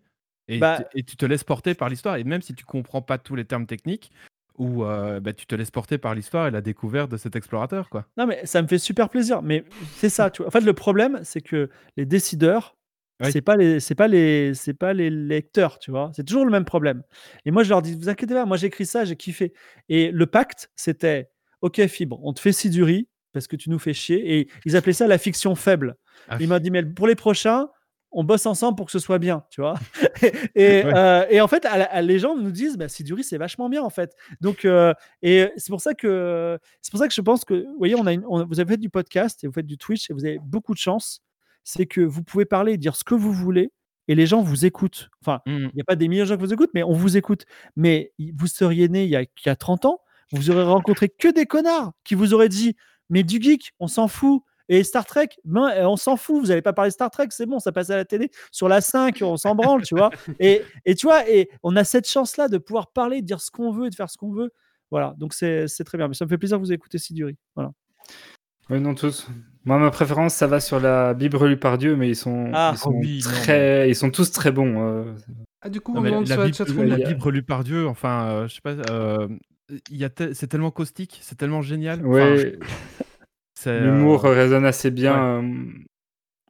et, 0.49 0.59
bah- 0.59 0.79
t- 0.91 1.01
et 1.01 1.03
tu 1.03 1.17
te 1.17 1.27
laisses 1.27 1.45
porter 1.45 1.75
par 1.75 1.89
l'histoire. 1.91 2.17
Et 2.17 2.25
même 2.25 2.41
si 2.41 2.55
tu 2.55 2.65
comprends 2.65 3.03
pas 3.03 3.19
tous 3.19 3.35
les 3.35 3.45
termes 3.45 3.67
techniques, 3.67 4.11
ou 4.59 4.85
euh, 4.85 5.21
bah, 5.21 5.33
tu 5.33 5.47
te 5.47 5.55
laisses 5.55 5.71
porter 5.71 5.99
par 5.99 6.15
l'histoire 6.15 6.47
et 6.47 6.51
la 6.51 6.61
découverte 6.61 7.11
de 7.11 7.17
cet 7.17 7.37
explorateur, 7.37 7.89
quoi. 7.89 8.07
Non, 8.17 8.27
mais 8.27 8.45
ça 8.45 8.61
me 8.63 8.67
fait 8.69 8.79
super 8.79 9.09
plaisir. 9.09 9.43
Mais 9.43 9.65
c'est 9.97 10.09
ça, 10.09 10.31
tu 10.31 10.43
vois. 10.43 10.49
En 10.49 10.51
fait, 10.51 10.61
le 10.61 10.73
problème, 10.75 11.21
c'est 11.23 11.41
que 11.41 11.71
les 11.97 12.05
décideurs, 12.07 12.77
Oui. 13.23 13.31
c'est 13.33 13.41
pas 13.43 13.57
les, 13.57 13.81
c'est 13.81 13.95
pas 13.95 14.09
les, 14.09 14.55
c'est 14.55 14.75
pas 14.75 14.93
les 14.93 15.11
lecteurs, 15.11 15.79
tu 15.79 15.91
vois. 15.91 16.11
C'est 16.15 16.25
toujours 16.25 16.45
le 16.45 16.51
même 16.51 16.65
problème. 16.65 17.03
Et 17.45 17.51
moi, 17.51 17.63
je 17.63 17.69
leur 17.71 17.83
dis, 17.83 17.95
vous 17.95 18.09
inquiétez 18.09 18.35
pas, 18.35 18.45
moi 18.47 18.57
j'ai 18.57 18.67
écrit 18.67 18.87
ça, 18.87 19.05
j'ai 19.05 19.17
kiffé. 19.17 19.53
Et 19.89 20.11
le 20.11 20.27
pacte, 20.27 20.71
c'était, 20.77 21.31
ok, 21.61 21.87
Fibre, 21.87 22.19
on 22.23 22.33
te 22.33 22.41
fait 22.41 22.53
Siduri 22.53 23.09
parce 23.33 23.47
que 23.47 23.57
tu 23.57 23.71
nous 23.71 23.79
fais 23.79 23.95
chier. 23.95 24.39
Et 24.39 24.49
ils 24.67 24.77
appelaient 24.77 24.93
ça 24.93 25.07
la 25.07 25.19
fiction 25.19 25.55
faible. 25.55 25.97
Ah, 26.29 26.37
Il 26.41 26.49
m'a 26.49 26.59
dit, 26.61 26.71
mais 26.71 26.83
pour 26.85 27.07
les 27.07 27.15
prochains, 27.15 27.69
on 28.13 28.25
bosse 28.25 28.47
ensemble 28.47 28.77
pour 28.77 28.87
que 28.87 28.93
ce 28.93 28.99
soit 28.99 29.19
bien, 29.19 29.45
tu 29.51 29.61
vois. 29.61 29.75
et, 30.55 30.85
Ouais. 30.85 30.93
euh, 30.95 31.27
et 31.31 31.41
en 31.41 31.49
fait, 31.49 31.65
à 31.65 31.79
la- 31.79 31.85
à- 31.85 32.03
les 32.03 32.19
gens 32.19 32.37
nous 32.37 32.51
disent, 32.53 32.77
bah, 32.77 32.89
Siduri, 32.89 33.25
c'est 33.25 33.39
vachement 33.39 33.69
bien, 33.69 33.83
en 33.83 33.91
fait. 33.91 34.15
Donc, 34.41 34.65
euh, 34.65 34.93
et 35.23 35.51
c'est 35.57 35.71
pour 35.71 35.81
ça 35.81 35.95
que 35.95 36.59
c'est 36.81 36.91
pour 36.91 37.01
ça 37.01 37.09
que 37.09 37.15
je 37.15 37.21
pense 37.21 37.45
que, 37.45 37.55
vous 37.67 37.79
voyez, 37.79 37.95
on 37.97 38.07
a 38.07 38.13
une- 38.13 38.25
on- 38.29 38.45
vous 38.47 38.61
avez 38.61 38.73
fait 38.75 38.77
du 38.79 38.91
podcast 38.91 39.43
et 39.45 39.47
vous 39.47 39.53
faites 39.53 39.67
du 39.67 39.79
Twitch 39.79 40.11
et 40.11 40.15
vous 40.15 40.25
avez 40.25 40.39
beaucoup 40.43 40.75
de 40.75 40.79
chance. 40.79 41.21
C'est 41.65 41.87
que 41.87 42.01
vous 42.01 42.23
pouvez 42.23 42.45
parler 42.45 42.73
et 42.73 42.77
dire 42.79 42.97
ce 42.97 43.05
que 43.05 43.15
vous 43.15 43.33
voulez 43.33 43.71
et 44.09 44.15
les 44.17 44.27
gens 44.27 44.43
vous 44.43 44.67
écoutent. 44.67 45.09
Enfin, 45.23 45.41
Mm. 45.47 45.69
il 45.71 45.75
n'y 45.77 45.81
a 45.81 45.85
pas 45.85 45.97
des 45.97 46.09
millions 46.09 46.25
de 46.25 46.29
gens 46.29 46.37
qui 46.37 46.43
vous 46.43 46.53
écoutent, 46.53 46.73
mais 46.75 46.83
on 46.83 46.93
vous 46.93 47.17
écoute. 47.17 47.45
Mais 47.77 48.13
vous 48.37 48.47
seriez 48.49 48.89
né 48.89 49.05
il 49.05 49.11
y 49.11 49.17
a, 49.17 49.23
il 49.23 49.29
y 49.47 49.49
a 49.49 49.57
30 49.57 49.85
ans, 49.85 50.01
vous 50.33 50.51
aurez 50.51 50.65
rencontré 50.65 51.09
que 51.09 51.29
des 51.29 51.47
connards 51.47 51.93
qui 52.05 52.15
vous 52.17 52.35
auraient 52.35 52.49
dit 52.49 52.75
Mais 53.11 53.23
du 53.23 53.41
geek, 53.41 53.73
on 53.79 53.87
s'en 53.89 54.09
fout. 54.09 54.43
Et 54.69 54.85
Star 54.85 55.05
Trek, 55.05 55.29
ben, 55.45 55.69
euh, 55.71 55.85
on 55.89 55.97
s'en 55.97 56.17
fout. 56.17 56.41
Vous 56.43 56.49
n'allez 56.49 56.63
pas 56.63 56.73
parler 56.73 56.91
de 56.91 56.95
Star 56.95 57.11
Trek, 57.11 57.29
c'est 57.31 57.47
bon, 57.47 57.59
ça 57.59 57.73
passe 57.73 57.91
à 57.91 57.97
la 57.97 58.05
télé. 58.05 58.31
Sur 58.51 58.69
la 58.69 58.81
5, 58.81 59.19
on 59.23 59.37
s'en 59.37 59.55
branle, 59.55 59.83
tu 59.83 59.95
vois. 59.95 60.11
Et, 60.41 60.63
et 60.85 60.95
tu 60.95 61.07
vois, 61.07 61.29
et 61.29 61.51
on 61.63 61.77
a 61.77 61.85
cette 61.85 62.09
chance-là 62.09 62.49
de 62.49 62.59
pouvoir 62.59 62.93
parler, 62.93 63.21
de 63.23 63.27
dire 63.27 63.41
ce 63.41 63.51
qu'on 63.51 63.71
veut 63.73 63.87
et 63.87 63.91
de 63.91 63.95
faire 63.95 64.11
ce 64.11 64.17
qu'on 64.17 64.33
veut. 64.33 64.53
Voilà, 64.91 65.15
donc 65.19 65.33
c'est 65.35 65.69
c'est 65.69 65.85
très 65.85 65.97
bien. 65.99 66.09
Mais 66.09 66.15
ça 66.15 66.25
me 66.25 66.29
fait 66.31 66.39
plaisir 66.39 66.59
de 66.59 66.65
vous 66.65 66.73
écouter, 66.73 66.99
Siduri. 66.99 67.37
Voilà. 67.55 67.73
Oui, 68.71 68.81
non, 68.81 68.95
tous. 68.95 69.27
Moi, 69.65 69.79
ma 69.79 69.91
préférence, 69.91 70.35
ça 70.35 70.47
va 70.47 70.61
sur 70.61 70.81
la 70.81 71.15
Bible 71.15 71.37
relue 71.37 71.57
par 71.59 71.79
Dieu, 71.79 71.95
mais 71.97 72.09
ils 72.09 72.17
sont, 72.17 72.51
Ah, 72.53 72.73
ils 72.75 72.79
sont, 72.79 72.91
oui, 72.91 73.21
non, 73.25 73.31
très, 73.31 73.89
ils 73.91 73.95
sont 73.97 74.11
tous 74.11 74.33
très 74.33 74.51
bons. 74.51 74.81
euh. 74.87 75.05
Ah, 75.61 75.69
du 75.69 75.81
coup, 75.81 75.95
Non, 75.95 76.01
on 76.01 76.21
la, 76.21 76.27
sur 76.27 76.37
la 76.37 76.47
Bible, 76.47 76.83
la 76.85 76.97
Bible 77.09 77.21
relue 77.23 77.43
par 77.43 77.63
Dieu, 77.65 77.87
enfin, 77.87 78.29
euh, 78.31 78.49
je 78.49 78.55
sais 78.55 78.61
pas, 78.61 78.71
euh, 78.91 79.29
il 79.91 79.97
y 79.97 80.05
a 80.05 80.11
te- 80.11 80.33
c'est 80.33 80.49
tellement 80.49 80.71
caustique, 80.73 81.19
c'est 81.23 81.37
tellement 81.37 81.63
génial. 81.63 82.01
Enfin, 82.01 82.35
Ouais, 82.35 82.59
euh, 83.67 83.85
l'humour 83.85 84.23
résonne 84.23 84.65
assez 84.65 84.91
bien. 84.91 85.15
ouais. 85.41 85.45
euh. 85.49 85.73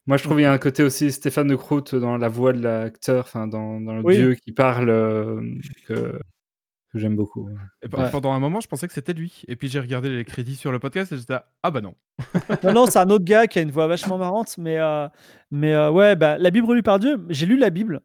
Moi, 0.07 0.17
je 0.17 0.25
trouve 0.25 0.37
qu'il 0.37 0.43
y 0.43 0.47
a 0.47 0.53
un 0.53 0.59
côté 0.59 0.83
aussi 0.83 1.13
Stéphane 1.13 1.47
de 1.47 1.55
Croûte 1.55 1.95
dans 1.95 2.17
la 2.19 2.29
voix 2.29 2.53
de 2.53 2.61
l'acteur, 2.61 3.21
enfin, 3.25 3.47
dans, 3.47 3.81
dans 3.81 3.95
le 3.95 4.03
Oui. 4.03 4.17
Dieu 4.17 4.35
qui 4.35 4.51
parle, 4.51 4.91
euh, 4.91 5.41
que, 5.87 5.95
que 5.95 6.99
j'aime 6.99 7.15
beaucoup. 7.15 7.49
et 7.83 7.89
pe- 7.89 7.97
Ouais. 7.99 8.11
pendant 8.11 8.33
un 8.33 8.41
moment, 8.41 8.59
je 8.61 8.67
pensais 8.67 8.89
que 8.89 8.95
c'était 8.95 9.13
lui. 9.13 9.43
Et 9.47 9.55
puis 9.55 9.69
j'ai 9.69 9.79
regardé 9.79 10.11
les 10.11 10.25
crédits 10.25 10.57
sur 10.57 10.73
le 10.73 10.81
podcast 10.81 11.13
et 11.13 11.17
j'étais 11.19 11.37
ah 11.63 11.71
bah 11.71 11.81
non. 11.81 11.95
Non, 12.65 12.73
non, 12.73 12.87
c'est 12.87 12.99
un 12.99 13.11
autre 13.11 13.25
gars 13.25 13.47
qui 13.47 13.61
a 13.61 13.63
une 13.63 13.71
voix 13.71 13.87
vachement 13.87 14.19
marrante, 14.19 14.59
mais, 14.59 14.79
euh, 14.79 15.07
mais 15.53 15.73
euh, 15.73 15.91
ouais, 15.93 16.17
bah, 16.17 16.37
la 16.37 16.51
Bible 16.51 16.67
relue 16.67 16.83
par 16.83 16.99
Dieu, 16.99 17.25
j'ai 17.29 17.47
lu 17.47 17.57
la 17.57 17.71
Bible. 17.71 18.01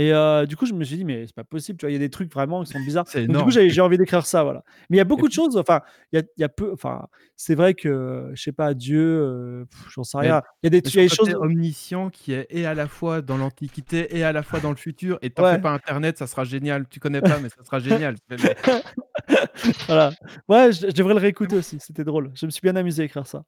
Et 0.00 0.14
euh, 0.14 0.46
du 0.46 0.56
coup, 0.56 0.64
je 0.64 0.74
me 0.74 0.84
suis 0.84 0.98
dit, 0.98 1.04
mais 1.04 1.26
c'est 1.26 1.34
pas 1.34 1.42
possible, 1.42 1.76
tu 1.76 1.84
vois, 1.84 1.90
il 1.90 1.94
y 1.94 1.96
a 1.96 1.98
des 1.98 2.08
trucs 2.08 2.32
vraiment 2.32 2.62
qui 2.62 2.70
sont 2.70 2.78
bizarres. 2.78 3.04
Donc, 3.26 3.36
du 3.36 3.42
coup, 3.42 3.50
j'ai 3.50 3.80
envie 3.80 3.98
d'écrire 3.98 4.24
ça, 4.24 4.44
voilà. 4.44 4.62
Mais 4.88 4.96
il 4.96 4.98
y 4.98 5.00
a 5.00 5.04
beaucoup 5.04 5.26
de 5.26 5.32
choses, 5.32 5.56
enfin, 5.56 5.80
il 6.12 6.20
y 6.20 6.22
a, 6.22 6.24
il 6.36 6.40
y 6.40 6.44
a 6.44 6.48
peu, 6.48 6.72
enfin, 6.72 7.08
c'est 7.34 7.56
vrai 7.56 7.74
que, 7.74 8.30
je 8.32 8.40
sais 8.40 8.52
pas, 8.52 8.74
Dieu, 8.74 9.00
euh, 9.00 9.64
j'en 9.90 10.04
sais 10.04 10.18
rien. 10.18 10.40
Il 10.62 10.66
y 10.72 10.76
a 10.76 10.80
des, 10.80 10.88
y 10.88 10.98
a 11.00 11.02
des 11.02 11.08
choses. 11.08 11.34
omniscient 11.34 12.10
qui 12.10 12.32
est 12.32 12.46
et 12.50 12.64
à 12.64 12.74
la 12.74 12.86
fois 12.86 13.22
dans 13.22 13.36
l'Antiquité 13.36 14.16
et 14.16 14.22
à 14.22 14.30
la 14.32 14.44
fois 14.44 14.60
dans 14.60 14.70
le 14.70 14.76
futur. 14.76 15.18
Et 15.20 15.30
t'as 15.30 15.54
Ouais. 15.54 15.60
pas 15.60 15.72
Internet, 15.72 16.16
ça 16.16 16.28
sera 16.28 16.44
génial. 16.44 16.86
Tu 16.88 17.00
connais 17.00 17.20
pas, 17.20 17.40
mais 17.40 17.48
ça 17.48 17.64
sera 17.64 17.80
génial. 17.80 18.14
voilà. 19.88 20.12
Ouais, 20.48 20.70
je, 20.72 20.86
je 20.86 20.92
devrais 20.92 21.14
le 21.14 21.20
réécouter 21.20 21.56
aussi, 21.56 21.80
c'était 21.80 22.04
drôle. 22.04 22.30
Je 22.34 22.46
me 22.46 22.52
suis 22.52 22.60
bien 22.62 22.76
amusé 22.76 23.02
à 23.02 23.04
écrire 23.06 23.26
ça. 23.26 23.42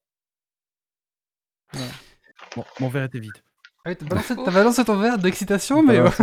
Bon, 2.57 2.65
mon 2.81 2.89
verre 2.89 3.05
était 3.05 3.21
vide. 3.21 3.31
Ah 3.85 3.91
oui, 3.91 3.97
T'as 3.97 4.07
balancé, 4.07 4.35
t'as 4.37 4.51
balancé 4.51 4.85
ton 4.85 4.97
verre 4.99 5.19
d'excitation, 5.19 5.83
mais 5.83 5.99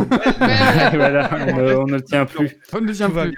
Voilà, 0.93 1.29
on, 1.33 1.55
ne, 1.57 1.73
on 1.75 1.85
ne 1.87 1.93
le 1.93 2.03
tient 2.03 2.25
plus. 2.25 2.57
on 2.73 2.81
ne 2.81 2.87
le 2.87 2.93
tient 2.93 3.09
plus. 3.09 3.37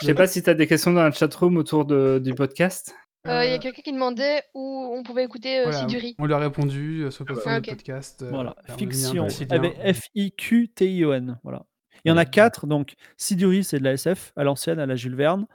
Je 0.00 0.06
sais 0.06 0.14
pas 0.14 0.26
si 0.26 0.42
tu 0.42 0.50
as 0.50 0.54
des 0.54 0.66
questions 0.66 0.92
dans 0.92 1.02
la 1.02 1.12
chatroom 1.12 1.56
autour 1.56 1.84
de, 1.84 2.20
du 2.22 2.34
podcast. 2.34 2.94
Euh, 3.26 3.44
Il 3.44 3.50
y 3.50 3.54
a 3.54 3.58
quelqu'un 3.58 3.82
qui 3.82 3.92
demandait 3.92 4.42
où 4.54 4.90
on 4.96 5.02
pouvait 5.02 5.24
écouter 5.24 5.58
euh, 5.60 5.64
Voilà, 5.64 5.78
Siduri. 5.78 6.16
On 6.18 6.26
lui 6.26 6.34
a 6.34 6.38
répondu 6.38 7.02
euh, 7.02 7.10
sur 7.10 7.24
le 7.24 7.34
Ah, 7.46 7.58
ok. 7.58 7.68
podcast. 7.68 8.22
euh, 8.22 8.30
Voilà, 8.30 8.56
fiction, 8.78 9.26
petit 9.26 9.44
lien. 9.44 9.56
avec 9.56 9.76
F-I-Q-T-I-O-N. 9.96 11.38
Voilà. 11.44 11.62
Il 12.04 12.08
y 12.08 12.12
en 12.12 12.16
a 12.16 12.24
quatre, 12.24 12.66
donc 12.66 12.94
Siduri, 13.18 13.62
c'est 13.62 13.78
de 13.78 13.84
la 13.84 13.92
SF, 13.92 14.32
à 14.36 14.42
l'ancienne, 14.44 14.78
à 14.80 14.86
la 14.86 14.96
Jules 14.96 15.14
Verne. 15.16 15.46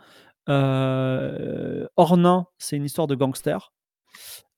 Euh, 0.48 1.88
Ornain, 1.98 2.46
c'est 2.60 2.76
une 2.78 2.86
histoire 2.86 3.08
de 3.08 3.16
gangster, 3.16 3.74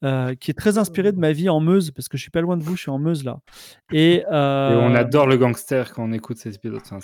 euh, 0.04 0.36
qui 0.36 0.52
est 0.52 0.54
très 0.54 0.78
inspirée 0.78 1.12
de 1.12 1.18
ma 1.20 1.32
vie 1.32 1.50
en 1.50 1.60
Meuse, 1.60 1.92
parce 1.92 2.08
que 2.08 2.18
je 2.18 2.22
suis 2.22 2.32
pas 2.32 2.42
loin 2.42 2.56
de 2.58 2.64
vous, 2.64 2.76
je 2.76 2.82
suis 2.82 2.92
en 2.92 3.00
Meuse 3.00 3.24
là. 3.24 3.40
Et, 3.92 4.18
Et 4.18 4.26
on 4.28 4.34
euh, 4.34 4.96
adore 4.96 5.26
le 5.28 5.38
gangster 5.38 5.92
quand 5.94 6.04
on 6.04 6.12
écoute 6.12 6.38
ces 6.38 6.54
épisodes. 6.56 6.80
Enfin, 6.84 7.00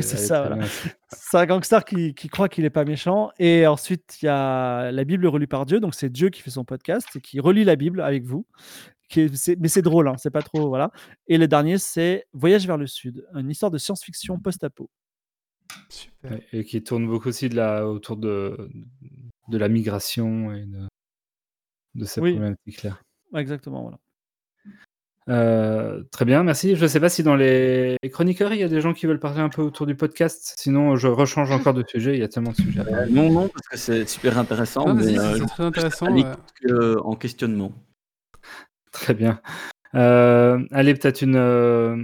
c'est- 0.00 0.16
ça, 0.18 0.48
voilà. 0.48 0.66
c'est 1.08 1.36
un 1.38 1.46
gangster 1.46 1.84
qui, 1.84 2.14
qui 2.14 2.28
croit 2.28 2.48
qu'il 2.48 2.64
est 2.64 2.70
pas 2.70 2.84
méchant. 2.84 3.30
Et 3.38 3.66
ensuite, 3.66 4.18
il 4.20 4.26
y 4.26 4.28
a 4.28 4.92
la 4.92 5.04
Bible 5.04 5.26
relue 5.26 5.46
par 5.48 5.64
Dieu. 5.66 5.80
Donc, 5.80 5.94
c'est 5.94 6.10
Dieu 6.10 6.28
qui 6.28 6.42
fait 6.42 6.50
son 6.50 6.64
podcast 6.64 7.08
et 7.16 7.20
qui 7.20 7.40
relit 7.40 7.64
la 7.64 7.76
Bible 7.76 8.00
avec 8.02 8.24
vous. 8.24 8.46
Qui 9.08 9.22
est- 9.22 9.34
c'est- 9.34 9.56
mais 9.58 9.68
c'est 9.68 9.82
drôle, 9.82 10.06
hein, 10.08 10.14
c'est 10.18 10.30
pas 10.30 10.42
trop. 10.42 10.68
Voilà. 10.68 10.90
Et 11.26 11.38
le 11.38 11.48
dernier, 11.48 11.78
c'est 11.78 12.26
Voyage 12.32 12.66
vers 12.66 12.76
le 12.76 12.86
Sud, 12.86 13.26
une 13.34 13.50
histoire 13.50 13.70
de 13.70 13.78
science-fiction 13.78 14.38
post-apo. 14.38 14.90
Super. 15.88 16.38
Et 16.52 16.64
qui 16.64 16.82
tourne 16.82 17.06
beaucoup 17.06 17.28
aussi 17.28 17.48
de 17.48 17.56
la, 17.56 17.86
autour 17.88 18.16
de, 18.16 18.68
de 19.48 19.58
la 19.58 19.68
migration 19.68 20.52
et 20.52 20.64
de, 20.66 20.86
de 21.94 22.04
ces 22.04 22.20
Oui. 22.20 22.32
problématiques-là. 22.32 22.98
Ouais, 23.32 23.40
exactement, 23.40 23.82
voilà. 23.82 23.98
Euh, 25.28 26.02
très 26.10 26.24
bien, 26.24 26.42
merci. 26.42 26.74
Je 26.74 26.82
ne 26.82 26.88
sais 26.88 26.98
pas 26.98 27.08
si 27.08 27.22
dans 27.22 27.36
les 27.36 27.96
chroniqueurs, 28.10 28.52
il 28.52 28.60
y 28.60 28.64
a 28.64 28.68
des 28.68 28.80
gens 28.80 28.92
qui 28.94 29.06
veulent 29.06 29.20
parler 29.20 29.40
un 29.40 29.48
peu 29.48 29.62
autour 29.62 29.86
du 29.86 29.94
podcast. 29.94 30.54
Sinon, 30.56 30.96
je 30.96 31.06
rechange 31.06 31.52
encore 31.52 31.74
de 31.74 31.84
sujet. 31.86 32.14
Il 32.14 32.20
y 32.20 32.22
a 32.24 32.28
tellement 32.28 32.50
de 32.50 32.56
sujets. 32.56 32.80
à 32.80 32.84
parler. 32.84 33.12
Non, 33.12 33.30
non, 33.30 33.48
parce 33.48 33.68
que 33.68 33.76
c'est 33.76 34.08
super 34.08 34.38
intéressant. 34.38 34.84
Ah, 34.88 34.94
mais, 34.94 35.16
euh, 35.18 35.36
c'est 35.38 35.46
très 35.46 35.62
intéressant. 35.64 36.06
que 36.60 36.98
en 37.00 37.14
questionnement. 37.14 37.72
Très 38.90 39.14
bien. 39.14 39.40
Euh, 39.94 40.64
allez, 40.72 40.94
peut-être 40.94 41.22
une. 41.22 41.36
euh, 41.36 41.96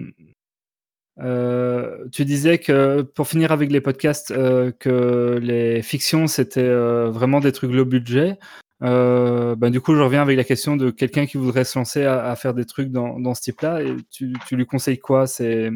euh, 1.18 2.06
tu 2.12 2.24
disais 2.24 2.58
que 2.58 3.00
pour 3.02 3.26
finir 3.26 3.50
avec 3.50 3.72
les 3.72 3.80
podcasts, 3.80 4.30
euh, 4.30 4.70
que 4.70 5.38
les 5.42 5.80
fictions 5.82 6.26
c'était 6.26 6.60
euh, 6.62 7.10
vraiment 7.10 7.40
des 7.40 7.52
trucs 7.52 7.72
low 7.72 7.86
budget. 7.86 8.38
Euh, 8.82 9.56
ben, 9.56 9.70
du 9.70 9.80
coup, 9.80 9.94
je 9.94 10.02
reviens 10.02 10.22
avec 10.22 10.36
la 10.36 10.44
question 10.44 10.76
de 10.76 10.90
quelqu'un 10.90 11.26
qui 11.26 11.38
voudrait 11.38 11.64
se 11.64 11.78
lancer 11.78 12.04
à, 12.04 12.26
à 12.26 12.36
faire 12.36 12.54
des 12.54 12.64
trucs 12.64 12.90
dans, 12.90 13.18
dans 13.18 13.34
ce 13.34 13.42
type-là. 13.42 13.82
Et 13.82 13.96
tu, 14.10 14.34
tu 14.46 14.56
lui 14.56 14.66
conseilles 14.66 14.98
quoi? 14.98 15.26
C'est. 15.26 15.70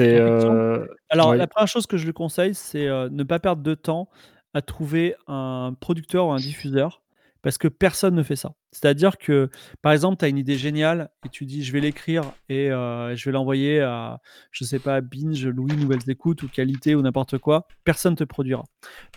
Euh, 0.00 0.86
Alors, 1.10 1.30
ouais. 1.30 1.36
la 1.36 1.46
première 1.46 1.68
chose 1.68 1.86
que 1.86 1.96
je 1.96 2.06
lui 2.06 2.12
conseille, 2.12 2.54
c'est 2.54 2.86
euh, 2.86 3.08
ne 3.10 3.22
pas 3.24 3.38
perdre 3.38 3.62
de 3.62 3.74
temps 3.74 4.08
à 4.54 4.62
trouver 4.62 5.14
un 5.26 5.74
producteur 5.78 6.26
ou 6.26 6.32
un 6.32 6.36
diffuseur 6.36 7.02
parce 7.42 7.58
que 7.58 7.66
personne 7.68 8.14
ne 8.14 8.22
fait 8.22 8.36
ça. 8.36 8.54
C'est-à-dire 8.70 9.18
que, 9.18 9.50
par 9.82 9.92
exemple, 9.92 10.16
tu 10.18 10.24
as 10.24 10.28
une 10.28 10.38
idée 10.38 10.56
géniale 10.56 11.10
et 11.26 11.28
tu 11.28 11.44
dis 11.44 11.64
je 11.64 11.72
vais 11.72 11.80
l'écrire 11.80 12.22
et 12.48 12.70
euh, 12.70 13.16
je 13.16 13.24
vais 13.24 13.32
l'envoyer 13.32 13.80
à, 13.80 14.20
je 14.52 14.64
sais 14.64 14.78
pas, 14.78 15.00
Binge, 15.00 15.44
Louis, 15.46 15.76
Nouvelles 15.76 16.08
Écoutes 16.08 16.42
ou 16.44 16.48
Qualité 16.48 16.94
ou 16.94 17.02
n'importe 17.02 17.38
quoi. 17.38 17.66
Personne 17.84 18.12
ne 18.12 18.16
te 18.16 18.24
produira. 18.24 18.64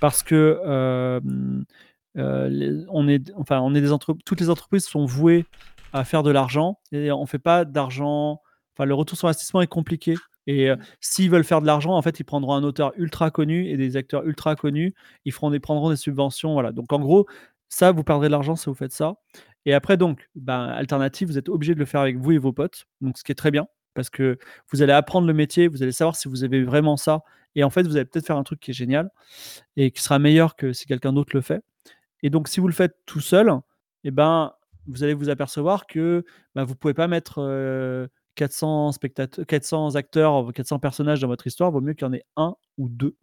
Parce 0.02 0.24
que 0.24 0.60
euh, 0.66 1.20
euh, 2.18 2.48
les- 2.50 2.86
on 2.90 3.08
est, 3.08 3.32
enfin, 3.36 3.60
on 3.62 3.74
est 3.76 3.82
des 3.82 3.92
entre- 3.92 4.16
toutes 4.26 4.40
les 4.42 4.50
entreprises 4.50 4.86
sont 4.86 5.06
vouées 5.06 5.46
à 5.94 6.04
faire 6.06 6.24
de 6.24 6.32
l'argent 6.32 6.80
et 6.92 7.12
on 7.12 7.26
fait 7.26 7.40
pas 7.40 7.66
d'argent. 7.66 8.42
Enfin, 8.76 8.86
le 8.86 8.94
retour 8.94 9.18
sur 9.18 9.28
investissement 9.28 9.62
est 9.62 9.68
compliqué. 9.68 10.16
Et 10.48 10.70
euh, 10.70 10.76
s'ils 11.00 11.30
veulent 11.32 11.44
faire 11.44 11.62
de 11.62 11.66
l'argent, 11.66 11.94
en 11.96 12.02
fait, 12.02 12.20
ils 12.20 12.24
prendront 12.24 12.54
un 12.54 12.64
auteur 12.64 12.92
ultra 12.98 13.32
connu 13.32 13.68
et 13.68 13.78
des 13.78 13.98
acteurs 13.98 14.24
ultra 14.26 14.56
connus. 14.56 14.94
Ils 15.26 15.32
feront 15.32 15.50
des, 15.50 15.60
prendront 15.60 15.90
des 15.90 15.96
subventions. 15.96 16.54
Voilà. 16.54 16.72
Donc, 16.72 16.92
en 16.94 17.00
gros, 17.00 17.26
ça, 17.70 17.92
vous 17.92 18.04
perdrez 18.04 18.28
de 18.28 18.32
l'argent 18.32 18.56
si 18.56 18.66
vous 18.68 18.76
faites 18.76 18.92
ça. 18.92 19.16
Et 19.66 19.74
après, 19.74 19.98
donc, 19.98 20.30
ben, 20.36 20.68
alternative, 20.68 21.30
vous 21.30 21.38
êtes 21.40 21.50
obligé 21.50 21.74
de 21.74 21.80
le 21.80 21.86
faire 21.86 22.02
avec 22.02 22.18
vous 22.18 22.32
et 22.32 22.38
vos 22.38 22.54
potes. 22.54 22.86
Donc, 23.02 23.18
ce 23.18 23.24
qui 23.24 23.32
est 23.32 23.36
très 23.36 23.50
bien 23.52 23.68
parce 23.96 24.10
que 24.10 24.38
vous 24.72 24.82
allez 24.84 24.92
apprendre 24.94 25.26
le 25.26 25.34
métier, 25.34 25.68
vous 25.70 25.82
allez 25.82 25.94
savoir 25.94 26.16
si 26.18 26.28
vous 26.28 26.44
avez 26.44 26.64
vraiment 26.64 26.98
ça. 26.98 27.22
Et 27.56 27.64
en 27.64 27.70
fait, 27.70 27.84
vous 27.84 27.96
allez 27.96 28.06
peut-être 28.06 28.28
faire 28.28 28.36
un 28.38 28.44
truc 28.44 28.60
qui 28.60 28.72
est 28.72 28.74
génial 28.74 29.10
et 29.78 29.90
qui 29.92 30.02
sera 30.02 30.20
meilleur 30.20 30.56
que 30.58 30.74
si 30.74 30.86
quelqu'un 30.86 31.14
d'autre 31.14 31.32
le 31.34 31.42
fait. 31.42 31.64
Et 32.24 32.30
donc, 32.30 32.48
si 32.48 32.60
vous 32.60 32.68
le 32.68 32.74
faites 32.74 32.96
tout 33.06 33.22
seul, 33.22 33.52
eh 34.04 34.12
ben, 34.12 34.54
vous 34.88 35.04
allez 35.04 35.14
vous 35.14 35.30
apercevoir 35.30 35.88
que 35.88 36.26
ben, 36.56 36.64
vous 36.64 36.74
ne 36.74 36.78
pouvez 36.78 36.94
pas 36.94 37.08
mettre 37.08 37.40
euh, 37.40 38.08
400, 38.36 38.92
spectateurs, 38.94 39.46
400 39.46 39.96
acteurs, 39.96 40.54
400 40.54 40.80
personnages 40.80 41.22
dans 41.22 41.28
votre 41.28 41.48
histoire. 41.48 41.72
Vaut 41.72 41.82
mieux 41.82 41.94
qu'il 41.94 42.06
y 42.06 42.10
en 42.10 42.14
ait 42.14 42.26
un 42.36 42.56
ou 42.78 42.90
deux. 42.90 43.16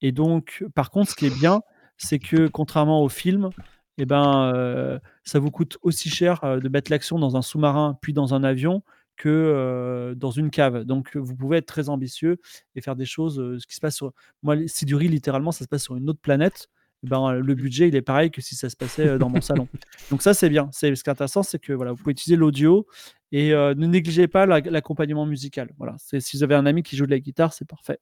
Et 0.00 0.12
donc, 0.12 0.64
par 0.74 0.90
contre, 0.90 1.10
ce 1.10 1.16
qui 1.16 1.26
est 1.26 1.38
bien, 1.38 1.62
c'est 1.96 2.18
que 2.18 2.48
contrairement 2.48 3.02
au 3.02 3.08
film, 3.08 3.50
eh 3.98 4.06
ben, 4.06 4.52
euh, 4.54 4.98
ça 5.24 5.38
vous 5.38 5.50
coûte 5.50 5.78
aussi 5.82 6.08
cher 6.08 6.42
euh, 6.44 6.60
de 6.60 6.68
mettre 6.68 6.90
l'action 6.90 7.18
dans 7.18 7.36
un 7.36 7.42
sous-marin 7.42 7.98
puis 8.00 8.12
dans 8.12 8.32
un 8.32 8.44
avion 8.44 8.82
que 9.16 9.28
euh, 9.28 10.14
dans 10.14 10.30
une 10.30 10.50
cave. 10.50 10.84
Donc, 10.84 11.16
vous 11.16 11.34
pouvez 11.34 11.58
être 11.58 11.66
très 11.66 11.88
ambitieux 11.88 12.38
et 12.76 12.80
faire 12.80 12.94
des 12.94 13.04
choses. 13.04 13.58
ce 13.58 13.66
qui 13.66 13.74
se 13.74 13.80
passe 13.80 13.96
sur. 13.96 14.12
Moi, 14.42 14.68
Siduri, 14.68 15.08
littéralement, 15.08 15.50
ça 15.50 15.64
se 15.64 15.68
passe 15.68 15.82
sur 15.82 15.96
une 15.96 16.08
autre 16.08 16.20
planète. 16.20 16.68
Ben, 17.04 17.32
le 17.34 17.54
budget, 17.54 17.86
il 17.88 17.94
est 17.94 18.02
pareil 18.02 18.30
que 18.30 18.40
si 18.40 18.56
ça 18.56 18.68
se 18.68 18.76
passait 18.76 19.06
euh, 19.06 19.18
dans 19.18 19.28
mon 19.28 19.40
salon. 19.40 19.68
Donc, 20.10 20.20
ça, 20.22 20.34
c'est 20.34 20.48
bien. 20.48 20.68
C'est, 20.72 20.94
ce 20.96 21.04
qui 21.04 21.10
est 21.10 21.12
intéressant, 21.12 21.42
c'est 21.44 21.58
que 21.60 21.72
voilà, 21.72 21.92
vous 21.92 21.98
pouvez 21.98 22.10
utiliser 22.12 22.36
l'audio 22.36 22.86
et 23.30 23.52
euh, 23.52 23.74
ne 23.74 23.86
négligez 23.86 24.26
pas 24.26 24.46
la- 24.46 24.60
l'accompagnement 24.60 25.24
musical. 25.26 25.70
Voilà. 25.78 25.94
C'est, 25.98 26.18
si 26.20 26.36
vous 26.36 26.42
avez 26.42 26.54
un 26.56 26.66
ami 26.66 26.82
qui 26.82 26.96
joue 26.96 27.06
de 27.06 27.10
la 27.12 27.20
guitare, 27.20 27.52
c'est 27.52 27.66
parfait. 27.68 27.98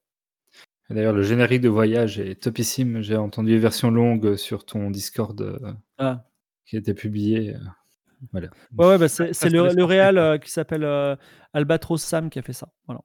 D'ailleurs, 0.89 1.13
le 1.13 1.21
générique 1.21 1.61
de 1.61 1.69
voyage 1.69 2.17
est 2.17 2.41
topissime. 2.41 3.01
J'ai 3.01 3.17
entendu 3.17 3.51
les 3.51 3.59
versions 3.59 3.91
longues 3.91 4.35
sur 4.35 4.65
ton 4.65 4.89
Discord 4.89 5.39
euh, 5.41 5.73
Ah. 5.99 6.23
qui 6.65 6.77
a 6.77 6.79
été 6.79 6.93
publié. 6.93 7.53
euh, 7.55 7.59
Voilà. 8.31 8.47
Ouais, 8.77 8.87
ouais, 8.87 8.97
bah, 8.97 9.09
c'est, 9.09 9.49
le, 9.49 9.75
le 9.75 9.83
réal 9.83 10.17
euh, 10.17 10.37
qui 10.39 10.49
s'appelle 10.49 10.83
euh, 10.85 11.15
Albatros 11.53 11.97
Sam 12.01 12.29
qui 12.31 12.39
a 12.39 12.41
fait 12.41 12.53
ça. 12.53 12.69
Voilà. 12.87 13.01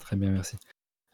Très 0.00 0.16
bien, 0.16 0.30
merci. 0.30 0.56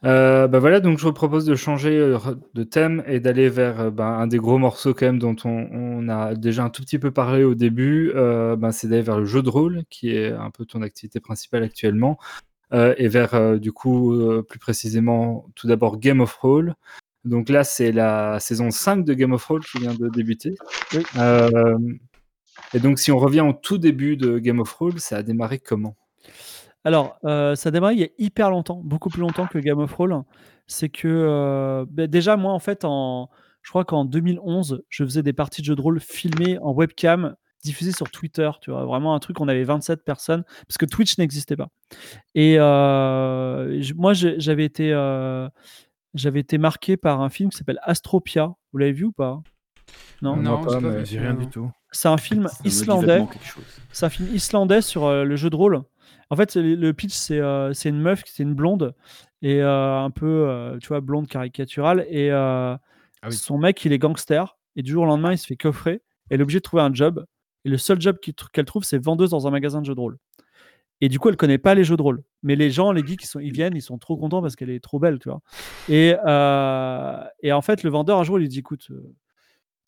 Euh, 0.03 0.47
bah 0.47 0.57
voilà, 0.59 0.79
donc 0.79 0.97
je 0.97 1.03
vous 1.03 1.13
propose 1.13 1.45
de 1.45 1.55
changer 1.55 1.95
euh, 1.95 2.17
de 2.55 2.63
thème 2.63 3.03
et 3.05 3.19
d'aller 3.19 3.49
vers 3.49 3.79
euh, 3.79 3.91
ben, 3.91 4.07
un 4.07 4.25
des 4.25 4.37
gros 4.37 4.57
morceaux 4.57 4.95
quand 4.95 5.05
même 5.05 5.19
dont 5.19 5.35
on, 5.45 5.67
on 5.71 6.09
a 6.09 6.33
déjà 6.33 6.63
un 6.63 6.71
tout 6.71 6.81
petit 6.81 6.97
peu 6.97 7.11
parlé 7.11 7.43
au 7.43 7.53
début. 7.53 8.11
Euh, 8.15 8.55
ben, 8.55 8.71
c'est 8.71 8.87
d'aller 8.87 9.03
vers 9.03 9.19
le 9.19 9.25
jeu 9.25 9.43
de 9.43 9.49
rôle, 9.49 9.83
qui 9.89 10.15
est 10.15 10.31
un 10.31 10.49
peu 10.49 10.65
ton 10.65 10.81
activité 10.81 11.19
principale 11.19 11.61
actuellement, 11.63 12.17
euh, 12.73 12.95
et 12.97 13.07
vers 13.09 13.59
du 13.59 13.71
coup 13.71 14.17
plus 14.49 14.59
précisément 14.59 15.45
tout 15.55 15.67
d'abord 15.67 15.99
Game 15.99 16.21
of 16.21 16.33
Roll. 16.35 16.73
Donc 17.23 17.49
là, 17.49 17.63
c'est 17.63 17.91
la 17.91 18.39
saison 18.39 18.71
5 18.71 19.05
de 19.05 19.13
Game 19.13 19.33
of 19.33 19.45
Roll 19.45 19.61
qui 19.63 19.79
vient 19.79 19.93
de 19.93 20.09
débuter. 20.09 20.55
Oui. 20.93 21.03
Et 22.73 22.79
donc 22.79 22.99
si 22.99 23.11
on 23.11 23.17
revient 23.17 23.41
au 23.41 23.53
tout 23.53 23.77
début 23.77 24.17
de 24.17 24.39
Game 24.39 24.59
of 24.59 24.71
Roll, 24.73 24.99
ça 24.99 25.17
a 25.17 25.23
démarré 25.23 25.59
comment? 25.59 25.95
Alors, 26.83 27.17
euh, 27.25 27.55
ça 27.55 27.69
a 27.69 27.71
démarré 27.71 27.93
il 27.93 27.99
y 27.99 28.03
a 28.03 28.09
hyper 28.17 28.49
longtemps, 28.49 28.81
beaucoup 28.83 29.09
plus 29.09 29.21
longtemps 29.21 29.47
que 29.47 29.59
Game 29.59 29.79
of 29.79 29.91
Thrones. 29.91 30.23
C'est 30.67 30.89
que 30.89 31.07
euh, 31.07 31.85
bah, 31.89 32.07
déjà, 32.07 32.37
moi, 32.37 32.53
en 32.53 32.59
fait, 32.59 32.85
en... 32.85 33.29
Je 33.61 33.69
crois 33.69 33.85
qu'en 33.85 34.05
2011, 34.05 34.83
je 34.89 35.03
faisais 35.03 35.21
des 35.21 35.33
parties 35.33 35.61
de 35.61 35.67
jeux 35.67 35.75
de 35.75 35.81
rôle 35.81 35.99
filmées 35.99 36.57
en 36.59 36.73
webcam, 36.73 37.35
diffusées 37.63 37.91
sur 37.91 38.09
Twitter. 38.09 38.49
Tu 38.61 38.71
vois, 38.71 38.85
vraiment 38.85 39.13
un 39.13 39.19
truc. 39.19 39.39
On 39.39 39.47
avait 39.47 39.63
27 39.63 40.03
personnes 40.03 40.43
parce 40.67 40.77
que 40.77 40.85
Twitch 40.85 41.17
n'existait 41.17 41.55
pas. 41.55 41.69
Et 42.35 42.55
euh, 42.57 43.81
moi, 43.95 44.13
j'avais 44.13 44.65
été, 44.65 44.91
euh, 44.93 45.47
j'avais 46.13 46.39
été 46.39 46.57
marqué 46.57 46.97
par 46.97 47.21
un 47.21 47.29
film 47.29 47.49
qui 47.49 47.57
s'appelle 47.57 47.79
Astropia. 47.83 48.53
Vous 48.71 48.77
l'avez 48.79 48.93
vu 48.93 49.05
ou 49.05 49.11
pas? 49.11 49.41
Non? 50.21 50.37
Non, 50.37 50.63
pas, 50.63 50.79
mais 50.79 51.03
rien 51.03 51.33
du 51.33 51.47
tout. 51.47 51.69
C'est 51.91 52.07
un 52.07 52.17
film 52.17 52.47
Ça 52.47 52.57
me 52.59 52.63
dit 52.63 52.69
islandais. 52.69 53.07
vaguement 53.07 53.27
quelque 53.27 53.45
chose. 53.45 53.63
C'est 53.91 54.05
un 54.05 54.09
film 54.09 54.29
islandais 54.33 54.81
sur 54.81 55.05
euh, 55.05 55.23
le 55.23 55.35
jeu 55.35 55.49
de 55.49 55.55
rôle. 55.55 55.83
En 56.31 56.37
fait, 56.37 56.55
le 56.55 56.93
pitch, 56.93 57.11
c'est 57.13 57.39
euh, 57.39 57.73
c'est 57.73 57.89
une 57.89 57.99
meuf, 57.99 58.23
c'est 58.25 58.43
une 58.43 58.53
blonde, 58.53 58.95
et 59.41 59.61
euh, 59.61 59.97
un 59.99 60.09
peu, 60.11 60.47
euh, 60.47 60.77
tu 60.79 60.87
vois, 60.87 61.01
blonde 61.01 61.27
caricaturale. 61.27 62.05
Et 62.09 62.31
Ah 62.31 62.79
oui. 63.25 63.33
son 63.33 63.57
mec, 63.57 63.83
il 63.83 63.91
est 63.91 63.99
gangster, 63.99 64.57
et 64.77 64.81
du 64.81 64.91
jour 64.93 65.03
au 65.03 65.05
lendemain, 65.05 65.33
il 65.33 65.37
se 65.37 65.45
fait 65.45 65.57
coffrer. 65.57 66.01
Elle 66.29 66.39
est 66.39 66.43
obligée 66.43 66.59
de 66.59 66.63
trouver 66.63 66.83
un 66.83 66.93
job. 66.93 67.25
Et 67.65 67.69
le 67.69 67.77
seul 67.77 67.99
job 67.99 68.17
qu'elle 68.53 68.63
trouve, 68.63 68.85
c'est 68.85 68.97
vendeuse 68.97 69.31
dans 69.31 69.45
un 69.45 69.51
magasin 69.51 69.81
de 69.81 69.85
jeux 69.85 69.93
de 69.93 69.99
rôle. 69.99 70.17
Et 71.01 71.09
du 71.09 71.19
coup, 71.19 71.27
elle 71.27 71.35
connaît 71.35 71.57
pas 71.57 71.75
les 71.75 71.83
jeux 71.83 71.97
de 71.97 72.01
rôle. 72.01 72.23
Mais 72.43 72.55
les 72.55 72.71
gens, 72.71 72.93
les 72.93 73.05
geeks, 73.05 73.23
ils, 73.23 73.27
sont, 73.27 73.39
ils 73.41 73.51
viennent, 73.51 73.75
ils 73.75 73.81
sont 73.81 73.97
trop 73.97 74.15
contents 74.15 74.41
parce 74.41 74.55
qu'elle 74.55 74.69
est 74.69 74.79
trop 74.79 74.99
belle, 74.99 75.19
tu 75.19 75.27
vois. 75.27 75.41
Et, 75.89 76.11
et 77.45 77.51
en 77.51 77.61
fait, 77.61 77.83
le 77.83 77.89
vendeur, 77.89 78.17
un 78.19 78.23
jour, 78.23 78.39
il 78.39 78.43
lui 78.43 78.47
dit 78.47 78.59
écoute, 78.59 78.87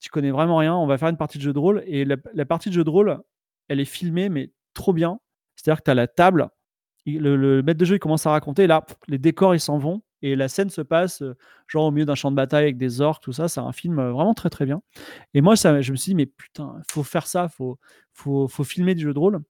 tu 0.01 0.09
connais 0.09 0.31
vraiment 0.31 0.57
rien, 0.57 0.75
on 0.75 0.87
va 0.87 0.97
faire 0.97 1.07
une 1.07 1.15
partie 1.15 1.37
de 1.37 1.43
jeu 1.43 1.53
de 1.53 1.59
rôle. 1.59 1.83
Et 1.87 2.03
la, 2.03 2.17
la 2.33 2.45
partie 2.45 2.67
de 2.67 2.73
jeu 2.73 2.83
de 2.83 2.89
rôle, 2.89 3.21
elle 3.69 3.79
est 3.79 3.85
filmée, 3.85 4.27
mais 4.27 4.51
trop 4.73 4.91
bien. 4.91 5.21
C'est-à-dire 5.63 5.79
que 5.79 5.85
tu 5.85 5.91
as 5.91 5.95
la 5.95 6.07
table, 6.07 6.49
il- 7.05 7.21
le, 7.21 7.63
maître 7.63 7.79
de 7.79 7.85
jeu, 7.85 7.95
il 7.95 7.99
commence 7.99 8.25
à 8.25 8.31
raconter, 8.31 8.67
là, 8.67 8.81
pff, 8.81 8.97
les 9.07 9.17
décors, 9.17 9.55
ils 9.55 9.59
s'en 9.59 9.77
vont. 9.77 10.01
Et 10.21 10.37
la 10.37 10.47
scène 10.47 10.69
se 10.69 10.81
passe, 10.81 11.21
euh, 11.21 11.35
genre 11.67 11.85
au 11.85 11.91
milieu 11.91 12.05
d'un 12.05 12.15
champ 12.15 12.31
de 12.31 12.35
bataille 12.37 12.63
avec 12.63 12.77
des 12.77 13.01
orques, 13.01 13.21
tout 13.21 13.33
ça. 13.33 13.49
C'est 13.49 13.59
un 13.59 13.73
film 13.73 13.99
euh, 13.99 14.11
vraiment 14.13 14.33
très, 14.33 14.49
très 14.49 14.65
bien. 14.65 14.81
Et 15.33 15.41
moi, 15.41 15.55
je 15.55 15.91
me 15.91 15.97
suis 15.97 16.11
dit, 16.11 16.15
mais 16.15 16.25
putain, 16.25 16.75
faut 16.89 17.03
faire 17.03 17.27
ça, 17.27 17.49
faut, 17.49 17.77
faut, 18.13 18.47
filmer 18.63 18.95
du 18.95 19.03
jeu 19.03 19.13
de 19.13 19.19
rôle. 19.19 19.41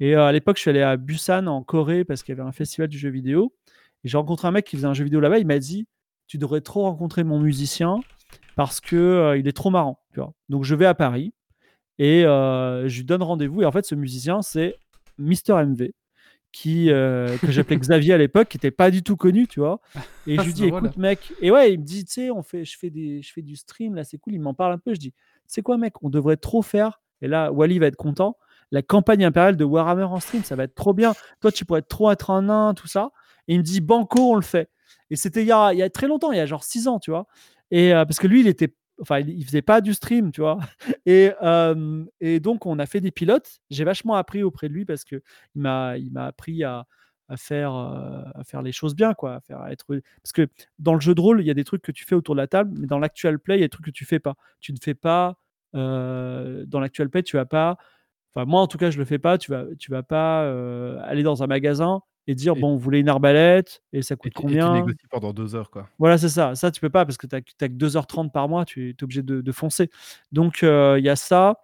Et 0.00 0.16
euh, 0.16 0.26
à 0.26 0.32
l'époque, 0.32 0.56
je 0.56 0.62
suis 0.62 0.70
allé 0.70 0.82
à 0.82 0.96
Busan, 0.96 1.46
en 1.46 1.62
Corée, 1.62 2.04
parce 2.04 2.24
qu'il 2.24 2.34
y 2.34 2.38
avait 2.38 2.46
un 2.46 2.52
festival 2.52 2.88
du 2.88 2.98
jeu 2.98 3.08
vidéo. 3.08 3.54
Et 4.02 4.08
j'ai 4.08 4.18
rencontré 4.18 4.48
un 4.48 4.50
mec 4.50 4.66
qui 4.66 4.76
faisait 4.76 4.88
un 4.88 4.94
jeu 4.94 5.04
vidéo 5.04 5.20
là-bas. 5.20 5.38
Il 5.38 5.46
m'a 5.46 5.60
dit, 5.60 5.86
tu 6.26 6.38
devrais 6.38 6.60
trop 6.60 6.82
rencontrer 6.82 7.22
mon 7.22 7.38
musicien 7.38 8.00
parce 8.56 8.80
que 8.80 8.96
euh, 8.96 9.38
il 9.38 9.46
est 9.46 9.56
trop 9.56 9.70
marrant. 9.70 10.02
Donc 10.48 10.64
je 10.64 10.74
vais 10.74 10.86
à 10.86 10.94
Paris 10.94 11.32
et 11.98 12.22
je 12.22 12.96
lui 12.96 13.04
donne 13.04 13.22
rendez-vous. 13.22 13.62
Et 13.62 13.64
en 13.64 13.72
fait, 13.72 13.84
ce 13.86 13.94
musicien, 13.94 14.42
c'est 14.42 14.76
Mister 15.18 15.54
MV, 15.54 15.90
qui, 16.52 16.90
euh, 16.90 17.36
que 17.38 17.50
j'appelais 17.50 17.76
Xavier 17.76 18.14
à 18.14 18.18
l'époque, 18.18 18.48
qui 18.48 18.56
n'était 18.56 18.70
pas 18.70 18.90
du 18.90 19.02
tout 19.02 19.16
connu, 19.16 19.46
tu 19.46 19.60
vois. 19.60 19.80
Et 20.26 20.36
je 20.36 20.42
lui 20.42 20.48
C'est 20.48 20.54
dis, 20.54 20.64
écoute, 20.66 20.96
mec, 20.96 21.32
et 21.40 21.50
ouais, 21.50 21.72
il 21.74 21.80
me 21.80 21.84
dit, 21.84 22.04
tu 22.04 22.12
sais, 22.12 22.30
on 22.30 22.42
fait, 22.42 22.64
je, 22.64 22.78
fais 22.78 22.90
des, 22.90 23.20
je 23.22 23.32
fais 23.32 23.42
du 23.42 23.56
stream, 23.56 23.94
là, 23.94 24.04
c'est 24.04 24.18
cool. 24.18 24.34
Il 24.34 24.40
m'en 24.40 24.54
parle 24.54 24.72
un 24.72 24.78
peu. 24.78 24.94
Je 24.94 24.98
dis, 24.98 25.12
c'est 25.46 25.62
quoi, 25.62 25.76
mec, 25.76 26.02
on 26.02 26.08
devrait 26.08 26.36
trop 26.36 26.62
faire. 26.62 27.00
Et 27.22 27.28
là, 27.28 27.52
Wally 27.52 27.78
va 27.78 27.86
être 27.86 27.96
content. 27.96 28.36
La 28.72 28.82
campagne 28.82 29.24
impériale 29.24 29.56
de 29.56 29.64
Warhammer 29.64 30.04
en 30.04 30.18
stream, 30.18 30.42
ça 30.42 30.56
va 30.56 30.64
être 30.64 30.74
trop 30.74 30.94
bien. 30.94 31.14
Toi, 31.40 31.52
tu 31.52 31.64
pourrais 31.64 31.82
trop 31.82 32.10
être 32.10 32.30
un 32.30 32.42
nain, 32.42 32.74
tout 32.74 32.88
ça. 32.88 33.10
Et 33.48 33.54
il 33.54 33.58
me 33.58 33.62
dit, 33.62 33.80
Banco, 33.80 34.32
on 34.32 34.34
le 34.34 34.42
fait. 34.42 34.68
Et 35.10 35.16
c'était 35.16 35.42
il 35.42 35.46
y 35.46 35.52
a, 35.52 35.72
il 35.72 35.78
y 35.78 35.82
a 35.82 35.90
très 35.90 36.08
longtemps, 36.08 36.32
il 36.32 36.38
y 36.38 36.40
a 36.40 36.46
genre 36.46 36.64
6 36.64 36.88
ans, 36.88 36.98
tu 36.98 37.10
vois. 37.10 37.26
Et 37.70 37.94
euh, 37.94 38.04
parce 38.04 38.18
que 38.18 38.26
lui, 38.26 38.40
il 38.40 38.48
était, 38.48 38.74
enfin, 39.00 39.20
il, 39.20 39.44
faisait 39.44 39.62
pas 39.62 39.80
du 39.80 39.94
stream, 39.94 40.32
tu 40.32 40.40
vois. 40.40 40.58
Et, 41.06 41.30
et 42.20 42.40
donc, 42.40 42.66
on 42.66 42.78
a 42.78 42.86
fait 42.86 43.00
des 43.00 43.10
pilotes. 43.10 43.60
J'ai 43.70 43.84
vachement 43.84 44.14
appris 44.14 44.42
auprès 44.42 44.68
de 44.68 44.74
lui 44.74 44.84
parce 44.84 45.04
que 45.04 45.16
il 45.54 45.62
m'a, 45.62 45.96
il 45.98 46.12
m'a 46.12 46.26
appris 46.26 46.64
à, 46.64 46.86
à 47.28 47.36
faire, 47.36 47.74
euh, 47.74 48.22
à 48.34 48.44
faire 48.44 48.62
les 48.62 48.72
choses 48.72 48.94
bien, 48.94 49.14
quoi. 49.14 49.36
À 49.36 49.40
faire, 49.40 49.66
être... 49.68 49.84
Parce 50.22 50.32
que 50.32 50.48
dans 50.78 50.94
le 50.94 51.00
jeu 51.00 51.14
de 51.14 51.20
rôle, 51.20 51.40
il 51.40 51.46
y 51.46 51.50
a 51.50 51.54
des 51.54 51.64
trucs 51.64 51.82
que 51.82 51.92
tu 51.92 52.04
fais 52.04 52.14
autour 52.14 52.34
de 52.34 52.40
la 52.40 52.46
table, 52.46 52.76
mais 52.78 52.86
dans 52.86 52.98
l'actual 52.98 53.38
play, 53.38 53.56
il 53.56 53.60
y 53.60 53.64
a 53.64 53.66
des 53.66 53.70
trucs 53.70 53.86
que 53.86 53.90
tu 53.90 54.04
fais 54.04 54.20
pas. 54.20 54.34
Tu 54.60 54.72
ne 54.72 54.78
fais 54.82 54.94
pas, 54.94 55.36
dans 55.72 56.80
l'actual 56.80 57.10
play, 57.10 57.22
tu 57.22 57.36
vas 57.36 57.44
pas, 57.44 57.76
enfin, 58.34 58.46
moi 58.46 58.60
en 58.62 58.66
tout 58.66 58.78
cas, 58.78 58.90
je 58.90 58.98
le 58.98 59.04
fais 59.04 59.18
pas. 59.18 59.38
Tu 59.38 59.50
vas, 59.50 59.64
tu 59.78 59.90
vas 59.90 60.02
pas 60.02 60.48
aller 61.02 61.22
dans 61.22 61.42
un 61.42 61.46
magasin 61.46 62.00
et 62.26 62.34
dire, 62.34 62.54
Et- 62.56 62.60
bon, 62.60 62.72
vous 62.74 62.78
voulez 62.80 63.00
une 63.00 63.08
arbalète 63.08 63.82
et 63.92 64.02
ça 64.02 64.14
Et, 64.14 64.16
coûte 64.16 64.26
et 64.26 64.30
tu 64.34 64.40
combien? 64.42 64.72
négocies 64.72 64.96
pendant 65.10 65.32
deux 65.32 65.54
heures, 65.54 65.70
quoi. 65.70 65.88
voilà, 65.98 66.18
c'est 66.18 66.28
ça. 66.28 66.54
Ça, 66.54 66.70
tu 66.70 66.80
peux 66.80 66.90
pas 66.90 67.04
parce 67.04 67.16
que 67.16 67.26
tu 67.26 67.34
n'as 67.36 67.40
que 67.68 67.72
2h30 67.74 68.32
par 68.32 68.48
mois, 68.48 68.64
tu 68.64 68.90
es 68.90 69.02
obligé 69.02 69.22
de, 69.22 69.40
de 69.40 69.52
foncer. 69.52 69.90
Donc, 70.32 70.62
euh, 70.62 70.96
il 70.98 71.04
y 71.04 71.08
a 71.08 71.16
ça. 71.16 71.62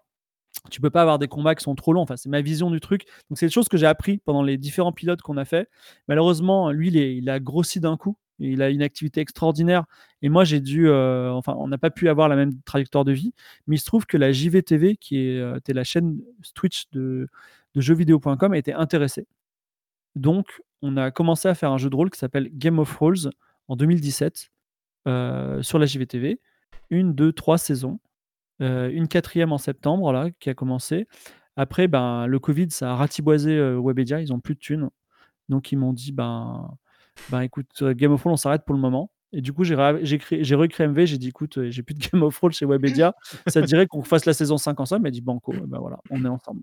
Tu 0.70 0.80
peux 0.82 0.90
pas 0.90 1.00
avoir 1.00 1.18
des 1.18 1.28
combats 1.28 1.54
qui 1.54 1.64
sont 1.64 1.74
trop 1.74 1.92
longs. 1.94 2.02
Enfin, 2.02 2.16
c'est 2.16 2.28
ma 2.28 2.42
vision 2.42 2.70
du 2.70 2.78
truc. 2.78 3.06
Donc, 3.30 3.38
c'est 3.38 3.46
des 3.46 3.52
choses 3.52 3.68
que 3.68 3.78
j'ai 3.78 3.86
appris 3.86 4.18
pendant 4.18 4.42
les 4.42 4.58
différents 4.58 4.92
pilotes 4.92 5.22
qu'on 5.22 5.38
a 5.38 5.44
fait. 5.46 5.68
Malheureusement, 6.08 6.70
lui, 6.70 6.88
il, 6.88 6.96
est- 6.98 7.16
il 7.16 7.30
a 7.30 7.40
grossi 7.40 7.80
d'un 7.80 7.96
coup. 7.96 8.16
Il 8.38 8.60
a 8.60 8.68
une 8.70 8.82
activité 8.82 9.20
extraordinaire. 9.20 9.84
Et 10.20 10.28
moi, 10.28 10.44
j'ai 10.44 10.60
dû. 10.60 10.88
euh, 10.88 11.32
enfin, 11.32 11.54
on 11.58 11.68
n'a 11.68 11.78
pas 11.78 11.90
pu 11.90 12.08
avoir 12.08 12.28
la 12.28 12.36
même 12.36 12.52
trajectoire 12.64 13.04
de 13.04 13.12
vie. 13.12 13.32
Mais 13.66 13.76
il 13.76 13.78
se 13.78 13.86
trouve 13.86 14.04
que 14.04 14.16
la 14.18 14.30
JVTV, 14.32 14.96
qui 14.96 15.38
euh, 15.38 15.56
était 15.56 15.72
la 15.72 15.84
chaîne 15.84 16.18
Twitch 16.54 16.84
de, 16.92 17.28
de 17.74 17.80
jeuxvideo.com, 17.80 18.52
a 18.52 18.58
été 18.58 18.72
intéressée. 18.74 19.26
Donc, 20.14 20.62
on 20.82 20.96
a 20.96 21.10
commencé 21.10 21.48
à 21.48 21.54
faire 21.54 21.70
un 21.70 21.78
jeu 21.78 21.90
de 21.90 21.96
rôle 21.96 22.10
qui 22.10 22.18
s'appelle 22.18 22.50
Game 22.52 22.78
of 22.78 22.94
Rolls 22.96 23.30
en 23.68 23.76
2017 23.76 24.50
euh, 25.08 25.62
sur 25.62 25.78
la 25.78 25.86
JVTV. 25.86 26.40
Une, 26.90 27.14
deux, 27.14 27.32
trois 27.32 27.58
saisons. 27.58 28.00
Euh, 28.60 28.90
une 28.90 29.08
quatrième 29.08 29.52
en 29.52 29.58
septembre, 29.58 30.12
là, 30.12 30.30
qui 30.38 30.50
a 30.50 30.54
commencé. 30.54 31.06
Après, 31.56 31.88
ben, 31.88 32.26
le 32.26 32.38
Covid, 32.38 32.70
ça 32.70 32.92
a 32.92 32.94
ratiboisé 32.94 33.56
euh, 33.56 33.80
Webedia. 33.80 34.20
Ils 34.20 34.28
n'ont 34.28 34.40
plus 34.40 34.54
de 34.54 34.60
thunes. 34.60 34.90
Donc, 35.48 35.72
ils 35.72 35.76
m'ont 35.76 35.92
dit, 35.92 36.12
ben, 36.12 36.76
ben 37.30 37.40
écoute, 37.40 37.82
Game 37.82 38.12
of 38.12 38.20
Thrones, 38.20 38.34
on 38.34 38.36
s'arrête 38.36 38.64
pour 38.64 38.74
le 38.74 38.80
moment. 38.80 39.10
Et 39.32 39.40
du 39.40 39.52
coup, 39.52 39.64
j'ai 39.64 39.74
recréé 39.74 40.88
MV. 40.88 41.06
J'ai 41.06 41.18
dit, 41.18 41.28
écoute, 41.28 41.70
j'ai 41.70 41.82
plus 41.82 41.94
de 41.94 42.00
Game 42.12 42.22
of 42.22 42.36
Thrones 42.36 42.52
chez 42.52 42.66
Webedia. 42.66 43.14
ça 43.46 43.62
te 43.62 43.66
dirait 43.66 43.86
qu'on 43.86 44.02
fasse 44.02 44.26
la 44.26 44.34
saison 44.34 44.58
5 44.58 44.78
ensemble? 44.78 45.02
M'a 45.02 45.10
dit, 45.10 45.22
banco. 45.22 45.52
Ben 45.66 45.78
voilà, 45.78 45.98
on 46.10 46.24
est 46.24 46.28
ensemble. 46.28 46.62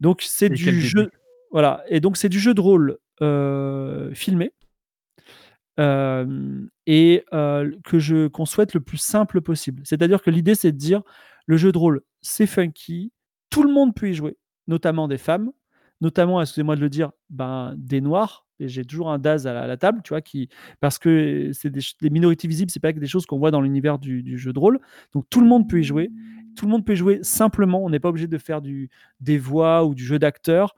Donc, 0.00 0.22
c'est 0.22 0.48
du 0.48 0.80
jeu. 0.80 1.10
Voilà. 1.50 1.84
Et 1.88 2.00
donc, 2.00 2.16
c'est 2.16 2.28
du 2.28 2.38
jeu 2.38 2.54
de 2.54 2.60
rôle 2.60 2.98
euh, 3.22 4.12
filmé. 4.14 4.52
Euh, 5.78 6.66
et 6.86 7.24
euh, 7.32 7.70
que 7.84 7.98
je 7.98 8.28
qu'on 8.28 8.44
souhaite 8.44 8.74
le 8.74 8.80
plus 8.80 8.98
simple 8.98 9.40
possible. 9.40 9.82
C'est-à-dire 9.84 10.22
que 10.22 10.30
l'idée, 10.30 10.54
c'est 10.54 10.72
de 10.72 10.76
dire 10.76 11.02
le 11.46 11.56
jeu 11.56 11.72
de 11.72 11.78
rôle, 11.78 12.02
c'est 12.20 12.46
funky, 12.46 13.12
tout 13.48 13.62
le 13.62 13.72
monde 13.72 13.94
peut 13.94 14.10
y 14.10 14.14
jouer, 14.14 14.36
notamment 14.66 15.08
des 15.08 15.16
femmes, 15.16 15.50
notamment, 16.02 16.40
excusez-moi 16.40 16.76
de 16.76 16.80
le 16.80 16.90
dire, 16.90 17.12
ben, 17.30 17.74
des 17.78 18.00
noirs. 18.00 18.46
Et 18.58 18.68
j'ai 18.68 18.84
toujours 18.84 19.10
un 19.10 19.18
Daz 19.18 19.46
à 19.46 19.66
la, 19.66 19.76
table, 19.78 20.02
tu 20.04 20.10
vois, 20.10 20.20
qui, 20.20 20.50
parce 20.80 20.98
que 20.98 21.50
c'est 21.54 21.70
des, 21.70 22.10
minorités 22.10 22.46
visibles, 22.46 22.70
c'est 22.70 22.78
pas 22.78 22.92
que 22.92 22.98
des 22.98 23.06
choses 23.06 23.24
qu'on 23.24 23.38
voit 23.38 23.50
dans 23.50 23.62
l'univers 23.62 23.98
du, 23.98 24.22
du 24.22 24.36
jeu 24.36 24.52
de 24.52 24.58
rôle. 24.58 24.80
Donc 25.14 25.24
tout 25.30 25.40
le 25.40 25.46
monde 25.46 25.66
peut 25.66 25.80
y 25.80 25.84
jouer. 25.84 26.10
Tout 26.56 26.66
le 26.66 26.70
monde 26.70 26.84
peut 26.84 26.92
y 26.92 26.96
jouer 26.96 27.20
simplement. 27.22 27.82
On 27.82 27.88
n'est 27.88 28.00
pas 28.00 28.10
obligé 28.10 28.26
de 28.26 28.36
faire 28.36 28.60
du, 28.60 28.90
des 29.20 29.38
voix 29.38 29.86
ou 29.86 29.94
du 29.94 30.04
jeu 30.04 30.18
d'acteur. 30.18 30.74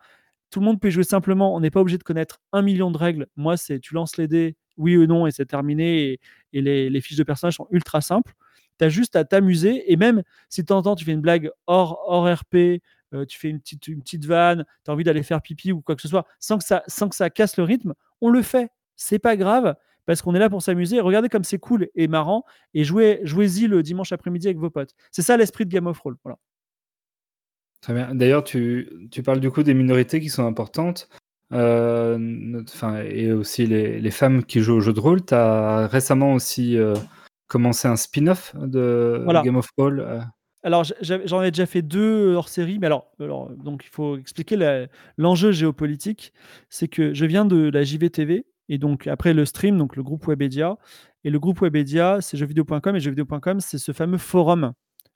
Tout 0.53 0.61
le 0.61 0.67
monde 0.67 0.81
peut 0.81 0.91
jouer 0.91 1.03
simplement. 1.03 1.55
On 1.57 1.61
n'est 1.61 1.71
pas 1.71 1.81
obligé 1.81 1.99
de 1.99 2.03
connaître 2.05 2.41
un 2.53 2.63
million 2.63 2.91
de 2.91 2.99
règles. 2.99 3.27
Moi, 3.37 3.57
c'est 3.57 3.81
tu 3.81 3.95
lances 3.95 4.19
les 4.19 4.29
dés, 4.29 4.55
oui 4.77 4.97
ou 4.97 5.07
non, 5.07 5.27
et 5.27 5.33
c'est 5.33 5.47
terminé. 5.47 6.21
Et, 6.53 6.61
les 6.61 7.01
fiches 7.01 7.17
de 7.17 7.25
personnages 7.25 7.57
sont 7.57 7.67
ultra 7.71 8.01
simples. 8.03 8.35
Tu 8.79 8.85
as 8.85 8.91
juste 8.91 9.17
à 9.17 9.25
t'amuser. 9.25 9.91
Et 9.91 9.97
même 9.97 10.23
si 10.51 10.61
de 10.61 10.67
temps 10.67 10.79
en 10.79 10.83
temps, 10.83 10.95
tu 10.95 11.05
fais 11.07 11.13
une 11.13 11.23
blague 11.23 11.51
hors, 11.67 12.05
hors 12.07 12.31
RP, 12.31 12.83
euh, 13.15 13.25
tu 13.27 13.39
fais 13.39 13.49
une 13.49 13.61
petite, 13.61 13.89
une 13.89 14.03
petite 14.03 14.27
vanne, 14.27 14.65
tu 14.85 14.91
as 14.91 14.95
envie 14.95 15.05
d'aller 15.05 15.23
faire 15.23 15.41
pipi 15.41 15.73
ou 15.73 15.81
quoi 15.81 15.97
que 15.97 16.03
ce 16.03 16.09
soit, 16.09 16.27
sans 16.39 16.59
que 16.59 16.65
ça, 16.65 16.83
sans 16.87 17.09
que 17.09 17.17
ça 17.17 17.31
casse 17.31 17.57
le 17.57 17.65
rythme, 17.65 17.95
on 18.21 18.29
le 18.29 18.43
fait. 18.43 18.71
C'est 18.97 19.19
pas 19.19 19.37
grave 19.37 19.75
parce 20.07 20.23
qu'on 20.23 20.35
est 20.35 20.39
là 20.39 20.51
pour 20.51 20.63
s'amuser. 20.63 21.01
Regardez 21.01 21.29
comme 21.29 21.45
c'est 21.45 21.59
cool 21.59 21.89
et 21.95 22.09
marrant 22.09 22.45
et 22.75 22.85
jouez, 22.85 23.21
jouez-y 23.25 23.69
le 23.69 23.83
dimanche 23.83 24.13
après-midi 24.13 24.49
avec 24.49 24.59
vos 24.59 24.71
potes. 24.71 24.95
C'est 25.11 25.23
ça 25.23 25.37
l'esprit 25.39 25.65
de 25.65 25.71
Game 25.71 25.87
of 25.87 25.99
Roll. 26.01 26.17
Voilà. 26.25 26.39
Très 27.83 27.93
bien. 27.95 28.15
D'ailleurs, 28.15 28.45
tu, 28.45 29.09
tu 29.11 29.23
parles 29.23 29.41
du 29.41 29.51
coup 29.51 29.63
des 29.63 29.75
minorités 29.75 30.21
qui 30.21 30.29
sont 30.31 30.47
importantes. 30.47 31.09
euh, 31.53 32.63
et 33.05 33.31
aussi 33.33 33.67
les, 33.67 34.01
les 34.01 34.11
femmes 34.11 34.43
qui 34.45 34.61
jouent 34.61 34.77
au 34.77 34.81
jeu 34.81 34.93
de 34.95 35.01
rôle. 35.01 35.25
Tu 35.25 35.35
as 35.35 35.87
récemment 35.89 36.33
aussi 36.33 36.79
euh, 36.79 36.95
commencé 37.49 37.89
un 37.89 37.97
spin-off 37.97 38.55
de 38.57 39.21
Voilà. 39.25 39.43
Game 39.43 39.57
of 39.57 39.69
Roll. 39.77 40.01
euh, 40.01 40.21
Alors, 40.63 40.85
j'en 41.03 41.43
ai 41.43 41.51
déjà 41.51 41.67
fait 41.67 41.83
deux 41.83 42.35
hors 42.35 42.49
série, 42.49 42.79
mais 42.79 42.87
alors, 42.87 43.11
alors 43.21 43.51
donc 43.51 43.83
il 43.85 43.91
faut 43.91 44.17
expliquer 44.17 44.87
l'enjeu 45.19 45.53
géopolitique. 45.53 46.33
C'est 46.71 46.89
que 46.89 47.13
je 47.13 47.25
viens 47.27 47.45
de 47.45 47.69
la 47.69 47.83
JVTV, 47.83 48.47
et 48.69 48.79
donc 48.79 49.07
après 49.09 49.35
le 49.35 49.45
stream, 49.45 49.77
donc 49.77 49.97
le 49.97 50.03
groupe 50.03 50.27
Webedia. 50.29 50.79
Et 51.25 51.31
le 51.31 51.39
groupe 51.39 51.61
Webedia, 51.61 52.19
c'est 52.21 52.37
jeuxvideo.com, 52.37 52.97
et 52.97 53.01
jeuxvideo.com, 53.01 53.61
c'est 53.61 53.79
ce 53.79 53.93
fameux 53.93 54.19
forum 54.19 54.73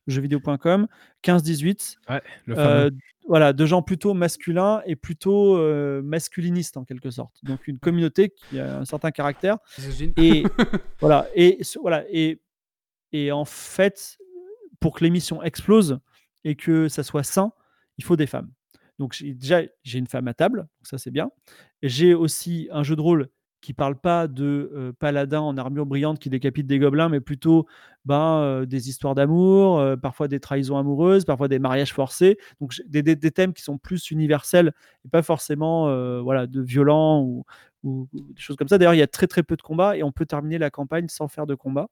jeuxvideo.com 0.07 0.87
15-18. 1.23 1.97
Ouais, 2.09 2.23
le 2.47 2.59
euh, 2.59 2.91
voilà, 3.29 3.53
de 3.53 3.67
gens 3.67 3.83
plutôt 3.83 4.15
masculins 4.15 4.83
et 4.87 4.95
plutôt 4.97 5.57
euh, 5.57 6.01
masculinistes 6.03 6.77
en 6.77 6.85
quelque 6.85 7.11
sorte. 7.11 7.37
Donc 7.45 7.67
une 7.67 7.79
communauté 7.79 8.31
qui 8.31 8.59
a 8.61 8.79
un 8.79 8.85
certain 8.85 9.11
caractère. 9.11 9.59
Et 10.17 10.45
voilà, 11.01 11.27
et 11.35 11.61
voilà, 11.81 12.05
et, 12.11 12.41
et 13.13 13.33
en 13.33 13.45
fait, 13.45 14.17
pour 14.81 14.95
que 14.97 15.05
l'émission 15.05 15.43
explose 15.43 15.99
et 16.45 16.55
que 16.55 16.89
ça 16.89 17.03
soit 17.03 17.25
sain, 17.25 17.53
il 17.99 18.05
faut 18.05 18.17
des 18.17 18.27
femmes. 18.27 18.51
Donc 18.99 19.13
j'ai- 19.13 19.35
déjà, 19.35 19.63
j'ai 19.83 19.99
une 19.99 20.07
femme 20.07 20.29
à 20.29 20.35
table, 20.35 20.61
donc 20.61 20.87
ça 20.87 20.97
c'est 20.99 21.11
bien. 21.11 21.31
Et 21.83 21.89
J'ai 21.89 22.15
aussi 22.15 22.69
un 22.71 22.83
jeu 22.83 22.95
de 22.97 23.01
rôle 23.01 23.29
qui 23.67 23.73
parle 23.75 23.97
pas 23.97 24.29
de 24.29 24.71
euh, 24.77 24.93
paladins 24.93 25.41
en 25.41 25.57
armure 25.59 25.87
brillante 25.87 26.21
qui 26.21 26.31
décapitent 26.31 26.69
des 26.69 26.79
gobelins, 26.79 27.09
mais 27.09 27.19
plutôt 27.19 27.67
ben, 28.05 28.39
euh, 28.39 28.65
des 28.65 28.89
histoires 28.89 29.17
d'amour, 29.17 29.81
euh, 29.81 29.97
parfois 29.97 30.29
des 30.29 30.39
trahisons 30.39 30.79
amoureuses, 30.79 31.25
parfois 31.25 31.49
des 31.49 31.59
mariages 31.59 31.93
forcés. 31.93 32.39
Donc 32.61 32.75
des, 32.87 33.03
des- 33.03 33.17
des 33.17 33.31
thèmes 33.33 33.53
qui 33.53 33.63
sont 33.65 33.77
plus 33.77 34.13
universels 34.13 34.73
et 35.05 35.09
pas 35.09 35.23
forcément 35.23 35.89
euh, 35.89 36.21
voilà, 36.21 36.47
de 36.47 36.61
violents 36.61 37.23
ou, 37.23 37.45
ou- 37.83 38.07
ou 38.13 38.21
des 38.33 38.41
choses 38.41 38.55
comme 38.55 38.69
ça. 38.69 38.79
D'ailleurs, 38.79 38.95
il 38.95 38.99
y 38.99 39.03
a 39.03 39.09
très 39.09 39.27
très 39.27 39.43
peu 39.43 39.57
de 39.57 39.63
combats 39.63 39.97
et 39.97 40.05
on 40.05 40.13
peut 40.13 40.27
terminer 40.27 40.59
la 40.59 40.71
campagne 40.71 41.09
sans 41.09 41.27
faire 41.27 41.47
de 41.49 41.57
combat. 41.57 41.89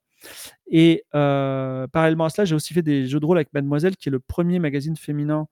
Et 0.68 1.04
parallèlement 1.10 2.26
à 2.26 2.30
cela, 2.30 2.44
j'ai 2.44 2.54
aussi 2.54 2.72
fait 2.72 2.82
des 2.82 3.06
jeux 3.08 3.18
de 3.18 3.26
rôle 3.26 3.38
avec 3.38 3.52
Mademoiselle, 3.52 3.96
qui 3.96 4.08
est 4.10 4.12
le 4.12 4.20
premier 4.20 4.60
magazine 4.60 4.96
féminin 4.96 5.48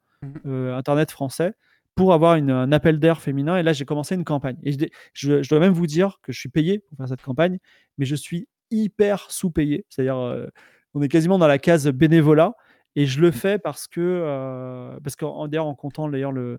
euh, 0.47 0.77
internet 0.77 1.11
français, 1.11 1.55
pour 1.95 2.13
avoir 2.15 2.37
une- 2.37 2.51
un 2.51 2.73
appel 2.73 2.99
d'air 2.99 3.21
féminin. 3.21 3.57
Et 3.59 3.63
là, 3.63 3.73
j'ai 3.73 3.85
commencé 3.85 4.15
une 4.15 4.25
campagne. 4.25 4.57
Et 4.63 4.73
je, 4.73 4.79
dé- 4.79 4.91
je- 5.13 5.43
je 5.43 5.49
dois 5.49 5.61
même 5.61 5.73
vous 5.73 5.87
dire 5.87 6.19
que 6.23 6.33
je 6.33 6.39
suis 6.39 6.49
payé 6.49 6.79
pour 6.81 6.97
faire 6.97 7.09
cette 7.09 7.23
campagne, 7.23 7.59
mais 7.99 8.07
je 8.07 8.15
suis 8.17 8.49
hyper 8.71 9.31
sous-payé. 9.31 9.85
C'est-à-dire, 9.89 10.17
euh, 10.17 10.47
on 10.95 11.03
est 11.03 11.09
quasiment 11.09 11.39
dans 11.39 11.47
la 11.47 11.59
case 11.59 11.87
bénévolat. 11.89 12.55
Et 12.97 13.07
je 13.07 13.21
le 13.21 13.31
fais 13.31 13.59
parce 13.59 13.89
que, 13.89 14.01
euh, 14.01 14.99
parce 15.03 15.17
qu'en 15.17 15.49
d'ailleurs, 15.49 15.67
en 15.67 15.75
comptant 15.75 16.09
d'ailleurs 16.11 16.33
le, 16.33 16.59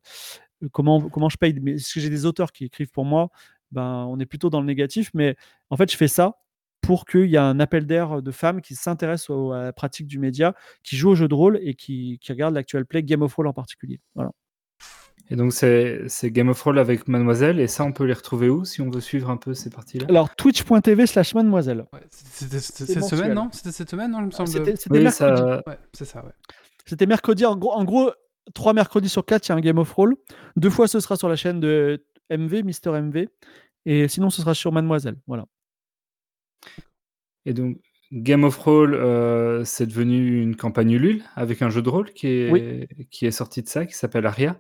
le- 0.62 0.70
comment, 0.70 1.02
comment 1.10 1.30
je 1.30 1.38
paye, 1.38 1.54
mais 1.62 1.74
parce 1.74 1.94
que 1.94 2.00
j'ai 2.00 2.10
des 2.10 2.26
auteurs 2.26 2.52
qui 2.52 2.66
écrivent 2.66 2.90
pour 2.92 3.06
moi, 3.06 3.30
ben, 3.72 4.06
on 4.10 4.20
est 4.20 4.26
plutôt 4.26 4.50
dans 4.50 4.60
le 4.60 4.66
négatif. 4.68 5.12
Mais 5.14 5.36
en 5.70 5.78
fait, 5.78 5.92
je 5.92 5.98
fais 5.98 6.08
ça 6.08 6.38
pour 6.82 7.06
qu'il 7.06 7.26
y 7.28 7.36
ait 7.36 7.38
un 7.38 7.60
appel 7.60 7.86
d'air 7.86 8.22
de 8.22 8.32
femmes 8.32 8.62
qui 8.62 8.76
s'intéressent 8.76 9.30
à 9.54 9.64
la 9.66 9.74
pratique 9.74 10.08
du 10.08 10.20
média, 10.20 10.56
qui 10.84 10.98
jouent 10.98 11.12
au 11.12 11.16
jeu 11.16 11.28
de 11.28 11.34
rôle 11.36 11.60
et 11.62 11.76
qui, 11.76 12.18
qui 12.20 12.32
regardent 12.32 12.56
l'actuel 12.56 12.86
play 12.86 13.04
Game 13.04 13.22
of 13.22 13.32
Thrones 13.32 13.48
en 13.48 13.54
particulier. 13.54 14.00
Voilà. 14.16 14.32
Et 15.30 15.36
donc, 15.36 15.54
c'est 15.54 16.06
Game 16.26 16.50
of 16.50 16.60
Thrones 16.60 16.78
avec 16.78 17.08
Mademoiselle. 17.08 17.60
Et 17.60 17.68
ça, 17.68 17.84
on 17.86 17.92
peut 17.92 18.04
les 18.04 18.14
retrouver 18.14 18.50
où 18.50 18.66
si 18.66 18.82
on 18.82 18.90
veut 18.90 19.02
suivre 19.02 19.30
un 19.30 19.38
peu 19.38 19.54
ces 19.54 19.70
parties-là? 19.70 20.06
Alors, 20.10 20.36
twitch.tv 20.36 21.08
slash 21.08 21.34
mademoiselle. 21.34 21.86
Ouais, 21.94 22.02
C'était 22.10 22.60
cette 22.60 23.04
semaine, 23.06 23.34
non? 23.34 23.50
C'était 23.52 23.72
cette 23.72 23.90
semaine, 23.90 24.12
non, 24.12 24.20
il 24.20 24.26
me 24.28 24.32
semble? 24.32 24.50
C'était 24.50 24.74
Oui, 24.92 25.00
mercredi. 25.02 25.38
ça- 25.38 25.64
Ouais, 25.66 25.78
c'est 25.94 26.06
ça, 26.06 26.24
ouais. 26.24 26.32
C'était 26.86 27.06
mercredi. 27.06 27.46
En 27.46 27.56
gros, 27.56 27.72
en 27.72 27.84
gros, 27.86 28.12
trois 28.54 28.74
mercredis 28.74 29.08
sur 29.10 29.26
quatre, 29.26 29.48
il 29.48 29.52
y 29.52 29.54
a 29.54 29.56
un 29.56 29.62
Game 29.62 29.78
of 29.78 29.92
Roll. 29.94 30.16
Deux 30.58 30.70
fois, 30.70 30.88
ce 30.88 31.00
sera 31.00 31.16
sur 31.16 31.30
la 31.30 31.36
chaîne 31.38 31.60
de 31.62 32.04
MV, 32.30 32.64
Mister 32.64 32.90
MV. 32.92 33.28
Et 33.86 34.08
sinon, 34.10 34.30
ce 34.30 34.42
sera 34.42 34.54
sur 34.54 34.72
Mademoiselle. 34.72 35.16
Voilà. 35.28 35.46
Et 37.46 37.54
donc, 37.54 37.78
Game 38.12 38.44
of 38.44 38.58
Roll, 38.58 38.94
euh, 38.94 39.64
c'est 39.66 39.88
devenu 39.88 40.42
une 40.42 40.56
campagne 40.56 40.92
Ulule 40.92 41.24
avec 41.36 41.62
un 41.62 41.70
jeu 41.70 41.82
de 41.82 41.90
rôle 41.90 42.12
qui 42.12 42.28
est, 42.28 42.88
qui 43.10 43.26
est 43.26 43.32
sorti 43.32 43.64
de 43.64 43.68
ça, 43.68 43.86
qui 43.86 43.94
s'appelle 43.96 44.26
Aria. 44.26 44.60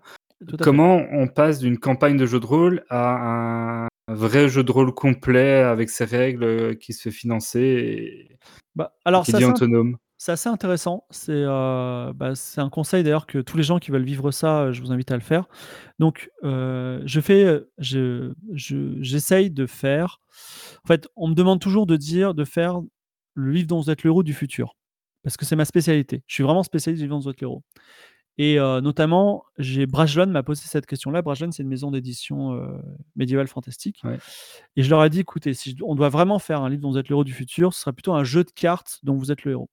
Fait. 0.52 0.58
Comment 0.64 1.02
on 1.12 1.28
passe 1.28 1.60
d'une 1.60 1.78
campagne 1.78 2.18
de 2.18 2.26
jeu 2.26 2.40
de 2.40 2.46
rôle 2.46 2.84
à 2.90 3.86
un 4.08 4.14
vrai 4.14 4.50
jeu 4.50 4.64
de 4.64 4.72
rôle 4.72 4.94
complet 4.94 5.62
avec 5.62 5.90
ses 5.90 6.06
règles 6.06 6.44
euh, 6.44 6.74
qui 6.76 6.94
se 6.94 7.04
fait 7.04 7.12
financer 7.12 7.60
et 7.60 8.38
Bah, 8.76 8.94
alors, 9.06 9.24
qui 9.26 9.32
ça, 9.32 9.40
autonome 9.48 9.98
c'est 10.18 10.32
assez 10.32 10.48
intéressant. 10.48 11.06
C'est 11.10 11.32
euh, 11.34 12.14
bah, 12.14 12.34
c'est 12.34 12.62
un 12.62 12.70
conseil 12.70 13.04
d'ailleurs 13.04 13.26
que 13.26 13.40
tous 13.40 13.58
les 13.58 13.64
gens 13.64 13.80
qui 13.80 13.92
veulent 13.92 14.06
vivre 14.06 14.32
ça, 14.32 14.62
euh, 14.62 14.72
je 14.72 14.80
vous 14.82 14.94
invite 14.94 15.12
à 15.12 15.16
le 15.16 15.22
faire. 15.22 15.50
Donc, 16.00 16.30
euh, 16.46 17.02
je 17.06 17.20
fais, 17.20 17.60
je, 17.78 18.32
je- 18.54 18.96
j'essaye 19.02 19.52
de 19.52 19.66
faire. 19.66 20.22
En 20.86 20.88
fait, 20.88 21.10
on 21.18 21.28
me 21.28 21.34
demande 21.34 21.60
toujours 21.60 21.86
de 21.86 21.98
dire, 21.98 22.34
de 22.34 22.46
faire 22.46 22.80
le 23.34 23.52
livre 23.52 23.68
dont 23.68 23.82
vous 23.82 23.90
êtes 23.90 24.04
le 24.04 24.10
héros 24.12 24.24
du 24.24 24.34
futur, 24.34 24.78
parce 25.24 25.36
que 25.36 25.44
c'est 25.44 25.58
ma 25.58 25.66
spécialité. 25.66 26.24
Je 26.28 26.36
suis 26.36 26.44
vraiment 26.44 26.64
spécialiste 26.64 27.02
du 27.02 27.06
livre 27.08 27.18
dont 27.18 27.22
vous 27.24 27.30
êtes 27.30 27.42
le 27.42 27.46
héros. 27.48 27.64
Et 28.40 28.60
euh, 28.60 28.82
notamment, 28.82 29.44
j'ai 29.60 29.86
Brajlon 29.86 30.26
m'a 30.28 30.42
posé 30.42 30.64
cette 30.66 30.88
question-là. 30.88 31.22
Brajlon, 31.22 31.52
c'est 31.52 31.62
une 31.64 31.70
maison 31.70 31.92
d'édition 31.92 32.54
euh, 32.54 32.78
médiévale 33.16 33.48
fantastique. 33.48 34.02
Ouais. 34.04 34.18
Et 34.76 34.82
je 34.84 34.90
leur 34.90 35.04
ai 35.04 35.10
dit, 35.12 35.20
écoutez, 35.20 35.54
si 35.54 35.72
je- 35.78 35.84
on 35.84 35.94
doit 35.94 36.10
vraiment 36.10 36.40
faire 36.40 36.62
un 36.62 36.70
livre 36.70 36.82
dont 36.82 36.92
vous 36.92 36.98
êtes 36.98 37.10
le 37.10 37.14
héros 37.14 37.24
du 37.24 37.34
futur, 37.34 37.74
ce 37.74 37.82
serait 37.82 37.94
plutôt 37.94 38.14
un 38.14 38.24
jeu 38.24 38.44
de 38.44 38.50
cartes 38.50 39.00
dont 39.04 39.16
vous 39.16 39.32
êtes 39.32 39.44
le 39.44 39.52
héros. 39.52 39.70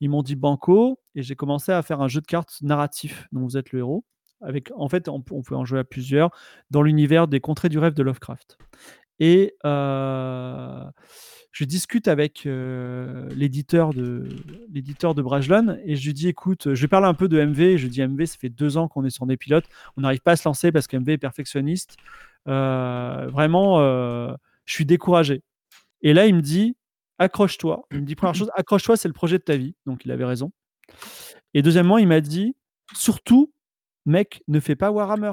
Ils 0.00 0.10
m'ont 0.10 0.22
dit 0.22 0.34
banco, 0.36 1.00
et 1.14 1.22
j'ai 1.22 1.36
commencé 1.36 1.70
à 1.72 1.82
faire 1.82 2.00
un 2.00 2.08
jeu 2.08 2.20
de 2.20 2.26
cartes 2.26 2.58
narratif 2.62 3.26
dont 3.32 3.42
vous 3.42 3.56
êtes 3.56 3.72
le 3.72 3.78
héros. 3.80 4.04
Avec, 4.40 4.70
en 4.76 4.88
fait, 4.88 5.08
on 5.08 5.20
peut 5.20 5.56
en 5.56 5.64
jouer 5.64 5.80
à 5.80 5.84
plusieurs 5.84 6.30
dans 6.70 6.82
l'univers 6.82 7.26
des 7.26 7.40
contrées 7.40 7.68
du 7.68 7.78
rêve 7.78 7.94
de 7.94 8.02
Lovecraft. 8.04 8.58
Et 9.20 9.54
je 9.64 11.64
discute 11.64 12.08
avec 12.08 12.44
l'éditeur 12.44 13.92
de 13.92 14.28
l'éditeur 14.70 15.14
de 15.14 15.22
Brajlon 15.22 15.78
et 15.84 15.96
je 15.96 16.06
lui 16.06 16.14
dis 16.14 16.28
écoute, 16.28 16.74
je 16.74 16.80
lui 16.80 16.88
parle 16.88 17.04
un 17.04 17.14
peu 17.14 17.28
de 17.28 17.42
MV. 17.42 17.76
Je 17.76 17.84
lui 17.84 17.90
dis 17.90 18.00
MV, 18.00 18.26
ça 18.26 18.36
fait 18.38 18.48
deux 18.48 18.76
ans 18.76 18.86
qu'on 18.86 19.04
est 19.04 19.10
sur 19.10 19.26
des 19.26 19.36
pilotes, 19.36 19.66
on 19.96 20.02
n'arrive 20.02 20.20
pas 20.20 20.32
à 20.32 20.36
se 20.36 20.48
lancer 20.48 20.70
parce 20.70 20.86
qu'MV 20.86 21.08
est 21.08 21.18
perfectionniste. 21.18 21.96
Vraiment, 22.46 23.80
je 24.64 24.72
suis 24.72 24.86
découragé. 24.86 25.42
Et 26.02 26.14
là, 26.14 26.26
il 26.26 26.34
me 26.34 26.42
dit 26.42 26.76
accroche-toi. 27.18 27.88
Il 27.90 28.02
me 28.02 28.06
dit 28.06 28.14
première 28.14 28.36
chose, 28.36 28.52
accroche-toi, 28.54 28.96
c'est 28.96 29.08
le 29.08 29.14
projet 29.14 29.38
de 29.38 29.42
ta 29.42 29.56
vie. 29.56 29.74
Donc 29.86 30.04
il 30.04 30.12
avait 30.12 30.24
raison. 30.24 30.52
Et 31.54 31.62
deuxièmement, 31.62 31.98
il 31.98 32.06
m'a 32.06 32.20
dit 32.20 32.54
surtout, 32.94 33.52
mec, 34.06 34.44
ne 34.46 34.60
fais 34.60 34.76
pas 34.76 34.92
Warhammer. 34.92 35.32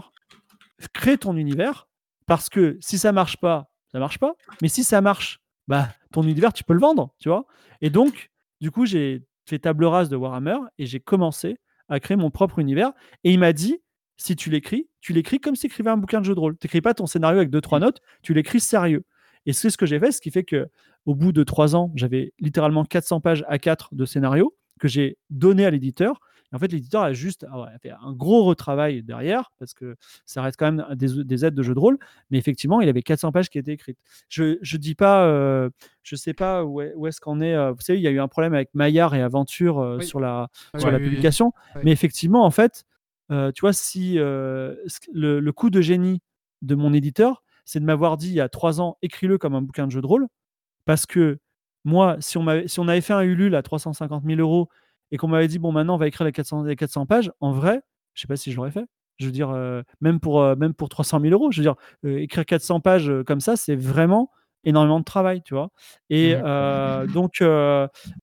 Crée 0.93 1.19
ton 1.19 1.37
univers 1.37 1.87
parce 2.25 2.49
que 2.49 2.79
si 2.81 2.97
ça 2.97 3.11
marche 3.11 3.37
pas, 3.37 3.69
ça 3.95 3.99
marche 3.99 4.19
pas? 4.19 4.35
Mais 4.61 4.67
si 4.67 4.83
ça 4.83 4.99
marche, 4.99 5.39
bah 5.69 5.87
ton 6.11 6.23
univers, 6.23 6.51
tu 6.51 6.65
peux 6.65 6.73
le 6.73 6.81
vendre, 6.81 7.15
tu 7.17 7.29
vois? 7.29 7.45
Et 7.79 7.89
donc, 7.89 8.29
du 8.59 8.69
coup, 8.69 8.85
j'ai 8.85 9.23
fait 9.45 9.57
table 9.57 9.85
rase 9.85 10.09
de 10.09 10.17
Warhammer 10.17 10.57
et 10.77 10.85
j'ai 10.85 10.99
commencé 10.99 11.59
à 11.87 12.01
créer 12.01 12.17
mon 12.17 12.29
propre 12.29 12.59
univers. 12.59 12.91
Et 13.23 13.31
il 13.31 13.39
m'a 13.39 13.53
dit, 13.53 13.77
si 14.17 14.35
tu 14.35 14.49
l'écris, 14.49 14.89
tu 14.99 15.13
l'écris 15.13 15.39
comme 15.39 15.55
si 15.55 15.61
tu 15.61 15.67
écrivais 15.67 15.91
un 15.91 15.95
bouquin 15.95 16.19
de 16.19 16.25
jeu 16.25 16.35
de 16.35 16.39
rôle. 16.41 16.57
Tu 16.57 16.67
n'écris 16.67 16.81
pas 16.81 16.93
ton 16.93 17.05
scénario 17.05 17.37
avec 17.37 17.49
deux, 17.49 17.61
trois 17.61 17.79
notes, 17.79 18.01
tu 18.21 18.33
l'écris 18.33 18.59
sérieux. 18.59 19.05
Et 19.45 19.53
c'est 19.53 19.69
ce 19.69 19.77
que 19.77 19.85
j'ai 19.85 19.97
fait, 19.97 20.11
ce 20.11 20.19
qui 20.19 20.29
fait 20.29 20.43
que 20.43 20.67
au 21.05 21.15
bout 21.15 21.31
de 21.31 21.45
trois 21.45 21.73
ans, 21.73 21.93
j'avais 21.95 22.33
littéralement 22.39 22.83
400 22.83 23.21
pages 23.21 23.45
à 23.47 23.59
4 23.59 23.95
de 23.95 24.03
scénario 24.03 24.53
que 24.77 24.89
j'ai 24.89 25.17
donné 25.29 25.65
à 25.65 25.69
l'éditeur. 25.71 26.19
Et 26.51 26.55
en 26.55 26.59
fait, 26.59 26.71
l'éditeur 26.71 27.01
a 27.01 27.11
juste 27.13 27.45
ah 27.51 27.59
ouais, 27.61 27.67
a 27.73 27.79
fait 27.79 27.91
un 27.91 28.13
gros 28.13 28.43
retravail 28.43 29.01
derrière, 29.03 29.51
parce 29.59 29.73
que 29.73 29.95
ça 30.25 30.41
reste 30.41 30.57
quand 30.57 30.71
même 30.71 30.85
des, 30.95 31.23
des 31.23 31.45
aides 31.45 31.55
de 31.55 31.63
jeu 31.63 31.73
de 31.73 31.79
rôle. 31.79 31.97
Mais 32.29 32.37
effectivement, 32.37 32.81
il 32.81 32.87
avait 32.89 33.01
400 33.01 33.31
pages 33.31 33.49
qui 33.49 33.57
étaient 33.57 33.73
écrites. 33.73 33.97
Je 34.29 34.43
ne 34.61 34.77
dis 34.77 34.95
pas, 34.95 35.25
euh, 35.25 35.69
je 36.03 36.15
sais 36.15 36.33
pas 36.33 36.63
où 36.63 36.81
est, 36.81 36.93
où 36.95 37.07
est-ce 37.07 37.19
qu'on 37.19 37.41
est. 37.41 37.55
euh, 37.55 37.71
vous 37.71 37.81
savez, 37.81 37.99
il 37.99 38.03
y 38.03 38.07
a 38.07 38.11
eu 38.11 38.19
un 38.19 38.27
problème 38.27 38.53
avec 38.53 38.69
Maillard 38.73 39.15
et 39.15 39.21
Aventure 39.21 39.79
euh, 39.79 39.97
Oui. 39.97 40.05
sur 40.05 40.19
la, 40.19 40.49
Oui, 40.73 40.79
sur 40.81 40.87
oui, 40.89 40.93
la 40.93 40.99
publication. 40.99 41.51
Mais 41.83 41.91
effectivement, 41.91 42.45
en 42.45 42.51
fait, 42.51 42.83
euh, 43.31 43.51
tu 43.51 43.61
vois, 43.61 43.73
si 43.73 44.15
le, 44.15 44.75
le 45.13 45.51
coup 45.51 45.69
de 45.69 45.81
génie 45.81 46.21
de 46.61 46.75
mon 46.75 46.93
éditeur, 46.93 47.43
c'est 47.65 47.79
de 47.79 47.85
m'avoir 47.85 48.17
dit 48.17 48.27
il 48.29 48.35
y 48.35 48.41
a 48.41 48.49
trois 48.49 48.79
ans, 48.81 48.97
écris-le 49.01 49.37
comme 49.37 49.55
un 49.55 49.61
bouquin 49.61 49.87
de 49.87 49.91
jeu 49.91 50.01
de 50.01 50.05
rôle, 50.07 50.27
parce 50.85 51.05
que 51.07 51.39
moi, 51.83 52.17
si 52.19 52.37
on, 52.37 52.43
m'avait- 52.43 52.67
si 52.67 52.79
on 52.79 52.87
avait 52.87 53.01
fait 53.01 53.13
un 53.13 53.21
Ulule 53.21 53.55
à 53.55 53.61
350 53.63 54.23
000 54.25 54.39
euros 54.39 54.69
et 55.15 55.17
qu'on 55.17 55.29
m'avait 55.29 55.47
dit, 55.47 55.59
bon, 55.59 55.71
maintenant, 55.71 55.95
on 55.95 55.97
va 55.97 56.07
écrire 56.07 56.25
les 56.25 56.33
400, 56.33 56.63
les 56.63 56.75
400 56.75 57.05
pages, 57.05 57.31
en 57.39 57.53
vrai, 57.53 57.81
je 58.15 58.21
sais 58.21 58.27
pas 58.27 58.35
si 58.35 58.51
je 58.51 58.57
l'aurais 58.57 58.71
fait. 58.71 58.83
Je 59.15 59.27
veux 59.27 59.31
dire, 59.31 59.49
euh, 59.49 59.81
même, 60.01 60.19
pour, 60.19 60.41
euh, 60.41 60.57
même 60.57 60.73
pour 60.73 60.89
300 60.89 61.21
000 61.21 61.31
euros, 61.31 61.51
je 61.51 61.61
veux 61.61 61.63
dire, 61.63 61.75
euh, 62.03 62.17
écrire 62.17 62.45
400 62.45 62.81
pages 62.81 63.09
comme 63.25 63.39
ça, 63.39 63.55
c'est 63.55 63.77
vraiment 63.77 64.29
énormément 64.65 64.99
de 64.99 65.05
travail, 65.05 65.41
tu 65.41 65.53
vois. 65.53 65.69
Et 66.09 66.35
donc, 67.13 67.41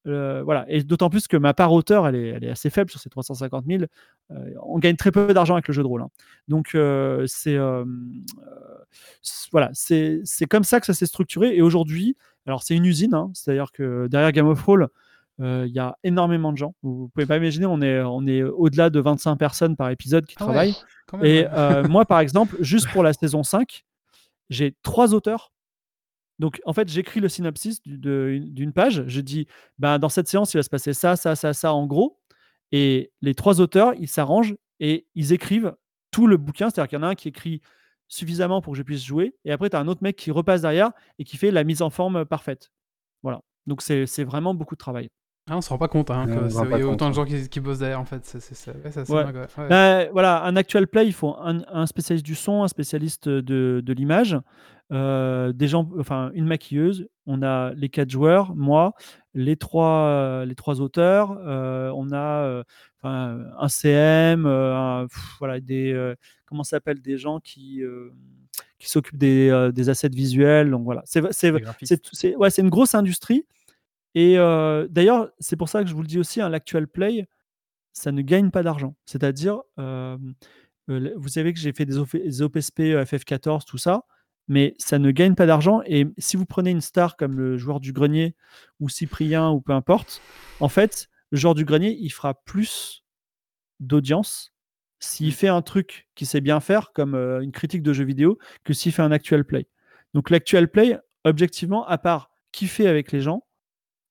voilà. 0.05 0.67
Et 0.69 0.83
d'autant 0.83 1.09
plus 1.09 1.29
que 1.29 1.39
ma 1.39 1.55
part 1.55 1.73
auteur, 1.73 2.07
elle 2.07 2.17
est, 2.17 2.29
elle 2.29 2.45
est 2.45 2.51
assez 2.51 2.69
faible 2.69 2.91
sur 2.91 3.01
ces 3.01 3.09
350 3.09 3.65
000. 3.67 3.85
Euh, 4.33 4.35
on 4.63 4.79
gagne 4.79 4.97
très 4.97 5.13
peu 5.13 5.33
d'argent 5.33 5.55
avec 5.55 5.67
le 5.69 5.73
jeu 5.73 5.83
de 5.83 5.89
rôle. 5.89 6.03
hein. 6.03 6.11
Donc, 6.47 6.77
c'est 7.27 7.57
voilà, 9.51 9.71
c'est 9.73 10.47
comme 10.51 10.65
ça 10.65 10.79
que 10.79 10.85
ça 10.85 10.93
s'est 10.93 11.07
structuré. 11.07 11.57
Et 11.57 11.63
aujourd'hui, 11.63 12.19
alors 12.45 12.63
c'est 12.63 12.75
une 12.77 12.85
usine, 12.85 13.15
hein, 13.15 13.31
c'est-à-dire 13.33 13.73
que 13.73 14.09
derrière 14.09 14.33
Game 14.33 14.47
of 14.49 14.61
Thrones, 14.61 14.83
euh, 14.83 14.87
il 15.43 15.73
y 15.73 15.79
a 15.79 15.97
énormément 16.05 16.53
de 16.53 16.59
gens. 16.59 16.75
Vous 16.83 17.11
pouvez 17.15 17.27
pas 17.27 17.37
imaginer, 17.37 17.67
on 17.67 17.81
est, 17.81 18.01
on 18.03 18.27
est 18.27 18.43
au-delà 18.43 18.91
de 18.91 19.01
25 19.01 19.37
personnes 19.37 19.77
par 19.77 19.91
épisode 19.91 20.25
qui 20.27 20.37
Ah 20.39 20.45
travaillent. 20.45 20.77
Et 21.23 21.47
euh, 21.53 21.87
moi, 21.89 22.05
par 22.05 22.21
exemple, 22.21 22.57
juste 22.61 22.89
pour 22.91 23.03
la 23.03 23.13
saison 23.13 23.43
5, 23.43 23.85
j'ai 24.51 24.75
trois 24.83 25.15
auteurs. 25.15 25.53
Donc, 26.39 26.61
en 26.65 26.73
fait, 26.73 26.89
j'écris 26.89 27.21
le 27.21 27.29
synopsis 27.29 27.81
d'une 27.85 28.73
page. 28.73 29.05
Je 29.07 29.21
dis, 29.21 29.47
ben, 29.79 29.99
dans 29.99 30.09
cette 30.09 30.29
séance, 30.29 30.55
il 30.55 30.57
va 30.57 30.63
se 30.63 30.71
passer 30.71 30.93
ça, 30.93 31.17
ça, 31.17 31.37
ça, 31.37 31.53
ça, 31.53 31.73
en 31.73 31.87
gros. 31.87 32.19
Et 32.73 33.13
les 33.21 33.35
trois 33.35 33.61
auteurs, 33.61 33.95
ils 33.99 34.09
s'arrangent 34.09 34.57
et 34.81 35.07
ils 35.15 35.33
écrivent 35.33 35.75
tout 36.11 36.27
le 36.27 36.37
bouquin. 36.37 36.71
C'est-à-dire 36.71 36.89
qu'il 36.89 36.99
y 36.99 37.01
en 37.01 37.05
a 37.05 37.09
un 37.11 37.15
qui 37.15 37.29
écrit 37.29 37.61
suffisamment 38.09 38.61
pour 38.61 38.73
que 38.73 38.79
je 38.79 38.83
puisse 38.83 39.05
jouer. 39.05 39.37
Et 39.45 39.53
après, 39.53 39.71
tu 39.71 39.77
as 39.77 39.81
un 39.81 39.89
autre 39.89 40.03
mec 40.03 40.17
qui 40.17 40.31
repasse 40.31 40.63
derrière 40.63 40.91
et 41.19 41.25
qui 41.25 41.37
fait 41.37 41.51
la 41.51 41.65
mise 41.65 41.83
en 41.83 41.91
forme 41.91 42.25
parfaite. 42.25 42.73
Voilà. 43.23 43.43
Donc, 43.67 43.83
c'est 43.83 44.07
c'est 44.07 44.25
vraiment 44.25 44.55
beaucoup 44.55 44.75
de 44.75 44.79
travail. 44.79 45.11
Ah, 45.51 45.57
on 45.57 45.61
se 45.61 45.69
rend 45.71 45.79
pas 45.79 45.89
compte 45.89 46.11
hein, 46.11 46.27
Ouais, 46.29 46.35
que 46.37 46.49
il 46.49 46.71
pas 46.71 46.79
y 46.79 46.83
a 46.83 46.85
compte, 46.85 46.95
autant 46.95 47.09
de 47.11 47.15
gens 47.15 47.25
qui, 47.25 47.49
qui 47.49 47.59
bossent 47.59 47.81
derrière 47.81 47.99
en 48.01 48.05
fait. 48.05 48.25
C'est 48.25 48.69
ouais, 48.71 48.75
Ouais. 49.09 49.25
dingue, 49.25 49.37
ouais. 49.59 49.69
Ben, 49.69 50.09
voilà, 50.13 50.45
un 50.45 50.55
actual 50.55 50.87
play, 50.87 51.05
il 51.07 51.13
faut 51.13 51.35
un, 51.37 51.63
un 51.69 51.87
spécialiste 51.87 52.25
du 52.25 52.37
son, 52.37 52.63
un 52.63 52.69
spécialiste 52.69 53.29
de, 53.29 53.83
de 53.85 53.93
l'image, 53.93 54.39
euh, 54.93 55.53
des 55.53 55.67
gens, 55.67 55.89
enfin 55.99 56.31
une 56.35 56.47
maquilleuse. 56.47 57.09
On 57.27 57.43
a 57.43 57.73
les 57.75 57.89
quatre 57.89 58.11
joueurs, 58.11 58.55
moi, 58.55 58.93
les 59.35 59.57
trois, 59.57 60.45
les 60.47 60.55
trois 60.55 60.81
auteurs. 60.81 61.37
euh, 61.45 61.91
on 61.97 62.13
a 62.13 62.19
euh, 62.45 62.63
un 63.03 63.69
CM, 63.69 64.47
euh, 64.47 64.77
un- 64.77 65.07
pff, 65.09 65.37
voilà, 65.41 65.59
des 65.61 65.93
euh, 65.93 66.15
comment 66.47 66.63
s'appelle 66.63 67.01
des 67.03 67.19
gens 67.19 67.41
qui 67.41 67.83
euh, 67.83 68.11
qui 68.79 68.89
s'occupent 68.89 69.19
des, 69.19 69.49
euh, 69.51 69.73
des 69.73 69.89
assets 69.89 70.09
visuels. 70.09 70.71
Donc 70.71 70.85
voilà, 70.85 71.03
c'est- 71.05 71.21
ouais, 71.21 72.51
c'est 72.51 72.63
une 72.63 72.69
grosse 72.71 72.95
industrie. 72.95 73.45
Et 74.15 74.39
euh, 74.39 74.87
d'ailleurs, 74.91 75.31
c'est 75.39 75.57
pour 75.57 75.69
ça 75.69 75.83
que 75.83 75.89
je 75.89 75.95
vous 75.95 76.03
le 76.03 76.09
dis 76.09 76.19
aussi, 76.19 76.41
hein, 76.41 76.49
l'actual 76.49 76.87
play, 76.87 77.29
ça 77.93 78.13
ne 78.13 78.23
gagne 78.23 78.51
pas 78.51 78.63
d'argent. 78.63 78.95
C'est-à-dire, 79.07 79.61
euh, 79.79 80.19
euh, 80.91 81.13
vous 81.17 81.29
savez 81.29 81.53
que 81.53 81.61
j'ai 81.61 81.73
fait 81.73 81.87
des, 81.87 81.99
OPSP, 81.99 82.81
euh, 82.81 83.05
FF14, 83.05 83.65
tout 83.65 83.79
ça, 83.79 84.05
mais 84.49 84.75
ça 84.79 84.99
ne 84.99 85.11
gagne 85.11 85.35
pas 85.35 85.47
d'argent. 85.47 85.83
Et 85.87 86.07
si 86.19 86.37
vous 86.37 86.47
prenez 86.47 86.71
une 86.71 86.81
star 86.81 87.17
comme 87.17 87.39
le 87.39 87.57
joueur 87.57 87.81
du 87.81 87.93
grenier 87.93 88.35
ou 88.81 88.89
Cyprien 88.89 89.51
ou 89.51 89.61
peu 89.61 89.73
importe, 89.73 90.21
en 90.61 90.69
fait, 90.69 91.09
le 91.31 91.39
joueur 91.39 91.55
du 91.55 91.65
grenier, 91.65 91.97
il 92.01 92.11
fera 92.11 92.35
plus 92.35 93.05
d'audience 93.81 94.53
s'il 94.99 95.33
fait 95.33 95.49
un 95.49 95.63
truc 95.63 96.09
qu'il 96.15 96.27
sait 96.27 96.41
bien 96.41 96.61
faire, 96.61 96.93
comme 96.93 97.15
euh, 97.15 97.41
une 97.41 97.53
critique 97.53 97.83
de 97.83 97.93
jeu 97.93 98.05
vidéo, 98.05 98.39
que 98.65 98.73
s'il 98.73 98.93
fait 98.93 99.03
un 99.03 99.11
actual 99.13 99.45
play. 99.45 99.67
Donc 100.15 100.31
l'actual 100.31 100.69
play, 100.69 100.99
objectivement, 101.25 101.87
à 101.87 101.99
part 101.99 102.31
kiffer 102.53 102.87
avec 102.87 103.13
les 103.13 103.21
gens, 103.21 103.45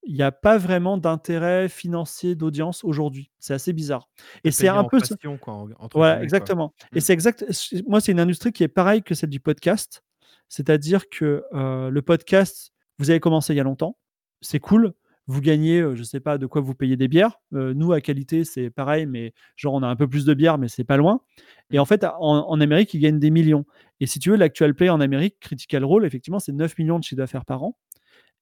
il 0.03 0.15
n'y 0.15 0.21
a 0.23 0.31
pas 0.31 0.57
vraiment 0.57 0.97
d'intérêt 0.97 1.69
financier 1.69 2.35
d'audience 2.35 2.83
aujourd'hui. 2.83 3.31
C'est 3.39 3.53
assez 3.53 3.71
bizarre. 3.73 4.09
Et 4.43 4.51
c'est 4.51 4.67
un 4.67 4.83
peu 4.83 4.99
passion, 4.99 5.37
quoi, 5.37 5.53
entre 5.79 5.97
voilà, 5.97 6.15
guillemets, 6.15 6.17
quoi. 6.17 6.23
exactement. 6.23 6.73
Et 6.93 6.97
Mm. 6.97 7.01
c'est 7.01 7.13
exact. 7.13 7.45
Moi, 7.87 8.01
c'est 8.01 8.11
une 8.11 8.19
industrie 8.19 8.51
qui 8.51 8.63
est 8.63 8.67
pareille 8.67 9.03
que 9.03 9.13
celle 9.15 9.29
du 9.29 9.39
podcast. 9.39 10.03
C'est-à-dire 10.49 11.07
que 11.09 11.43
euh, 11.53 11.89
le 11.89 12.01
podcast, 12.01 12.73
vous 12.99 13.09
avez 13.09 13.19
commencé 13.19 13.53
il 13.53 13.57
y 13.57 13.59
a 13.59 13.63
longtemps. 13.63 13.97
C'est 14.41 14.59
cool. 14.59 14.93
Vous 15.27 15.39
gagnez, 15.39 15.79
euh, 15.79 15.93
je 15.95 15.99
ne 15.99 16.03
sais 16.03 16.19
pas 16.19 16.37
de 16.39 16.45
quoi 16.47 16.61
vous 16.61 16.73
payez 16.73 16.97
des 16.97 17.07
bières. 17.07 17.39
Euh, 17.53 17.73
nous, 17.75 17.93
à 17.93 18.01
qualité, 18.01 18.43
c'est 18.43 18.69
pareil, 18.71 19.05
mais 19.05 19.33
genre, 19.55 19.75
on 19.75 19.83
a 19.83 19.87
un 19.87 19.95
peu 19.95 20.07
plus 20.07 20.25
de 20.25 20.33
bières, 20.33 20.57
mais 20.57 20.67
c'est 20.67 20.83
pas 20.83 20.97
loin. 20.97 21.21
Et 21.69 21.77
en 21.79 21.85
fait, 21.85 22.03
en, 22.03 22.49
en 22.49 22.59
Amérique, 22.59 22.93
ils 22.95 22.99
gagnent 22.99 23.19
des 23.19 23.29
millions. 23.29 23.65
Et 23.99 24.07
si 24.07 24.17
tu 24.19 24.31
veux, 24.31 24.35
l'actual 24.35 24.73
play 24.73 24.89
en 24.89 24.99
Amérique, 24.99 25.37
Critical 25.39 25.85
Role, 25.85 26.05
effectivement, 26.05 26.39
c'est 26.39 26.51
9 26.51 26.75
millions 26.79 26.97
de 26.97 27.03
chiffre 27.03 27.17
d'affaires 27.17 27.45
par 27.45 27.63
an. 27.63 27.77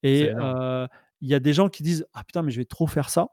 Et 0.01 0.31
euh, 0.33 0.87
il 1.21 1.29
y 1.29 1.35
a 1.35 1.39
des 1.39 1.53
gens 1.53 1.69
qui 1.69 1.83
disent 1.83 2.05
Ah 2.13 2.23
putain, 2.23 2.41
mais 2.41 2.51
je 2.51 2.59
vais 2.59 2.65
trop 2.65 2.87
faire 2.87 3.09
ça. 3.09 3.29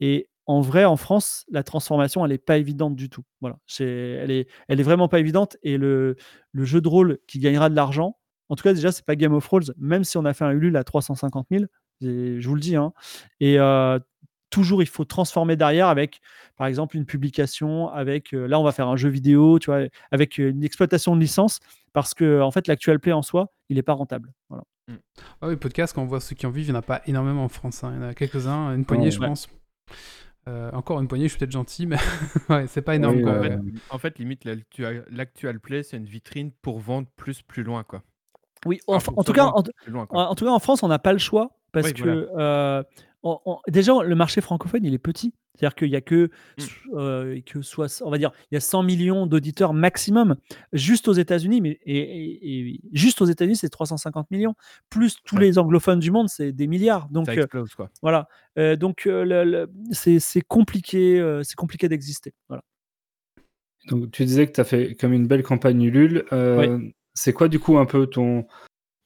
Et 0.00 0.28
en 0.46 0.60
vrai, 0.60 0.84
en 0.84 0.96
France, 0.96 1.44
la 1.50 1.62
transformation, 1.62 2.24
elle 2.24 2.32
n'est 2.32 2.38
pas 2.38 2.58
évidente 2.58 2.96
du 2.96 3.08
tout. 3.08 3.22
Voilà. 3.40 3.56
Elle 3.78 4.30
est, 4.30 4.82
vraiment 4.82 5.08
pas 5.08 5.20
évidente. 5.20 5.56
Et 5.62 5.78
le, 5.78 6.16
jeu 6.54 6.80
de 6.80 6.88
rôle 6.88 7.18
qui 7.26 7.38
gagnera 7.38 7.70
de 7.70 7.74
l'argent, 7.74 8.18
en 8.50 8.56
tout 8.56 8.62
cas, 8.62 8.74
déjà, 8.74 8.92
c'est 8.92 9.06
pas 9.06 9.16
Game 9.16 9.32
of 9.32 9.44
Thrones, 9.44 9.72
même 9.78 10.04
si 10.04 10.18
on 10.18 10.24
a 10.24 10.34
fait 10.34 10.44
un 10.44 10.50
Ulule 10.50 10.76
à 10.76 10.84
350 10.84 11.46
000, 11.50 11.64
et 12.02 12.40
je 12.40 12.48
vous 12.48 12.54
le 12.54 12.60
dis. 12.60 12.76
hein. 12.76 12.92
Et 13.40 13.58
euh, 13.58 13.98
toujours, 14.54 14.82
il 14.82 14.86
faut 14.86 15.04
transformer 15.04 15.56
derrière 15.56 15.88
avec, 15.88 16.20
par 16.56 16.68
exemple, 16.68 16.96
une 16.96 17.04
publication, 17.06 17.88
avec, 17.88 18.32
euh, 18.32 18.46
là, 18.46 18.60
on 18.60 18.62
va 18.62 18.70
faire 18.70 18.86
un 18.86 18.96
jeu 18.96 19.08
vidéo, 19.08 19.58
tu 19.58 19.66
vois, 19.66 19.80
avec 20.12 20.38
euh, 20.38 20.50
une 20.50 20.62
exploitation 20.62 21.16
de 21.16 21.20
licence, 21.20 21.58
parce 21.92 22.14
que, 22.14 22.40
en 22.40 22.52
fait, 22.52 22.68
l'actual 22.68 23.00
play 23.00 23.12
en 23.12 23.22
soi, 23.22 23.48
il 23.68 23.76
n'est 23.76 23.82
pas 23.82 23.94
rentable. 23.94 24.32
Voilà. 24.48 24.62
Ah 25.40 25.48
oui, 25.48 25.56
podcast, 25.56 25.92
quand 25.94 26.02
on 26.02 26.06
voit 26.06 26.20
ceux 26.20 26.36
qui 26.36 26.46
en 26.46 26.50
vivent, 26.50 26.66
il 26.66 26.70
n'y 26.70 26.76
en 26.76 26.78
a 26.78 26.82
pas 26.82 27.02
énormément 27.06 27.42
en 27.44 27.48
France. 27.48 27.82
hein. 27.82 27.92
Il 27.96 28.02
y 28.02 28.04
en 28.04 28.08
a 28.08 28.14
quelques-uns, 28.14 28.74
une 28.76 28.84
poignée, 28.84 29.10
je 29.10 29.18
ouais. 29.18 29.26
pense. 29.26 29.48
Euh, 30.46 30.70
encore 30.72 31.00
une 31.00 31.08
poignée, 31.08 31.24
je 31.24 31.30
suis 31.30 31.38
peut-être 31.38 31.50
gentil, 31.52 31.86
mais 31.86 31.96
ouais, 32.50 32.66
c'est 32.68 32.82
pas 32.82 32.94
énorme. 32.94 33.16
Oui, 33.16 33.22
quoi. 33.22 33.40
ouais. 33.40 33.54
En 33.56 33.62
fait, 33.62 33.72
en 33.90 33.98
fait, 33.98 34.18
limite, 34.18 34.44
l'actual 35.10 35.58
play, 35.58 35.82
c'est 35.82 35.96
une 35.96 36.04
vitrine 36.04 36.52
pour 36.62 36.78
vendre 36.78 37.08
plus 37.16 37.42
plus 37.42 37.62
loin, 37.64 37.82
quoi. 37.82 38.02
Oui, 38.66 38.80
en, 38.86 38.98
tout 38.98 39.32
cas, 39.32 39.46
en, 39.46 39.62
plus 39.62 39.90
loin, 39.92 40.02
en- 40.02 40.06
quoi. 40.06 40.28
en 40.28 40.34
tout 40.34 40.44
cas, 40.44 40.50
en 40.50 40.58
France, 40.60 40.82
on 40.82 40.88
n'a 40.88 40.98
pas 40.98 41.12
le 41.12 41.18
choix 41.18 41.50
parce 41.72 41.88
Oui, 41.88 41.92
que 41.94 42.28
euh, 42.38 42.82
on- 43.24 43.40
on- 43.46 43.58
déjà, 43.68 43.92
le 44.02 44.14
marché 44.14 44.40
francophone, 44.40 44.84
il 44.84 44.94
est 44.94 44.98
petit. 44.98 45.32
C'est-à-dire 45.56 45.74
qu'il 45.76 45.88
y 45.88 45.96
a 45.96 46.00
que, 46.00 46.30
Mm. 46.58 46.62
euh, 46.98 47.40
que 47.46 47.62
soit, 47.62 48.02
on 48.04 48.10
va 48.10 48.18
dire, 48.18 48.32
il 48.50 48.54
y 48.54 48.56
a 48.56 48.60
100 48.60 48.82
millions 48.82 49.26
d'auditeurs 49.26 49.72
maximum 49.72 50.36
juste 50.72 51.06
aux 51.08 51.12
États-Unis, 51.12 51.60
mais 51.60 51.78
et, 51.84 51.98
et- 51.98 52.68
et 52.74 52.80
juste 52.92 53.20
aux 53.22 53.26
États-Unis, 53.26 53.56
c'est 53.56 53.68
350 53.70 54.30
millions. 54.30 54.54
Plus 54.90 55.16
tous 55.24 55.36
Ouais. 55.36 55.42
les 55.42 55.58
anglophones 55.58 56.00
du 56.00 56.10
monde, 56.10 56.28
c'est 56.28 56.52
des 56.52 56.66
milliards. 56.66 57.08
Donc 57.08 57.26
Ça 57.26 57.32
euh, 57.32 57.36
explose, 57.36 57.74
quoi. 57.74 57.88
voilà. 58.02 58.28
Euh, 58.58 58.74
donc 58.76 59.06
euh, 59.06 59.24
le- 59.24 59.44
le- 59.44 59.70
c'est 59.92 60.18
c'est 60.18 60.40
compliqué, 60.42 61.18
euh, 61.20 61.42
c'est 61.44 61.54
compliqué 61.56 61.88
d'exister. 61.88 62.32
Voilà. 62.48 62.62
Donc, 63.88 64.10
tu 64.12 64.24
disais 64.24 64.46
que 64.46 64.52
tu 64.52 64.60
as 64.60 64.64
fait 64.64 64.94
comme 64.94 65.12
une 65.12 65.26
belle 65.26 65.42
campagne 65.42 65.82
Ulule. 65.82 66.24
Euh, 66.32 66.78
C'est 67.16 67.32
quoi, 67.32 67.46
du 67.48 67.60
coup, 67.60 67.78
un 67.78 67.86
peu 67.86 68.06
ton, 68.08 68.44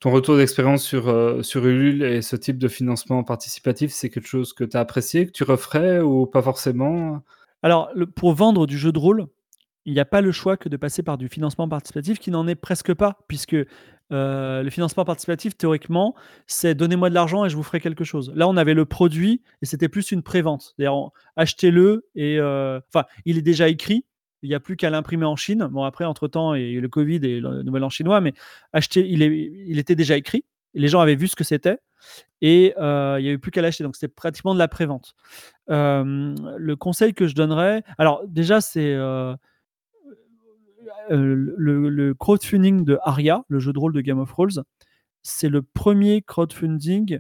ton 0.00 0.10
retour 0.10 0.36
d'expérience 0.36 0.84
sur, 0.84 1.08
euh, 1.08 1.42
sur 1.42 1.66
Ulule 1.66 2.02
et 2.02 2.22
ce 2.22 2.36
type 2.36 2.58
de 2.58 2.68
financement 2.68 3.24
participatif 3.24 3.92
C'est 3.92 4.10
quelque 4.10 4.28
chose 4.28 4.52
que 4.52 4.64
tu 4.64 4.76
as 4.76 4.80
apprécié, 4.80 5.26
que 5.26 5.32
tu 5.32 5.44
referais 5.44 6.00
ou 6.00 6.26
pas 6.26 6.42
forcément? 6.42 7.22
Alors, 7.62 7.90
pour 8.14 8.34
vendre 8.34 8.66
du 8.66 8.78
jeu 8.78 8.92
de 8.92 8.98
rôle, 8.98 9.26
il 9.84 9.92
n'y 9.92 10.00
a 10.00 10.04
pas 10.04 10.20
le 10.20 10.32
choix 10.32 10.56
que 10.56 10.68
de 10.68 10.76
passer 10.76 11.02
par 11.02 11.18
du 11.18 11.28
financement 11.28 11.68
participatif 11.68 12.18
qui 12.18 12.30
n'en 12.30 12.46
est 12.46 12.54
presque 12.54 12.94
pas, 12.94 13.18
puisque 13.26 13.56
euh, 14.12 14.62
le 14.62 14.70
financement 14.70 15.04
participatif, 15.04 15.56
théoriquement, 15.56 16.14
c'est 16.46 16.74
donnez-moi 16.74 17.08
de 17.10 17.14
l'argent 17.14 17.44
et 17.44 17.50
je 17.50 17.56
vous 17.56 17.62
ferai 17.62 17.80
quelque 17.80 18.04
chose. 18.04 18.32
Là, 18.34 18.48
on 18.48 18.56
avait 18.56 18.74
le 18.74 18.84
produit 18.84 19.42
et 19.62 19.66
c'était 19.66 19.88
plus 19.88 20.12
une 20.12 20.22
prévente. 20.22 20.74
C'est-à-dire, 20.76 21.10
achetez-le 21.36 22.06
et. 22.14 22.38
euh, 22.38 22.80
Enfin, 22.92 23.06
il 23.24 23.38
est 23.38 23.42
déjà 23.42 23.68
écrit. 23.68 24.04
Il 24.42 24.48
n'y 24.48 24.54
a 24.54 24.60
plus 24.60 24.76
qu'à 24.76 24.90
l'imprimer 24.90 25.26
en 25.26 25.36
Chine. 25.36 25.68
Bon, 25.70 25.84
après, 25.84 26.04
entre-temps, 26.04 26.54
il 26.54 26.72
y 26.72 26.78
a 26.78 26.80
le 26.80 26.88
Covid 26.88 27.20
et 27.24 27.40
le 27.40 27.62
nouvel 27.62 27.82
an 27.84 27.90
chinois, 27.90 28.20
mais 28.20 28.34
acheter, 28.72 29.06
il, 29.08 29.78
était 29.78 29.96
déjà 29.96 30.16
écrit. 30.16 30.44
Les 30.74 30.88
gens 30.88 31.00
avaient 31.00 31.16
vu 31.16 31.26
ce 31.26 31.34
que 31.34 31.44
c'était 31.44 31.78
et 32.40 32.74
euh, 32.78 33.16
il 33.18 33.24
n'y 33.24 33.28
avait 33.28 33.38
plus 33.38 33.50
qu'à 33.50 33.62
l'acheter. 33.62 33.82
Donc, 33.82 33.96
c'était 33.96 34.12
pratiquement 34.12 34.54
de 34.54 34.58
la 34.58 34.68
prévente. 34.68 35.14
Euh, 35.70 36.34
le 36.56 36.76
conseil 36.76 37.14
que 37.14 37.26
je 37.26 37.34
donnerais, 37.34 37.82
alors 37.98 38.22
déjà, 38.28 38.60
c'est 38.60 38.94
euh, 38.94 39.34
euh, 41.10 41.54
le, 41.56 42.14
crowdfunding 42.14 42.84
de 42.84 42.98
Aria, 43.02 43.44
le 43.48 43.58
jeu 43.58 43.72
de 43.72 43.78
rôle 43.78 43.92
de 43.92 44.00
Game 44.00 44.20
of 44.20 44.30
Thrones. 44.30 44.62
C'est 45.22 45.48
le 45.48 45.62
premier 45.62 46.22
crowdfunding 46.22 47.18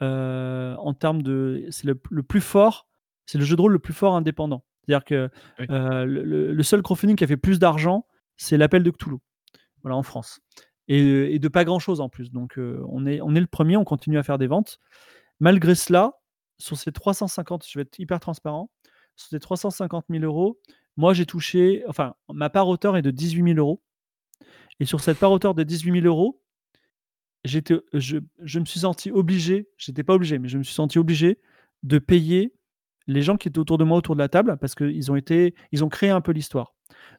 en 0.00 0.94
termes 0.98 1.22
de. 1.22 1.66
C'est 1.70 1.86
le 1.86 2.22
plus 2.22 2.40
fort, 2.40 2.88
c'est 3.26 3.38
le 3.38 3.44
jeu 3.44 3.54
de 3.54 3.60
rôle 3.60 3.72
le 3.72 3.78
plus 3.78 3.94
fort 3.94 4.16
indépendant. 4.16 4.64
C'est-à-dire 4.86 5.04
que 5.04 5.30
Oui. 5.58 5.66
euh, 5.70 6.04
le, 6.04 6.62
seul 6.62 6.82
crowdfunding 6.82 7.16
qui 7.16 7.24
a 7.24 7.26
fait 7.26 7.36
plus 7.36 7.58
d'argent, 7.58 8.06
c'est 8.36 8.56
l'appel 8.56 8.82
de 8.82 8.90
Cthulhu, 8.90 9.16
voilà, 9.82 9.96
en 9.96 10.02
France. 10.02 10.40
Et, 10.88 11.34
et 11.34 11.38
de 11.38 11.48
pas 11.48 11.64
grand-chose 11.64 12.00
en 12.00 12.08
plus. 12.08 12.30
Donc 12.32 12.58
euh, 12.58 12.82
on, 12.88 13.06
est, 13.06 13.20
on 13.20 13.34
est 13.34 13.40
le 13.40 13.46
premier, 13.46 13.76
on 13.76 13.84
continue 13.84 14.18
à 14.18 14.22
faire 14.22 14.38
des 14.38 14.46
ventes. 14.48 14.78
Malgré 15.38 15.74
cela, 15.74 16.14
sur 16.58 16.76
ces 16.76 16.92
350, 16.92 17.64
je 17.66 17.78
vais 17.78 17.82
être 17.82 17.98
hyper 17.98 18.18
transparent, 18.20 18.70
sur 19.16 19.28
ces 19.28 19.38
350 19.40 20.06
000 20.10 20.24
euros, 20.24 20.58
moi 20.96 21.14
j'ai 21.14 21.26
touché, 21.26 21.84
enfin, 21.88 22.14
ma 22.32 22.50
part 22.50 22.68
hauteur 22.68 22.96
est 22.96 23.02
de 23.02 23.10
18 23.10 23.54
000 23.54 23.58
euros. 23.58 23.82
Et 24.80 24.84
sur 24.84 25.00
cette 25.00 25.18
part 25.18 25.30
hauteur 25.30 25.54
de 25.54 25.62
18 25.62 26.00
000 26.02 26.06
euros, 26.06 26.40
je, 27.44 27.58
je 27.92 28.58
me 28.58 28.64
suis 28.64 28.80
senti 28.80 29.10
obligé, 29.10 29.68
j'étais 29.78 30.02
pas 30.02 30.14
obligé, 30.14 30.38
mais 30.38 30.48
je 30.48 30.58
me 30.58 30.62
suis 30.62 30.74
senti 30.74 30.98
obligé 30.98 31.38
de 31.82 31.98
payer 31.98 32.52
les 33.12 33.22
gens 33.22 33.36
qui 33.36 33.48
étaient 33.48 33.58
autour 33.58 33.78
de 33.78 33.84
moi 33.84 33.98
autour 33.98 34.14
de 34.14 34.20
la 34.20 34.28
table 34.28 34.56
parce 34.60 34.74
qu'ils 34.74 35.10
ont 35.10 35.16
été, 35.16 35.54
ils 35.72 35.84
ont 35.84 35.88
créé 35.88 36.10
un 36.10 36.20
peu 36.20 36.32
l'histoire. 36.32 36.74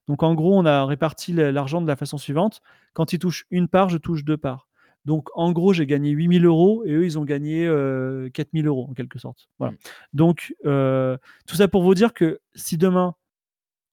Donc 0.08 0.24
en 0.24 0.34
gros, 0.36 0.58
on 0.58 0.66
a 0.66 0.86
réparti 0.86 1.34
la- 1.34 1.52
l'argent 1.52 1.82
de 1.82 1.88
la 1.88 1.96
façon 1.96 2.18
suivante. 2.18 2.62
Quand 2.94 3.14
ils 3.14 3.20
touchent 3.20 3.46
une 3.52 3.68
part, 3.68 3.90
je 3.90 3.98
touche 3.98 4.24
deux 4.24 4.38
parts. 4.38 4.68
Donc 5.06 5.30
en 5.34 5.52
gros, 5.52 5.74
j'ai 5.74 5.86
gagné 5.88 6.12
8000 6.12 6.46
euros 6.46 6.84
et 6.86 6.92
eux, 6.94 7.06
ils 7.06 7.18
ont 7.18 7.24
gagné 7.26 7.66
euh, 7.68 8.30
4000 8.30 8.68
euros 8.68 8.88
en 8.90 8.94
quelque 8.94 9.18
sorte. 9.20 9.50
Voilà. 9.60 9.74
Donc 10.14 10.54
euh, 10.66 11.18
tout 11.48 11.56
ça 11.56 11.68
pour 11.68 11.82
vous 11.84 11.96
dire 11.96 12.14
que 12.14 12.40
si 12.54 12.78
demain, 12.78 13.16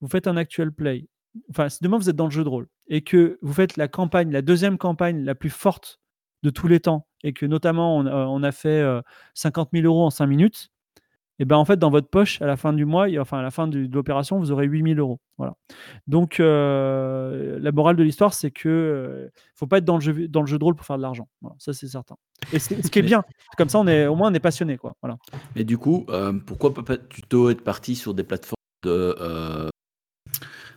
vous 0.00 0.08
faites 0.08 0.26
un 0.26 0.36
actual 0.36 0.70
play, 0.72 1.08
enfin 1.50 1.68
si 1.68 1.82
demain 1.82 1.96
vous 1.98 2.08
êtes 2.10 2.16
dans 2.16 2.26
le 2.26 2.30
jeu 2.30 2.44
de 2.44 2.48
rôle 2.48 2.68
et 2.88 3.00
que 3.02 3.38
vous 3.42 3.52
faites 3.54 3.76
la 3.76 3.88
campagne, 3.88 4.30
la 4.30 4.42
deuxième 4.42 4.78
campagne 4.78 5.24
la 5.24 5.34
plus 5.34 5.50
forte 5.50 5.98
de 6.42 6.50
tous 6.50 6.68
les 6.68 6.78
temps 6.80 7.06
et 7.24 7.32
que 7.32 7.46
notamment 7.46 7.96
on, 7.96 8.06
a- 8.06 8.26
on 8.26 8.42
a 8.42 8.52
fait 8.52 8.80
euh, 8.80 9.00
50 9.34 9.70
000 9.72 9.86
euros 9.86 10.04
en 10.04 10.10
5 10.10 10.26
minutes, 10.26 10.68
et 11.38 11.44
ben 11.44 11.56
en 11.56 11.64
fait 11.64 11.78
dans 11.78 11.90
votre 11.90 12.08
poche 12.08 12.40
à 12.42 12.46
la 12.46 12.56
fin 12.56 12.72
du 12.72 12.84
mois, 12.84 13.08
et 13.08 13.18
enfin 13.18 13.38
à 13.38 13.42
la 13.42 13.50
fin 13.50 13.68
de 13.68 13.88
l'opération, 13.92 14.38
vous 14.38 14.50
aurez 14.50 14.66
8000 14.66 14.98
euros. 14.98 15.20
Voilà. 15.36 15.54
Donc 16.06 16.40
euh, 16.40 17.58
la 17.60 17.72
morale 17.72 17.96
de 17.96 18.02
l'histoire, 18.02 18.34
c'est 18.34 18.50
que 18.50 18.68
euh, 18.68 19.28
faut 19.54 19.66
pas 19.66 19.78
être 19.78 19.84
dans 19.84 19.96
le 19.96 20.00
jeu 20.00 20.28
dans 20.28 20.40
le 20.40 20.46
jeu 20.46 20.58
de 20.58 20.64
rôle 20.64 20.74
pour 20.74 20.86
faire 20.86 20.96
de 20.96 21.02
l'argent. 21.02 21.28
Ça 21.58 21.72
c'est 21.72 21.88
certain. 21.88 22.16
Et 22.52 22.58
ce 22.58 22.90
qui 22.90 22.98
est 22.98 23.02
bien, 23.02 23.22
comme 23.56 23.68
ça 23.68 23.78
on 23.78 23.86
est 23.86 24.06
au 24.06 24.14
moins 24.14 24.30
on 24.30 24.34
est 24.34 24.40
passionné 24.40 24.76
quoi. 24.76 24.94
Voilà. 25.02 25.18
Mais 25.54 25.64
du 25.64 25.78
coup, 25.78 26.06
euh, 26.08 26.32
pourquoi 26.32 26.74
pas 26.74 26.96
plutôt 26.96 27.50
être 27.50 27.62
parti 27.62 27.96
sur 27.96 28.14
des 28.14 28.24
plateformes 28.24 28.54
de, 28.84 29.16
euh, 29.20 29.68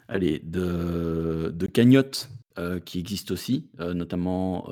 allez, 0.07 0.39
de, 0.39 1.53
de 1.55 1.65
cagnotte 1.67 2.29
euh, 2.57 2.79
qui 2.79 2.99
existent 2.99 3.33
aussi, 3.33 3.69
notamment 3.79 4.67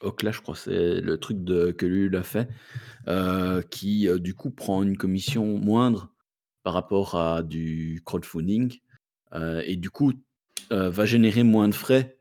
Ocla, 0.00 0.30
je 0.30 0.40
crois, 0.40 0.54
c'est 0.54 1.00
le 1.00 1.18
truc 1.18 1.44
que 1.44 1.86
Lulu 1.86 2.16
a 2.16 2.22
fait, 2.22 2.48
euh, 3.08 3.62
qui 3.62 4.08
euh, 4.08 4.18
du 4.18 4.34
coup 4.34 4.50
prend 4.50 4.82
une 4.82 4.96
commission 4.96 5.58
moindre 5.58 6.10
par 6.62 6.74
rapport 6.74 7.14
à 7.14 7.42
du 7.42 8.02
crowdfunding 8.04 8.78
euh, 9.34 9.62
et 9.66 9.76
du 9.76 9.90
coup 9.90 10.12
va 10.70 11.06
générer 11.06 11.44
moins 11.44 11.66
de 11.68 11.74
frais 11.74 12.18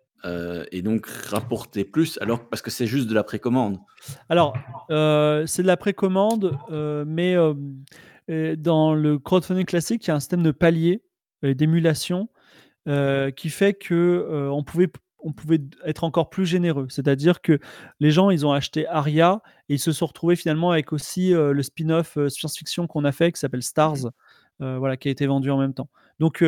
et 0.71 0.81
donc 0.81 1.05
rapporter 1.05 1.83
plus, 1.83 2.17
alors 2.21 2.47
parce 2.47 2.61
que 2.61 2.71
c'est 2.71 2.87
juste 2.87 3.07
de 3.07 3.13
la 3.13 3.23
précommande. 3.23 3.77
Alors, 4.29 4.53
c'est 4.89 5.63
de 5.63 5.67
la 5.67 5.75
précommande, 5.75 6.57
mais 6.69 7.35
dans 8.57 8.93
le 8.93 9.19
crowdfunding 9.19 9.65
classique, 9.65 10.05
il 10.05 10.09
y 10.09 10.11
a 10.11 10.15
un 10.15 10.21
système 10.21 10.43
de 10.43 10.51
palier, 10.51 11.03
d'émulation. 11.43 12.29
qui 12.85 13.49
fait 13.49 13.73
que 13.73 14.49
on 14.49 14.63
pouvait 14.63 14.87
on 15.19 15.33
pouvait 15.33 15.61
être 15.85 16.03
encore 16.03 16.29
plus 16.29 16.45
généreux. 16.45 16.87
C'est-à-dire 16.89 17.41
que 17.41 17.59
les 17.99 18.11
gens, 18.11 18.29
ils 18.29 18.45
ont 18.45 18.51
acheté 18.51 18.87
Aria 18.87 19.41
et 19.69 19.75
ils 19.75 19.79
se 19.79 19.91
sont 19.91 20.05
retrouvés 20.05 20.35
finalement 20.35 20.71
avec 20.71 20.93
aussi 20.93 21.33
euh, 21.33 21.53
le 21.53 21.63
spin-off 21.63 22.17
euh, 22.17 22.29
science-fiction 22.29 22.87
qu'on 22.87 23.05
a 23.05 23.11
fait 23.11 23.31
qui 23.31 23.39
s'appelle 23.39 23.63
Stars, 23.63 24.11
euh, 24.61 24.77
voilà, 24.77 24.97
qui 24.97 25.07
a 25.07 25.11
été 25.11 25.25
vendu 25.25 25.49
en 25.51 25.57
même 25.57 25.73
temps. 25.73 25.89
Donc 26.19 26.43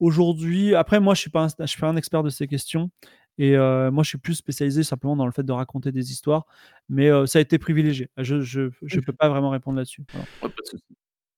aujourd'hui, 0.00 0.74
après 0.74 1.00
moi, 1.00 1.14
je 1.14 1.20
suis 1.20 1.30
pas 1.30 1.44
un, 1.44 1.48
je 1.60 1.66
suis 1.66 1.80
pas 1.80 1.88
un 1.88 1.96
expert 1.96 2.22
de 2.22 2.30
ces 2.30 2.46
questions. 2.46 2.90
Et 3.38 3.56
moi, 3.56 4.02
je 4.02 4.08
suis 4.08 4.18
plus 4.18 4.34
spécialisé 4.34 4.82
simplement 4.82 5.16
dans 5.16 5.26
le 5.26 5.32
fait 5.32 5.42
de 5.42 5.52
raconter 5.52 5.90
des 5.90 6.10
histoires, 6.10 6.44
mais 6.88 7.08
ça 7.26 7.38
a 7.38 7.42
été 7.42 7.58
privilégié. 7.58 8.10
Je 8.18 8.40
je 8.40 9.00
peux 9.00 9.12
pas 9.12 9.28
vraiment 9.28 9.50
répondre 9.50 9.76
là-dessus. 9.76 10.04
Voilà. 10.12 10.26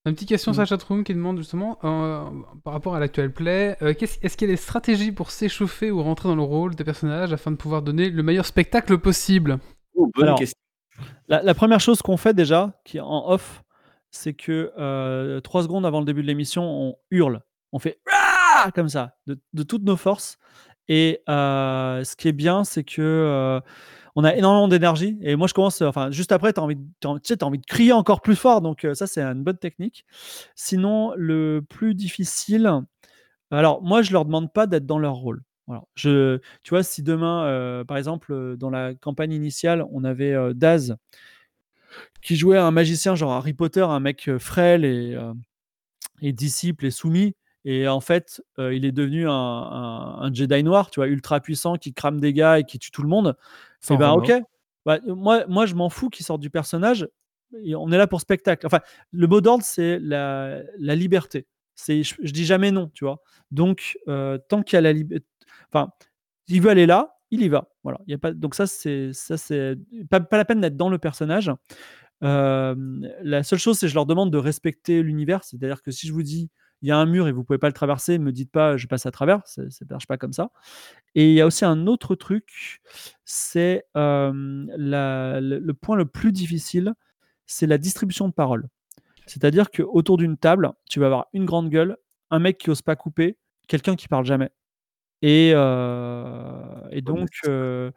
Une 0.06 0.12
petite 0.14 0.28
question 0.28 0.50
Mm. 0.50 0.54
sur 0.54 0.62
la 0.62 0.66
chatroom 0.66 1.02
qui 1.04 1.14
demande 1.14 1.38
justement, 1.38 1.78
euh, 1.84 2.24
par 2.62 2.74
rapport 2.74 2.94
à 2.94 3.00
l'actuel 3.00 3.32
play, 3.32 3.76
euh, 3.80 3.94
est-ce 3.98 4.36
qu'il 4.36 4.48
y 4.48 4.50
a 4.50 4.54
des 4.54 4.60
stratégies 4.60 5.12
pour 5.12 5.30
s'échauffer 5.30 5.90
ou 5.90 6.02
rentrer 6.02 6.28
dans 6.28 6.36
le 6.36 6.42
rôle 6.42 6.74
des 6.74 6.84
personnages 6.84 7.32
afin 7.32 7.50
de 7.50 7.56
pouvoir 7.56 7.80
donner 7.80 8.10
le 8.10 8.22
meilleur 8.22 8.44
spectacle 8.44 8.98
possible? 8.98 9.58
Oh, 9.94 10.10
bonne 10.14 10.24
Alors, 10.24 10.38
question. 10.38 10.58
La, 11.28 11.42
la 11.42 11.54
première 11.54 11.80
chose 11.80 12.02
qu'on 12.02 12.18
fait 12.18 12.34
déjà, 12.34 12.78
qui 12.84 12.98
est 12.98 13.00
en 13.00 13.28
off, 13.30 13.64
c'est 14.10 14.34
que 14.34 14.72
euh, 14.78 15.40
trois 15.40 15.62
secondes 15.62 15.86
avant 15.86 16.00
le 16.00 16.04
début 16.06 16.20
de 16.22 16.26
l'émission, 16.26 16.64
on 16.64 16.96
hurle. 17.10 17.40
On 17.72 17.78
fait 17.78 17.98
Ah 18.12 18.70
comme 18.74 18.88
ça, 18.90 19.16
de, 19.26 19.38
de 19.54 19.62
toutes 19.62 19.84
nos 19.84 19.96
forces. 19.96 20.38
Et 20.86 21.22
euh, 21.30 22.04
ce 22.04 22.14
qui 22.14 22.28
est 22.28 22.32
bien, 22.32 22.62
c'est 22.62 22.84
que 22.84 23.00
euh, 23.00 23.58
on 24.16 24.24
a 24.24 24.34
énormément 24.34 24.68
d'énergie. 24.68 25.18
Et 25.22 25.36
moi, 25.36 25.48
je 25.48 25.54
commence, 25.54 25.82
enfin, 25.82 26.10
juste 26.10 26.32
après, 26.32 26.52
tu 26.52 26.60
as, 26.60 26.62
envie 26.62 26.76
de- 26.76 26.82
de 27.02 27.66
crier 27.66 27.92
encore 27.92 28.20
plus 28.20 28.36
fort. 28.36 28.60
Donc, 28.60 28.84
euh, 28.84 28.94
ça, 28.94 29.06
c'est 29.06 29.22
une 29.22 29.42
bonne 29.42 29.58
technique. 29.58 30.04
Sinon, 30.54 31.12
le 31.16 31.62
plus 31.68 31.94
difficile, 31.94 32.70
alors 33.50 33.82
moi, 33.82 34.02
je 34.02 34.12
leur 34.12 34.24
demande 34.24 34.52
pas 34.52 34.66
d'être 34.66 34.86
dans 34.86 34.98
leur 34.98 35.14
rôle. 35.14 35.42
Je, 35.94 36.38
tu 36.62 36.70
vois, 36.70 36.82
si 36.82 37.02
demain, 37.02 37.44
euh, 37.46 37.84
par 37.84 37.96
exemple, 37.96 38.32
euh, 38.32 38.56
dans 38.56 38.70
la 38.70 38.94
campagne 38.94 39.32
initiale, 39.32 39.84
on 39.92 40.04
avait 40.04 40.36
Daz 40.54 40.96
qui 42.22 42.36
jouait 42.36 42.58
un 42.58 42.70
magicien 42.70 43.14
genre 43.14 43.32
Harry 43.32 43.52
Potter, 43.54 43.82
un 43.82 44.00
mec 44.00 44.30
frêle 44.38 44.84
et, 44.84 45.16
disciple 46.32 46.86
et 46.86 46.90
soumis. 46.90 47.34
Et 47.66 47.88
en 47.88 48.00
fait, 48.00 48.42
il 48.58 48.84
est 48.84 48.92
devenu 48.92 49.26
un 49.28 50.30
Jedi 50.32 50.62
noir, 50.62 50.90
tu 50.90 51.00
vois, 51.00 51.08
ultra 51.08 51.40
puissant, 51.40 51.76
qui 51.76 51.92
crame 51.94 52.20
des 52.20 52.32
gars 52.32 52.58
et 52.58 52.64
qui 52.64 52.78
tue 52.78 52.90
tout 52.90 53.02
le 53.02 53.08
monde. 53.08 53.36
Et 53.90 53.96
ben 53.96 54.10
remords. 54.10 54.30
ok, 54.30 54.32
Bah, 54.86 54.98
moi, 55.06 55.46
moi 55.46 55.66
je 55.66 55.74
m'en 55.74 55.88
fous 55.90 56.10
qu'il 56.10 56.24
sorte 56.24 56.40
du 56.40 56.50
personnage. 56.50 57.08
Et 57.62 57.74
on 57.76 57.90
est 57.92 57.98
là 57.98 58.06
pour 58.06 58.20
spectacle. 58.20 58.66
Enfin, 58.66 58.80
le 59.12 59.26
mot 59.26 59.40
d'ordre, 59.40 59.64
c'est 59.64 59.98
la, 60.00 60.60
la 60.78 60.94
liberté. 60.96 61.46
C'est, 61.76 62.02
je, 62.02 62.14
je 62.22 62.32
dis 62.32 62.44
jamais 62.44 62.70
non, 62.72 62.90
tu 62.94 63.04
vois. 63.04 63.22
Donc, 63.50 63.98
euh, 64.08 64.38
tant 64.48 64.62
qu'il 64.62 64.76
y 64.76 64.78
a 64.78 64.80
la 64.80 64.92
liberté, 64.92 65.26
enfin, 65.72 65.90
il 66.48 66.60
veut 66.60 66.70
aller 66.70 66.86
là, 66.86 67.16
il 67.30 67.42
y 67.42 67.48
va. 67.48 67.68
Voilà. 67.84 68.00
Il 68.06 68.10
y 68.10 68.14
a 68.14 68.18
pas, 68.18 68.32
donc 68.32 68.54
ça, 68.54 68.66
c'est, 68.66 69.12
ça, 69.12 69.36
c'est 69.36 69.76
pas, 70.10 70.20
pas 70.20 70.36
la 70.36 70.44
peine 70.44 70.60
d'être 70.60 70.76
dans 70.76 70.88
le 70.88 70.98
personnage. 70.98 71.50
Euh, 72.22 72.74
la 73.22 73.42
seule 73.42 73.58
chose, 73.58 73.78
c'est 73.78 73.86
que 73.86 73.90
je 73.90 73.94
leur 73.94 74.06
demande 74.06 74.32
de 74.32 74.38
respecter 74.38 75.02
l'univers. 75.02 75.44
C'est-à-dire 75.44 75.82
que 75.82 75.90
si 75.90 76.06
je 76.06 76.12
vous 76.12 76.22
dis 76.22 76.50
il 76.82 76.88
y 76.88 76.92
a 76.92 76.96
un 76.96 77.06
mur 77.06 77.28
et 77.28 77.32
vous 77.32 77.44
pouvez 77.44 77.58
pas 77.58 77.68
le 77.68 77.72
traverser, 77.72 78.18
me 78.18 78.32
dites 78.32 78.50
pas 78.50 78.76
je 78.76 78.86
passe 78.86 79.06
à 79.06 79.10
travers. 79.10 79.40
Ça 79.46 79.62
ne 79.62 79.68
marche 79.90 80.06
pas 80.06 80.18
comme 80.18 80.32
ça. 80.32 80.50
Et 81.14 81.30
il 81.30 81.34
y 81.34 81.40
a 81.40 81.46
aussi 81.46 81.64
un 81.64 81.86
autre 81.86 82.14
truc, 82.14 82.80
c'est 83.24 83.84
euh, 83.96 84.32
le, 84.34 85.58
le 85.58 85.74
point 85.74 85.96
le 85.96 86.06
plus 86.06 86.32
difficile, 86.32 86.94
c'est 87.46 87.66
la 87.66 87.78
distribution 87.78 88.28
de 88.28 88.34
parole. 88.34 88.68
C'est-à-dire 89.26 89.70
qu'autour 89.70 90.18
d'une 90.18 90.36
table, 90.36 90.72
tu 90.88 91.00
vas 91.00 91.06
avoir 91.06 91.26
une 91.32 91.44
grande 91.46 91.70
gueule, 91.70 91.96
un 92.30 92.38
mec 92.38 92.58
qui 92.58 92.70
ose 92.70 92.82
pas 92.82 92.96
couper, 92.96 93.38
quelqu'un 93.68 93.96
qui 93.96 94.08
parle 94.08 94.26
jamais. 94.26 94.50
Et, 95.22 95.52
euh, 95.54 96.62
et 96.90 97.00
donc, 97.00 97.30
euh, 97.48 97.90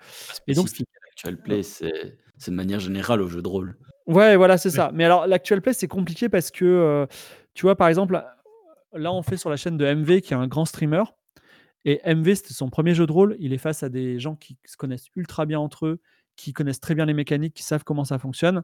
et 0.47 0.53
donc 0.53 0.69
l'actual 1.05 1.37
play, 1.41 1.63
c'est 1.63 2.17
c'est 2.37 2.51
de 2.51 2.55
manière 2.55 2.79
générale 2.79 3.21
au 3.21 3.27
jeu 3.27 3.41
de 3.41 3.47
rôle. 3.47 3.75
Ouais, 4.05 4.37
voilà, 4.37 4.57
c'est 4.57 4.69
ça. 4.69 4.91
Mais 4.93 5.03
alors, 5.03 5.27
l'actual 5.27 5.61
play, 5.61 5.73
c'est 5.73 5.87
compliqué 5.87 6.29
parce 6.29 6.51
que, 6.51 6.63
euh, 6.63 7.05
tu 7.53 7.63
vois, 7.63 7.75
par 7.75 7.89
exemple, 7.89 8.23
là, 8.97 9.13
on 9.13 9.21
fait 9.21 9.37
sur 9.37 9.49
la 9.49 9.55
chaîne 9.55 9.77
de 9.77 9.85
MV, 9.85 10.21
qui 10.21 10.33
est 10.33 10.37
un 10.37 10.47
grand 10.47 10.65
streamer. 10.65 11.03
Et 11.85 12.01
MV, 12.05 12.35
c'était 12.35 12.53
son 12.53 12.69
premier 12.69 12.93
jeu 12.93 13.05
de 13.05 13.11
rôle. 13.11 13.35
Il 13.39 13.53
est 13.53 13.57
face 13.57 13.83
à 13.83 13.89
des 13.89 14.19
gens 14.19 14.35
qui 14.35 14.57
se 14.65 14.75
connaissent 14.77 15.07
ultra 15.15 15.45
bien 15.45 15.59
entre 15.59 15.85
eux, 15.85 16.01
qui 16.35 16.51
connaissent 16.53 16.79
très 16.79 16.95
bien 16.95 17.05
les 17.05 17.13
mécaniques, 17.13 17.53
qui 17.53 17.63
savent 17.63 17.83
comment 17.83 18.03
ça 18.03 18.19
fonctionne. 18.19 18.61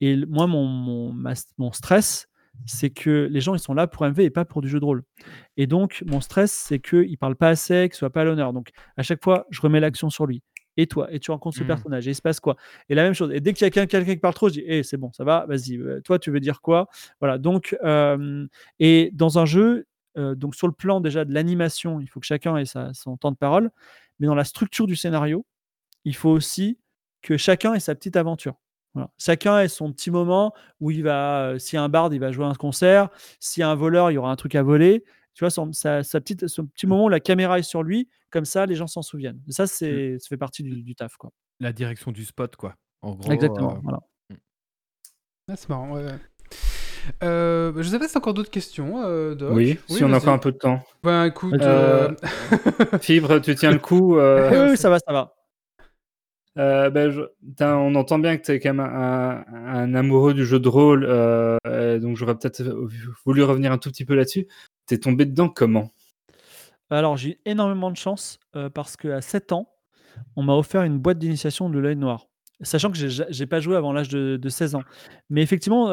Et 0.00 0.16
moi, 0.26 0.46
mon 0.46 1.72
stress, 1.72 2.28
c'est 2.66 2.90
que 2.90 3.28
les 3.30 3.40
gens, 3.40 3.54
ils 3.54 3.60
sont 3.60 3.74
là 3.74 3.86
pour 3.86 4.06
MV 4.06 4.20
et 4.20 4.30
pas 4.30 4.44
pour 4.44 4.62
du 4.62 4.68
jeu 4.68 4.80
de 4.80 4.84
rôle. 4.84 5.02
Et 5.56 5.66
donc, 5.66 6.02
mon 6.06 6.20
stress, 6.20 6.52
c'est 6.52 6.78
qu'ils 6.78 7.10
ne 7.10 7.16
parlent 7.16 7.36
pas 7.36 7.48
assez, 7.48 7.88
qu'ils 7.88 7.94
ne 7.94 7.98
soient 7.98 8.10
pas 8.10 8.22
à 8.22 8.24
l'honneur. 8.24 8.52
Donc, 8.52 8.70
à 8.96 9.02
chaque 9.02 9.22
fois, 9.22 9.46
je 9.50 9.60
remets 9.60 9.80
l'action 9.80 10.10
sur 10.10 10.26
lui. 10.26 10.42
Et 10.76 10.86
toi, 10.86 11.08
et 11.12 11.18
tu 11.20 11.30
rencontres 11.30 11.56
ce 11.56 11.62
Mhm. 11.62 11.66
personnage, 11.68 12.06
et 12.08 12.12
il 12.12 12.14
se 12.14 12.22
passe 12.22 12.40
quoi? 12.40 12.56
Et 12.88 12.94
la 12.94 13.02
même 13.02 13.12
chose. 13.14 13.30
Et 13.32 13.40
dès 13.40 13.52
qu'il 13.52 13.64
y 13.64 13.68
a 13.68 13.70
quelqu'un 13.70 14.04
qui 14.04 14.16
parle 14.16 14.34
trop, 14.34 14.48
je 14.48 14.54
dis, 14.54 14.62
Eh, 14.66 14.82
c'est 14.82 14.96
bon, 14.96 15.12
ça 15.12 15.24
va, 15.24 15.44
vas-y, 15.48 15.76
euh, 15.78 16.00
toi, 16.00 16.18
tu 16.18 16.30
veux 16.30 16.40
dire 16.40 16.60
quoi? 16.60 16.88
Voilà. 17.20 17.38
Donc, 17.38 17.76
euh, 17.84 18.46
et 18.78 19.10
dans 19.12 19.38
un 19.38 19.46
jeu, 19.46 19.86
euh, 20.18 20.34
donc 20.34 20.54
sur 20.54 20.66
le 20.66 20.72
plan 20.72 21.00
déjà 21.00 21.24
de 21.24 21.32
l'animation, 21.34 22.00
il 22.00 22.06
faut 22.08 22.20
que 22.20 22.26
chacun 22.26 22.56
ait 22.56 22.64
sa- 22.64 22.92
son 22.94 23.16
temps 23.16 23.30
de 23.32 23.36
parole, 23.36 23.70
mais 24.20 24.26
dans 24.26 24.34
la 24.34 24.44
structure 24.44 24.86
du 24.86 24.96
scénario, 24.96 25.44
il 26.04 26.14
faut 26.16 26.30
aussi 26.30 26.78
que 27.22 27.36
chacun 27.36 27.74
ait 27.74 27.80
sa 27.80 27.94
petite 27.94 28.16
aventure. 28.16 28.54
Voilà. 28.94 29.10
Chacun 29.18 29.60
ait 29.60 29.68
son 29.68 29.92
petit 29.92 30.10
moment 30.10 30.52
où 30.80 30.90
il 30.90 31.02
va, 31.04 31.50
euh, 31.50 31.58
a 31.74 31.78
un 31.80 31.88
barde, 31.88 32.12
il 32.14 32.18
va 32.20 32.32
jouer 32.32 32.46
un 32.46 32.54
concert, 32.54 33.08
s'il 33.38 33.60
y 33.60 33.64
a 33.64 33.70
un 33.70 33.74
voleur, 33.74 34.10
il 34.10 34.14
y 34.14 34.18
aura 34.18 34.30
un 34.32 34.36
truc 34.36 34.54
à 34.54 34.62
voler. 34.62 35.04
Tu 35.40 35.44
vois, 35.44 35.50
son, 35.50 35.72
sa, 35.72 36.02
sa 36.02 36.20
petite, 36.20 36.48
son 36.48 36.66
petit 36.66 36.86
moment 36.86 37.06
où 37.06 37.08
la 37.08 37.18
caméra 37.18 37.58
est 37.58 37.62
sur 37.62 37.82
lui, 37.82 38.10
comme 38.28 38.44
ça, 38.44 38.66
les 38.66 38.74
gens 38.74 38.86
s'en 38.86 39.00
souviennent. 39.00 39.40
Et 39.48 39.52
ça, 39.52 39.66
c'est, 39.66 40.18
ça 40.18 40.28
fait 40.28 40.36
partie 40.36 40.62
du, 40.62 40.82
du 40.82 40.94
taf, 40.94 41.16
quoi. 41.16 41.30
La 41.60 41.72
direction 41.72 42.12
du 42.12 42.26
spot, 42.26 42.56
quoi. 42.56 42.74
En 43.00 43.14
gros, 43.14 43.32
Exactement. 43.32 43.76
euh, 43.76 43.80
Voilà. 43.82 44.00
Ah, 45.48 45.56
c'est 45.56 45.70
marrant, 45.70 45.92
ouais. 45.92 46.04
Euh, 47.22 47.72
je 47.78 47.88
sais 47.88 47.98
pas 47.98 48.06
si 48.06 48.18
encore 48.18 48.34
d'autres 48.34 48.50
questions, 48.50 49.02
euh, 49.02 49.34
Doc. 49.34 49.52
Oui, 49.54 49.78
si 49.88 50.04
on 50.04 50.12
a 50.12 50.18
encore 50.18 50.34
un 50.34 50.38
peu 50.38 50.52
de 50.52 50.58
temps. 50.58 50.82
Ben 51.02 51.24
écoute, 51.24 51.54
Euh, 51.62 52.14
euh, 52.92 52.98
Fibre, 53.00 53.38
tu 53.38 53.54
tiens 53.54 53.70
le 53.70 53.78
coup. 53.78 54.16
euh, 54.18 54.50
Oui, 54.66 54.72
oui, 54.72 54.76
ça 54.76 54.90
va, 54.90 54.98
ça 54.98 55.10
va. 55.10 55.34
Euh, 56.58 56.90
ben, 56.90 57.12
on 57.60 57.94
entend 57.94 58.18
bien 58.18 58.36
que 58.36 58.42
tu 58.44 58.52
es 58.52 58.60
quand 58.60 58.74
même 58.74 58.80
un, 58.80 59.94
amoureux 59.94 60.34
du 60.34 60.44
jeu 60.44 60.58
de 60.58 60.68
rôle, 60.68 61.04
euh, 61.08 61.98
donc 62.00 62.16
j'aurais 62.16 62.36
peut-être 62.36 62.62
voulu 63.24 63.42
revenir 63.42 63.72
un 63.72 63.78
tout 63.78 63.90
petit 63.90 64.04
peu 64.04 64.14
là-dessus. 64.14 64.46
T'es 64.86 64.98
tombé 64.98 65.24
dedans 65.26 65.48
comment? 65.48 65.90
Alors, 66.90 67.16
j'ai 67.16 67.30
eu 67.30 67.36
énormément 67.44 67.90
de 67.90 67.96
chance 67.96 68.40
euh, 68.56 68.68
parce 68.68 68.96
qu'à 68.96 69.20
7 69.20 69.52
ans, 69.52 69.68
on 70.34 70.42
m'a 70.42 70.54
offert 70.54 70.82
une 70.82 70.98
boîte 70.98 71.18
d'initiation 71.18 71.70
de 71.70 71.78
l'œil 71.78 71.96
noir. 71.96 72.26
Sachant 72.62 72.90
que 72.90 72.96
j'ai 72.98 73.08
ja- 73.08 73.26
j'ai 73.30 73.46
pas 73.46 73.60
joué 73.60 73.76
avant 73.76 73.92
l'âge 73.92 74.08
de, 74.08 74.36
de 74.36 74.48
16 74.48 74.74
ans. 74.74 74.82
Mais 75.30 75.42
effectivement, 75.42 75.86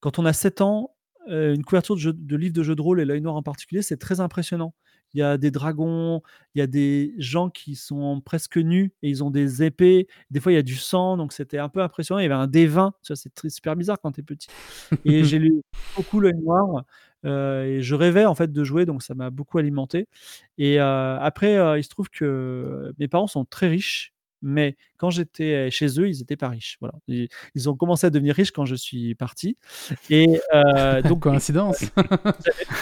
quand 0.00 0.18
on 0.18 0.24
a 0.24 0.32
7 0.32 0.60
ans, 0.60 0.92
une 1.26 1.64
couverture 1.64 1.96
de, 1.96 2.00
jeu- 2.00 2.12
de 2.14 2.36
livre 2.36 2.54
de 2.54 2.62
jeu 2.62 2.76
de 2.76 2.80
rôle 2.80 3.00
et 3.00 3.04
l'œil 3.04 3.20
noir 3.20 3.34
en 3.34 3.42
particulier, 3.42 3.82
c'est 3.82 3.96
très 3.96 4.20
impressionnant. 4.20 4.74
Il 5.16 5.20
y 5.20 5.22
a 5.22 5.38
des 5.38 5.50
dragons, 5.50 6.20
il 6.54 6.58
y 6.58 6.62
a 6.62 6.66
des 6.66 7.14
gens 7.16 7.48
qui 7.48 7.74
sont 7.74 8.20
presque 8.20 8.58
nus 8.58 8.92
et 9.02 9.08
ils 9.08 9.24
ont 9.24 9.30
des 9.30 9.62
épées. 9.62 10.08
Des 10.30 10.40
fois, 10.40 10.52
il 10.52 10.56
y 10.56 10.58
a 10.58 10.62
du 10.62 10.74
sang, 10.74 11.16
donc 11.16 11.32
c'était 11.32 11.56
un 11.56 11.70
peu 11.70 11.80
impressionnant. 11.80 12.18
Il 12.18 12.24
y 12.24 12.26
avait 12.26 12.34
un 12.34 12.46
D20, 12.46 12.92
tu 13.02 13.14
vois, 13.14 13.16
c'est 13.16 13.48
super 13.48 13.76
bizarre 13.76 13.98
quand 13.98 14.12
tu 14.12 14.20
es 14.20 14.22
petit. 14.22 14.48
Et 15.06 15.24
j'ai 15.24 15.38
lu 15.38 15.62
beaucoup 15.96 16.20
l'œil 16.20 16.36
noir 16.36 16.84
euh, 17.24 17.64
et 17.64 17.80
je 17.80 17.94
rêvais 17.94 18.26
en 18.26 18.34
fait 18.34 18.52
de 18.52 18.62
jouer, 18.62 18.84
donc 18.84 19.02
ça 19.02 19.14
m'a 19.14 19.30
beaucoup 19.30 19.56
alimenté. 19.56 20.06
Et 20.58 20.78
euh, 20.80 21.18
après, 21.18 21.56
euh, 21.56 21.78
il 21.78 21.84
se 21.84 21.88
trouve 21.88 22.10
que 22.10 22.92
mes 22.98 23.08
parents 23.08 23.26
sont 23.26 23.46
très 23.46 23.68
riches, 23.68 24.12
mais 24.42 24.76
quand 24.98 25.10
j'étais 25.10 25.70
chez 25.70 25.98
eux, 26.00 26.08
ils 26.08 26.18
n'étaient 26.18 26.36
pas 26.36 26.48
riches. 26.48 26.76
Voilà. 26.80 26.94
Ils, 27.08 27.28
ils 27.54 27.68
ont 27.68 27.76
commencé 27.76 28.06
à 28.06 28.10
devenir 28.10 28.34
riches 28.34 28.50
quand 28.52 28.64
je 28.64 28.74
suis 28.74 29.14
parti. 29.14 29.56
Et 30.10 30.40
euh, 30.54 31.02
donc, 31.02 31.22
coïncidence. 31.22 31.84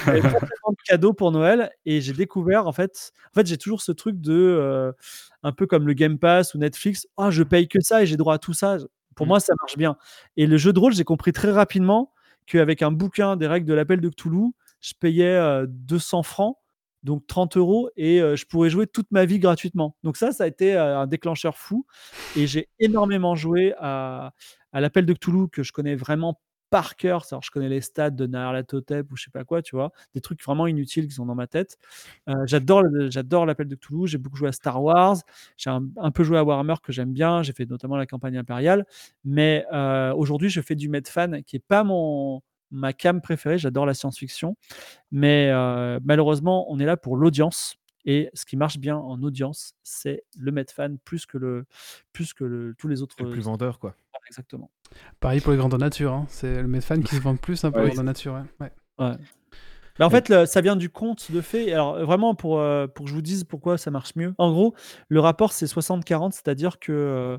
j'avais 0.07 0.21
de 0.23 0.83
cadeaux 0.87 1.13
pour 1.13 1.33
Noël 1.33 1.71
et 1.87 2.01
j'ai 2.01 2.13
découvert 2.13 2.67
en 2.67 2.73
fait, 2.73 3.13
en 3.33 3.35
fait 3.35 3.47
j'ai 3.47 3.59
toujours 3.59 3.83
ce 3.83 3.93
truc 3.93 4.21
de 4.21 4.33
euh, 4.33 4.93
un 5.43 5.53
peu 5.53 5.67
comme 5.67 5.87
le 5.87 5.93
Game 5.95 6.19
Pass 6.19 6.55
ou 6.55 6.59
Netflix, 6.59 7.07
ah 7.17 7.31
je 7.31 7.43
paye 7.43 7.69
que 7.69 7.81
ça 7.81 8.03
et 8.03 8.07
j'ai 8.07 8.17
droit 8.17 8.35
à 8.35 8.39
tout 8.39 8.53
ça. 8.55 8.79
Pour 9.15 9.27
Mm. 9.27 9.29
moi 9.29 9.41
ça 9.41 9.53
marche 9.61 9.77
bien. 9.77 9.97
Et 10.37 10.47
le 10.47 10.57
jeu 10.57 10.73
de 10.73 10.79
rôle, 10.79 10.95
j'ai 10.95 11.05
compris 11.05 11.33
très 11.33 11.51
rapidement 11.53 12.13
qu'avec 12.47 12.83
un 12.83 12.91
bouquin 12.91 13.37
des 13.37 13.47
règles 13.47 13.67
de 13.67 13.75
l'appel 13.75 14.01
de 14.01 14.09
Cthulhu, 14.09 14.53
je 14.81 14.93
payais 14.99 15.27
euh, 15.37 15.67
200 15.69 16.23
francs, 16.23 16.57
donc 17.05 17.27
30 17.27 17.57
euros 17.57 17.91
et 17.97 18.21
euh, 18.21 18.35
je 18.35 18.47
pourrais 18.47 18.71
jouer 18.71 18.87
toute 18.87 19.11
ma 19.13 19.27
vie 19.27 19.39
gratuitement. 19.39 19.97
Donc 20.03 20.17
ça, 20.17 20.33
ça 20.33 20.45
a 20.45 20.47
été 20.47 20.75
euh, 20.75 20.99
un 20.99 21.07
déclencheur 21.07 21.57
fou 21.57 21.87
et 22.35 22.47
j'ai 22.47 22.69
énormément 22.81 23.37
joué 23.37 23.75
à, 23.79 24.33
l'appel 24.73 25.07
de 25.07 25.13
Cthulhu 25.13 25.49
que 25.49 25.63
je 25.63 25.73
connais 25.73 25.95
vraiment 25.95 26.41
par 26.71 26.97
cœur. 26.97 27.25
Alors, 27.31 27.43
je 27.43 27.53
connais 27.53 27.69
les 27.69 27.83
stats 27.83 28.11
de 28.11 28.27
Nyarlathotep 28.27 29.13
ou 29.13 29.17
je 29.17 29.25
sais 29.25 29.31
pas 29.31 29.45
quoi, 29.45 29.63
tu 29.63 29.77
vois, 29.77 29.93
des 30.15 30.21
trucs 30.21 30.43
vraiment 30.43 30.67
inutiles 30.67 31.07
qui 31.07 31.15
sont 31.15 31.27
dans 31.27 31.37
ma 31.37 31.47
tête. 31.47 31.79
Euh, 32.29 32.47
j'adore, 32.47 32.83
l'appel 33.47 33.69
de 33.69 33.77
Cthulhu. 33.77 34.09
J'ai 34.09 34.19
beaucoup 34.19 34.37
joué 34.37 34.49
à 34.49 34.53
Star 34.53 34.83
Wars. 34.83 35.19
J'ai 35.57 35.71
un, 35.71 36.11
peu 36.11 36.25
joué 36.25 36.39
à 36.39 36.43
Warhammer 36.43 36.75
que 36.83 36.91
j'aime 36.91 37.13
bien. 37.13 37.45
J'ai 37.45 37.53
fait 37.53 37.67
notamment 37.67 37.97
la 37.97 38.07
campagne 38.07 38.39
impériale. 38.39 38.87
Mais 39.25 39.65
aujourd'hui, 40.17 40.49
je 40.49 40.61
fais 40.63 40.75
du 40.75 40.89
Medfan 40.89 41.43
qui 41.43 41.57
est 41.57 41.65
pas 41.65 41.85
mon 41.85 42.43
ma 42.71 42.93
cam 42.93 43.21
préférée. 43.21 43.59
J'adore 43.59 43.87
la 43.87 43.95
science-fiction, 43.95 44.57
mais 45.11 45.51
euh, 45.51 45.99
malheureusement, 46.05 46.67
on 46.71 46.79
est 46.79 46.87
là 46.87 46.97
pour 46.97 47.17
l'audience. 47.17 47.77
Et 48.07 48.29
ce 48.35 48.45
qui 48.45 48.57
marche 48.59 48.77
bien 48.79 48.97
en 48.99 49.23
audience, 49.23 49.73
c'est 49.83 50.25
le 50.39 50.53
Medfan 50.53 50.97
plus 51.05 51.25
que 51.25 51.39
le 51.39 51.65
plus 52.13 52.35
que 52.35 52.45
le- 52.45 52.75
tous 52.77 52.87
les 52.89 53.01
autres. 53.01 53.15
Le 53.19 53.31
plus 53.31 53.41
vendeur, 53.43 53.79
quoi. 53.79 53.95
Exactement. 54.29 54.71
Pareil 55.21 55.41
pour 55.41 55.53
les 55.53 55.59
grandeurs 55.59 55.79
nature. 55.79 56.13
hein. 56.13 56.25
C'est 56.29 56.61
le 56.63 56.69
Medfan 56.69 57.01
qui 57.03 57.15
se 57.17 57.21
vend 57.21 57.33
le 57.33 57.39
plus 57.39 57.63
hein, 57.65 57.71
pour 57.71 57.79
Ouais. 57.81 57.85
les 57.85 57.91
grandeurs 57.91 58.05
nature. 58.05 58.35
ouais. 58.35 58.43
Ouais. 58.99 59.07
Ouais. 59.07 59.17
Bah, 59.99 60.07
en 60.07 60.11
fait, 60.11 60.29
le- 60.29 60.45
ça 60.45 60.61
vient 60.61 60.77
du 60.77 60.91
conte 60.91 61.31
de 61.31 61.41
fées. 61.41 61.73
Alors, 61.73 62.05
vraiment, 62.05 62.35
pour, 62.35 62.59
euh, 62.59 62.87
pour 62.89 63.05
que 63.05 63.11
je 63.11 63.15
vous 63.15 63.23
dise 63.23 63.45
pourquoi 63.45 63.79
ça 63.79 63.91
marche 63.91 64.17
mieux. 64.17 64.35
En 64.39 64.51
gros, 64.51 64.75
le 65.09 65.21
rapport, 65.21 65.53
c'est 65.53 65.67
60-40, 65.67 66.33
c'est-à-dire 66.33 66.79
que, 66.81 66.91
euh, 66.93 67.39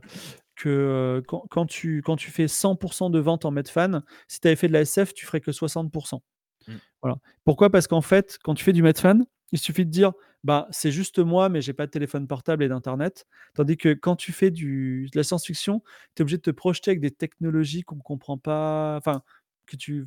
que 0.55 1.21
quand, 1.27 1.45
quand 1.49 1.65
tu, 1.65 2.01
quand 2.01 2.15
tu 2.15 2.31
fais 2.31 2.45
100% 2.47 3.11
de 3.11 3.19
ventes 3.19 3.45
en 3.45 3.51
Medfan, 3.51 4.01
si 4.27 4.39
tu 4.39 4.47
avais 4.47 4.55
fait 4.55 4.67
de 4.67 4.73
la 4.73 4.81
SF, 4.81 5.13
tu 5.13 5.25
ferais 5.25 5.41
que 5.41 5.51
60%. 5.51 6.21
Mm. 6.67 6.73
Voilà. 7.01 7.17
Pourquoi? 7.43 7.69
Parce 7.69 7.87
qu'en 7.87 8.01
fait, 8.01 8.37
quand 8.43 8.53
tu 8.55 8.63
fais 8.63 8.73
du 8.73 8.81
Medfan, 8.81 9.19
il 9.51 9.59
suffit 9.59 9.85
de 9.85 9.91
dire 9.91 10.13
bah, 10.43 10.67
c'est 10.69 10.91
juste 10.91 11.17
moi, 11.19 11.49
mais 11.49 11.61
j'ai 11.61 11.73
pas 11.73 11.87
de 11.87 11.91
téléphone 11.91 12.27
portable 12.27 12.63
et 12.63 12.67
d'internet. 12.67 13.25
Tandis 13.55 13.77
que 13.77 13.93
quand 13.93 14.15
tu 14.15 14.31
fais 14.31 14.51
du, 14.51 15.09
de 15.11 15.17
la 15.17 15.23
science-fiction, 15.23 15.81
tu 16.15 16.21
es 16.21 16.23
obligé 16.23 16.37
de 16.37 16.43
te 16.43 16.51
projeter 16.51 16.91
avec 16.91 17.01
des 17.01 17.11
technologies 17.11 17.81
qu'on 17.81 17.95
ne 17.95 18.01
comprend 18.01 18.37
pas. 18.37 18.95
Enfin, 18.97 19.21
que 19.65 19.75
tu. 19.75 20.05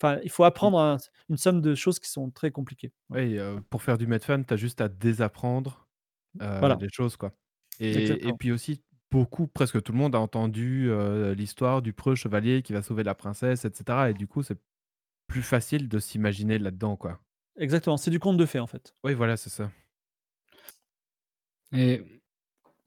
Enfin, 0.00 0.18
il 0.24 0.30
faut 0.30 0.44
apprendre 0.44 0.78
un- 0.78 0.96
une 1.28 1.36
somme 1.36 1.60
de 1.60 1.74
choses 1.74 1.98
qui 1.98 2.10
sont 2.10 2.30
très 2.30 2.50
compliquées. 2.50 2.92
Euh, 3.14 3.60
pour 3.70 3.82
faire 3.82 3.98
du 3.98 4.06
Medfan, 4.06 4.42
tu 4.44 4.54
as 4.54 4.56
juste 4.56 4.80
à 4.80 4.88
désapprendre 4.88 5.86
euh, 6.42 6.58
Voilà. 6.58 6.76
des 6.76 6.88
choses, 6.90 7.16
quoi. 7.16 7.32
Et, 7.80 8.32
puis 8.38 8.52
aussi, 8.52 8.82
beaucoup, 9.10 9.46
presque 9.46 9.82
tout 9.82 9.92
le 9.92 9.98
monde 9.98 10.14
a 10.14 10.20
entendu 10.20 10.88
euh, 10.90 11.34
l'histoire 11.34 11.82
du 11.82 11.92
preux 11.92 12.14
chevalier 12.14 12.62
qui 12.62 12.72
va 12.72 12.82
sauver 12.82 13.02
la 13.04 13.14
princesse, 13.14 13.64
etc. 13.64 14.10
Et 14.10 14.14
du 14.14 14.26
coup, 14.26 14.42
c'est 14.42 14.58
plus 15.26 15.42
facile 15.42 15.88
de 15.88 15.98
s'imaginer 15.98 16.58
là-dedans, 16.58 16.96
quoi. 16.96 17.20
Exactement. 17.56 17.96
C'est 17.96 18.10
du 18.10 18.18
conte 18.20 18.36
de 18.36 18.46
fées, 18.46 18.60
en 18.60 18.66
fait. 18.66 18.94
Oui, 19.04 19.14
voilà, 19.14 19.36
c'est 19.36 19.50
ça. 19.50 19.70
Et 21.72 22.02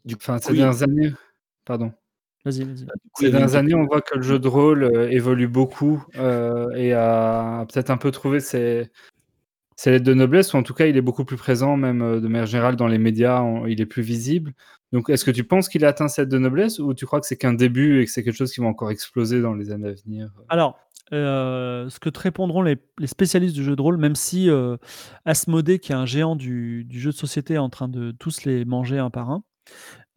Du 0.06 0.16
enfin, 0.16 0.40
ces 0.40 0.52
oui. 0.52 0.58
dernières 0.58 0.84
années, 0.84 1.12
pardon. 1.66 1.92
Vas-y, 2.46 2.64
vas-y. 2.64 2.86
Coup, 2.86 2.92
Ces 3.20 3.32
dernières 3.32 3.56
années, 3.56 3.74
on 3.74 3.86
voit 3.86 4.02
que 4.02 4.16
le 4.16 4.22
jeu 4.22 4.40
de 4.40 4.48
rôle 4.48 4.84
euh, 4.84 5.10
évolue 5.12 5.48
beaucoup 5.48 6.04
euh, 6.16 6.72
et 6.76 6.94
a 6.94 7.66
peut-être 7.72 7.90
un 7.90 7.98
peu 7.98 8.12
trouvé 8.12 8.40
ses, 8.40 8.90
ses 9.76 9.92
lettres 9.92 10.06
de 10.06 10.14
noblesse, 10.14 10.54
ou 10.54 10.58
en 10.58 10.64
tout 10.64 10.74
cas, 10.74 10.86
il 10.88 10.96
est 10.96 11.02
beaucoup 11.02 11.26
plus 11.26 11.36
présent, 11.38 11.76
même 11.76 12.00
de 12.22 12.28
manière 12.28 12.46
générale, 12.46 12.78
dans 12.78 12.88
les 12.88 12.98
médias, 12.98 13.42
on- 13.42 13.66
il 13.66 13.82
est 13.82 13.86
plus 13.86 14.04
visible. 14.04 14.54
Donc, 14.92 15.10
est-ce 15.10 15.24
que 15.24 15.32
tu 15.32 15.44
penses 15.44 15.70
qu'il 15.70 15.86
a 15.86 15.90
atteint 15.90 16.08
cette 16.08 16.34
noblesse, 16.34 16.80
ou 16.80 16.94
tu 16.94 17.06
crois 17.06 17.20
que 17.20 17.28
c'est 17.28 17.38
qu'un 17.38 17.54
début 17.54 18.02
et 18.02 18.06
que 18.06 18.12
c'est 18.12 18.24
quelque 18.24 18.36
chose 18.36 18.52
qui 18.52 18.60
va 18.60 18.68
encore 18.68 18.90
exploser 18.90 19.42
dans 19.42 19.54
les 19.54 19.72
années 19.72 19.90
à 19.90 19.94
venir? 19.94 20.32
Alors, 20.50 20.80
euh, 21.12 21.90
ce 21.90 22.00
que 22.00 22.10
te 22.10 22.20
répondront 22.20 22.62
les, 22.62 22.78
spécialistes 23.06 23.56
du 23.56 23.64
jeu 23.64 23.76
de 23.76 23.82
rôle, 23.82 23.98
même 23.98 24.16
si 24.16 24.50
euh, 24.50 24.78
qui 25.26 25.92
est 25.92 25.96
un 25.96 26.06
géant 26.06 26.36
du, 26.36 26.88
jeu 26.90 27.12
de 27.12 27.16
société, 27.16 27.56
est 27.56 27.60
en 27.60 27.70
train 27.70 27.88
de 27.88 28.12
tous 28.12 28.46
les 28.46 28.66
manger 28.66 29.00
un 29.00 29.10
par 29.10 29.30
un, 29.30 29.44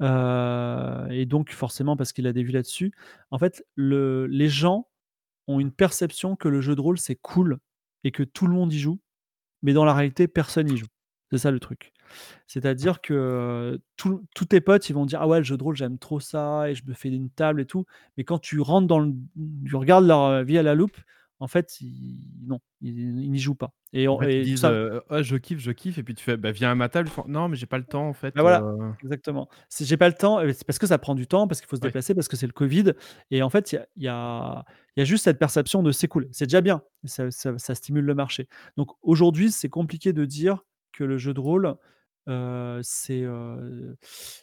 euh, 0.02 1.06
et 1.08 1.26
donc 1.26 1.50
forcément 1.52 1.96
parce 1.96 2.12
qu'il 2.12 2.26
a 2.26 2.32
des 2.32 2.42
vues 2.42 2.52
là-dessus, 2.52 2.92
en 3.30 3.38
fait, 3.38 3.64
le, 3.74 4.26
les 4.26 4.48
gens 4.48 4.88
ont 5.48 5.60
une 5.60 5.72
perception 5.72 6.36
que 6.36 6.48
le 6.48 6.60
jeu 6.60 6.74
de 6.74 6.80
rôle, 6.80 6.98
c'est 6.98 7.16
cool 7.16 7.58
et 8.04 8.10
que 8.10 8.22
tout 8.22 8.46
le 8.46 8.54
monde 8.54 8.72
y 8.72 8.78
joue, 8.78 9.00
mais 9.62 9.72
dans 9.72 9.84
la 9.84 9.94
réalité, 9.94 10.28
personne 10.28 10.70
y 10.70 10.76
joue. 10.76 10.86
C'est 11.30 11.38
ça 11.38 11.50
le 11.50 11.60
truc. 11.60 11.91
C'est-à-dire 12.46 13.00
que 13.00 13.80
tout- 13.96 14.24
tous 14.34 14.44
tes 14.46 14.60
potes, 14.60 14.88
ils 14.88 14.92
vont 14.94 15.06
dire 15.06 15.20
Ah 15.22 15.28
ouais, 15.28 15.38
le 15.38 15.44
jeu 15.44 15.56
de 15.56 15.62
rôle, 15.62 15.76
j'aime 15.76 15.98
trop 15.98 16.20
ça, 16.20 16.68
et 16.70 16.74
je 16.74 16.84
me 16.86 16.94
fais 16.94 17.08
une 17.08 17.30
table 17.30 17.60
et 17.60 17.66
tout. 17.66 17.84
Mais 18.16 18.24
quand 18.24 18.38
tu 18.38 18.60
rentres 18.60 18.86
dans 18.86 18.98
le. 19.00 19.12
Tu 19.66 19.76
regardes 19.76 20.06
leur 20.06 20.22
euh, 20.24 20.42
vie 20.42 20.58
à 20.58 20.62
la 20.62 20.74
loupe, 20.74 20.96
en 21.40 21.48
fait, 21.48 21.80
ils, 21.80 22.18
non, 22.46 22.60
ils, 22.82 23.20
ils 23.24 23.30
n'y 23.32 23.38
jouent 23.40 23.56
pas. 23.56 23.72
Et, 23.92 24.06
En 24.06 24.14
on- 24.14 24.18
fait, 24.20 24.32
et 24.32 24.36
ils 24.38 24.42
tout 24.44 24.50
disent 24.50 24.60
ça- 24.60 24.70
euh, 24.70 25.00
Ah, 25.10 25.22
je 25.22 25.36
kiffe, 25.36 25.58
je 25.58 25.72
kiffe, 25.72 25.98
et 25.98 26.02
puis 26.04 26.14
tu 26.14 26.22
fais 26.22 26.36
bah, 26.36 26.52
viens 26.52 26.70
à 26.70 26.74
ma 26.76 26.88
table. 26.88 27.08
Ils 27.08 27.10
font, 27.10 27.24
non, 27.26 27.48
mais 27.48 27.56
j'ai 27.56 27.66
pas 27.66 27.78
le 27.78 27.84
temps 27.84 28.08
en 28.08 28.12
fait. 28.12 28.32
Bah 28.36 28.42
voilà. 28.42 28.62
euh. 28.62 28.92
Exactement. 29.02 29.48
Si 29.68 29.84
j'ai 29.84 29.96
pas 29.96 30.08
le 30.08 30.14
temps, 30.14 30.38
euh, 30.38 30.52
c'est 30.52 30.64
parce 30.64 30.78
que 30.78 30.86
ça 30.86 30.98
prend 30.98 31.16
du 31.16 31.26
temps, 31.26 31.48
parce 31.48 31.60
qu'il 31.60 31.68
faut 31.68 31.74
se 31.76 31.80
Ouais. 31.82 31.88
déplacer, 31.88 32.14
parce 32.14 32.28
que 32.28 32.36
c'est 32.36 32.46
le 32.46 32.52
Covid. 32.52 32.92
Et 33.32 33.42
en 33.42 33.50
fait, 33.50 33.72
il 33.72 33.74
y 33.74 33.78
a, 33.78 33.86
il 33.96 34.02
y, 34.04 34.08
a, 34.08 34.64
il 34.96 35.00
y 35.00 35.02
a 35.02 35.04
juste 35.04 35.24
cette 35.24 35.38
perception 35.40 35.82
de 35.82 35.90
c'est 35.90 36.06
cool. 36.08 36.28
C'est 36.30 36.46
déjà 36.46 36.60
bien. 36.60 36.82
Ça, 37.04 37.30
ça- 37.32 37.58
ça 37.58 37.74
stimule 37.74 38.04
le 38.04 38.14
marché. 38.14 38.48
Donc 38.76 38.90
aujourd'hui, 39.02 39.50
c'est 39.50 39.68
compliqué 39.68 40.12
de 40.12 40.24
dire 40.24 40.62
que 40.92 41.02
le 41.02 41.18
jeu 41.18 41.34
de 41.34 41.40
rôle, 41.40 41.74
euh, 42.28 42.80
c'est, 42.82 43.22
euh, 43.22 43.94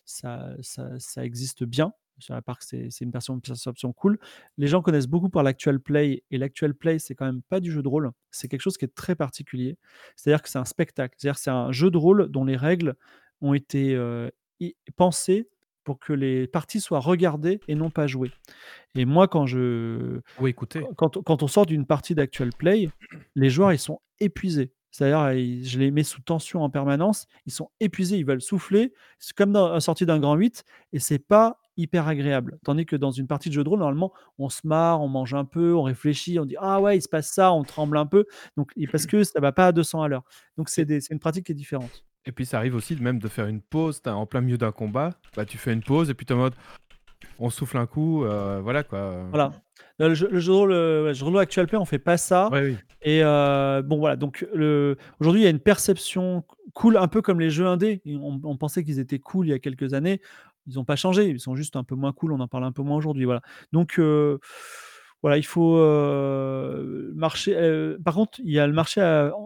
ça, 0.06 0.49
ça, 0.61 0.89
ça 0.99 1.26
existe 1.26 1.64
bien. 1.64 1.93
À 2.27 2.41
part 2.41 2.60
que 2.60 2.65
c'est 2.65 2.89
une 2.99 3.11
perception 3.14 3.93
cool. 3.93 4.19
Les 4.57 4.68
gens 4.68 4.81
connaissent 4.81 5.07
beaucoup 5.07 5.30
par 5.30 5.41
l'actual 5.41 5.80
play. 5.80 6.23
Et 6.31 6.38
l'actual 6.38 6.73
play, 6.73 6.99
c'est 6.99 7.15
quand 7.15 7.26
même 7.26 7.41
pas 7.43 7.61
du 7.61 7.72
jeu 7.72 7.81
de 7.81 7.88
rôle. 7.88 8.11
C'est 8.30 8.49
quelque 8.49 8.60
chose 8.60 8.77
qui 8.77 8.84
est 8.84 8.93
très 8.93 9.15
particulier. 9.15 9.77
C'est-à-dire 10.18 10.41
que 10.41 10.49
c'est 10.49 10.60
un 10.60 10.65
spectacle. 10.65 11.15
C'est-à-dire 11.18 11.35
que 11.38 11.41
c'est 11.41 11.49
un 11.49 11.72
jeu 11.72 11.89
de 11.89 11.97
rôle 11.97 12.27
dont 12.30 12.43
les 12.43 12.57
règles 12.57 12.95
ont 13.39 13.53
été 13.53 13.95
euh, 13.95 14.30
pensées 14.97 15.47
pour 15.85 15.97
que 15.97 16.11
les 16.11 16.45
parties 16.45 16.81
soient 16.81 16.99
regardées 16.99 17.61
et 17.69 17.76
non 17.76 17.89
pas 17.89 18.06
jouées. 18.06 18.34
Et 18.95 19.06
moi, 19.06 19.30
quand 19.30 19.45
je 19.45 20.19
écoutez. 20.45 20.84
quand, 20.97 21.15
on- 21.15 21.23
quand 21.23 21.41
on 21.41 21.47
sort 21.47 21.65
d'une 21.65 21.85
partie 21.85 22.15
d'actual 22.15 22.49
play, 22.49 22.89
les 23.35 23.49
joueurs 23.49 23.72
ils 23.72 23.80
sont 23.80 24.01
épuisés. 24.19 24.73
C'est-à-dire, 24.91 25.32
je 25.64 25.80
les 25.80 25.91
mets 25.91 26.03
sous 26.03 26.22
tension 26.22 26.64
en 26.64 26.70
permanence. 26.70 27.28
Ils 27.45 27.53
sont 27.53 27.70
épuisés, 27.80 28.18
ils 28.18 28.26
veulent 28.26 28.41
souffler. 28.41 28.94
C'est 29.20 29.36
comme 29.36 29.52
dans 29.52 29.72
la 29.72 29.80
sortie 29.80 30.06
d'un 30.06 30.20
grand 30.20 30.36
8 30.36 30.64
et 30.94 30.99
c'est 30.99 31.20
pas 31.20 31.60
hyper 31.78 32.07
agréable. 32.07 32.60
Tandis 32.64 32.86
que 32.86 32.95
dans 32.95 33.11
une 33.11 33.28
partie 33.28 33.49
de 33.49 33.53
jeu 33.53 33.64
de 33.64 33.70
rôle, 33.70 33.80
normalement, 33.80 34.14
on 34.38 34.49
se 34.49 34.66
marre, 34.66 35.02
on 35.02 35.07
mange 35.07 35.34
un 35.34 35.45
peu, 35.45 35.74
on 35.76 35.84
réfléchit, 35.84 36.40
on 36.40 36.45
dit 36.45 36.56
ah 36.60 36.82
ouais, 36.82 36.98
il 36.98 37.02
se 37.02 37.07
passe 37.07 37.32
ça, 37.32 37.53
on 37.53 37.64
tremble 37.64 37.98
un 37.98 38.06
peu. 38.06 38.26
Donc 38.57 38.72
parce 38.91 39.06
que 39.07 39.24
ça 39.24 39.40
va 39.40 39.52
pas 39.52 39.68
à 39.68 39.72
200 39.72 40.02
à 40.02 40.07
l'heure. 40.07 40.24
Donc 40.57 40.70
c'est 40.70 40.88
une 41.10 41.20
pratique 41.20 41.45
qui 41.45 41.53
est 41.53 41.56
différente. 41.56 42.03
Et 42.26 42.32
puis 42.32 42.45
ça 42.45 42.57
arrive 42.57 42.76
aussi 42.76 42.95
de 42.95 43.02
même 43.02 43.20
de 43.20 43.28
faire 43.28 43.48
une 43.48 43.61
pause 43.61 44.02
en 44.06 44.26
plein 44.26 44.41
milieu 44.41 44.57
d'un 44.57 44.72
combat. 44.72 45.11
Bah 45.36 45.45
tu 45.45 45.57
fais 45.57 45.74
une 45.74 45.82
pause 45.82 46.10
et 46.10 46.14
puis 46.14 46.26
t'es 46.26 46.34
en 46.34 46.38
mode 46.38 46.53
on 47.40 47.50
souffle 47.50 47.78
un 47.78 47.86
coup, 47.86 48.24
euh, 48.24 48.60
voilà 48.62 48.84
quoi. 48.84 49.26
Voilà. 49.30 49.54
Le 50.00 50.14
jeu, 50.14 50.30
le 50.32 50.40
rôle, 50.40 50.72
euh, 50.72 51.08
le 51.08 51.14
jeu 51.14 51.26
de 51.26 51.30
rôle 51.30 51.40
actual 51.40 51.68
play, 51.68 51.78
on 51.78 51.86
fait 51.86 52.00
pas 52.00 52.18
ça. 52.18 52.50
Ouais, 52.50 52.70
oui. 52.70 52.78
Et 53.02 53.22
euh, 53.22 53.82
bon, 53.82 53.98
voilà. 53.98 54.16
Donc, 54.16 54.48
le... 54.54 54.98
aujourd'hui, 55.20 55.41
il 55.41 55.44
y 55.44 55.48
a 55.48 55.52
une 55.52 55.60
perception 55.60 56.46
cool, 56.74 56.96
un 56.96 57.08
peu 57.10 57.22
comme 57.22 57.40
les 57.40 57.50
jeux 57.50 57.68
indés. 57.68 58.02
On, 58.06 58.40
on 58.44 58.58
pensait 58.58 58.84
qu'ils 58.84 59.00
étaient 59.00 59.20
cool 59.20 59.48
il 59.48 59.50
y 59.50 59.54
a 59.54 59.60
quelques 59.60 59.94
années. 59.94 60.22
Ils 60.68 60.76
n'ont 60.76 60.86
pas 60.86 60.96
changé. 60.96 61.28
Ils 61.28 61.40
sont 61.40 61.56
juste 61.56 61.76
un 61.76 61.84
peu 61.84 61.96
moins 61.96 62.14
cool. 62.14 62.32
On 62.32 62.40
en 62.40 62.48
parle 62.48 62.64
un 62.64 62.72
peu 62.72 62.82
moins 62.82 62.96
aujourd'hui. 62.96 63.26
Voilà. 63.26 63.41
Donc, 63.74 64.00
euh, 64.00 64.38
voilà, 65.22 65.38
il 65.38 65.46
faut 65.46 65.78
marcher. 67.14 67.96
par 68.04 68.14
contre, 68.14 68.40
il 68.41 68.52
y 68.52 68.60
a 68.60 68.66
le 68.68 68.74
marché 68.74 69.02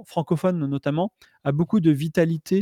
francophone, 0.06 0.68
notamment, 0.68 1.14
a 1.44 1.52
beaucoup 1.52 1.80
de 1.80 1.90
vitalité 1.90 2.60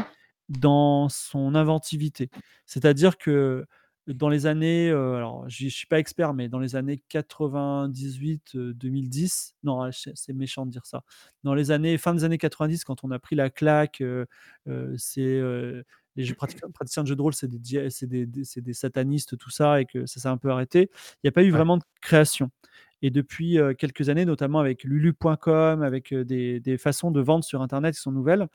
dans 0.47 1.09
son 1.09 1.55
inventivité. 1.55 2.29
C'est-à-dire 2.65 3.17
que 3.17 3.65
dans 4.13 4.29
les 4.29 4.45
années, 4.45 4.89
euh, 4.89 5.15
alors 5.15 5.47
je 5.49 5.65
ne 5.65 5.69
suis 5.69 5.87
pas 5.87 5.99
expert, 5.99 6.33
mais 6.33 6.49
dans 6.49 6.59
les 6.59 6.75
années 6.75 7.03
98, 7.09 8.55
euh, 8.55 8.73
2010, 8.73 9.55
non, 9.63 9.81
ah, 9.81 9.89
c'est 9.91 10.33
méchant 10.33 10.65
de 10.65 10.71
dire 10.71 10.85
ça. 10.85 11.03
Dans 11.43 11.53
les 11.53 11.71
années, 11.71 11.97
fin 11.97 12.13
des 12.13 12.23
années 12.23 12.37
90, 12.37 12.83
quand 12.83 13.03
on 13.03 13.11
a 13.11 13.19
pris 13.19 13.35
la 13.35 13.49
claque, 13.49 14.01
euh, 14.01 14.25
c'est 14.97 15.41
les 16.17 16.25
jeux 16.25 16.35
praticiens 16.35 17.03
de 17.03 17.07
jeux 17.07 17.15
de 17.15 17.21
rôle, 17.21 17.33
c'est 17.33 17.47
des, 17.47 18.73
satanistes, 18.73 19.37
tout 19.37 19.49
ça, 19.49 19.81
et 19.81 19.85
que 19.85 20.05
ça 20.05 20.19
s'est 20.19 20.27
un 20.27 20.37
peu 20.37 20.49
arrêté. 20.49 20.89
Il 20.91 21.19
n'y 21.25 21.29
a 21.29 21.31
pas 21.31 21.43
eu 21.43 21.51
vraiment 21.51 21.77
de 21.77 21.83
création. 22.01 22.51
Et 23.01 23.09
depuis 23.09 23.57
quelques 23.77 24.09
années, 24.09 24.25
notamment 24.25 24.59
avec 24.59 24.83
lulu.com, 24.83 25.81
avec 25.81 26.13
des 26.13 26.77
façons 26.77 27.11
de 27.11 27.21
vendre 27.21 27.43
sur 27.43 27.61
Internet 27.61 27.95
qui 27.95 28.01
sont 28.01 28.11
nouvelles, 28.11 28.47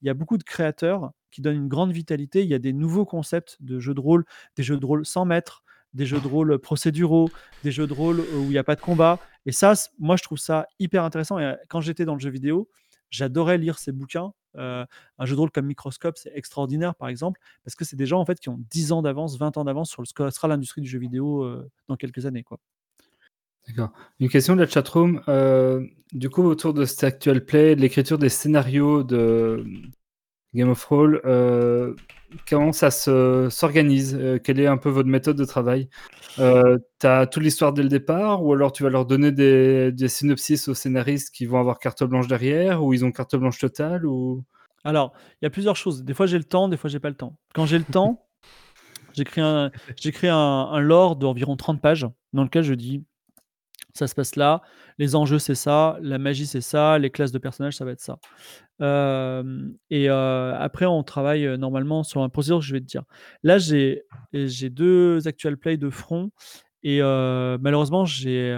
il 0.00 0.06
y 0.06 0.10
a 0.10 0.14
beaucoup 0.14 0.38
de 0.38 0.42
créateurs 0.42 1.12
qui 1.32 1.40
donnent 1.40 1.56
une 1.56 1.68
grande 1.68 1.92
vitalité. 1.92 2.42
Il 2.42 2.48
y 2.48 2.54
a 2.54 2.60
des 2.60 2.72
nouveaux 2.72 3.04
concepts 3.04 3.56
de 3.60 3.80
jeux 3.80 3.94
de 3.94 4.00
rôle, 4.00 4.24
des 4.56 4.62
jeux 4.62 4.76
de 4.76 4.86
rôle 4.86 5.04
sans 5.04 5.24
maître, 5.24 5.64
des 5.94 6.06
jeux 6.06 6.20
de 6.20 6.28
rôle 6.28 6.58
procéduraux, 6.58 7.28
des 7.64 7.72
jeux 7.72 7.88
de 7.88 7.92
rôle 7.92 8.20
où 8.20 8.42
il 8.44 8.50
n'y 8.50 8.58
a 8.58 8.64
pas 8.64 8.76
de 8.76 8.80
combat. 8.80 9.18
Et 9.46 9.52
ça, 9.52 9.72
moi, 9.98 10.16
je 10.16 10.22
trouve 10.22 10.38
ça 10.38 10.66
hyper 10.78 11.02
intéressant. 11.02 11.38
Et 11.40 11.44
euh, 11.44 11.56
quand 11.68 11.80
j'étais 11.80 12.04
dans 12.04 12.14
le 12.14 12.20
jeu 12.20 12.30
vidéo, 12.30 12.68
j'adorais 13.10 13.58
lire 13.58 13.78
ces 13.78 13.92
bouquins. 13.92 14.32
Euh, 14.56 14.84
un 15.18 15.24
jeu 15.24 15.34
de 15.34 15.40
rôle 15.40 15.50
comme 15.50 15.66
Microscope, 15.66 16.18
c'est 16.18 16.32
extraordinaire, 16.34 16.94
par 16.94 17.08
exemple, 17.08 17.40
parce 17.64 17.74
que 17.74 17.84
c'est 17.84 17.96
des 17.96 18.06
gens 18.06 18.20
en 18.20 18.26
fait 18.26 18.38
qui 18.38 18.48
ont 18.48 18.58
10 18.70 18.92
ans 18.92 19.02
d'avance, 19.02 19.38
20 19.38 19.56
ans 19.56 19.64
d'avance 19.64 19.90
sur 19.90 20.06
ce 20.06 20.12
que 20.12 20.28
sera 20.30 20.48
l'industrie 20.48 20.80
du 20.80 20.88
jeu 20.88 20.98
vidéo 20.98 21.42
euh, 21.42 21.70
dans 21.88 21.96
quelques 21.96 22.26
années. 22.26 22.42
Quoi. 22.42 22.58
D'accord. 23.68 23.92
Une 24.18 24.28
question 24.28 24.54
de 24.54 24.60
la 24.60 24.66
chatroom. 24.66 25.22
euh, 25.28 25.86
du 26.12 26.28
coup, 26.28 26.42
autour 26.42 26.74
de 26.74 26.84
cet 26.84 27.04
actual 27.04 27.44
play, 27.44 27.76
de 27.76 27.80
l'écriture 27.80 28.18
des 28.18 28.28
scénarios 28.28 29.02
de 29.04 29.64
Game 30.54 30.68
of 30.70 30.80
Thrones, 30.80 31.18
euh, 31.24 31.94
comment 32.48 32.72
ça 32.72 32.90
se- 32.90 33.48
s'organise 33.50 34.14
Euh, 34.20 34.38
Quelle 34.38 34.60
est 34.60 34.66
un 34.66 34.76
peu 34.76 34.90
votre 34.90 35.08
méthode 35.08 35.36
de 35.36 35.44
travail? 35.44 35.88
Euh, 36.38 36.78
Tu 37.00 37.06
toute 37.30 37.42
l'histoire 37.42 37.72
dès 37.72 37.82
le 37.82 37.88
départ 37.88 38.44
ou 38.44 38.52
alors 38.52 38.72
tu 38.72 38.82
vas 38.82 38.90
leur 38.90 39.06
donner 39.06 39.32
des, 39.32 39.92
des 39.92 40.08
synopsis 40.08 40.68
aux 40.68 40.74
scénaristes 40.74 41.34
qui 41.34 41.46
vont 41.46 41.58
avoir 41.58 41.78
carte 41.78 42.04
blanche 42.04 42.26
derrière 42.28 42.84
ou 42.84 42.94
ils 42.94 43.04
ont 43.04 43.12
carte 43.12 43.36
blanche 43.36 43.58
totale 43.58 44.06
ou... 44.06 44.44
Alors, 44.84 45.12
il 45.40 45.44
y 45.44 45.46
a 45.46 45.50
plusieurs 45.50 45.76
choses. 45.76 46.02
Des 46.04 46.12
fois, 46.14 46.26
j'ai 46.26 46.38
le 46.38 46.44
temps, 46.44 46.68
des 46.68 46.76
fois, 46.76 46.90
j'ai 46.90 46.98
pas 47.00 47.08
le 47.10 47.14
temps. 47.14 47.36
Quand 47.54 47.66
j'ai 47.66 47.78
le 47.78 47.84
temps, 47.84 48.26
j'écris 49.14 49.40
un, 49.40 49.70
j'écris 49.96 50.28
un, 50.28 50.36
un 50.36 50.80
lore 50.80 51.16
d'environ 51.16 51.56
30 51.56 51.80
pages 51.80 52.06
dans 52.32 52.42
lequel 52.44 52.64
je 52.64 52.74
dis 52.74 53.04
Ça 53.94 54.06
se 54.06 54.14
passe 54.14 54.36
là. 54.36 54.62
Les 54.98 55.14
enjeux, 55.14 55.38
c'est 55.38 55.54
ça. 55.54 55.98
La 56.00 56.18
magie, 56.18 56.46
c'est 56.46 56.62
ça. 56.62 56.98
Les 56.98 57.10
classes 57.10 57.32
de 57.32 57.38
personnages, 57.38 57.76
ça 57.76 57.84
va 57.84 57.92
être 57.92 58.00
ça. 58.00 58.18
Euh, 58.80 59.68
et 59.90 60.08
euh, 60.08 60.54
après, 60.58 60.86
on 60.86 61.02
travaille 61.02 61.46
euh, 61.46 61.56
normalement 61.56 62.02
sur 62.02 62.22
un 62.22 62.28
procédure 62.28 62.60
je 62.62 62.72
vais 62.72 62.80
te 62.80 62.86
dire. 62.86 63.04
Là, 63.42 63.58
j'ai 63.58 64.00
deux 64.70 65.26
actual 65.28 65.56
play 65.56 65.76
de 65.76 65.90
front. 65.90 66.30
Et 66.82 67.00
malheureusement, 67.00 68.04
j'ai. 68.04 68.52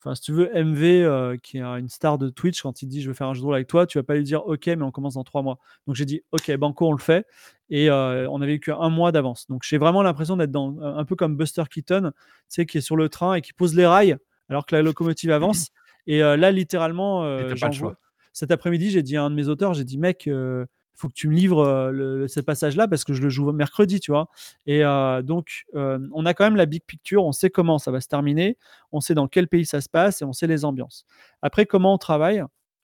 Enfin, 0.00 0.14
si 0.14 0.20
tu 0.22 0.32
veux, 0.32 0.50
MV, 0.54 1.38
qui 1.42 1.58
est 1.58 1.62
une 1.62 1.88
star 1.88 2.18
de 2.18 2.28
Twitch, 2.28 2.60
quand 2.60 2.82
il 2.82 2.88
dit 2.88 3.00
je 3.00 3.08
veux 3.08 3.14
faire 3.14 3.28
un 3.28 3.34
jeu 3.34 3.40
de 3.40 3.46
rôle 3.46 3.54
avec 3.54 3.68
toi, 3.68 3.86
tu 3.86 3.96
vas 3.98 4.04
pas 4.04 4.14
lui 4.14 4.22
dire 4.22 4.46
ok, 4.46 4.66
mais 4.66 4.82
on 4.82 4.90
commence 4.90 5.14
dans 5.14 5.24
trois 5.24 5.42
mois. 5.42 5.58
Donc 5.86 5.96
j'ai 5.96 6.04
dit 6.04 6.22
ok, 6.32 6.54
Banco, 6.56 6.88
on 6.88 6.92
le 6.92 6.98
fait. 6.98 7.26
Et 7.70 7.90
on 7.90 8.40
avait 8.42 8.54
eu 8.54 8.60
qu'un 8.60 8.90
mois 8.90 9.12
d'avance. 9.12 9.46
Donc 9.48 9.62
j'ai 9.64 9.78
vraiment 9.78 10.02
l'impression 10.02 10.36
d'être 10.36 10.52
dans 10.52 10.78
un 10.80 11.04
peu 11.04 11.16
comme 11.16 11.36
Buster 11.36 11.64
Keaton, 11.70 12.12
tu 12.12 12.20
sais, 12.48 12.66
qui 12.66 12.78
est 12.78 12.82
sur 12.82 12.96
le 12.96 13.08
train 13.08 13.34
et 13.34 13.42
qui 13.42 13.52
pose 13.52 13.74
les 13.74 13.86
rails 13.86 14.16
alors 14.48 14.66
que 14.66 14.74
la 14.74 14.82
locomotive 14.82 15.30
avance. 15.30 15.68
Et 16.06 16.22
euh, 16.22 16.36
là, 16.36 16.50
littéralement, 16.50 17.24
euh, 17.24 17.48
pas 17.60 17.66
le 17.68 17.72
choix. 17.72 17.96
cet 18.32 18.50
après-midi, 18.50 18.90
j'ai 18.90 19.02
dit 19.02 19.16
à 19.16 19.22
un 19.24 19.30
de 19.30 19.34
mes 19.34 19.48
auteurs, 19.48 19.72
j'ai 19.74 19.84
dit 19.84 19.96
mec, 19.98 20.26
il 20.26 20.66
faut 20.96 21.08
que 21.08 21.14
tu 21.14 21.28
me 21.28 21.34
livres 21.34 21.60
euh, 21.66 21.90
le, 21.90 22.28
ce 22.28 22.40
passage-là 22.40 22.86
parce 22.88 23.04
que 23.04 23.14
je 23.14 23.22
le 23.22 23.28
joue 23.30 23.50
mercredi, 23.52 24.00
tu 24.00 24.10
vois. 24.12 24.28
Et 24.66 24.84
euh, 24.84 25.22
donc, 25.22 25.64
euh, 25.74 25.98
on 26.12 26.26
a 26.26 26.34
quand 26.34 26.44
même 26.44 26.56
la 26.56 26.66
big 26.66 26.82
picture, 26.84 27.24
on 27.24 27.32
sait 27.32 27.48
comment 27.50 27.78
ça 27.78 27.90
va 27.90 28.00
se 28.02 28.08
terminer, 28.08 28.58
on 28.92 29.00
sait 29.00 29.14
dans 29.14 29.28
quel 29.28 29.48
pays 29.48 29.64
ça 29.64 29.80
se 29.80 29.88
passe 29.88 30.20
et 30.20 30.24
on 30.26 30.32
sait 30.34 30.46
les 30.46 30.64
ambiances. 30.66 31.04
Après, 31.42 31.64
comment 31.66 31.94
on 31.94 31.98
travaille 31.98 32.42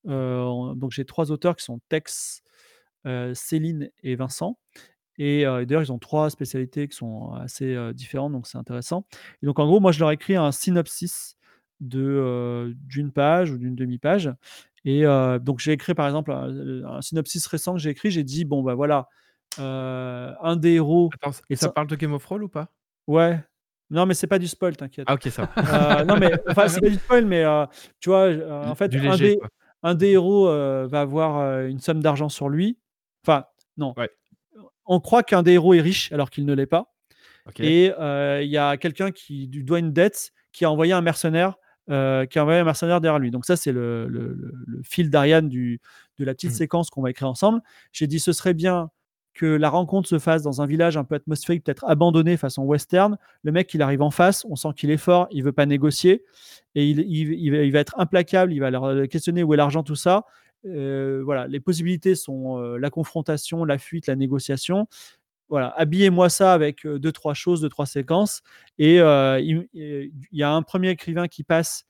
Euh, 0.09 0.41
on- 0.41 0.74
Donc, 0.74 0.93
j'ai 0.93 1.05
trois 1.05 1.31
auteurs 1.31 1.55
qui 1.57 1.65
sont 1.65 1.78
Tex, 1.91 2.41
euh, 3.07 3.35
Céline 3.35 3.91
et 4.03 4.16
Vincent. 4.16 4.59
Et 5.19 5.45
euh, 5.45 5.66
d'ailleurs, 5.66 5.82
ils 5.82 5.93
ont 5.93 5.99
trois 5.99 6.31
spécialités 6.31 6.89
qui 6.89 6.97
sont 6.97 7.32
assez 7.35 7.74
euh, 7.74 7.93
différentes, 7.93 8.32
donc 8.32 8.47
c'est 8.47 8.57
intéressant. 8.57 9.05
Et 9.43 9.47
donc, 9.47 9.59
en 9.59 9.66
gros, 9.66 9.78
moi, 9.78 9.93
je 9.93 10.01
leur 10.01 10.11
écris 10.11 10.37
un 10.37 10.53
synopsis 10.53 11.37
de, 11.81 12.02
euh, 12.02 12.73
d'une 12.86 13.12
page 13.12 13.51
ou 13.51 13.59
d'une 13.59 13.74
demi-page. 13.74 14.32
Et 14.85 15.05
euh, 15.07 15.39
donc, 15.39 15.61
j'ai 15.61 15.73
écrit, 15.73 15.94
par 15.94 16.07
exemple, 16.07 16.32
un, 16.32 16.85
un 16.97 17.02
synopsis 17.02 17.47
récent 17.47 17.74
que 17.74 17.81
j'ai 17.81 17.90
écrit. 17.90 18.11
J'ai 18.11 18.24
dit, 18.24 18.44
bon, 18.44 18.62
bah 18.62 18.74
voilà, 18.74 19.09
euh, 19.59 20.32
un 20.43 20.57
des 20.57 20.73
héros. 20.74 21.11
Attends, 21.15 21.36
Et 21.51 21.57
ça 21.57 21.66
ça- 21.66 21.73
parle 21.73 21.86
de 21.89 21.97
Game 21.97 22.12
of 22.12 22.23
Thrones 22.23 22.43
ou 22.43 22.48
pas? 22.48 22.69
Ouais. 23.07 23.39
Non, 23.90 24.07
mais 24.07 24.15
c'est 24.15 24.27
pas 24.28 24.39
du 24.39 24.47
spoil, 24.47 24.77
t'inquiète. 24.77 25.07
Ah 25.09 25.15
ok, 25.15 25.24
ça 25.24 25.51
va. 25.57 26.01
Euh, 26.01 26.05
non, 26.05 26.16
mais 26.16 26.32
enfin, 26.48 26.69
c'est 26.69 26.81
pas 26.81 26.89
du 26.89 26.94
spoil, 26.94 27.27
mais 27.27 27.44
euh, 27.44 27.66
tu 27.98 28.09
vois, 28.09 28.27
euh, 28.28 28.65
en 28.65 28.74
fait, 28.77 28.94
un, 28.94 29.16
des, 29.16 29.36
un 29.82 29.94
des 29.97 30.11
héros 30.11 30.48
euh, 30.48 30.86
va 30.89 31.01
avoir 31.01 31.40
euh, 31.40 31.66
une 31.66 31.81
somme 31.81 32.01
d'argent 32.01 32.28
sur 32.28 32.48
lui. 32.48 32.78
Enfin, 33.27 33.44
non. 33.77 33.93
Ouais. 33.97 34.09
On 34.86 35.01
croit 35.01 35.24
qu'un 35.24 35.43
des 35.43 35.52
héros 35.55 35.74
est 35.74 35.81
riche 35.81 36.12
alors 36.12 36.31
qu'il 36.31 36.47
ne 36.47 36.55
l'est 36.55 36.66
pas. 36.66 36.94
Et 37.59 37.93
euh, 37.98 38.43
il 38.43 38.48
y 38.51 38.59
a 38.59 38.77
quelqu'un 38.77 39.11
qui 39.11 39.48
lui 39.52 39.65
doit 39.65 39.81
une 39.81 39.93
dette 39.93 40.31
qui 40.52 40.65
a 40.65 40.70
envoyé 40.70 40.93
un 40.93 41.01
mercenaire, 41.01 41.57
euh, 41.89 42.27
qui 42.27 42.39
a 42.39 42.43
envoyé 42.43 42.61
un 42.61 42.65
mercenaire 42.65 43.01
derrière 43.01 43.19
lui. 43.19 43.31
Donc 43.31 43.47
ça, 43.47 43.57
c'est 43.57 43.73
le, 43.73 44.07
le- 44.09 44.35
le- 44.35 44.52
le 44.66 44.82
fil 44.82 45.11
d'Ariane 45.11 45.48
du- 45.48 45.81
de 46.19 46.24
la 46.24 46.35
petite 46.35 46.51
Mhm. 46.51 46.57
séquence 46.57 46.90
qu'on 46.90 47.02
va 47.02 47.11
écrire 47.11 47.28
ensemble. 47.28 47.61
J'ai 47.93 48.07
dit, 48.07 48.20
ce 48.20 48.32
serait 48.32 48.55
bien 48.55 48.90
que 49.32 49.47
la 49.47 49.70
rencontre 49.70 50.09
se 50.09 50.19
fasse 50.19 50.43
dans 50.43 50.61
un 50.61 50.66
village 50.66 50.97
un 50.97 51.05
peu 51.05 51.15
atmosphérique, 51.15 51.65
peut-être 51.65 51.85
abandonné 51.89 52.36
façon 52.36 52.65
western. 52.65 53.16
Le 53.43 53.52
mec, 53.52 53.73
il 53.74 53.81
arrive 53.81 54.02
en 54.02 54.11
face, 54.11 54.44
on 54.51 54.57
sent 54.57 54.69
qu'il 54.77 54.90
est 54.90 54.97
fort, 54.97 55.28
il 55.31 55.43
veut 55.44 55.52
pas 55.52 55.66
négocier, 55.66 56.24
et 56.74 56.89
il, 56.90 57.01
il- 57.01 57.32
il 57.32 57.51
va, 57.51 57.59
il 57.59 57.73
va 57.73 57.78
être 57.78 57.94
implacable, 57.98 58.52
il 58.52 58.59
va 58.59 58.70
leur 58.70 59.09
questionner 59.09 59.43
où 59.43 59.55
est 59.55 59.57
l'argent, 59.57 59.82
tout 59.85 59.94
ça. 59.94 60.24
Euh, 60.66 61.23
voilà, 61.24 61.47
les 61.47 61.59
possibilités 61.61 62.15
sont 62.15 62.59
euh, 62.59 62.77
la 62.77 62.90
confrontation, 62.90 63.65
la 63.65 63.78
fuite, 63.78 64.09
la 64.09 64.16
négociation 64.16 64.89
voilà, 65.51 65.74
habillez-moi 65.77 66.28
ça 66.31 66.55
avec 66.55 66.86
euh, 66.86 66.98
deux, 66.98 67.12
trois 67.12 67.35
choses, 67.35 67.60
deux, 67.60 67.68
trois 67.68 67.86
séquences. 67.86 68.43
Et 68.78 69.01
euh, 69.01 69.40
il, 69.40 69.68
il 69.74 70.12
y 70.32 70.43
a 70.43 70.51
un 70.51 70.62
premier 70.62 70.90
écrivain 70.90 71.28
qui 71.28 71.43
passe 71.43 71.85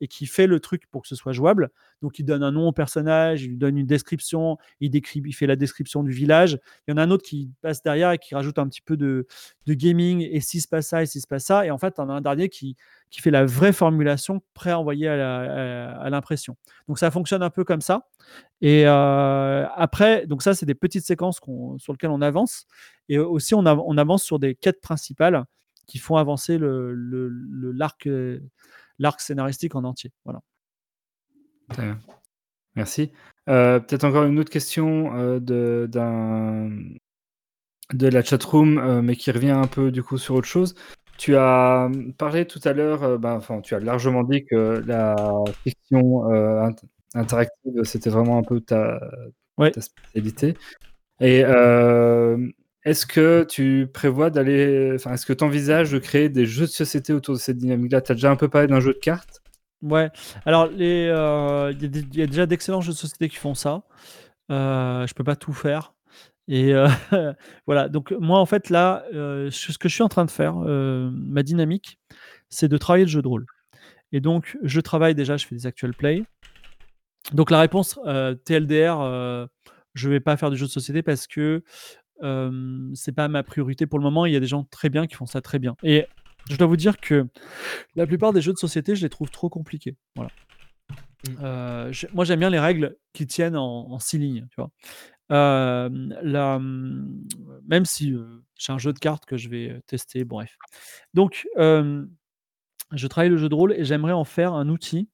et 0.00 0.08
qui 0.08 0.26
fait 0.26 0.46
le 0.46 0.60
truc 0.60 0.86
pour 0.90 1.02
que 1.02 1.08
ce 1.08 1.14
soit 1.14 1.32
jouable. 1.32 1.70
Donc, 2.02 2.18
il 2.18 2.24
donne 2.24 2.42
un 2.42 2.52
nom 2.52 2.68
au 2.68 2.72
personnage, 2.72 3.42
il 3.42 3.50
lui 3.50 3.56
donne 3.56 3.78
une 3.78 3.86
description, 3.86 4.58
il, 4.80 4.90
décrit, 4.90 5.22
il 5.24 5.32
fait 5.32 5.46
la 5.46 5.56
description 5.56 6.02
du 6.02 6.12
village. 6.12 6.58
Il 6.86 6.90
y 6.90 6.94
en 6.94 6.98
a 6.98 7.02
un 7.02 7.10
autre 7.10 7.24
qui 7.24 7.50
passe 7.62 7.82
derrière 7.82 8.10
et 8.10 8.18
qui 8.18 8.34
rajoute 8.34 8.58
un 8.58 8.68
petit 8.68 8.82
peu 8.82 8.96
de, 8.96 9.26
de 9.66 9.74
gaming, 9.74 10.28
et 10.30 10.40
si 10.40 10.60
se 10.60 10.68
passe 10.68 10.88
ça, 10.88 11.02
et 11.02 11.06
si 11.06 11.20
se 11.20 11.26
passe 11.26 11.44
ça. 11.44 11.64
Et 11.64 11.70
en 11.70 11.78
fait, 11.78 11.94
on 11.98 12.08
a 12.10 12.12
un 12.12 12.20
dernier 12.20 12.48
qui, 12.48 12.76
qui 13.10 13.20
fait 13.20 13.30
la 13.30 13.46
vraie 13.46 13.72
formulation 13.72 14.42
prêt 14.52 14.70
à 14.70 14.78
envoyer 14.78 15.08
à 15.08 16.10
l'impression. 16.10 16.56
Donc, 16.88 16.98
ça 16.98 17.10
fonctionne 17.10 17.42
un 17.42 17.50
peu 17.50 17.64
comme 17.64 17.80
ça. 17.80 18.08
Et 18.60 18.84
euh, 18.86 19.66
après, 19.74 20.26
donc 20.26 20.42
ça, 20.42 20.54
c'est 20.54 20.66
des 20.66 20.74
petites 20.74 21.04
séquences 21.04 21.40
sur 21.78 21.92
lesquelles 21.92 22.10
on 22.10 22.22
avance. 22.22 22.66
Et 23.08 23.18
aussi, 23.18 23.54
on, 23.54 23.64
av- 23.64 23.82
on 23.86 23.96
avance 23.98 24.22
sur 24.22 24.38
des 24.38 24.54
quêtes 24.54 24.80
principales 24.80 25.44
qui 25.86 25.98
font 25.98 26.16
avancer 26.16 26.58
le, 26.58 26.92
le- 26.92 27.28
le- 27.28 28.42
l'arc, 28.98 29.20
scénaristique 29.20 29.74
en 29.74 29.84
entier. 29.84 30.12
Voilà. 30.24 30.40
Merci. 32.74 33.10
Euh, 33.48 33.80
Peut-être 33.80 34.04
encore 34.04 34.24
une 34.24 34.38
autre 34.38 34.50
question 34.50 35.16
euh, 35.16 35.40
de, 35.40 35.88
de 37.92 38.08
la 38.08 38.22
chatroom, 38.22 38.78
euh, 38.78 39.02
mais 39.02 39.16
qui 39.16 39.30
revient 39.30 39.50
un 39.50 39.66
peu 39.66 39.90
du 39.90 40.02
coup 40.02 40.18
sur 40.18 40.34
autre 40.34 40.46
chose. 40.48 40.74
Tu 41.18 41.36
as 41.36 41.90
parlé 42.18 42.46
tout 42.46 42.60
à 42.64 42.72
l'heure, 42.72 43.02
euh, 43.02 43.18
ben, 43.18 43.34
enfin, 43.34 43.60
tu 43.62 43.74
as 43.74 43.80
largement 43.80 44.22
dit 44.22 44.44
que 44.44 44.82
la 44.86 45.16
fiction 45.64 46.24
int- 46.28 46.76
interactive, 47.14 47.82
c'était 47.84 48.10
vraiment 48.10 48.38
un 48.38 48.42
peu 48.42 48.60
ta, 48.60 49.00
Ouais. 49.56 49.70
ta 49.70 49.80
spécialité. 49.80 50.56
Et 51.20 51.42
est-ce 52.86 53.04
que 53.04 53.44
tu 53.48 53.88
prévois 53.92 54.30
d'aller, 54.30 54.92
enfin, 54.94 55.12
est-ce 55.12 55.26
que 55.26 55.32
tu 55.32 55.42
envisages 55.42 55.90
de 55.90 55.98
créer 55.98 56.28
des 56.28 56.46
jeux 56.46 56.66
de 56.66 56.70
société 56.70 57.12
autour 57.12 57.34
de 57.34 57.40
cette 57.40 57.58
dynamique-là? 57.58 58.00
Tu 58.00 58.12
as 58.12 58.14
déjà 58.14 58.30
un 58.30 58.36
peu 58.36 58.48
parlé 58.48 58.68
d'un 58.68 58.78
jeu 58.78 58.92
de 58.92 58.98
cartes? 58.98 59.42
Ouais. 59.82 60.08
Alors, 60.44 60.70
euh, 60.72 61.74
il 61.80 62.16
y, 62.16 62.22
a 62.22 62.26
déjà 62.28 62.46
d'excellents 62.46 62.80
jeux 62.80 62.92
de 62.92 62.96
société 62.96 63.28
qui 63.28 63.38
font 63.38 63.56
ça. 63.56 63.82
Euh, 64.52 65.04
je 65.04 65.14
peux 65.14 65.24
pas 65.24 65.34
tout 65.34 65.52
faire. 65.52 65.94
Et 66.46 66.74
euh, 66.74 66.86
voilà. 67.66 67.88
Donc, 67.88 68.12
moi, 68.12 68.38
en 68.38 68.46
fait, 68.46 68.70
là, 68.70 69.04
euh, 69.12 69.50
ce 69.50 69.76
que 69.78 69.88
je 69.88 69.94
suis 69.94 70.04
en 70.04 70.08
train 70.08 70.24
de 70.24 70.30
faire, 70.30 70.54
ma 70.54 71.42
dynamique, 71.42 71.98
c'est 72.50 72.68
de 72.68 72.78
travailler 72.78 73.06
le 73.06 73.10
jeu 73.10 73.20
de 73.20 73.26
rôle. 73.28 73.46
Et 74.12 74.20
donc, 74.20 74.56
je 74.62 74.80
travaille 74.80 75.16
déjà, 75.16 75.36
je 75.36 75.44
fais 75.44 75.56
des 75.56 75.66
actual 75.66 75.92
play. 75.92 76.22
Donc, 77.32 77.50
la 77.50 77.58
réponse 77.58 77.98
TLDR, 78.44 79.48
je 79.94 80.08
vais 80.08 80.20
pas 80.20 80.36
faire 80.36 80.52
de 80.52 80.56
jeu 80.56 80.66
de 80.66 80.70
société 80.70 81.02
parce 81.02 81.26
que 81.26 81.64
euh, 82.22 82.90
c'est 82.94 83.12
pas 83.12 83.28
ma 83.28 83.42
priorité 83.42 83.86
pour 83.86 83.98
le 83.98 84.02
moment. 84.04 84.26
Il 84.26 84.32
y 84.32 84.36
a 84.36 84.40
des 84.40 84.46
gens 84.46 84.64
très 84.64 84.88
bien 84.88 85.06
qui 85.06 85.14
font 85.14 85.26
ça 85.26 85.40
très 85.40 85.58
bien. 85.58 85.76
Et 85.82 86.06
je 86.50 86.56
dois 86.56 86.66
vous 86.66 86.76
dire 86.76 86.98
que 86.98 87.26
la 87.94 88.06
plupart 88.06 88.32
des 88.32 88.40
jeux 88.40 88.52
de 88.52 88.58
société, 88.58 88.94
je 88.96 89.02
les 89.02 89.08
trouve 89.08 89.30
trop 89.30 89.48
compliqués. 89.48 89.96
Voilà. 90.14 90.30
Euh, 91.42 91.90
j'ai- 91.92 92.08
moi, 92.14 92.24
j'aime 92.24 92.38
bien 92.40 92.50
les 92.50 92.60
règles 92.60 92.96
qui 93.12 93.26
tiennent 93.26 93.56
en, 93.56 93.90
en 93.90 93.98
six 93.98 94.18
lignes, 94.18 94.46
tu 94.50 94.56
vois. 94.56 94.70
Euh, 95.32 95.88
la- 96.22 96.60
même 96.60 97.84
si 97.84 98.14
j'ai 98.56 98.72
un 98.72 98.78
jeu 98.78 98.92
de 98.92 98.98
cartes 98.98 99.26
que 99.26 99.36
je 99.36 99.48
vais 99.48 99.80
tester, 99.86 100.24
bref. 100.24 100.56
Donc, 101.14 101.48
je 101.56 103.06
travaille 103.08 103.30
le 103.30 103.36
jeu 103.36 103.48
de 103.48 103.54
rôle 103.54 103.72
et 103.72 103.84
j'aimerais 103.84 104.12
en 104.12 104.24
faire 104.24 104.52
un 104.52 104.68
outil, 104.68 105.08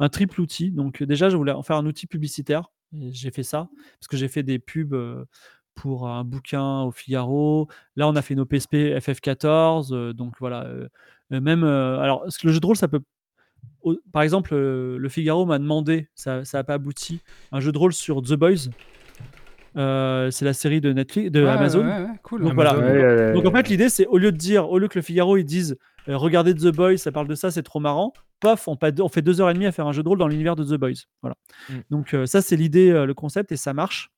un 0.00 0.08
triple 0.08 0.40
outil. 0.40 0.72
Donc, 0.72 1.02
déjà, 1.04 1.28
je 1.28 1.36
voulais 1.36 1.52
en 1.52 1.62
faire 1.62 1.76
un 1.76 1.86
outil 1.86 2.08
publicitaire. 2.08 2.72
J'ai 2.92 3.30
fait 3.30 3.42
ça 3.44 3.68
parce 4.00 4.08
que 4.08 4.16
j'ai 4.16 4.28
fait 4.28 4.42
des 4.42 4.58
pubs 4.58 4.94
pour 5.80 6.08
un 6.08 6.24
bouquin 6.24 6.82
au 6.82 6.90
Figaro. 6.90 7.68
Là, 7.96 8.08
on 8.08 8.16
a 8.16 8.22
fait 8.22 8.34
nos 8.34 8.44
PSP 8.46 8.74
FF14. 8.98 9.92
euh, 9.92 10.12
donc, 10.12 10.34
voilà. 10.40 10.64
euh, 10.64 10.88
euh, 11.32 11.40
même, 11.40 11.62
euh, 11.64 11.98
alors, 12.00 12.24
le 12.44 12.52
jeu 12.52 12.60
de 12.60 12.66
rôle, 12.66 12.76
ça 12.76 12.88
peut. 12.88 13.00
au- 13.82 13.96
Par 14.12 14.22
exemple, 14.22 14.50
euh, 14.54 14.96
le 14.98 15.08
Figaro 15.08 15.46
m'a 15.46 15.58
demandé, 15.58 16.08
ça 16.14 16.42
n'a 16.52 16.64
pas 16.64 16.74
abouti, 16.74 17.20
un 17.52 17.60
jeu 17.60 17.72
de 17.72 17.78
rôle 17.78 17.92
sur 17.92 18.22
The 18.22 18.34
Boys. 18.34 18.70
Euh, 19.76 20.30
c'est 20.30 20.44
la 20.44 20.54
série 20.54 20.80
de 20.80 20.92
Netflix, 20.92 21.30
de 21.30 21.42
Ouais, 21.44 21.50
Amazon. 21.50 21.86
ouais, 21.86 22.02
ouais, 22.02 22.06
cool. 22.22 22.42
Donc 22.42 22.52
Amazon. 22.52 22.80
voilà. 22.80 23.26
Ouais, 23.26 23.32
Donc 23.34 23.46
en 23.46 23.52
fait, 23.52 23.68
l'idée, 23.68 23.88
c'est 23.88 24.06
au 24.06 24.18
lieu 24.18 24.32
de 24.32 24.36
dire, 24.36 24.68
au 24.70 24.78
lieu 24.78 24.88
que 24.88 24.98
le 24.98 25.02
Figaro 25.02 25.36
ils 25.36 25.44
disent, 25.44 25.76
euh, 26.08 26.16
regardez 26.16 26.54
The 26.54 26.68
Boys, 26.74 26.96
ça 26.96 27.12
parle 27.12 27.28
de 27.28 27.34
ça, 27.34 27.50
c'est 27.50 27.62
trop 27.62 27.78
marrant. 27.78 28.12
Paf, 28.40 28.66
on, 28.68 28.76
fait 28.76 29.22
deux 29.22 29.40
heures 29.40 29.50
et 29.50 29.54
demie 29.54 29.66
à 29.66 29.72
faire 29.72 29.86
un 29.86 29.92
jeu 29.92 30.02
de 30.02 30.08
rôle 30.08 30.18
dans 30.18 30.28
l'univers 30.28 30.56
de 30.56 30.64
The 30.64 30.78
Boys. 30.80 31.04
Voilà. 31.22 31.36
Mm. 31.68 31.74
Donc 31.90 32.14
euh, 32.14 32.24
ça, 32.26 32.40
c'est 32.40 32.56
l'idée, 32.56 32.90
euh, 32.90 33.04
le 33.04 33.14
concept, 33.14 33.52
et 33.52 33.56
ça 33.56 33.74
marche. 33.74 34.10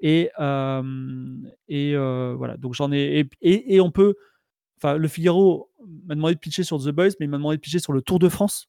Et, 0.00 0.30
et 1.68 1.96
voilà. 1.96 2.56
Donc 2.58 2.74
j'en 2.74 2.92
ai. 2.92 3.20
Et, 3.20 3.28
et- 3.42 3.74
et 3.76 3.80
on 3.80 3.90
peut. 3.90 4.14
Enfin, 4.78 4.96
le 4.96 5.08
Figaro 5.08 5.70
m'a 6.06 6.14
demandé 6.14 6.34
de 6.34 6.38
pitcher 6.38 6.62
sur 6.62 6.78
The 6.78 6.90
Boys, 6.90 7.08
mais 7.18 7.26
il 7.26 7.28
m'a 7.28 7.36
demandé 7.38 7.56
de 7.56 7.60
pitcher 7.60 7.80
sur 7.80 7.92
le 7.92 8.00
Tour 8.00 8.18
de 8.20 8.28
France 8.28 8.68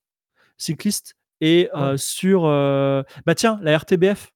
cycliste 0.57 1.15
et 1.41 1.69
Ah 1.73 1.89
euh, 1.91 1.97
sur. 1.97 2.45
euh, 2.45 3.03
bah 3.25 3.35
tiens, 3.35 3.59
la 3.61 3.77
RTBF. 3.77 4.31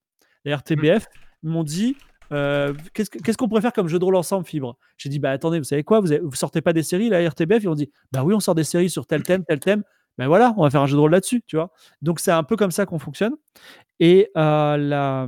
La 0.46 0.56
RTBF, 0.58 1.08
ils 1.44 1.50
m'ont 1.50 1.64
dit. 1.64 1.98
euh, 2.32 2.74
qu'est-ce 2.94 3.10
que- 3.10 3.20
qu'est-ce 3.20 3.38
qu'on 3.38 3.48
pourrait 3.48 3.62
faire 3.62 3.74
comme 3.74 3.88
jeu 3.88 4.00
de 4.00 4.06
rôle 4.06 4.16
ensemble, 4.16 4.46
Fibre? 4.46 4.78
J'ai 4.98 5.10
dit, 5.10 5.20
bah 5.20 5.32
attendez, 5.32 5.58
vous 5.60 5.64
savez 5.66 5.84
quoi? 5.84 6.00
Vous, 6.00 6.12
avez- 6.12 6.22
vous 6.22 6.34
sortez 6.36 6.62
pas 6.62 6.74
des 6.74 6.82
séries, 6.84 7.10
la 7.10 7.20
RTBF 7.30 7.64
Ils 7.64 7.70
ont 7.70 7.76
dit, 7.76 7.92
bah 8.12 8.24
oui, 8.24 8.34
on 8.34 8.40
sort 8.40 8.56
des 8.56 8.64
séries 8.64 8.90
sur 8.90 9.06
tel 9.06 9.22
thème, 9.24 9.44
tel 9.46 9.60
thème. 9.60 9.84
Ben 10.18 10.28
voilà, 10.28 10.54
on 10.58 10.64
va 10.64 10.70
faire 10.70 10.82
un 10.82 10.88
jeu 10.88 10.96
de 10.96 11.00
rôle 11.02 11.12
là-dessus, 11.12 11.44
tu 11.48 11.56
vois? 11.58 11.72
Donc 12.02 12.20
c'est 12.20 12.32
un 12.32 12.44
peu 12.44 12.56
comme 12.56 12.72
ça 12.72 12.86
qu'on 12.86 12.98
fonctionne. 13.00 13.34
Et 14.00 14.30
la, 14.36 15.28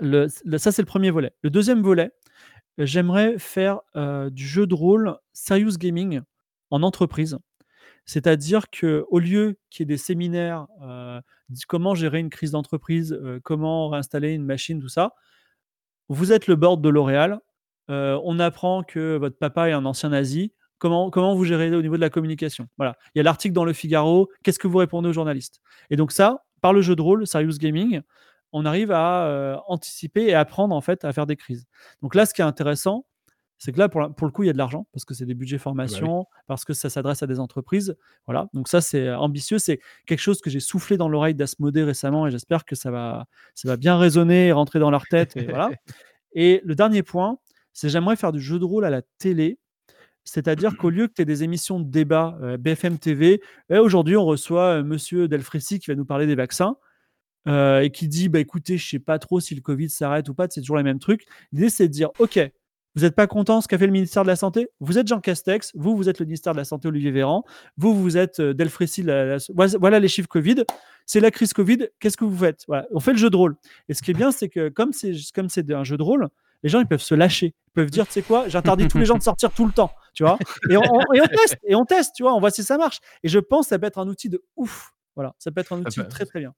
le, 0.00 0.28
ça, 0.28 0.72
c'est 0.72 0.82
le 0.82 0.86
premier 0.86 1.10
volet. 1.10 1.32
Le 1.42 1.50
deuxième 1.50 1.82
volet, 1.82 2.10
j'aimerais 2.78 3.38
faire 3.38 3.80
euh, 3.96 4.30
du 4.30 4.46
jeu 4.46 4.66
de 4.66 4.74
rôle 4.74 5.16
serious 5.32 5.76
gaming 5.78 6.20
en 6.70 6.82
entreprise. 6.82 7.38
C'est-à-dire 8.04 8.70
que 8.70 9.04
au 9.10 9.18
lieu 9.18 9.58
qu'il 9.70 9.82
y 9.82 9.84
ait 9.84 9.86
des 9.86 9.98
séminaires, 9.98 10.66
euh, 10.82 11.20
comment 11.66 11.94
gérer 11.94 12.20
une 12.20 12.30
crise 12.30 12.52
d'entreprise, 12.52 13.12
euh, 13.12 13.40
comment 13.42 13.88
réinstaller 13.88 14.32
une 14.32 14.44
machine, 14.44 14.80
tout 14.80 14.88
ça, 14.88 15.14
vous 16.08 16.32
êtes 16.32 16.46
le 16.46 16.56
board 16.56 16.80
de 16.80 16.88
L'Oréal. 16.88 17.38
on 17.88 18.38
apprend 18.38 18.82
que 18.82 19.16
votre 19.18 19.36
papa 19.36 19.68
est 19.68 19.72
un 19.72 19.84
ancien 19.84 20.08
nazi. 20.10 20.52
Comment, 20.78 21.10
comment 21.10 21.34
vous 21.34 21.44
gérez 21.44 21.74
au 21.74 21.82
niveau 21.82 21.96
de 21.96 22.00
la 22.00 22.08
communication? 22.08 22.66
Voilà. 22.78 22.96
Il 23.14 23.18
y 23.18 23.20
a 23.20 23.24
l'article 23.24 23.52
dans 23.52 23.64
le 23.64 23.72
Figaro. 23.74 24.30
Qu'est-ce 24.42 24.58
que 24.58 24.68
vous 24.68 24.78
répondez 24.78 25.08
aux 25.08 25.12
journalistes? 25.12 25.60
Et 25.90 25.96
donc 25.96 26.12
ça, 26.12 26.44
par 26.62 26.72
le 26.72 26.80
jeu 26.80 26.96
de 26.96 27.02
rôle, 27.02 27.26
Serious 27.26 27.58
Gaming, 27.58 28.00
on 28.52 28.64
arrive 28.64 28.90
à 28.92 29.26
euh, 29.26 29.56
anticiper 29.66 30.24
et 30.24 30.34
apprendre 30.34 30.74
en 30.74 30.80
fait 30.80 31.04
à 31.04 31.12
faire 31.12 31.26
des 31.26 31.36
crises. 31.36 31.66
Donc 32.02 32.14
là, 32.14 32.26
ce 32.26 32.34
qui 32.34 32.40
est 32.40 32.44
intéressant, 32.44 33.06
c'est 33.60 33.72
que 33.72 33.78
là, 33.78 33.88
pour, 33.88 34.00
la- 34.00 34.08
pour 34.08 34.26
le 34.26 34.32
coup, 34.32 34.44
il 34.44 34.46
y 34.46 34.50
a 34.50 34.52
de 34.52 34.58
l'argent 34.58 34.86
parce 34.92 35.04
que 35.04 35.14
c'est 35.14 35.26
des 35.26 35.34
budgets 35.34 35.58
formation, 35.58 36.26
parce 36.46 36.64
que 36.64 36.72
ça 36.74 36.88
s'adresse 36.90 37.22
à 37.24 37.26
des 37.26 37.40
entreprises. 37.40 37.96
Voilà. 38.26 38.48
Donc 38.54 38.68
ça, 38.68 38.80
c'est 38.80 39.10
ambitieux. 39.12 39.58
C'est 39.58 39.80
quelque 40.06 40.20
chose 40.20 40.40
que 40.40 40.48
j'ai 40.48 40.60
soufflé 40.60 40.96
dans 40.96 41.08
l'oreille 41.08 41.34
d'Asmodée 41.34 41.82
récemment 41.82 42.26
et 42.26 42.30
j'espère 42.30 42.64
que 42.64 42.76
ça 42.76 42.90
va, 42.92 43.26
ça 43.54 43.66
va 43.68 43.76
bien 43.76 43.98
résonner 43.98 44.46
et 44.46 44.52
rentrer 44.52 44.78
dans 44.78 44.90
leur 44.92 45.04
tête. 45.06 45.36
Et 45.36 45.44
voilà. 45.46 45.70
Et 46.34 46.60
le 46.64 46.74
dernier 46.76 47.02
point, 47.02 47.38
c'est 47.72 47.88
j'aimerais 47.88 48.14
faire 48.14 48.32
du 48.32 48.40
jeu 48.40 48.58
de 48.58 48.64
rôle 48.64 48.84
à 48.84 48.90
la 48.90 49.02
télé. 49.18 49.58
C'est-à-dire 50.24 50.76
qu'au 50.76 50.90
lieu 50.90 51.08
que 51.08 51.14
tu 51.14 51.22
aies 51.22 51.24
des 51.24 51.42
émissions 51.42 51.80
de 51.80 51.90
débat 51.90 52.38
euh, 52.42 52.58
BFM 52.58 52.98
TV, 52.98 53.40
eh, 53.70 53.78
aujourd'hui 53.78 54.16
on 54.16 54.24
reçoit 54.26 54.78
euh, 54.80 54.84
Monsieur 54.84 55.26
Delfrécy 55.26 55.78
qui 55.80 55.90
va 55.90 55.94
nous 55.96 56.04
parler 56.04 56.26
des 56.26 56.34
vaccins 56.34 56.76
euh, 57.48 57.80
et 57.80 57.90
qui 57.90 58.08
dit 58.08 58.28
bah, 58.28 58.38
écoutez, 58.40 58.78
je 58.78 58.88
sais 58.88 58.98
pas 58.98 59.18
trop 59.18 59.40
si 59.40 59.54
le 59.54 59.60
Covid 59.60 59.88
s'arrête 59.88 60.28
ou 60.28 60.34
pas, 60.34 60.46
c'est 60.50 60.60
toujours 60.60 60.76
les 60.76 60.82
mêmes 60.82 60.98
trucs. 60.98 61.24
L'idée 61.52 61.70
c'est 61.70 61.88
de 61.88 61.92
dire 61.92 62.10
ok, 62.18 62.38
vous 62.94 63.02
n'êtes 63.02 63.14
pas 63.14 63.26
content 63.26 63.58
de 63.58 63.62
ce 63.62 63.68
qu'a 63.68 63.78
fait 63.78 63.86
le 63.86 63.92
ministère 63.92 64.22
de 64.24 64.28
la 64.28 64.36
Santé? 64.36 64.68
Vous 64.80 64.98
êtes 64.98 65.06
Jean 65.06 65.20
Castex, 65.20 65.72
vous, 65.74 65.96
vous 65.96 66.08
êtes 66.08 66.18
le 66.18 66.26
ministère 66.26 66.52
de 66.52 66.58
la 66.58 66.64
Santé 66.64 66.88
Olivier 66.88 67.10
Véran, 67.12 67.44
vous, 67.76 67.94
vous 67.94 68.16
êtes 68.16 68.40
euh, 68.40 68.54
Delfrécy, 68.54 69.02
la- 69.02 69.24
la- 69.36 69.38
voilà- 69.78 70.00
les 70.00 70.08
chiffres 70.08 70.28
Covid, 70.28 70.64
c'est 71.06 71.20
la 71.20 71.30
crise 71.30 71.52
Covid, 71.52 71.88
qu'est-ce 72.00 72.16
que 72.16 72.24
vous 72.24 72.36
faites? 72.36 72.64
Voilà. 72.66 72.86
On 72.92 73.00
fait 73.00 73.12
le 73.12 73.18
jeu 73.18 73.30
de 73.30 73.36
rôle. 73.36 73.56
Et 73.88 73.94
ce 73.94 74.02
qui 74.02 74.10
est 74.10 74.14
bien, 74.14 74.30
c'est 74.32 74.48
que 74.48 74.68
comme 74.68 74.92
c'est 74.92 75.12
comme 75.34 75.48
c'est 75.48 75.70
un 75.72 75.84
jeu 75.84 75.96
de 75.96 76.02
rôle, 76.02 76.28
les 76.64 76.68
gens 76.68 76.80
ils 76.80 76.86
peuvent 76.88 77.00
se 77.00 77.14
lâcher, 77.14 77.54
ils 77.68 77.72
peuvent 77.72 77.90
dire 77.90 78.04
tu 78.06 78.14
sais 78.14 78.22
quoi, 78.22 78.48
j'interdis 78.48 78.88
tous 78.88 78.98
les 78.98 79.04
gens 79.06 79.16
de 79.16 79.22
sortir 79.22 79.52
tout 79.52 79.64
le 79.64 79.70
temps, 79.72 79.92
tu 80.12 80.24
vois? 80.24 80.38
Et 80.70 80.76
on, 80.76 80.82
on- 80.82 81.12
et 81.14 81.20
on 81.22 81.26
teste, 81.28 81.56
et 81.64 81.74
on 81.76 81.84
teste, 81.84 82.14
tu 82.16 82.24
vois, 82.24 82.34
on 82.34 82.40
voit 82.40 82.50
si 82.50 82.64
ça 82.64 82.76
marche. 82.78 82.98
Et 83.22 83.28
je 83.28 83.38
pense 83.38 83.66
que 83.66 83.68
ça 83.68 83.78
peut 83.78 83.86
être 83.86 83.98
un 83.98 84.08
outil 84.08 84.28
de 84.28 84.42
ouf. 84.56 84.90
Voilà, 85.14 85.34
ça 85.38 85.52
peut 85.52 85.60
être 85.60 85.72
un 85.72 85.78
outil 85.82 86.00
très 86.08 86.26
très 86.26 86.40
bien. 86.40 86.52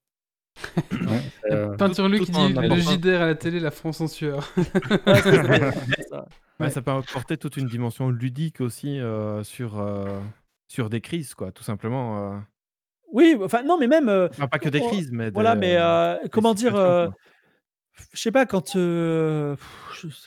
Euh, 1.50 1.74
Peinture 1.76 2.08
lui 2.08 2.20
qui 2.20 2.30
dit 2.30 2.52
le. 2.52 2.76
JDR 2.76 3.22
à 3.22 3.26
la 3.26 3.34
télé, 3.34 3.58
la 3.60 3.70
France 3.72 4.00
en 4.00 4.06
sueur. 4.06 4.52
Ouais, 6.60 6.68
ça, 6.68 6.82
peut 6.82 6.90
apporter 6.90 7.38
toute 7.38 7.56
une 7.56 7.66
dimension 7.68 8.10
ludique 8.10 8.60
aussi 8.60 9.00
euh, 9.00 9.42
sur, 9.42 9.80
euh, 9.80 10.20
sur 10.68 10.90
des 10.90 11.00
crises, 11.00 11.34
quoi, 11.34 11.52
tout 11.52 11.62
simplement. 11.62 12.34
euh. 12.34 12.38
Oui, 13.12 13.34
enfin 13.42 13.62
non, 13.62 13.78
mais 13.78 13.86
même. 13.86 14.10
euh, 14.10 14.28
Enfin, 14.30 14.46
pas 14.46 14.58
que 14.58 14.68
des 14.68 14.80
crises, 14.82 15.10
mais 15.10 15.30
Voilà, 15.30 15.54
des- 15.54 15.60
mais 15.60 15.76
euh, 15.78 16.18
des 16.22 16.28
comment 16.28 16.52
dire 16.52 16.76
euh. 16.76 17.08
Je 18.12 18.20
sais 18.20 18.30
pas 18.30 18.44
quand 18.46 18.76
euh, 18.76 19.56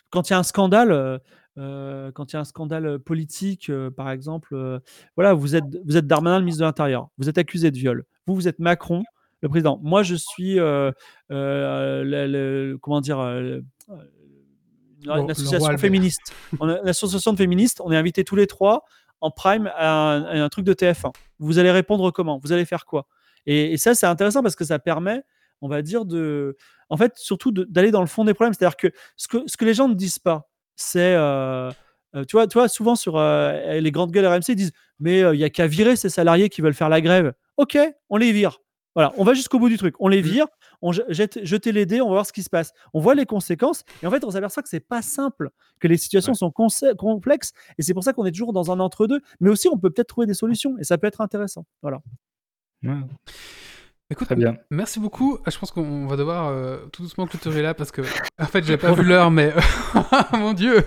quand 0.09 0.29
il 0.29 0.33
y 0.33 0.35
a 0.35 0.39
un 0.39 0.43
scandale. 0.43 0.91
euh, 0.91 1.17
euh, 1.59 2.11
quand 2.11 2.33
il 2.33 2.35
y 2.35 2.37
a 2.37 2.39
un 2.39 2.45
scandale 2.45 2.97
politique, 2.97 3.69
euh, 3.69 3.91
par 3.91 4.09
exemple, 4.09 4.55
euh, 4.55 4.79
voilà, 5.15 5.35
vous 5.35 5.55
êtes, 5.55 5.63
vous 5.85 5.97
êtes 5.97 6.07
Darmanin, 6.07 6.39
le 6.39 6.45
ministre 6.45 6.61
de 6.61 6.65
l'Intérieur, 6.65 7.09
vous 7.19 7.29
êtes 7.29 7.37
accusé 7.37 7.69
de 7.69 7.77
viol. 7.77 8.05
Vous, 8.25 8.33
vous 8.33 8.47
êtes 8.47 8.57
Macron, 8.57 9.03
le 9.43 9.49
président. 9.49 9.79
Moi, 9.83 10.01
je 10.03 10.15
suis, 10.15 10.59
euh, 10.59 10.91
euh, 11.31 12.03
le- 12.03 12.27
le- 12.71 12.77
comment 12.79 13.01
dire, 13.01 13.19
euh, 13.19 13.59
une, 13.89 13.89
Le- 13.89 13.97
le 13.97 15.03
une 15.03 15.09
roi 15.21 15.31
association 15.31 15.65
Albert. 15.67 15.79
féministe. 15.81 16.33
On 16.59 16.69
a 16.69 16.79
une 16.81 16.87
association 16.87 17.33
de 17.33 17.37
féministes. 17.37 17.81
On 17.83 17.91
est 17.91 17.97
invités 17.97 18.23
tous 18.23 18.35
les 18.37 18.47
trois 18.47 18.83
en 19.21 19.29
prime 19.31 19.69
à 19.75 19.91
un, 20.13 20.23
à 20.23 20.43
un 20.43 20.49
truc 20.49 20.65
de 20.65 20.73
TF1. 20.73 21.11
Vous 21.39 21.59
allez 21.59 21.71
répondre 21.71 22.09
comment? 22.11 22.39
Vous 22.41 22.51
allez 22.53 22.65
faire 22.65 22.85
quoi? 22.85 23.05
Et, 23.45 23.73
et 23.73 23.77
ça, 23.77 23.93
c'est 23.95 24.05
intéressant 24.05 24.41
parce 24.41 24.55
que 24.55 24.63
ça 24.63 24.79
permet, 24.79 25.21
on 25.61 25.67
va 25.67 25.81
dire, 25.81 26.05
de, 26.05 26.55
en 26.89 26.95
fait, 26.97 27.11
surtout 27.17 27.51
d'aller 27.51 27.91
dans 27.91 27.99
le 28.01 28.07
fond 28.07 28.23
des 28.23 28.33
problèmes. 28.33 28.53
C'est-à-dire 28.53 28.77
que 28.77 28.87
ce, 29.17 29.27
que 29.27 29.37
ce 29.45 29.57
que 29.57 29.65
les 29.65 29.73
gens 29.73 29.89
ne 29.89 29.93
disent 29.93 30.19
pas, 30.19 30.49
c'est, 30.77 31.15
euh, 31.15 31.69
tu 32.27 32.37
vois, 32.37 32.47
tu 32.47 32.57
vois, 32.57 32.69
souvent 32.69 32.95
sur 32.95 33.17
euh, 33.17 33.79
les 33.81 33.91
grandes 33.91 34.11
gueules 34.11 34.25
RMC, 34.25 34.43
ils 34.49 34.55
disent, 34.55 34.71
mais 34.99 35.21
euh, 35.21 35.35
il 35.35 35.39
y 35.41 35.43
a 35.43 35.49
qu'à 35.49 35.67
virer 35.67 35.97
ces 35.97 36.09
salariés 36.09 36.47
qui 36.47 36.61
veulent 36.61 36.73
faire 36.73 36.87
la 36.89 37.01
grève. 37.01 37.33
Ok, 37.57 37.77
on 38.09 38.15
les 38.17 38.31
vire. 38.31 38.59
Voilà, 38.95 39.11
on 39.17 39.23
va 39.23 39.33
jusqu'au 39.33 39.57
bout 39.59 39.69
du 39.69 39.77
truc. 39.77 39.95
On 39.99 40.07
les 40.07 40.21
vire, 40.21 40.45
on 40.81 40.91
je- 40.91 41.01
jette, 41.09 41.65
les 41.65 41.85
dés, 41.85 41.99
on 42.01 42.07
va 42.07 42.13
voir 42.13 42.25
ce 42.25 42.33
qui 42.33 42.43
se 42.43 42.49
passe. 42.49 42.73
On 42.93 42.99
voit 42.99 43.15
les 43.15 43.25
conséquences 43.25 43.83
et 44.03 44.07
en 44.07 44.11
fait, 44.11 44.23
on 44.23 44.31
s'aperçoit 44.31 44.61
que 44.61 44.69
c'est 44.69 44.79
pas 44.79 45.01
simple, 45.01 45.49
que 45.79 45.87
les 45.87 45.97
situations 45.97 46.33
sont 46.35 46.51
complexes 46.51 47.53
et 47.77 47.81
c'est 47.81 47.93
pour 47.93 48.03
ça 48.03 48.13
qu'on 48.13 48.25
est 48.25 48.31
toujours 48.31 48.53
dans 48.53 48.71
un 48.71 48.79
entre-deux. 48.79 49.19
Mais 49.39 49.49
aussi, 49.49 49.67
on 49.67 49.77
peut 49.77 49.89
peut-être 49.89 50.09
trouver 50.09 50.27
des 50.27 50.33
solutions 50.35 50.77
et 50.77 50.83
ça 50.83 50.97
peut 50.97 51.07
être 51.07 51.21
intéressant. 51.21 51.65
Voilà. 51.81 52.01
ouais, 52.83 52.93
Écoute, 54.13 54.27
très 54.27 54.35
bien. 54.35 54.55
merci 54.69 54.99
beaucoup. 54.99 55.37
Ah, 55.45 55.49
Je 55.49 55.57
pense 55.57 55.71
qu'on 55.71 56.05
va 56.07 56.15
devoir 56.15 56.47
euh, 56.49 56.77
tout 56.93 57.01
doucement 57.01 57.25
clôturer 57.27 57.61
là 57.61 57.73
parce 57.73 57.91
que, 57.91 58.01
en 58.39 58.45
fait, 58.45 58.63
j'ai 58.63 58.77
pas 58.77 58.91
vu 58.93 59.03
l'heure, 59.03 59.29
mais 59.31 59.51
mon 60.33 60.53
dieu, 60.53 60.77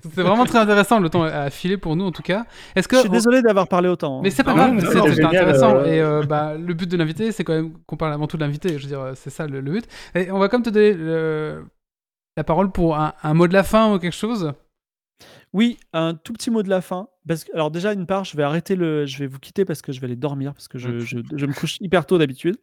c'est 0.00 0.20
vraiment 0.22 0.44
très 0.44 0.58
intéressant. 0.58 1.00
Le 1.00 1.08
temps 1.10 1.22
a 1.24 1.50
filé 1.50 1.76
pour 1.78 1.96
nous 1.96 2.04
en 2.04 2.12
tout 2.12 2.22
cas. 2.22 2.44
Est-ce 2.76 2.86
que 2.86 2.96
Je 2.96 3.00
suis 3.00 3.08
on- 3.08 3.12
désolé 3.12 3.42
d'avoir 3.42 3.66
parlé 3.68 3.88
autant. 3.88 4.18
hein. 4.18 4.20
Mais 4.22 4.30
c'est 4.30 4.44
pas 4.44 4.54
grave, 4.54 4.78
c'était 4.80 5.24
intéressant. 5.24 5.76
euh, 5.76 5.84
Et 5.86 6.00
euh, 6.00 6.22
bah, 6.22 6.54
le 6.58 6.74
but 6.74 6.88
de 6.88 6.96
l'invité, 6.96 7.32
c'est 7.32 7.42
quand 7.44 7.54
même 7.54 7.72
qu'on 7.86 7.96
parle 7.96 8.12
avant 8.12 8.26
tout 8.26 8.36
de 8.36 8.42
l'invité. 8.44 8.78
Je 8.78 8.82
veux 8.82 8.88
dire, 8.88 9.12
c'est 9.14 9.30
ça 9.30 9.46
le, 9.46 9.60
le 9.60 9.70
but. 9.72 9.86
Et 10.14 10.30
on 10.30 10.38
va 10.38 10.48
comme 10.48 10.62
te 10.62 10.70
donner 10.70 10.92
le- 10.92 11.64
la 12.36 12.44
parole 12.44 12.70
pour 12.70 12.96
un, 12.98 13.14
un 13.22 13.34
mot 13.34 13.48
de 13.48 13.52
la 13.54 13.64
fin 13.64 13.92
ou 13.94 13.98
quelque 13.98 14.14
chose. 14.14 14.52
Oui, 15.52 15.78
un 15.92 16.14
tout 16.14 16.32
petit 16.32 16.50
mot 16.50 16.62
de 16.62 16.68
la 16.68 16.80
fin. 16.80 17.08
Parce 17.26 17.44
que, 17.44 17.52
alors 17.54 17.70
déjà, 17.70 17.92
une 17.92 18.06
part, 18.06 18.24
je 18.24 18.36
vais 18.36 18.42
arrêter 18.42 18.76
le, 18.76 19.06
je 19.06 19.18
vais 19.18 19.26
vous 19.26 19.38
quitter 19.38 19.64
parce 19.64 19.82
que 19.82 19.92
je 19.92 20.00
vais 20.00 20.06
aller 20.06 20.16
dormir 20.16 20.52
parce 20.54 20.68
que 20.68 20.78
je, 20.78 20.98
je- 21.00 21.18
je 21.36 21.46
me 21.46 21.52
couche 21.54 21.78
hyper 21.80 22.06
tôt 22.06 22.18
d'habitude. 22.18 22.56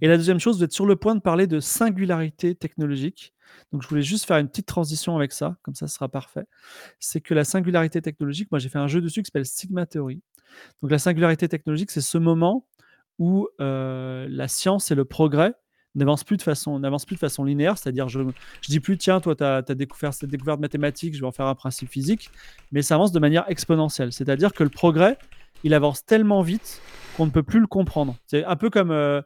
Et 0.00 0.08
la 0.08 0.16
deuxième 0.16 0.38
chose, 0.40 0.58
vous 0.58 0.64
êtes 0.64 0.72
sur 0.72 0.86
le 0.86 0.96
point 0.96 1.14
de 1.14 1.20
parler 1.20 1.46
de 1.46 1.60
singularité 1.60 2.54
technologique. 2.54 3.34
Donc, 3.72 3.82
je 3.82 3.88
voulais 3.88 4.02
juste 4.02 4.24
faire 4.26 4.38
une 4.38 4.48
petite 4.48 4.66
transition 4.66 5.16
avec 5.16 5.32
ça, 5.32 5.56
comme 5.62 5.74
ça, 5.74 5.88
ce 5.88 5.94
sera 5.94 6.08
parfait. 6.08 6.44
C'est 7.00 7.20
que 7.20 7.34
la 7.34 7.44
singularité 7.44 8.00
technologique, 8.00 8.50
moi, 8.50 8.58
j'ai 8.60 8.68
fait 8.68 8.78
un 8.78 8.86
jeu 8.86 9.00
dessus 9.00 9.22
qui 9.22 9.26
s'appelle 9.26 9.46
Sigma 9.46 9.86
Theory. 9.86 10.22
Donc, 10.82 10.90
la 10.90 10.98
singularité 10.98 11.48
technologique, 11.48 11.90
c'est 11.90 12.00
ce 12.00 12.18
moment 12.18 12.66
où 13.18 13.48
euh, 13.60 14.26
la 14.30 14.48
science 14.48 14.90
et 14.90 14.94
le 14.94 15.04
progrès 15.04 15.54
n'avancent 15.94 16.24
plus 16.24 16.36
de 16.36 16.42
façon, 16.42 16.78
n'avancent 16.78 17.04
plus 17.04 17.16
de 17.16 17.20
façon 17.20 17.44
linéaire, 17.44 17.78
c'est-à-dire 17.78 18.08
je, 18.08 18.20
je 18.60 18.68
dis 18.68 18.80
plus 18.80 18.96
tiens 18.96 19.20
toi 19.20 19.34
tu 19.34 19.44
as, 19.44 19.62
découvert 19.62 20.14
cette 20.14 20.30
découverte 20.30 20.60
mathématique, 20.60 21.14
je 21.14 21.20
vais 21.20 21.26
en 21.26 21.32
faire 21.32 21.46
un 21.46 21.54
principe 21.54 21.90
physique, 21.90 22.30
mais 22.72 22.82
ça 22.82 22.94
avance 22.94 23.12
de 23.12 23.18
manière 23.18 23.44
exponentielle, 23.48 24.12
c'est-à-dire 24.12 24.52
que 24.52 24.62
le 24.62 24.70
progrès 24.70 25.18
il 25.64 25.74
avance 25.74 26.04
tellement 26.04 26.42
vite 26.42 26.80
qu'on 27.16 27.26
ne 27.26 27.30
peut 27.30 27.42
plus 27.42 27.60
le 27.60 27.66
comprendre. 27.66 28.16
C'est 28.26 28.44
un 28.44 28.56
peu 28.56 28.70
comme 28.70 28.90
euh, 28.90 29.20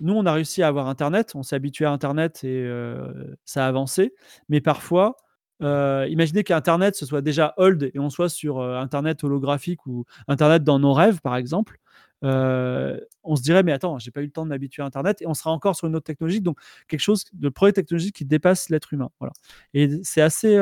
nous 0.00 0.12
on 0.14 0.26
a 0.26 0.32
réussi 0.32 0.62
à 0.62 0.68
avoir 0.68 0.88
Internet, 0.88 1.32
on 1.34 1.42
s'est 1.42 1.56
habitué 1.56 1.84
à 1.84 1.92
Internet 1.92 2.42
et 2.44 2.62
euh, 2.64 3.36
ça 3.44 3.64
a 3.64 3.68
avancé, 3.68 4.14
mais 4.48 4.60
parfois 4.60 5.16
euh, 5.62 6.06
imaginez 6.08 6.44
qu'Internet 6.44 6.96
ce 6.96 7.06
soit 7.06 7.22
déjà 7.22 7.54
old 7.56 7.90
et 7.94 7.98
on 7.98 8.10
soit 8.10 8.28
sur 8.28 8.60
Internet 8.60 9.22
holographique 9.24 9.86
ou 9.86 10.04
Internet 10.26 10.64
dans 10.64 10.78
nos 10.80 10.92
rêves 10.92 11.20
par 11.20 11.36
exemple. 11.36 11.78
On 12.22 13.36
se 13.36 13.42
dirait 13.42 13.62
mais 13.62 13.72
attends 13.72 13.98
j'ai 13.98 14.10
pas 14.10 14.20
eu 14.20 14.26
le 14.26 14.30
temps 14.30 14.44
de 14.44 14.50
m'habituer 14.50 14.82
à 14.82 14.86
internet 14.86 15.22
et 15.22 15.26
on 15.26 15.34
sera 15.34 15.50
encore 15.50 15.76
sur 15.76 15.86
une 15.88 15.96
autre 15.96 16.04
technologie. 16.04 16.40
Donc 16.40 16.58
quelque 16.88 17.00
chose 17.00 17.24
de 17.32 17.48
progrès 17.48 17.72
technologique 17.72 18.16
qui 18.16 18.24
dépasse 18.24 18.70
l'être 18.70 18.92
humain 18.92 19.10
voilà. 19.20 19.32
Et 19.74 19.90
c'est 20.02 20.22
assez 20.22 20.56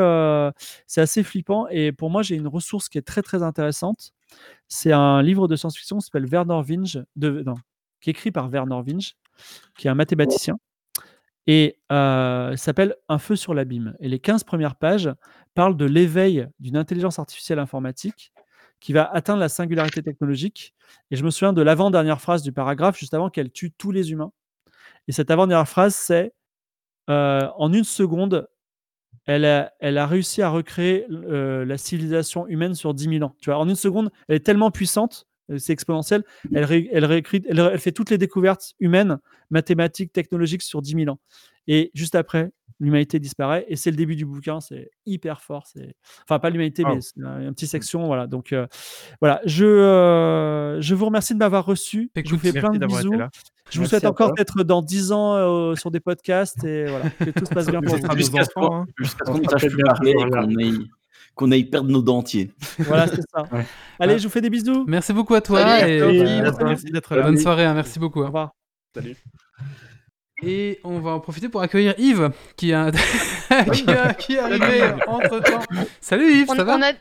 c'est 0.87 1.01
assez 1.01 1.23
flippant 1.23 1.69
et 1.69 1.93
pour 1.93 2.11
moi 2.11 2.23
j'ai 2.23 2.37
une 2.37 2.49
ressource 2.49 2.89
qui 2.89 2.99
est 2.99 3.03
très 3.03 3.23
très 3.23 3.43
intéressante. 3.43 4.13
C'est 4.69 4.93
un 4.93 5.23
livre 5.23 5.49
de 5.49 5.57
science-fiction 5.57 5.99
qui 5.99 6.07
s'appelle 6.07 6.27
Werner 6.27 6.61
Vinge 6.63 7.05
qui 8.01 8.11
est 8.11 8.13
écrit 8.13 8.33
par 8.33 8.49
Werner 8.49 8.81
Vinge 8.87 9.15
qui 9.77 9.87
est 9.87 9.91
un 9.91 9.95
mathématicien 9.95 10.59
et 11.47 11.79
euh, 11.93 12.57
s'appelle 12.57 12.97
Un 13.09 13.19
feu 13.19 13.37
sur 13.37 13.55
l'abîme 13.55 13.97
et 14.01 14.09
les 14.09 14.19
15 14.19 14.45
premières 14.45 14.77
pages 14.77 15.11
parlent 15.55 15.77
de 15.77 15.85
l'éveil 15.85 16.49
d'une 16.59 16.77
intelligence 16.77 17.19
artificielle 17.19 17.59
informatique 17.59 18.33
qui 18.81 18.93
va 18.93 19.05
atteindre 19.13 19.41
la 19.41 19.49
singularité 19.49 20.03
technologique. 20.03 20.75
Et 21.11 21.17
je 21.17 21.25
me 21.25 21.31
souviens 21.31 21.53
de 21.53 21.63
l'avant-dernière 21.63 22.21
phrase 22.21 22.43
du 22.43 22.53
paragraphe, 22.53 22.99
juste 22.99 23.15
avant 23.15 23.31
qu'elle 23.31 23.51
tue 23.51 23.73
tous 23.73 23.91
les 23.91 24.13
humains. 24.13 24.33
Et 25.09 25.13
cette 25.13 25.31
avant-dernière 25.31 25.69
phrase, 25.69 25.95
c'est 25.95 26.33
euh, 27.11 27.49
En 27.57 27.73
une 27.73 27.85
seconde, 27.85 28.49
elle 29.27 29.45
a, 29.45 29.73
elle 29.81 29.99
a 29.99 30.07
réussi 30.07 30.43
à 30.43 30.49
recréer 30.51 31.07
euh, 31.11 31.65
la 31.65 31.79
civilisation 31.79 32.47
humaine 32.47 32.75
sur 32.75 32.95
10 32.95 33.09
000 33.19 33.25
ans. 33.25 33.35
Tu 33.41 33.51
vois, 33.51 33.59
en 33.59 33.69
une 33.69 33.77
seconde, 33.77 34.11
elle 34.29 34.37
est 34.37 34.47
tellement 34.47 34.71
puissante, 34.71 35.27
euh, 35.51 35.59
c'est 35.59 35.73
exponentiel, 35.73 36.25
elle, 36.55 36.65
elle, 36.93 37.05
réécrit- 37.05 37.45
elle, 37.49 37.59
elle 37.59 37.79
fait 37.79 37.93
toutes 37.93 38.11
les 38.11 38.19
découvertes 38.19 38.75
humaines, 38.81 39.19
mathématiques, 39.51 40.13
technologiques 40.13 40.63
sur 40.63 40.83
10 40.83 40.93
000 41.05 41.09
ans. 41.09 41.19
Et 41.69 41.91
juste 41.95 42.15
après, 42.15 42.51
l'humanité 42.79 43.19
disparaît. 43.19 43.65
Et 43.69 43.77
c'est 43.77 43.91
le 43.91 43.97
début 43.97 44.17
du 44.17 44.27
bouquin, 44.27 44.61
c'est 44.61 44.91
hyper 45.07 45.41
fort. 45.41 45.67
C'est... 45.67 45.95
Enfin, 46.25 46.39
pas 46.39 46.51
l'humanité, 46.51 46.85
Wow. 46.85 46.95
mais 46.95 47.01
c'est 47.01 47.23
un, 47.25 47.49
un 47.49 47.53
petit 47.53 47.67
section. 47.67 48.07
Voilà. 48.07 48.27
Donc, 48.27 48.53
euh, 48.53 48.67
voilà. 49.21 49.41
Je, 49.47 49.65
euh, 49.65 50.81
je 50.81 50.95
vous 50.95 51.07
remercie 51.07 51.33
de 51.35 51.39
m'avoir 51.39 51.65
reçu. 51.65 52.11
Je 52.15 52.31
vous 52.31 52.39
fais 52.39 52.53
plein 52.53 52.71
de 52.71 52.85
bisous. 52.87 53.15
Je 53.71 53.81
vous 53.81 53.87
souhaite 53.87 54.05
encore 54.05 54.33
d'être 54.35 54.63
dans 54.63 54.83
10 54.83 55.11
ans 55.13 55.35
euh, 55.37 55.75
sur 55.75 55.91
des 55.91 56.01
podcasts 56.01 56.63
et 56.65 56.85
voilà, 56.87 57.11
que 57.11 57.31
tout 57.31 57.47
se 57.47 57.55
passe 57.55 57.67
bien 57.69 57.81
pour 57.81 57.97
vous. 57.97 58.17
Jusqu'à 58.17 58.45
ce 58.45 58.51
qu'on 58.51 58.87
qu'on 61.35 61.51
aille 61.51 61.65
perdre 61.65 61.91
nos 61.91 62.01
dentiers. 62.03 62.51
Voilà, 62.79 63.07
c'est 63.09 63.21
ça. 63.35 63.43
Ouais. 63.53 63.67
Allez, 63.99 64.19
je 64.19 64.25
vous 64.25 64.31
fais 64.33 64.41
des 64.41 64.49
bisous. 64.51 64.85
Merci 64.89 65.13
beaucoup 65.13 65.35
à 65.35 65.41
toi 65.43 65.61
Salut. 65.61 65.93
et 65.93 66.41
Merci, 66.41 66.87
d'être 66.87 67.15
là. 67.15 67.23
bonne 67.25 67.37
soirée. 67.37 67.65
hein, 67.67 67.75
merci 67.75 67.99
beaucoup. 67.99 68.21
Au 68.21 68.25
hein. 68.25 68.27
revoir. 68.29 68.51
Salut. 68.95 69.17
Et 70.43 70.81
on 70.85 70.99
va 71.01 71.13
en 71.13 71.21
profiter 71.21 71.49
pour 71.49 71.63
accueillir 71.63 71.95
Yves 71.99 72.31
qui, 72.57 72.73
a... 72.73 72.91
qui, 73.73 73.89
a- 73.91 74.15
qui 74.15 74.35
est 74.35 74.39
arrivé 74.39 74.83
entre 75.07 75.41
temps. 75.41 75.63
Salut 76.01 76.31
Yves, 76.31 76.51
On, 76.51 76.55
ça 76.55 76.65
va 76.65 76.77
on 76.77 76.83
a, 76.83 76.93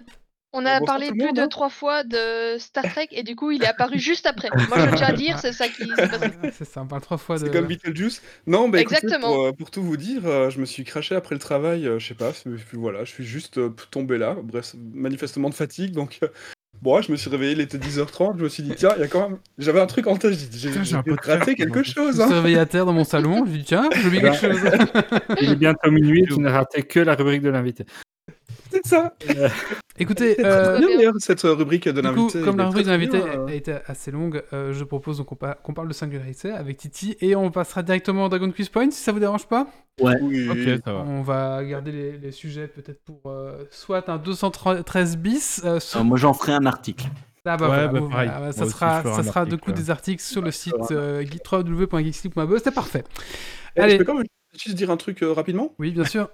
on 0.54 0.66
a 0.66 0.80
Bonsoir 0.80 0.86
parlé 0.86 1.10
plus 1.12 1.20
monde, 1.26 1.36
de 1.36 1.42
hein. 1.42 1.48
trois 1.50 1.70
fois 1.70 2.06
de 2.06 2.58
Star 2.60 2.86
Trek 2.86 3.10
et 3.12 3.24
du 3.24 3.36
coup 3.36 3.52
il 3.52 3.62
est 3.62 3.68
apparu 3.68 4.00
juste 4.00 4.26
après. 4.26 4.48
Moi 4.70 4.78
je 4.90 4.96
tiens 4.96 5.08
à 5.08 5.12
dire, 5.12 5.38
c'est 5.40 5.52
ça 5.52 5.68
qui 5.68 5.84
s'est 5.86 6.08
passé. 6.08 6.32
C'est 6.54 6.64
ça, 6.64 6.82
on 6.82 6.88
parle 6.88 7.02
trois 7.02 7.18
fois 7.18 7.38
de. 7.38 7.46
C'est 7.46 7.52
comme 7.52 7.66
Beetlejuice. 7.66 8.22
Non, 8.48 8.70
bah 8.70 8.80
écoutez, 8.80 8.96
Exactement. 9.04 9.34
pour, 9.34 9.46
euh, 9.48 9.52
pour 9.52 9.70
tout 9.70 9.84
vous 9.84 9.98
dire, 9.98 10.26
euh, 10.26 10.50
je 10.50 10.60
me 10.62 10.66
suis 10.66 10.86
craché 10.86 11.14
après 11.14 11.36
le 11.36 11.40
travail, 11.40 11.86
euh, 11.86 12.00
je 12.00 12.08
sais 12.08 12.14
pas, 12.14 12.32
puis 12.32 12.78
voilà, 12.78 13.04
je 13.04 13.12
suis 13.12 13.26
juste 13.26 13.60
tombé 13.92 14.18
là, 14.18 14.38
bref, 14.42 14.76
manifestement 14.94 15.50
de 15.50 15.56
fatigue, 15.56 15.92
donc 15.92 16.22
bon, 16.86 16.96
ouais, 16.96 17.04
je 17.04 17.12
me 17.12 17.18
suis 17.18 17.30
réveillé, 17.30 17.54
il 17.54 17.60
était 17.62 17.80
10h30, 17.80 18.38
je 18.38 18.44
me 18.44 18.50
suis 18.50 18.64
dit, 18.64 18.74
tiens, 18.76 18.92
il 18.96 19.02
y 19.02 19.04
a 19.04 19.08
quand 19.08 19.28
même, 19.28 19.40
j'avais 19.58 19.82
un 19.82 19.88
truc 19.88 20.06
en 20.06 20.16
tête, 20.16 20.34
j'ai 20.34 20.70
dit, 20.70 20.96
raté 21.24 21.56
quelque 21.56 21.84
chose, 21.84 22.18
Je 22.18 22.22
me 22.22 22.26
suis 22.28 22.34
hein. 22.34 22.36
réveillé 22.36 22.60
à 22.60 22.66
terre 22.68 22.86
dans 22.86 22.94
mon 22.94 23.04
salon, 23.04 23.44
je 23.46 23.52
me 23.52 23.58
dis 23.58 23.64
tiens, 23.64 23.90
j'ai 23.94 24.08
oublié 24.08 24.22
quelque 24.22 24.38
chose. 24.38 24.60
Il 25.42 25.52
est 25.52 25.56
bientôt 25.56 25.92
minuit, 25.92 26.26
tu 26.28 26.40
n'as 26.40 26.52
raté 26.52 26.84
que 26.84 27.00
la 27.00 27.16
rubrique 27.16 27.42
de 27.42 27.50
l'invité. 27.50 27.86
C'est 28.86 28.90
ça. 28.90 29.14
Écoutez, 29.98 30.36
C'est 30.36 30.46
euh, 30.46 30.78
bien 30.80 30.88
d'ailleurs, 30.98 31.14
cette 31.20 31.44
euh, 31.46 31.54
rubrique 31.54 31.88
de 31.88 32.02
du 32.02 32.08
coup, 32.10 32.16
l'invité. 32.16 32.42
comme 32.42 32.58
la 32.58 32.68
rubrique 32.68 32.86
de 32.86 32.92
l'invité 32.92 33.18
euh. 33.22 33.46
a 33.48 33.54
été 33.54 33.76
assez 33.88 34.12
longue, 34.12 34.44
euh, 34.54 34.74
je 34.74 34.84
propose 34.84 35.24
qu'on 35.26 35.36
pa- 35.36 35.56
qu'on 35.56 35.74
parle 35.74 35.88
de 35.88 35.94
singularité 35.94 36.52
avec 36.52 36.78
Titi 36.78 37.16
et 37.22 37.36
on 37.36 37.50
passera 37.50 37.82
directement 37.82 38.26
au 38.26 38.30
Dragon 38.30 38.52
Quiz 38.52 38.70
Point 38.70 38.92
si 38.92 39.02
ça 39.02 39.12
vous 39.12 39.20
dérange 39.20 39.48
pas. 39.48 39.68
Oui. 40.02 40.50
Ok, 40.50 40.82
ça 40.86 40.92
va. 40.94 41.00
On 41.00 41.22
va 41.22 41.64
garder 41.64 41.92
les, 41.92 42.18
les 42.18 42.32
sujets 42.32 42.68
peut-être 42.68 43.02
pour 43.06 43.22
euh, 43.28 43.64
soit 43.72 44.10
un 44.10 44.18
213 44.18 45.18
bis, 45.18 45.62
euh, 45.64 45.80
soit- 45.80 46.02
Euh, 46.02 46.04
moi, 46.04 46.18
j'en 46.18 46.34
ferai 46.34 46.52
un 46.52 46.66
article. 46.66 47.06
Ah 47.48 47.58
bah 47.58 47.70
Ouais, 47.70 47.88
voilà, 47.88 47.88
bah 47.88 48.08
pareil. 48.10 48.30
voilà, 48.36 48.52
ça 48.52 48.66
sera, 48.68 49.04
ça 49.04 49.24
sera 49.24 49.46
de 49.46 49.52
article, 49.52 49.58
coup 49.64 49.70
ouais. 49.70 49.78
des 49.78 49.90
articles 49.92 50.22
sur 50.24 50.42
le 50.42 50.50
site 50.52 50.74
euh, 50.92 51.24
www.geeksleep.be, 51.52 52.58
c'était 52.58 52.72
parfait. 52.72 53.04
Eh, 53.76 53.82
Allez. 53.82 53.94
Je 53.94 53.98
peux 54.00 54.04
quand 54.04 54.16
même 54.16 54.26
juste 54.58 54.76
dire 54.76 54.90
un 54.90 54.98
truc 54.98 55.22
euh, 55.22 55.32
rapidement? 55.32 55.74
Oui, 55.80 55.92
bien 55.92 56.06
sûr. 56.06 56.28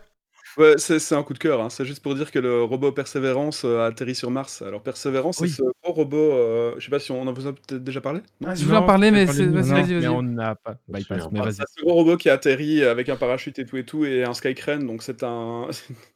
Ouais, 0.58 0.74
c'est 0.78 1.00
c'est 1.00 1.16
un 1.16 1.24
coup 1.24 1.34
de 1.34 1.40
cœur, 1.40 1.62
hein. 1.62 1.70
c'est 1.70 1.86
juste 1.86 2.04
pour 2.04 2.14
dire 2.14 2.30
que 2.32 2.40
le 2.40 2.64
robot 2.64 2.92
Persévérance 2.92 3.64
euh, 3.64 3.80
a 3.80 3.86
atterri 3.86 4.16
sur 4.16 4.30
Mars. 4.32 4.62
Alors 4.62 4.84
Persévérance, 4.84 5.40
Oui. 5.40 5.50
c'est 5.50 5.58
ce 5.58 5.62
gros 5.84 5.94
robot, 5.94 6.18
euh, 6.18 6.76
je 6.78 6.84
sais 6.86 6.92
pas 6.92 7.00
si 7.00 7.12
on 7.12 7.26
en 7.26 7.32
vous 7.34 7.48
a 7.48 7.54
peut-être 7.54 7.84
déjà 7.84 8.02
parlé? 8.02 8.20
Non 8.42 8.50
Ah, 8.50 8.56
je 8.56 8.66
voulais 8.66 8.78
en 8.78 8.86
parler, 8.86 9.12
mais 9.12 9.28
c'est- 9.28 9.46
vas-y, 9.46 9.70
Non, 9.70 9.76
vas-y, 9.76 9.94
mais 9.94 10.00
vas-y. 10.02 10.08
on 10.10 10.24
n'a 10.24 10.56
pas 10.56 10.78
bypass, 10.90 11.30
mais 11.32 11.40
vas-y. 11.40 11.54
C'est 11.54 11.64
ce 11.78 11.82
gros 11.82 11.94
robot 11.94 12.18
qui 12.18 12.30
a 12.30 12.34
atterri 12.34 12.84
avec 12.84 13.08
un 13.10 13.16
parachute 13.16 13.60
et 13.60 13.66
tout 13.66 13.78
et 13.78 13.86
tout 13.86 14.04
et 14.06 14.24
un 14.26 14.34
Skycrane, 14.34 14.86
donc 14.86 15.04
c'est 15.04 15.24
un... 15.24 15.68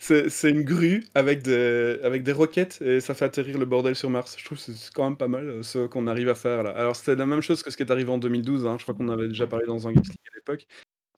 c'est 0.00 0.28
c'est 0.28 0.50
une 0.50 0.62
grue 0.64 1.04
avec 1.14 1.42
des, 1.42 1.98
avec 2.02 2.22
des 2.24 2.32
roquettes 2.32 2.82
et 2.82 3.00
ça 3.00 3.14
fait 3.14 3.24
atterrir 3.24 3.58
le 3.58 3.64
bordel 3.64 3.94
sur 3.94 4.10
Mars. 4.10 4.36
Je 4.38 4.44
trouve 4.44 4.58
que 4.58 4.64
c'est 4.72 4.92
quand 4.92 5.04
même 5.04 5.16
pas 5.16 5.28
mal 5.28 5.48
euh, 5.48 5.62
ce 5.62 5.86
qu'on 5.86 6.06
arrive 6.08 6.28
à 6.28 6.34
faire 6.34 6.62
là. 6.64 6.70
Alors 6.70 6.96
c'était 6.96 7.14
la 7.16 7.26
même 7.26 7.40
chose 7.42 7.62
que 7.62 7.70
ce 7.70 7.76
qui 7.76 7.82
est 7.84 7.90
arrivé 7.92 8.10
en 8.10 8.18
2012, 8.18 8.66
hein. 8.66 8.76
je 8.78 8.82
crois 8.82 8.94
qu'on 8.94 9.08
avait 9.08 9.28
déjà 9.28 9.46
parlé 9.46 9.64
dans 9.66 9.86
un 9.88 9.92
Geeks 9.92 10.08
League 10.08 10.28
à 10.32 10.36
l'époque. 10.36 10.66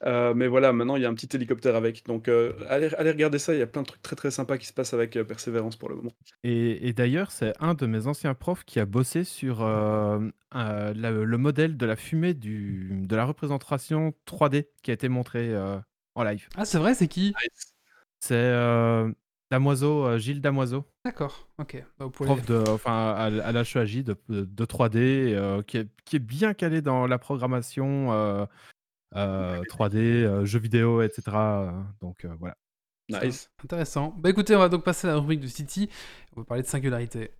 Euh, 0.06 0.34
mais 0.34 0.46
voilà, 0.48 0.72
maintenant 0.74 0.96
il 0.96 1.02
y 1.02 1.06
a 1.06 1.08
un 1.08 1.14
petit 1.14 1.34
hélicoptère 1.34 1.76
avec. 1.76 2.04
Donc 2.06 2.28
euh, 2.28 2.52
allez, 2.68 2.92
allez 2.98 3.10
regarder 3.10 3.38
ça, 3.38 3.54
il 3.54 3.58
y 3.58 3.62
a 3.62 3.66
plein 3.66 3.82
de 3.82 3.86
trucs 3.86 4.02
très 4.02 4.16
très 4.16 4.30
sympas 4.30 4.58
qui 4.58 4.66
se 4.66 4.72
passent 4.74 4.92
avec 4.92 5.16
euh, 5.16 5.24
Persévérance 5.24 5.76
pour 5.76 5.88
le 5.88 5.96
moment. 5.96 6.12
Et, 6.42 6.88
et 6.88 6.92
d'ailleurs, 6.92 7.30
c'est 7.30 7.54
un 7.58 7.72
de 7.74 7.86
mes 7.86 8.06
anciens 8.06 8.34
profs 8.34 8.64
qui 8.64 8.80
a 8.80 8.84
bossé 8.86 9.24
sur 9.24 9.62
euh, 9.62 10.18
euh, 10.54 10.92
la- 10.94 11.10
le 11.10 11.38
modèle 11.38 11.76
de 11.76 11.86
la 11.86 11.96
fumée 11.96 12.34
du, 12.34 12.88
de 13.06 13.16
la 13.16 13.24
représentation 13.24 14.12
3D 14.26 14.68
qui 14.82 14.90
a 14.90 14.94
été 14.94 15.08
montrée 15.08 15.54
euh, 15.54 15.78
en 16.14 16.22
live. 16.24 16.48
Ah, 16.56 16.64
c'est 16.66 16.78
vrai, 16.78 16.94
c'est 16.94 17.08
qui? 17.08 17.32
C'est 18.20 18.34
euh, 18.34 19.10
Damoiseau, 19.50 20.04
euh, 20.06 20.18
Gilles 20.18 20.40
Damoiseau, 20.40 20.84
D'accord, 21.04 21.48
ok. 21.58 21.84
Bah, 21.98 22.04
vous 22.06 22.10
pouvez- 22.10 22.28
prof 22.28 22.44
de, 22.46 22.62
enfin, 22.70 23.14
à, 23.16 23.24
à 23.24 23.52
l'HEAJ 23.52 24.04
de, 24.04 24.16
de 24.28 24.64
3D, 24.64 25.34
euh, 25.34 25.62
qui, 25.62 25.76
est, 25.78 25.88
qui 26.06 26.16
est 26.16 26.20
bien 26.20 26.54
calé 26.54 26.80
dans 26.80 27.06
la 27.06 27.18
programmation 27.18 28.10
3D, 29.14 29.96
euh, 29.96 30.44
jeux 30.44 30.58
vidéo, 30.58 31.02
etc. 31.02 31.22
euh, 31.28 31.70
Donc 32.00 32.24
euh, 32.24 32.34
voilà. 32.38 32.56
Nice. 33.08 33.50
Intéressant. 33.62 34.14
Bah 34.18 34.30
écoutez, 34.30 34.56
on 34.56 34.60
va 34.60 34.68
donc 34.68 34.82
passer 34.82 35.06
à 35.06 35.10
la 35.12 35.16
rubrique 35.18 35.40
de 35.40 35.46
City. 35.46 35.90
On 36.34 36.40
va 36.40 36.44
parler 36.44 36.62
de 36.62 36.68
singularité. 36.68 37.30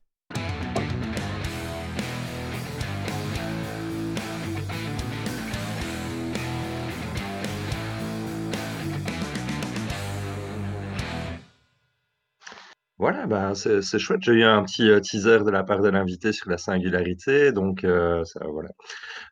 Voilà, 12.98 13.26
bah, 13.26 13.54
c'est 13.56 13.82
c'est 13.82 13.98
chouette. 13.98 14.20
J'ai 14.22 14.32
eu 14.34 14.44
un 14.44 14.62
petit 14.62 14.88
euh, 14.88 15.00
teaser 15.00 15.40
de 15.44 15.50
la 15.50 15.64
part 15.64 15.80
de 15.82 15.88
l'invité 15.88 16.32
sur 16.32 16.48
la 16.48 16.58
singularité. 16.58 17.50
Donc, 17.50 17.82
euh, 17.82 18.24
ça, 18.24 18.40
voilà. 18.48 18.68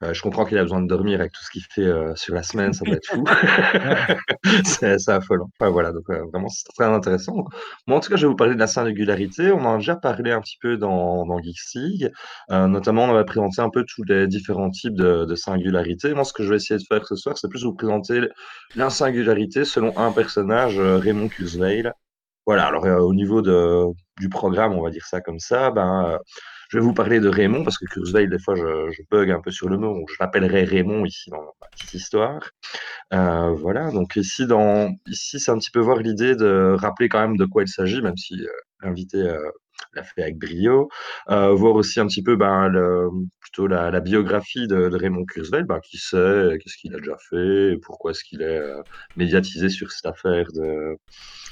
Euh, 0.02 0.12
je 0.14 0.22
comprends 0.22 0.44
qu'il 0.44 0.58
a 0.58 0.62
besoin 0.62 0.82
de 0.82 0.88
dormir 0.88 1.20
avec 1.20 1.32
tout 1.32 1.42
ce 1.44 1.50
qu'il 1.50 1.62
fait 1.70 1.82
euh, 1.82 2.12
sur 2.16 2.34
la 2.34 2.42
semaine. 2.42 2.72
Ça 2.72 2.84
doit 2.84 2.96
être 2.96 3.06
fou. 3.06 3.24
c'est 4.64 4.98
c'est 4.98 5.12
affolant. 5.12 5.48
Enfin, 5.60 5.70
voilà, 5.70 5.92
donc 5.92 6.04
vraiment, 6.32 6.48
c'est 6.48 6.64
très 6.76 6.86
intéressant. 6.86 7.34
Moi, 7.86 7.98
en 7.98 8.00
tout 8.00 8.10
cas, 8.10 8.16
je 8.16 8.26
vais 8.26 8.30
vous 8.30 8.36
parler 8.36 8.54
de 8.54 8.58
la 8.60 8.66
singularité. 8.66 9.52
On 9.52 9.64
en 9.64 9.74
a 9.74 9.78
déjà 9.78 9.96
parlé 9.96 10.32
un 10.32 10.40
petit 10.40 10.58
peu 10.60 10.76
dans, 10.76 11.24
dans 11.26 11.40
Geeks 11.40 11.74
League. 11.76 12.12
Euh, 12.50 12.66
notamment, 12.66 13.04
on 13.04 13.12
va 13.12 13.24
présenter 13.24 13.62
un 13.62 13.70
peu 13.70 13.84
tous 13.86 14.02
les 14.04 14.26
différents 14.26 14.70
types 14.70 14.94
de, 14.96 15.24
de 15.24 15.34
singularité. 15.36 16.14
Moi, 16.14 16.24
ce 16.24 16.32
que 16.32 16.42
je 16.42 16.50
vais 16.50 16.56
essayer 16.56 16.78
de 16.80 16.84
faire 16.88 17.06
ce 17.06 17.14
soir, 17.16 17.38
c'est 17.38 17.48
plus 17.48 17.64
vous 17.64 17.74
présenter 17.74 18.22
la 18.76 18.90
singularité 18.90 19.64
selon 19.64 19.96
un 19.96 20.10
personnage, 20.10 20.78
Raymond 20.80 21.28
Kurzweil. 21.28 21.92
Voilà, 22.46 22.66
alors 22.66 22.84
euh, 22.86 22.98
au 22.98 23.14
niveau 23.14 23.40
de, 23.42 23.84
du 24.18 24.28
programme, 24.28 24.72
on 24.72 24.82
va 24.82 24.90
dire 24.90 25.04
ça 25.06 25.20
comme 25.20 25.38
ça, 25.38 25.70
ben, 25.70 26.04
euh, 26.06 26.18
je 26.70 26.78
vais 26.78 26.84
vous 26.84 26.94
parler 26.94 27.20
de 27.20 27.28
Raymond, 27.28 27.64
parce 27.64 27.78
que 27.78 27.84
Kurzweil, 27.86 28.28
des 28.28 28.38
fois, 28.38 28.54
je, 28.56 28.90
je 28.90 29.02
bug 29.10 29.30
un 29.30 29.40
peu 29.40 29.50
sur 29.50 29.68
le 29.68 29.76
nom, 29.76 29.92
donc 29.94 30.08
je 30.10 30.16
l'appellerai 30.18 30.64
Raymond 30.64 31.04
ici 31.04 31.30
dans 31.30 31.40
ma 31.40 31.68
petite 31.70 31.94
histoire. 31.94 32.50
Euh, 33.14 33.52
voilà, 33.52 33.90
donc 33.92 34.16
ici, 34.16 34.46
dans, 34.46 34.90
ici 35.06 35.38
c'est 35.38 35.50
un 35.52 35.58
petit 35.58 35.70
peu 35.70 35.80
voir 35.80 35.98
l'idée 35.98 36.34
de 36.34 36.74
rappeler 36.78 37.08
quand 37.08 37.20
même 37.20 37.36
de 37.36 37.44
quoi 37.44 37.62
il 37.62 37.68
s'agit, 37.68 38.02
même 38.02 38.16
si 38.16 38.34
l'invité 38.82 39.22
l'a 39.94 40.02
fait 40.02 40.22
avec 40.22 40.38
brio. 40.38 40.88
Euh, 41.30 41.52
voir 41.54 41.74
aussi 41.74 42.00
un 42.00 42.06
petit 42.06 42.22
peu 42.22 42.36
ben, 42.36 42.68
le, 42.68 43.08
plutôt 43.40 43.66
la, 43.66 44.00
biographie 44.00 44.66
de, 44.66 44.90
Raymond 44.94 45.24
Kurzweil, 45.26 45.64
ben, 45.64 45.80
qui 45.80 45.98
c'est, 45.98 46.58
qu'est-ce 46.60 46.76
qu'il 46.76 46.94
a 46.94 46.98
déjà 46.98 47.16
fait, 47.30 47.76
pourquoi 47.82 48.12
est-ce 48.12 48.24
qu'il 48.24 48.42
est 48.42 48.58
euh, 48.58 48.82
médiatisé 49.16 49.68
sur 49.68 49.90
cette 49.92 50.06
affaire 50.06 50.46
de... 50.54 50.96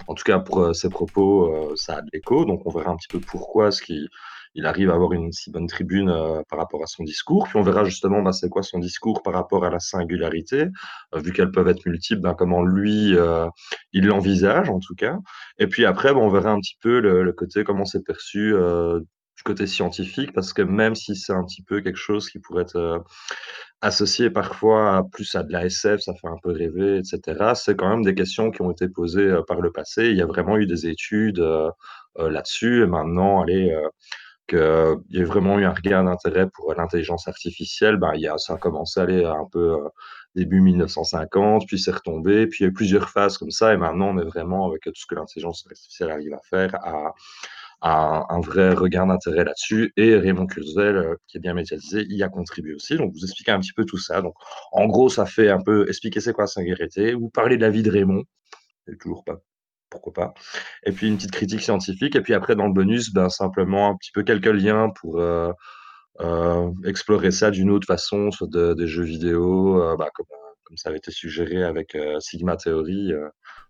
En 0.06 0.14
tout 0.14 0.24
cas, 0.24 0.38
pour 0.38 0.60
euh, 0.60 0.72
ses 0.72 0.88
propos, 0.88 1.74
ça 1.76 1.96
a 1.96 2.02
de 2.02 2.08
l'écho, 2.12 2.44
donc 2.44 2.62
on 2.66 2.70
verra 2.70 2.90
un 2.90 2.96
petit 2.96 3.08
peu 3.08 3.20
pourquoi 3.20 3.68
est-ce 3.68 3.82
qu'il 3.82 4.08
il 4.54 4.66
arrive 4.66 4.90
à 4.90 4.94
avoir 4.94 5.12
une 5.12 5.32
si 5.32 5.50
bonne 5.50 5.66
tribune 5.66 6.08
euh, 6.08 6.42
par 6.48 6.58
rapport 6.58 6.82
à 6.82 6.86
son 6.86 7.04
discours. 7.04 7.48
Puis 7.48 7.58
on 7.58 7.62
verra 7.62 7.84
justement 7.84 8.22
ben, 8.22 8.32
c'est 8.32 8.48
quoi 8.48 8.62
son 8.62 8.78
discours 8.78 9.22
par 9.22 9.34
rapport 9.34 9.64
à 9.64 9.70
la 9.70 9.78
singularité, 9.78 10.66
euh, 11.14 11.20
vu 11.20 11.32
qu'elles 11.32 11.50
peuvent 11.50 11.68
être 11.68 11.86
multiples, 11.86 12.20
ben, 12.20 12.34
comment 12.34 12.62
lui, 12.62 13.16
euh, 13.16 13.46
il 13.92 14.06
l'envisage 14.06 14.68
en 14.68 14.80
tout 14.80 14.94
cas. 14.94 15.18
Et 15.58 15.66
puis 15.66 15.84
après, 15.86 16.10
on 16.10 16.28
verra 16.28 16.50
un 16.50 16.60
petit 16.60 16.76
peu 16.80 17.00
le, 17.00 17.32
côté, 17.32 17.64
comment 17.64 17.84
c'est 17.84 18.04
perçu 18.04 18.52
du 19.36 19.42
côté 19.44 19.66
scientifique, 19.66 20.32
parce 20.32 20.52
que 20.52 20.62
même 20.62 20.94
si 20.94 21.16
c'est 21.16 21.32
un 21.32 21.44
petit 21.44 21.62
peu 21.62 21.80
quelque 21.80 21.96
chose 21.96 22.28
qui 22.28 22.40
pourrait 22.40 22.62
être 22.62 23.04
associé 23.80 24.30
parfois 24.30 25.06
plus 25.12 25.34
à 25.34 25.42
de 25.42 25.52
la 25.52 25.66
SF, 25.66 26.00
ça 26.00 26.12
fait 26.14 26.26
un 26.26 26.36
peu 26.42 26.50
rêver, 26.50 26.98
etc., 26.98 27.52
c'est 27.54 27.76
quand 27.76 27.88
même 27.88 28.02
des 28.02 28.14
questions 28.14 28.50
qui 28.50 28.62
ont 28.62 28.70
été 28.70 28.88
posées 28.88 29.40
par 29.46 29.60
le 29.60 29.70
passé. 29.72 30.10
Il 30.10 30.16
y 30.16 30.22
a 30.22 30.26
vraiment 30.26 30.58
eu 30.58 30.66
des 30.66 30.86
études 30.88 31.42
là-dessus, 32.18 32.82
et 32.82 32.86
maintenant, 32.86 33.42
allez... 33.42 33.74
Euh, 34.54 34.96
qu'il 35.08 35.18
y 35.18 35.20
ait 35.20 35.24
vraiment 35.24 35.58
eu 35.58 35.64
un 35.64 35.72
regard 35.72 36.04
d'intérêt 36.04 36.48
pour 36.48 36.74
l'intelligence 36.74 37.28
artificielle, 37.28 37.96
ben, 37.96 38.12
il 38.14 38.22
y 38.22 38.28
a, 38.28 38.38
ça 38.38 38.54
a 38.54 38.56
commencé 38.56 39.00
à 39.00 39.04
aller 39.04 39.24
un 39.24 39.46
peu 39.50 39.74
euh, 39.74 39.88
début 40.34 40.60
1950, 40.60 41.66
puis 41.66 41.78
c'est 41.78 41.92
retombé, 41.92 42.46
puis 42.46 42.60
il 42.60 42.62
y 42.64 42.66
a 42.66 42.70
eu 42.70 42.72
plusieurs 42.72 43.10
phases 43.10 43.38
comme 43.38 43.50
ça, 43.50 43.72
et 43.72 43.76
maintenant 43.76 44.08
on 44.14 44.18
est 44.18 44.24
vraiment, 44.24 44.66
avec 44.68 44.82
tout 44.82 44.92
ce 44.94 45.06
que 45.06 45.14
l'intelligence 45.14 45.64
artificielle 45.66 46.10
arrive 46.10 46.34
à 46.34 46.40
faire, 46.48 46.74
à, 46.82 47.14
un, 47.82 48.40
vrai 48.40 48.74
regard 48.74 49.06
d'intérêt 49.06 49.44
là-dessus. 49.44 49.92
Et 49.96 50.14
Raymond 50.16 50.46
Kurzweil, 50.46 50.96
euh, 50.96 51.16
qui 51.26 51.38
est 51.38 51.40
bien 51.40 51.54
médiatisé, 51.54 52.04
y 52.08 52.22
a 52.22 52.28
contribué 52.28 52.74
aussi. 52.74 52.96
Donc 52.96 53.12
vous 53.12 53.24
expliquez 53.24 53.52
un 53.52 53.60
petit 53.60 53.72
peu 53.72 53.84
tout 53.86 53.98
ça. 53.98 54.20
Donc 54.22 54.34
en 54.72 54.86
gros, 54.86 55.08
ça 55.08 55.26
fait 55.26 55.48
un 55.50 55.62
peu 55.62 55.88
expliquer 55.88 56.20
c'est 56.20 56.32
quoi 56.32 56.44
la 56.44 56.48
singularité, 56.48 57.14
vous 57.14 57.30
parlez 57.30 57.56
de 57.56 57.62
la 57.62 57.70
vie 57.70 57.82
de 57.82 57.90
Raymond, 57.90 58.24
et 58.88 58.96
toujours 58.98 59.24
pas 59.24 59.40
pourquoi 59.90 60.12
pas. 60.12 60.34
Et 60.84 60.92
puis 60.92 61.08
une 61.08 61.16
petite 61.16 61.32
critique 61.32 61.62
scientifique. 61.62 62.16
Et 62.16 62.20
puis 62.22 62.34
après, 62.34 62.56
dans 62.56 62.66
le 62.66 62.72
bonus, 62.72 63.12
ben, 63.12 63.28
simplement 63.28 63.90
un 63.90 63.96
petit 63.96 64.12
peu 64.12 64.22
quelques 64.22 64.46
liens 64.46 64.90
pour 64.90 65.20
euh, 65.20 65.52
euh, 66.20 66.70
explorer 66.84 67.30
ça 67.30 67.50
d'une 67.50 67.70
autre 67.70 67.86
façon, 67.86 68.30
soit 68.30 68.48
de- 68.50 68.74
des 68.74 68.86
jeux 68.86 69.04
vidéo, 69.04 69.82
euh, 69.82 69.96
bah, 69.96 70.08
comme, 70.14 70.26
ça 70.76 70.88
avait 70.90 70.98
été 70.98 71.10
suggéré 71.10 71.64
avec 71.64 71.96
Sigma 72.20 72.56
Theory, 72.56 73.12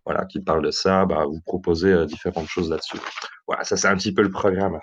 voilà, 0.05 0.27
qui 0.27 0.39
parle 0.41 0.63
de 0.63 0.71
ça, 0.71 1.07
bah, 1.07 1.25
vous 1.25 1.41
proposez 1.47 2.05
différentes 2.05 2.49
choses 2.49 2.69
là-dessus. 2.69 2.99
Voilà, 3.47 3.65
ça 3.65 3.79
c'est 3.79 3.89
un 3.89 3.97
petit 3.97 4.13
peu 4.13 4.21
le 4.21 4.31
programme. 4.31 4.79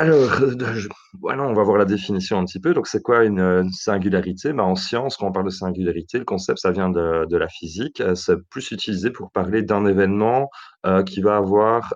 Alors, 0.00 0.30
je 0.76 0.88
voilà, 1.20 1.42
on 1.42 1.54
va 1.54 1.64
voir 1.64 1.76
la 1.78 1.84
définition 1.84 2.38
un 2.38 2.44
petit 2.44 2.60
peu. 2.60 2.72
Donc, 2.72 2.86
c'est 2.86 3.02
quoi 3.02 3.24
une, 3.24 3.68
singularité? 3.72 4.52
Bah, 4.52 4.62
en 4.64 4.76
science, 4.76 5.16
quand 5.16 5.26
on 5.26 5.32
parle 5.32 5.46
de 5.46 5.50
singularité, 5.50 6.18
le 6.18 6.24
concept, 6.24 6.58
ça 6.60 6.70
vient 6.70 6.88
de 6.88 7.26
de 7.26 7.36
la 7.36 7.48
physique. 7.48 8.00
Heu, 8.00 8.14
c'est 8.14 8.36
plus 8.50 8.70
utilisé 8.70 9.10
pour 9.10 9.32
parler 9.32 9.62
d'un 9.62 9.86
événement, 9.86 10.50
heu, 10.86 11.02
qui 11.02 11.20
va 11.20 11.36
avoir, 11.36 11.94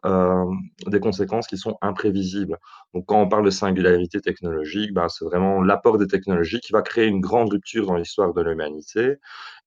des 0.86 0.98
conséquences 1.00 1.46
qui 1.46 1.56
sont 1.58 1.76
imprévisibles. 1.80 2.58
Donc, 2.94 3.04
quand 3.06 3.20
on 3.22 3.28
parle 3.28 3.44
de 3.44 3.50
singularité 3.50 4.20
technologique, 4.20 4.92
bah, 4.92 5.06
c'est 5.08 5.24
vraiment 5.24 5.62
l'apport 5.62 5.96
des 5.98 6.08
technologies 6.08 6.60
qui 6.60 6.72
va 6.72 6.82
créer 6.82 7.06
une 7.06 7.20
grande 7.20 7.52
rupture 7.52 7.86
dans 7.86 7.96
l'histoire 7.96 8.34
de 8.34 8.42
l'humanité 8.42 9.16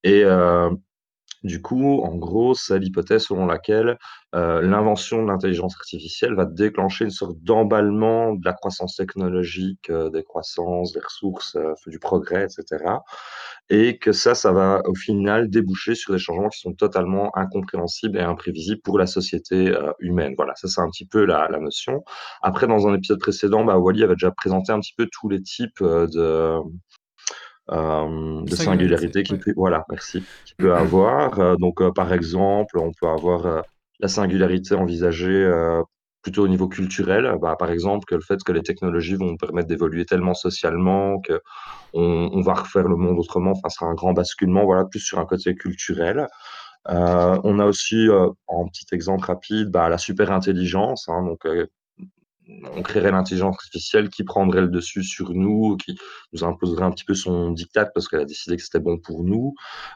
et 0.03 0.24
du 1.45 1.61
coup, 1.61 2.01
en 2.03 2.15
gros, 2.15 2.53
c'est 2.55 2.80
l'hypothèse 2.80 3.23
selon 3.26 3.45
laquelle, 3.45 3.97
heu, 4.35 4.61
l'invention 4.61 5.23
de 5.23 5.27
l'intelligence 5.30 5.76
artificielle 5.76 6.35
va 6.35 6.45
déclencher 6.45 7.05
une 7.05 7.11
sorte 7.11 7.38
d'emballement 7.43 8.34
de 8.34 8.41
la 8.45 8.53
croissance 8.53 8.95
technologique, 8.97 9.89
heu, 9.89 10.09
des 10.11 10.23
croissances, 10.23 10.93
des 10.93 10.99
ressources, 11.01 11.55
heu, 11.55 11.73
du 11.88 11.99
progrès 11.99 12.45
et 12.45 12.49
cetera 12.49 13.03
et 13.69 13.97
que 13.97 14.11
ça, 14.11 14.35
ça 14.35 14.51
va 14.51 14.81
au 14.88 14.95
final 14.95 15.49
déboucher 15.49 15.95
sur 15.95 16.13
des 16.13 16.19
changements 16.19 16.49
qui 16.49 16.59
sont 16.59 16.73
totalement 16.73 17.35
incompréhensibles 17.38 18.17
et 18.17 18.22
imprévisibles 18.22 18.81
pour 18.84 18.99
la 18.99 19.07
société, 19.07 19.76
humaine. 19.99 20.34
Voilà, 20.38 20.53
ça, 20.55 20.67
c'est 20.67 20.81
un 20.81 20.89
petit 20.89 21.05
peu 21.07 21.26
la 21.26 21.47
notion. 21.59 22.03
Après, 22.41 22.67
dans 22.67 22.88
un 22.88 22.95
épisode 22.95 23.19
précédent, 23.19 23.65
bah, 23.65 23.77
Wally 23.77 24.03
avait 24.03 24.15
déjà 24.15 24.31
présenté 24.31 24.72
un 24.72 24.80
petit 24.80 24.93
peu 24.97 25.07
tous 25.11 25.30
les 25.30 25.41
types, 25.41 25.81
de 25.84 26.59
hem, 27.71 28.45
de 28.45 28.55
Singularité, 28.55 29.23
ouais. 29.31 29.37
peut 29.37 29.53
voilà, 29.55 29.85
merci, 29.89 30.23
peut 30.57 30.75
avoir. 30.75 31.39
Heu, 31.39 31.57
donc, 31.57 31.81
heu, 31.81 31.91
par 31.93 32.13
exemple, 32.13 32.77
on 32.79 32.91
peut 32.91 33.07
avoir, 33.07 33.63
la 33.99 34.07
singularité 34.09 34.75
envisagée, 34.75 35.49
plutôt 36.21 36.43
au 36.43 36.47
niveau 36.47 36.67
culturel. 36.67 37.33
Bah, 37.41 37.55
par 37.57 37.71
exemple, 37.71 38.05
que 38.05 38.15
le 38.15 38.21
fait 38.21 38.43
que 38.43 38.51
les 38.51 38.61
technologies 38.61 39.15
vont 39.15 39.27
nous 39.27 39.37
permettre 39.37 39.67
d'évoluer 39.67 40.05
tellement 40.05 40.33
socialement 40.33 41.21
qu'on 41.21 42.29
on 42.33 42.41
va 42.41 42.55
refaire 42.55 42.87
le 42.87 42.97
monde 42.97 43.17
autrement, 43.19 43.51
enfin, 43.51 43.69
ce 43.69 43.77
sera 43.77 43.89
un 43.89 43.93
grand 43.93 44.13
basculement, 44.13 44.65
voilà, 44.65 44.83
plus 44.85 44.99
sur 44.99 45.19
un 45.19 45.25
côté 45.25 45.55
culturel. 45.55 46.27
On 46.87 47.59
a 47.59 47.65
aussi, 47.65 48.09
en 48.47 48.67
petit 48.67 48.85
exemple 48.91 49.25
rapide, 49.25 49.69
bah, 49.69 49.87
la 49.87 49.97
superintelligence, 49.97 51.07
hein, 51.07 51.23
donc, 51.23 51.47
on 52.76 52.81
créerait 52.81 53.11
l'intelligence 53.11 53.55
artificielle 53.55 54.09
qui 54.09 54.23
prendrait 54.23 54.61
le 54.61 54.67
dessus 54.67 55.03
sur 55.03 55.34
nous, 55.34 55.77
qui 55.77 55.97
nous 56.34 56.43
imposerait 56.43 56.84
un 56.84 56.91
petit 56.91 57.05
peu 57.05 57.13
son 57.15 57.51
diktat 57.51 57.88
parce 57.88 58.07
qu'elle 58.07 58.22
a 58.22 58.26
décidé 58.26 58.57
que 58.57 58.63
c'était 58.63 58.80
bon 58.80 58.97
pour 58.97 59.23
nous. 59.23 59.53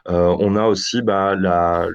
Heu, 0.08 0.12
on 0.38 0.56
a 0.56 0.66
aussi, 0.66 1.02
bah, 1.02 1.36
la 1.36 1.88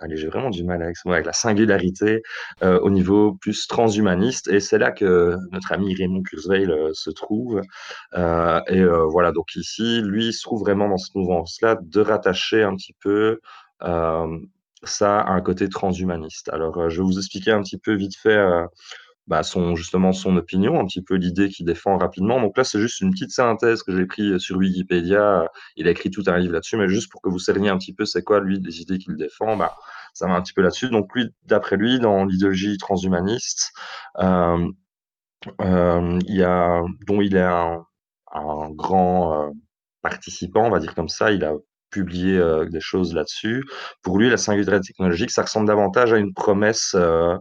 allez, 0.00 0.16
j'ai 0.16 0.28
vraiment 0.28 0.50
du 0.50 0.62
mal 0.62 0.82
avec 0.82 0.96
avec 1.06 1.26
la 1.26 1.32
singularité, 1.32 2.22
heu, 2.62 2.78
au 2.82 2.90
niveau 2.90 3.34
plus 3.40 3.66
transhumaniste 3.66 4.48
et 4.48 4.60
c'est 4.60 4.78
là 4.78 4.92
que 4.92 5.36
notre 5.52 5.72
ami 5.72 5.94
Raymond 5.94 6.22
Kurzweil, 6.22 6.66
heu, 6.70 6.90
se 6.92 7.10
trouve. 7.10 7.60
Et 8.14 8.84
voilà, 9.10 9.32
donc 9.32 9.56
ici, 9.56 10.00
lui, 10.02 10.26
il 10.28 10.32
se 10.32 10.42
trouve 10.42 10.60
vraiment 10.60 10.88
dans 10.88 10.98
cette 10.98 11.14
mouvance-là 11.14 11.78
de 11.82 12.00
rattacher 12.00 12.62
un 12.62 12.76
petit 12.76 12.94
peu, 13.02 13.40
ça 14.84 15.20
à 15.20 15.32
un 15.32 15.40
côté 15.40 15.68
transhumaniste. 15.68 16.48
Alors, 16.50 16.78
heu, 16.80 16.88
je 16.90 16.98
vais 17.02 17.06
vous 17.06 17.18
expliquer 17.18 17.52
un 17.52 17.62
petit 17.62 17.78
peu 17.78 17.94
vite 17.94 18.16
fait, 18.16 18.36
heu, 18.36 18.66
bah, 19.26 19.42
son 19.42 19.76
justement 19.76 20.12
son 20.12 20.36
opinion, 20.36 20.80
un 20.80 20.86
petit 20.86 21.02
peu 21.02 21.14
l'idée 21.16 21.48
qu'il 21.50 21.66
défend 21.66 21.98
rapidement. 21.98 22.40
Donc 22.40 22.56
là, 22.58 22.64
c'est 22.64 22.80
juste 22.80 23.00
une 23.02 23.10
petite 23.12 23.30
synthèse 23.32 23.82
que 23.82 23.96
j'ai 23.96 24.06
pris, 24.06 24.22
heu, 24.32 24.38
sur 24.38 24.56
Wikipédia. 24.58 25.48
Il 25.76 25.88
a 25.88 25.90
écrit 25.92 26.10
tout 26.10 26.24
un 26.28 26.38
livre 26.38 26.54
là-dessus, 26.54 26.76
mais 26.78 26.88
juste 26.88 27.10
pour 27.12 27.22
que 27.22 27.28
vous 27.30 27.38
cerniez 27.38 27.70
un 27.70 27.78
petit 27.78 27.94
peu 27.94 28.04
c'est 28.06 28.22
quoi 28.24 28.40
lui 28.40 28.60
les 28.60 28.80
idées 28.82 28.98
qu'il 28.98 29.16
défend, 29.16 29.56
bah, 29.56 29.74
ça 30.14 30.26
va 30.28 30.34
un 30.34 30.42
petit 30.42 30.54
peu 30.54 30.62
là-dessus. 30.62 30.88
Donc 30.90 31.14
lui, 31.14 31.26
d'après 31.44 31.76
lui, 31.76 32.00
dans 32.00 32.24
l'idéologie 32.24 32.78
transhumaniste, 32.78 33.72
hem, 34.18 34.72
hem, 35.60 36.18
il 36.26 36.36
y 36.36 36.42
a 36.42 36.82
dont 37.06 37.20
il 37.20 37.36
est 37.36 37.42
un 37.42 37.84
un 38.32 38.70
grand, 38.72 39.48
heu, 39.50 39.52
participant, 40.02 40.66
on 40.66 40.70
va 40.70 40.80
dire 40.80 40.94
comme 40.94 41.08
ça. 41.08 41.32
Il 41.32 41.44
a 41.44 41.54
publié, 41.90 42.36
heu, 42.38 42.66
des 42.70 42.80
choses 42.80 43.14
là-dessus. 43.14 43.64
Pour 44.02 44.18
lui, 44.18 44.30
la 44.30 44.36
singularité 44.36 44.88
technologique, 44.88 45.30
ça 45.30 45.42
ressemble 45.42 45.66
davantage 45.68 46.12
à 46.12 46.18
une 46.18 46.34
promesse, 46.34 46.94
heu 46.96 47.36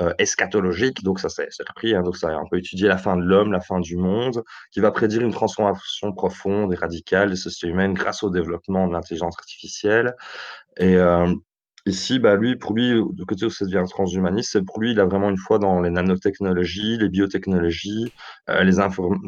heu, 0.00 0.14
eschatologique, 0.18 1.02
donc 1.02 1.18
ça 1.20 1.28
c'est 1.28 1.48
repris, 1.68 1.94
hein, 1.94 2.02
donc 2.02 2.16
ça 2.16 2.28
a 2.28 2.32
un 2.34 2.44
peu 2.50 2.58
étudié 2.58 2.86
la 2.88 2.98
fin 2.98 3.16
de 3.16 3.22
l'homme, 3.22 3.52
la 3.52 3.60
fin 3.60 3.80
du 3.80 3.96
monde, 3.96 4.42
qui 4.72 4.80
va 4.80 4.90
prédire 4.92 5.22
une 5.22 5.32
transformation 5.32 6.12
profonde 6.12 6.72
et 6.72 6.76
radicale 6.76 7.30
des 7.30 7.36
sociétés 7.36 7.72
humaines 7.72 7.94
grâce 7.94 8.22
au 8.22 8.30
développement 8.30 8.86
de 8.88 8.92
l'intelligence 8.92 9.34
artificielle. 9.38 10.14
Et 10.78 10.94
hem, 10.94 11.36
ici, 11.86 12.18
bah, 12.18 12.36
lui, 12.36 12.56
pour 12.56 12.74
lui, 12.74 12.92
du 13.12 13.24
côté 13.26 13.46
où 13.46 13.50
ça 13.50 13.64
devient 13.66 13.84
transhumaniste, 13.88 14.64
pour 14.66 14.80
lui, 14.80 14.92
il 14.92 15.00
a 15.00 15.04
vraiment 15.06 15.30
une 15.30 15.38
foi 15.38 15.58
dans 15.58 15.80
les 15.80 15.90
nanotechnologies, 15.90 16.98
les 16.98 17.08
biotechnologies, 17.08 18.12
heu, 18.50 18.62
les 18.64 18.80
inform 18.80 19.18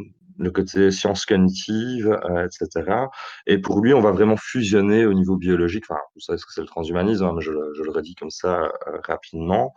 le 0.41 0.51
côté 0.51 0.91
sciences 0.91 1.27
cognitives, 1.27 2.09
heu, 2.09 2.45
et 2.47 2.49
cetera 2.51 3.11
et 3.47 3.59
pour 3.59 3.83
lui, 3.83 3.95
on 3.95 4.01
va 4.01 4.13
vraiment 4.13 4.37
fusionner 4.39 5.07
au 5.07 5.15
niveau 5.15 5.37
biologique. 5.37 5.85
Enfin, 5.91 6.01
vous 6.15 6.21
savez 6.21 6.39
ce 6.39 6.47
que 6.47 6.53
c'est 6.53 6.63
le 6.63 6.67
transhumanisme, 6.69 7.25
hein, 7.27 7.33
mais 7.37 7.43
je 7.43 7.53
le 7.53 7.73
je 7.77 7.83
le 7.85 7.91
redis 7.93 8.15
comme 8.17 8.31
ça, 8.31 8.63
heu, 8.89 9.01
rapidement. 9.07 9.75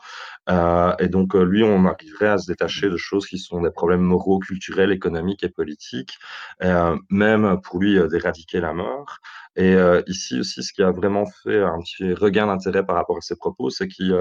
Heu 0.49 0.93
et 0.99 1.07
donc, 1.09 1.35
heu, 1.35 1.43
lui, 1.45 1.63
on 1.63 1.85
arriverait 1.85 2.29
à 2.29 2.37
se 2.39 2.47
détacher 2.51 2.89
de 2.89 2.97
choses 2.97 3.27
qui 3.27 3.37
sont 3.39 3.61
des 3.61 3.71
problèmes 3.71 4.01
moraux, 4.01 4.39
culturels, 4.39 4.91
économiques 4.91 5.43
et 5.43 5.49
politiques, 5.49 6.17
heu, 6.63 6.97
même 7.09 7.59
pour 7.63 7.79
lui, 7.79 7.97
heu, 7.97 8.07
d'éradiquer 8.07 8.59
la 8.61 8.73
mort 8.73 9.17
et 9.55 9.75
ici 10.07 10.39
aussi, 10.39 10.63
ce 10.63 10.73
qui 10.73 10.81
a 10.83 10.91
vraiment 10.91 11.25
fait 11.43 11.61
un 11.61 11.79
petit 11.81 12.13
regain 12.15 12.47
d'intérêt 12.47 12.83
par 12.85 12.95
rapport 12.95 13.17
à 13.17 13.21
ses 13.21 13.35
propos, 13.35 13.69
c'est 13.69 13.87
qu'il, 13.87 14.11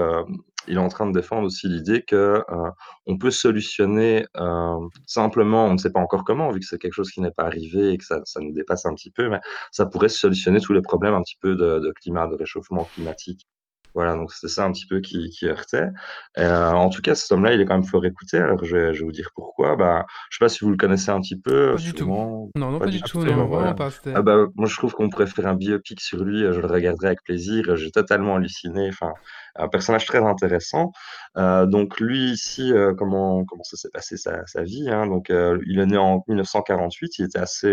il 0.67 0.75
est 0.75 0.79
en 0.79 0.87
train 0.89 1.07
de 1.07 1.13
défendre 1.13 1.45
aussi 1.47 1.67
l'idée 1.67 2.03
que, 2.03 2.43
heu, 2.49 2.71
on 3.07 3.17
peut 3.17 3.31
solutionner, 3.31 4.25
hem, 4.35 4.89
simplement, 5.05 5.65
on 5.67 5.73
ne 5.73 5.77
sait 5.77 5.91
pas 5.91 5.99
encore 5.99 6.23
comment, 6.23 6.51
vu 6.51 6.59
que 6.59 6.65
c'est 6.65 6.77
quelque 6.79 6.93
chose 6.93 7.11
qui 7.11 7.21
n'est 7.21 7.31
pas 7.31 7.43
arrivé 7.45 7.91
et 7.93 7.97
que 7.97 8.05
ça 8.05 8.21
ça 8.25 8.39
nous 8.41 8.53
dépasse 8.53 8.85
un 8.85 8.93
petit 8.95 9.11
peu, 9.11 9.29
mais 9.29 9.39
ça 9.71 9.85
pourrait 9.85 10.09
solutionner 10.09 10.59
tous 10.61 10.73
les 10.73 10.81
problèmes 10.81 11.13
un 11.15 11.21
petit 11.23 11.37
peu 11.41 11.55
de 11.55 11.79
de 11.79 11.91
climat, 11.93 12.27
de 12.27 12.35
réchauffement 12.35 12.85
climatique. 12.85 13.45
Voilà, 13.93 14.15
donc 14.15 14.31
c'était 14.31 14.51
ça 14.51 14.65
un 14.65 14.71
petit 14.71 14.85
peu 14.87 14.99
qui 15.01 15.29
qui 15.29 15.47
heurtait. 15.47 15.89
Heu, 16.37 16.43
en 16.43 16.89
tout 16.89 17.01
cas, 17.01 17.15
cet 17.15 17.31
homme-là, 17.31 17.53
il 17.53 17.61
est 17.61 17.65
quand 17.65 17.75
même 17.75 17.83
fort 17.83 18.05
écouté. 18.05 18.37
Alors 18.37 18.63
je 18.65 18.75
vais 18.75 18.93
je 18.93 18.99
vais 18.99 19.05
vous 19.05 19.11
dire 19.11 19.29
pourquoi. 19.35 19.75
Bah, 19.75 20.05
je 20.29 20.37
sais 20.37 20.45
pas 20.45 20.49
si 20.49 20.63
vous 20.63 20.71
le 20.71 20.77
connaissez 20.77 21.09
un 21.11 21.21
petit 21.21 21.39
peu, 21.39 21.75
Pas 21.75 21.81
du 21.81 21.93
tout. 21.93 22.05
Non, 22.07 22.49
non, 22.55 22.79
pas 22.79 22.87
du 22.87 23.01
tout, 23.01 23.19
non, 23.19 23.25
vraiment 23.25 23.47
voilà. 23.47 23.73
pas, 23.73 23.91
c'était 23.91 24.13
Ah 24.15 24.21
bah, 24.21 24.47
moi, 24.55 24.67
je 24.67 24.75
trouve 24.75 24.93
qu'on 24.93 25.09
pourrait 25.09 25.27
faire 25.27 25.47
un 25.47 25.55
biopic 25.55 26.01
sur 26.01 26.23
lui, 26.23 26.43
heu, 26.43 26.53
je 26.53 26.59
le 26.59 26.67
regarderais 26.67 27.07
avec 27.07 27.23
plaisir. 27.23 27.75
J'ai 27.75 27.91
totalement 27.91 28.35
halluciné, 28.35 28.89
enfin, 28.89 29.13
un 29.55 29.67
personnage 29.67 30.05
très 30.05 30.23
intéressant. 30.23 30.91
Heu, 31.37 31.67
donc 31.67 31.99
lui, 31.99 32.31
ici, 32.31 32.73
comment 32.97 33.45
comment 33.45 33.63
ça 33.63 33.77
s'est 33.77 33.89
passé 33.93 34.17
sa 34.17 34.45
sa 34.47 34.63
vie, 34.63 34.89
hein, 34.89 35.07
donc 35.07 35.29
il 35.29 35.79
est 35.79 35.85
né 35.85 35.97
en 35.97 36.23
1948, 36.27 37.19
il 37.19 37.25
était 37.25 37.39
assez, 37.39 37.67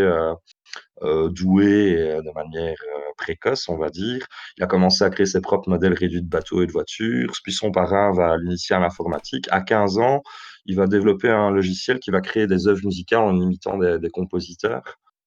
doué 1.30 1.90
et 1.92 2.12
heu, 2.12 2.22
de 2.22 2.30
manière, 2.34 2.76
heu, 2.96 3.00
précoce, 3.16 3.68
on 3.68 3.76
va 3.78 3.90
dire. 3.90 4.26
Il 4.58 4.64
a 4.64 4.66
commencé 4.66 5.04
à 5.04 5.10
créer 5.10 5.26
ses 5.26 5.40
propres 5.40 5.68
modèles 5.68 5.94
réduits 5.94 6.22
de 6.22 6.28
bateaux 6.28 6.62
et 6.62 6.66
de 6.66 6.72
voitures, 6.72 7.32
puis 7.42 7.52
son 7.52 7.70
parrain 7.72 8.12
va 8.12 8.36
l'initier 8.38 8.76
à 8.76 8.80
l'informatique. 8.80 9.46
À 9.50 9.60
15 9.62 9.98
ans, 9.98 10.22
il 10.66 10.76
va 10.76 10.86
développer 10.86 11.28
un 11.30 11.50
logiciel 11.50 11.98
qui 12.00 12.10
va 12.10 12.20
créer 12.20 12.46
des 12.46 12.66
œuvres 12.68 12.84
musicales 12.84 13.20
en 13.22 13.40
imitant 13.40 13.78
des 13.78 14.10
compositeurs. 14.10 14.82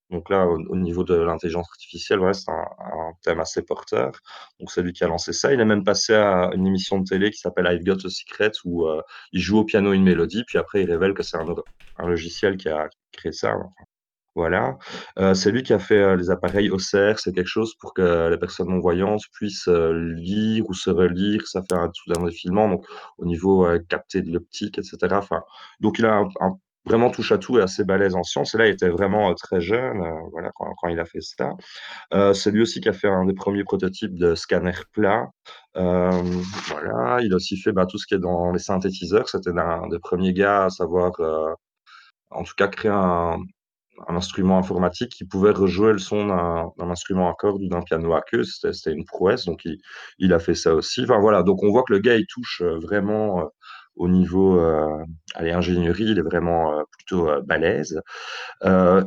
Donc 0.10 0.30
là, 0.30 0.46
au 0.48 0.60
au 0.70 0.76
niveau 0.76 1.04
de 1.04 1.16
l'intelligence 1.16 1.68
artificielle, 1.72 2.20
c'est 2.34 2.52
un 2.52 3.12
thème 3.24 3.40
assez 3.40 3.64
porteur. 3.64 4.12
Donc 4.60 4.72
c'est 4.72 4.82
lui 4.84 4.94
qui 4.94 5.04
a 5.04 5.08
lancé 5.08 5.34
ça. 5.34 5.54
Il 5.54 5.60
est 5.60 5.66
même 5.66 5.84
passé 5.84 6.14
à 6.14 6.52
une 6.54 6.68
émission 6.68 7.00
de 7.00 7.06
télé 7.06 7.32
qui 7.32 7.40
s'appelle 7.40 7.68
I've 7.72 7.84
Got 7.84 8.06
a 8.06 8.10
Secret 8.10 8.52
où, 8.66 8.88
il 9.32 9.42
joue 9.42 9.58
au 9.60 9.66
piano 9.66 9.92
une 9.94 10.04
mélodie, 10.04 10.44
puis 10.46 10.58
après 10.58 10.84
il 10.84 10.92
révèle 10.92 11.14
que 11.14 11.24
c'est 11.24 11.38
un 11.38 12.08
logiciel 12.08 12.58
qui 12.58 12.70
a 12.70 12.90
créé 13.12 13.32
ça, 13.32 13.56
voilà. 14.36 14.78
Heu, 15.20 15.34
c'est 15.36 15.52
lui 15.52 15.64
qui 15.64 15.74
a 15.74 15.80
fait, 15.80 15.98
heu, 16.02 16.16
les 16.16 16.30
appareils 16.32 16.70
Ocert. 16.72 17.20
C'est 17.20 17.34
quelque 17.34 17.48
chose 17.48 17.76
pour 17.80 17.94
que 17.94 18.30
les 18.30 18.38
personnes 18.38 18.70
non-voyantes 18.70 19.24
puissent, 19.34 19.68
heu, 19.68 19.92
lire 20.16 20.66
ou 20.70 20.74
se 20.74 20.90
relire. 20.90 21.46
Ça 21.48 21.62
fait 21.64 21.76
un 21.76 21.90
tout 21.90 22.14
un 22.20 22.26
défilement, 22.26 22.68
donc 22.70 22.86
au 23.18 23.26
niveau, 23.26 23.68
capter 23.90 24.22
de 24.22 24.32
l'optique 24.34 24.78
et 24.80 24.84
cetera. 24.84 25.18
Enfin, 25.20 25.42
donc 25.82 26.00
il 26.00 26.06
a 26.06 26.16
un 26.18 26.30
un 26.42 26.54
vraiment 26.86 27.10
touche 27.12 27.32
à 27.32 27.38
tout 27.38 27.58
et 27.60 27.62
assez 27.62 27.86
balèze 27.86 28.14
en 28.16 28.24
sciences 28.24 28.56
et 28.56 28.58
là, 28.58 28.68
il 28.68 28.74
était 28.74 28.90
vraiment, 28.90 29.32
heu, 29.32 29.36
très 29.36 29.62
jeune, 29.62 30.02
heu, 30.02 30.30
voilà, 30.32 30.52
quand 30.56 30.74
quand 30.82 30.90
il 30.90 31.00
a 31.00 31.06
fait 31.06 31.22
ça. 31.22 31.52
Heu, 32.14 32.34
c'est 32.34 32.52
lui 32.52 32.62
aussi 32.64 32.82
qui 32.82 32.90
a 32.90 32.94
fait 32.94 33.08
un 33.10 33.26
des 33.26 33.34
premiers 33.36 33.64
prototypes 33.66 34.16
de 34.18 34.36
scanner 34.36 34.74
plat. 34.94 35.28
Voilà, 35.76 37.20
il 37.24 37.34
a 37.34 37.36
aussi 37.38 37.58
fait, 37.58 37.72
bah, 37.74 37.86
tout 37.88 37.98
ce 37.98 38.08
qui 38.08 38.16
est 38.16 38.20
dans 38.20 38.52
les 38.52 38.60
synthétiseurs. 38.60 39.30
C'était 39.30 39.52
l'un 39.54 39.88
des 39.90 40.00
premiers 40.00 40.34
gars 40.34 40.66
à 40.66 40.70
savoir, 40.72 41.12
en 42.32 42.44
tout 42.44 42.54
cas 42.58 42.68
créer 42.70 42.92
un 42.94 43.38
un 44.08 44.16
instrument 44.16 44.58
informatique 44.58 45.12
qui 45.12 45.26
pouvait 45.26 45.52
rejouer 45.52 45.92
le 45.94 45.98
son 46.00 46.28
d'un 46.28 46.90
instrument 46.90 47.30
à 47.30 47.36
cordes 47.36 47.62
ou 47.64 47.68
d'un 47.70 47.82
piano 47.82 48.14
à 48.14 48.22
queue. 48.22 48.44
C'était 48.44 48.92
une 48.94 49.06
prouesse, 49.06 49.46
donc 49.46 49.66
il 49.66 49.78
il 50.20 50.34
a 50.34 50.40
fait 50.40 50.56
ça 50.56 50.74
aussi. 50.76 51.04
Enfin 51.04 51.20
voilà, 51.20 51.44
donc 51.44 51.64
on 51.64 51.72
voit 51.72 51.84
que 51.84 51.94
le 51.94 52.00
gars, 52.00 52.16
il 52.16 52.26
touche, 52.28 52.62
heu, 52.64 52.80
vraiment, 52.80 53.42
heu, 53.44 53.46
au 53.96 54.08
niveau, 54.10 54.58
heu, 54.60 54.88
allez, 55.36 55.52
ingénierie, 55.52 56.06
il 56.06 56.18
est 56.20 56.22
vraiment, 56.22 56.80
heu, 56.80 56.84
plutôt, 56.92 57.30
heu, 57.30 57.42
balèze. 57.44 58.00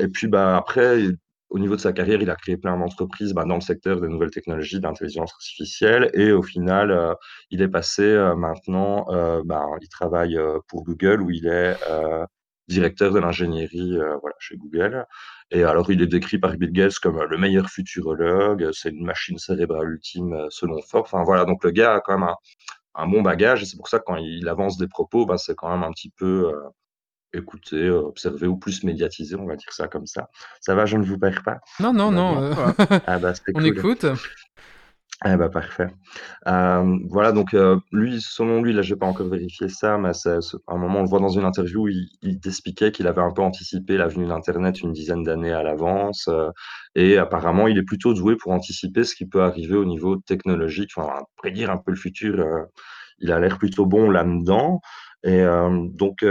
Et 0.00 0.08
puis, 0.08 0.26
bah, 0.28 0.56
après, 0.56 1.04
au 1.50 1.58
niveau 1.58 1.76
de 1.76 1.80
sa 1.80 1.92
carrière, 1.92 2.20
il 2.22 2.30
a 2.30 2.36
créé 2.36 2.56
plein 2.56 2.76
d'entreprises 2.78 3.32
bah, 3.34 3.44
dans 3.44 3.54
le 3.56 3.60
secteur 3.60 4.00
des 4.00 4.08
nouvelles 4.08 4.30
technologies, 4.30 4.80
d'intelligence 4.80 5.32
artificielle. 5.32 6.10
Et 6.14 6.32
au 6.32 6.42
final, 6.42 6.90
euh, 6.90 7.14
il 7.50 7.62
est 7.62 7.68
passé 7.68 8.02
euh, 8.02 8.34
maintenant, 8.34 9.06
euh, 9.10 9.42
bah, 9.44 9.64
il 9.80 9.88
travaille 9.88 10.36
euh, 10.38 10.58
pour 10.68 10.84
Google 10.84 11.22
où 11.22 11.30
il 11.30 11.46
est 11.46 11.76
euh, 11.88 12.24
directeur 12.68 13.12
de 13.12 13.18
l'ingénierie 13.20 13.96
euh, 13.98 14.16
voilà, 14.20 14.36
chez 14.38 14.56
Google. 14.56 15.04
Et 15.50 15.62
alors, 15.64 15.90
il 15.90 16.02
est 16.02 16.06
décrit 16.06 16.38
par 16.38 16.56
Bill 16.56 16.72
Gates 16.72 16.98
comme 16.98 17.18
euh, 17.18 17.26
le 17.26 17.38
meilleur 17.38 17.68
futurologue. 17.70 18.68
C'est 18.72 18.90
une 18.90 19.04
machine 19.04 19.38
cérébrale 19.38 19.88
ultime 19.90 20.32
euh, 20.34 20.46
selon 20.50 20.80
Forbes. 20.82 21.04
Enfin 21.06 21.22
voilà, 21.24 21.44
donc 21.44 21.62
le 21.64 21.70
gars 21.70 21.94
a 21.94 22.00
quand 22.00 22.18
même 22.18 22.28
un, 22.28 22.36
un 22.96 23.06
bon 23.06 23.22
bagage. 23.22 23.62
Et 23.62 23.66
c'est 23.66 23.76
pour 23.76 23.88
ça 23.88 23.98
que 23.98 24.04
quand 24.06 24.16
il 24.16 24.48
avance 24.48 24.76
des 24.78 24.88
propos, 24.88 25.26
bah, 25.26 25.38
c'est 25.38 25.54
quand 25.54 25.70
même 25.70 25.82
un 25.84 25.92
petit 25.92 26.10
peu 26.10 26.52
euh, 26.52 26.60
écouté, 27.32 27.76
euh, 27.76 28.00
observé 28.00 28.46
ou 28.46 28.56
plus 28.56 28.82
médiatisé, 28.82 29.36
on 29.36 29.46
va 29.46 29.56
dire 29.56 29.72
ça 29.72 29.88
comme 29.88 30.06
ça. 30.06 30.28
Ça 30.60 30.74
va, 30.74 30.86
je 30.86 30.96
ne 30.96 31.04
vous 31.04 31.18
perds 31.18 31.42
pas? 31.42 31.58
Non, 31.80 31.92
non, 31.92 32.10
non. 32.10 32.42
euh, 32.42 32.54
Ah 33.06 33.18
bah, 33.18 33.32
On 33.54 33.60
cool. 33.60 33.66
écoute. 33.66 34.06
Eh 35.24 35.34
bah, 35.36 35.48
parfait. 35.48 35.88
Euh, 36.46 36.98
voilà, 37.08 37.32
donc 37.32 37.54
euh, 37.54 37.78
lui, 37.90 38.20
selon 38.20 38.60
lui, 38.60 38.74
là, 38.74 38.82
j'ai 38.82 38.96
pas 38.96 39.06
encore 39.06 39.28
vérifié 39.28 39.68
ça, 39.70 39.96
mais 39.96 40.10
à 40.10 40.38
un 40.68 40.76
moment, 40.76 40.98
on 40.98 41.02
le 41.04 41.08
voit 41.08 41.20
dans 41.20 41.30
une 41.30 41.44
interview, 41.44 41.88
il, 41.88 42.08
il 42.20 42.38
expliquait 42.44 42.92
qu'il 42.92 43.06
avait 43.06 43.22
un 43.22 43.32
peu 43.32 43.40
anticipé 43.40 43.96
la 43.96 44.08
venue 44.08 44.26
d'Internet 44.26 44.82
une 44.82 44.92
dizaine 44.92 45.22
d'années 45.22 45.52
à 45.52 45.62
l'avance, 45.62 46.28
euh, 46.28 46.50
et 46.94 47.16
apparemment, 47.16 47.66
il 47.66 47.78
est 47.78 47.82
plutôt 47.82 48.12
doué 48.12 48.36
pour 48.36 48.52
anticiper 48.52 49.04
ce 49.04 49.14
qui 49.14 49.26
peut 49.26 49.42
arriver 49.42 49.76
au 49.76 49.86
niveau 49.86 50.16
technologique, 50.16 50.90
enfin, 50.96 51.22
prédire 51.36 51.70
un 51.70 51.78
peu 51.78 51.92
le 51.92 51.96
futur. 51.96 52.44
il 53.18 53.32
a 53.32 53.40
l'air 53.40 53.58
plutôt 53.58 53.86
bon 53.86 54.10
là-dedans. 54.10 54.80
Et 55.24 55.44
donc, 55.94 56.24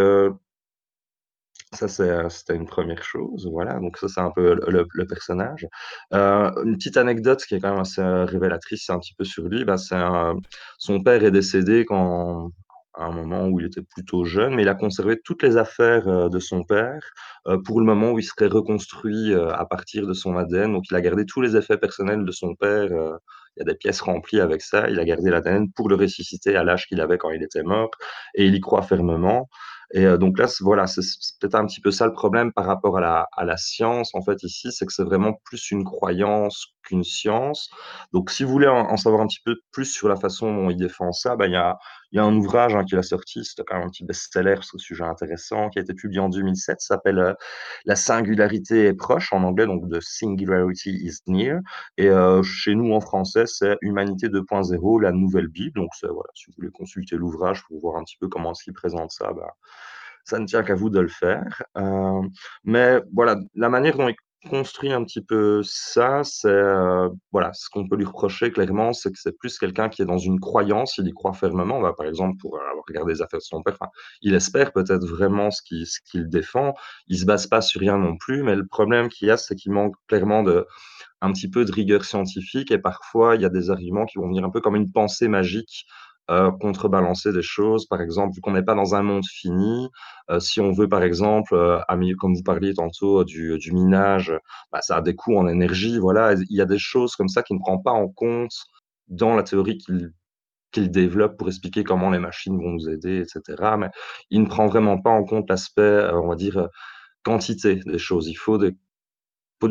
ça, 1.75 1.85
euh, 2.03 2.29
c'était 2.29 2.55
une 2.55 2.65
première 2.65 3.03
chose, 3.03 3.47
voilà. 3.51 3.79
Donc 3.79 3.97
ça, 3.97 4.07
c'est 4.07 4.21
un 4.21 4.31
peu 4.31 4.55
le, 4.67 5.05
personnage. 5.07 5.67
Euh, 6.13 6.51
une 6.63 6.75
petite 6.77 6.97
anecdote 6.97 7.43
qui 7.45 7.55
est 7.55 7.59
quand 7.59 7.71
même 7.71 7.79
assez 7.81 8.01
euh, 8.01 8.25
révélatrice, 8.25 8.83
c'est 8.85 8.93
un 8.93 8.99
petit 8.99 9.13
peu 9.15 9.23
sur 9.25 9.43
lui. 9.47 9.65
C'est 9.77 9.95
un- 9.95 10.35
son 10.77 11.01
père 11.03 11.23
est 11.23 11.31
décédé 11.31 11.85
quand, 11.85 12.51
à 12.93 13.05
un 13.05 13.11
moment 13.11 13.47
où 13.47 13.59
il 13.59 13.67
était 13.67 13.81
plutôt 13.81 14.25
jeune, 14.25 14.55
mais 14.55 14.63
il 14.63 14.69
a 14.69 14.75
conservé 14.75 15.19
toutes 15.23 15.43
les 15.43 15.57
affaires 15.57 16.29
de 16.29 16.39
son 16.39 16.63
père 16.63 17.01
pour 17.65 17.79
le 17.79 17.85
moment 17.85 18.11
où 18.11 18.19
il 18.19 18.23
serait 18.23 18.47
reconstruit 18.47 19.33
à 19.35 19.65
partir 19.65 20.07
de 20.07 20.13
son 20.13 20.37
ADN. 20.37 20.71
Donc 20.73 20.85
il 20.89 20.95
a 20.95 21.01
gardé 21.01 21.25
tous 21.25 21.41
les 21.41 21.57
effets 21.57 21.77
personnels 21.77 22.23
de 22.25 22.31
son 22.31 22.55
père. 22.55 22.89
il 23.57 23.59
y 23.59 23.61
a 23.61 23.65
des 23.65 23.75
pièces 23.75 24.01
remplies 24.01 24.39
avec 24.39 24.61
ça. 24.61 24.89
Il 24.89 24.99
a 24.99 25.05
gardé 25.05 25.29
l'ADN 25.29 25.71
pour 25.73 25.89
le 25.89 25.95
ressusciter 25.95 26.55
à 26.55 26.63
l'âge 26.63 26.87
qu'il 26.87 27.01
avait 27.01 27.17
quand 27.17 27.31
il 27.31 27.43
était 27.43 27.63
mort, 27.63 27.91
et 28.33 28.45
il 28.45 28.55
y 28.55 28.59
croit 28.61 28.81
fermement. 28.81 29.49
Et 29.93 30.05
euh, 30.05 30.17
donc 30.17 30.37
là, 30.39 30.47
voilà, 30.61 30.87
c'est 30.87 31.01
peut-être 31.39 31.55
un 31.55 31.65
petit 31.65 31.81
peu 31.81 31.91
ça 31.91 32.05
le 32.05 32.13
problème 32.13 32.51
par 32.53 32.65
rapport 32.65 32.97
à 32.97 33.01
la, 33.01 33.27
à 33.35 33.45
la 33.45 33.57
science, 33.57 34.13
en 34.15 34.21
fait, 34.21 34.41
ici, 34.43 34.71
c'est 34.71 34.85
que 34.85 34.93
c'est 34.93 35.03
vraiment 35.03 35.33
plus 35.45 35.71
une 35.71 35.83
croyance 35.83 36.67
qu'une 36.83 37.03
science. 37.03 37.69
Donc, 38.13 38.31
si 38.31 38.43
vous 38.43 38.51
voulez 38.51 38.67
en, 38.67 38.89
en 38.89 38.97
savoir 38.97 39.21
un 39.21 39.27
petit 39.27 39.41
peu 39.43 39.55
plus 39.71 39.85
sur 39.85 40.07
la 40.09 40.15
façon 40.15 40.53
dont 40.53 40.69
il 40.69 40.77
défend 40.77 41.11
ça, 41.11 41.35
bah, 41.35 41.47
il 41.47 41.53
y 41.53 41.55
a, 41.55 41.77
il 42.11 42.17
y 42.17 42.19
a 42.19 42.23
un 42.23 42.35
ouvrage 42.35 42.75
hein, 42.75 42.83
qu'il 42.85 42.97
a 42.97 43.03
sorti, 43.03 43.43
c'était 43.45 43.63
quand 43.65 43.77
même 43.77 43.87
un 43.87 43.89
petit 43.89 44.05
best-seller 44.05 44.55
sur 44.61 44.79
ce 44.79 44.85
sujet 44.85 45.03
intéressant, 45.03 45.69
qui 45.69 45.79
a 45.79 45.81
été 45.81 45.93
publié 45.93 46.19
en 46.19 46.29
2007, 46.29 46.81
ça 46.81 46.95
s'appelle 46.95 47.19
euh, 47.19 47.33
La 47.85 47.95
singularité 47.95 48.85
est 48.85 48.93
proche, 48.93 49.31
en 49.33 49.43
anglais, 49.43 49.65
donc 49.65 49.89
The 49.91 49.99
Singularity 50.01 50.91
is 50.91 51.19
Near. 51.27 51.59
Et 51.97 52.07
euh, 52.09 52.43
chez 52.43 52.75
nous, 52.75 52.93
en 52.93 53.01
français, 53.01 53.45
c'est 53.47 53.77
Humanité 53.81 54.29
2.0, 54.29 55.01
la 55.01 55.11
nouvelle 55.11 55.47
Bible. 55.47 55.79
Donc, 55.79 55.89
c'est- 55.99 56.07
si 56.33 56.45
vous 56.47 56.53
voulez 56.57 56.71
consulter 56.71 57.15
l'ouvrage 57.17 57.63
pour 57.67 57.79
voir 57.81 57.97
un 57.97 58.03
petit 58.03 58.17
peu 58.19 58.27
comment 58.27 58.51
est-ce 58.51 58.63
qu'il 58.63 58.73
présente 58.73 59.11
ça, 59.11 59.33
bah, 59.33 59.53
ça 60.23 60.39
ne 60.39 60.45
tient 60.45 60.63
qu'à 60.63 60.75
vous 60.75 60.89
de 60.89 60.99
le 60.99 61.07
faire. 61.07 61.61
Euh, 61.77 62.21
mais 62.63 63.01
voilà, 63.13 63.37
la 63.55 63.69
manière 63.69 63.97
dont 63.97 64.07
il 64.09 64.15
construit 64.49 64.91
un 64.91 65.03
petit 65.03 65.21
peu 65.21 65.61
ça, 65.63 66.23
c'est 66.23 66.47
euh, 66.47 67.09
voilà, 67.31 67.51
ce 67.53 67.69
qu'on 67.69 67.87
peut 67.87 67.95
lui 67.95 68.05
reprocher 68.05 68.51
clairement, 68.51 68.93
c'est 68.93 69.11
que 69.11 69.19
c'est 69.19 69.37
plus 69.37 69.57
quelqu'un 69.57 69.89
qui 69.89 70.01
est 70.01 70.05
dans 70.05 70.17
une 70.17 70.39
croyance, 70.39 70.97
il 70.97 71.07
y 71.07 71.11
croit 71.13 71.33
fermement. 71.33 71.81
Par 71.93 72.05
exemple, 72.05 72.37
pour 72.39 72.59
avoir 72.59 72.83
regardé 72.87 73.13
les 73.13 73.21
affaires 73.21 73.39
de 73.39 73.43
son 73.43 73.63
père, 73.63 73.77
il 74.21 74.35
espère 74.35 74.71
peut-être 74.71 75.05
vraiment 75.05 75.51
ce 75.51 75.61
qu'il 75.63 75.87
ce 75.87 75.99
qu'il 76.05 76.29
défend. 76.29 76.73
Il 77.07 77.17
se 77.19 77.25
base 77.25 77.47
pas 77.47 77.61
sur 77.61 77.81
rien 77.81 77.97
non 77.97 78.17
plus, 78.17 78.43
mais 78.43 78.55
le 78.55 78.67
problème 78.67 79.09
qu'il 79.09 79.27
y 79.27 79.31
a, 79.31 79.37
c'est 79.37 79.55
qu'il 79.55 79.71
manque 79.71 79.95
clairement 80.07 80.43
de 80.43 80.65
un 81.21 81.31
petit 81.31 81.49
peu 81.49 81.65
de 81.65 81.71
rigueur 81.71 82.05
scientifique 82.05 82.71
et 82.71 82.77
parfois 82.77 83.35
il 83.35 83.41
y 83.41 83.45
a 83.45 83.49
des 83.49 83.71
arguments 83.71 84.05
qui 84.05 84.17
vont 84.19 84.27
venir 84.27 84.43
un 84.45 84.49
peu 84.51 84.61
comme 84.61 84.75
une 84.75 84.91
pensée 84.91 85.27
magique 85.27 85.85
euh, 86.31 86.51
contrebalancer 86.51 87.31
des 87.31 87.41
choses. 87.41 87.85
Par 87.87 88.01
exemple, 88.01 88.33
vu 88.35 88.41
qu'on 88.41 88.53
n'est 88.53 88.63
pas 88.63 88.75
dans 88.75 88.95
un 88.95 89.03
monde 89.03 89.25
fini, 89.25 89.89
euh, 90.31 90.39
si 90.39 90.59
on 90.59 90.71
veut 90.71 90.89
par 90.89 91.03
exemple, 91.03 91.53
euh, 91.53 91.79
comme 92.19 92.33
vous 92.35 92.43
parliez 92.43 92.73
tantôt 92.73 93.23
du, 93.23 93.57
du 93.59 93.71
minage, 93.73 94.33
bah, 94.71 94.81
ça 94.81 94.97
a 94.97 95.01
des 95.01 95.15
coûts 95.15 95.37
en 95.37 95.47
énergie. 95.47 95.99
Voilà, 95.99 96.33
il 96.33 96.45
y 96.49 96.61
a 96.61 96.65
des 96.65 96.79
choses 96.79 97.15
comme 97.15 97.29
ça 97.29 97.43
qui 97.43 97.53
ne 97.53 97.59
prend 97.59 97.77
pas 97.77 97.91
en 97.91 98.07
compte 98.07 98.53
dans 99.07 99.35
la 99.35 99.43
théorie 99.43 99.77
qu'il 99.77 100.11
qu'il 100.71 100.91
développe 100.91 101.37
pour 101.37 101.47
expliquer 101.47 101.83
comment 101.85 102.09
les 102.09 102.19
machines 102.19 102.57
vont 102.57 102.71
nous 102.71 102.89
aider, 102.89 103.19
etc. 103.21 103.77
Mais 103.77 103.89
il 104.29 104.41
ne 104.41 104.47
prend 104.47 104.67
vraiment 104.67 104.99
pas 105.01 105.11
en 105.11 105.23
compte 105.23 105.49
l'aspect, 105.49 106.09
on 106.13 106.27
va 106.27 106.35
dire, 106.35 106.67
quantité 107.23 107.75
des 107.75 107.97
choses. 107.97 108.27
Il 108.27 108.35
faut 108.35 108.57
des 108.57 108.75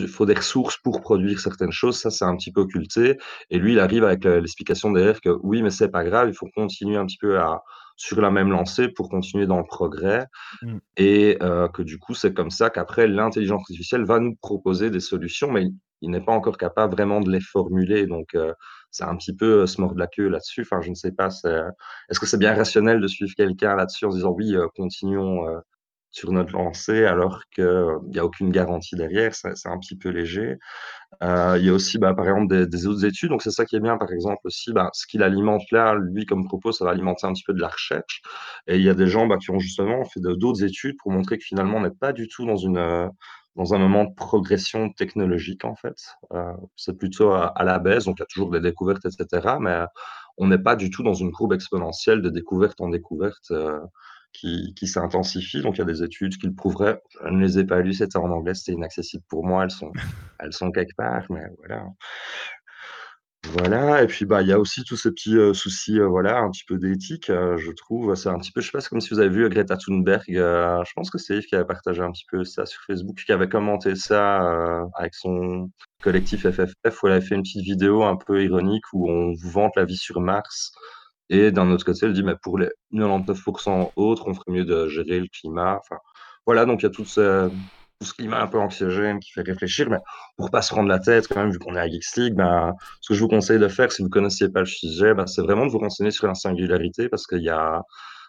faut, 0.08 0.26
des 0.26 0.34
ressources 0.34 0.76
pour 0.78 1.00
produire 1.00 1.38
certaines 1.40 1.72
choses, 1.72 1.98
ça 1.98 2.10
c'est 2.10 2.24
un 2.24 2.36
petit 2.36 2.52
peu 2.52 2.62
occulté. 2.62 3.18
Et 3.50 3.58
lui, 3.58 3.72
il 3.72 3.80
arrive 3.80 4.04
avec 4.04 4.26
euh, 4.26 4.40
l'explication 4.40 4.92
derrière 4.92 5.20
que 5.20 5.30
oui, 5.42 5.62
mais 5.62 5.70
c'est 5.70 5.90
pas 5.90 6.04
grave, 6.04 6.28
il 6.28 6.34
faut 6.34 6.48
continuer 6.54 6.96
un 6.96 7.06
petit 7.06 7.18
peu 7.18 7.38
à, 7.38 7.62
sur 7.96 8.20
la 8.20 8.30
même 8.30 8.50
lancée 8.50 8.88
pour 8.88 9.08
continuer 9.08 9.46
dans 9.46 9.58
le 9.58 9.64
progrès. 9.64 10.26
Mm. 10.62 10.78
Et 10.96 11.38
euh, 11.42 11.68
que 11.68 11.82
du 11.82 11.98
coup, 11.98 12.14
c'est 12.14 12.34
comme 12.34 12.50
ça 12.50 12.70
qu'après, 12.70 13.06
l'intelligence 13.06 13.60
artificielle 13.60 14.04
va 14.04 14.18
nous 14.20 14.36
proposer 14.36 14.90
des 14.90 15.00
solutions, 15.00 15.50
mais 15.50 15.64
il, 15.64 15.74
il 16.00 16.10
n'est 16.10 16.20
pas 16.20 16.32
encore 16.32 16.58
capable 16.58 16.94
vraiment 16.94 17.20
de 17.20 17.30
les 17.30 17.40
formuler. 17.40 18.06
Donc, 18.06 18.34
euh, 18.34 18.52
c'est 18.90 19.04
un 19.04 19.16
petit 19.16 19.34
peu 19.34 19.62
euh, 19.62 19.66
se 19.66 19.80
mordre 19.80 19.98
la 19.98 20.06
queue 20.06 20.28
là-dessus. 20.28 20.62
Enfin, 20.62 20.80
je 20.80 20.90
ne 20.90 20.94
sais 20.94 21.12
pas, 21.12 21.28
est-ce 22.08 22.20
que 22.20 22.26
c'est 22.26 22.38
bien 22.38 22.54
rationnel 22.54 23.00
de 23.00 23.06
suivre 23.06 23.32
quelqu'un 23.36 23.76
là-dessus 23.76 24.04
en 24.06 24.10
se 24.10 24.16
disant 24.16 24.30
oui, 24.30 24.54
continuons. 24.76 25.46
Sur 26.14 26.30
notre 26.30 26.52
lancée 26.52 27.04
alors 27.06 27.40
qu'il 27.50 27.64
n'y 28.06 28.18
a 28.20 28.24
aucune 28.24 28.50
garantie 28.50 28.94
derrière, 28.94 29.34
c'est 29.34 29.48
un 29.66 29.78
petit 29.78 29.96
peu 29.96 30.10
léger. 30.10 30.58
Euh, 31.22 31.56
il 31.58 31.66
y 31.66 31.68
a 31.70 31.72
aussi, 31.72 31.98
bah, 31.98 32.14
par 32.14 32.26
exemple, 32.28 32.66
des, 32.68 32.86
autres 32.86 33.04
études. 33.04 33.30
Donc, 33.30 33.42
c'est 33.42 33.50
ça 33.50 33.64
qui 33.64 33.76
est 33.76 33.80
bien, 33.80 33.98
par 33.98 34.12
exemple, 34.12 34.40
aussi. 34.44 34.72
Bah, 34.72 34.90
ce 34.92 35.06
qu'il 35.06 35.22
alimente 35.24 35.62
là, 35.72 35.94
lui, 35.94 36.24
comme 36.26 36.46
propos, 36.46 36.72
ça 36.72 36.84
va 36.84 36.92
alimenter 36.92 37.26
un 37.26 37.32
petit 37.32 37.42
peu 37.44 37.52
de 37.52 37.60
la 37.60 37.68
recherche. 37.68 38.22
Et 38.68 38.76
il 38.76 38.82
y 38.82 38.88
a 38.88 38.94
des 38.94 39.08
gens 39.08 39.26
bah, 39.26 39.38
qui 39.38 39.50
ont 39.50 39.58
justement 39.58 40.04
fait 40.04 40.20
d'autres 40.20 40.62
études 40.64 40.96
pour 41.02 41.10
montrer 41.12 41.38
que 41.38 41.44
finalement, 41.44 41.78
on 41.78 41.82
n'est 41.82 41.90
pas 41.90 42.12
du 42.12 42.28
tout 42.28 42.46
dans 42.46 42.56
une. 42.56 42.78
euh, 42.78 43.08
dans 43.56 43.72
un 43.72 43.78
moment 43.78 44.04
de 44.04 44.12
progression 44.14 44.90
technologique, 44.92 45.64
en 45.64 45.76
fait. 45.76 45.96
Euh, 46.32 46.52
c'est 46.76 46.98
plutôt 46.98 47.30
à, 47.32 47.46
à 47.46 47.62
la 47.64 47.78
baisse, 47.78 48.04
donc 48.04 48.16
il 48.18 48.22
y 48.22 48.24
a 48.24 48.26
toujours 48.26 48.50
des 48.50 48.60
découvertes, 48.60 49.06
etc. 49.06 49.58
Mais 49.60 49.84
on 50.38 50.48
n'est 50.48 50.58
pas 50.58 50.74
du 50.76 50.90
tout 50.90 51.04
dans 51.04 51.14
une 51.14 51.30
courbe 51.32 51.52
exponentielle 51.52 52.20
de 52.22 52.30
découverte 52.30 52.80
en 52.80 52.88
découverte 52.88 53.52
qui, 54.34 54.74
qui 54.74 54.86
s'intensifie. 54.86 55.62
Donc 55.62 55.76
il 55.76 55.78
y 55.78 55.82
a 55.82 55.86
des 55.86 56.02
études 56.02 56.36
qui 56.36 56.46
le 56.46 56.54
prouveraient. 56.54 57.00
Je 57.24 57.30
ne 57.30 57.40
les 57.40 57.58
ai 57.58 57.64
pas 57.64 57.80
lues, 57.80 57.94
c'était 57.94 58.18
en 58.18 58.30
anglais, 58.30 58.54
c'était 58.54 58.72
inaccessible 58.72 59.24
pour 59.28 59.46
moi. 59.46 59.64
Elles 59.64 59.70
sont 59.70 59.92
elles 60.40 60.52
sont 60.52 60.70
quelque 60.70 60.94
part, 60.96 61.24
mais 61.30 61.44
voilà. 61.58 61.86
Voilà, 63.52 64.02
et 64.02 64.06
puis 64.06 64.24
bah 64.24 64.40
il 64.40 64.48
y 64.48 64.52
a 64.52 64.58
aussi 64.58 64.84
tous 64.84 64.96
ces 64.96 65.10
petits 65.10 65.36
euh, 65.36 65.52
soucis, 65.52 66.00
euh, 66.00 66.06
voilà, 66.06 66.38
un 66.38 66.50
petit 66.50 66.64
peu 66.66 66.78
d'éthique, 66.78 67.28
euh, 67.28 67.58
je 67.58 67.70
trouve. 67.72 68.14
C'est 68.14 68.30
un 68.30 68.38
petit 68.38 68.50
peu, 68.52 68.62
je 68.62 68.66
sais 68.66 68.72
pas, 68.72 68.80
comme 68.88 69.00
si 69.02 69.10
vous 69.10 69.20
avez 69.20 69.28
vu 69.28 69.48
Greta 69.50 69.76
Thunberg. 69.76 70.24
je 70.28 70.92
pense 70.94 71.10
que 71.10 71.18
c'est 71.18 71.36
Yves 71.36 71.44
qui 71.46 71.54
avait 71.54 71.66
partagé 71.66 72.00
un 72.02 72.10
petit 72.10 72.24
peu 72.30 72.44
ça 72.44 72.64
sur 72.64 72.80
Facebook, 72.86 73.16
qui 73.24 73.32
avait 73.32 73.48
commenté 73.48 73.96
ça 73.96 74.88
avec 74.94 75.14
son 75.14 75.70
collectif 76.02 76.48
FFF, 76.48 77.02
où 77.02 77.06
elle 77.06 77.12
avait 77.12 77.26
fait 77.26 77.34
une 77.34 77.42
petite 77.42 77.62
vidéo 77.62 78.02
un 78.02 78.16
peu 78.16 78.42
ironique 78.42 78.84
où 78.94 79.10
on 79.10 79.34
vous 79.34 79.50
vante 79.50 79.72
la 79.76 79.84
vie 79.84 79.96
sur 79.96 80.20
Mars. 80.20 80.72
Et 81.30 81.50
d'un 81.50 81.70
autre 81.70 81.84
côté, 81.84 82.06
elle 82.06 82.12
dit, 82.12 82.22
mais 82.22 82.36
pour 82.42 82.58
les 82.58 82.68
99% 82.92 83.92
autres, 83.96 84.24
on 84.28 84.34
ferait 84.34 84.52
mieux 84.52 84.64
de 84.64 84.88
gérer 84.88 85.20
le 85.20 85.28
climat. 85.28 85.78
Enfin, 85.80 86.00
voilà, 86.46 86.66
donc 86.66 86.82
il 86.82 86.84
y 86.84 86.86
a 86.86 86.90
tout 86.90 87.04
ce, 87.04 87.50
climat 88.16 88.42
un 88.42 88.46
peu 88.46 88.58
anxiogène 88.58 89.18
qui 89.20 89.32
fait 89.32 89.42
réfléchir, 89.42 89.88
mais 89.88 89.96
pour 90.36 90.50
pas 90.50 90.60
se 90.62 90.72
prendre 90.72 90.88
la 90.88 90.98
tête, 90.98 91.26
quand 91.28 91.40
même, 91.40 91.50
vu 91.50 91.58
qu'on 91.58 91.74
est 91.74 91.80
à 91.80 91.88
Geeks 91.88 92.16
League, 92.16 92.34
ben, 92.34 92.74
ce 93.00 93.08
que 93.12 93.14
je 93.14 93.20
vous 93.20 93.28
conseille 93.28 93.58
de 93.58 93.68
faire, 93.68 93.90
si 93.92 94.02
vous 94.02 94.10
connaissiez 94.10 94.50
pas 94.50 94.60
le 94.60 94.66
sujet, 94.66 95.14
ben, 95.14 95.26
c'est 95.26 95.42
vraiment 95.42 95.64
de 95.66 95.70
vous 95.70 95.78
renseigner 95.78 96.10
sur 96.10 96.26
la 96.26 96.34
singularité, 96.34 97.08
parce 97.08 97.26
qu'il 97.26 97.42
y 97.42 97.48
a, 97.48 97.82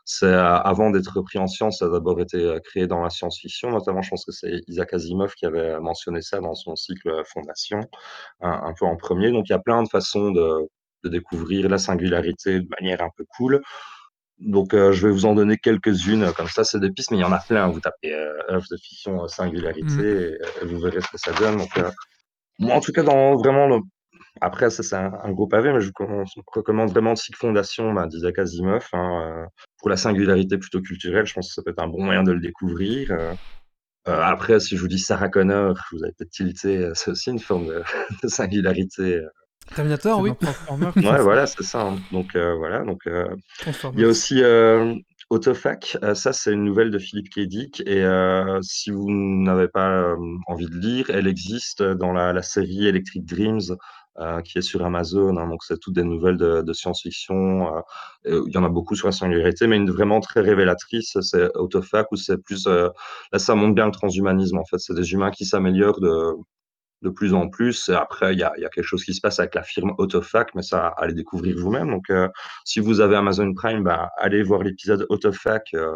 c'est, 0.06 0.34
avant 0.34 0.92
d'être 0.92 1.20
pris 1.22 1.40
en 1.40 1.48
science, 1.48 1.80
ça 1.80 1.86
a 1.86 1.90
d'abord 1.90 2.22
été 2.22 2.38
euh, 2.38 2.60
créé 2.60 2.88
dans 2.88 3.02
la 3.02 3.10
science-fiction, 3.10 3.72
notamment, 3.72 4.02
je 4.02 4.12
pense 4.12 4.24
que 4.24 4.32
c'est 4.32 4.62
Isaac 4.68 4.94
Asimov 4.94 5.34
qui 5.36 5.46
avait 5.46 5.80
mentionné 5.80 6.22
ça 6.22 6.40
dans 6.40 6.56
son 6.56 6.76
cycle 6.76 7.24
Fondation, 7.34 7.82
un 8.42 8.74
peu 8.80 8.86
en 8.86 8.96
premier. 8.96 9.32
Donc, 9.32 9.50
il 9.50 9.52
y 9.52 9.56
a 9.56 9.60
plein 9.60 9.84
de 9.84 9.90
façons 9.90 10.32
de, 10.32 10.70
de 11.06 11.10
découvrir 11.10 11.70
la 11.70 11.78
singularité 11.78 12.60
de 12.62 12.68
manière 12.80 13.02
un 13.02 13.10
peu 13.16 13.26
cool. 13.38 13.62
Donc, 14.40 14.74
euh, 14.74 14.92
je 14.92 15.08
vais 15.08 15.14
vous 15.14 15.26
en 15.26 15.34
donner 15.34 15.58
quelques-unes, 15.58 16.24
euh, 16.24 16.32
comme 16.34 16.48
ça, 16.48 16.64
c'est 16.66 16.80
des 16.80 16.92
pistes, 16.92 17.12
mais 17.12 17.18
il 17.18 17.22
y 17.22 17.24
en 17.24 17.32
a 17.32 17.40
plein. 17.40 17.68
Vous 17.70 17.80
tapez 17.80 18.14
euh, 18.14 18.34
œuvre 18.50 18.66
de 18.70 18.78
fiction 18.78 19.28
singularité 19.28 19.86
Mhm. 19.86 20.38
et, 20.62 20.66
vous 20.66 20.80
verrez 20.80 21.00
ce 21.02 21.08
que 21.08 21.18
ça 21.18 21.32
donne. 21.34 21.58
Donc, 21.58 21.78
euh, 21.78 21.90
moi, 22.60 22.76
en 22.76 22.82
tout 22.82 22.92
cas, 22.92 23.04
dans 23.04 23.36
vraiment 23.38 23.68
le... 23.68 23.80
Après, 24.42 24.70
ça, 24.70 24.84
c'est 24.84 24.98
un, 24.98 25.14
un 25.24 25.32
gros 25.32 25.48
pavé, 25.48 25.72
mais 25.72 25.80
je 25.80 25.88
vous 25.88 26.44
recommande, 26.54 26.90
vraiment 26.90 27.16
Cycle 27.16 27.38
Fondation 27.38 27.94
bah, 27.94 28.08
d'Isaac 28.08 28.38
Asimov. 28.38 28.86
hein, 28.92 29.48
pour 29.80 29.90
la 29.90 29.96
singularité 29.96 30.58
plutôt 30.58 30.82
culturelle, 30.82 31.26
je 31.26 31.34
pense 31.34 31.48
que 31.48 31.54
ça 31.54 31.62
peut 31.64 31.72
être 31.72 31.82
un 31.82 31.88
bon 31.88 32.04
moyen 32.04 32.24
de 32.24 32.34
le 32.34 32.42
découvrir. 32.42 33.14
après, 34.06 34.60
si 34.60 34.76
je 34.76 34.82
vous 34.82 34.90
dis 34.90 35.00
Sarah 35.00 35.30
Connor, 35.30 35.78
vous 35.94 36.04
avez 36.04 36.12
peut-être 36.18 36.32
tilté, 36.32 36.90
c'est 36.94 37.12
aussi 37.12 37.30
une 37.30 37.40
forme 37.40 37.68
de, 37.68 37.82
de 38.24 38.28
singularité. 38.28 39.22
Terminator, 39.74 40.20
oui. 40.22 40.32
Ouais, 41.04 41.22
voilà, 41.22 41.48
c'est 41.48 41.64
ça. 41.64 41.82
hein. 41.82 41.98
Donc 42.12 42.36
euh, 42.36 42.56
voilà, 42.56 42.84
donc 42.84 43.08
euh, 43.08 43.28
il 43.94 44.02
y 44.02 44.06
a 44.06 44.08
aussi 44.08 44.42
euh, 44.44 44.94
Autofac. 45.30 45.98
Euh, 46.04 46.16
ça, 46.16 46.34
c'est 46.34 46.54
une 46.54 46.64
nouvelle 46.64 46.92
de 46.92 47.00
Philippe 47.00 47.30
Kedic. 47.30 47.82
Et 47.86 48.04
euh, 48.04 48.60
si 48.62 48.92
vous 48.92 49.08
n'avez 49.10 49.68
pas 49.68 49.90
euh, 49.92 50.16
envie 50.48 50.68
de 50.68 50.76
lire, 50.78 51.10
elle 51.10 51.28
existe 51.28 51.84
dans 51.84 52.14
la, 52.14 52.32
la 52.34 52.42
série 52.42 52.88
Electric 52.88 53.26
Dreams. 53.26 53.62
euh, 54.18 54.42
qui 54.42 54.58
est 54.60 54.62
sur 54.62 54.86
Amazon, 54.86 55.36
hein. 55.38 55.48
donc 55.50 55.62
c'est 55.66 55.78
toutes 55.78 55.96
des 55.96 56.04
nouvelles 56.04 56.38
de, 56.38 56.62
de 56.62 56.74
science-fiction. 56.74 57.68
euh, 58.28 58.44
il 58.48 58.54
y 58.54 58.58
en 58.58 58.64
a 58.64 58.70
beaucoup 58.70 58.96
sur 58.96 59.08
la 59.08 59.12
singularité, 59.12 59.68
mais 59.68 59.76
une 59.76 59.92
vraiment 59.92 60.22
très 60.22 60.40
révélatrice, 60.40 61.18
c'est 61.20 61.50
Autofac, 61.58 62.08
où 62.14 62.16
c'est 62.16 62.38
plus 62.42 62.66
euh, 62.68 62.88
là 63.34 63.40
ça 63.40 63.56
montre 63.56 63.76
bien 63.76 63.86
le 63.88 63.92
transhumanisme 63.92 64.58
en 64.58 64.64
fait. 64.66 64.78
C'est 64.80 64.94
des 64.96 65.12
humains 65.12 65.32
qui 65.32 65.44
s'améliorent 65.46 66.00
de, 66.00 66.32
de 67.06 67.10
plus 67.10 67.34
en 67.34 67.48
plus. 67.48 67.90
Après, 67.90 68.34
il 68.34 68.40
y 68.40 68.44
a, 68.44 68.52
quelque 68.70 68.84
chose 68.84 69.04
qui 69.04 69.14
se 69.14 69.22
passe 69.22 69.40
avec 69.40 69.56
la 69.56 69.64
firme 69.64 69.94
Autofac, 69.98 70.54
mais 70.56 70.64
ça, 70.64 70.88
allez 70.98 71.14
découvrir 71.14 71.56
vous-même. 71.58 71.90
Donc, 71.90 72.10
euh, 72.10 72.28
si 72.66 72.80
vous 72.80 73.00
avez 73.00 73.16
Amazon 73.16 73.54
Prime, 73.54 73.84
bah, 73.84 74.10
allez 74.18 74.44
voir 74.44 74.64
l'épisode 74.64 75.06
Autofac 75.10 75.74
euh, 75.76 75.94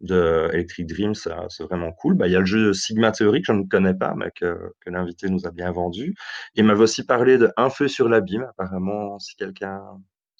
de 0.00 0.48
Electric 0.52 0.86
Dream, 0.88 1.14
ça- 1.14 1.46
c'est 1.48 1.64
vraiment 1.64 1.92
cool. 1.92 2.14
Bah, 2.14 2.26
il 2.26 2.32
y 2.32 2.36
a 2.36 2.40
le 2.40 2.46
jeu 2.46 2.72
Sigma 2.72 3.12
Theory 3.12 3.42
que 3.42 3.52
je 3.52 3.58
ne 3.58 3.64
connais 3.68 3.94
pas, 3.94 4.14
mais 4.16 4.30
que, 4.34 4.72
que 4.80 4.90
l'invité 4.90 5.28
nous 5.28 5.46
a 5.46 5.50
bien 5.50 5.70
vendu. 5.70 6.14
Il 6.54 6.64
m'avait 6.64 6.82
aussi 6.82 7.04
parlé 7.06 7.38
de 7.38 7.50
Un 7.56 7.70
feu 7.70 7.88
sur 7.88 8.08
l'abîme, 8.08 8.46
apparemment, 8.50 9.18
si 9.18 9.36
quelqu'un 9.36 9.80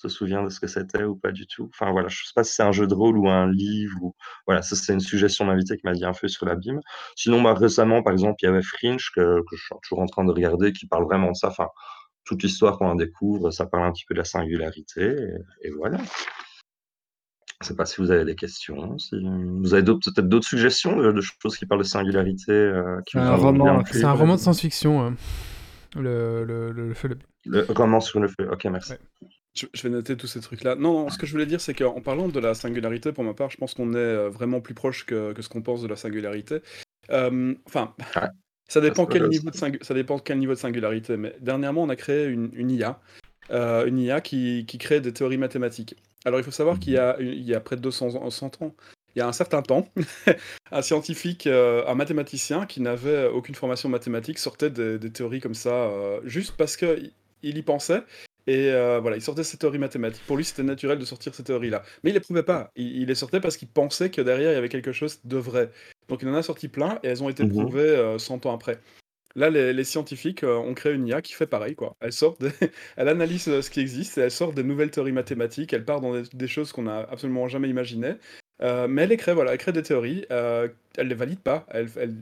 se 0.02 0.08
souvient 0.08 0.42
de 0.42 0.48
ce 0.48 0.60
que 0.60 0.66
c'était 0.66 1.04
ou 1.04 1.16
pas 1.16 1.32
du 1.32 1.46
tout. 1.46 1.70
Enfin 1.72 1.90
voilà, 1.92 2.08
je 2.08 2.16
sais 2.24 2.32
pas 2.34 2.44
si 2.44 2.54
c'est 2.54 2.62
un 2.62 2.72
jeu 2.72 2.86
de 2.86 2.94
rôle 2.94 3.16
ou 3.16 3.28
un 3.28 3.50
livre 3.50 3.96
ou 4.02 4.14
voilà, 4.46 4.60
ça 4.62 4.76
c'est 4.76 4.92
une 4.92 5.00
suggestion 5.00 5.46
d'invité 5.46 5.76
qui 5.76 5.82
m'a 5.84 5.92
dit 5.92 6.04
Un 6.04 6.12
feu 6.12 6.28
sur 6.28 6.44
l'abîme. 6.46 6.80
Sinon, 7.16 7.40
bah, 7.42 7.54
récemment, 7.54 8.02
par 8.02 8.12
exemple, 8.12 8.36
il 8.42 8.46
y 8.46 8.48
avait 8.48 8.62
Fringe 8.62 9.10
que, 9.14 9.40
que 9.40 9.56
je 9.56 9.62
suis 9.62 9.74
toujours 9.82 10.00
en 10.00 10.06
train 10.06 10.24
de 10.24 10.32
regarder 10.32 10.72
qui 10.72 10.86
parle 10.86 11.04
vraiment 11.04 11.30
de 11.30 11.36
ça. 11.36 11.48
Enfin, 11.48 11.68
toute 12.24 12.42
l'histoire 12.42 12.78
qu'on 12.78 12.86
en 12.88 12.94
découvre, 12.94 13.50
ça 13.50 13.66
parle 13.66 13.84
un 13.86 13.92
petit 13.92 14.04
peu 14.06 14.14
de 14.14 14.18
la 14.18 14.24
singularité 14.24 15.02
et, 15.62 15.68
et 15.68 15.70
voilà. 15.70 15.98
Je 17.62 17.68
sais 17.68 17.76
pas 17.76 17.86
si 17.86 18.00
vous 18.00 18.10
avez 18.10 18.24
des 18.24 18.34
questions, 18.34 18.98
si 18.98 19.14
vous 19.22 19.72
avez 19.74 19.84
peut-être 19.84 20.20
d'autres 20.28 20.48
suggestions 20.48 20.96
de, 20.96 21.12
de 21.12 21.20
choses 21.20 21.56
qui 21.56 21.64
parlent 21.66 21.80
de 21.82 21.86
singularité 21.86 22.50
euh, 22.52 23.00
Un. 23.20 23.36
C'est 23.92 24.04
un 24.04 24.12
roman 24.12 24.34
de 24.34 24.40
science-fiction. 24.40 25.06
euh, 25.06 25.10
Le, 25.94 26.44
le, 26.44 26.72
le, 26.72 26.88
le 26.88 26.94
feu- 26.94 27.08
le- 27.08 27.18
Le 27.44 27.66
roman 27.72 28.00
sur 28.00 28.18
le 28.18 28.26
feu. 28.28 28.48
Ok, 28.50 28.64
merci. 28.64 28.92
Ouais. 28.92 28.98
Je, 29.54 29.66
je 29.74 29.82
vais 29.82 29.90
noter 29.90 30.16
tous 30.16 30.26
ces 30.26 30.40
trucs-là. 30.40 30.76
Non, 30.76 30.92
non, 30.94 31.08
ce 31.10 31.18
que 31.18 31.26
je 31.26 31.32
voulais 31.32 31.46
dire, 31.46 31.60
c'est 31.60 31.74
qu'en 31.74 32.00
parlant 32.00 32.28
de 32.28 32.40
la 32.40 32.54
singularité, 32.54 33.12
pour 33.12 33.22
ma 33.24 33.34
part, 33.34 33.50
je 33.50 33.58
pense 33.58 33.74
qu'on 33.74 33.92
est 33.92 33.96
euh, 33.98 34.28
vraiment 34.30 34.60
plus 34.60 34.74
proche 34.74 35.04
que, 35.04 35.32
que 35.34 35.42
ce 35.42 35.48
qu'on 35.50 35.60
pense 35.62 35.82
de 35.82 35.88
la 35.88 35.96
singularité. 35.96 36.60
Euh, 37.10 37.54
Enfin, 37.66 37.94
Ouais. 38.16 38.28
ça 38.68 38.80
dépend 38.80 39.04
quel 39.06 39.28
niveau 39.28 39.50
de 39.50 39.56
singu- 39.56 39.82
ça 39.84 39.92
dépend 39.94 40.18
quel 40.18 40.38
niveau 40.38 40.54
de 40.54 40.58
singularité. 40.58 41.16
Mais 41.18 41.36
dernièrement, 41.40 41.82
on 41.82 41.88
a 41.90 41.96
créé 41.96 42.26
une, 42.28 42.50
une 42.54 42.70
IA, 42.70 43.00
euh, 43.50 43.84
une 43.86 43.98
IA 43.98 44.20
qui, 44.22 44.64
qui 44.66 44.78
crée 44.78 45.00
des 45.02 45.12
théories 45.12 45.36
mathématiques. 45.38 45.96
Alors, 46.24 46.40
il 46.40 46.44
faut 46.44 46.50
savoir 46.50 46.78
qu'il 46.78 46.94
y 46.94 46.98
a, 46.98 47.16
il 47.20 47.42
y 47.42 47.54
a 47.54 47.60
près 47.60 47.76
de 47.76 47.82
200 47.82 48.14
ans, 48.14 48.30
100 48.30 48.62
ans, 48.62 48.74
il 49.14 49.18
y 49.18 49.22
a 49.22 49.28
un 49.28 49.32
certain 49.32 49.60
temps, 49.60 49.86
un 50.72 50.80
scientifique, 50.80 51.46
euh, 51.46 51.84
un 51.86 51.94
mathématicien 51.94 52.64
qui 52.64 52.80
n'avait 52.80 53.26
aucune 53.26 53.54
formation 53.54 53.90
mathématique 53.90 54.38
sortait 54.38 54.70
des, 54.70 54.98
des 54.98 55.10
théories 55.10 55.40
comme 55.40 55.54
ça, 55.54 55.74
euh, 55.74 56.20
juste 56.24 56.54
parce 56.56 56.76
qu'il 56.78 57.12
il 57.42 57.58
y 57.58 57.62
pensait. 57.62 58.02
Et 58.47 58.70
euh, 58.73 58.98
voilà, 59.01 59.16
il 59.16 59.23
sortait 59.23 59.44
ses 59.44 59.56
théories 59.56 59.78
mathématiques. 59.78 60.24
Pour 60.27 60.36
lui, 60.36 60.44
c'était 60.44 60.62
naturel 60.62 60.98
de 60.98 61.05
sortir 61.05 61.35
ces 61.35 61.44
théories-là. 61.44 61.82
Mais 62.02 62.10
il 62.10 62.14
les 62.14 62.20
prouvait 62.20 62.43
pas. 62.43 62.70
Il, 62.77 63.02
il 63.02 63.06
les 63.06 63.14
sortait 63.14 63.40
parce 63.40 63.56
qu'il 63.56 63.69
pensait 63.69 64.10
que 64.10 64.20
derrière, 64.20 64.51
il 64.51 64.55
y 64.55 64.59
avait 64.59 64.69
quelque 64.69 64.93
chose 64.93 65.20
de 65.24 65.36
vrai. 65.36 65.70
Donc 66.09 66.23
il 66.23 66.28
en 66.28 66.35
a 66.35 66.43
sorti 66.43 66.69
plein 66.69 66.98
et 67.02 67.09
elles 67.09 67.23
ont 67.23 67.28
été 67.28 67.44
Mhm. 67.44 67.51
prouvées 67.51 67.81
euh, 67.81 68.19
100 68.19 68.44
ans 68.47 68.55
après. 68.55 68.81
Là, 69.35 69.48
les, 69.48 69.73
les 69.73 69.85
scientifiques 69.85 70.44
euh, 70.44 70.56
ont 70.56 70.74
créé 70.74 70.93
une 70.93 71.06
IA 71.06 71.23
qui 71.23 71.32
fait 71.32 71.47
pareil. 71.47 71.74
Quoi. 71.74 71.97
Elle, 72.01 72.12
sort 72.12 72.36
des- 72.39 72.51
elle 72.97 73.09
analyse 73.09 73.48
euh, 73.48 73.62
ce 73.62 73.70
qui 73.70 73.81
existe 73.81 74.19
et 74.19 74.23
elle 74.23 74.31
sort 74.31 74.52
des 74.52 74.62
nouvelles 74.64 74.90
théories 74.90 75.12
mathématiques. 75.12 75.73
Elle 75.73 75.85
part 75.85 76.01
dans 76.01 76.12
des, 76.14 76.24
des 76.35 76.48
choses 76.48 76.73
qu'on 76.73 76.82
n'a 76.82 76.98
absolument 77.10 77.48
jamais 77.48 77.69
imaginées. 77.69 78.14
Mais 78.60 79.02
elle 79.02 79.16
crée, 79.16 79.35
voilà, 79.35 79.52
elle 79.52 79.59
crée 79.59 79.73
des 79.73 79.82
théories. 79.82 80.24
elle 80.31 80.73
les 81.09 81.14
valide 81.16 81.40
pas. 81.40 81.66
Elle, 81.70 81.89
elle- 81.97 82.14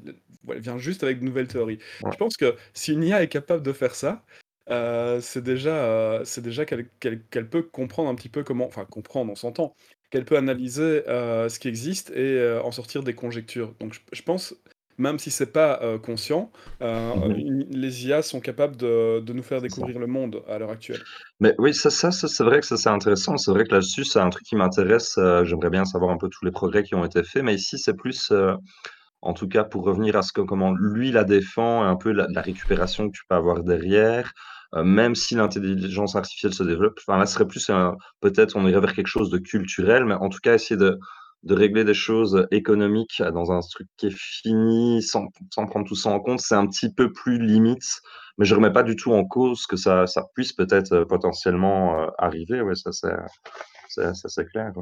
elle 0.48 0.60
vient 0.60 0.78
juste 0.78 1.02
avec 1.02 1.20
de 1.20 1.24
nouvelles 1.26 1.48
théories. 1.48 1.78
Je 2.10 2.16
pense 2.16 2.36
que 2.38 2.54
si 2.72 2.94
une 2.94 3.04
IA 3.04 3.22
est 3.22 3.28
capable 3.28 3.62
de 3.62 3.72
faire 3.74 3.94
ça, 3.94 4.24
euh, 4.70 5.20
c'est 5.20 5.42
déjà, 5.42 5.70
euh, 5.84 6.24
c'est 6.24 6.40
déjà 6.42 6.64
qu'elle 6.64 6.88
qu'elle- 7.00 7.24
qu'elle 7.26 7.48
peut 7.48 7.62
comprendre 7.62 8.08
un 8.10 8.14
petit 8.14 8.28
peu 8.28 8.44
comment, 8.44 8.66
enfin 8.66 8.84
comprendre, 8.84 9.32
on 9.32 9.34
s'entend, 9.36 9.74
qu'elle 10.10 10.24
peut 10.24 10.36
analyser 10.36 11.02
euh, 11.08 11.48
ce 11.48 11.58
qui 11.58 11.68
existe 11.68 12.10
et 12.10 12.58
en 12.62 12.70
sortir 12.72 13.02
des 13.02 13.14
conjectures. 13.14 13.74
Donc 13.80 13.94
je, 13.94 14.00
je 14.12 14.22
pense, 14.22 14.54
même 14.98 15.18
si 15.18 15.30
c'est 15.30 15.52
pas 15.52 15.98
conscient, 15.98 16.50
Mhm. 17.12 17.50
les 17.70 18.06
IA 18.06 18.22
sont 18.22 18.40
capables 18.40 18.76
de, 18.76 19.20
de 19.20 19.32
nous 19.32 19.42
faire 19.42 19.60
découvrir 19.60 19.98
le 19.98 20.06
monde 20.06 20.42
à 20.48 20.58
l'heure 20.58 20.70
actuelle. 20.70 21.06
Mais 21.40 21.54
oui, 21.58 21.74
ça, 21.74 21.90
ça, 21.90 22.10
ça, 22.10 22.28
c'est 22.28 22.44
vrai 22.44 22.60
que 22.60 22.66
ça 22.66 22.76
c'est 22.76 22.88
intéressant. 22.90 23.36
C'est 23.36 23.50
vrai 23.50 23.64
que 23.64 23.72
là-dessus, 23.74 24.04
c'est 24.04 24.18
un 24.20 24.30
truc 24.30 24.44
qui 24.44 24.56
m'intéresse. 24.56 25.18
J'aimerais 25.44 25.70
bien 25.70 25.84
savoir 25.84 26.10
un 26.10 26.18
peu 26.18 26.28
tous 26.28 26.44
les 26.44 26.50
progrès 26.50 26.82
qui 26.82 26.94
ont 26.94 27.04
été 27.04 27.22
faits. 27.24 27.42
Mais 27.42 27.54
ici, 27.54 27.78
c'est 27.78 27.94
plus, 27.96 28.32
en 29.22 29.34
tout 29.34 29.48
cas, 29.48 29.64
pour 29.64 29.84
revenir 29.84 30.16
à 30.16 30.22
ce 30.22 30.32
que 30.32 30.40
comment 30.42 30.72
lui 30.74 31.12
la 31.12 31.24
défend 31.24 31.84
et 31.84 31.88
un 31.88 31.96
peu 31.96 32.12
la, 32.12 32.26
la 32.30 32.42
récupération 32.42 33.08
que 33.08 33.16
tu 33.16 33.24
peux 33.28 33.36
avoir 33.36 33.62
derrière. 33.64 34.32
Euh, 34.74 34.84
même 34.84 35.14
si 35.14 35.34
l'intelligence 35.34 36.16
artificielle 36.16 36.54
se 36.54 36.62
développe, 36.62 36.98
enfin 36.98 37.18
là, 37.18 37.26
ce 37.26 37.34
serait 37.34 37.46
plus 37.46 37.70
peut-être 38.20 38.56
on 38.56 38.66
irait 38.66 38.80
vers 38.80 38.94
quelque 38.94 39.06
chose 39.06 39.30
de 39.30 39.38
culturel, 39.38 40.04
mais 40.04 40.14
en 40.14 40.28
tout 40.28 40.40
cas, 40.42 40.54
essayer 40.54 40.76
de, 40.76 40.98
de 41.42 41.54
régler 41.54 41.84
des 41.84 41.94
choses 41.94 42.46
économiques 42.50 43.22
dans 43.34 43.52
un 43.52 43.60
truc 43.60 43.88
qui 43.96 44.06
est 44.06 44.16
fini, 44.16 45.02
sans, 45.02 45.28
sans 45.52 45.66
prendre 45.66 45.86
tout 45.86 45.96
ça 45.96 46.10
en 46.10 46.20
compte, 46.20 46.40
c'est 46.40 46.54
un 46.54 46.66
petit 46.66 46.92
peu 46.92 47.12
plus 47.12 47.38
limite 47.38 48.00
mais 48.40 48.46
je 48.46 48.54
remets 48.54 48.72
pas 48.72 48.82
du 48.82 48.96
tout 48.96 49.12
en 49.12 49.26
cause 49.26 49.66
que 49.66 49.76
ça, 49.76 50.06
ça 50.06 50.24
puisse 50.34 50.54
peut-être 50.54 50.92
euh, 50.92 51.04
potentiellement 51.04 52.00
euh, 52.00 52.06
arriver. 52.16 52.62
Ouais, 52.62 52.74
ça 52.74 52.90
c'est, 52.90 53.12
ça, 53.90 54.14
ça, 54.14 54.28
c'est 54.28 54.46
clair. 54.46 54.72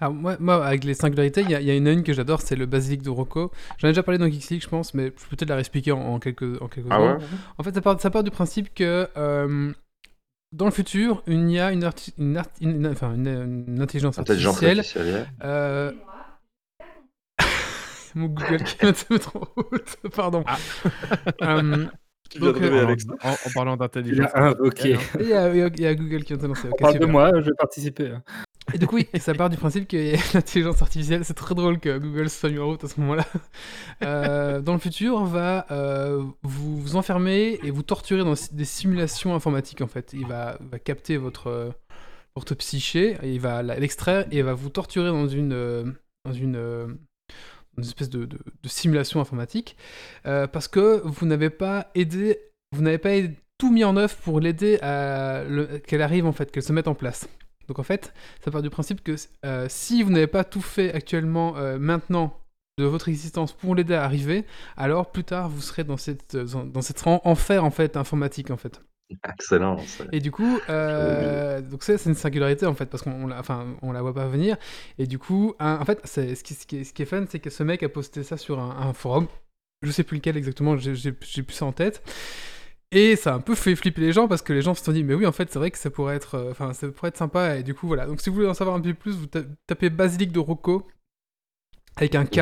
Alors, 0.00 0.14
moi, 0.14 0.36
moi, 0.40 0.64
avec 0.66 0.84
les 0.84 0.94
singularités, 0.94 1.42
il 1.42 1.50
y, 1.50 1.54
a- 1.54 1.60
il 1.60 1.66
y 1.66 1.70
a 1.70 1.74
une, 1.76 1.86
une 1.86 2.02
que 2.02 2.12
j'adore, 2.12 2.40
c'est 2.40 2.56
le 2.56 2.66
basilic 2.66 3.02
de 3.02 3.10
Rocco. 3.10 3.50
J'en 3.78 3.88
ai 3.88 3.90
déjà 3.90 4.02
parlé 4.02 4.18
dans 4.18 4.26
Geeks 4.26 4.48
League, 4.50 4.62
je 4.62 4.68
pense, 4.68 4.94
mais 4.94 5.04
je 5.06 5.10
peux 5.10 5.36
peut-être 5.36 5.48
la 5.50 5.56
réexpliquer 5.56 5.92
en, 5.92 6.00
en 6.00 6.18
quelques, 6.18 6.60
en 6.62 6.68
quelques 6.68 6.86
Ah 6.90 6.96
secondes. 6.98 7.18
ouais? 7.18 7.26
En 7.58 7.62
fait, 7.62 7.74
ça 7.74 7.80
part, 7.80 8.00
ça 8.00 8.10
part 8.10 8.24
du 8.24 8.30
principe 8.30 8.72
que 8.74 9.06
euh, 9.16 9.72
dans 10.52 10.64
le 10.66 10.70
futur, 10.70 11.22
une 11.26 11.50
IA, 11.50 11.72
une, 11.72 11.84
arti- 11.84 12.14
une, 12.18 12.36
art- 12.36 12.46
une- 12.60 12.70
une- 12.76 12.86
enfin, 12.86 13.14
une- 13.14 13.64
une 13.68 13.82
intelligence 13.82 14.18
artificielle, 14.18 14.78
artificielle. 14.78 15.26
euh, 15.42 15.92
mon 18.14 18.26
Google 18.26 18.62
qui 18.62 18.84
mettre 18.84 19.36
en 19.36 19.40
route, 19.56 19.96
pardon. 20.14 20.44
Euh, 21.42 21.86
Tu 22.30 22.38
viens 22.38 22.48
de 22.48 22.52
donc, 22.54 22.62
rêver 22.62 22.78
euh, 22.78 22.84
avec 22.84 23.00
ça. 23.02 23.12
En, 23.22 23.32
en 23.32 23.50
parlant 23.54 23.74
Il 23.74 23.78
d'intelligence. 23.78 24.30
a 24.34 24.48
hein. 24.48 24.54
il 25.20 25.26
y, 25.28 25.34
a- 25.34 25.50
il 25.52 25.56
y 25.58 25.62
a- 25.62 25.66
il 25.68 25.80
y 25.80 25.86
a 25.86 25.94
Google 25.94 26.24
qui 26.24 26.32
vient 26.32 26.42
de 26.42 26.46
lancer. 26.48 26.68
ok, 26.68 26.74
On 26.80 26.82
parle 26.82 26.98
de 26.98 27.06
moi, 27.06 27.30
je 27.36 27.44
vais 27.44 27.50
participer. 27.58 28.12
Et 28.74 28.78
du 28.78 28.88
coup, 28.88 28.96
oui, 28.96 29.06
ça 29.20 29.32
part 29.34 29.50
du 29.50 29.56
principe 29.56 29.86
que 29.86 29.96
l'intelligence 30.34 30.82
artificielle, 30.82 31.24
c'est 31.24 31.34
très 31.34 31.54
drôle 31.54 31.78
que 31.78 31.96
Google 31.96 32.28
soit 32.28 32.50
mis 32.50 32.58
en 32.58 32.66
route 32.66 32.82
à 32.82 32.88
ce 32.88 33.00
moment-là. 33.00 33.24
Euh, 34.02 34.60
dans 34.60 34.72
le 34.72 34.80
futur, 34.80 35.24
va 35.24 35.66
euh, 35.70 36.24
vous, 36.42 36.96
enfermer 36.96 37.60
et 37.62 37.70
vous 37.70 37.84
torturer 37.84 38.24
dans 38.24 38.34
des 38.50 38.64
simulations 38.64 39.32
informatiques, 39.34 39.80
en 39.80 39.86
fait. 39.86 40.12
Il 40.12 40.26
va, 40.26 40.58
capter 40.84 41.16
votre, 41.16 41.72
votre 42.34 42.56
psyché, 42.56 43.16
il 43.22 43.38
va 43.40 43.62
l'extraire 43.62 44.26
et 44.32 44.38
il 44.38 44.42
va 44.44 44.54
vous 44.54 44.70
torturer 44.70 45.08
dans 45.08 45.28
une, 45.28 45.52
euh, 45.52 45.84
dans 46.24 46.32
une, 46.32 46.98
espèce 47.78 48.10
de, 48.10 48.24
de- 48.26 48.38
simulation 48.66 49.20
informatique 49.20 49.76
parce 50.24 50.66
que 50.66 51.00
vous 51.04 51.26
n'avez 51.26 51.50
pas 51.50 51.90
aidé, 51.94 52.38
vous 52.72 52.82
n'avez 52.82 52.98
pas 52.98 53.14
aidé- 53.14 53.36
tout 53.56 53.70
mis 53.72 53.84
en 53.84 53.96
œuvre 53.96 54.16
pour 54.16 54.40
l'aider 54.40 54.78
à 54.80 55.44
le- 55.44 55.78
qu'elle 55.78 56.02
arrive 56.02 56.26
en 56.26 56.32
fait, 56.32 56.50
qu'elle 56.50 56.64
se 56.64 56.72
mette 56.72 56.88
en 56.88 56.94
place. 56.96 57.28
Donc 57.68 57.78
en 57.78 57.82
fait, 57.82 58.12
ça 58.44 58.50
part 58.50 58.62
du 58.62 58.70
principe 58.70 59.02
que 59.02 59.16
euh, 59.44 59.66
si 59.68 60.02
vous 60.02 60.10
n'avez 60.10 60.26
pas 60.26 60.44
tout 60.44 60.60
fait 60.62 60.92
actuellement, 60.92 61.56
euh, 61.56 61.78
maintenant, 61.78 62.38
de 62.78 62.84
votre 62.84 63.08
existence 63.08 63.52
pour 63.52 63.74
l'aider 63.76 63.94
à 63.94 64.02
arriver, 64.04 64.44
alors 64.76 65.12
plus 65.12 65.22
tard 65.24 65.48
vous 65.48 65.60
serez 65.60 65.84
dans 65.84 65.96
cette, 65.96 66.34
euh, 66.34 66.44
dans 66.44 66.82
cette 66.82 67.06
en- 67.06 67.20
enfer 67.24 67.64
en 67.64 67.70
fait 67.70 67.96
informatique 67.96 68.50
en 68.50 68.56
fait. 68.56 68.80
Excellent. 69.28 69.76
Et 70.12 70.18
du 70.20 70.30
coup, 70.32 70.58
euh, 70.70 71.60
donc 71.60 71.84
ça 71.84 71.96
c'est 71.98 72.08
une 72.08 72.16
singularité 72.16 72.66
en 72.66 72.74
fait 72.74 72.86
parce 72.86 73.02
qu'on 73.02 73.12
on 73.12 73.26
la, 73.28 73.38
enfin, 73.38 73.66
on 73.82 73.92
la 73.92 74.02
voit 74.02 74.14
pas 74.14 74.26
venir. 74.26 74.56
Et 74.98 75.06
du 75.06 75.18
coup, 75.18 75.54
un- 75.60 75.76
en 75.80 75.84
fait, 75.84 76.00
c'est- 76.04 76.34
ce 76.34 76.42
qui, 76.42 76.54
ce 76.54 76.66
qui 76.66 76.78
est, 76.78 76.84
ce 76.84 76.92
qui 76.92 77.02
est 77.02 77.06
fun, 77.06 77.24
c'est 77.28 77.38
que 77.38 77.50
ce 77.50 77.62
mec 77.62 77.82
a 77.84 77.88
posté 77.88 78.22
ça 78.24 78.36
sur 78.36 78.58
un, 78.58 78.70
un 78.88 78.92
forum. 78.92 79.28
Je 79.82 79.90
sais 79.92 80.02
plus 80.02 80.16
lequel 80.16 80.36
exactement, 80.36 80.76
j'ai 80.78 81.12
plus 81.12 81.52
ça 81.52 81.66
en 81.66 81.72
tête. 81.72 82.02
Et 82.94 83.16
ça 83.16 83.32
a 83.32 83.36
un 83.36 83.40
peu 83.40 83.54
fait 83.56 83.74
flipper 83.74 84.00
les 84.00 84.12
gens 84.12 84.28
parce 84.28 84.40
que 84.40 84.52
les 84.52 84.62
gens 84.62 84.72
se 84.74 84.84
sont 84.84 84.92
dit, 84.92 85.02
mais 85.02 85.14
oui, 85.14 85.26
en 85.26 85.32
fait, 85.32 85.50
c'est 85.52 85.58
vrai 85.58 85.70
que 85.70 85.78
ça 85.78 85.90
pourrait 85.90 86.14
être, 86.16 86.36
euh, 86.36 86.50
enfin, 86.52 86.72
ça 86.72 86.88
pourrait 86.88 87.08
être 87.08 87.16
sympa. 87.18 87.56
Et 87.58 87.62
du 87.64 87.74
coup, 87.74 87.88
voilà. 87.88 88.06
Donc, 88.06 88.20
si 88.20 88.30
vous 88.30 88.36
voulez 88.36 88.46
en 88.48 88.54
savoir 88.54 88.76
un 88.76 88.80
peu 88.80 88.94
plus, 88.94 89.16
vous 89.16 89.26
ta- 89.26 89.42
tapez 89.66 89.90
Basilic 89.90 90.30
de 90.32 90.38
Rocco 90.38 90.86
avec 91.96 92.14
un 92.14 92.24
K, 92.24 92.38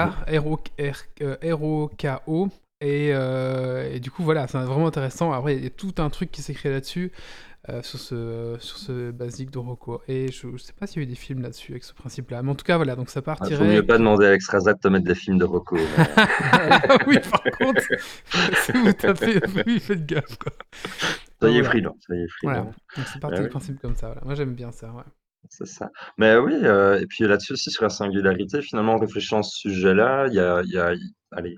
R-O-K-O. 1.43 2.49
Et, 2.81 3.11
euh, 3.13 3.95
et 3.95 4.01
du 4.01 4.11
coup, 4.11 4.25
voilà, 4.25 4.47
c'est 4.49 4.59
vraiment 4.59 4.89
intéressant. 4.89 5.33
Après, 5.33 5.57
il 5.57 5.63
y 5.63 5.67
a 5.67 5.71
tout 5.71 5.95
un 5.99 6.11
truc 6.11 6.31
qui 6.33 6.43
s'est 6.43 6.55
créé 6.55 6.73
là-dessus. 6.73 7.13
Euh, 7.69 7.81
sur, 7.83 7.99
ce, 7.99 8.57
sur 8.59 8.77
ce 8.79 9.11
basique 9.13 9.51
de 9.51 9.59
Rocco. 9.59 10.03
Et 10.09 10.33
je, 10.33 10.49
je 10.53 10.57
sais 10.63 10.73
pas 10.73 10.87
s'il 10.87 11.01
y 11.03 11.05
a 11.05 11.09
eu 11.09 11.11
des 11.11 11.15
films 11.17 11.43
là-dessus 11.43 11.73
avec 11.73 11.85
ce 11.85 11.95
principe-là. 11.95 12.43
Mais 12.43 12.51
en 12.51 12.55
tout 12.55 12.65
cas, 12.65 12.77
voilà, 12.77 12.97
donc 12.97 13.09
ça 13.11 13.21
Il 13.21 13.23
faut 13.23 13.37
partirait. 13.37 13.65
mieux 13.67 13.87
pas 13.87 13.99
demander 13.99 14.27
à 14.27 14.29
Alex 14.31 14.47
de 14.51 14.73
te 14.73 14.89
mettre 14.89 15.05
des 15.05 15.15
films 15.15 15.39
de 15.39 15.45
Rocco. 15.45 15.77
mais- 15.77 16.07
Ah 16.17 16.97
oui, 17.07 17.19
par 17.31 17.43
contre, 17.59 17.83
si 18.65 18.73
vous 18.73 18.93
tapez, 18.93 19.41
oui, 19.67 19.79
faites 19.81 20.05
gaffe, 20.07 20.37
quoi. 20.39 20.53
Est, 20.53 21.49
Voilà. 21.51 21.65
freelance. 21.65 21.97
Est, 22.11 22.27
Voilà, 22.43 22.61
donc 22.63 22.75
c'est 23.13 23.21
parti 23.21 23.35
Ah 23.37 23.39
du 23.41 23.45
oui. 23.45 23.51
principe 23.51 23.81
comme 23.81 23.95
ça. 23.97 24.07
Voilà. 24.09 24.21
Moi, 24.25 24.35
j'aime 24.35 24.55
bien 24.55 24.73
ça. 24.73 24.93
Ouais. 24.93 25.03
C'est 25.51 25.67
ça. 25.67 25.91
Mais 26.19 26.37
oui, 26.37 26.55
euh, 26.63 27.01
et 27.01 27.07
puis 27.07 27.25
là-dessus 27.27 27.53
aussi, 27.55 27.71
sur 27.71 27.83
la 27.83 27.89
singularité, 27.91 28.63
finalement, 28.63 28.95
en 28.95 28.99
réfléchissant 28.99 29.41
à 29.41 29.43
ce 29.43 29.59
sujet-là, 29.59 30.27
il 30.29 30.35
y 30.35 30.41
a, 30.41 30.63
il 30.65 30.71
y 30.71 30.79
a, 30.79 30.93
allez, 31.33 31.57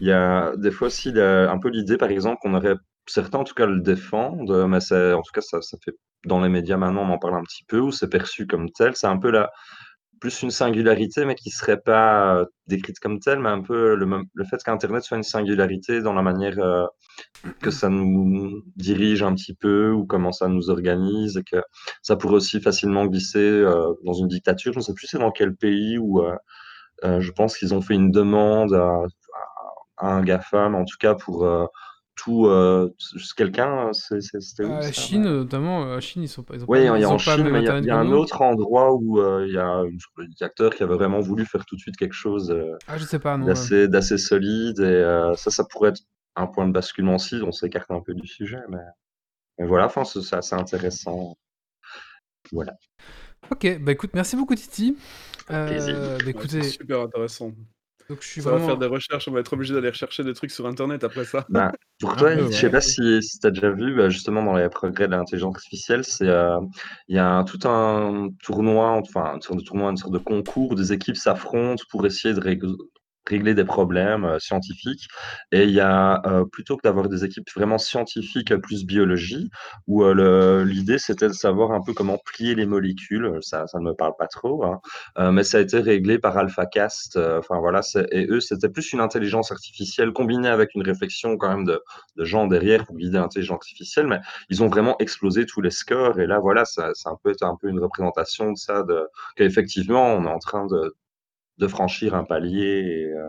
il 0.00 0.06
y 0.06 0.12
a 0.12 0.52
des 0.56 0.70
fois 0.70 0.88
aussi 0.88 1.08
un 1.18 1.58
peu 1.58 1.70
l'idée, 1.70 1.96
par 1.96 2.10
exemple, 2.10 2.38
qu'on 2.42 2.52
aurait, 2.54 2.74
certains 3.06 3.38
en 3.38 3.44
tout 3.44 3.54
cas 3.54 3.66
le 3.66 3.80
défendent, 3.80 4.66
mais 4.68 4.80
c'est, 4.80 5.12
en 5.12 5.22
tout 5.22 5.32
cas, 5.32 5.40
ça, 5.40 5.60
fait, 5.84 5.94
dans 6.26 6.40
les 6.40 6.48
médias 6.48 6.76
maintenant, 6.76 7.02
on 7.02 7.12
en 7.12 7.18
parle 7.18 7.34
un 7.36 7.42
petit 7.42 7.64
peu, 7.64 7.80
ou 7.80 7.92
c'est 7.92 8.08
perçu 8.08 8.46
comme 8.46 8.70
tel. 8.70 8.96
C'est 8.96 9.06
un 9.06 9.18
peu 9.18 9.30
la, 9.30 9.50
plus 10.24 10.42
une 10.42 10.50
singularité, 10.50 11.26
mais 11.26 11.34
qui 11.34 11.50
serait 11.50 11.80
pas 11.80 12.36
euh, 12.36 12.46
décrite 12.66 12.98
comme 12.98 13.20
telle, 13.20 13.40
mais 13.40 13.50
un 13.50 13.60
peu 13.60 13.94
le, 13.94 14.44
fait 14.44 14.62
qu'Internet 14.64 15.02
soit 15.02 15.18
une 15.18 15.22
singularité 15.22 16.00
dans 16.00 16.14
la 16.14 16.22
manière 16.22 16.58
euh, 16.58 16.86
que 17.60 17.70
ça 17.70 17.90
nous 17.90 18.62
dirige 18.76 19.22
un 19.22 19.34
petit 19.34 19.54
peu 19.54 19.90
ou 19.90 20.06
comment 20.06 20.32
ça 20.32 20.48
nous 20.48 20.70
organise, 20.70 21.36
et 21.36 21.44
que 21.44 21.62
ça 22.02 22.16
pourrait 22.16 22.36
aussi 22.36 22.60
facilement 22.60 23.04
glisser 23.06 23.38
euh, 23.38 23.92
dans 24.04 24.14
une 24.14 24.28
dictature. 24.28 24.72
Je 24.72 24.78
ne 24.78 24.82
sais 24.82 24.94
plus 24.94 25.08
c'est 25.08 25.18
dans 25.18 25.30
quel 25.30 25.54
pays 25.54 25.98
où 25.98 26.22
euh, 26.22 26.34
euh, 27.04 27.20
je 27.20 27.30
pense 27.32 27.58
qu'ils 27.58 27.74
ont 27.74 27.82
fait 27.82 27.94
une 27.94 28.10
demande 28.10 28.72
à, 28.74 29.02
à 29.98 30.08
un 30.08 30.22
GAFAM, 30.22 30.74
en 30.74 30.84
tout 30.84 30.96
cas 30.98 31.14
pour 31.14 31.44
euh, 31.44 31.66
tout. 32.14 32.46
euh, 32.46 32.88
c'est 32.98 33.34
quelqu'un, 33.36 33.92
c'est- 33.92 34.20
c'est- 34.20 34.40
c'était 34.40 34.64
où 34.64 34.68
À 34.72 34.80
ça 34.82 34.86
la 34.86 34.92
Chine, 34.92 35.22
notamment, 35.22 35.84
euh, 35.84 35.96
à 35.96 36.00
Chine, 36.00 36.22
ils 36.22 36.28
sont 36.28 36.42
pas. 36.42 36.54
Ils 36.54 36.62
ont 36.62 36.66
oui, 36.68 36.78
pas, 36.86 36.96
il 36.96 37.00
y 37.00 37.04
a 37.04 37.08
ont 37.08 37.12
en 37.12 37.16
pas 37.16 37.18
Chine, 37.18 37.48
mais 37.50 37.60
il 37.60 37.64
y 37.64 37.68
a, 37.68 37.78
y 37.80 37.90
un 37.90 38.10
autre 38.12 38.42
endroit 38.42 38.92
où 38.94 39.20
euh, 39.20 39.46
il 39.46 39.54
y 39.54 39.58
a 39.58 39.66
une- 39.84 39.98
un 40.18 40.24
dictateur 40.26 40.74
qui 40.74 40.82
avait 40.82 40.94
vraiment 40.94 41.20
voulu 41.20 41.44
faire 41.46 41.64
tout 41.66 41.76
de 41.76 41.80
suite 41.80 41.96
quelque 41.96 42.12
chose 42.14 42.50
euh, 42.50 42.76
Ah, 42.88 42.96
je 42.98 43.04
sais 43.04 43.18
pas, 43.18 43.36
non. 43.36 43.46
d'assez 43.46 43.88
d'assez 43.88 44.18
solide. 44.18 44.78
Et 44.80 44.82
euh, 44.84 45.34
ça, 45.34 45.50
ça 45.50 45.64
pourrait 45.64 45.90
être 45.90 46.00
un 46.36 46.46
point 46.46 46.66
de 46.66 46.72
basculement 46.72 47.18
si 47.18 47.36
on 47.44 47.52
s'écarte 47.52 47.90
un 47.90 48.00
peu 48.00 48.14
du 48.14 48.26
sujet. 48.26 48.58
Mais, 48.68 48.78
mais 49.58 49.66
voilà, 49.66 49.86
enfin, 49.86 50.04
c'est 50.04 50.22
c'est 50.22 50.36
assez 50.36 50.54
intéressant. 50.54 51.36
Voilà. 52.52 52.74
Ok, 53.50 53.78
bah 53.80 53.92
écoute, 53.92 54.10
merci 54.14 54.36
beaucoup 54.36 54.54
Titi. 54.54 54.96
Euh, 55.50 55.66
plaisir. 55.68 55.94
bah, 55.94 56.14
Ouais, 56.24 56.30
écoutez, 56.30 56.62
c'est 56.62 56.70
super 56.70 57.00
intéressant. 57.02 57.52
Donc 58.08 58.22
je 58.22 58.28
suis 58.28 58.40
Ça 58.40 58.50
vraiment. 58.50 58.58
va 58.66 58.72
faire 58.72 58.78
des 58.78 58.86
recherches, 58.86 59.28
on 59.28 59.32
va 59.32 59.40
être 59.40 59.52
obligé 59.54 59.74
d'aller 59.74 59.90
rechercher 59.90 60.24
des 60.24 60.34
trucs 60.34 60.50
sur 60.50 60.66
internet 60.66 61.04
après 61.04 61.24
ça. 61.24 61.46
Ben, 61.48 61.70
pour 62.00 62.16
Un 62.16 62.16
toi, 62.16 62.34
peu, 62.34 62.42
je 62.42 62.46
ouais. 62.46 62.52
sais 62.52 62.70
pas 62.70 62.80
si, 62.80 63.22
si 63.22 63.38
tu 63.38 63.46
as 63.46 63.50
déjà 63.50 63.70
vu, 63.70 63.94
bah, 63.94 64.08
justement, 64.08 64.42
dans 64.42 64.56
les 64.56 64.68
progrès 64.70 65.06
de 65.08 65.12
l'intelligence 65.12 65.56
artificielle, 65.56 66.02
c'est 66.04 66.26
euh, 66.28 66.58
il 67.08 67.16
y 67.16 67.18
a 67.18 67.28
un- 67.28 67.44
tout 67.44 67.58
un 67.68 68.28
tournoi, 68.42 68.92
enfin, 68.92 69.34
une 69.34 69.42
sorte 69.42 69.58
de 69.60 69.64
tournoi, 69.64 69.90
une 69.90 69.96
sorte 69.98 70.14
de 70.14 70.18
concours 70.18 70.70
où 70.72 70.74
des 70.74 70.92
équipes 70.94 71.16
s'affrontent 71.16 71.82
pour 71.90 72.06
essayer 72.06 72.34
de 72.34 72.40
rég- 72.40 72.62
régler 73.28 73.54
des 73.54 73.64
problèmes 73.64 74.24
euh, 74.24 74.38
scientifiques. 74.38 75.08
Et 75.52 75.64
il 75.64 75.70
y 75.70 75.80
a, 75.80 76.22
euh, 76.26 76.44
plutôt 76.44 76.76
que 76.76 76.82
d'avoir 76.82 77.08
des 77.08 77.24
équipes 77.24 77.48
vraiment 77.54 77.78
scientifiques 77.78 78.54
plus 78.56 78.84
biologie, 78.84 79.50
où 79.86 80.04
euh, 80.04 80.64
l'idée 80.64 80.98
c'était 80.98 81.28
de 81.28 81.32
savoir 81.32 81.72
un 81.72 81.80
peu 81.82 81.92
comment 81.94 82.18
plier 82.24 82.54
les 82.54 82.66
molécules. 82.66 83.38
Ça, 83.42 83.66
ça 83.66 83.78
ne 83.78 83.84
me 83.84 83.94
parle 83.94 84.14
pas 84.18 84.26
trop, 84.28 84.64
hein. 84.64 84.80
Euh, 85.18 85.30
mais 85.32 85.44
ça 85.44 85.58
a 85.58 85.60
été 85.60 85.80
réglé 85.80 86.18
par 86.18 86.36
AlphaCast. 86.36 87.16
euh, 87.16 87.38
Enfin 87.38 87.58
voilà, 87.58 87.80
et 88.12 88.26
eux, 88.30 88.40
c'était 88.40 88.68
plus 88.68 88.92
une 88.92 89.00
intelligence 89.00 89.50
artificielle 89.52 90.12
combinée 90.12 90.48
avec 90.48 90.74
une 90.74 90.82
réflexion 90.82 91.36
quand 91.36 91.48
même 91.48 91.64
de, 91.64 91.80
de 92.16 92.24
gens 92.24 92.46
derrière 92.46 92.84
pour 92.86 92.96
guider 92.96 93.18
l'intelligence 93.18 93.56
artificielle. 93.56 94.06
Mais 94.06 94.20
ils 94.50 94.62
ont 94.62 94.68
vraiment 94.68 94.96
explosé 94.98 95.46
tous 95.46 95.60
les 95.60 95.70
scores. 95.70 96.18
Et 96.20 96.26
là, 96.26 96.38
voilà, 96.40 96.64
ça, 96.64 96.90
ça 96.94 97.10
un 97.10 97.16
peu 97.22 97.34
un 97.42 97.56
peu 97.60 97.68
une 97.68 97.80
représentation 97.80 98.52
de 98.52 98.56
ça, 98.56 98.82
de 98.82 99.06
qu'effectivement, 99.36 100.14
on 100.14 100.24
est 100.24 100.28
en 100.28 100.38
train 100.38 100.66
de, 100.66 100.94
de 101.58 101.66
franchir 101.68 102.14
un 102.14 102.24
palier. 102.24 102.62
Et, 102.86 103.04
euh, 103.12 103.28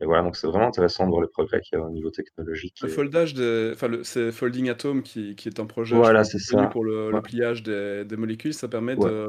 et 0.00 0.06
voilà, 0.06 0.22
donc 0.22 0.36
c'est 0.36 0.46
vraiment 0.46 0.68
intéressant 0.68 1.04
de 1.04 1.10
voir 1.10 1.22
les 1.22 1.28
progrès 1.28 1.60
qu'il 1.60 1.78
y 1.78 1.80
a 1.80 1.84
au 1.84 1.90
niveau 1.90 2.10
technologique. 2.10 2.76
Le 2.82 2.88
Et- 2.88 2.92
foldage 2.92 3.34
des... 3.34 3.70
Enfin, 3.74 3.88
le- 3.88 4.02
c'est 4.04 4.32
Folding 4.32 4.70
Atom 4.70 5.02
qui, 5.02 5.36
qui 5.36 5.48
est 5.48 5.60
un 5.60 5.66
projet 5.66 5.94
Voilà, 5.96 6.24
c'est 6.24 6.38
ça. 6.38 6.66
pour 6.68 6.84
le, 6.84 7.10
pliage 7.22 7.62
des, 7.62 8.04
des 8.06 8.16
molécules. 8.16 8.54
Ça 8.54 8.68
permet, 8.68 8.94
Ouais. 8.96 9.10
de, 9.10 9.28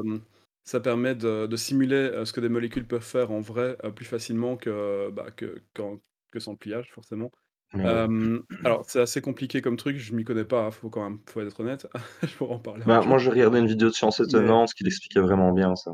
ça 0.64 0.80
permet 0.80 1.14
de, 1.14 1.46
de 1.46 1.56
simuler 1.56 1.96
euh, 1.96 2.24
ce 2.24 2.32
que 2.32 2.40
des 2.40 2.48
molécules 2.48 2.86
peuvent 2.86 3.02
faire 3.04 3.30
en 3.32 3.40
vrai 3.40 3.76
euh, 3.84 3.90
plus 3.90 4.06
facilement 4.06 4.56
que, 4.56 5.10
bah, 5.10 5.26
que, 5.36 5.60
qu'en- 5.74 6.00
que 6.30 6.40
sans 6.40 6.56
pliage, 6.56 6.90
forcément. 6.92 7.30
Ouais. 7.74 7.84
Euh, 7.86 8.38
alors, 8.64 8.84
c'est 8.86 9.00
assez 9.00 9.20
compliqué 9.22 9.62
comme 9.62 9.76
truc, 9.78 9.96
je 9.96 10.14
m'y 10.14 10.24
connais 10.24 10.44
pas, 10.44 10.66
hein, 10.66 10.70
faut 10.70 10.90
quand 10.90 11.02
même 11.08 11.18
faut 11.28 11.40
être 11.40 11.58
honnête. 11.60 11.86
je 12.22 12.34
pourrais 12.36 12.54
en 12.54 12.58
parler 12.58 12.82
Bah, 12.86 13.00
moi, 13.06 13.18
j'ai 13.18 13.30
regardé 13.30 13.58
une 13.60 13.66
vidéo 13.66 13.88
de 13.88 13.94
Science 13.94 14.20
Mais- 14.20 14.26
Étonnante 14.26 14.72
qui 14.74 14.84
l'expliquait 14.84 15.20
vraiment 15.20 15.52
bien, 15.52 15.74
ça. 15.76 15.92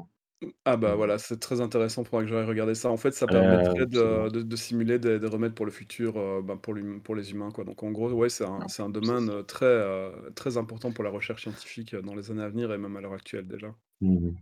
Ah 0.64 0.76
bah 0.76 0.94
voilà, 0.94 1.18
c'est 1.18 1.38
très 1.40 1.60
intéressant, 1.60 2.04
faudra 2.04 2.22
que 2.22 2.28
j'aille 2.28 2.44
regarder 2.46 2.76
ça. 2.76 2.90
En 2.90 2.96
fait, 2.96 3.10
ça 3.12 3.26
permettrait 3.26 3.86
de, 3.86 4.28
de- 4.28 4.42
de 4.42 4.56
simuler 4.56 5.00
des, 5.00 5.18
des 5.18 5.26
remèdes 5.26 5.54
pour 5.54 5.66
le 5.66 5.72
futur, 5.72 6.16
euh, 6.16 6.42
bah, 6.42 6.56
pour, 6.56 6.74
l'hum- 6.74 7.02
pour 7.02 7.16
les 7.16 7.32
humains, 7.32 7.50
quoi. 7.50 7.64
Donc 7.64 7.82
en 7.82 7.90
gros, 7.90 8.12
ouais, 8.12 8.28
c'est 8.28 8.44
un, 8.44 8.68
c'est 8.68 8.82
un 8.82 8.88
domaine 8.88 9.28
euh, 9.30 9.42
très, 9.42 9.64
euh, 9.66 10.30
très 10.36 10.56
important 10.56 10.92
pour 10.92 11.02
la 11.02 11.10
recherche 11.10 11.42
scientifique 11.42 11.96
dans 11.96 12.14
les 12.14 12.30
années 12.30 12.42
à 12.44 12.48
venir 12.50 12.72
et 12.72 12.78
même 12.78 12.96
à 12.96 13.00
l'heure 13.00 13.14
actuelle 13.14 13.48
déjà. 13.48 13.74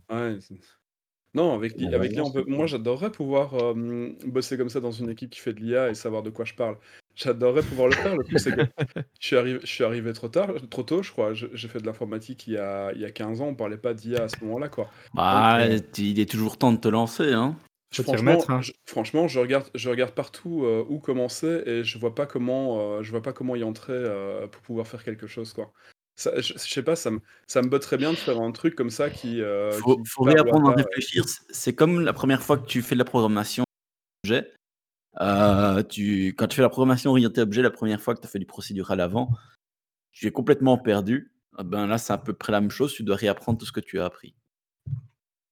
Ouais, 0.09 0.39
c'est- 0.41 0.55
non, 1.35 1.53
avec, 1.55 1.75
l'I- 1.77 1.89
l'IA, 1.93 2.25
on 2.25 2.31
peut... 2.31 2.43
c'est 2.47 2.51
moi 2.51 2.67
j'adorerais 2.67 3.11
pouvoir 3.11 3.55
bosser 4.27 4.57
comme 4.57 4.69
ça 4.69 4.81
dans 4.81 4.91
une 4.91 5.09
équipe 5.09 5.31
qui 5.31 5.39
fait 5.41 5.53
de 5.53 5.61
l'IA 5.61 5.89
et 5.89 5.95
savoir 5.95 6.23
de 6.23 6.29
quoi 6.31 6.45
je 6.45 6.55
parle. 6.55 6.77
J'adorerais 7.17 7.63
pouvoir 7.63 7.87
le 7.87 7.95
faire. 7.95 8.15
Le 8.15 8.23
plus, 8.23 8.37
c'est 8.37 8.55
que 8.55 8.61
je 9.19 9.27
suis 9.27 9.35
arrivé, 9.35 9.59
je 9.61 9.67
suis 9.67 9.83
arrivé 9.83 10.13
trop 10.13 10.27
tard, 10.27 10.51
trop 10.69 10.83
tôt, 10.83 11.01
je 11.01 11.11
crois. 11.11 11.33
Je- 11.33 11.47
J'ai 11.53 11.67
fait 11.67 11.79
de 11.79 11.85
l'informatique 11.85 12.45
il 12.47 12.53
y 12.53 12.57
a, 12.57 12.91
il 12.93 13.01
y 13.01 13.05
a 13.05 13.11
15 13.11 13.41
ans, 13.41 13.47
on 13.47 13.55
parlait 13.55 13.77
pas 13.77 13.93
d'IA 13.93 14.23
à 14.23 14.29
ce 14.29 14.37
moment-là, 14.43 14.69
quoi. 14.69 14.89
Bah, 15.13 15.57
Donc, 15.59 15.71
euh, 15.71 15.79
tu- 15.93 16.03
il 16.03 16.19
est 16.19 16.29
toujours 16.29 16.57
temps 16.57 16.71
de 16.71 16.77
te 16.77 16.87
lancer, 16.87 17.33
hein. 17.33 17.55
Faut 17.93 18.03
t'y 18.03 18.09
Franchement, 18.09 18.31
remettre, 18.31 18.51
hein. 18.51 18.61
je, 18.61 18.71
franchement, 18.85 19.27
je 19.27 19.39
regarde, 19.39 19.69
je 19.73 19.89
regarde 19.89 20.11
partout 20.11 20.65
euh, 20.65 20.85
où 20.89 20.99
commencer 20.99 21.63
et 21.65 21.83
je 21.83 21.97
vois 21.97 22.13
pas 22.13 22.25
comment, 22.27 22.97
euh, 22.97 23.01
je 23.01 23.09
vois 23.11 23.21
pas 23.23 23.31
comment 23.33 23.55
y 23.55 23.63
entrer 23.63 23.93
euh, 23.93 24.45
pour 24.47 24.61
pouvoir 24.61 24.85
faire 24.87 25.03
quelque 25.03 25.25
chose, 25.25 25.53
quoi. 25.53 25.71
Ça, 26.19 26.31
je, 26.41 26.53
je 26.53 26.57
sais 26.59 26.83
pas, 26.83 26.95
ça 26.95 27.11
me, 27.11 27.19
ça 27.47 27.61
me 27.61 27.69
botterait 27.69 27.97
bien 27.97 28.11
de 28.11 28.17
faire 28.17 28.39
un 28.39 28.51
truc 28.51 28.75
comme 28.75 28.89
ça 28.89 29.09
qui. 29.09 29.41
euh, 29.41 29.71
Faut, 29.71 29.97
qui 29.97 30.03
faut 30.09 30.23
parle 30.25 30.35
au 30.39 30.43
réapprendre 30.43 30.69
à 30.69 30.73
hasard. 30.73 30.85
réfléchir. 30.85 31.23
C'est- 31.49 31.73
comme 31.73 32.01
la 32.01 32.13
première 32.13 32.41
fois 32.43 32.57
que 32.57 32.65
tu 32.67 32.81
fais 32.81 32.95
de 32.95 32.99
la 32.99 33.05
programmation 33.05 33.63
objet. 34.25 34.51
Euh, 35.21 35.83
tu, 35.83 36.27
quand 36.37 36.47
tu 36.47 36.55
fais 36.57 36.61
la 36.61 36.69
programmation 36.69 37.11
orientée 37.11 37.41
objet, 37.41 37.61
la 37.61 37.71
première 37.71 38.01
fois 38.01 38.13
que 38.15 38.21
tu 38.21 38.27
as 38.27 38.29
fait 38.29 38.39
du 38.39 38.45
procédural 38.45 38.99
avant, 39.01 39.29
tu 40.11 40.27
es 40.27 40.31
complètement 40.31 40.77
perdu. 40.77 41.31
Ah 41.57 41.63
Ben 41.63 41.87
là, 41.87 41.97
c'est 41.97 42.13
à 42.13 42.17
peu 42.17 42.33
près 42.33 42.51
la 42.51 42.61
même 42.61 42.69
chose. 42.71 42.93
Tu 42.93 43.03
dois 43.03 43.15
réapprendre 43.15 43.57
tout 43.57 43.65
ce 43.65 43.71
que 43.71 43.79
tu 43.79 43.99
as 43.99 44.05
appris. 44.05 44.35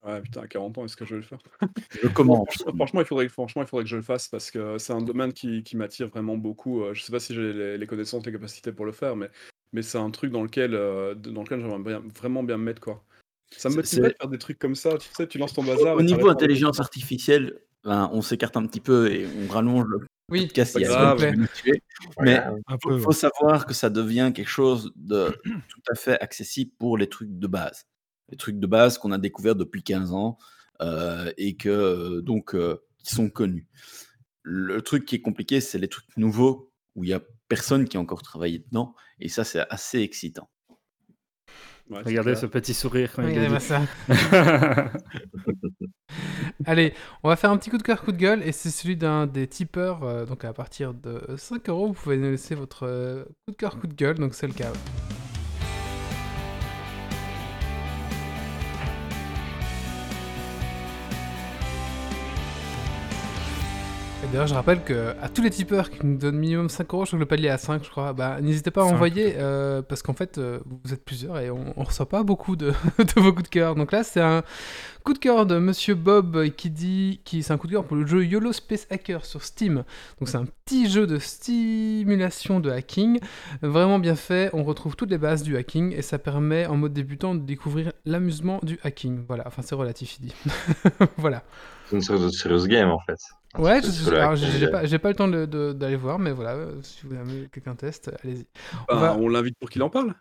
Ouais, 0.03 0.21
putain, 0.21 0.41
à 0.41 0.47
40 0.47 0.77
ans, 0.77 0.85
est-ce 0.85 0.95
que 0.95 1.03
je 1.03 1.15
vais 1.15 1.21
le 1.21 1.25
faire? 1.25 1.39
Je 2.03 2.07
commence. 2.09 2.47
franchement, 2.75 3.01
il 3.01 3.05
faudrait, 3.07 3.25
que- 3.25 3.31
franchement, 3.33 3.63
il 3.63 3.67
faudrait 3.67 3.85
que 3.85 3.89
je 3.89 3.95
le 3.95 4.03
fasse 4.03 4.27
parce 4.27 4.51
que 4.51 4.77
c'est 4.77 4.93
un 4.93 5.01
domaine 5.01 5.33
qui, 5.33 5.63
qui 5.63 5.75
m'attire 5.77 6.09
vraiment 6.09 6.37
beaucoup. 6.37 6.83
Euh, 6.83 6.93
Je 6.93 7.01
sais 7.01 7.11
pas 7.11 7.19
si 7.19 7.33
j'ai 7.33 7.53
les, 7.53 7.77
les 7.79 7.87
connaissances, 7.87 8.23
les 8.23 8.31
capacités 8.31 8.71
pour 8.71 8.85
le 8.85 8.91
faire, 8.91 9.15
mais, 9.15 9.31
mais 9.73 9.81
c'est 9.81 9.97
un 9.97 10.11
truc 10.11 10.31
dans 10.31 10.43
lequel, 10.43 10.75
euh, 10.75 11.15
dans 11.15 11.41
lequel 11.41 11.61
j'aimerais 11.61 11.79
bien- 11.79 12.03
vraiment 12.15 12.43
bien 12.43 12.57
me 12.57 12.63
mettre, 12.65 12.81
quoi. 12.81 13.03
Ça 13.49 13.69
me 13.69 13.73
C'est- 13.73 13.77
motiverait 13.77 14.09
de 14.09 14.15
faire 14.19 14.29
des 14.29 14.37
trucs 14.37 14.59
comme 14.59 14.75
ça, 14.75 14.95
tu 14.99 15.09
sais, 15.11 15.27
tu 15.27 15.39
lances 15.39 15.53
ton 15.53 15.63
bazar. 15.63 15.95
Au 15.95 16.03
niveau 16.03 16.27
pas. 16.27 16.33
intelligence 16.33 16.79
artificielle, 16.79 17.57
ben, 17.85 18.09
on 18.11 18.21
s'écarte 18.23 18.57
un 18.57 18.65
petit 18.65 18.79
peu 18.79 19.11
et 19.11 19.27
on 19.27 19.51
rallonge 19.51 19.85
le 19.87 19.99
Oui, 20.31 20.47
podcast. 20.47 20.75
Il. 20.79 20.87
Mais 22.19 22.43
faut, 22.81 22.89
peu. 22.89 22.97
faut 22.97 23.11
savoir 23.11 23.67
que 23.67 23.75
ça 23.75 23.91
devient 23.91 24.31
quelque 24.33 24.49
chose 24.49 24.91
de 24.95 25.39
tout 25.69 25.81
à 25.89 25.95
fait 25.95 26.19
accessible 26.19 26.71
pour 26.79 26.97
les 26.97 27.07
trucs 27.07 27.37
de 27.37 27.47
base. 27.47 27.85
Les 28.29 28.37
trucs 28.37 28.59
de 28.59 28.65
base 28.65 28.97
qu'on 28.97 29.11
a 29.11 29.19
découverts 29.19 29.55
depuis 29.55 29.83
15 29.83 30.13
ans 30.13 30.39
euh, 30.81 31.31
et 31.37 31.55
que 31.55 31.69
euh, 31.69 32.21
donc 32.21 32.55
euh, 32.55 32.83
qui 33.03 33.13
sont 33.13 33.29
connus. 33.29 33.67
Le 34.41 34.81
truc 34.81 35.05
qui 35.05 35.15
est 35.15 35.21
compliqué, 35.21 35.61
c'est 35.61 35.77
les 35.77 35.87
trucs 35.87 36.17
nouveaux 36.17 36.71
où 36.95 37.03
il 37.03 37.11
y 37.11 37.13
a 37.13 37.21
personne 37.47 37.87
qui 37.87 37.97
a 37.97 37.99
encore 37.99 38.23
travaillé 38.23 38.59
dedans 38.59 38.95
et 39.19 39.29
ça 39.29 39.43
c'est 39.43 39.63
assez 39.69 39.99
excitant. 39.99 40.49
Ouais, 41.89 42.01
Regardez 42.03 42.33
ce 42.35 42.47
petit 42.47 42.73
sourire 42.73 43.11
quand 43.15 43.21
il 43.21 43.27
Regardez-moi 43.27 43.59
le 43.59 43.61
ça. 43.61 43.81
Allez, 46.65 46.93
on 47.23 47.29
va 47.29 47.35
faire 47.35 47.51
un 47.51 47.57
petit 47.57 47.69
coup 47.69 47.77
de 47.77 47.83
cœur, 47.83 48.01
coup 48.01 48.11
de 48.11 48.17
gueule, 48.17 48.41
et 48.43 48.51
c'est 48.51 48.71
celui 48.71 48.95
d'un 48.95 49.27
des 49.27 49.47
tipeurs. 49.47 50.03
euh, 50.03 50.25
donc 50.25 50.43
à 50.45 50.53
partir 50.53 50.93
de 50.95 51.21
5 51.37 51.69
euros, 51.69 51.87
vous 51.87 51.93
pouvez 51.93 52.17
nous 52.17 52.31
laisser 52.31 52.55
votre 52.55 52.87
euh, 52.87 53.23
coup 53.45 53.51
de 53.51 53.55
cœur, 53.57 53.79
coup 53.79 53.85
de 53.87 53.93
gueule, 53.93 54.17
donc 54.17 54.33
c'est 54.33 54.47
le 54.47 54.53
cas. 54.53 54.71
ouais. 54.71 55.14
D'ailleurs, 64.35 64.47
je 64.47 64.53
rappelle 64.53 64.83
que 64.83 65.15
à 65.21 65.29
tous 65.29 65.41
les 65.41 65.49
tipeurs 65.49 65.89
qui 65.89 66.05
nous 66.05 66.17
donnent 66.17 66.35
minimum 66.35 66.67
5 66.67 66.93
euros, 66.93 67.05
je 67.05 67.11
crois 67.11 67.17
que 67.19 67.21
le 67.21 67.25
palier 67.25 67.47
est 67.47 67.51
à 67.51 67.57
5, 67.57 67.85
je 67.85 67.89
crois, 67.89 68.11
bah, 68.11 68.41
n'hésitez 68.41 68.69
pas 68.69 68.81
à 68.81 68.83
envoyer 68.83 69.35
euh, 69.37 69.81
parce 69.81 70.01
qu'en 70.01 70.11
fait, 70.11 70.37
euh, 70.37 70.59
vous 70.83 70.93
êtes 70.93 71.05
plusieurs 71.05 71.39
et 71.39 71.49
on, 71.49 71.73
on 71.77 71.83
reçoit 71.85 72.09
pas 72.09 72.21
beaucoup 72.21 72.57
de, 72.57 72.73
de 72.97 73.21
vos 73.21 73.31
coups 73.31 73.43
de 73.43 73.47
cœur. 73.47 73.75
Donc 73.75 73.93
là, 73.93 74.03
c'est 74.03 74.19
un 74.19 74.43
coup 75.05 75.13
de 75.13 75.19
cœur 75.19 75.45
de 75.45 75.57
Monsieur 75.57 75.95
Bob 75.95 76.49
qui 76.49 76.69
dit, 76.69 77.21
qui 77.23 77.43
c'est 77.43 77.53
un 77.53 77.57
coup 77.57 77.67
de 77.67 77.71
cœur 77.71 77.85
pour 77.85 77.95
le 77.95 78.05
jeu 78.05 78.25
YOLO 78.25 78.51
Space 78.51 78.87
Hacker 78.89 79.23
sur 79.23 79.41
Steam. 79.41 79.85
Donc 80.19 80.27
c'est 80.27 80.37
un 80.37 80.47
petit 80.65 80.89
jeu 80.89 81.07
de 81.07 81.17
stimulation 81.17 82.59
de 82.59 82.71
hacking, 82.71 83.21
vraiment 83.61 83.99
bien 83.99 84.15
fait. 84.15 84.49
On 84.51 84.65
retrouve 84.65 84.97
toutes 84.97 85.11
les 85.11 85.17
bases 85.17 85.43
du 85.43 85.55
hacking 85.55 85.93
et 85.93 86.01
ça 86.01 86.19
permet 86.19 86.65
en 86.65 86.75
mode 86.75 86.91
débutant 86.91 87.35
de 87.35 87.39
découvrir 87.39 87.93
l'amusement 88.03 88.59
du 88.63 88.79
hacking. 88.83 89.23
Voilà, 89.29 89.45
enfin 89.47 89.61
c'est 89.61 89.75
relatif, 89.75 90.17
il 90.19 90.27
dit. 90.27 90.35
voilà. 91.17 91.43
C'est 91.85 91.95
une 91.95 92.01
sorte 92.01 92.21
de 92.21 92.29
serious 92.29 92.67
game 92.67 92.89
en 92.89 92.99
fait. 92.99 93.19
Ouais, 93.57 93.81
j'ai 94.35 94.67
pas, 94.67 94.99
pas 94.99 95.09
le 95.09 95.15
temps 95.15 95.27
d'aller 95.27 95.95
voir, 95.95 96.19
mais 96.19 96.31
voilà, 96.31 96.51
euh, 96.51 96.73
si 96.81 97.01
vous 97.05 97.15
avez 97.15 97.47
quelqu'un 97.51 97.75
teste, 97.75 98.11
allez-y. 98.23 98.45
On 98.89 98.95
Ben, 98.95 98.99
va- 99.01 99.17
on 99.17 99.29
l'invite 99.29 99.55
pour 99.59 99.69
qu'il 99.69 99.81
en 99.83 99.89
parle. 99.89 100.13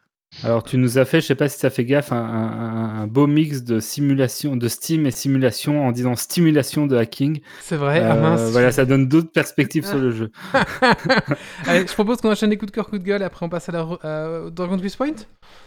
Alors, 0.42 0.64
tu 0.64 0.78
nous 0.78 0.98
as 0.98 1.04
fait, 1.04 1.20
je 1.20 1.26
sais 1.26 1.36
pas 1.36 1.48
si 1.48 1.58
ça 1.60 1.70
fait 1.70 1.84
gaffe, 1.84 2.10
un, 2.10 2.16
un- 2.16 3.02
un 3.02 3.06
beau 3.06 3.28
mix 3.28 3.62
de 3.62 3.78
simulation, 3.78 4.56
de 4.56 4.66
Steam 4.66 5.06
et 5.06 5.12
simulation 5.12 5.86
en 5.86 5.92
disant 5.92 6.16
stimulation 6.16 6.86
de 6.88 6.96
hacking. 6.96 7.40
C'est 7.60 7.76
vrai, 7.76 8.00
ah 8.02 8.16
Euh, 8.16 8.20
mince. 8.20 8.50
Voilà, 8.50 8.72
ça 8.72 8.84
donne 8.84 9.06
d'autres 9.06 9.30
perspectives 9.30 9.86
sur 9.86 9.98
le 9.98 10.10
jeu. 10.10 10.32
Allez, 11.68 11.86
je 11.86 11.92
propose 11.94 12.20
qu'on 12.20 12.32
enchaîne 12.32 12.50
les 12.50 12.56
coups 12.58 12.72
de 12.72 12.74
cœur, 12.74 12.86
coups 12.88 13.00
de 13.00 13.06
gueule, 13.06 13.22
et 13.22 13.24
après 13.24 13.46
on 13.46 13.48
passe 13.48 13.68
à 13.68 13.72
la 13.72 13.80
à 14.02 14.50
Dragon 14.50 14.76
Point 14.76 15.14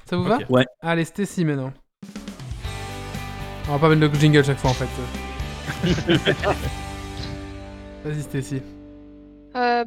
Ça 0.05 0.17
vous 0.17 0.23
va. 0.25 0.39
Ouais. 0.49 0.65
Allez, 0.81 1.05
Stacy 1.05 1.45
maintenant. 1.45 1.71
On 3.69 3.73
va 3.73 3.79
pas 3.79 3.95
mettre 3.95 4.13
le 4.13 4.19
jingle 4.19 4.43
chaque 4.43 4.57
fois 4.59 4.71
en 4.71 4.73
fait. 4.73 4.87
Vas-y, 8.07 8.21
Stacy. 8.23 8.61
Euh, 9.55 9.83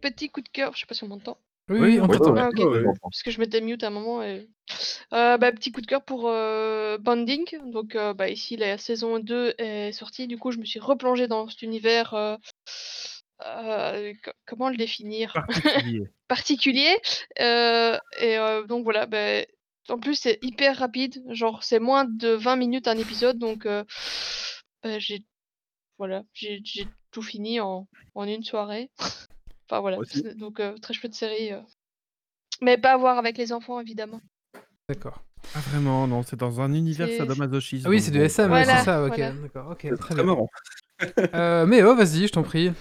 petit 0.00 0.30
coup 0.30 0.40
de 0.42 0.48
cœur, 0.48 0.74
je 0.74 0.80
sais 0.80 0.86
pas 0.86 0.94
si 0.94 1.02
on 1.04 1.08
m'entend. 1.08 1.38
Oui, 1.68 1.80
Oui, 1.80 2.00
on 2.00 2.06
t'entend. 2.06 2.36
Ah, 2.36 2.48
ok. 2.48 2.58
Ouais, 2.58 2.64
ouais. 2.64 2.94
Parce 3.02 3.22
que 3.22 3.30
je 3.30 3.40
m'étais 3.40 3.60
mute 3.60 3.82
à 3.82 3.88
un 3.88 3.90
moment. 3.90 4.22
Et... 4.22 4.48
Euh, 5.12 5.36
bah, 5.38 5.50
petit 5.52 5.72
coup 5.72 5.80
de 5.80 5.86
cœur 5.86 6.04
pour 6.04 6.28
euh, 6.28 6.98
Bonding. 6.98 7.44
Donc 7.72 7.96
euh, 7.96 8.14
bah, 8.14 8.28
ici 8.28 8.56
la 8.56 8.78
saison 8.78 9.18
2 9.18 9.54
est 9.58 9.92
sortie. 9.92 10.26
Du 10.28 10.38
coup 10.38 10.52
je 10.52 10.58
me 10.58 10.64
suis 10.64 10.78
replongée 10.80 11.26
dans 11.26 11.48
cet 11.48 11.62
univers. 11.62 12.14
euh, 12.14 12.36
euh, 13.46 14.12
co- 14.24 14.30
comment 14.46 14.68
le 14.70 14.76
définir? 14.76 15.32
Particulier. 15.32 16.02
particulier. 16.28 16.96
Euh, 17.40 17.98
et 18.20 18.38
euh, 18.38 18.64
donc 18.66 18.84
voilà, 18.84 19.06
bah, 19.06 19.40
en 19.88 19.98
plus 19.98 20.14
c'est 20.14 20.38
hyper 20.42 20.76
rapide, 20.78 21.22
genre 21.30 21.62
c'est 21.64 21.80
moins 21.80 22.04
de 22.04 22.28
20 22.28 22.56
minutes 22.56 22.88
un 22.88 22.98
épisode, 22.98 23.38
donc 23.38 23.64
euh, 23.66 23.84
bah, 24.82 24.98
j'ai 24.98 25.24
voilà, 25.98 26.22
j'ai 26.32 26.62
tout 27.10 27.22
fini 27.22 27.60
en, 27.60 27.86
en 28.14 28.24
une 28.24 28.42
soirée. 28.44 28.90
enfin 29.70 29.80
voilà, 29.80 29.98
aussi. 29.98 30.22
donc 30.36 30.60
euh, 30.60 30.76
très 30.78 30.94
chouette 30.94 31.14
série. 31.14 31.52
euh. 31.52 31.60
Mais 32.60 32.76
pas 32.78 32.92
à 32.92 32.96
voir 32.96 33.18
avec 33.18 33.38
les 33.38 33.52
enfants 33.52 33.80
évidemment. 33.80 34.20
D'accord. 34.88 35.22
Ah 35.54 35.60
vraiment, 35.70 36.06
non, 36.08 36.22
c'est 36.24 36.36
dans 36.36 36.60
un 36.60 36.72
univers 36.74 37.08
sadomasochiste. 37.16 37.86
Ah 37.86 37.90
oui, 37.90 38.00
c'est 38.00 38.10
du 38.10 38.18
bon. 38.18 38.24
SM, 38.24 38.48
Voilà, 38.48 38.78
c'est 38.78 38.84
ça, 38.84 39.02
ok. 39.04 39.08
voilà. 39.16 39.32
D'accord, 39.32 39.70
ok, 39.70 39.78
très 39.78 39.96
très 39.96 40.14
bien. 40.14 40.24
marrant. 40.24 40.48
Euh, 41.34 41.64
mais 41.64 41.84
oh, 41.84 41.94
vas-y, 41.94 42.26
je 42.26 42.32
t'en 42.32 42.42
prie. 42.42 42.72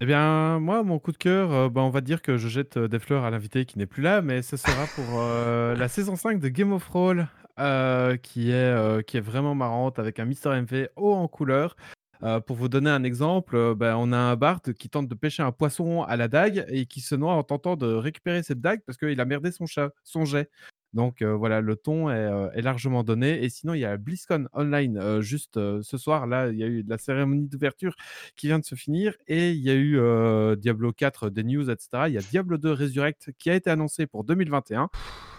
Eh 0.00 0.04
bien, 0.06 0.58
moi, 0.58 0.82
mon 0.82 0.98
coup 0.98 1.12
de 1.12 1.16
cœur, 1.16 1.52
euh, 1.52 1.68
bah, 1.68 1.80
on 1.82 1.90
va 1.90 2.00
dire 2.00 2.20
que 2.20 2.36
je 2.36 2.48
jette 2.48 2.76
euh, 2.76 2.88
des 2.88 2.98
fleurs 2.98 3.22
à 3.24 3.30
l'invité 3.30 3.64
qui 3.66 3.78
n'est 3.78 3.86
plus 3.86 4.02
là, 4.02 4.20
mais 4.20 4.42
ce 4.42 4.56
sera 4.56 4.84
pour 4.96 5.04
euh, 5.20 5.74
la 5.76 5.86
saison 5.86 6.16
5 6.16 6.40
de 6.40 6.48
Game 6.48 6.72
of 6.72 6.84
Thrones, 6.86 7.28
euh, 7.60 8.16
qui, 8.16 8.50
est, 8.50 8.54
euh, 8.54 9.00
qui 9.02 9.16
est 9.16 9.20
vraiment 9.20 9.54
marrante, 9.54 10.00
avec 10.00 10.18
un 10.18 10.24
Mister 10.24 10.48
MV 10.60 10.88
haut 10.96 11.14
en 11.14 11.28
couleur. 11.28 11.76
Euh, 12.22 12.40
pour 12.40 12.56
vous 12.56 12.68
donner 12.68 12.90
un 12.90 13.04
exemple, 13.04 13.56
euh, 13.56 13.74
ben, 13.74 13.96
on 13.96 14.12
a 14.12 14.16
un 14.16 14.36
Bart 14.36 14.62
qui 14.78 14.88
tente 14.88 15.08
de 15.08 15.14
pêcher 15.14 15.42
un 15.42 15.52
poisson 15.52 16.02
à 16.02 16.16
la 16.16 16.28
dague 16.28 16.64
et 16.68 16.86
qui 16.86 17.00
se 17.00 17.14
noie 17.14 17.34
en 17.34 17.42
tentant 17.42 17.76
de 17.76 17.86
récupérer 17.86 18.42
cette 18.42 18.60
dague 18.60 18.80
parce 18.86 18.98
qu'il 18.98 19.20
a 19.20 19.24
merdé 19.24 19.50
son, 19.52 20.24
jet. 20.24 20.50
Donc 20.94 21.20
euh, 21.20 21.34
voilà, 21.34 21.60
le 21.60 21.76
ton 21.76 22.10
est, 22.10 22.62
largement 22.62 23.02
donné. 23.04 23.44
Et 23.44 23.48
sinon, 23.50 23.74
il 23.74 23.80
y 23.80 23.84
a 23.84 23.96
BlizzCon 23.96 24.48
Online 24.54 25.20
juste 25.20 25.54
ce 25.54 25.98
soir. 25.98 26.26
Là, 26.26 26.48
il 26.48 26.58
y 26.58 26.64
a 26.64 26.66
eu 26.66 26.84
la 26.86 26.98
cérémonie 26.98 27.48
d'ouverture 27.48 27.94
qui 28.36 28.46
vient 28.46 28.58
de 28.58 28.64
se 28.64 28.74
finir 28.74 29.14
et 29.28 29.50
il 29.50 29.60
y 29.60 29.70
a 29.70 29.74
eu 29.74 30.56
Diablo 30.56 30.92
4 30.92 31.30
des 31.30 31.44
news, 31.44 31.68
etc. 31.70 32.04
Il 32.06 32.14
y 32.14 32.18
a 32.18 32.22
Diablo 32.22 32.56
2 32.56 32.72
Resurrect 32.72 33.32
qui 33.38 33.50
a 33.50 33.54
été 33.54 33.68
annoncé 33.70 34.06
pour 34.06 34.24
2021 34.24 34.88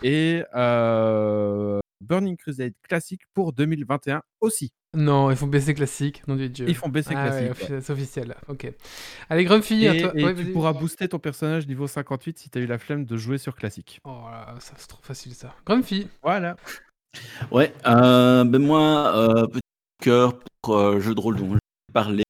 et 0.03 0.43
Burning 2.01 2.37
Crusade 2.37 2.73
classique 2.87 3.21
pour 3.33 3.53
2021 3.53 4.21
aussi. 4.41 4.71
Non, 4.93 5.29
ils 5.31 5.37
font 5.37 5.47
baisser 5.47 5.73
classique, 5.73 6.25
nom 6.27 6.35
du 6.35 6.49
dieu. 6.49 6.65
Ils 6.69 6.75
font 6.75 6.89
baisser 6.89 7.13
Ah 7.15 7.29
ouais, 7.29 7.51
classique. 7.53 7.65
c'est 7.81 7.89
officiel, 7.91 8.35
ok. 8.47 8.71
Allez, 9.29 9.43
Grumpy, 9.43 9.83
Et, 9.85 9.89
à 9.89 10.01
toi. 10.01 10.11
et 10.15 10.23
Ouais, 10.23 10.33
tu 10.35 10.45
pourras 10.51 10.73
booster 10.73 11.07
ton 11.09 11.19
personnage 11.19 11.67
niveau 11.67 11.87
58 11.87 12.39
si 12.39 12.49
tu 12.49 12.57
as 12.57 12.61
eu 12.61 12.65
la 12.65 12.77
flemme 12.77 13.05
de 13.05 13.17
jouer 13.17 13.37
sur 13.37 13.55
classique. 13.55 13.99
Oh 14.05 14.23
là, 14.31 14.55
ça 14.59 14.73
c'est 14.77 14.87
trop 14.87 15.01
facile 15.03 15.33
ça. 15.35 15.53
Grumpy. 15.65 16.07
Voilà. 16.23 16.55
Ouais, 17.51 17.73
euh, 17.85 18.43
ben 18.43 18.61
moi, 18.61 19.15
euh, 19.17 19.47
petit 19.47 19.61
cœur 20.01 20.39
pour 20.61 20.75
euh, 20.77 20.99
jeu 20.99 21.13
de 21.15 21.19
rôle 21.19 21.35
dont 21.37 21.47
je 21.49 21.53
vais 21.53 21.59
parler. 21.93 22.23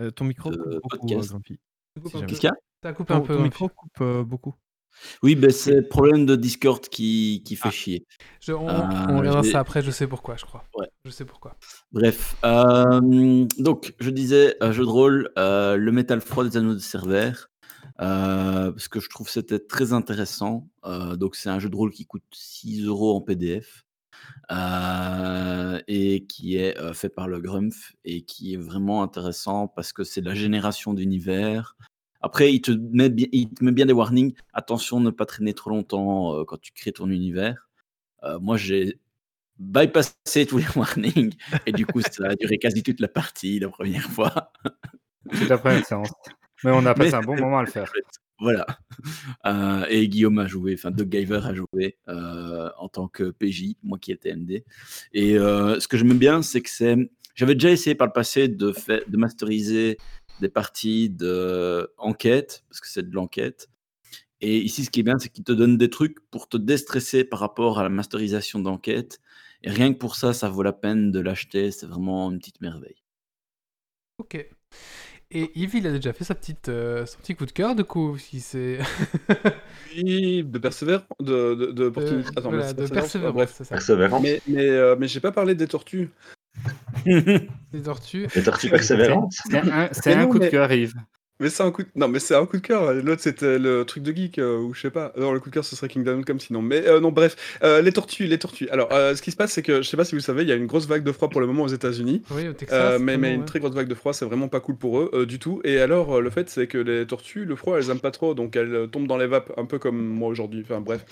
Euh, 0.00 0.10
ton 0.10 0.24
micro 0.24 0.50
coupe 0.50 0.80
beaucoup. 0.82 1.06
Grumpy. 1.06 1.58
Qu'est-ce 2.26 2.40
qu'il 2.40 2.44
y 2.44 2.46
a? 2.48 2.54
T'as 2.80 2.92
coupé 2.92 3.12
un 3.14 3.20
Ton, 3.20 3.26
peu. 3.26 3.36
ton 3.36 3.42
micro 3.42 3.68
coupe 3.68 4.02
beaucoup. 4.24 4.54
Oui, 5.22 5.34
ben 5.36 5.50
c'est 5.50 5.74
le 5.74 5.86
problème 5.88 6.26
de 6.26 6.34
Discord 6.36 6.80
qui, 6.88 7.42
qui 7.44 7.56
fait 7.56 7.68
Ah. 7.68 7.70
chier. 7.70 8.06
Je- 8.40 8.52
on, 8.52 8.68
Euh, 8.68 8.82
on 9.08 9.42
j'ai- 9.42 9.50
ça 9.52 9.60
après, 9.60 9.82
je 9.82 9.90
sais 9.90 10.06
pourquoi, 10.06 10.36
je 10.36 10.44
crois. 10.44 10.64
Ouais. 10.76 10.88
Je 11.04 11.10
sais 11.10 11.24
pourquoi. 11.24 11.56
Bref, 11.92 12.36
euh, 12.44 13.46
donc 13.58 13.94
je 14.00 14.10
disais 14.10 14.56
euh, 14.62 14.72
jeu 14.72 14.84
de 14.84 14.88
rôle, 14.90 15.30
euh, 15.38 15.76
le 15.76 15.92
métal 15.92 16.20
froid 16.20 16.44
des 16.44 16.56
anneaux 16.56 16.74
de 16.74 16.78
Cervère, 16.80 17.48
euh, 18.00 18.70
parce 18.72 18.88
que 18.88 19.00
je 19.00 19.08
trouve 19.08 19.26
que 19.28 19.32
c'était 19.32 19.58
très 19.60 19.92
intéressant. 19.92 20.68
Donc 21.16 21.36
c'est 21.36 21.48
un 21.50 21.58
jeu 21.58 21.68
de 21.68 21.76
rôle 21.76 21.92
qui 21.92 22.06
coûte 22.06 22.24
6 22.32 22.84
euros 22.84 23.14
en 23.16 23.20
PDF 23.20 23.84
et 24.50 26.26
qui 26.28 26.56
est 26.56 26.76
fait 26.94 27.08
par 27.08 27.28
le 27.28 27.40
Grumpf 27.40 27.94
et 28.04 28.22
qui 28.22 28.54
est 28.54 28.58
vraiment 28.58 29.02
intéressant 29.02 29.68
parce 29.68 29.92
que 29.92 30.04
c'est 30.04 30.20
la 30.20 30.34
génération 30.34 30.94
d'univers. 30.94 31.76
Après, 32.20 32.52
il 32.52 32.60
te, 32.60 32.72
met 32.72 33.10
bien, 33.10 33.26
il 33.32 33.48
te 33.50 33.64
met 33.64 33.72
bien 33.72 33.86
des 33.86 33.92
warnings. 33.92 34.34
Attention, 34.52 35.00
ne 35.00 35.10
pas 35.10 35.26
traîner 35.26 35.54
trop 35.54 35.70
longtemps 35.70 36.34
euh, 36.34 36.44
quand 36.44 36.60
tu 36.60 36.72
crées 36.72 36.92
ton 36.92 37.10
univers. 37.10 37.68
Euh, 38.24 38.38
moi, 38.40 38.56
j'ai 38.56 38.98
bypassé 39.58 40.46
tous 40.46 40.58
les 40.58 40.66
warnings 40.76 41.34
et 41.66 41.72
du 41.72 41.86
coup, 41.86 42.00
ça 42.00 42.28
a 42.28 42.34
duré 42.34 42.58
quasi 42.58 42.82
toute 42.82 43.00
la 43.00 43.08
partie 43.08 43.58
la 43.58 43.68
première 43.68 44.10
fois. 44.10 44.52
Toute 45.30 45.48
la 45.48 45.58
première 45.58 45.84
séance. 45.84 46.12
Mais 46.64 46.70
on 46.72 46.84
a 46.86 46.94
passé 46.94 47.10
Mais 47.10 47.16
un 47.16 47.20
bon 47.20 47.36
moment 47.36 47.58
à 47.58 47.62
le 47.62 47.70
faire. 47.70 47.92
Voilà. 48.40 48.66
Euh, 49.46 49.84
et 49.88 50.08
Guillaume 50.08 50.38
a 50.38 50.46
joué, 50.46 50.74
enfin 50.74 50.92
Doug 50.92 51.10
Giver 51.10 51.40
a 51.42 51.54
joué 51.54 51.98
euh, 52.08 52.70
en 52.78 52.88
tant 52.88 53.08
que 53.08 53.30
PJ, 53.32 53.74
moi 53.82 53.98
qui 53.98 54.12
étais 54.12 54.32
MD. 54.32 54.64
Et 55.12 55.36
euh, 55.36 55.80
ce 55.80 55.88
que 55.88 55.96
j'aime 55.96 56.16
bien, 56.18 56.42
c'est 56.42 56.60
que 56.60 56.70
c'est. 56.70 56.96
J'avais 57.34 57.54
déjà 57.54 57.70
essayé 57.70 57.96
par 57.96 58.06
le 58.06 58.12
passé 58.12 58.46
de, 58.46 58.72
fait, 58.72 59.08
de 59.10 59.16
masteriser 59.16 59.98
des 60.40 60.48
parties 60.48 61.10
de 61.10 61.92
enquête, 61.98 62.64
parce 62.68 62.80
que 62.80 62.88
c'est 62.88 63.08
de 63.08 63.14
l'enquête. 63.14 63.68
Et 64.40 64.58
ici, 64.58 64.84
ce 64.84 64.90
qui 64.90 65.00
est 65.00 65.02
bien, 65.02 65.18
c'est 65.18 65.30
qu'il 65.30 65.44
te 65.44 65.52
donne 65.52 65.76
des 65.76 65.90
trucs 65.90 66.20
pour 66.30 66.48
te 66.48 66.56
déstresser 66.56 67.24
par 67.24 67.40
rapport 67.40 67.78
à 67.78 67.82
la 67.82 67.88
masterisation 67.88 68.60
d'enquête. 68.60 69.20
Et 69.62 69.70
rien 69.70 69.92
que 69.92 69.98
pour 69.98 70.14
ça, 70.14 70.32
ça 70.32 70.48
vaut 70.48 70.62
la 70.62 70.72
peine 70.72 71.10
de 71.10 71.18
l'acheter. 71.20 71.72
C'est 71.72 71.86
vraiment 71.86 72.30
une 72.30 72.38
petite 72.38 72.60
merveille. 72.60 73.02
Ok. 74.18 74.46
Et 75.30 75.50
Yves, 75.60 75.74
il 75.74 75.86
a 75.86 75.90
déjà 75.90 76.12
fait 76.14 76.24
sa 76.24 76.34
petite, 76.34 76.70
euh, 76.70 77.04
son 77.04 77.18
petit 77.18 77.34
coup 77.34 77.44
de 77.44 77.52
cœur, 77.52 77.74
du 77.74 77.84
coup, 77.84 78.16
si 78.16 78.40
c'est. 78.40 78.78
Oui, 79.94 80.44
de 80.44 80.58
persévérance, 80.58 81.04
de, 81.20 81.54
de, 81.54 81.66
de 81.66 81.72
de, 81.72 81.84
opportunité. 81.84 82.30
Attends, 82.36 82.50
voilà, 82.50 82.66
mais 82.66 82.74
de 82.74 82.86
c'est 82.86 82.94
persévérance, 82.94 83.34
Bref. 83.34 83.54
c'est 83.54 83.64
ça. 83.64 83.74
Persévérance. 83.74 84.22
Mais, 84.22 84.40
mais, 84.46 84.68
euh, 84.68 84.96
mais 84.98 85.08
j'ai 85.08 85.20
pas 85.20 85.32
parlé 85.32 85.54
des 85.54 85.66
tortues. 85.66 86.10
Les 87.06 87.82
tortues. 87.84 88.26
Les 88.34 88.42
tortues 88.42 88.70
persévérantes. 88.70 89.32
C'est 89.92 90.12
un, 90.12 90.22
non, 90.22 90.28
coup 90.28 90.38
de 90.38 90.44
mais- 90.44 90.50
cœur, 90.50 90.72
Yves. 90.72 90.94
Mais 91.40 91.50
c'est 91.50 91.62
un 91.62 91.70
coup 91.70 91.84
de... 91.84 91.88
Non, 91.94 92.08
mais 92.08 92.18
c'est 92.18 92.34
un 92.34 92.46
coup 92.46 92.56
de 92.56 92.62
cœur. 92.62 92.92
L'autre, 92.94 93.22
c'était 93.22 93.60
le 93.60 93.84
truc 93.84 94.02
de 94.02 94.10
geek, 94.10 94.40
euh, 94.40 94.58
ou 94.58 94.74
je 94.74 94.80
sais 94.80 94.90
pas. 94.90 95.12
Non, 95.16 95.30
le 95.30 95.38
coup 95.38 95.50
de 95.50 95.54
cœur, 95.54 95.64
ce 95.64 95.76
serait 95.76 95.86
Kingdom 95.86 96.22
Come 96.22 96.40
sinon. 96.40 96.62
Mais 96.62 96.84
euh, 96.88 96.98
non, 96.98 97.12
bref. 97.12 97.36
Euh, 97.62 97.80
les 97.80 97.92
tortues, 97.92 98.26
les 98.26 98.38
tortues. 98.38 98.68
Alors, 98.70 98.88
euh, 98.92 99.14
ce 99.14 99.22
qui 99.22 99.30
se 99.30 99.36
passe, 99.36 99.52
c'est 99.52 99.62
que, 99.62 99.76
je 99.80 99.88
sais 99.88 99.96
pas 99.96 100.04
si 100.04 100.16
vous 100.16 100.20
savez, 100.20 100.42
il 100.42 100.48
y 100.48 100.52
a 100.52 100.56
une 100.56 100.66
grosse 100.66 100.88
vague 100.88 101.04
de 101.04 101.12
froid 101.12 101.28
pour 101.28 101.40
le 101.40 101.46
moment 101.46 101.62
aux 101.62 101.68
États-Unis. 101.68 102.22
Oui, 102.32 102.48
au 102.48 102.54
Texas. 102.54 102.94
Euh, 102.94 102.98
mais, 102.98 103.14
une 103.14 103.22
ouais. 103.22 103.44
très 103.44 103.60
grosse 103.60 103.72
vague 103.74 103.86
de 103.86 103.94
froid, 103.94 104.12
c'est 104.12 104.24
vraiment 104.24 104.48
pas 104.48 104.58
cool 104.58 104.78
pour 104.78 104.98
eux 104.98 105.10
euh, 105.14 105.26
du 105.26 105.38
tout. 105.38 105.60
Et 105.62 105.78
alors, 105.78 106.16
euh, 106.16 106.20
le 106.20 106.30
fait, 106.30 106.50
c'est 106.50 106.66
que 106.66 106.78
les 106.78 107.06
tortues, 107.06 107.44
le 107.44 107.54
froid, 107.54 107.78
elles 107.78 107.88
aiment 107.90 108.00
pas 108.00 108.10
trop, 108.10 108.34
donc 108.34 108.56
elles 108.56 108.74
euh, 108.74 108.86
tombent 108.88 109.06
dans 109.06 109.16
les 109.16 109.28
vapes, 109.28 109.52
un 109.56 109.64
peu 109.64 109.78
comme 109.78 110.04
moi 110.04 110.28
aujourd'hui. 110.28 110.62
Enfin, 110.64 110.80
bref. 110.80 111.04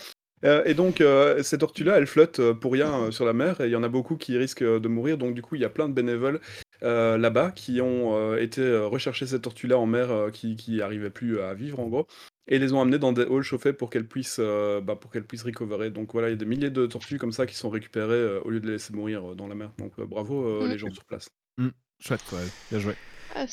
Euh, 0.44 0.62
et 0.66 0.74
donc, 0.74 1.00
euh, 1.00 1.42
ces 1.42 1.58
tortues-là, 1.58 1.96
elles 1.96 2.06
flottent 2.06 2.40
euh, 2.40 2.52
pour 2.54 2.72
rien 2.72 2.92
euh, 3.04 3.10
sur 3.10 3.24
la 3.24 3.32
mer, 3.32 3.60
et 3.60 3.66
il 3.66 3.70
y 3.70 3.76
en 3.76 3.82
a 3.82 3.88
beaucoup 3.88 4.16
qui 4.16 4.36
risquent 4.36 4.62
euh, 4.62 4.78
de 4.80 4.88
mourir. 4.88 5.16
Donc, 5.16 5.34
du 5.34 5.42
coup, 5.42 5.54
il 5.54 5.62
y 5.62 5.64
a 5.64 5.70
plein 5.70 5.88
de 5.88 5.94
bénévoles 5.94 6.40
euh, 6.82 7.16
là-bas 7.16 7.52
qui 7.52 7.80
ont 7.80 8.14
euh, 8.16 8.36
été 8.36 8.76
rechercher 8.78 9.26
ces 9.26 9.40
tortues-là 9.40 9.78
en 9.78 9.86
mer, 9.86 10.10
euh, 10.10 10.30
qui, 10.30 10.56
qui 10.56 10.82
arrivaient 10.82 11.08
plus 11.10 11.40
à 11.40 11.54
vivre, 11.54 11.80
en 11.80 11.86
gros. 11.88 12.06
Et 12.48 12.58
les 12.58 12.72
ont 12.74 12.80
amenées 12.82 12.98
dans 12.98 13.12
des 13.12 13.22
halls 13.22 13.42
chauffés 13.42 13.72
pour 13.72 13.88
qu'elles 13.90 14.06
puissent, 14.06 14.36
euh, 14.38 14.80
bah, 14.82 14.94
pour 14.94 15.10
qu'elles 15.10 15.24
puissent 15.26 15.42
recoverer. 15.42 15.90
Donc 15.90 16.12
voilà, 16.12 16.28
il 16.28 16.32
y 16.32 16.34
a 16.34 16.36
des 16.36 16.44
milliers 16.44 16.70
de 16.70 16.86
tortues 16.86 17.18
comme 17.18 17.32
ça 17.32 17.46
qui 17.46 17.56
sont 17.56 17.70
récupérées 17.70 18.12
euh, 18.14 18.40
au 18.44 18.50
lieu 18.50 18.60
de 18.60 18.66
les 18.66 18.74
laisser 18.74 18.92
mourir 18.92 19.32
euh, 19.32 19.34
dans 19.34 19.48
la 19.48 19.54
mer. 19.56 19.72
Donc 19.78 19.92
euh, 19.98 20.04
bravo 20.06 20.44
euh, 20.46 20.66
Mm. 20.66 20.70
les 20.70 20.78
gens 20.78 20.92
sur 20.92 21.04
place. 21.06 21.28
Chouette, 21.98 22.20
ouais. 22.32 22.38
Bien 22.70 22.78
joué. 22.78 22.92
Ah, 23.34 23.46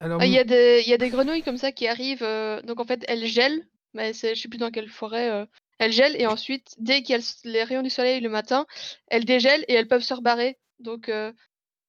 Alors, 0.00 0.20
Ah, 0.20 0.26
Il 0.26 0.32
y, 0.32 0.38
a 0.38 0.44
des- 0.44 0.82
il 0.84 0.90
y 0.90 0.92
a 0.92 0.98
des 0.98 1.08
grenouilles 1.08 1.42
comme 1.42 1.56
ça 1.56 1.72
qui 1.72 1.88
arrivent. 1.88 2.22
euh, 2.22 2.60
donc 2.62 2.78
en 2.80 2.84
fait, 2.84 3.02
elles 3.08 3.24
gèlent. 3.24 3.66
Mais 3.94 4.12
je 4.12 4.34
sais 4.34 4.48
plus 4.48 4.58
dans 4.58 4.70
quelle 4.70 4.90
forêt. 4.90 5.48
Euh, 5.80 5.84
elles 5.84 5.92
gèlent 5.92 6.16
et 6.20 6.26
ensuite, 6.26 6.74
dès 6.78 7.02
qu'il 7.02 7.16
y 7.16 7.18
a 7.18 7.22
les 7.44 7.62
rayons 7.64 7.82
du 7.82 7.90
soleil 7.90 8.20
le 8.20 8.28
matin, 8.28 8.66
elles 9.08 9.24
dégèlent 9.24 9.64
et 9.68 9.74
elles 9.74 9.88
peuvent 9.88 10.02
se 10.02 10.14
rebarrer. 10.14 10.58
Donc 10.80 11.08
euh, 11.08 11.32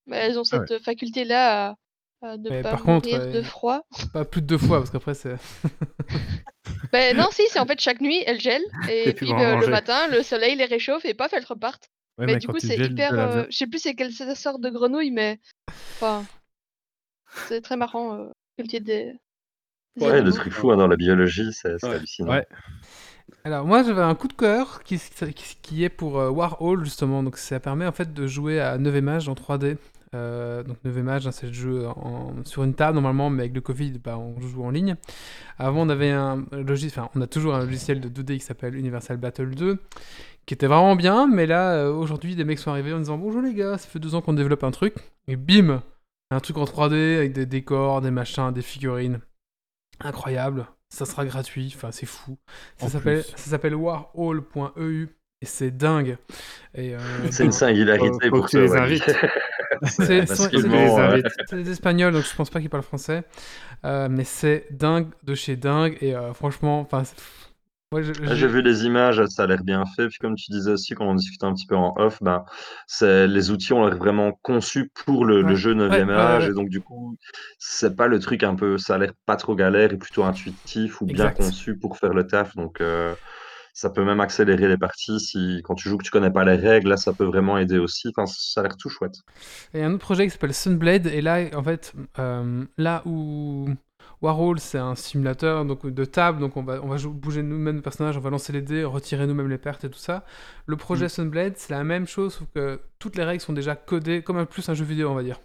bah, 0.08 0.18
elles 0.18 0.40
ont 0.40 0.44
Ah 0.52 0.58
ouais. 0.60 0.66
cette 0.68 0.84
faculté-là 0.84 1.70
à, 1.70 1.76
à 2.22 2.38
ne 2.38 2.50
Mais 2.50 2.62
pas 2.62 2.72
par 2.72 2.86
mourir 2.88 3.22
euh, 3.22 3.32
de 3.32 3.42
froid. 3.42 3.82
pas 4.14 4.26
plus 4.26 4.42
de 4.42 4.48
deux 4.48 4.58
fois, 4.58 4.80
parce 4.80 4.90
qu'après, 4.90 5.14
c'est. 5.14 5.36
Ben 6.92 7.16
non, 7.16 7.28
si, 7.32 7.44
c'est 7.50 7.60
en 7.60 7.66
fait 7.66 7.80
chaque 7.80 8.02
nuit, 8.02 8.22
elles 8.26 8.40
gèlent. 8.40 8.66
Et 8.90 9.10
Et 9.10 9.14
puis 9.14 9.32
euh, 9.32 9.56
le 9.58 9.68
matin, 9.68 10.08
le 10.08 10.22
soleil 10.24 10.56
les 10.56 10.66
réchauffe 10.66 11.06
et 11.06 11.14
paf, 11.14 11.34
elles 11.34 11.46
repartent. 11.46 11.90
Ouais, 12.18 12.26
mais 12.26 12.34
mais 12.34 12.40
du 12.40 12.48
coup, 12.48 12.60
c'est 12.60 12.78
hyper. 12.78 13.14
la 13.14 13.32
euh, 13.32 13.46
je 13.50 13.58
sais 13.58 13.68
plus 13.68 13.80
c'est 13.80 13.96
quelle 13.96 14.12
sorte 14.14 14.62
de 14.62 14.70
grenouille, 14.70 15.12
mais. 15.12 15.40
Enfin. 15.96 16.26
C'est 17.48 17.62
très 17.62 17.78
marrant, 17.78 18.16
euh, 18.16 18.28
cultiver 18.58 18.80
des. 18.82 19.14
des 19.96 20.06
Ouais, 20.08 20.24
des 20.24 20.32
trucs 20.32 20.52
fous 20.54 20.72
hein, 20.72 20.78
dans 20.78 20.88
la 20.88 20.96
biologie, 20.98 21.54
c'est 21.54 21.78
c'est 21.80 21.88
Ouais. 21.88 21.96
hallucinant. 21.96 22.32
Ouais. 22.32 22.48
Alors 23.46 23.66
moi 23.66 23.84
j'avais 23.84 24.02
un 24.02 24.16
coup 24.16 24.28
de 24.28 24.34
cœur 24.34 24.84
qui, 24.84 25.00
est 25.84 25.90
pour 25.90 26.20
euh, 26.20 26.30
Warhol 26.30 26.84
justement, 26.84 27.24
donc 27.24 27.38
ça 27.38 27.60
permet 27.60 27.86
en 27.86 27.92
fait 27.94 28.14
de 28.14 28.28
jouer 28.28 28.60
à 28.60 28.78
9 28.78 28.98
images 28.98 29.30
en 29.30 29.34
3D. 29.34 29.78
Euh, 30.16 30.64
donc 30.64 30.78
9 30.84 30.98
images, 30.98 31.28
hein, 31.28 31.32
c'est 31.32 31.48
le 31.48 31.54
jeu 31.54 31.88
sur 32.44 32.64
une 32.64 32.74
table 32.74 32.96
normalement, 32.96 33.30
mais 33.30 33.44
avec 33.44 33.54
le 33.54 33.62
Covid, 33.62 34.00
bah, 34.04 34.18
on 34.18 34.40
joue 34.42 34.64
en 34.64 34.72
ligne. 34.72 34.96
Avant 35.58 35.84
on 35.86 35.90
avait 35.90 36.12
un 36.12 36.46
logiciel, 36.52 36.92
enfin 37.00 37.10
on 37.16 37.22
a 37.22 37.28
toujours 37.28 37.56
un 37.56 37.64
logiciel 37.64 38.02
de 38.02 38.10
2D 38.10 38.40
qui 38.40 38.46
s'appelle 38.46 38.76
Universal 38.76 39.18
Battle 39.18 39.56
2, 39.56 39.78
qui 40.46 40.54
était 40.54 40.68
vraiment 40.68 40.98
bien, 40.98 41.28
mais 41.28 41.46
là 41.46 41.76
euh, 41.76 41.94
aujourd'hui 41.94 42.36
des 42.36 42.44
mecs 42.44 42.60
sont 42.60 42.72
arrivés 42.72 42.92
en 42.92 43.00
disant 43.00 43.18
bonjour 43.18 43.42
les 43.42 43.54
gars, 43.54 43.78
ça 43.78 43.88
fait 43.88 44.00
deux 44.00 44.16
ans 44.16 44.22
qu'on 44.22 44.34
développe 44.34 44.66
un 44.66 44.72
truc, 44.72 44.96
et 45.28 45.38
bim, 45.38 45.82
un 46.32 46.40
truc 46.42 46.58
en 46.58 46.66
3D 46.66 47.18
avec 47.18 47.32
des 47.32 47.46
décors, 47.46 48.02
des 48.02 48.12
machins, 48.12 48.52
des 48.52 48.62
figurines. 48.62 49.22
Incroyable, 50.02 50.68
ça 50.90 51.06
sera 51.06 51.26
gratuit, 51.26 51.72
enfin 51.76 51.92
c'est 51.92 52.06
fou. 52.06 52.38
Ça 52.78 52.90
s'appelle 53.38 53.76
warhol.eu 53.76 55.08
et 55.42 55.46
c'est 55.46 55.72
dingue. 55.72 56.18
Et, 56.76 56.96
euh, 56.96 57.00
C'est 57.32 57.46
une 57.46 57.52
singularité 57.52 58.28
faut 58.30 58.36
pour 58.38 58.46
que 58.46 58.52
tu 58.52 58.60
les 58.62 58.76
invites. 58.76 59.04
C'est- 59.84 60.30
euh, 60.30 61.22
c'est 61.48 61.56
des 61.64 61.72
Espagnols, 61.72 62.12
donc 62.12 62.26
je 62.26 62.36
pense 62.36 62.50
pas 62.50 62.60
qu'ils 62.60 62.70
parlent 62.70 62.84
français. 62.84 63.24
Euh, 63.86 64.10
mais 64.12 64.26
c'est 64.26 64.66
dingue 64.72 65.08
de 65.24 65.36
chez 65.36 65.56
dingue. 65.56 65.98
Et 66.02 66.14
euh, 66.16 66.34
franchement, 66.34 66.82
enfin, 66.82 67.04
Ah, 67.92 68.36
J'ai 68.36 68.48
vu 68.48 68.62
les 68.62 68.86
images, 68.86 69.26
ça 69.30 69.44
a 69.44 69.48
l'air 69.48 69.64
bien 69.64 69.84
fait. 69.96 70.08
Puis 70.10 70.20
comme 70.20 70.36
tu 70.36 70.52
disais 70.52 70.72
aussi, 70.72 70.94
quand 70.94 71.08
on 71.08 71.16
discutait 71.16 71.46
un 71.46 71.56
petit 71.56 71.66
peu 71.66 71.76
en 71.76 71.96
off, 71.98 72.22
ben, 72.22 72.46
c'est, 72.86 73.28
les 73.28 73.50
outils 73.50 73.74
ont 73.74 73.84
l'air 73.84 73.98
vraiment 73.98 74.32
conçus 74.44 74.92
pour 75.06 75.26
le, 75.26 75.56
jeu 75.56 75.74
9e 75.74 75.90
ouais, 75.90 76.04
ouais, 76.04 76.14
âge. 76.14 76.50
Et 76.50 76.54
donc 76.54 76.70
du 76.70 76.82
coup, 76.82 77.18
c'est 77.58 77.96
pas 77.96 78.06
le 78.06 78.20
truc 78.20 78.44
un 78.44 78.54
peu, 78.54 78.78
ça 78.78 78.96
a 78.96 78.98
l'air 79.00 79.14
pas 79.26 79.38
trop 79.38 79.56
galère 79.56 79.92
et 79.92 79.98
plutôt 79.98 80.24
intuitif 80.24 81.02
ou 81.02 81.08
bien 81.08 81.32
conçu 81.32 81.80
pour 81.80 81.98
faire 81.98 82.14
le 82.14 82.28
taf. 82.28 82.56
Donc 82.56 82.80
euh, 82.80 83.16
ça 83.74 83.90
peut 83.90 84.06
même 84.06 84.20
accélérer 84.20 84.68
les 84.68 84.78
parties. 84.78 85.20
Si 85.20 85.62
quand 85.64 85.74
tu 85.74 85.90
joues 85.90 85.98
que 85.98 86.04
tu 86.04 86.12
connais 86.12 86.32
pas 86.32 86.46
les 86.46 86.58
règles, 86.58 86.90
là 86.90 86.98
ça 86.98 87.14
peut 87.14 87.26
vraiment 87.26 87.58
aider 87.58 87.80
aussi. 87.80 88.10
Enfin, 88.10 88.28
ça 88.28 88.62
a 88.62 88.64
l'air 88.66 88.78
tout 88.78 88.90
chouette. 88.90 89.16
Et 89.74 89.84
un 89.84 89.94
autre 89.94 90.06
projet 90.06 90.26
qui 90.26 90.30
s'appelle 90.30 90.54
Sunblade. 90.54 91.08
Et 91.08 91.22
là, 91.22 91.40
en 91.56 91.64
fait, 91.64 91.94
euh, 92.20 92.66
là 92.78 93.02
où 93.06 93.68
Warhol, 94.22 94.60
c'est 94.60 94.78
un 94.78 94.96
simulateur 94.96 95.64
donc, 95.66 95.86
de 95.86 96.06
table. 96.06 96.40
Donc 96.40 96.58
on 96.58 96.64
va, 96.64 96.80
on 96.84 96.88
va 96.88 96.98
bouger 97.08 97.42
nous-mêmes 97.44 97.78
nos 97.78 97.82
personnages, 97.82 98.18
on 98.18 98.22
va 98.22 98.30
lancer 98.30 98.52
les 98.52 98.62
dés, 98.62 98.84
retirer 98.84 99.26
nous-mêmes 99.28 99.48
les 99.50 99.58
pertes 99.58 99.86
et 99.86 99.90
tout 99.90 100.00
ça. 100.00 100.26
Le 100.66 100.76
projet 100.76 101.06
Mm. 101.06 101.10
Sunblade, 101.10 101.54
c'est 101.58 101.74
la 101.74 101.84
même 101.84 102.06
chose, 102.08 102.34
sauf 102.36 102.48
que 102.54 102.80
toutes 103.00 103.16
les 103.16 103.24
règles 103.24 103.42
sont 103.42 103.54
déjà 103.54 103.76
codées 103.76 104.22
comme 104.22 104.38
un 104.38 104.46
plus 104.46 104.68
un 104.70 104.74
jeu 104.74 104.84
vidéo, 104.86 105.10
on 105.10 105.16
va 105.16 105.24
dire. 105.24 105.40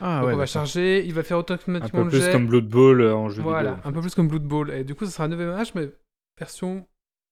Ah 0.00 0.20
donc 0.20 0.28
ouais, 0.28 0.34
on 0.34 0.38
va 0.38 0.46
charger, 0.46 1.04
il 1.04 1.12
va 1.12 1.22
faire 1.22 1.36
Un 1.36 1.40
automatiquement 1.40 2.00
peu 2.00 2.04
le 2.04 2.08
plus 2.10 2.22
jet. 2.22 2.32
comme 2.32 2.46
Blood 2.46 2.68
Bowl 2.68 3.00
euh, 3.02 3.14
en 3.14 3.28
jeu 3.28 3.42
Voilà, 3.42 3.72
vidéo. 3.74 3.88
un 3.88 3.92
peu 3.92 4.00
plus 4.00 4.14
comme 4.14 4.28
Blood 4.28 4.44
Bowl. 4.44 4.70
Et 4.70 4.82
du 4.84 4.94
coup, 4.94 5.04
ça 5.04 5.10
sera 5.10 5.24
un 5.24 5.28
9 5.28 5.40
âge, 5.58 5.74
mais 5.74 5.90
version 6.38 6.86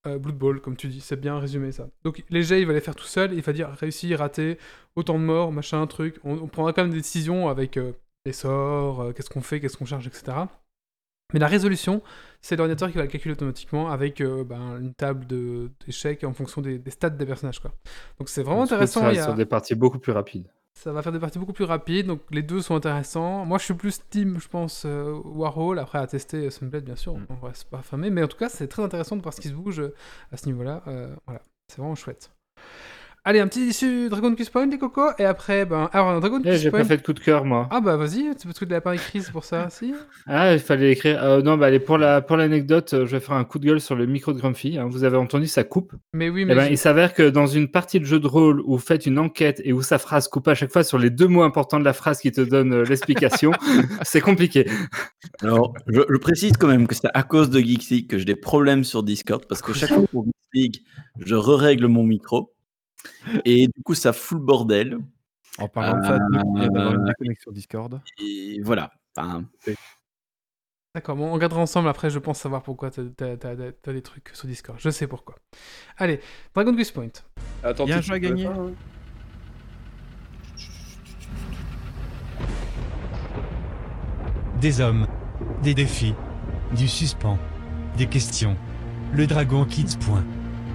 euh, 0.06 0.18
Blood 0.18 0.36
Bowl, 0.36 0.60
comme 0.60 0.76
tu 0.76 0.88
dis. 0.88 1.00
C'est 1.00 1.18
bien 1.18 1.38
résumé 1.38 1.72
ça. 1.72 1.88
Donc 2.04 2.22
les 2.28 2.42
jets, 2.42 2.60
il 2.60 2.66
va 2.66 2.74
les 2.74 2.82
faire 2.82 2.94
tout 2.94 3.06
seul. 3.06 3.32
Il 3.32 3.40
va 3.40 3.54
dire 3.54 3.70
réussi, 3.70 4.14
raté, 4.14 4.58
autant 4.96 5.18
de 5.18 5.24
morts, 5.24 5.50
machin, 5.50 5.86
truc. 5.86 6.16
On, 6.24 6.34
on 6.34 6.46
prendra 6.46 6.74
quand 6.74 6.82
même 6.82 6.90
des 6.90 6.98
décisions 6.98 7.48
avec 7.48 7.78
euh, 7.78 7.92
les 8.28 8.32
sorts, 8.32 9.00
euh, 9.00 9.12
qu'est-ce 9.12 9.30
qu'on 9.30 9.40
fait, 9.42 9.60
qu'est-ce 9.60 9.76
qu'on 9.76 9.84
charge, 9.86 10.06
etc. 10.06 10.36
Mais 11.34 11.40
la 11.40 11.46
résolution, 11.46 12.00
c'est 12.40 12.56
l'ordinateur 12.56 12.88
qui 12.90 12.96
va 12.96 13.02
le 13.02 13.08
calculer 13.08 13.32
automatiquement 13.34 13.90
avec 13.90 14.20
euh, 14.22 14.44
ben, 14.44 14.78
une 14.80 14.94
table 14.94 15.26
d'échecs 15.26 16.24
en 16.24 16.32
fonction 16.32 16.62
des, 16.62 16.78
des 16.78 16.90
stats 16.90 17.10
des 17.10 17.26
personnages. 17.26 17.58
Quoi. 17.60 17.70
Donc 18.18 18.28
c'est 18.30 18.42
vraiment 18.42 18.62
intéressant. 18.62 19.00
ça 19.02 19.12
il 19.12 19.16
y 19.16 19.18
a- 19.18 19.24
sur 19.24 19.34
des 19.34 19.44
parties 19.44 19.74
beaucoup 19.74 19.98
plus 19.98 20.12
rapides. 20.12 20.48
ça 20.72 20.90
va 20.92 21.02
faire 21.02 21.12
des 21.12 21.18
parties 21.18 21.38
beaucoup 21.38 21.52
plus 21.52 21.64
rapides, 21.66 22.06
donc 22.06 22.20
les 22.30 22.42
deux 22.42 22.62
sont 22.62 22.74
intéressants. 22.76 23.44
Moi, 23.44 23.58
je 23.58 23.64
suis 23.64 23.74
plus 23.74 24.00
team, 24.08 24.38
je 24.40 24.48
pense, 24.48 24.84
euh, 24.86 25.12
Warhol. 25.24 25.78
Après, 25.80 25.98
à 25.98 26.06
tester 26.06 26.48
Sunblade, 26.50 26.84
bien 26.84 26.96
sûr, 26.96 27.14
Mm. 27.18 27.26
on 27.30 27.34
va 27.34 27.52
pas 27.70 27.78
affamé. 27.80 28.08
Mais 28.10 28.22
en 28.22 28.28
tout 28.28 28.38
cas, 28.38 28.48
c'est 28.48 28.68
très 28.68 28.82
intéressant 28.82 29.16
de 29.16 29.22
voir 29.22 29.34
ce 29.34 29.40
qui 29.42 29.48
se 29.48 29.54
bouge 29.54 29.82
à 30.32 30.36
ce 30.38 30.46
niveau-là. 30.46 30.82
Euh, 30.86 31.14
voilà, 31.26 31.42
c'est 31.68 31.78
vraiment 31.78 31.94
chouette. 31.94 32.30
Allez, 33.24 33.40
un 33.40 33.48
petit 33.48 33.66
issu 33.66 34.08
Dragon 34.08 34.34
Quest 34.34 34.50
Point, 34.50 34.66
les 34.66 34.78
cocos. 34.78 35.10
Et 35.18 35.24
après, 35.24 35.66
ben. 35.66 35.90
Alors, 35.92 36.08
un 36.08 36.20
Dragon 36.20 36.38
Eh, 36.40 36.44
Quest 36.44 36.62
j'ai 36.62 36.70
Point. 36.70 36.80
pas 36.80 36.84
fait 36.86 36.96
de 36.96 37.02
coup 37.02 37.12
de 37.12 37.20
cœur, 37.20 37.44
moi. 37.44 37.68
Ah, 37.70 37.80
bah 37.80 37.96
vas-y, 37.96 38.24
c'est 38.38 38.44
parce 38.44 38.58
que 38.58 38.64
tu 38.64 38.70
l'as 38.70 38.80
pas 38.80 38.94
écrit, 38.94 39.20
c'est 39.20 39.32
pour 39.32 39.44
ça, 39.44 39.68
si. 39.70 39.92
Ah, 40.26 40.54
il 40.54 40.58
fallait 40.60 40.92
écrire. 40.92 41.22
euh, 41.22 41.42
non, 41.42 41.58
bah, 41.58 41.66
allez, 41.66 41.80
pour 41.80 41.98
la 41.98 42.22
pour 42.22 42.36
l'anecdote, 42.38 42.94
euh, 42.94 43.06
je 43.06 43.12
vais 43.16 43.20
faire 43.20 43.34
un 43.36 43.44
coup 43.44 43.58
de 43.58 43.66
gueule 43.66 43.80
sur 43.82 43.96
le 43.96 44.06
micro 44.06 44.32
de 44.32 44.38
Grumpy. 44.38 44.78
hein. 44.78 44.86
Vous 44.88 45.04
avez 45.04 45.16
entendu 45.18 45.46
sa 45.46 45.62
coupe? 45.64 45.92
Mais 46.14 46.30
oui, 46.30 46.42
Eh 46.42 46.44
mais. 46.46 46.54
ben, 46.54 46.64
j'ai- 46.66 46.72
il 46.72 46.78
s'avère 46.78 47.12
que 47.12 47.28
dans 47.28 47.46
une 47.46 47.68
partie 47.68 48.00
de 48.00 48.04
jeu 48.06 48.18
de 48.20 48.26
rôle 48.26 48.60
où 48.62 48.72
vous 48.72 48.78
faites 48.78 49.04
une 49.04 49.18
enquête 49.18 49.60
et 49.64 49.72
où 49.74 49.82
sa 49.82 49.98
phrase 49.98 50.28
coupe 50.28 50.48
à 50.48 50.54
chaque 50.54 50.72
fois 50.72 50.82
sur 50.82 50.96
les 50.98 51.10
deux 51.10 51.26
mots 51.28 51.42
importants 51.42 51.80
de 51.80 51.84
la 51.84 51.92
phrase 51.92 52.20
qui 52.20 52.32
te 52.32 52.40
donne 52.40 52.72
euh, 52.72 52.84
l'explication, 52.84 53.50
c'est 54.02 54.20
compliqué. 54.22 54.66
Alors, 55.42 55.74
je, 55.88 56.00
je 56.08 56.16
précise 56.16 56.52
quand 56.58 56.68
même 56.68 56.86
que 56.86 56.94
c'est 56.94 57.08
à 57.12 57.22
cause 57.24 57.50
de 57.50 57.58
Geeks 57.60 57.90
League 57.90 58.06
que 58.08 58.16
j'ai 58.16 58.24
des 58.24 58.36
problèmes 58.36 58.84
sur 58.84 59.02
Discord 59.02 59.44
parce 59.46 59.60
que 59.60 59.72
chaque 59.74 59.90
fois 59.92 60.04
pour 60.10 60.24
Geeks 60.24 60.34
League, 60.54 60.76
je 61.18 61.34
re-règle 61.34 61.86
mon 61.88 62.04
micro 62.04 62.54
et 63.44 63.68
du 63.68 63.82
coup 63.82 63.94
ça 63.94 64.12
fout 64.12 64.38
le 64.38 64.44
bordel. 64.44 64.98
En 65.58 65.68
parlant 65.68 65.98
de 65.98 66.06
ça, 66.06 66.18
Nick 66.30 66.42
vient 66.56 66.68
d'avoir 66.68 66.94
une 66.94 67.02
Euh, 67.02 67.06
déconnexion 67.06 67.50
Discord. 67.52 68.00
Et 68.22 68.60
voilà. 68.62 68.92
Enfin, 69.16 69.44
D'accord, 70.94 71.16
bon, 71.16 71.26
on 71.26 71.32
regardera 71.32 71.60
ensemble 71.60 71.88
après, 71.88 72.10
je 72.10 72.18
pense 72.18 72.38
savoir 72.40 72.62
pourquoi 72.62 72.90
t'as 72.90 73.36
t'as 73.36 73.92
des 73.92 74.02
trucs 74.02 74.30
sur 74.34 74.46
Discord. 74.48 74.78
Je 74.80 74.88
sais 74.90 75.06
pourquoi. 75.06 75.36
Allez, 75.96 76.20
Dragon 76.54 76.74
Quest 76.74 76.92
Point. 76.94 77.08
Attends, 77.62 77.84
Il 77.86 77.90
y 77.90 77.92
a 77.92 77.96
un 77.96 78.00
tu- 78.00 78.06
jeu 78.06 78.14
à 78.14 78.18
gagner. 78.20 78.44
pas, 78.46 78.52
hein 78.54 78.72
Des 84.60 84.80
hommes, 84.80 85.06
des 85.62 85.74
défis, 85.74 86.14
du 86.76 86.88
suspens, 86.88 87.38
des 87.96 88.06
questions. 88.06 88.56
Le 89.12 89.26
dragon 89.26 89.64
Kids 89.64 89.96
point. 90.00 90.24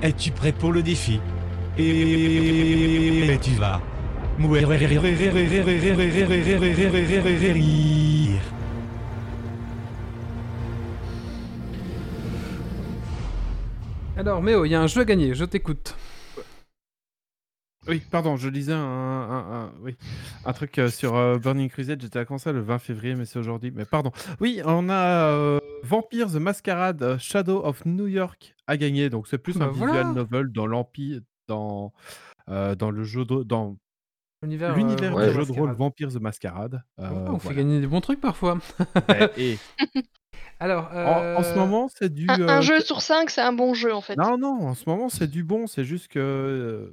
Es-tu 0.01 0.31
prêt 0.31 0.51
pour 0.53 0.71
le 0.71 0.81
défi? 0.83 1.19
Et 1.77 3.37
tu 3.41 3.51
vas. 3.51 3.81
mourir. 4.37 4.67
Alors, 14.15 14.41
Méo, 14.41 14.65
il 14.65 14.69
y 14.69 14.75
a 14.75 14.81
un 14.81 14.87
jeu 14.87 15.01
à 15.01 15.05
gagner, 15.05 15.33
je 15.33 15.45
t'écoute. 15.45 15.95
Oui, 17.87 18.01
pardon, 18.11 18.37
je 18.37 18.47
lisais 18.47 18.71
un, 18.71 18.77
un- 18.77 19.53
un- 19.65 19.71
oui, 19.81 19.97
un 20.45 20.53
truc 20.53 20.77
euh, 20.79 20.87
sur 20.89 21.15
euh, 21.17 21.37
Burning 21.37 21.69
Crusade. 21.69 22.01
J'étais 22.01 22.19
à 22.19 22.23
quand 22.25 22.37
ça 22.37 22.53
le 22.53 22.61
20 22.61 22.79
février, 22.79 23.13
mais 23.15 23.25
c'est 23.25 23.39
aujourd'hui. 23.39 23.71
Mais 23.75 23.83
pardon. 23.83 24.11
Oui, 24.39 24.61
on 24.63 24.87
a 24.87 25.27
euh, 25.27 25.59
Vampire 25.83 26.27
the 26.31 26.35
Masquerade 26.35 27.03
euh, 27.03 27.17
Shadow 27.17 27.61
of 27.65 27.83
New 27.85 28.07
York 28.07 28.55
à 28.67 28.77
gagner. 28.77 29.09
Donc 29.09 29.27
c'est 29.27 29.37
plus 29.37 29.57
Bah 29.57 29.65
un 29.65 29.67
voilà. 29.71 29.93
visual 29.95 30.13
novel 30.15 30.47
dans 30.53 30.65
l'empire, 30.65 31.19
dans, 31.47 31.93
euh, 32.49 32.75
dans 32.75 32.91
le 32.91 33.03
jeu 33.03 33.25
de, 33.25 33.43
dans 33.43 33.75
L'univers 34.41 34.75
l'univers 34.75 35.15
euh, 35.17 35.21
du 35.21 35.27
de 35.29 35.33
jeu 35.41 35.45
de 35.45 35.57
rôle. 35.57 35.71
Vampire 35.71 36.09
the 36.09 36.19
Masquerade. 36.19 36.83
Euh, 36.99 37.09
Oh, 37.27 37.31
on 37.35 37.39
fait 37.39 37.55
gagner 37.55 37.79
des 37.79 37.87
bons 37.87 38.01
trucs 38.01 38.19
parfois. 38.19 38.57
Et 39.37 39.57
Alors, 40.59 40.89
en, 40.93 41.35
en 41.39 41.43
ce 41.43 41.55
moment, 41.55 41.87
c'est 41.87 42.13
du. 42.13 42.25
Un, 42.29 42.47
un 42.49 42.57
euh, 42.59 42.61
jeu 42.61 42.79
sur 42.81 43.01
5, 43.01 43.29
c'est 43.29 43.41
un 43.41 43.53
bon 43.53 43.73
jeu 43.73 43.93
en 43.93 44.01
fait. 44.01 44.17
Non, 44.17 44.37
non, 44.37 44.67
en 44.67 44.73
ce 44.75 44.87
moment, 44.89 45.07
c'est 45.09 45.27
du 45.29 45.43
bon. 45.45 45.65
C'est 45.67 45.85
juste 45.85 46.09
que. 46.09 46.91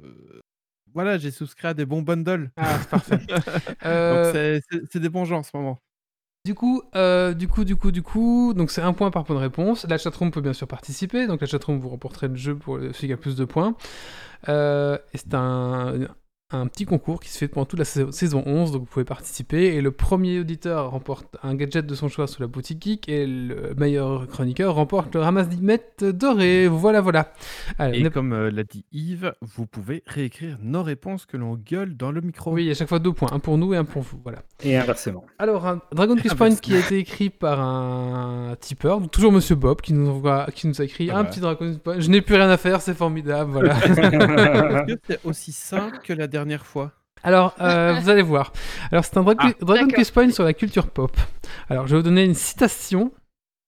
Voilà, 0.93 1.17
j'ai 1.17 1.31
souscrit 1.31 1.67
à 1.69 1.73
des 1.73 1.85
bons 1.85 2.01
bundles. 2.01 2.51
Ah, 2.57 2.77
c'est 2.79 2.89
parfait. 2.89 3.19
Euh, 3.85 4.25
Donc, 4.25 4.33
c'est- 4.33 4.61
c'est 4.69 4.81
c'est 4.91 4.99
des 4.99 5.09
bons 5.09 5.25
gens 5.25 5.39
en 5.39 5.43
ce 5.43 5.51
moment. 5.55 5.79
Du 6.43 6.55
coup, 6.55 6.81
euh, 6.95 7.35
du 7.35 7.47
coup, 7.47 7.63
du 7.63 7.75
coup, 7.75 7.91
du 7.91 8.01
coup, 8.01 8.53
donc 8.55 8.71
c'est 8.71 8.81
un 8.81 8.93
point 8.93 9.11
par 9.11 9.25
point 9.25 9.35
de 9.35 9.41
réponse. 9.41 9.85
La 9.87 9.99
chatroom 9.99 10.31
peut 10.31 10.41
bien 10.41 10.53
sûr 10.53 10.67
participer, 10.67 11.27
donc 11.27 11.39
la 11.39 11.45
chatroom 11.45 11.79
vous 11.79 11.89
remporterez 11.89 12.29
le 12.29 12.35
jeu 12.35 12.55
pour 12.55 12.79
celui 12.79 13.07
qui 13.07 13.13
a 13.13 13.17
plus 13.17 13.35
de 13.35 13.45
points. 13.45 13.75
Euh, 14.49 14.97
c'est 15.13 15.35
un, 15.35 15.99
un 16.53 16.67
petit 16.67 16.85
concours 16.85 17.19
qui 17.19 17.29
se 17.29 17.37
fait 17.37 17.47
pendant 17.47 17.65
toute 17.65 17.79
la 17.79 17.85
sa- 17.85 18.11
saison 18.11 18.43
11, 18.45 18.71
donc 18.71 18.81
vous 18.81 18.87
pouvez 18.87 19.05
participer. 19.05 19.75
Et 19.75 19.81
le 19.81 19.91
premier 19.91 20.39
auditeur 20.39 20.91
remporte 20.91 21.37
un 21.43 21.55
gadget 21.55 21.85
de 21.85 21.95
son 21.95 22.07
choix 22.09 22.27
sous 22.27 22.41
la 22.41 22.47
boutique 22.47 22.83
geek, 22.83 23.09
et 23.09 23.25
le 23.25 23.73
meilleur 23.77 24.27
chroniqueur 24.27 24.75
remporte 24.75 25.15
le 25.15 25.21
ramasse 25.21 25.49
d'imètres 25.49 26.11
doré. 26.11 26.67
Voilà, 26.67 27.01
voilà. 27.01 27.33
Allez, 27.79 27.99
on 27.99 28.03
Et 28.03 28.07
est- 28.07 28.11
comme 28.11 28.33
euh, 28.33 28.51
l'a 28.51 28.63
dit 28.63 28.83
Yves, 28.91 29.33
vous 29.41 29.65
pouvez 29.65 30.03
réécrire 30.07 30.57
nos 30.61 30.83
réponses 30.83 31.25
que 31.25 31.37
l'on 31.37 31.55
gueule 31.55 31.95
dans 31.95 32.11
le 32.11 32.21
micro. 32.21 32.51
Oui, 32.53 32.69
à 32.69 32.73
chaque 32.73 32.89
fois 32.89 32.99
deux 32.99 33.13
points, 33.13 33.29
un 33.31 33.39
pour 33.39 33.57
nous 33.57 33.73
et 33.73 33.77
un 33.77 33.85
pour 33.85 34.01
vous. 34.01 34.19
Voilà. 34.23 34.39
Et 34.63 34.75
inversement. 34.77 35.25
Alors, 35.39 35.65
un 35.67 35.81
Dragon 35.93 36.15
Quest 36.15 36.35
Point 36.35 36.55
qui 36.55 36.75
a 36.75 36.79
été 36.79 36.97
écrit 36.97 37.29
par 37.29 37.59
un 37.61 38.55
tipeur, 38.59 38.99
donc 38.99 39.11
toujours 39.11 39.31
Monsieur 39.31 39.55
Bob, 39.55 39.81
qui 39.81 39.93
nous, 39.93 40.09
envoie, 40.09 40.47
qui 40.53 40.67
nous 40.67 40.81
a 40.81 40.83
écrit 40.83 41.09
Ah 41.09 41.17
un 41.19 41.23
bah. 41.23 41.29
petit 41.29 41.39
Dragon 41.39 41.65
Quest 41.67 41.79
Point. 41.79 41.99
Je 41.99 42.09
n'ai 42.09 42.21
plus 42.21 42.35
rien 42.35 42.49
à 42.49 42.57
faire, 42.57 42.81
c'est 42.81 42.93
formidable, 42.93 43.51
voilà. 43.51 43.75
Est-ce 43.85 44.93
que 44.95 44.99
c'est 45.07 45.19
aussi 45.23 45.51
simple 45.51 45.99
que 46.03 46.13
la 46.13 46.27
dernière 46.27 46.40
fois 46.63 46.91
Alors, 47.23 47.55
euh, 47.61 47.93
vous 48.01 48.09
allez 48.09 48.21
voir. 48.21 48.51
Alors, 48.91 49.05
c'est 49.05 49.17
un 49.17 49.23
Dra- 49.23 49.35
Ah, 49.37 49.51
Dragon 49.61 49.81
d'accord. 49.85 49.95
Quest 49.95 50.13
Point 50.13 50.31
sur 50.31 50.43
la 50.43 50.53
culture 50.53 50.87
pop. 50.87 51.15
Alors, 51.69 51.87
je 51.87 51.91
vais 51.95 52.01
vous 52.01 52.07
donner 52.07 52.23
une 52.25 52.33
citation. 52.35 53.11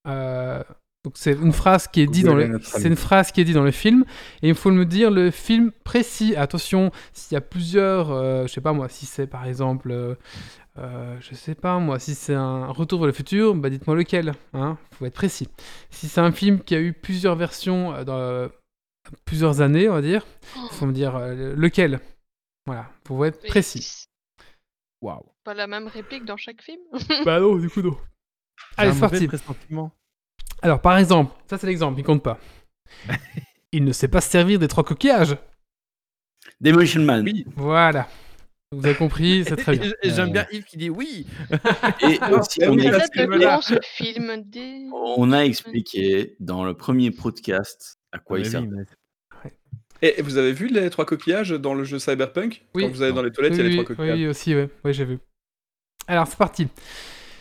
Euh, 0.07 0.63
donc, 1.05 1.13
c'est 1.15 1.33
une 1.33 1.51
phrase 1.51 1.87
qui 1.87 1.99
est 2.01 2.07
dit 2.07 2.23
dans 2.23 2.33
le, 2.35 2.59
c'est 2.63 2.87
une 2.87 2.95
phrase 2.95 3.31
qui 3.33 3.41
est 3.41 3.43
dit 3.43 3.51
dans 3.53 3.63
le 3.63 3.71
film, 3.71 4.05
et 4.41 4.47
il 4.49 4.55
faut 4.55 4.71
me 4.71 4.85
dire 4.85 5.11
le 5.11 5.31
film 5.31 5.71
précis. 5.83 6.33
Attention, 6.37 6.91
s'il 7.11 7.35
y 7.35 7.37
a 7.37 7.41
plusieurs, 7.41 8.11
euh, 8.11 8.47
je 8.47 8.53
sais 8.53 8.61
pas 8.61 8.71
moi, 8.71 8.87
si 8.87 9.05
c'est 9.05 9.27
par 9.27 9.45
exemple, 9.45 9.91
euh, 10.79 11.17
je 11.19 11.35
sais 11.35 11.55
pas 11.55 11.77
moi, 11.79 11.99
si 11.99 12.15
c'est 12.15 12.33
un 12.33 12.67
Retour 12.67 12.99
vers 12.99 13.07
le 13.07 13.13
futur, 13.13 13.53
bah 13.53 13.69
dites-moi 13.69 13.97
lequel. 13.97 14.31
Hein, 14.53 14.77
faut 14.97 15.05
être 15.05 15.13
précis. 15.13 15.49
Si 15.89 16.07
c'est 16.07 16.21
un 16.21 16.31
film 16.31 16.61
qui 16.61 16.73
a 16.73 16.79
eu 16.79 16.93
plusieurs 16.93 17.35
versions 17.35 17.93
euh, 17.93 18.03
dans 18.05 18.17
euh, 18.17 18.47
plusieurs 19.25 19.59
années, 19.59 19.89
on 19.89 19.93
va 19.95 20.01
dire, 20.01 20.25
il 20.55 20.73
faut 20.75 20.85
me 20.85 20.93
dire 20.93 21.17
euh, 21.17 21.53
lequel. 21.57 21.99
Voilà, 22.65 22.89
faut 23.05 23.23
être 23.25 23.45
précis. 23.47 24.05
Waouh. 25.01 25.25
Pas 25.43 25.53
la 25.53 25.67
même 25.67 25.87
réplique 25.87 26.23
dans 26.25 26.37
chaque 26.37 26.61
film? 26.61 26.81
Bah 27.25 27.39
non, 27.39 27.57
du 27.57 27.69
coup 27.69 27.81
non. 27.81 27.97
Allez, 28.77 28.93
c'est 28.93 28.99
parti. 28.99 29.27
pressentiment. 29.27 29.91
Alors, 30.61 30.79
par 30.81 30.97
exemple, 30.97 31.33
ça 31.49 31.57
c'est 31.57 31.67
l'exemple, 31.67 31.99
il 31.99 32.03
compte 32.03 32.23
pas. 32.23 32.39
il 33.73 33.83
ne 33.83 33.91
sait 33.91 34.07
pas 34.07 34.21
se 34.21 34.29
servir 34.29 34.59
des 34.59 34.67
trois 34.69 34.83
coquillages. 34.83 35.35
Demolition 36.61 37.01
Man. 37.01 37.23
Oui. 37.25 37.45
Voilà. 37.55 38.07
Vous 38.71 38.85
avez 38.85 38.95
compris, 38.95 39.43
c'est 39.47 39.57
très 39.57 39.77
bien. 39.77 39.91
J'aime 40.03 40.31
bien 40.31 40.47
Yves 40.51 40.63
qui 40.63 40.77
dit 40.77 40.89
oui. 40.89 41.27
Et 42.01 42.17
aussi, 42.33 42.63
Ah 42.63 42.69
on 42.71 42.79
a, 42.79 44.37
des... 44.39 44.89
on 44.91 45.31
a 45.31 45.39
expliqué 45.45 46.35
dans 46.39 46.63
le 46.63 46.73
premier 46.75 47.11
podcast 47.11 47.99
à 48.11 48.19
quoi 48.19 48.39
il 48.39 48.43
Mais 48.45 48.49
sert. 48.49 48.61
oui, 48.61 48.69
mais- 48.71 48.85
Et 50.05 50.21
vous 50.21 50.37
avez 50.37 50.51
vu 50.51 50.67
les 50.67 50.89
trois 50.89 51.05
coquillages 51.05 51.51
dans 51.51 51.73
le 51.73 51.85
jeu 51.85 51.97
Cyberpunk 51.97 52.61
Oui. 52.75 52.83
Quand 52.83 52.89
vous 52.89 53.01
allez 53.03 53.13
dans 53.13 53.23
les 53.23 53.31
toilettes, 53.31 53.53
il 53.53 53.57
y 53.57 53.61
a 53.61 53.63
les 53.63 53.69
oui, 53.69 53.75
trois 53.77 53.89
oui, 53.91 53.95
coquillages. 53.95 54.19
oui, 54.19 54.27
aussi, 54.27 54.53
ouais. 54.53 54.69
Ouais, 54.83 54.91
j'ai 54.93 55.05
vu. 55.05 55.17
Alors, 56.07 56.27
c'est 56.27 56.37
parti. 56.37 56.67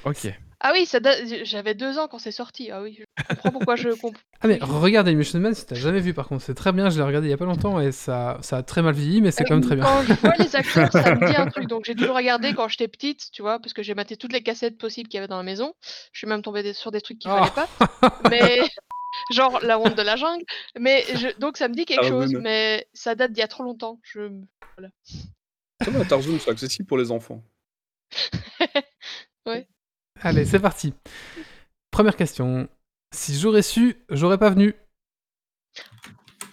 Ok. 0.04 0.28
Ah 0.64 0.70
oui, 0.72 0.86
ça 0.86 1.00
j'avais 1.42 1.74
deux 1.74 1.98
ans 1.98 2.06
quand 2.06 2.20
c'est 2.20 2.30
sorti. 2.30 2.70
Ah 2.70 2.82
oui, 2.82 2.96
je 3.00 3.24
comprends 3.34 3.50
pourquoi 3.50 3.74
je 3.74 3.88
comprends. 3.88 4.20
Ah, 4.44 4.48
mais 4.48 4.58
regarde 4.60 5.06
Animation 5.06 5.38
Man 5.38 5.54
si 5.54 5.64
t'as 5.66 5.76
jamais 5.76 6.00
vu, 6.00 6.14
par 6.14 6.26
contre, 6.26 6.42
c'est 6.42 6.54
très 6.54 6.72
bien. 6.72 6.88
Je 6.90 6.96
l'ai 6.98 7.04
regardé 7.04 7.28
il 7.28 7.30
y 7.30 7.32
a 7.32 7.36
pas 7.36 7.44
longtemps 7.44 7.80
et 7.80 7.92
ça, 7.92 8.38
ça 8.42 8.56
a 8.58 8.62
très 8.64 8.82
mal 8.82 8.92
vieilli, 8.94 9.20
mais 9.20 9.30
c'est 9.30 9.44
quand 9.44 9.54
même 9.54 9.62
très 9.64 9.76
bien. 9.76 9.84
Quand 9.84 10.02
je 10.02 10.12
vois 10.14 10.34
les 10.38 10.54
acteurs, 10.56 10.90
ça 10.90 11.14
me 11.14 11.26
dit 11.28 11.36
un 11.36 11.46
truc. 11.46 11.66
Donc 11.68 11.84
j'ai 11.84 11.94
toujours 11.94 12.16
regardé 12.16 12.52
quand 12.54 12.66
j'étais 12.68 12.88
petite, 12.88 13.30
tu 13.32 13.42
vois, 13.42 13.58
parce 13.60 13.72
que 13.72 13.82
j'ai 13.84 13.94
maté 13.94 14.16
toutes 14.16 14.32
les 14.32 14.42
cassettes 14.42 14.78
possibles 14.78 15.08
qu'il 15.08 15.18
y 15.18 15.20
avait 15.20 15.28
dans 15.28 15.36
la 15.36 15.42
maison. 15.44 15.74
Je 16.12 16.18
suis 16.18 16.26
même 16.28 16.42
tombée 16.42 16.72
sur 16.72 16.90
des 16.92 17.00
trucs 17.00 17.18
qu'il 17.20 17.30
Oh. 17.32 17.36
fallait 17.44 17.50
pas. 18.00 18.18
Mais 18.30 18.60
genre 19.32 19.60
la 19.62 19.78
honte 19.78 19.96
de 19.96 20.02
la 20.02 20.16
jungle. 20.16 20.44
Mais 20.78 21.04
je... 21.14 21.38
donc 21.38 21.56
ça 21.56 21.68
me 21.68 21.74
dit 21.74 21.84
quelque 21.84 22.02
Tarzan. 22.02 22.22
chose, 22.22 22.34
mais 22.34 22.88
ça 22.92 23.14
date 23.14 23.32
d'il 23.32 23.40
y 23.40 23.44
a 23.44 23.48
trop 23.48 23.64
longtemps. 23.64 24.00
Je... 24.02 24.30
Ça 25.82 25.90
va, 25.90 26.04
Tarzan, 26.04 26.38
c'est 26.38 26.50
accessible 26.50 26.86
pour 26.86 26.98
les 26.98 27.10
enfants. 27.10 27.42
Allez, 30.24 30.44
c'est 30.44 30.60
parti. 30.60 30.94
Première 31.90 32.16
question. 32.16 32.68
Si 33.12 33.38
j'aurais 33.38 33.62
su, 33.62 34.04
j'aurais 34.08 34.38
pas 34.38 34.50
venu. 34.50 34.74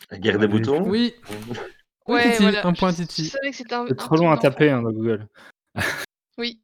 La 0.10 0.18
guerre 0.18 0.40
des 0.40 0.48
boutons 0.48 0.84
Oui. 0.88 1.14
Oui, 1.30 1.58
Ouais, 2.08 2.32
Titi, 2.32 2.42
voilà. 2.42 2.66
un 2.66 2.74
point 2.74 2.92
Titi. 2.92 3.32
C'est 3.52 3.72
un 3.72 3.86
trop 3.94 4.16
long 4.16 4.32
à 4.32 4.38
taper 4.38 4.72
hein, 4.72 4.82
dans 4.82 4.92
Google. 4.92 5.28
Oui. 6.40 6.60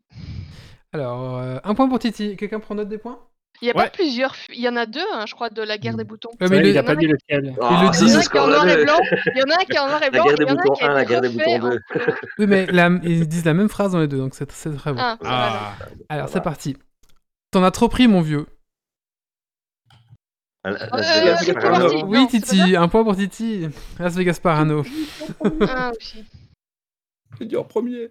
Alors, 0.91 1.37
euh, 1.37 1.59
un 1.63 1.75
point 1.75 1.87
pour 1.87 1.99
Titi. 1.99 2.35
Quelqu'un 2.35 2.59
prend 2.59 2.73
note 2.73 2.89
des 2.89 2.97
points? 2.97 3.23
Il 3.61 3.67
y 3.67 3.71
a 3.71 3.75
Ouais. 3.77 3.85
pas 3.85 3.89
plusieurs. 3.89 4.35
Il 4.49 4.59
y 4.59 4.67
en 4.67 4.75
a 4.75 4.85
deux, 4.85 4.99
hein, 5.13 5.25
je 5.27 5.33
crois, 5.33 5.49
de 5.49 5.61
la 5.61 5.77
guerre 5.77 5.95
des 5.95 6.03
boutons. 6.03 6.29
Ouais, 6.41 6.47
mais 6.49 6.57
Ouais, 6.57 6.61
le- 6.63 6.69
il 6.69 6.77
a 6.77 6.83
pas 6.83 6.93
y 6.93 6.95
en 6.95 6.97
a 6.97 7.01
dit 7.01 7.07
lequel. 7.07 7.55
Ah, 7.61 7.83
le 7.87 7.93
ça, 7.93 8.05
dit. 8.05 8.11
Il 8.11 8.13
y 8.13 8.15
en 8.15 8.19
a 8.19 8.21
ce 8.23 8.29
qui 8.29 8.37
est 8.37 8.39
en 8.39 8.47
noir 8.47 8.67
et 8.67 8.83
blanc. 8.83 8.99
Il 9.33 9.37
y 9.39 9.43
en 9.43 9.55
a 9.55 9.61
un 9.61 9.65
qui 9.65 9.71
est 9.73 9.79
en 9.79 9.87
noir 9.87 10.01
et 10.03 10.05
La 10.05 10.11
blanc. 10.11 10.23
guerre 10.25 10.33
et 10.33 10.37
des 10.37 10.43
il 10.43 10.47
y 10.47 10.51
en 10.51 10.55
a 10.55 10.59
un 10.59 10.63
boutons 10.63 10.73
qui 10.73 10.83
a 10.83 10.91
1, 10.91 10.93
la 10.93 11.05
guerre 11.05 11.21
des 11.21 11.29
boutons 11.29 11.51
en 11.55 11.59
2. 11.59 11.79
couleur. 11.89 12.17
Oui, 12.39 12.47
mais 12.47 12.65
la- 12.67 12.89
ils 13.03 13.27
disent 13.27 13.45
la 13.45 13.53
même 13.53 13.69
phrase 13.69 13.93
dans 13.93 13.99
les 13.99 14.07
deux, 14.07 14.17
donc 14.17 14.33
c'est 14.35 14.45
très 14.45 14.91
bon. 14.93 14.99
Ah. 14.99 15.17
Ah. 15.23 15.73
Alors, 16.09 16.29
c'est 16.29 16.41
parti. 16.41 16.75
T'en 17.51 17.63
as 17.63 17.71
trop 17.71 17.87
pris, 17.87 18.07
mon 18.07 18.21
vieux. 18.21 18.45
Ah, 20.63 20.71
Las 20.71 21.47
Euh, 21.47 21.53
Parano. 21.53 22.05
Oui, 22.07 22.19
Non, 22.21 22.27
Titi, 22.27 22.75
un 22.75 22.87
point 22.87 23.03
pour 23.03 23.15
Titi. 23.15 23.67
Las 23.99 24.15
Vegas 24.15 24.39
Parano. 24.41 24.83
Ah, 25.69 25.91
aussi. 25.95 26.25
J'ai 27.39 27.45
dit 27.45 27.55
en 27.57 27.63
premier. 27.63 28.09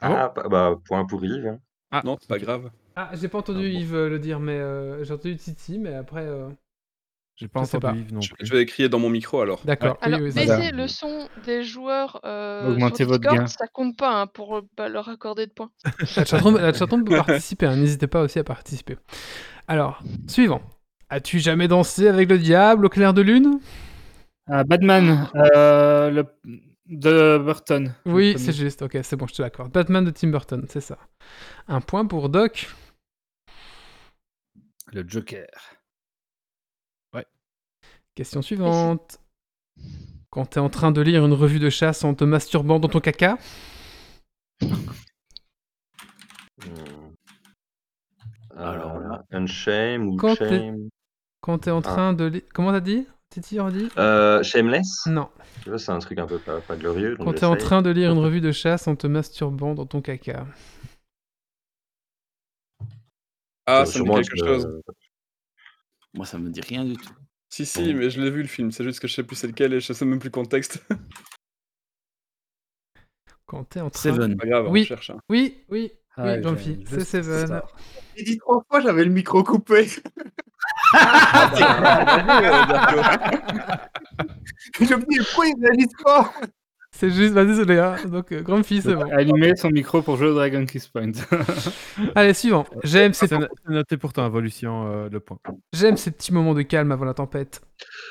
Ah, 0.00 0.32
bah, 0.34 0.44
bah, 0.48 0.74
point 0.86 1.04
pour 1.06 1.24
Yves. 1.24 1.58
hein. 1.92 2.00
Non, 2.04 2.16
c'est 2.20 2.28
pas 2.28 2.38
grave. 2.38 2.70
Ah, 2.96 3.10
j'ai 3.14 3.28
pas 3.28 3.38
entendu 3.38 3.66
Ah 3.68 3.72
bon. 3.72 3.78
Yves 3.80 3.94
euh, 3.94 4.08
le 4.08 4.18
dire, 4.18 4.40
mais 4.40 4.52
euh, 4.58 5.04
j'ai 5.04 5.12
entendu 5.12 5.36
Titi, 5.36 5.78
mais 5.78 5.94
après. 5.94 6.22
euh, 6.24 6.48
J'ai 7.36 7.46
pas 7.48 7.60
entendu 7.60 7.82
pas. 7.82 7.92
Yves 7.92 8.14
non 8.14 8.20
Je, 8.22 8.32
plus. 8.34 8.46
je 8.46 8.52
vais 8.54 8.64
crier 8.64 8.88
dans 8.88 8.98
mon 8.98 9.10
micro 9.10 9.40
alors. 9.42 9.60
D'accord. 9.66 9.98
oui, 10.00 10.06
Alors, 10.06 10.20
oui, 10.20 10.32
baisser 10.32 10.46
ça. 10.46 10.70
le 10.70 10.88
son 10.88 11.28
des 11.44 11.62
joueurs 11.62 12.20
euh, 12.24 12.70
Augmentez 12.72 13.04
sur 13.04 13.08
votre 13.08 13.20
Discord, 13.20 13.40
gain. 13.40 13.46
ça 13.46 13.66
compte 13.66 13.96
pas 13.98 14.22
hein, 14.22 14.26
pour 14.26 14.62
bah, 14.78 14.88
leur 14.88 15.08
accorder 15.10 15.46
de 15.46 15.52
points. 15.52 15.70
La 16.16 16.24
chatroom, 16.24 16.56
la 16.56 16.72
chatroom 16.72 17.04
peut 17.04 17.16
participer, 17.16 17.66
hein, 17.66 17.76
n'hésitez 17.76 18.06
pas 18.06 18.22
aussi 18.22 18.38
à 18.38 18.44
participer. 18.44 18.96
Alors, 19.68 20.02
suivant. 20.26 20.62
As-tu 21.10 21.38
jamais 21.38 21.68
dansé 21.68 22.08
avec 22.08 22.28
le 22.30 22.38
diable 22.38 22.86
au 22.86 22.88
clair 22.88 23.12
de 23.14 23.20
lune? 23.22 23.60
Ah, 24.48 24.64
Batman, 24.64 25.28
euh, 25.36 26.10
le... 26.10 26.24
de 26.86 27.38
Burton. 27.38 27.94
Oui, 28.06 28.34
c'est 28.38 28.52
juste, 28.54 28.82
ok, 28.82 28.98
c'est 29.02 29.16
bon, 29.16 29.26
je 29.26 29.34
te 29.34 29.42
l'accorde. 29.42 29.70
Batman 29.70 30.04
de 30.04 30.10
Tim 30.10 30.28
Burton, 30.30 30.64
c'est 30.68 30.80
ça. 30.80 30.98
Un 31.68 31.80
point 31.80 32.06
pour 32.06 32.28
Doc. 32.28 32.68
Le 34.92 35.04
Joker. 35.06 35.46
Question 38.14 38.40
suivante. 38.40 39.20
Quand 40.30 40.46
t'es 40.46 40.60
en 40.60 40.70
train 40.70 40.90
de 40.90 41.02
lire 41.02 41.26
une 41.26 41.34
revue 41.34 41.58
de 41.58 41.68
chasse 41.68 42.02
en 42.02 42.14
te 42.14 42.24
masturbant 42.24 42.78
dans 42.78 42.88
ton 42.88 43.00
caca? 43.00 43.36
Hmm. 44.62 44.68
Alors 48.56 48.96
Euh, 48.96 49.08
là. 49.08 49.24
Unshame 49.32 50.08
ou 50.08 50.16
Quand 50.16 50.34
t'es- 50.36 50.48
Shame? 50.48 50.88
Quand 51.42 51.58
t'es 51.58 51.70
en 51.70 51.80
Ah. 51.80 51.82
train 51.82 52.12
de 52.14 52.24
lire... 52.24 52.42
Comment 52.54 52.72
t'as 52.72 52.80
dit? 52.80 53.06
Titi, 53.28 53.60
redis? 53.60 53.88
Euh, 53.98 54.42
Shameless? 54.42 55.04
Non. 55.06 55.28
Tu 55.62 55.68
vois, 55.68 55.78
c'est 55.78 55.92
un 55.92 55.98
truc 55.98 56.18
un 56.18 56.26
peu 56.26 56.38
pas, 56.38 56.60
pas 56.62 56.76
glorieux. 56.76 57.16
donc 57.16 57.26
Quand 57.26 57.34
t'es 57.34 57.44
en 57.44 57.56
train 57.56 57.82
de 57.82 57.90
lire 57.90 58.12
une 58.12 58.18
revue 58.24 58.40
de 58.40 58.52
chasse 58.52 58.88
en 58.88 58.96
te 58.96 59.06
masturbant 59.06 59.74
dans 59.74 59.84
ton 59.84 60.00
caca. 60.00 60.46
Ah, 63.66 63.80
Euh, 63.82 63.84
ça 63.84 63.98
me 63.98 64.04
dit 64.22 64.28
quelque 64.28 64.46
chose. 64.46 64.80
Moi, 66.14 66.24
ça 66.26 66.38
me 66.38 66.48
dit 66.50 66.60
rien 66.60 66.84
du 66.84 66.96
tout. 66.96 67.12
Si, 67.48 67.64
si, 67.66 67.94
mais 67.94 68.10
je 68.10 68.20
l'ai 68.20 68.30
vu 68.30 68.42
le 68.42 68.48
film. 68.48 68.70
C'est 68.70 68.84
juste 68.84 69.00
que 69.00 69.08
je 69.08 69.14
sais 69.14 69.22
plus 69.22 69.36
c'est 69.36 69.46
lequel 69.46 69.72
et 69.74 69.80
je 69.80 69.92
sais 69.92 70.04
même 70.04 70.18
plus 70.18 70.28
le 70.28 70.32
contexte. 70.32 70.82
Quand 73.46 73.64
t'es 73.64 73.80
en 73.80 73.90
train... 73.90 74.00
Seven. 74.02 74.36
pas 74.36 74.46
grave, 74.46 74.66
Oui. 74.70 74.82
on 74.82 74.86
cherche. 74.86 75.10
hein. 75.10 75.18
Oui, 75.28 75.64
oui, 75.68 75.92
Ah, 76.16 76.34
oui, 76.34 76.42
Jean-Phi, 76.42 76.84
c'est 76.88 77.04
Seven. 77.04 77.62
J'ai 78.16 78.24
dit 78.24 78.38
trois 78.38 78.64
fois, 78.68 78.80
j'avais 78.80 79.04
le 79.04 79.10
micro 79.12 79.42
coupé. 79.44 79.86
Je 84.80 84.94
me 84.94 85.04
dis, 85.08 85.18
pourquoi 85.18 85.46
ils 85.46 85.54
réalisent 85.62 85.96
pas 86.04 86.32
C'est 86.98 87.10
juste, 87.10 87.34
bah 87.34 87.44
désolé, 87.44 87.78
hein. 87.78 87.96
donc 88.06 88.32
euh, 88.32 88.40
grande 88.40 88.64
fille, 88.64 88.80
c'est 88.80 88.94
bon. 88.94 89.10
Allumer 89.12 89.54
son 89.54 89.68
micro 89.68 90.00
pour 90.00 90.16
jouer 90.16 90.28
au 90.28 90.34
Dragon 90.34 90.64
Kiss 90.64 90.88
Point. 90.88 91.12
Allez, 92.14 92.32
suivant. 92.32 92.64
J'aime 92.84 93.12
ces, 93.12 93.26
noté 93.68 93.98
pour 93.98 94.14
toi, 94.14 94.24
Involution, 94.24 94.90
euh, 94.90 95.08
le 95.10 95.20
point. 95.20 95.38
j'aime 95.74 95.98
ces 95.98 96.10
petits 96.10 96.32
moments 96.32 96.54
de 96.54 96.62
calme 96.62 96.90
avant 96.92 97.04
la 97.04 97.12
tempête. 97.12 97.60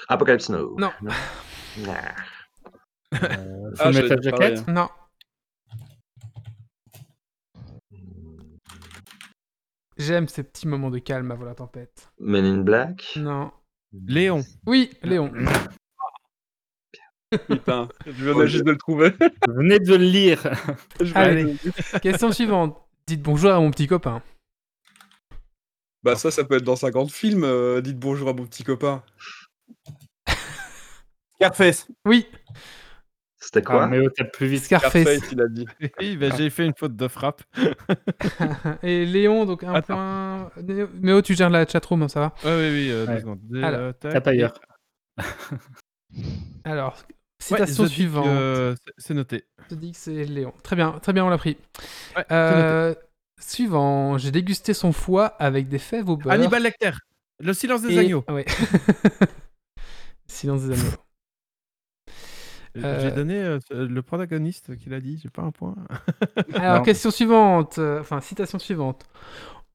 Apocalypse 0.08 0.50
Now. 0.50 0.76
Non. 0.78 0.92
Nah. 1.02 2.16
Euh, 3.24 3.72
Ah, 3.80 3.92
Metal 3.92 4.22
Jacket. 4.22 4.60
hein. 4.68 4.72
Non. 4.72 4.90
J'aime 9.98 10.28
ces 10.28 10.44
petits 10.44 10.68
moments 10.68 10.90
de 10.92 11.00
calme 11.00 11.32
avant 11.32 11.46
la 11.46 11.56
tempête. 11.56 12.10
Men 12.20 12.46
in 12.46 12.58
Black. 12.60 13.14
Non. 13.16 13.52
Léon. 14.08 14.42
Oui, 14.68 14.92
Léon. 15.04 15.32
Putain, 17.50 17.88
je 18.06 18.12
venais 18.12 18.48
juste 18.48 18.64
de 18.66 18.72
le 18.72 18.78
trouver. 18.78 19.12
Venez 19.48 19.80
de 19.80 19.95
le 19.95 20.06
lire. 20.06 20.42
Allez. 21.16 21.56
Question 22.02 22.32
suivante. 22.32 22.78
Dites 23.08 23.22
bonjour 23.22 23.52
à 23.52 23.60
mon 23.60 23.72
petit 23.72 23.88
copain. 23.88 24.22
Bah 26.04 26.16
ça, 26.16 26.30
ça 26.32 26.44
peut 26.44 26.56
être 26.58 26.64
dans 26.64 26.76
50 26.76 27.12
films. 27.12 27.44
euh, 27.44 27.82
dites 27.82 27.98
bonjour 28.00 28.30
à 28.30 28.34
mon 28.34 28.45
petit 28.45 28.64
copain. 28.64 29.04
Scarface. 31.36 31.88
Oui. 32.06 32.28
C'était 33.40 33.62
quoi 33.62 33.84
Ah, 33.84 33.88
Méo 33.88 34.10
tape 34.10 34.32
plus 34.32 34.48
vite. 34.48 34.64
Scarface. 34.64 35.02
Scarface, 35.04 35.32
il 35.32 35.42
a 35.42 35.48
dit. 35.48 35.68
Oui, 36.00 36.18
bah, 36.18 36.28
j'ai 36.36 36.50
fait 36.50 36.66
une 36.66 36.74
faute 36.76 36.95
de 36.95 37.08
frappe. 37.08 37.44
Et 38.82 39.06
Léon, 39.06 39.45
donc 39.45 39.64
un 39.64 39.74
Attends. 39.74 39.95
point. 39.95 40.52
Néo- 40.64 40.90
Méo, 41.00 41.22
tu 41.22 41.36
gères 41.36 41.50
la 41.52 41.68
chatroom, 41.68 42.04
hein, 42.04 42.08
ça 42.08 42.20
va 42.22 42.34
Ouais, 42.44 42.70
oui, 42.70 42.74
oui, 42.74 42.92
euh, 42.92 43.06
deux 43.06 43.12
Ouais. 43.14 43.20
secondes. 43.20 43.40
Des- 43.44 43.62
Alors, 43.64 43.80
euh, 43.82 43.92
tac, 43.94 44.14
Tape 44.14 44.28
et- 44.28 44.30
ailleurs. 44.32 44.54
Alors, 46.64 46.98
citation 47.40 47.88
suivante. 47.88 48.27
euh, 48.27 48.75
c'est- 48.98 49.14
noté. 49.14 49.45
Je 49.69 49.75
dis 49.75 49.92
que 49.92 49.98
c'est 49.98 50.25
Léon. 50.25 50.53
Très 50.64 50.75
bien, 50.75 50.92
très 51.00 51.14
bien, 51.14 51.25
on 51.25 51.30
l'a 51.30 51.38
pris. 51.38 51.58
Ouais. 52.16 52.25
Euh, 52.32 52.95
suivant, 53.40 54.17
j'ai 54.17 54.32
dégusté 54.32 54.74
son 54.74 54.92
foie 54.93 55.25
avec 55.40 55.67
des 55.67 55.80
fèves 55.80 56.09
au 56.09 56.17
beurre. 56.17 56.34
Hannibal 56.34 56.64
Lecter. 56.64 56.92
Le 57.40 57.53
silence 57.53 57.82
des 57.82 57.93
et- 57.93 58.00
agneaux. 58.00 58.24
Ah 58.27 58.34
ouais. 58.34 58.45
Silence 60.27 60.64
des 60.64 60.74
agneaux. 60.74 60.92
Euh, 62.77 63.00
J'ai 63.01 63.11
donné 63.11 63.35
euh, 63.42 63.59
le 63.72 64.01
protagoniste 64.01 64.75
qu'il 64.77 64.93
a 64.93 65.00
dit, 65.00 65.17
j'ai 65.24 65.30
pas 65.30 65.43
un 65.43 65.51
point. 65.51 65.75
Alors, 66.56 66.77
Non. 66.80 66.84
question 66.84 67.09
suivante. 67.09 67.77
euh, 67.80 68.01
Enfin, 68.01 68.19
citation 68.22 68.59
suivante. 68.59 69.06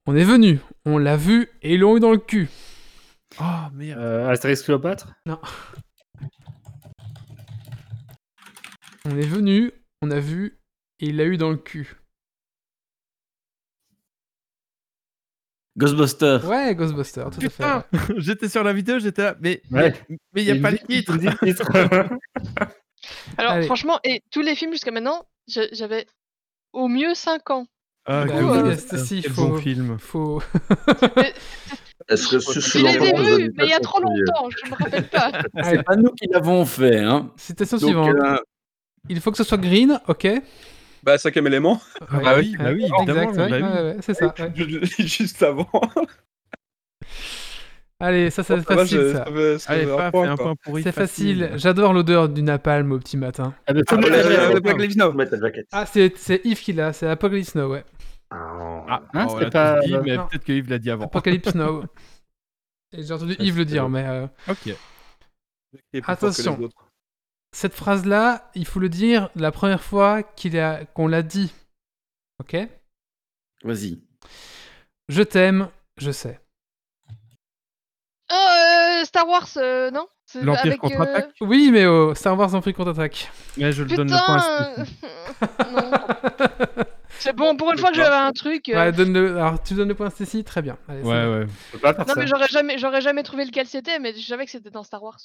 On 0.07 0.15
est 0.17 0.25
venu, 0.25 0.59
on 0.85 0.99
l'a 0.99 1.17
vu 1.17 1.49
et 1.63 1.75
ils 1.75 1.81
l'ont 1.81 1.97
eu 1.97 2.01
dans 2.01 2.11
le 2.11 2.19
cul. 2.19 2.49
Oh 3.41 3.45
merde. 3.73 3.99
Euh, 4.01 4.29
Astérix 4.29 4.63
Cléopâtre? 4.63 5.09
On 9.07 9.17
est 9.17 9.27
venu, 9.27 9.73
on 10.03 10.11
a 10.11 10.21
vu 10.21 10.59
et 11.01 11.07
il 11.07 11.17
l'a 11.17 11.25
eu 11.25 11.37
dans 11.37 11.51
le 11.51 11.57
cul. 11.57 11.97
Ghostbuster. 15.79 16.39
Ouais, 16.45 16.75
Ghostbuster, 16.75 17.25
tout 17.33 17.39
à 17.39 17.41
fait. 17.41 17.49
Putain, 17.49 17.85
j'étais 18.19 18.49
sur 18.49 18.63
la 18.65 18.73
vidéo, 18.73 18.99
j'étais 18.99 19.23
là, 19.23 19.37
mais 19.41 19.63
Ouais. 19.71 19.95
mais 20.35 20.43
il 20.43 20.49
y 20.49 20.51
a 20.51 20.55
Il 20.57 20.63
pas 20.63 20.71
le 20.73 20.79
titre. 20.79 21.17
il. 21.17 21.29
Alors 23.39 23.53
Allez. 23.53 23.67
franchement, 23.67 23.99
et 24.05 24.23
tous 24.31 24.43
les 24.43 24.55
films 24.55 24.73
jusqu'à 24.73 24.91
maintenant, 24.91 25.25
j'avais 25.47 26.07
au 26.73 26.89
mieux 26.89 27.15
5 27.15 27.51
ans. 27.51 27.67
Ah, 28.05 28.25
Bah 28.27 28.35
oui, 28.65 28.77
si, 28.99 29.23
quel 29.23 29.33
faut- 29.33 29.49
bon 29.49 29.59
film. 29.59 29.99
Faut. 29.99 30.43
Est-ce 32.09 32.29
que 32.29 32.39
ce 32.41 32.59
Je 32.61 32.85
les 32.85 32.95
ai 32.97 33.39
vus, 33.39 33.53
mais 33.57 33.65
il 33.67 33.71
y 33.71 33.73
a 33.75 33.79
trop 33.81 34.01
longtemps, 34.01 34.49
je 34.51 34.71
me 34.71 34.75
rappelle 34.75 35.09
pas. 35.09 35.31
C'est 35.63 35.83
pas 35.85 35.97
nous 35.97 36.11
qui 36.11 36.27
l'avons 36.29 36.65
fait. 36.67 36.99
Hein. 36.99 37.31
Citation 37.37 37.79
suivante. 37.79 38.17
euh, 38.25 38.37
Il 39.09 39.21
faut 39.21 39.31
que 39.31 39.37
ce 39.37 39.45
soit 39.45 39.59
green, 39.59 40.01
ok 40.09 40.25
Ouais, 40.25 40.43
Bah, 41.03 41.19
cinquième 41.19 41.47
élément. 41.47 41.81
bah 42.11 42.35
oui, 42.39 42.55
bah 42.59 42.73
oui, 42.73 42.85
évidemment, 42.85 43.31
Exact, 43.31 43.37
ouais, 43.39 43.49
bah 43.51 43.57
oui. 43.57 43.63
ouais, 43.63 43.83
ouais, 43.83 43.97
c'est 44.03 44.15
ça. 44.15 44.27
ouais. 44.27 44.53
Je 44.55 44.65
l'ai 44.65 44.81
dit 44.81 45.09
juste 45.09 45.43
avant. 45.43 45.69
Allez, 48.03 48.31
ça, 48.31 48.43
c'est 48.43 48.57
Ça 48.61 48.75
va, 48.75 48.77
facile, 48.77 49.13
ça. 49.13 49.25
ça 49.25 49.33
fait- 49.33 49.59
ça 49.59 49.73
Allez, 49.73 49.85
fait 49.85 49.93
un 49.93 49.97
paf, 49.97 50.11
point, 50.13 50.25
et 50.25 50.29
un 50.29 50.37
quoi. 50.37 50.45
point 50.45 50.55
pourri. 50.63 50.83
C'est 50.83 50.93
facile. 50.93 51.51
J'adore 51.57 51.93
l'odeur 51.93 52.29
du 52.31 52.43
napalm 52.43 52.93
au 52.93 52.99
petit 52.99 53.17
matin. 53.19 53.55
Ah, 53.67 53.73
Ah. 53.77 53.97
Ah, 55.73 55.87
c'est 55.87 56.17
c'est 56.17 56.41
Yves 56.45 56.61
qui 56.61 56.73
l'a, 56.73 56.93
c'est 56.95 57.07
Apocalypse 57.09 57.55
Now, 57.55 57.69
ouais. 57.73 57.85
Ah, 58.31 58.85
Ah, 58.89 59.03
Hein, 59.13 59.27
on 59.29 59.39
c'était 59.39 59.51
pas- 59.51 59.81
dit, 59.81 59.95
mais 60.05 60.17
Non. 60.17 60.27
peut-être 60.29 60.45
que 60.45 60.53
Yves 60.53 60.71
l'a 60.71 60.79
dit 60.79 60.91
avant. 60.91 61.05
Apocalypse 61.07 61.55
Now. 61.55 61.85
Et 62.93 63.03
j'ai 63.03 63.13
entendu 63.13 63.35
Ça, 63.35 63.43
Yves 63.43 63.59
le 63.59 63.65
dire, 63.65 63.89
mais 63.89 64.05
euh, 64.07 64.27
Ok. 64.49 64.75
Attention. 66.07 66.59
Cette 67.53 67.75
phrase-là, 67.75 68.51
il 68.55 68.67
faut 68.67 68.81
le 68.81 68.89
dire 68.89 69.29
la 69.35 69.51
première 69.53 69.83
fois 69.83 70.23
qu'il 70.23 70.59
a- 70.59 70.85
qu'on 70.87 71.07
l'a 71.09 71.23
dit. 71.23 71.53
Ok? 72.41 72.57
Vas-y. 73.65 73.99
Je 75.09 75.23
t'aime, 75.23 75.69
je 75.97 76.11
sais. 76.11 76.41
Oh, 78.33 78.35
euh, 78.35 79.05
Star 79.05 79.27
Wars, 79.29 79.49
euh, 79.57 79.91
non? 79.91 80.07
C'est 80.25 80.43
L'Empire 80.43 80.61
avec, 80.67 80.75
euh, 80.85 80.89
contre-attaque. 80.89 81.31
Oui, 81.41 81.71
mais 81.73 81.87
oh, 81.87 82.15
Star 82.15 82.39
Wars 82.39 82.55
en 82.55 82.61
prix 82.61 82.73
contre-attaque. 82.73 83.31
Mais 83.57 83.73
je 83.73 83.83
le 83.83 83.89
donne 83.97 84.09
le 84.11 84.17
point 84.25 84.39
à 84.39 84.71
euh, 84.79 84.85
Non. 85.73 85.91
C'est 87.19 87.35
bon, 87.35 87.57
pour 87.57 87.73
une 87.73 87.79
fois 87.79 87.91
que 87.91 87.97
j'avais 87.97 88.15
un 88.15 88.33
truc. 88.33 88.69
euh, 88.69 88.75
Ouais, 88.77 88.93
donne 88.93 89.13
le... 89.13 89.37
Alors, 89.37 89.61
tu 89.63 89.75
donnes 89.75 89.89
le 89.89 89.95
point 89.97 90.07
à 90.07 90.11
Stécie 90.11 90.45
Très 90.45 90.63
bien. 90.63 90.79
Allez, 90.89 91.03
c'est 91.03 91.09
Ouais, 91.09 91.25
bon. 91.27 91.39
ouais. 91.41 91.47
Je 91.67 91.73
peux 91.73 91.79
pas 91.79 91.93
faire 91.95 92.07
Non, 92.07 92.15
ça. 92.15 92.21
mais 92.21 92.27
j'aurais 92.29 92.47
jamais, 92.49 92.79
j'aurais 92.79 93.01
jamais 93.01 93.23
trouvé 93.25 93.45
lequel 93.45 93.67
c'était, 93.67 93.99
mais 93.99 94.15
je 94.15 94.25
savais 94.27 94.45
que 94.45 94.51
c'était 94.53 94.71
dans 94.71 94.85
Star 94.85 95.03
Wars. 95.03 95.19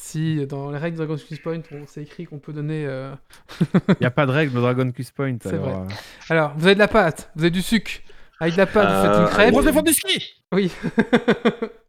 Si, 0.00 0.44
dans 0.46 0.70
les 0.70 0.78
règles 0.78 0.96
de 0.98 1.04
Dragon's 1.04 1.24
Quest 1.24 1.42
Point, 1.42 1.60
on- 1.72 1.86
c'est 1.86 2.02
écrit 2.02 2.26
qu'on 2.26 2.38
peut 2.38 2.52
donner... 2.52 2.84
euh, 2.86 3.14
Il 3.88 3.96
n'y 4.00 4.06
a 4.06 4.10
pas 4.10 4.26
de 4.26 4.32
règle 4.32 4.56
au 4.58 4.60
Dragon 4.60 4.90
Quest 4.92 5.12
Point. 5.14 5.36
C'est 5.42 5.50
alors, 5.54 5.84
vrai. 5.84 5.92
euh. 5.92 5.96
Alors, 6.28 6.52
vous 6.56 6.66
avez 6.66 6.74
de 6.74 6.80
la 6.80 6.88
pâte, 6.88 7.30
vous 7.36 7.42
avez 7.42 7.50
du 7.50 7.62
sucre. 7.62 7.92
Avec 8.40 8.54
de 8.54 8.58
la 8.58 8.66
pâte, 8.66 8.88
vous 8.88 9.02
faites 9.08 9.18
une 9.18 9.24
Euh, 9.24 9.28
crêpe. 9.28 9.50
Gros 9.52 9.62
effort 9.66 9.82
du 9.82 9.92
ski 9.92 10.34
Oui. 10.52 10.70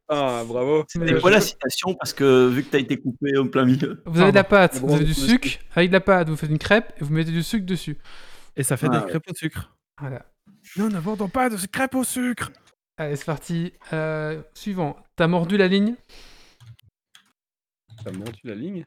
Ah, 0.08 0.43
bravo. 0.48 0.85
C'était 0.88 1.19
quoi 1.19 1.32
la 1.32 1.42
citation 1.42 1.95
Parce 1.95 2.14
que 2.14 2.48
vu 2.50 2.64
que 2.64 2.69
t'as 2.69 2.77
été 2.77 2.95
coupé 2.98 3.35
au 3.38 3.45
plein 3.45 3.66
milieu. 3.66 4.03
Vous 4.06 4.22
avez 4.22 4.30
de 4.30 4.35
la 4.35 4.43
pâte, 4.43 4.75
vous 4.75 4.93
avez 4.93 5.03
du 5.03 5.16
sucre. 5.16 5.50
Avec 5.75 5.90
de 5.90 5.93
la 5.93 6.00
pâte, 6.00 6.30
vous 6.30 6.35
faites 6.35 6.51
une 6.51 6.59
crêpe 6.59 6.93
et 7.01 7.03
vous 7.03 7.11
mettez 7.11 7.32
du 7.32 7.42
sucre 7.42 7.66
dessus. 7.66 7.98
Et 8.56 8.61
ça 8.61 8.77
fait 8.77 8.85
Ah, 8.92 9.00
des 9.00 9.03
ouais. 9.03 9.09
crêpes 9.09 9.24
au 9.27 9.34
sucre. 9.34 9.75
Voilà. 10.00 10.22
Nous 10.77 10.90
n'avons 10.90 11.16
pas 11.27 11.50
de 11.50 11.56
crêpes 11.66 11.95
au 11.95 12.03
sucre. 12.03 12.51
Allez, 12.98 13.16
c'est 13.16 13.25
parti. 13.25 13.74
Euh, 13.93 14.40
suivant. 14.53 14.95
T'as 15.16 15.25
mordu 15.25 15.58
la 15.58 15.67
ligne? 15.67 15.95
T'as 18.03 18.11
mordu 18.11 18.40
la 18.43 18.56
ligne 18.56 18.85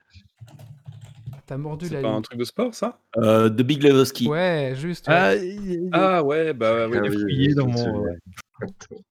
T'as 1.46 1.56
mordu 1.56 1.86
C'est 1.86 1.94
la 1.94 2.00
pas 2.02 2.08
ligne. 2.08 2.16
un 2.18 2.22
truc 2.22 2.38
de 2.38 2.44
sport, 2.44 2.74
ça? 2.74 3.00
Euh, 3.16 3.48
de 3.48 3.62
Big 3.62 3.82
Lebowski. 3.82 4.28
Ouais, 4.28 4.74
juste. 4.76 5.08
ouais. 5.08 5.56
Ah, 5.92 6.16
Ah 6.18 6.22
ouais, 6.22 6.52
bah 6.52 6.86
oui. 6.88 6.98
Ah 6.98 7.02
oui, 7.02 7.08
fouillé 7.20 7.48
oui, 7.48 7.54
dans 7.54 7.68
je 7.68 7.84
me 7.86 7.92
mon-. 7.92 8.06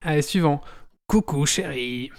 Allez, 0.02 0.22
suivant. 0.22 0.60
Coucou, 1.06 1.44
chérie. 1.46 2.10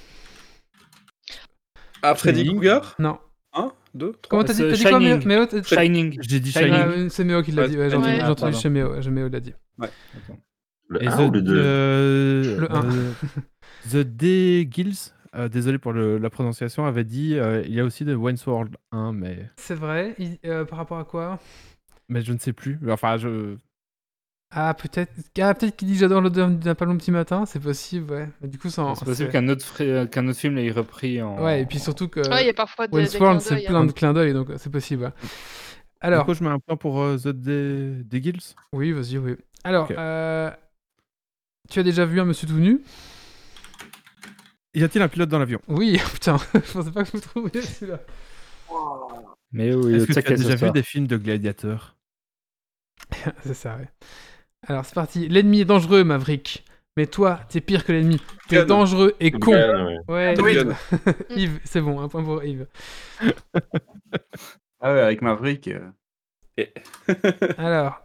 Ah, 2.01 2.15
Freddy. 2.15 2.45
Krueger? 2.45 2.95
Non. 2.99 3.17
1, 3.53 3.71
2, 3.93 4.11
3. 4.13 4.29
Comment 4.29 4.43
t'as 4.43 4.53
dit, 4.53 4.59
c'est 4.59 4.69
t'as 4.69 4.75
dit 4.75 4.83
quoi, 4.83 4.99
Méo 4.99 5.09
Shining. 5.19 5.27
Méo, 5.27 5.45
t'as- 5.45 5.63
Shining. 5.63 6.17
J'ai 6.21 6.39
dit 6.39 6.51
Shining. 6.51 6.73
Ah, 6.73 6.87
oui, 6.89 7.07
c'est 7.09 7.23
Méo 7.23 7.41
qui 7.41 7.51
l'a 7.51 7.63
Ouais, 7.63 7.69
dit. 7.69 7.77
Ouais, 7.77 7.89
j'ai 7.89 7.95
entendu, 7.95 8.11
ouais, 8.11 8.17
j'ai 8.17 8.23
entendu 8.23 8.41
pardon. 8.41 8.57
chez 8.59 8.69
Méo. 8.69 9.09
Méo 9.11 9.27
l'a 9.29 9.39
dit. 9.39 9.53
Le 10.87 11.03
Et 11.03 11.07
1 11.07 11.17
The, 11.17 11.19
ou 11.27 11.31
le 11.31 11.41
2 11.41 11.53
euh, 11.55 12.59
Le 12.59 12.71
un. 12.73 12.85
euh, 12.91 13.11
The 13.91 13.97
D. 13.97 14.67
Gills, 14.71 15.13
euh, 15.35 15.47
désolé 15.49 15.77
pour 15.77 15.93
le- 15.93 16.17
la 16.17 16.29
prononciation, 16.29 16.85
avait 16.85 17.03
dit 17.03 17.35
euh, 17.37 17.61
il 17.65 17.73
y 17.73 17.79
a 17.79 17.83
aussi 17.85 18.05
de 18.05 18.15
Wayne's 18.15 18.45
World 18.45 18.75
1, 18.91 19.13
mais, 19.13 19.49
C'est 19.57 19.75
vrai. 19.75 20.15
il- 20.19 20.39
euh, 20.45 20.65
par 20.65 20.77
rapport 20.79 20.99
à 20.99 21.03
quoi? 21.05 21.39
Mais 22.07 22.21
je 22.21 22.33
ne 22.33 22.37
sais 22.39 22.53
plus. 22.53 22.79
Enfin, 22.89 23.17
je. 23.17 23.55
Ah, 24.51 24.73
peut-être. 24.73 25.11
Ah, 25.39 25.53
peut-être 25.53 25.75
qu'il 25.75 25.87
dit 25.87 25.95
j'adore 25.95 26.21
l'odeur 26.21 26.49
d'un 26.49 26.73
palon 26.73 26.97
petit 26.97 27.11
matin. 27.11 27.45
C'est 27.45 27.59
possible, 27.59 28.11
ouais. 28.11 28.29
Mais 28.41 28.47
du 28.47 28.57
coup. 28.57 28.69
C'est 28.69 28.81
possible 29.05 29.29
qu'un 29.29 29.47
autre, 29.47 29.63
fra- 29.63 30.07
qu'un 30.07 30.27
autre 30.27 30.39
film 30.39 30.55
l'ait 30.55 30.71
repris 30.71 31.21
en. 31.21 31.43
Ouais, 31.43 31.61
et 31.61 31.65
puis 31.67 31.77
surtout 31.79 32.07
que. 32.07 32.21
Ouais, 32.27 32.43
il 32.43 32.47
y 32.47 32.49
a 32.49 32.53
parfois 32.53 32.87
des, 32.87 32.95
Wayne's 32.97 33.19
World, 33.19 33.41
c'est 33.41 33.55
d'œil, 33.55 33.65
plein 33.67 33.81
hein. 33.81 33.85
de 33.85 33.91
clins 33.91 34.13
d'œil, 34.13 34.33
donc 34.33 34.47
c'est 34.57 34.71
possible. 34.71 35.03
ouais. 35.03 35.09
Du 35.21 35.27
Alors, 36.01 36.25
coup, 36.25 36.33
je 36.33 36.43
mets 36.43 36.49
un 36.49 36.57
point 36.59 36.77
pour 36.77 36.99
euh, 37.01 37.17
The 37.17 37.27
D. 37.27 38.03
D. 38.05 38.23
Gills. 38.23 38.55
oui, 38.73 38.91
vas-y, 38.91 39.17
oui. 39.19 39.35
Alors, 39.63 39.87
euh, 39.91 40.49
tu 41.69 41.79
as 41.79 41.83
déjà 41.83 42.05
vu 42.05 42.19
un 42.19 42.25
monsieur 42.25 42.47
tout 42.47 42.53
nu? 42.57 42.81
Y 44.73 44.83
a-t-il 44.83 45.01
un 45.01 45.07
pilote 45.07 45.29
dans 45.29 45.39
l'avion? 45.39 45.59
Oui, 45.67 45.97
putain, 46.13 46.37
je 46.53 46.71
pensais 46.71 46.91
pas 46.91 47.03
que 47.03 47.11
vous 47.11 47.19
trouviez 47.19 47.61
celui-là. 47.61 47.99
Mais 49.51 49.73
oui, 49.73 49.95
Est-ce 49.95 50.05
que 50.05 50.13
ça 50.13 50.21
tu 50.21 50.33
as 50.33 50.35
déjà 50.37 50.55
vu 50.55 50.71
des 50.71 50.83
films 50.83 51.07
de 51.07 51.17
gladiateurs? 51.17 51.97
C'est 53.43 53.55
ça, 53.55 53.77
ouais. 53.77 53.89
Alors, 54.67 54.85
c'est 54.85 54.93
parti. 54.93 55.27
L'ennemi 55.29 55.61
est 55.61 55.65
dangereux, 55.65 56.03
Maverick. 56.03 56.65
Mais 56.97 57.07
toi, 57.07 57.39
t'es 57.47 57.61
pire 57.61 57.85
que 57.85 57.93
l'ennemi. 57.93 58.21
T'es 58.49 58.65
dangereux 58.65 59.15
et 59.21 59.31
con. 59.31 59.53
Ouais. 59.53 59.97
Ouais, 60.09 60.33
Top 60.33 60.47
Yves. 61.29 61.59
C'est 61.63 61.79
bon, 61.79 62.01
un 62.01 62.09
point 62.09 62.23
pour 62.23 62.43
Yves. 62.43 62.67
Ah 64.81 64.93
ouais, 64.93 64.99
avec 64.99 65.21
Maverick. 65.21 65.69
euh, 65.69 66.65
Alors, 67.57 68.01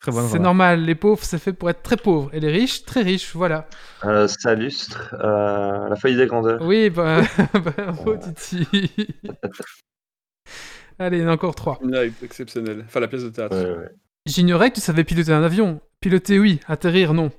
c'est 0.00 0.38
normal, 0.38 0.84
les 0.84 0.94
pauvres, 0.94 1.24
c'est 1.24 1.38
fait 1.38 1.52
pour 1.52 1.68
être 1.70 1.82
très 1.82 1.96
pauvres. 1.96 2.30
Et 2.32 2.40
les 2.40 2.50
riches, 2.50 2.84
très 2.84 3.02
riches, 3.02 3.34
voilà. 3.34 3.68
Euh, 4.04 4.28
Salustre, 4.28 5.14
euh, 5.14 5.88
la 5.88 5.96
feuille 5.96 6.16
des 6.16 6.26
grandeurs. 6.26 6.62
Oui, 6.62 6.90
bah, 6.90 7.22
bravo, 7.54 8.16
Titi. 8.16 9.16
Allez, 11.00 11.18
il 11.18 11.22
y 11.22 11.26
en 11.26 11.28
a 11.28 11.32
encore 11.32 11.54
trois. 11.54 11.78
Une 11.82 11.94
live 11.94 12.14
exceptionnelle. 12.22 12.82
Enfin, 12.86 13.00
la 13.00 13.08
pièce 13.08 13.24
de 13.24 13.30
théâtre. 13.30 13.56
Ouais, 13.56 13.76
ouais. 13.78 13.90
J'ignorais 14.26 14.70
que 14.70 14.76
tu 14.76 14.80
savais 14.80 15.04
piloter 15.04 15.32
un 15.32 15.42
avion. 15.42 15.80
Piloter, 16.00 16.38
oui. 16.38 16.60
Atterrir, 16.66 17.14
non. 17.14 17.30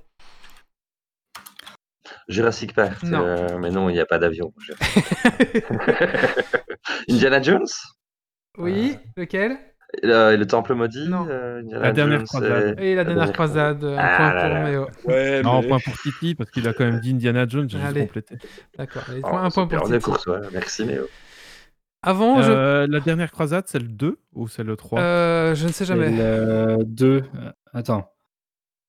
Jurassic 2.28 2.74
Park, 2.74 3.04
Non. 3.04 3.22
euh, 3.22 3.58
mais 3.58 3.72
non, 3.72 3.90
il 3.90 3.94
n'y 3.94 4.00
a 4.00 4.06
pas 4.06 4.20
d'avion. 4.20 4.54
Indiana 7.10 7.42
Jones? 7.42 7.68
Oui, 8.58 8.98
lequel? 9.18 9.58
Et 10.01 10.06
le, 10.08 10.32
et 10.34 10.38
le 10.38 10.45
Temple 10.48 10.74
maudit 10.76 11.08
Non. 11.09 11.26
euh, 11.30 11.61
La 11.72 11.92
dernière 11.92 12.19
Jones, 12.19 12.27
croisade. 12.27 12.80
Et 12.80 12.95
la 12.95 13.03
dernière 13.03 13.26
dernière 13.26 13.34
croisade, 13.34 13.84
un 13.84 13.95
Ah 13.98 14.16
point 14.18 14.34
là 14.34 14.42
pour 14.45 14.53
là. 14.53 14.69
Méo. 14.69 14.88
Ouais, 15.06 15.42
Non, 15.42 15.61
mais... 15.61 15.68
point 15.68 15.80
pour 15.80 15.93
Titi, 16.00 16.35
parce 16.35 16.51
qu'il 16.51 16.68
a 16.68 16.74
quand 16.74 16.85
même 16.85 17.00
dit 17.00 17.11
Indiana 17.11 17.45
Jones, 17.48 17.68
j'ai 17.69 17.80
juste 17.80 18.00
complété. 18.00 18.35
D'accord, 18.77 19.03
Oh, 19.24 19.35
un 19.35 19.50
point 19.50 19.68
pour 19.68 19.84
on 19.84 19.88
est 19.92 19.98
Titi. 19.98 20.03
courtois, 20.03 20.42
merci 20.53 20.85
Méo. 20.85 21.03
Avant, 22.01 22.42
je... 22.42 22.51
Euh, 22.51 22.88
La 22.90 23.00
dernière 23.01 23.32
croisade, 23.32 23.66
c'est 23.68 23.80
le 23.80 23.88
2 23.90 24.19
ou 24.34 24.48
c'est 24.48 24.64
le 24.64 24.76
3 24.77 25.01
Euh, 25.01 25.56
je 25.56 25.68
ne 25.68 25.72
sais 25.72 25.85
jamais. 25.85 26.09
Le 26.11 26.77
2. 26.85 27.24
Attends. 27.74 28.09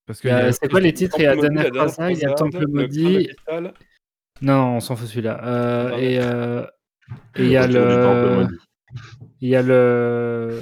Parce 0.06 0.20
que 0.20 0.28
a- 0.28 0.52
C'est 0.52 0.68
quoi 0.68 0.80
les 0.80 0.92
titres? 0.92 1.16
Il 1.18 1.22
y 1.22 1.26
a 1.26 1.34
la 1.34 1.40
dernière 1.40 1.70
croisade, 1.70 2.10
il 2.12 2.18
y 2.18 2.24
a 2.24 2.28
le 2.28 2.34
Temple 2.34 2.58
le 2.60 2.66
maudit. 2.68 3.30
Non, 4.42 4.76
on 4.76 4.80
s'en 4.80 4.96
fout 4.96 5.08
celui-là. 5.08 5.40
Euh, 5.44 5.90
Ah, 5.92 5.98
et 6.00 6.18
euh, 6.20 6.64
il 7.36 7.48
y 7.48 7.56
a 7.56 7.66
le. 7.66 8.46
Il 9.40 9.48
y 9.48 9.56
a 9.56 9.62
le. 9.62 10.60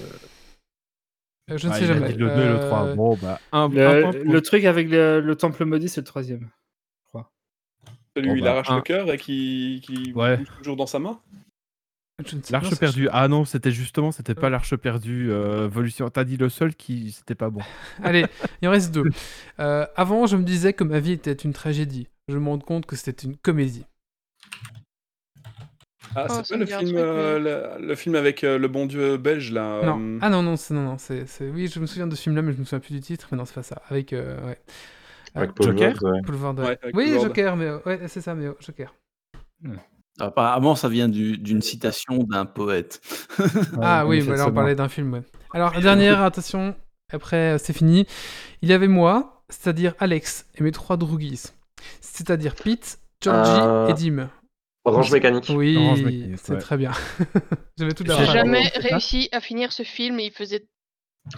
Euh, 1.51 1.57
Je 1.59 1.67
ne 1.69 1.73
Ah, 1.73 1.77
sais 1.77 1.85
il 1.85 1.91
a 1.91 1.95
jamais. 1.95 2.13
dit 2.13 2.19
le 2.19 2.29
2 2.29 2.41
et 2.43 2.49
le 2.49 2.61
3. 2.61 2.85
Euh, 2.87 2.95
Bon, 2.95 3.17
bah, 3.21 3.41
un, 3.53 3.61
un 3.63 3.69
Le, 3.69 4.03
point 4.03 4.13
pour- 4.13 4.33
le 4.33 4.41
truc 4.43 4.65
avec 4.65 4.89
le, 4.91 5.21
le 5.21 5.37
temple 5.37 5.65
maudit, 5.65 5.89
c'est 5.89 6.01
le 6.01 6.07
troisième. 6.07 6.49
Celui 8.17 8.29
Bon, 8.29 8.35
où 8.35 8.37
il 8.39 8.43
bah, 8.45 8.51
arrache 8.53 8.71
un- 8.71 8.77
le 8.77 8.83
cœur 8.83 9.13
et 9.13 9.19
qui, 9.19 9.81
qui 9.85 10.13
Ouais. 10.15 10.39
bouge 10.39 10.49
toujours 10.59 10.77
dans 10.77 10.87
sa 10.87 10.99
main. 10.99 11.21
je 12.27 12.35
L'arche 12.51 12.71
je- 12.71 12.75
perdue. 12.75 13.09
Ah 13.13 13.29
non, 13.29 13.45
c'était 13.45 13.71
justement, 13.71 14.11
c'était 14.11 14.35
pas 14.35 14.51
l'arche 14.51 14.75
perdue. 14.77 15.31
Euh, 15.31 15.67
Evolution. 15.67 16.09
T'as 16.11 16.25
dit 16.25 16.37
le 16.37 16.49
seul 16.49 16.75
qui, 16.75 17.13
c'était 17.13 17.37
pas 17.37 17.49
bon. 17.51 17.61
Allez, 18.03 18.25
il 18.61 18.67
en 18.69 18.73
reste 18.73 18.93
deux. 18.93 19.05
Euh, 19.61 19.87
avant, 19.95 20.27
je 20.27 20.37
me 20.37 20.43
disais 20.43 20.73
que 20.73 20.83
ma 20.85 20.99
vie 21.01 21.13
était 21.13 21.33
une 21.33 21.53
tragédie. 21.53 22.09
Je 22.29 22.37
me 22.39 22.49
rends 22.49 22.59
compte 22.59 22.87
que 22.87 22.97
c'était 22.97 23.27
une 23.27 23.37
comédie. 23.37 23.85
Ah, 26.23 26.27
Oh, 26.31 26.35
c'est 26.35 26.47
ça 26.47 26.55
pas 26.55 26.55
me 26.57 26.61
le 26.61 26.67
dit 26.67 26.73
un 26.75 26.79
film, 26.79 26.91
truc, 26.93 27.01
euh, 27.01 27.39
le, 27.79 27.87
le 27.87 27.95
film 27.95 28.15
avec 28.15 28.45
euh, 28.45 28.59
le 28.59 28.69
bon 28.69 28.87
dieu 28.87 29.17
belge 29.17 29.53
là. 29.53 29.83
Non. 29.85 29.99
euh, 30.01 30.19
Ah 30.23 30.31
non, 30.31 30.43
non, 30.43 30.57
c'est 30.57 30.75
non, 30.75 30.83
non, 30.83 30.99
c'est, 30.99 31.27
c'est- 31.27 31.49
oui, 31.51 31.69
je 31.69 31.81
me 31.81 31.87
souviens 31.87 32.07
de 32.07 32.15
ce 32.15 32.23
film-là, 32.23 32.43
mais 32.43 32.53
je 32.53 32.59
me 32.59 32.65
souviens 32.65 32.81
plus 32.81 32.95
du 32.95 33.01
titre. 33.01 33.29
Mais 33.33 33.39
non, 33.39 33.45
c'est 33.45 33.55
pas 33.55 33.63
ça. 33.63 33.83
Avec, 33.89 34.13
euh, 34.13 34.37
ouais. 34.47 34.59
Avec 35.35 35.53
Paul 35.55 35.67
Joker 35.67 35.93
Rudd, 35.95 36.03
ouais. 36.03 36.21
Paul 36.27 36.35
Vard, 36.37 36.55
ouais. 36.59 36.65
Ouais, 36.65 36.79
avec 36.83 36.97
oui. 36.97 37.13
Joker, 37.21 37.57
mais 37.57 37.67
euh, 37.67 37.79
ouais, 37.87 38.01
c'est 38.09 38.21
ça, 38.21 38.35
mais 38.35 38.47
euh, 38.47 38.55
Joker. 38.61 38.95
Apparemment, 40.21 40.75
ça 40.75 40.89
vient 40.89 41.09
du- 41.09 41.39
d'une 41.39 41.63
citation 41.63 42.19
d'un 42.25 42.45
poète. 42.45 43.01
ah 43.81 44.05
oui, 44.07 44.21
bah 44.23 44.37
là 44.37 44.49
on 44.49 44.53
parlait 44.53 44.75
d'un 44.75 44.89
film. 44.89 45.13
ouais. 45.13 45.23
Alors, 45.55 45.79
dernière, 45.81 46.23
attention, 46.23 46.75
après 47.13 47.55
euh, 47.55 47.59
c'est 47.59 47.73
fini. 47.73 48.07
Il 48.63 48.69
y 48.69 48.73
avait 48.73 48.89
moi, 48.89 49.45
c'est-à-dire 49.49 49.95
Alex, 50.01 50.47
et 50.57 50.63
mes 50.65 50.73
trois 50.73 50.97
droogies. 50.97 51.45
C'est-à-dire 52.01 52.57
Pete, 52.57 52.99
Georgie 53.23 53.51
Euh, 53.63 53.87
et 53.89 53.95
Dim. 53.95 54.29
Orange 54.89 55.13
Mécanique. 55.13 55.47
Oui, 55.55 55.79
c'est 56.37 56.53
ouais. 56.55 56.59
très 56.59 56.77
bien. 56.77 56.91
J'avais 57.79 57.93
tout 57.93 58.05
J'ai 58.07 58.25
jamais 58.27 58.71
Ah. 58.75 58.81
réussi 58.91 59.29
à 59.33 59.41
finir 59.41 59.73
ce 59.73 59.83
film 59.83 60.19
et 60.21 60.27
il 60.27 60.33
faisait. 60.33 60.67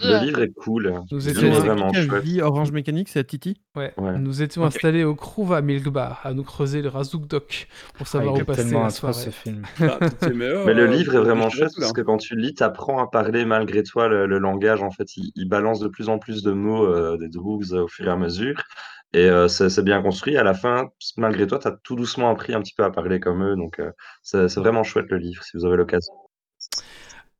Le 0.01 0.23
livre 0.25 0.41
est 0.41 0.53
cool. 0.53 1.01
Nous 1.11 1.27
étions- 1.27 1.51
vraiment 1.51 1.91
dit 2.23 2.41
Orange 2.41 2.71
Mécanique, 2.71 3.09
c'est 3.09 3.25
Titi 3.25 3.59
Ouais. 3.75 3.91
Ouais. 3.97 4.17
Nous 4.17 4.41
étions 4.41 4.63
installés 4.63 5.03
au 5.03 5.15
Kruva 5.15 5.61
Milk 5.61 5.89
Bar 5.89 6.21
à 6.23 6.33
nous 6.33 6.43
creuser 6.43 6.81
le 6.81 6.87
Razouk 6.87 7.27
Dock 7.27 7.67
pour 7.95 8.07
savoir 8.07 8.35
Ah, 8.37 8.41
où 8.41 8.45
passer 8.45 8.71
la 8.71 8.89
soirée. 8.89 9.13
ce 9.15 9.29
film. 9.31 9.63
ah, 9.81 9.99
meilleur, 10.33 10.65
Mais 10.65 10.73
le 10.73 10.83
euh, 10.83 10.87
livre 10.87 11.15
est 11.15 11.19
vraiment 11.19 11.49
chouette 11.49 11.73
parce 11.77 11.91
que 11.91 11.99
quand 11.99 12.17
tu 12.17 12.37
lis, 12.37 12.53
tu 12.53 12.63
apprends 12.63 12.99
à 13.03 13.07
parler 13.07 13.43
malgré 13.43 13.83
toi 13.83 14.07
le, 14.07 14.27
le 14.27 14.37
langage. 14.39 14.81
En 14.81 14.91
fait, 14.91 15.17
il, 15.17 15.33
il 15.35 15.49
balance 15.49 15.81
de 15.81 15.89
plus 15.89 16.07
en 16.07 16.19
plus 16.19 16.41
de 16.41 16.53
mots 16.53 16.85
euh, 16.85 17.17
des 17.17 17.27
droogs 17.27 17.73
euh, 17.73 17.83
au 17.83 17.87
fur 17.89 18.07
et 18.07 18.11
à 18.11 18.15
mesure. 18.15 18.61
Et 19.13 19.25
euh, 19.25 19.47
c'est 19.47 19.83
bien 19.83 20.01
construit. 20.01 20.37
À 20.37 20.43
la 20.43 20.53
fin, 20.53 20.89
malgré 21.17 21.45
toi, 21.45 21.59
tu 21.59 21.67
as 21.67 21.77
tout 21.83 21.95
doucement 21.95 22.29
appris 22.29 22.53
un 22.53 22.61
petit 22.61 22.73
peu 22.73 22.83
à 22.83 22.91
parler 22.91 23.19
comme 23.19 23.43
eux. 23.43 23.55
Donc, 23.55 23.79
euh, 23.79 23.91
c'est 24.23 24.47
c'est 24.47 24.59
vraiment 24.59 24.83
chouette 24.83 25.07
le 25.09 25.17
livre 25.17 25.43
si 25.43 25.57
vous 25.57 25.65
avez 25.65 25.77
l'occasion. 25.77 26.13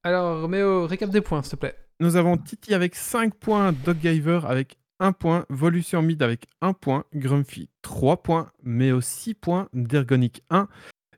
Alors, 0.04 0.42
Roméo, 0.42 0.88
récap 0.88 1.10
des 1.10 1.22
points, 1.22 1.44
s'il 1.44 1.52
te 1.52 1.56
plaît. 1.58 1.76
Nous 2.00 2.16
avons 2.16 2.36
Titi 2.36 2.74
avec 2.74 2.96
5 2.96 3.36
points, 3.36 3.72
Doggiver 3.72 4.42
avec 4.48 4.80
1 5.00 5.14
point, 5.14 5.46
Volution 5.50 6.02
Mid 6.02 6.22
avec 6.24 6.48
1 6.62 6.74
point, 6.74 7.06
Grumpy 7.14 7.70
3 7.84 8.24
points, 8.24 8.52
Méo 8.64 9.00
6 9.00 9.36
points, 9.36 9.70
Dergonic 9.74 10.44
1, 10.50 10.68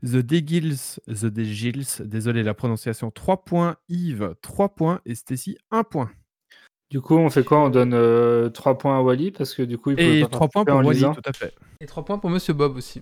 The 0.03 0.17
Degils, 0.17 0.99
The 1.07 1.27
Degils, 1.27 2.01
désolé 2.01 2.43
la 2.43 2.53
prononciation, 2.53 3.11
3 3.11 3.45
points, 3.45 3.77
Yves 3.87 4.35
3 4.41 4.75
points 4.75 5.01
et 5.05 5.15
Stacy 5.15 5.57
1 5.71 5.83
point. 5.83 6.11
Du 6.93 7.01
coup, 7.01 7.15
on 7.17 7.27
fait 7.31 7.43
quoi? 7.43 7.57
On 7.65 7.69
donne 7.69 8.51
3 8.51 8.77
points 8.77 8.99
à 8.99 9.01
Wally 9.01 9.31
parce 9.31 9.55
que 9.55 9.63
du 9.63 9.79
coup, 9.79 9.89
il 9.89 9.95
pouvait 9.95 10.19
Et 10.19 10.21
pas 10.21 10.27
3 10.27 10.47
points 10.47 10.63
pour 10.63 10.75
Wally, 10.75 10.89
lisant. 10.93 11.15
tout 11.15 11.21
à 11.25 11.33
fait. 11.33 11.51
Et 11.81 11.87
3 11.87 12.05
points 12.05 12.19
pour 12.19 12.29
Monsieur 12.29 12.53
Bob 12.53 12.77
aussi. 12.77 13.01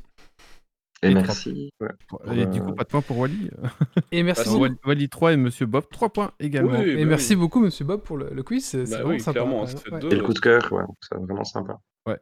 Et, 1.04 1.10
Et 1.10 1.14
merci. 1.14 1.52
du 1.52 1.86
euh, 1.86 2.48
coup, 2.64 2.74
pas 2.74 2.86
de 2.86 2.90
points 2.90 3.02
pour 3.02 3.18
Wally. 3.18 3.50
Et 4.14 4.24
merci, 4.24 4.44
Bah, 4.46 4.50
beaucoup. 4.52 4.62
Wally, 4.62 4.76
Wally 4.86 5.10
3 5.10 5.34
et 5.34 5.38
Monsieur 5.38 5.66
Bob, 5.66 5.84
3 5.92 6.10
points 6.14 6.32
également. 6.40 6.80
Oui, 6.80 6.92
et 6.92 7.04
bah 7.04 7.06
merci 7.10 7.34
oui. 7.34 7.40
beaucoup, 7.42 7.60
Monsieur 7.60 7.84
Bob, 7.84 8.02
pour 8.02 8.16
le, 8.16 8.30
le 8.32 8.44
quiz. 8.44 8.64
C'est 8.64 8.90
Bah 8.90 8.98
vraiment 8.98 9.10
oui, 9.10 9.20
sympa. 9.20 9.40
clairement, 9.42 9.66
ouais, 9.66 10.00
deux. 10.00 10.12
Et 10.14 10.16
le 10.16 10.24
coup 10.24 10.34
de 10.34 10.40
cœur, 10.40 10.72
ouais, 10.72 10.84
c'est 11.02 11.18
vraiment 11.18 11.44
sympa. 11.44 11.78
Mais, 12.08 12.18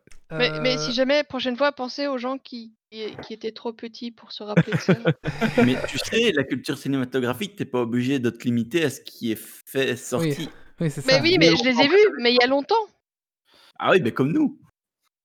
mais 0.62 0.76
Euh, 0.76 0.78
si 0.80 0.92
jamais, 0.94 1.24
prochaine 1.24 1.56
fois, 1.56 1.72
pensez 1.72 2.08
aux 2.08 2.18
gens 2.18 2.40
qui, 2.40 2.74
qui, 2.92 3.16
qui 3.22 3.34
étaient 3.34 3.52
trop 3.52 3.74
petits 3.74 4.10
pour 4.12 4.32
se 4.32 4.42
rappeler 4.42 4.74
de 4.74 4.78
ça. 4.80 4.96
Mais 5.66 5.76
tu 5.88 6.00
sais, 6.00 6.32
la 6.32 6.44
culture 6.44 6.78
cinématographique, 6.80 7.56
t'es 7.58 7.66
pas 7.66 7.82
obligé 7.82 8.18
de 8.20 8.30
te 8.32 8.44
limiter 8.46 8.84
à 8.86 8.90
ce 8.90 9.02
qui 9.02 9.32
est 9.32 9.40
fait 9.40 9.96
sorti. 9.96 10.50
Oui, 10.82 10.90
c'est 10.92 11.06
mais 11.06 11.14
ça. 11.14 11.22
oui, 11.22 11.38
mais 11.40 11.56
je 11.56 11.64
les 11.64 11.80
ai 11.82 11.88
vus, 11.88 12.10
mais 12.22 12.32
il 12.34 12.38
y 12.42 12.44
a 12.44 12.48
longtemps. 12.48 12.76
Ah 13.80 13.92
oui, 13.92 14.02
mais 14.02 14.12
comme 14.12 14.32
nous. 14.32 14.58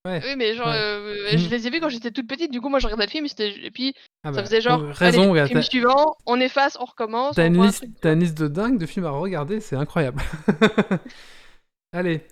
Ouais. 0.06 0.20
Oui, 0.22 0.36
mais 0.36 0.54
genre, 0.54 0.66
Ouais. 0.66 0.74
euh, 0.76 1.32
Mm. 1.34 1.38
je 1.38 1.48
les 1.48 1.66
ai 1.66 1.70
vus 1.70 1.80
quand 1.80 1.88
j'étais 1.88 2.10
toute 2.10 2.26
petite. 2.28 2.50
Du 2.50 2.60
coup, 2.60 2.68
moi, 2.68 2.78
je 2.78 2.86
regardais 2.86 3.06
le 3.06 3.10
film, 3.10 3.26
et, 3.38 3.70
puis 3.70 3.94
Ah 4.22 4.32
ça 4.32 4.40
bah, 4.40 4.44
faisait 4.44 4.60
genre, 4.60 4.82
euh, 4.82 4.92
raison, 4.92 5.22
allez, 5.22 5.30
regarde, 5.30 5.48
film 5.48 5.62
suivant, 5.62 6.16
on 6.26 6.38
efface, 6.40 6.76
on 6.78 6.84
recommence. 6.84 7.36
T'as 7.36 7.46
une, 7.46 7.58
un 7.58 7.66
liste, 7.66 7.78
truc. 7.78 7.90
une 8.04 8.20
liste 8.20 8.36
de 8.38 8.48
dingue 8.48 8.78
de 8.78 8.84
films 8.86 9.06
à 9.06 9.10
regarder, 9.10 9.60
c'est 9.60 9.76
incroyable. 9.76 10.22
Allez. 11.94 12.22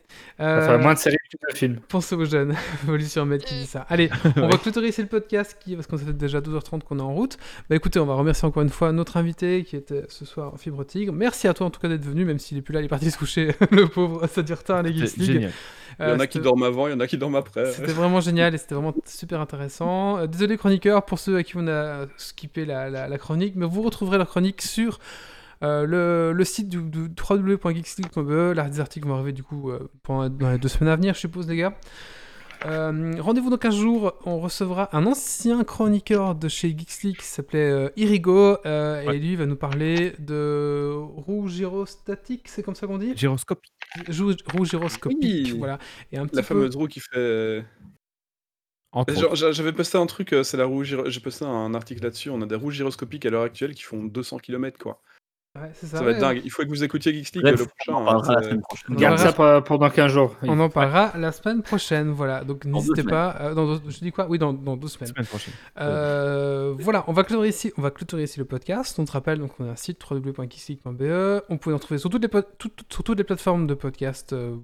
Enfin, 0.41 0.73
euh, 0.73 0.79
moins 0.79 0.95
de 0.95 0.99
séries 0.99 1.17
que 1.31 1.53
de 1.53 1.57
films. 1.57 1.79
Pensez 1.89 2.17
aux 2.17 2.25
jeunes. 2.25 2.55
Med 2.89 3.45
qui 3.45 3.55
dit 3.55 3.67
ça. 3.67 3.87
Allez, 3.89 4.11
on 4.37 4.49
va 4.49 4.59
clôturer 4.59 4.89
ici 4.89 5.01
le 5.01 5.07
podcast 5.09 5.57
qui, 5.61 5.77
parce 5.77 5.87
qu'on 5.87 5.97
ça 5.97 6.05
fait 6.05 6.13
déjà 6.13 6.41
12h30 6.41 6.81
qu'on 6.83 6.99
est 6.99 7.03
en 7.03 7.15
route. 7.15 7.39
Bah 7.71 7.77
écoutez, 7.77 8.01
on 8.01 8.07
va 8.07 8.15
remercier 8.15 8.47
encore 8.47 8.63
une 8.65 8.69
fois 8.71 8.91
notre 8.91 9.17
invité 9.17 9.63
qui 9.63 9.77
était 9.77 10.03
ce 10.09 10.25
soir 10.25 10.53
Fibre 10.59 10.85
Tigre. 10.85 11.13
Merci 11.13 11.47
à 11.47 11.55
toi 11.55 11.67
en 11.69 11.71
tout 11.71 11.79
cas 11.81 11.87
d'être 11.89 12.05
venu, 12.05 12.25
même 12.25 12.41
s'il 12.41 12.59
est 12.59 12.63
plus 12.63 12.75
là, 12.75 12.81
il 12.81 12.87
est 12.87 12.89
parti 12.89 13.11
se 13.11 13.17
coucher, 13.19 13.55
le 13.71 13.87
pauvre, 13.87 14.27
ça 14.27 14.43
dure 14.43 14.65
tard 14.65 14.83
les 14.83 14.93
Geeks 14.93 15.09
C'est 15.09 15.21
League. 15.21 15.33
génial. 15.33 15.53
Il 16.01 16.03
y 16.03 16.07
en 16.07 16.11
Euh, 16.11 16.19
a 16.19 16.27
qui 16.27 16.33
c'était- 16.39 16.45
dorment 16.45 16.63
avant, 16.65 16.89
il 16.89 16.91
y 16.91 16.95
en 16.95 17.01
a 17.01 17.07
qui 17.07 17.17
dorment 17.19 17.37
après. 17.37 17.71
C'était 17.73 17.93
vraiment 17.93 18.21
génial 18.21 18.55
et 18.55 18.59
c'était 18.59 18.75
vraiment 18.75 18.95
super 19.07 19.41
intéressant. 19.41 20.19
Euh, 20.19 20.27
désolé 20.27 20.57
chroniqueur 20.57 21.05
pour 21.05 21.19
ceux 21.21 21.37
à 21.37 21.43
qui 21.45 21.57
on 21.57 21.69
a 21.69 22.07
skippé 22.17 22.65
la, 22.65 22.91
la- 22.91 23.09
la 23.09 23.19
chronique, 23.19 23.55
mais 23.57 23.67
vous 23.67 23.83
retrouverez 23.83 24.19
la 24.19 24.25
chronique 24.27 24.61
sur 24.63 24.99
euh, 25.63 25.87
le, 25.87 26.33
le 26.33 26.45
site 26.45 26.69
du, 26.69 26.83
du 26.83 27.09
www.geeksleague.be. 27.29 28.55
Là, 28.57 28.69
des 28.69 28.81
articles 28.81 29.07
vont 29.07 29.15
arriver 29.15 29.33
du 29.33 29.43
coup 29.43 29.71
euh, 29.71 29.91
pendant, 30.03 30.29
dans 30.29 30.51
les 30.51 30.59
deux 30.59 30.69
semaines 30.69 30.93
à 30.93 30.97
venir, 30.97 31.15
je 31.15 31.21
suppose, 31.21 31.49
les 31.49 31.57
gars. 31.57 31.75
Euh, 32.65 33.15
Rendez-vous 33.19 33.51
dans 33.51 33.57
15 33.59 33.75
jours, 33.75 34.13
on 34.25 34.39
recevra 34.39 34.89
un 34.97 35.05
ancien 35.07 35.65
chroniqueur 35.65 36.37
de 36.37 36.47
chez 36.49 36.69
Geeks 36.69 37.03
League 37.03 37.17
qui 37.19 37.27
s'appelait 37.27 37.59
euh, 37.71 37.89
Irigo 37.97 38.57
euh, 38.67 39.01
et 39.11 39.19
lui 39.19 39.35
va 39.35 39.47
nous 39.47 39.57
parler 39.57 40.13
de 40.21 40.93
roue 40.95 41.49
gyrostatique, 41.49 42.47
c'est 42.49 42.63
comme 42.63 42.77
ça 42.77 42.87
qu'on 42.87 42.99
dit? 42.99 43.15
Gyroscope. 43.17 43.61
Jou- 44.09 44.37
Roue 44.55 44.65
gyroscopique, 44.65 45.21
Oui. 45.53 45.57
voilà. 45.59 45.79
Et 46.13 46.19
un 46.19 46.27
petit 46.27 46.37
La 46.37 46.43
peu... 46.43 46.55
fameuse 46.55 46.77
roue 46.77 46.87
qui 46.87 47.01
fait. 47.01 47.65
J'avais 49.33 49.73
posté 49.73 49.99
un 49.99 50.07
truc, 50.07 50.35
c'est 50.45 50.57
la 50.57 50.65
roue 50.67 50.85
j'ai 50.85 51.21
posté 51.21 51.45
un 51.45 51.75
article 51.75 52.03
là-dessus. 52.05 52.31
On 52.31 52.43
a 52.43 52.47
des 52.47 52.55
roues 52.57 52.71
gyroscopiques 52.71 53.25
à 53.27 53.31
l'heure 53.31 53.43
actuelle 53.43 53.75
qui 53.75 53.83
font 53.83 54.05
200 54.05 54.39
km 54.39 54.79
quoi. 54.79 55.01
Ouais, 55.55 55.71
Ça, 55.75 55.87
ça, 55.87 56.03
va 56.03 56.13
être 56.13 56.19
dingue. 56.19 56.41
Il 56.47 56.51
faut 56.51 56.63
que 56.63 56.69
vous 56.69 56.83
écoutiez 56.83 57.13
Geeks 57.13 57.35
League 57.35 57.45
Bref, 57.45 57.61
le 57.61 57.67
prochain. 57.67 57.93
on 57.93 57.97
en 57.97 58.01
hein, 58.01 58.05
parlera 58.23 58.33
la 58.35 58.41
c'est- 58.41 58.49
semaine 58.49 58.63
prochaine. 58.63 58.87
On 58.89 58.95
Garde 58.95 59.19
ça 59.19 59.61
pendant 59.61 59.91
15 59.91 60.11
jours. 60.11 60.37
On 60.43 60.59
en 60.61 60.71
parlera 60.71 61.13
la 61.19 61.31
semaine 61.31 61.63
prochaine, 61.63 62.11
voilà. 62.11 62.43
Donc 62.43 62.65
n'hésitez 62.65 63.03
pas. 63.03 63.37
euh, 63.41 63.55
dans 63.55 63.77
deux- 63.77 63.91
je 63.91 63.99
dis 63.99 64.13
quoi? 64.13 64.27
Oui, 64.31 64.39
dans, 64.39 64.55
dans 64.55 64.79
deux 64.79 64.89
semaines. 64.89 65.11
Semaine 65.13 65.27
prochaine. 65.27 65.53
Euh, 65.79 66.75
voilà, 66.79 67.05
on 67.07 67.13
va 67.13 67.23
clôturer 67.25 67.49
ici. 67.51 67.71
On 67.77 67.83
va 67.83 67.91
clôturer 67.91 68.23
ici 68.23 68.39
le 68.39 68.47
podcast. 68.47 68.99
On 68.99 69.05
te 69.05 69.13
rappelle 69.13 69.41
donc 69.41 69.53
on 69.61 69.69
a 69.69 69.73
un 69.73 69.77
site 69.77 70.03
www.kissleague.be. 70.11 71.43
On 71.51 71.59
peut 71.59 71.75
en 71.75 71.79
trouver 71.79 71.99
sur 71.99 72.09
toutes 72.09 72.23
les 72.23 72.29
po- 72.29 72.41
toutes- 72.57 72.85
sur 72.91 73.05
toutes 73.05 73.19
les 73.19 73.25
plateformes 73.25 73.67
de 73.67 73.75
podcast. 73.75 74.33
euh, 74.33 74.57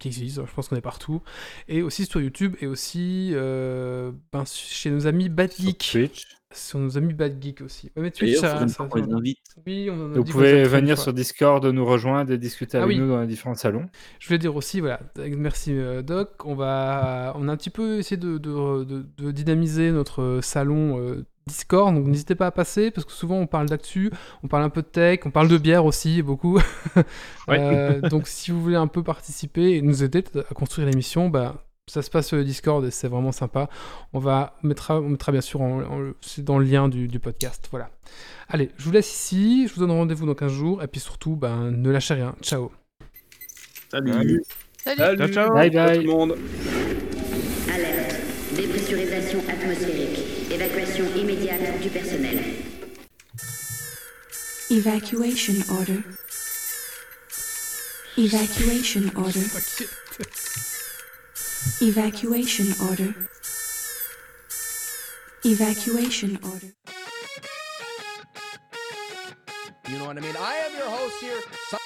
qui 0.00 0.08
existent, 0.08 0.44
je 0.44 0.52
pense 0.52 0.66
qu'on 0.66 0.74
est 0.74 0.80
partout, 0.80 1.22
et 1.68 1.80
aussi 1.80 2.06
sur 2.06 2.20
YouTube, 2.20 2.56
et 2.60 2.66
aussi 2.66 3.30
euh, 3.34 4.10
ben, 4.32 4.42
chez 4.44 4.90
nos 4.90 5.06
amis 5.06 5.28
Bad 5.28 5.52
Sur 5.52 5.64
Geek, 5.66 5.78
Twitch. 5.92 6.35
Sur 6.52 6.78
nos 6.78 6.96
amis 6.96 7.12
Bad 7.12 7.42
Geek 7.42 7.60
aussi. 7.60 7.90
Mais 7.96 8.10
Twitch, 8.10 8.36
ça, 8.38 8.64
les 8.64 8.80
invite. 8.80 9.34
oui, 9.66 9.88
on 9.90 9.94
en 10.06 10.12
a 10.12 10.16
Vous 10.16 10.24
pouvez 10.24 10.52
les 10.52 10.64
venir 10.64 10.96
sur 10.98 11.12
Discord, 11.12 11.64
nous 11.64 11.84
rejoindre 11.84 12.32
et 12.32 12.38
discuter 12.38 12.78
Ah 12.78 12.84
avec 12.84 12.96
oui. 12.96 13.02
nous 13.02 13.08
dans 13.08 13.20
les 13.20 13.26
différents 13.26 13.54
salons. 13.54 13.86
Je 14.20 14.26
voulais 14.28 14.38
dire 14.38 14.54
aussi, 14.56 14.80
voilà, 14.80 15.00
merci 15.36 15.72
euh, 15.72 16.02
Doc, 16.02 16.46
on 16.46 16.54
va, 16.54 17.32
on 17.36 17.48
a 17.48 17.52
un 17.52 17.56
petit 17.56 17.70
peu 17.70 17.98
essayé 17.98 18.16
de, 18.16 18.38
de- 18.38 18.84
de- 18.84 19.06
de 19.18 19.30
dynamiser 19.32 19.90
notre 19.90 20.38
salon 20.42 20.98
euh, 21.00 21.24
Discord, 21.48 21.94
donc 21.94 22.06
n'hésitez 22.06 22.34
pas 22.34 22.46
à 22.46 22.50
passer, 22.50 22.90
parce 22.90 23.04
que 23.04 23.12
souvent 23.12 23.36
on 23.38 23.46
parle 23.46 23.68
d'actu, 23.68 24.10
on 24.42 24.48
parle 24.48 24.64
un 24.64 24.68
peu 24.70 24.82
de 24.82 24.86
tech, 24.88 25.20
on 25.26 25.30
parle 25.30 25.48
de 25.48 25.58
bière 25.58 25.84
aussi, 25.84 26.22
beaucoup. 26.22 26.58
Euh, 27.48 28.00
donc 28.00 28.26
si 28.26 28.50
vous 28.50 28.60
voulez 28.60 28.74
un 28.76 28.88
peu 28.88 29.02
participer 29.04 29.76
et 29.76 29.82
nous 29.82 30.02
aider 30.02 30.24
à 30.50 30.54
construire 30.54 30.88
l'émission, 30.88 31.28
bah, 31.28 31.64
ça 31.88 32.02
se 32.02 32.10
passe 32.10 32.26
sur 32.26 32.36
le 32.36 32.42
Discord 32.44 32.84
et 32.84 32.90
c'est 32.90 33.06
vraiment 33.06 33.30
sympa. 33.30 33.68
On 34.12 34.18
va 34.18 34.56
mettra, 34.64 35.00
on 35.00 35.08
mettra 35.08 35.30
bien 35.30 35.40
sûr 35.40 35.60
en- 35.60 35.82
en- 35.82 36.12
c'est 36.20 36.42
dans 36.44 36.58
le 36.58 36.64
lien 36.64 36.88
du, 36.88 37.06
du 37.06 37.20
podcast. 37.20 37.68
Voilà. 37.70 37.90
Allez, 38.48 38.70
je 38.76 38.84
vous 38.84 38.90
laisse 38.90 39.08
ici, 39.12 39.68
je 39.68 39.74
vous 39.74 39.80
donne 39.80 39.92
rendez-vous 39.92 40.26
dans 40.26 40.34
15 40.34 40.50
jours, 40.52 40.82
et 40.82 40.88
puis 40.88 41.00
surtout, 41.00 41.36
ben, 41.36 41.70
ne 41.70 41.90
lâchez 41.90 42.14
rien. 42.14 42.34
Ciao 42.42 42.72
Salut. 43.90 44.12
Salut. 44.12 44.42
Salut, 44.82 45.18
Ciao, 45.18 45.28
ciao. 45.28 45.54
Bye 45.54 45.70
Ciao 45.72 45.86
bye. 45.86 45.96
tout 45.98 46.02
le 46.02 46.12
monde. 46.12 46.36
Alerte. 47.72 48.16
Dépressurisation 48.56 49.38
atmosphérique. 49.48 50.18
Évacuation 50.52 51.04
immédiate 51.16 51.80
du 51.80 51.88
personnel. 51.88 52.38
Evacuation 54.70 55.54
order. 55.72 56.00
Evacuation 58.18 59.02
order. 59.16 60.65
Evacuation 61.80 62.72
order. 62.88 63.14
Evacuation 65.44 66.38
order. 66.42 66.72
You 69.88 69.98
know 69.98 70.06
what 70.06 70.16
I 70.16 70.20
mean? 70.20 70.36
I 70.38 70.54
am 70.56 70.76
your 70.76 70.88
host 70.88 71.20
here. 71.20 71.85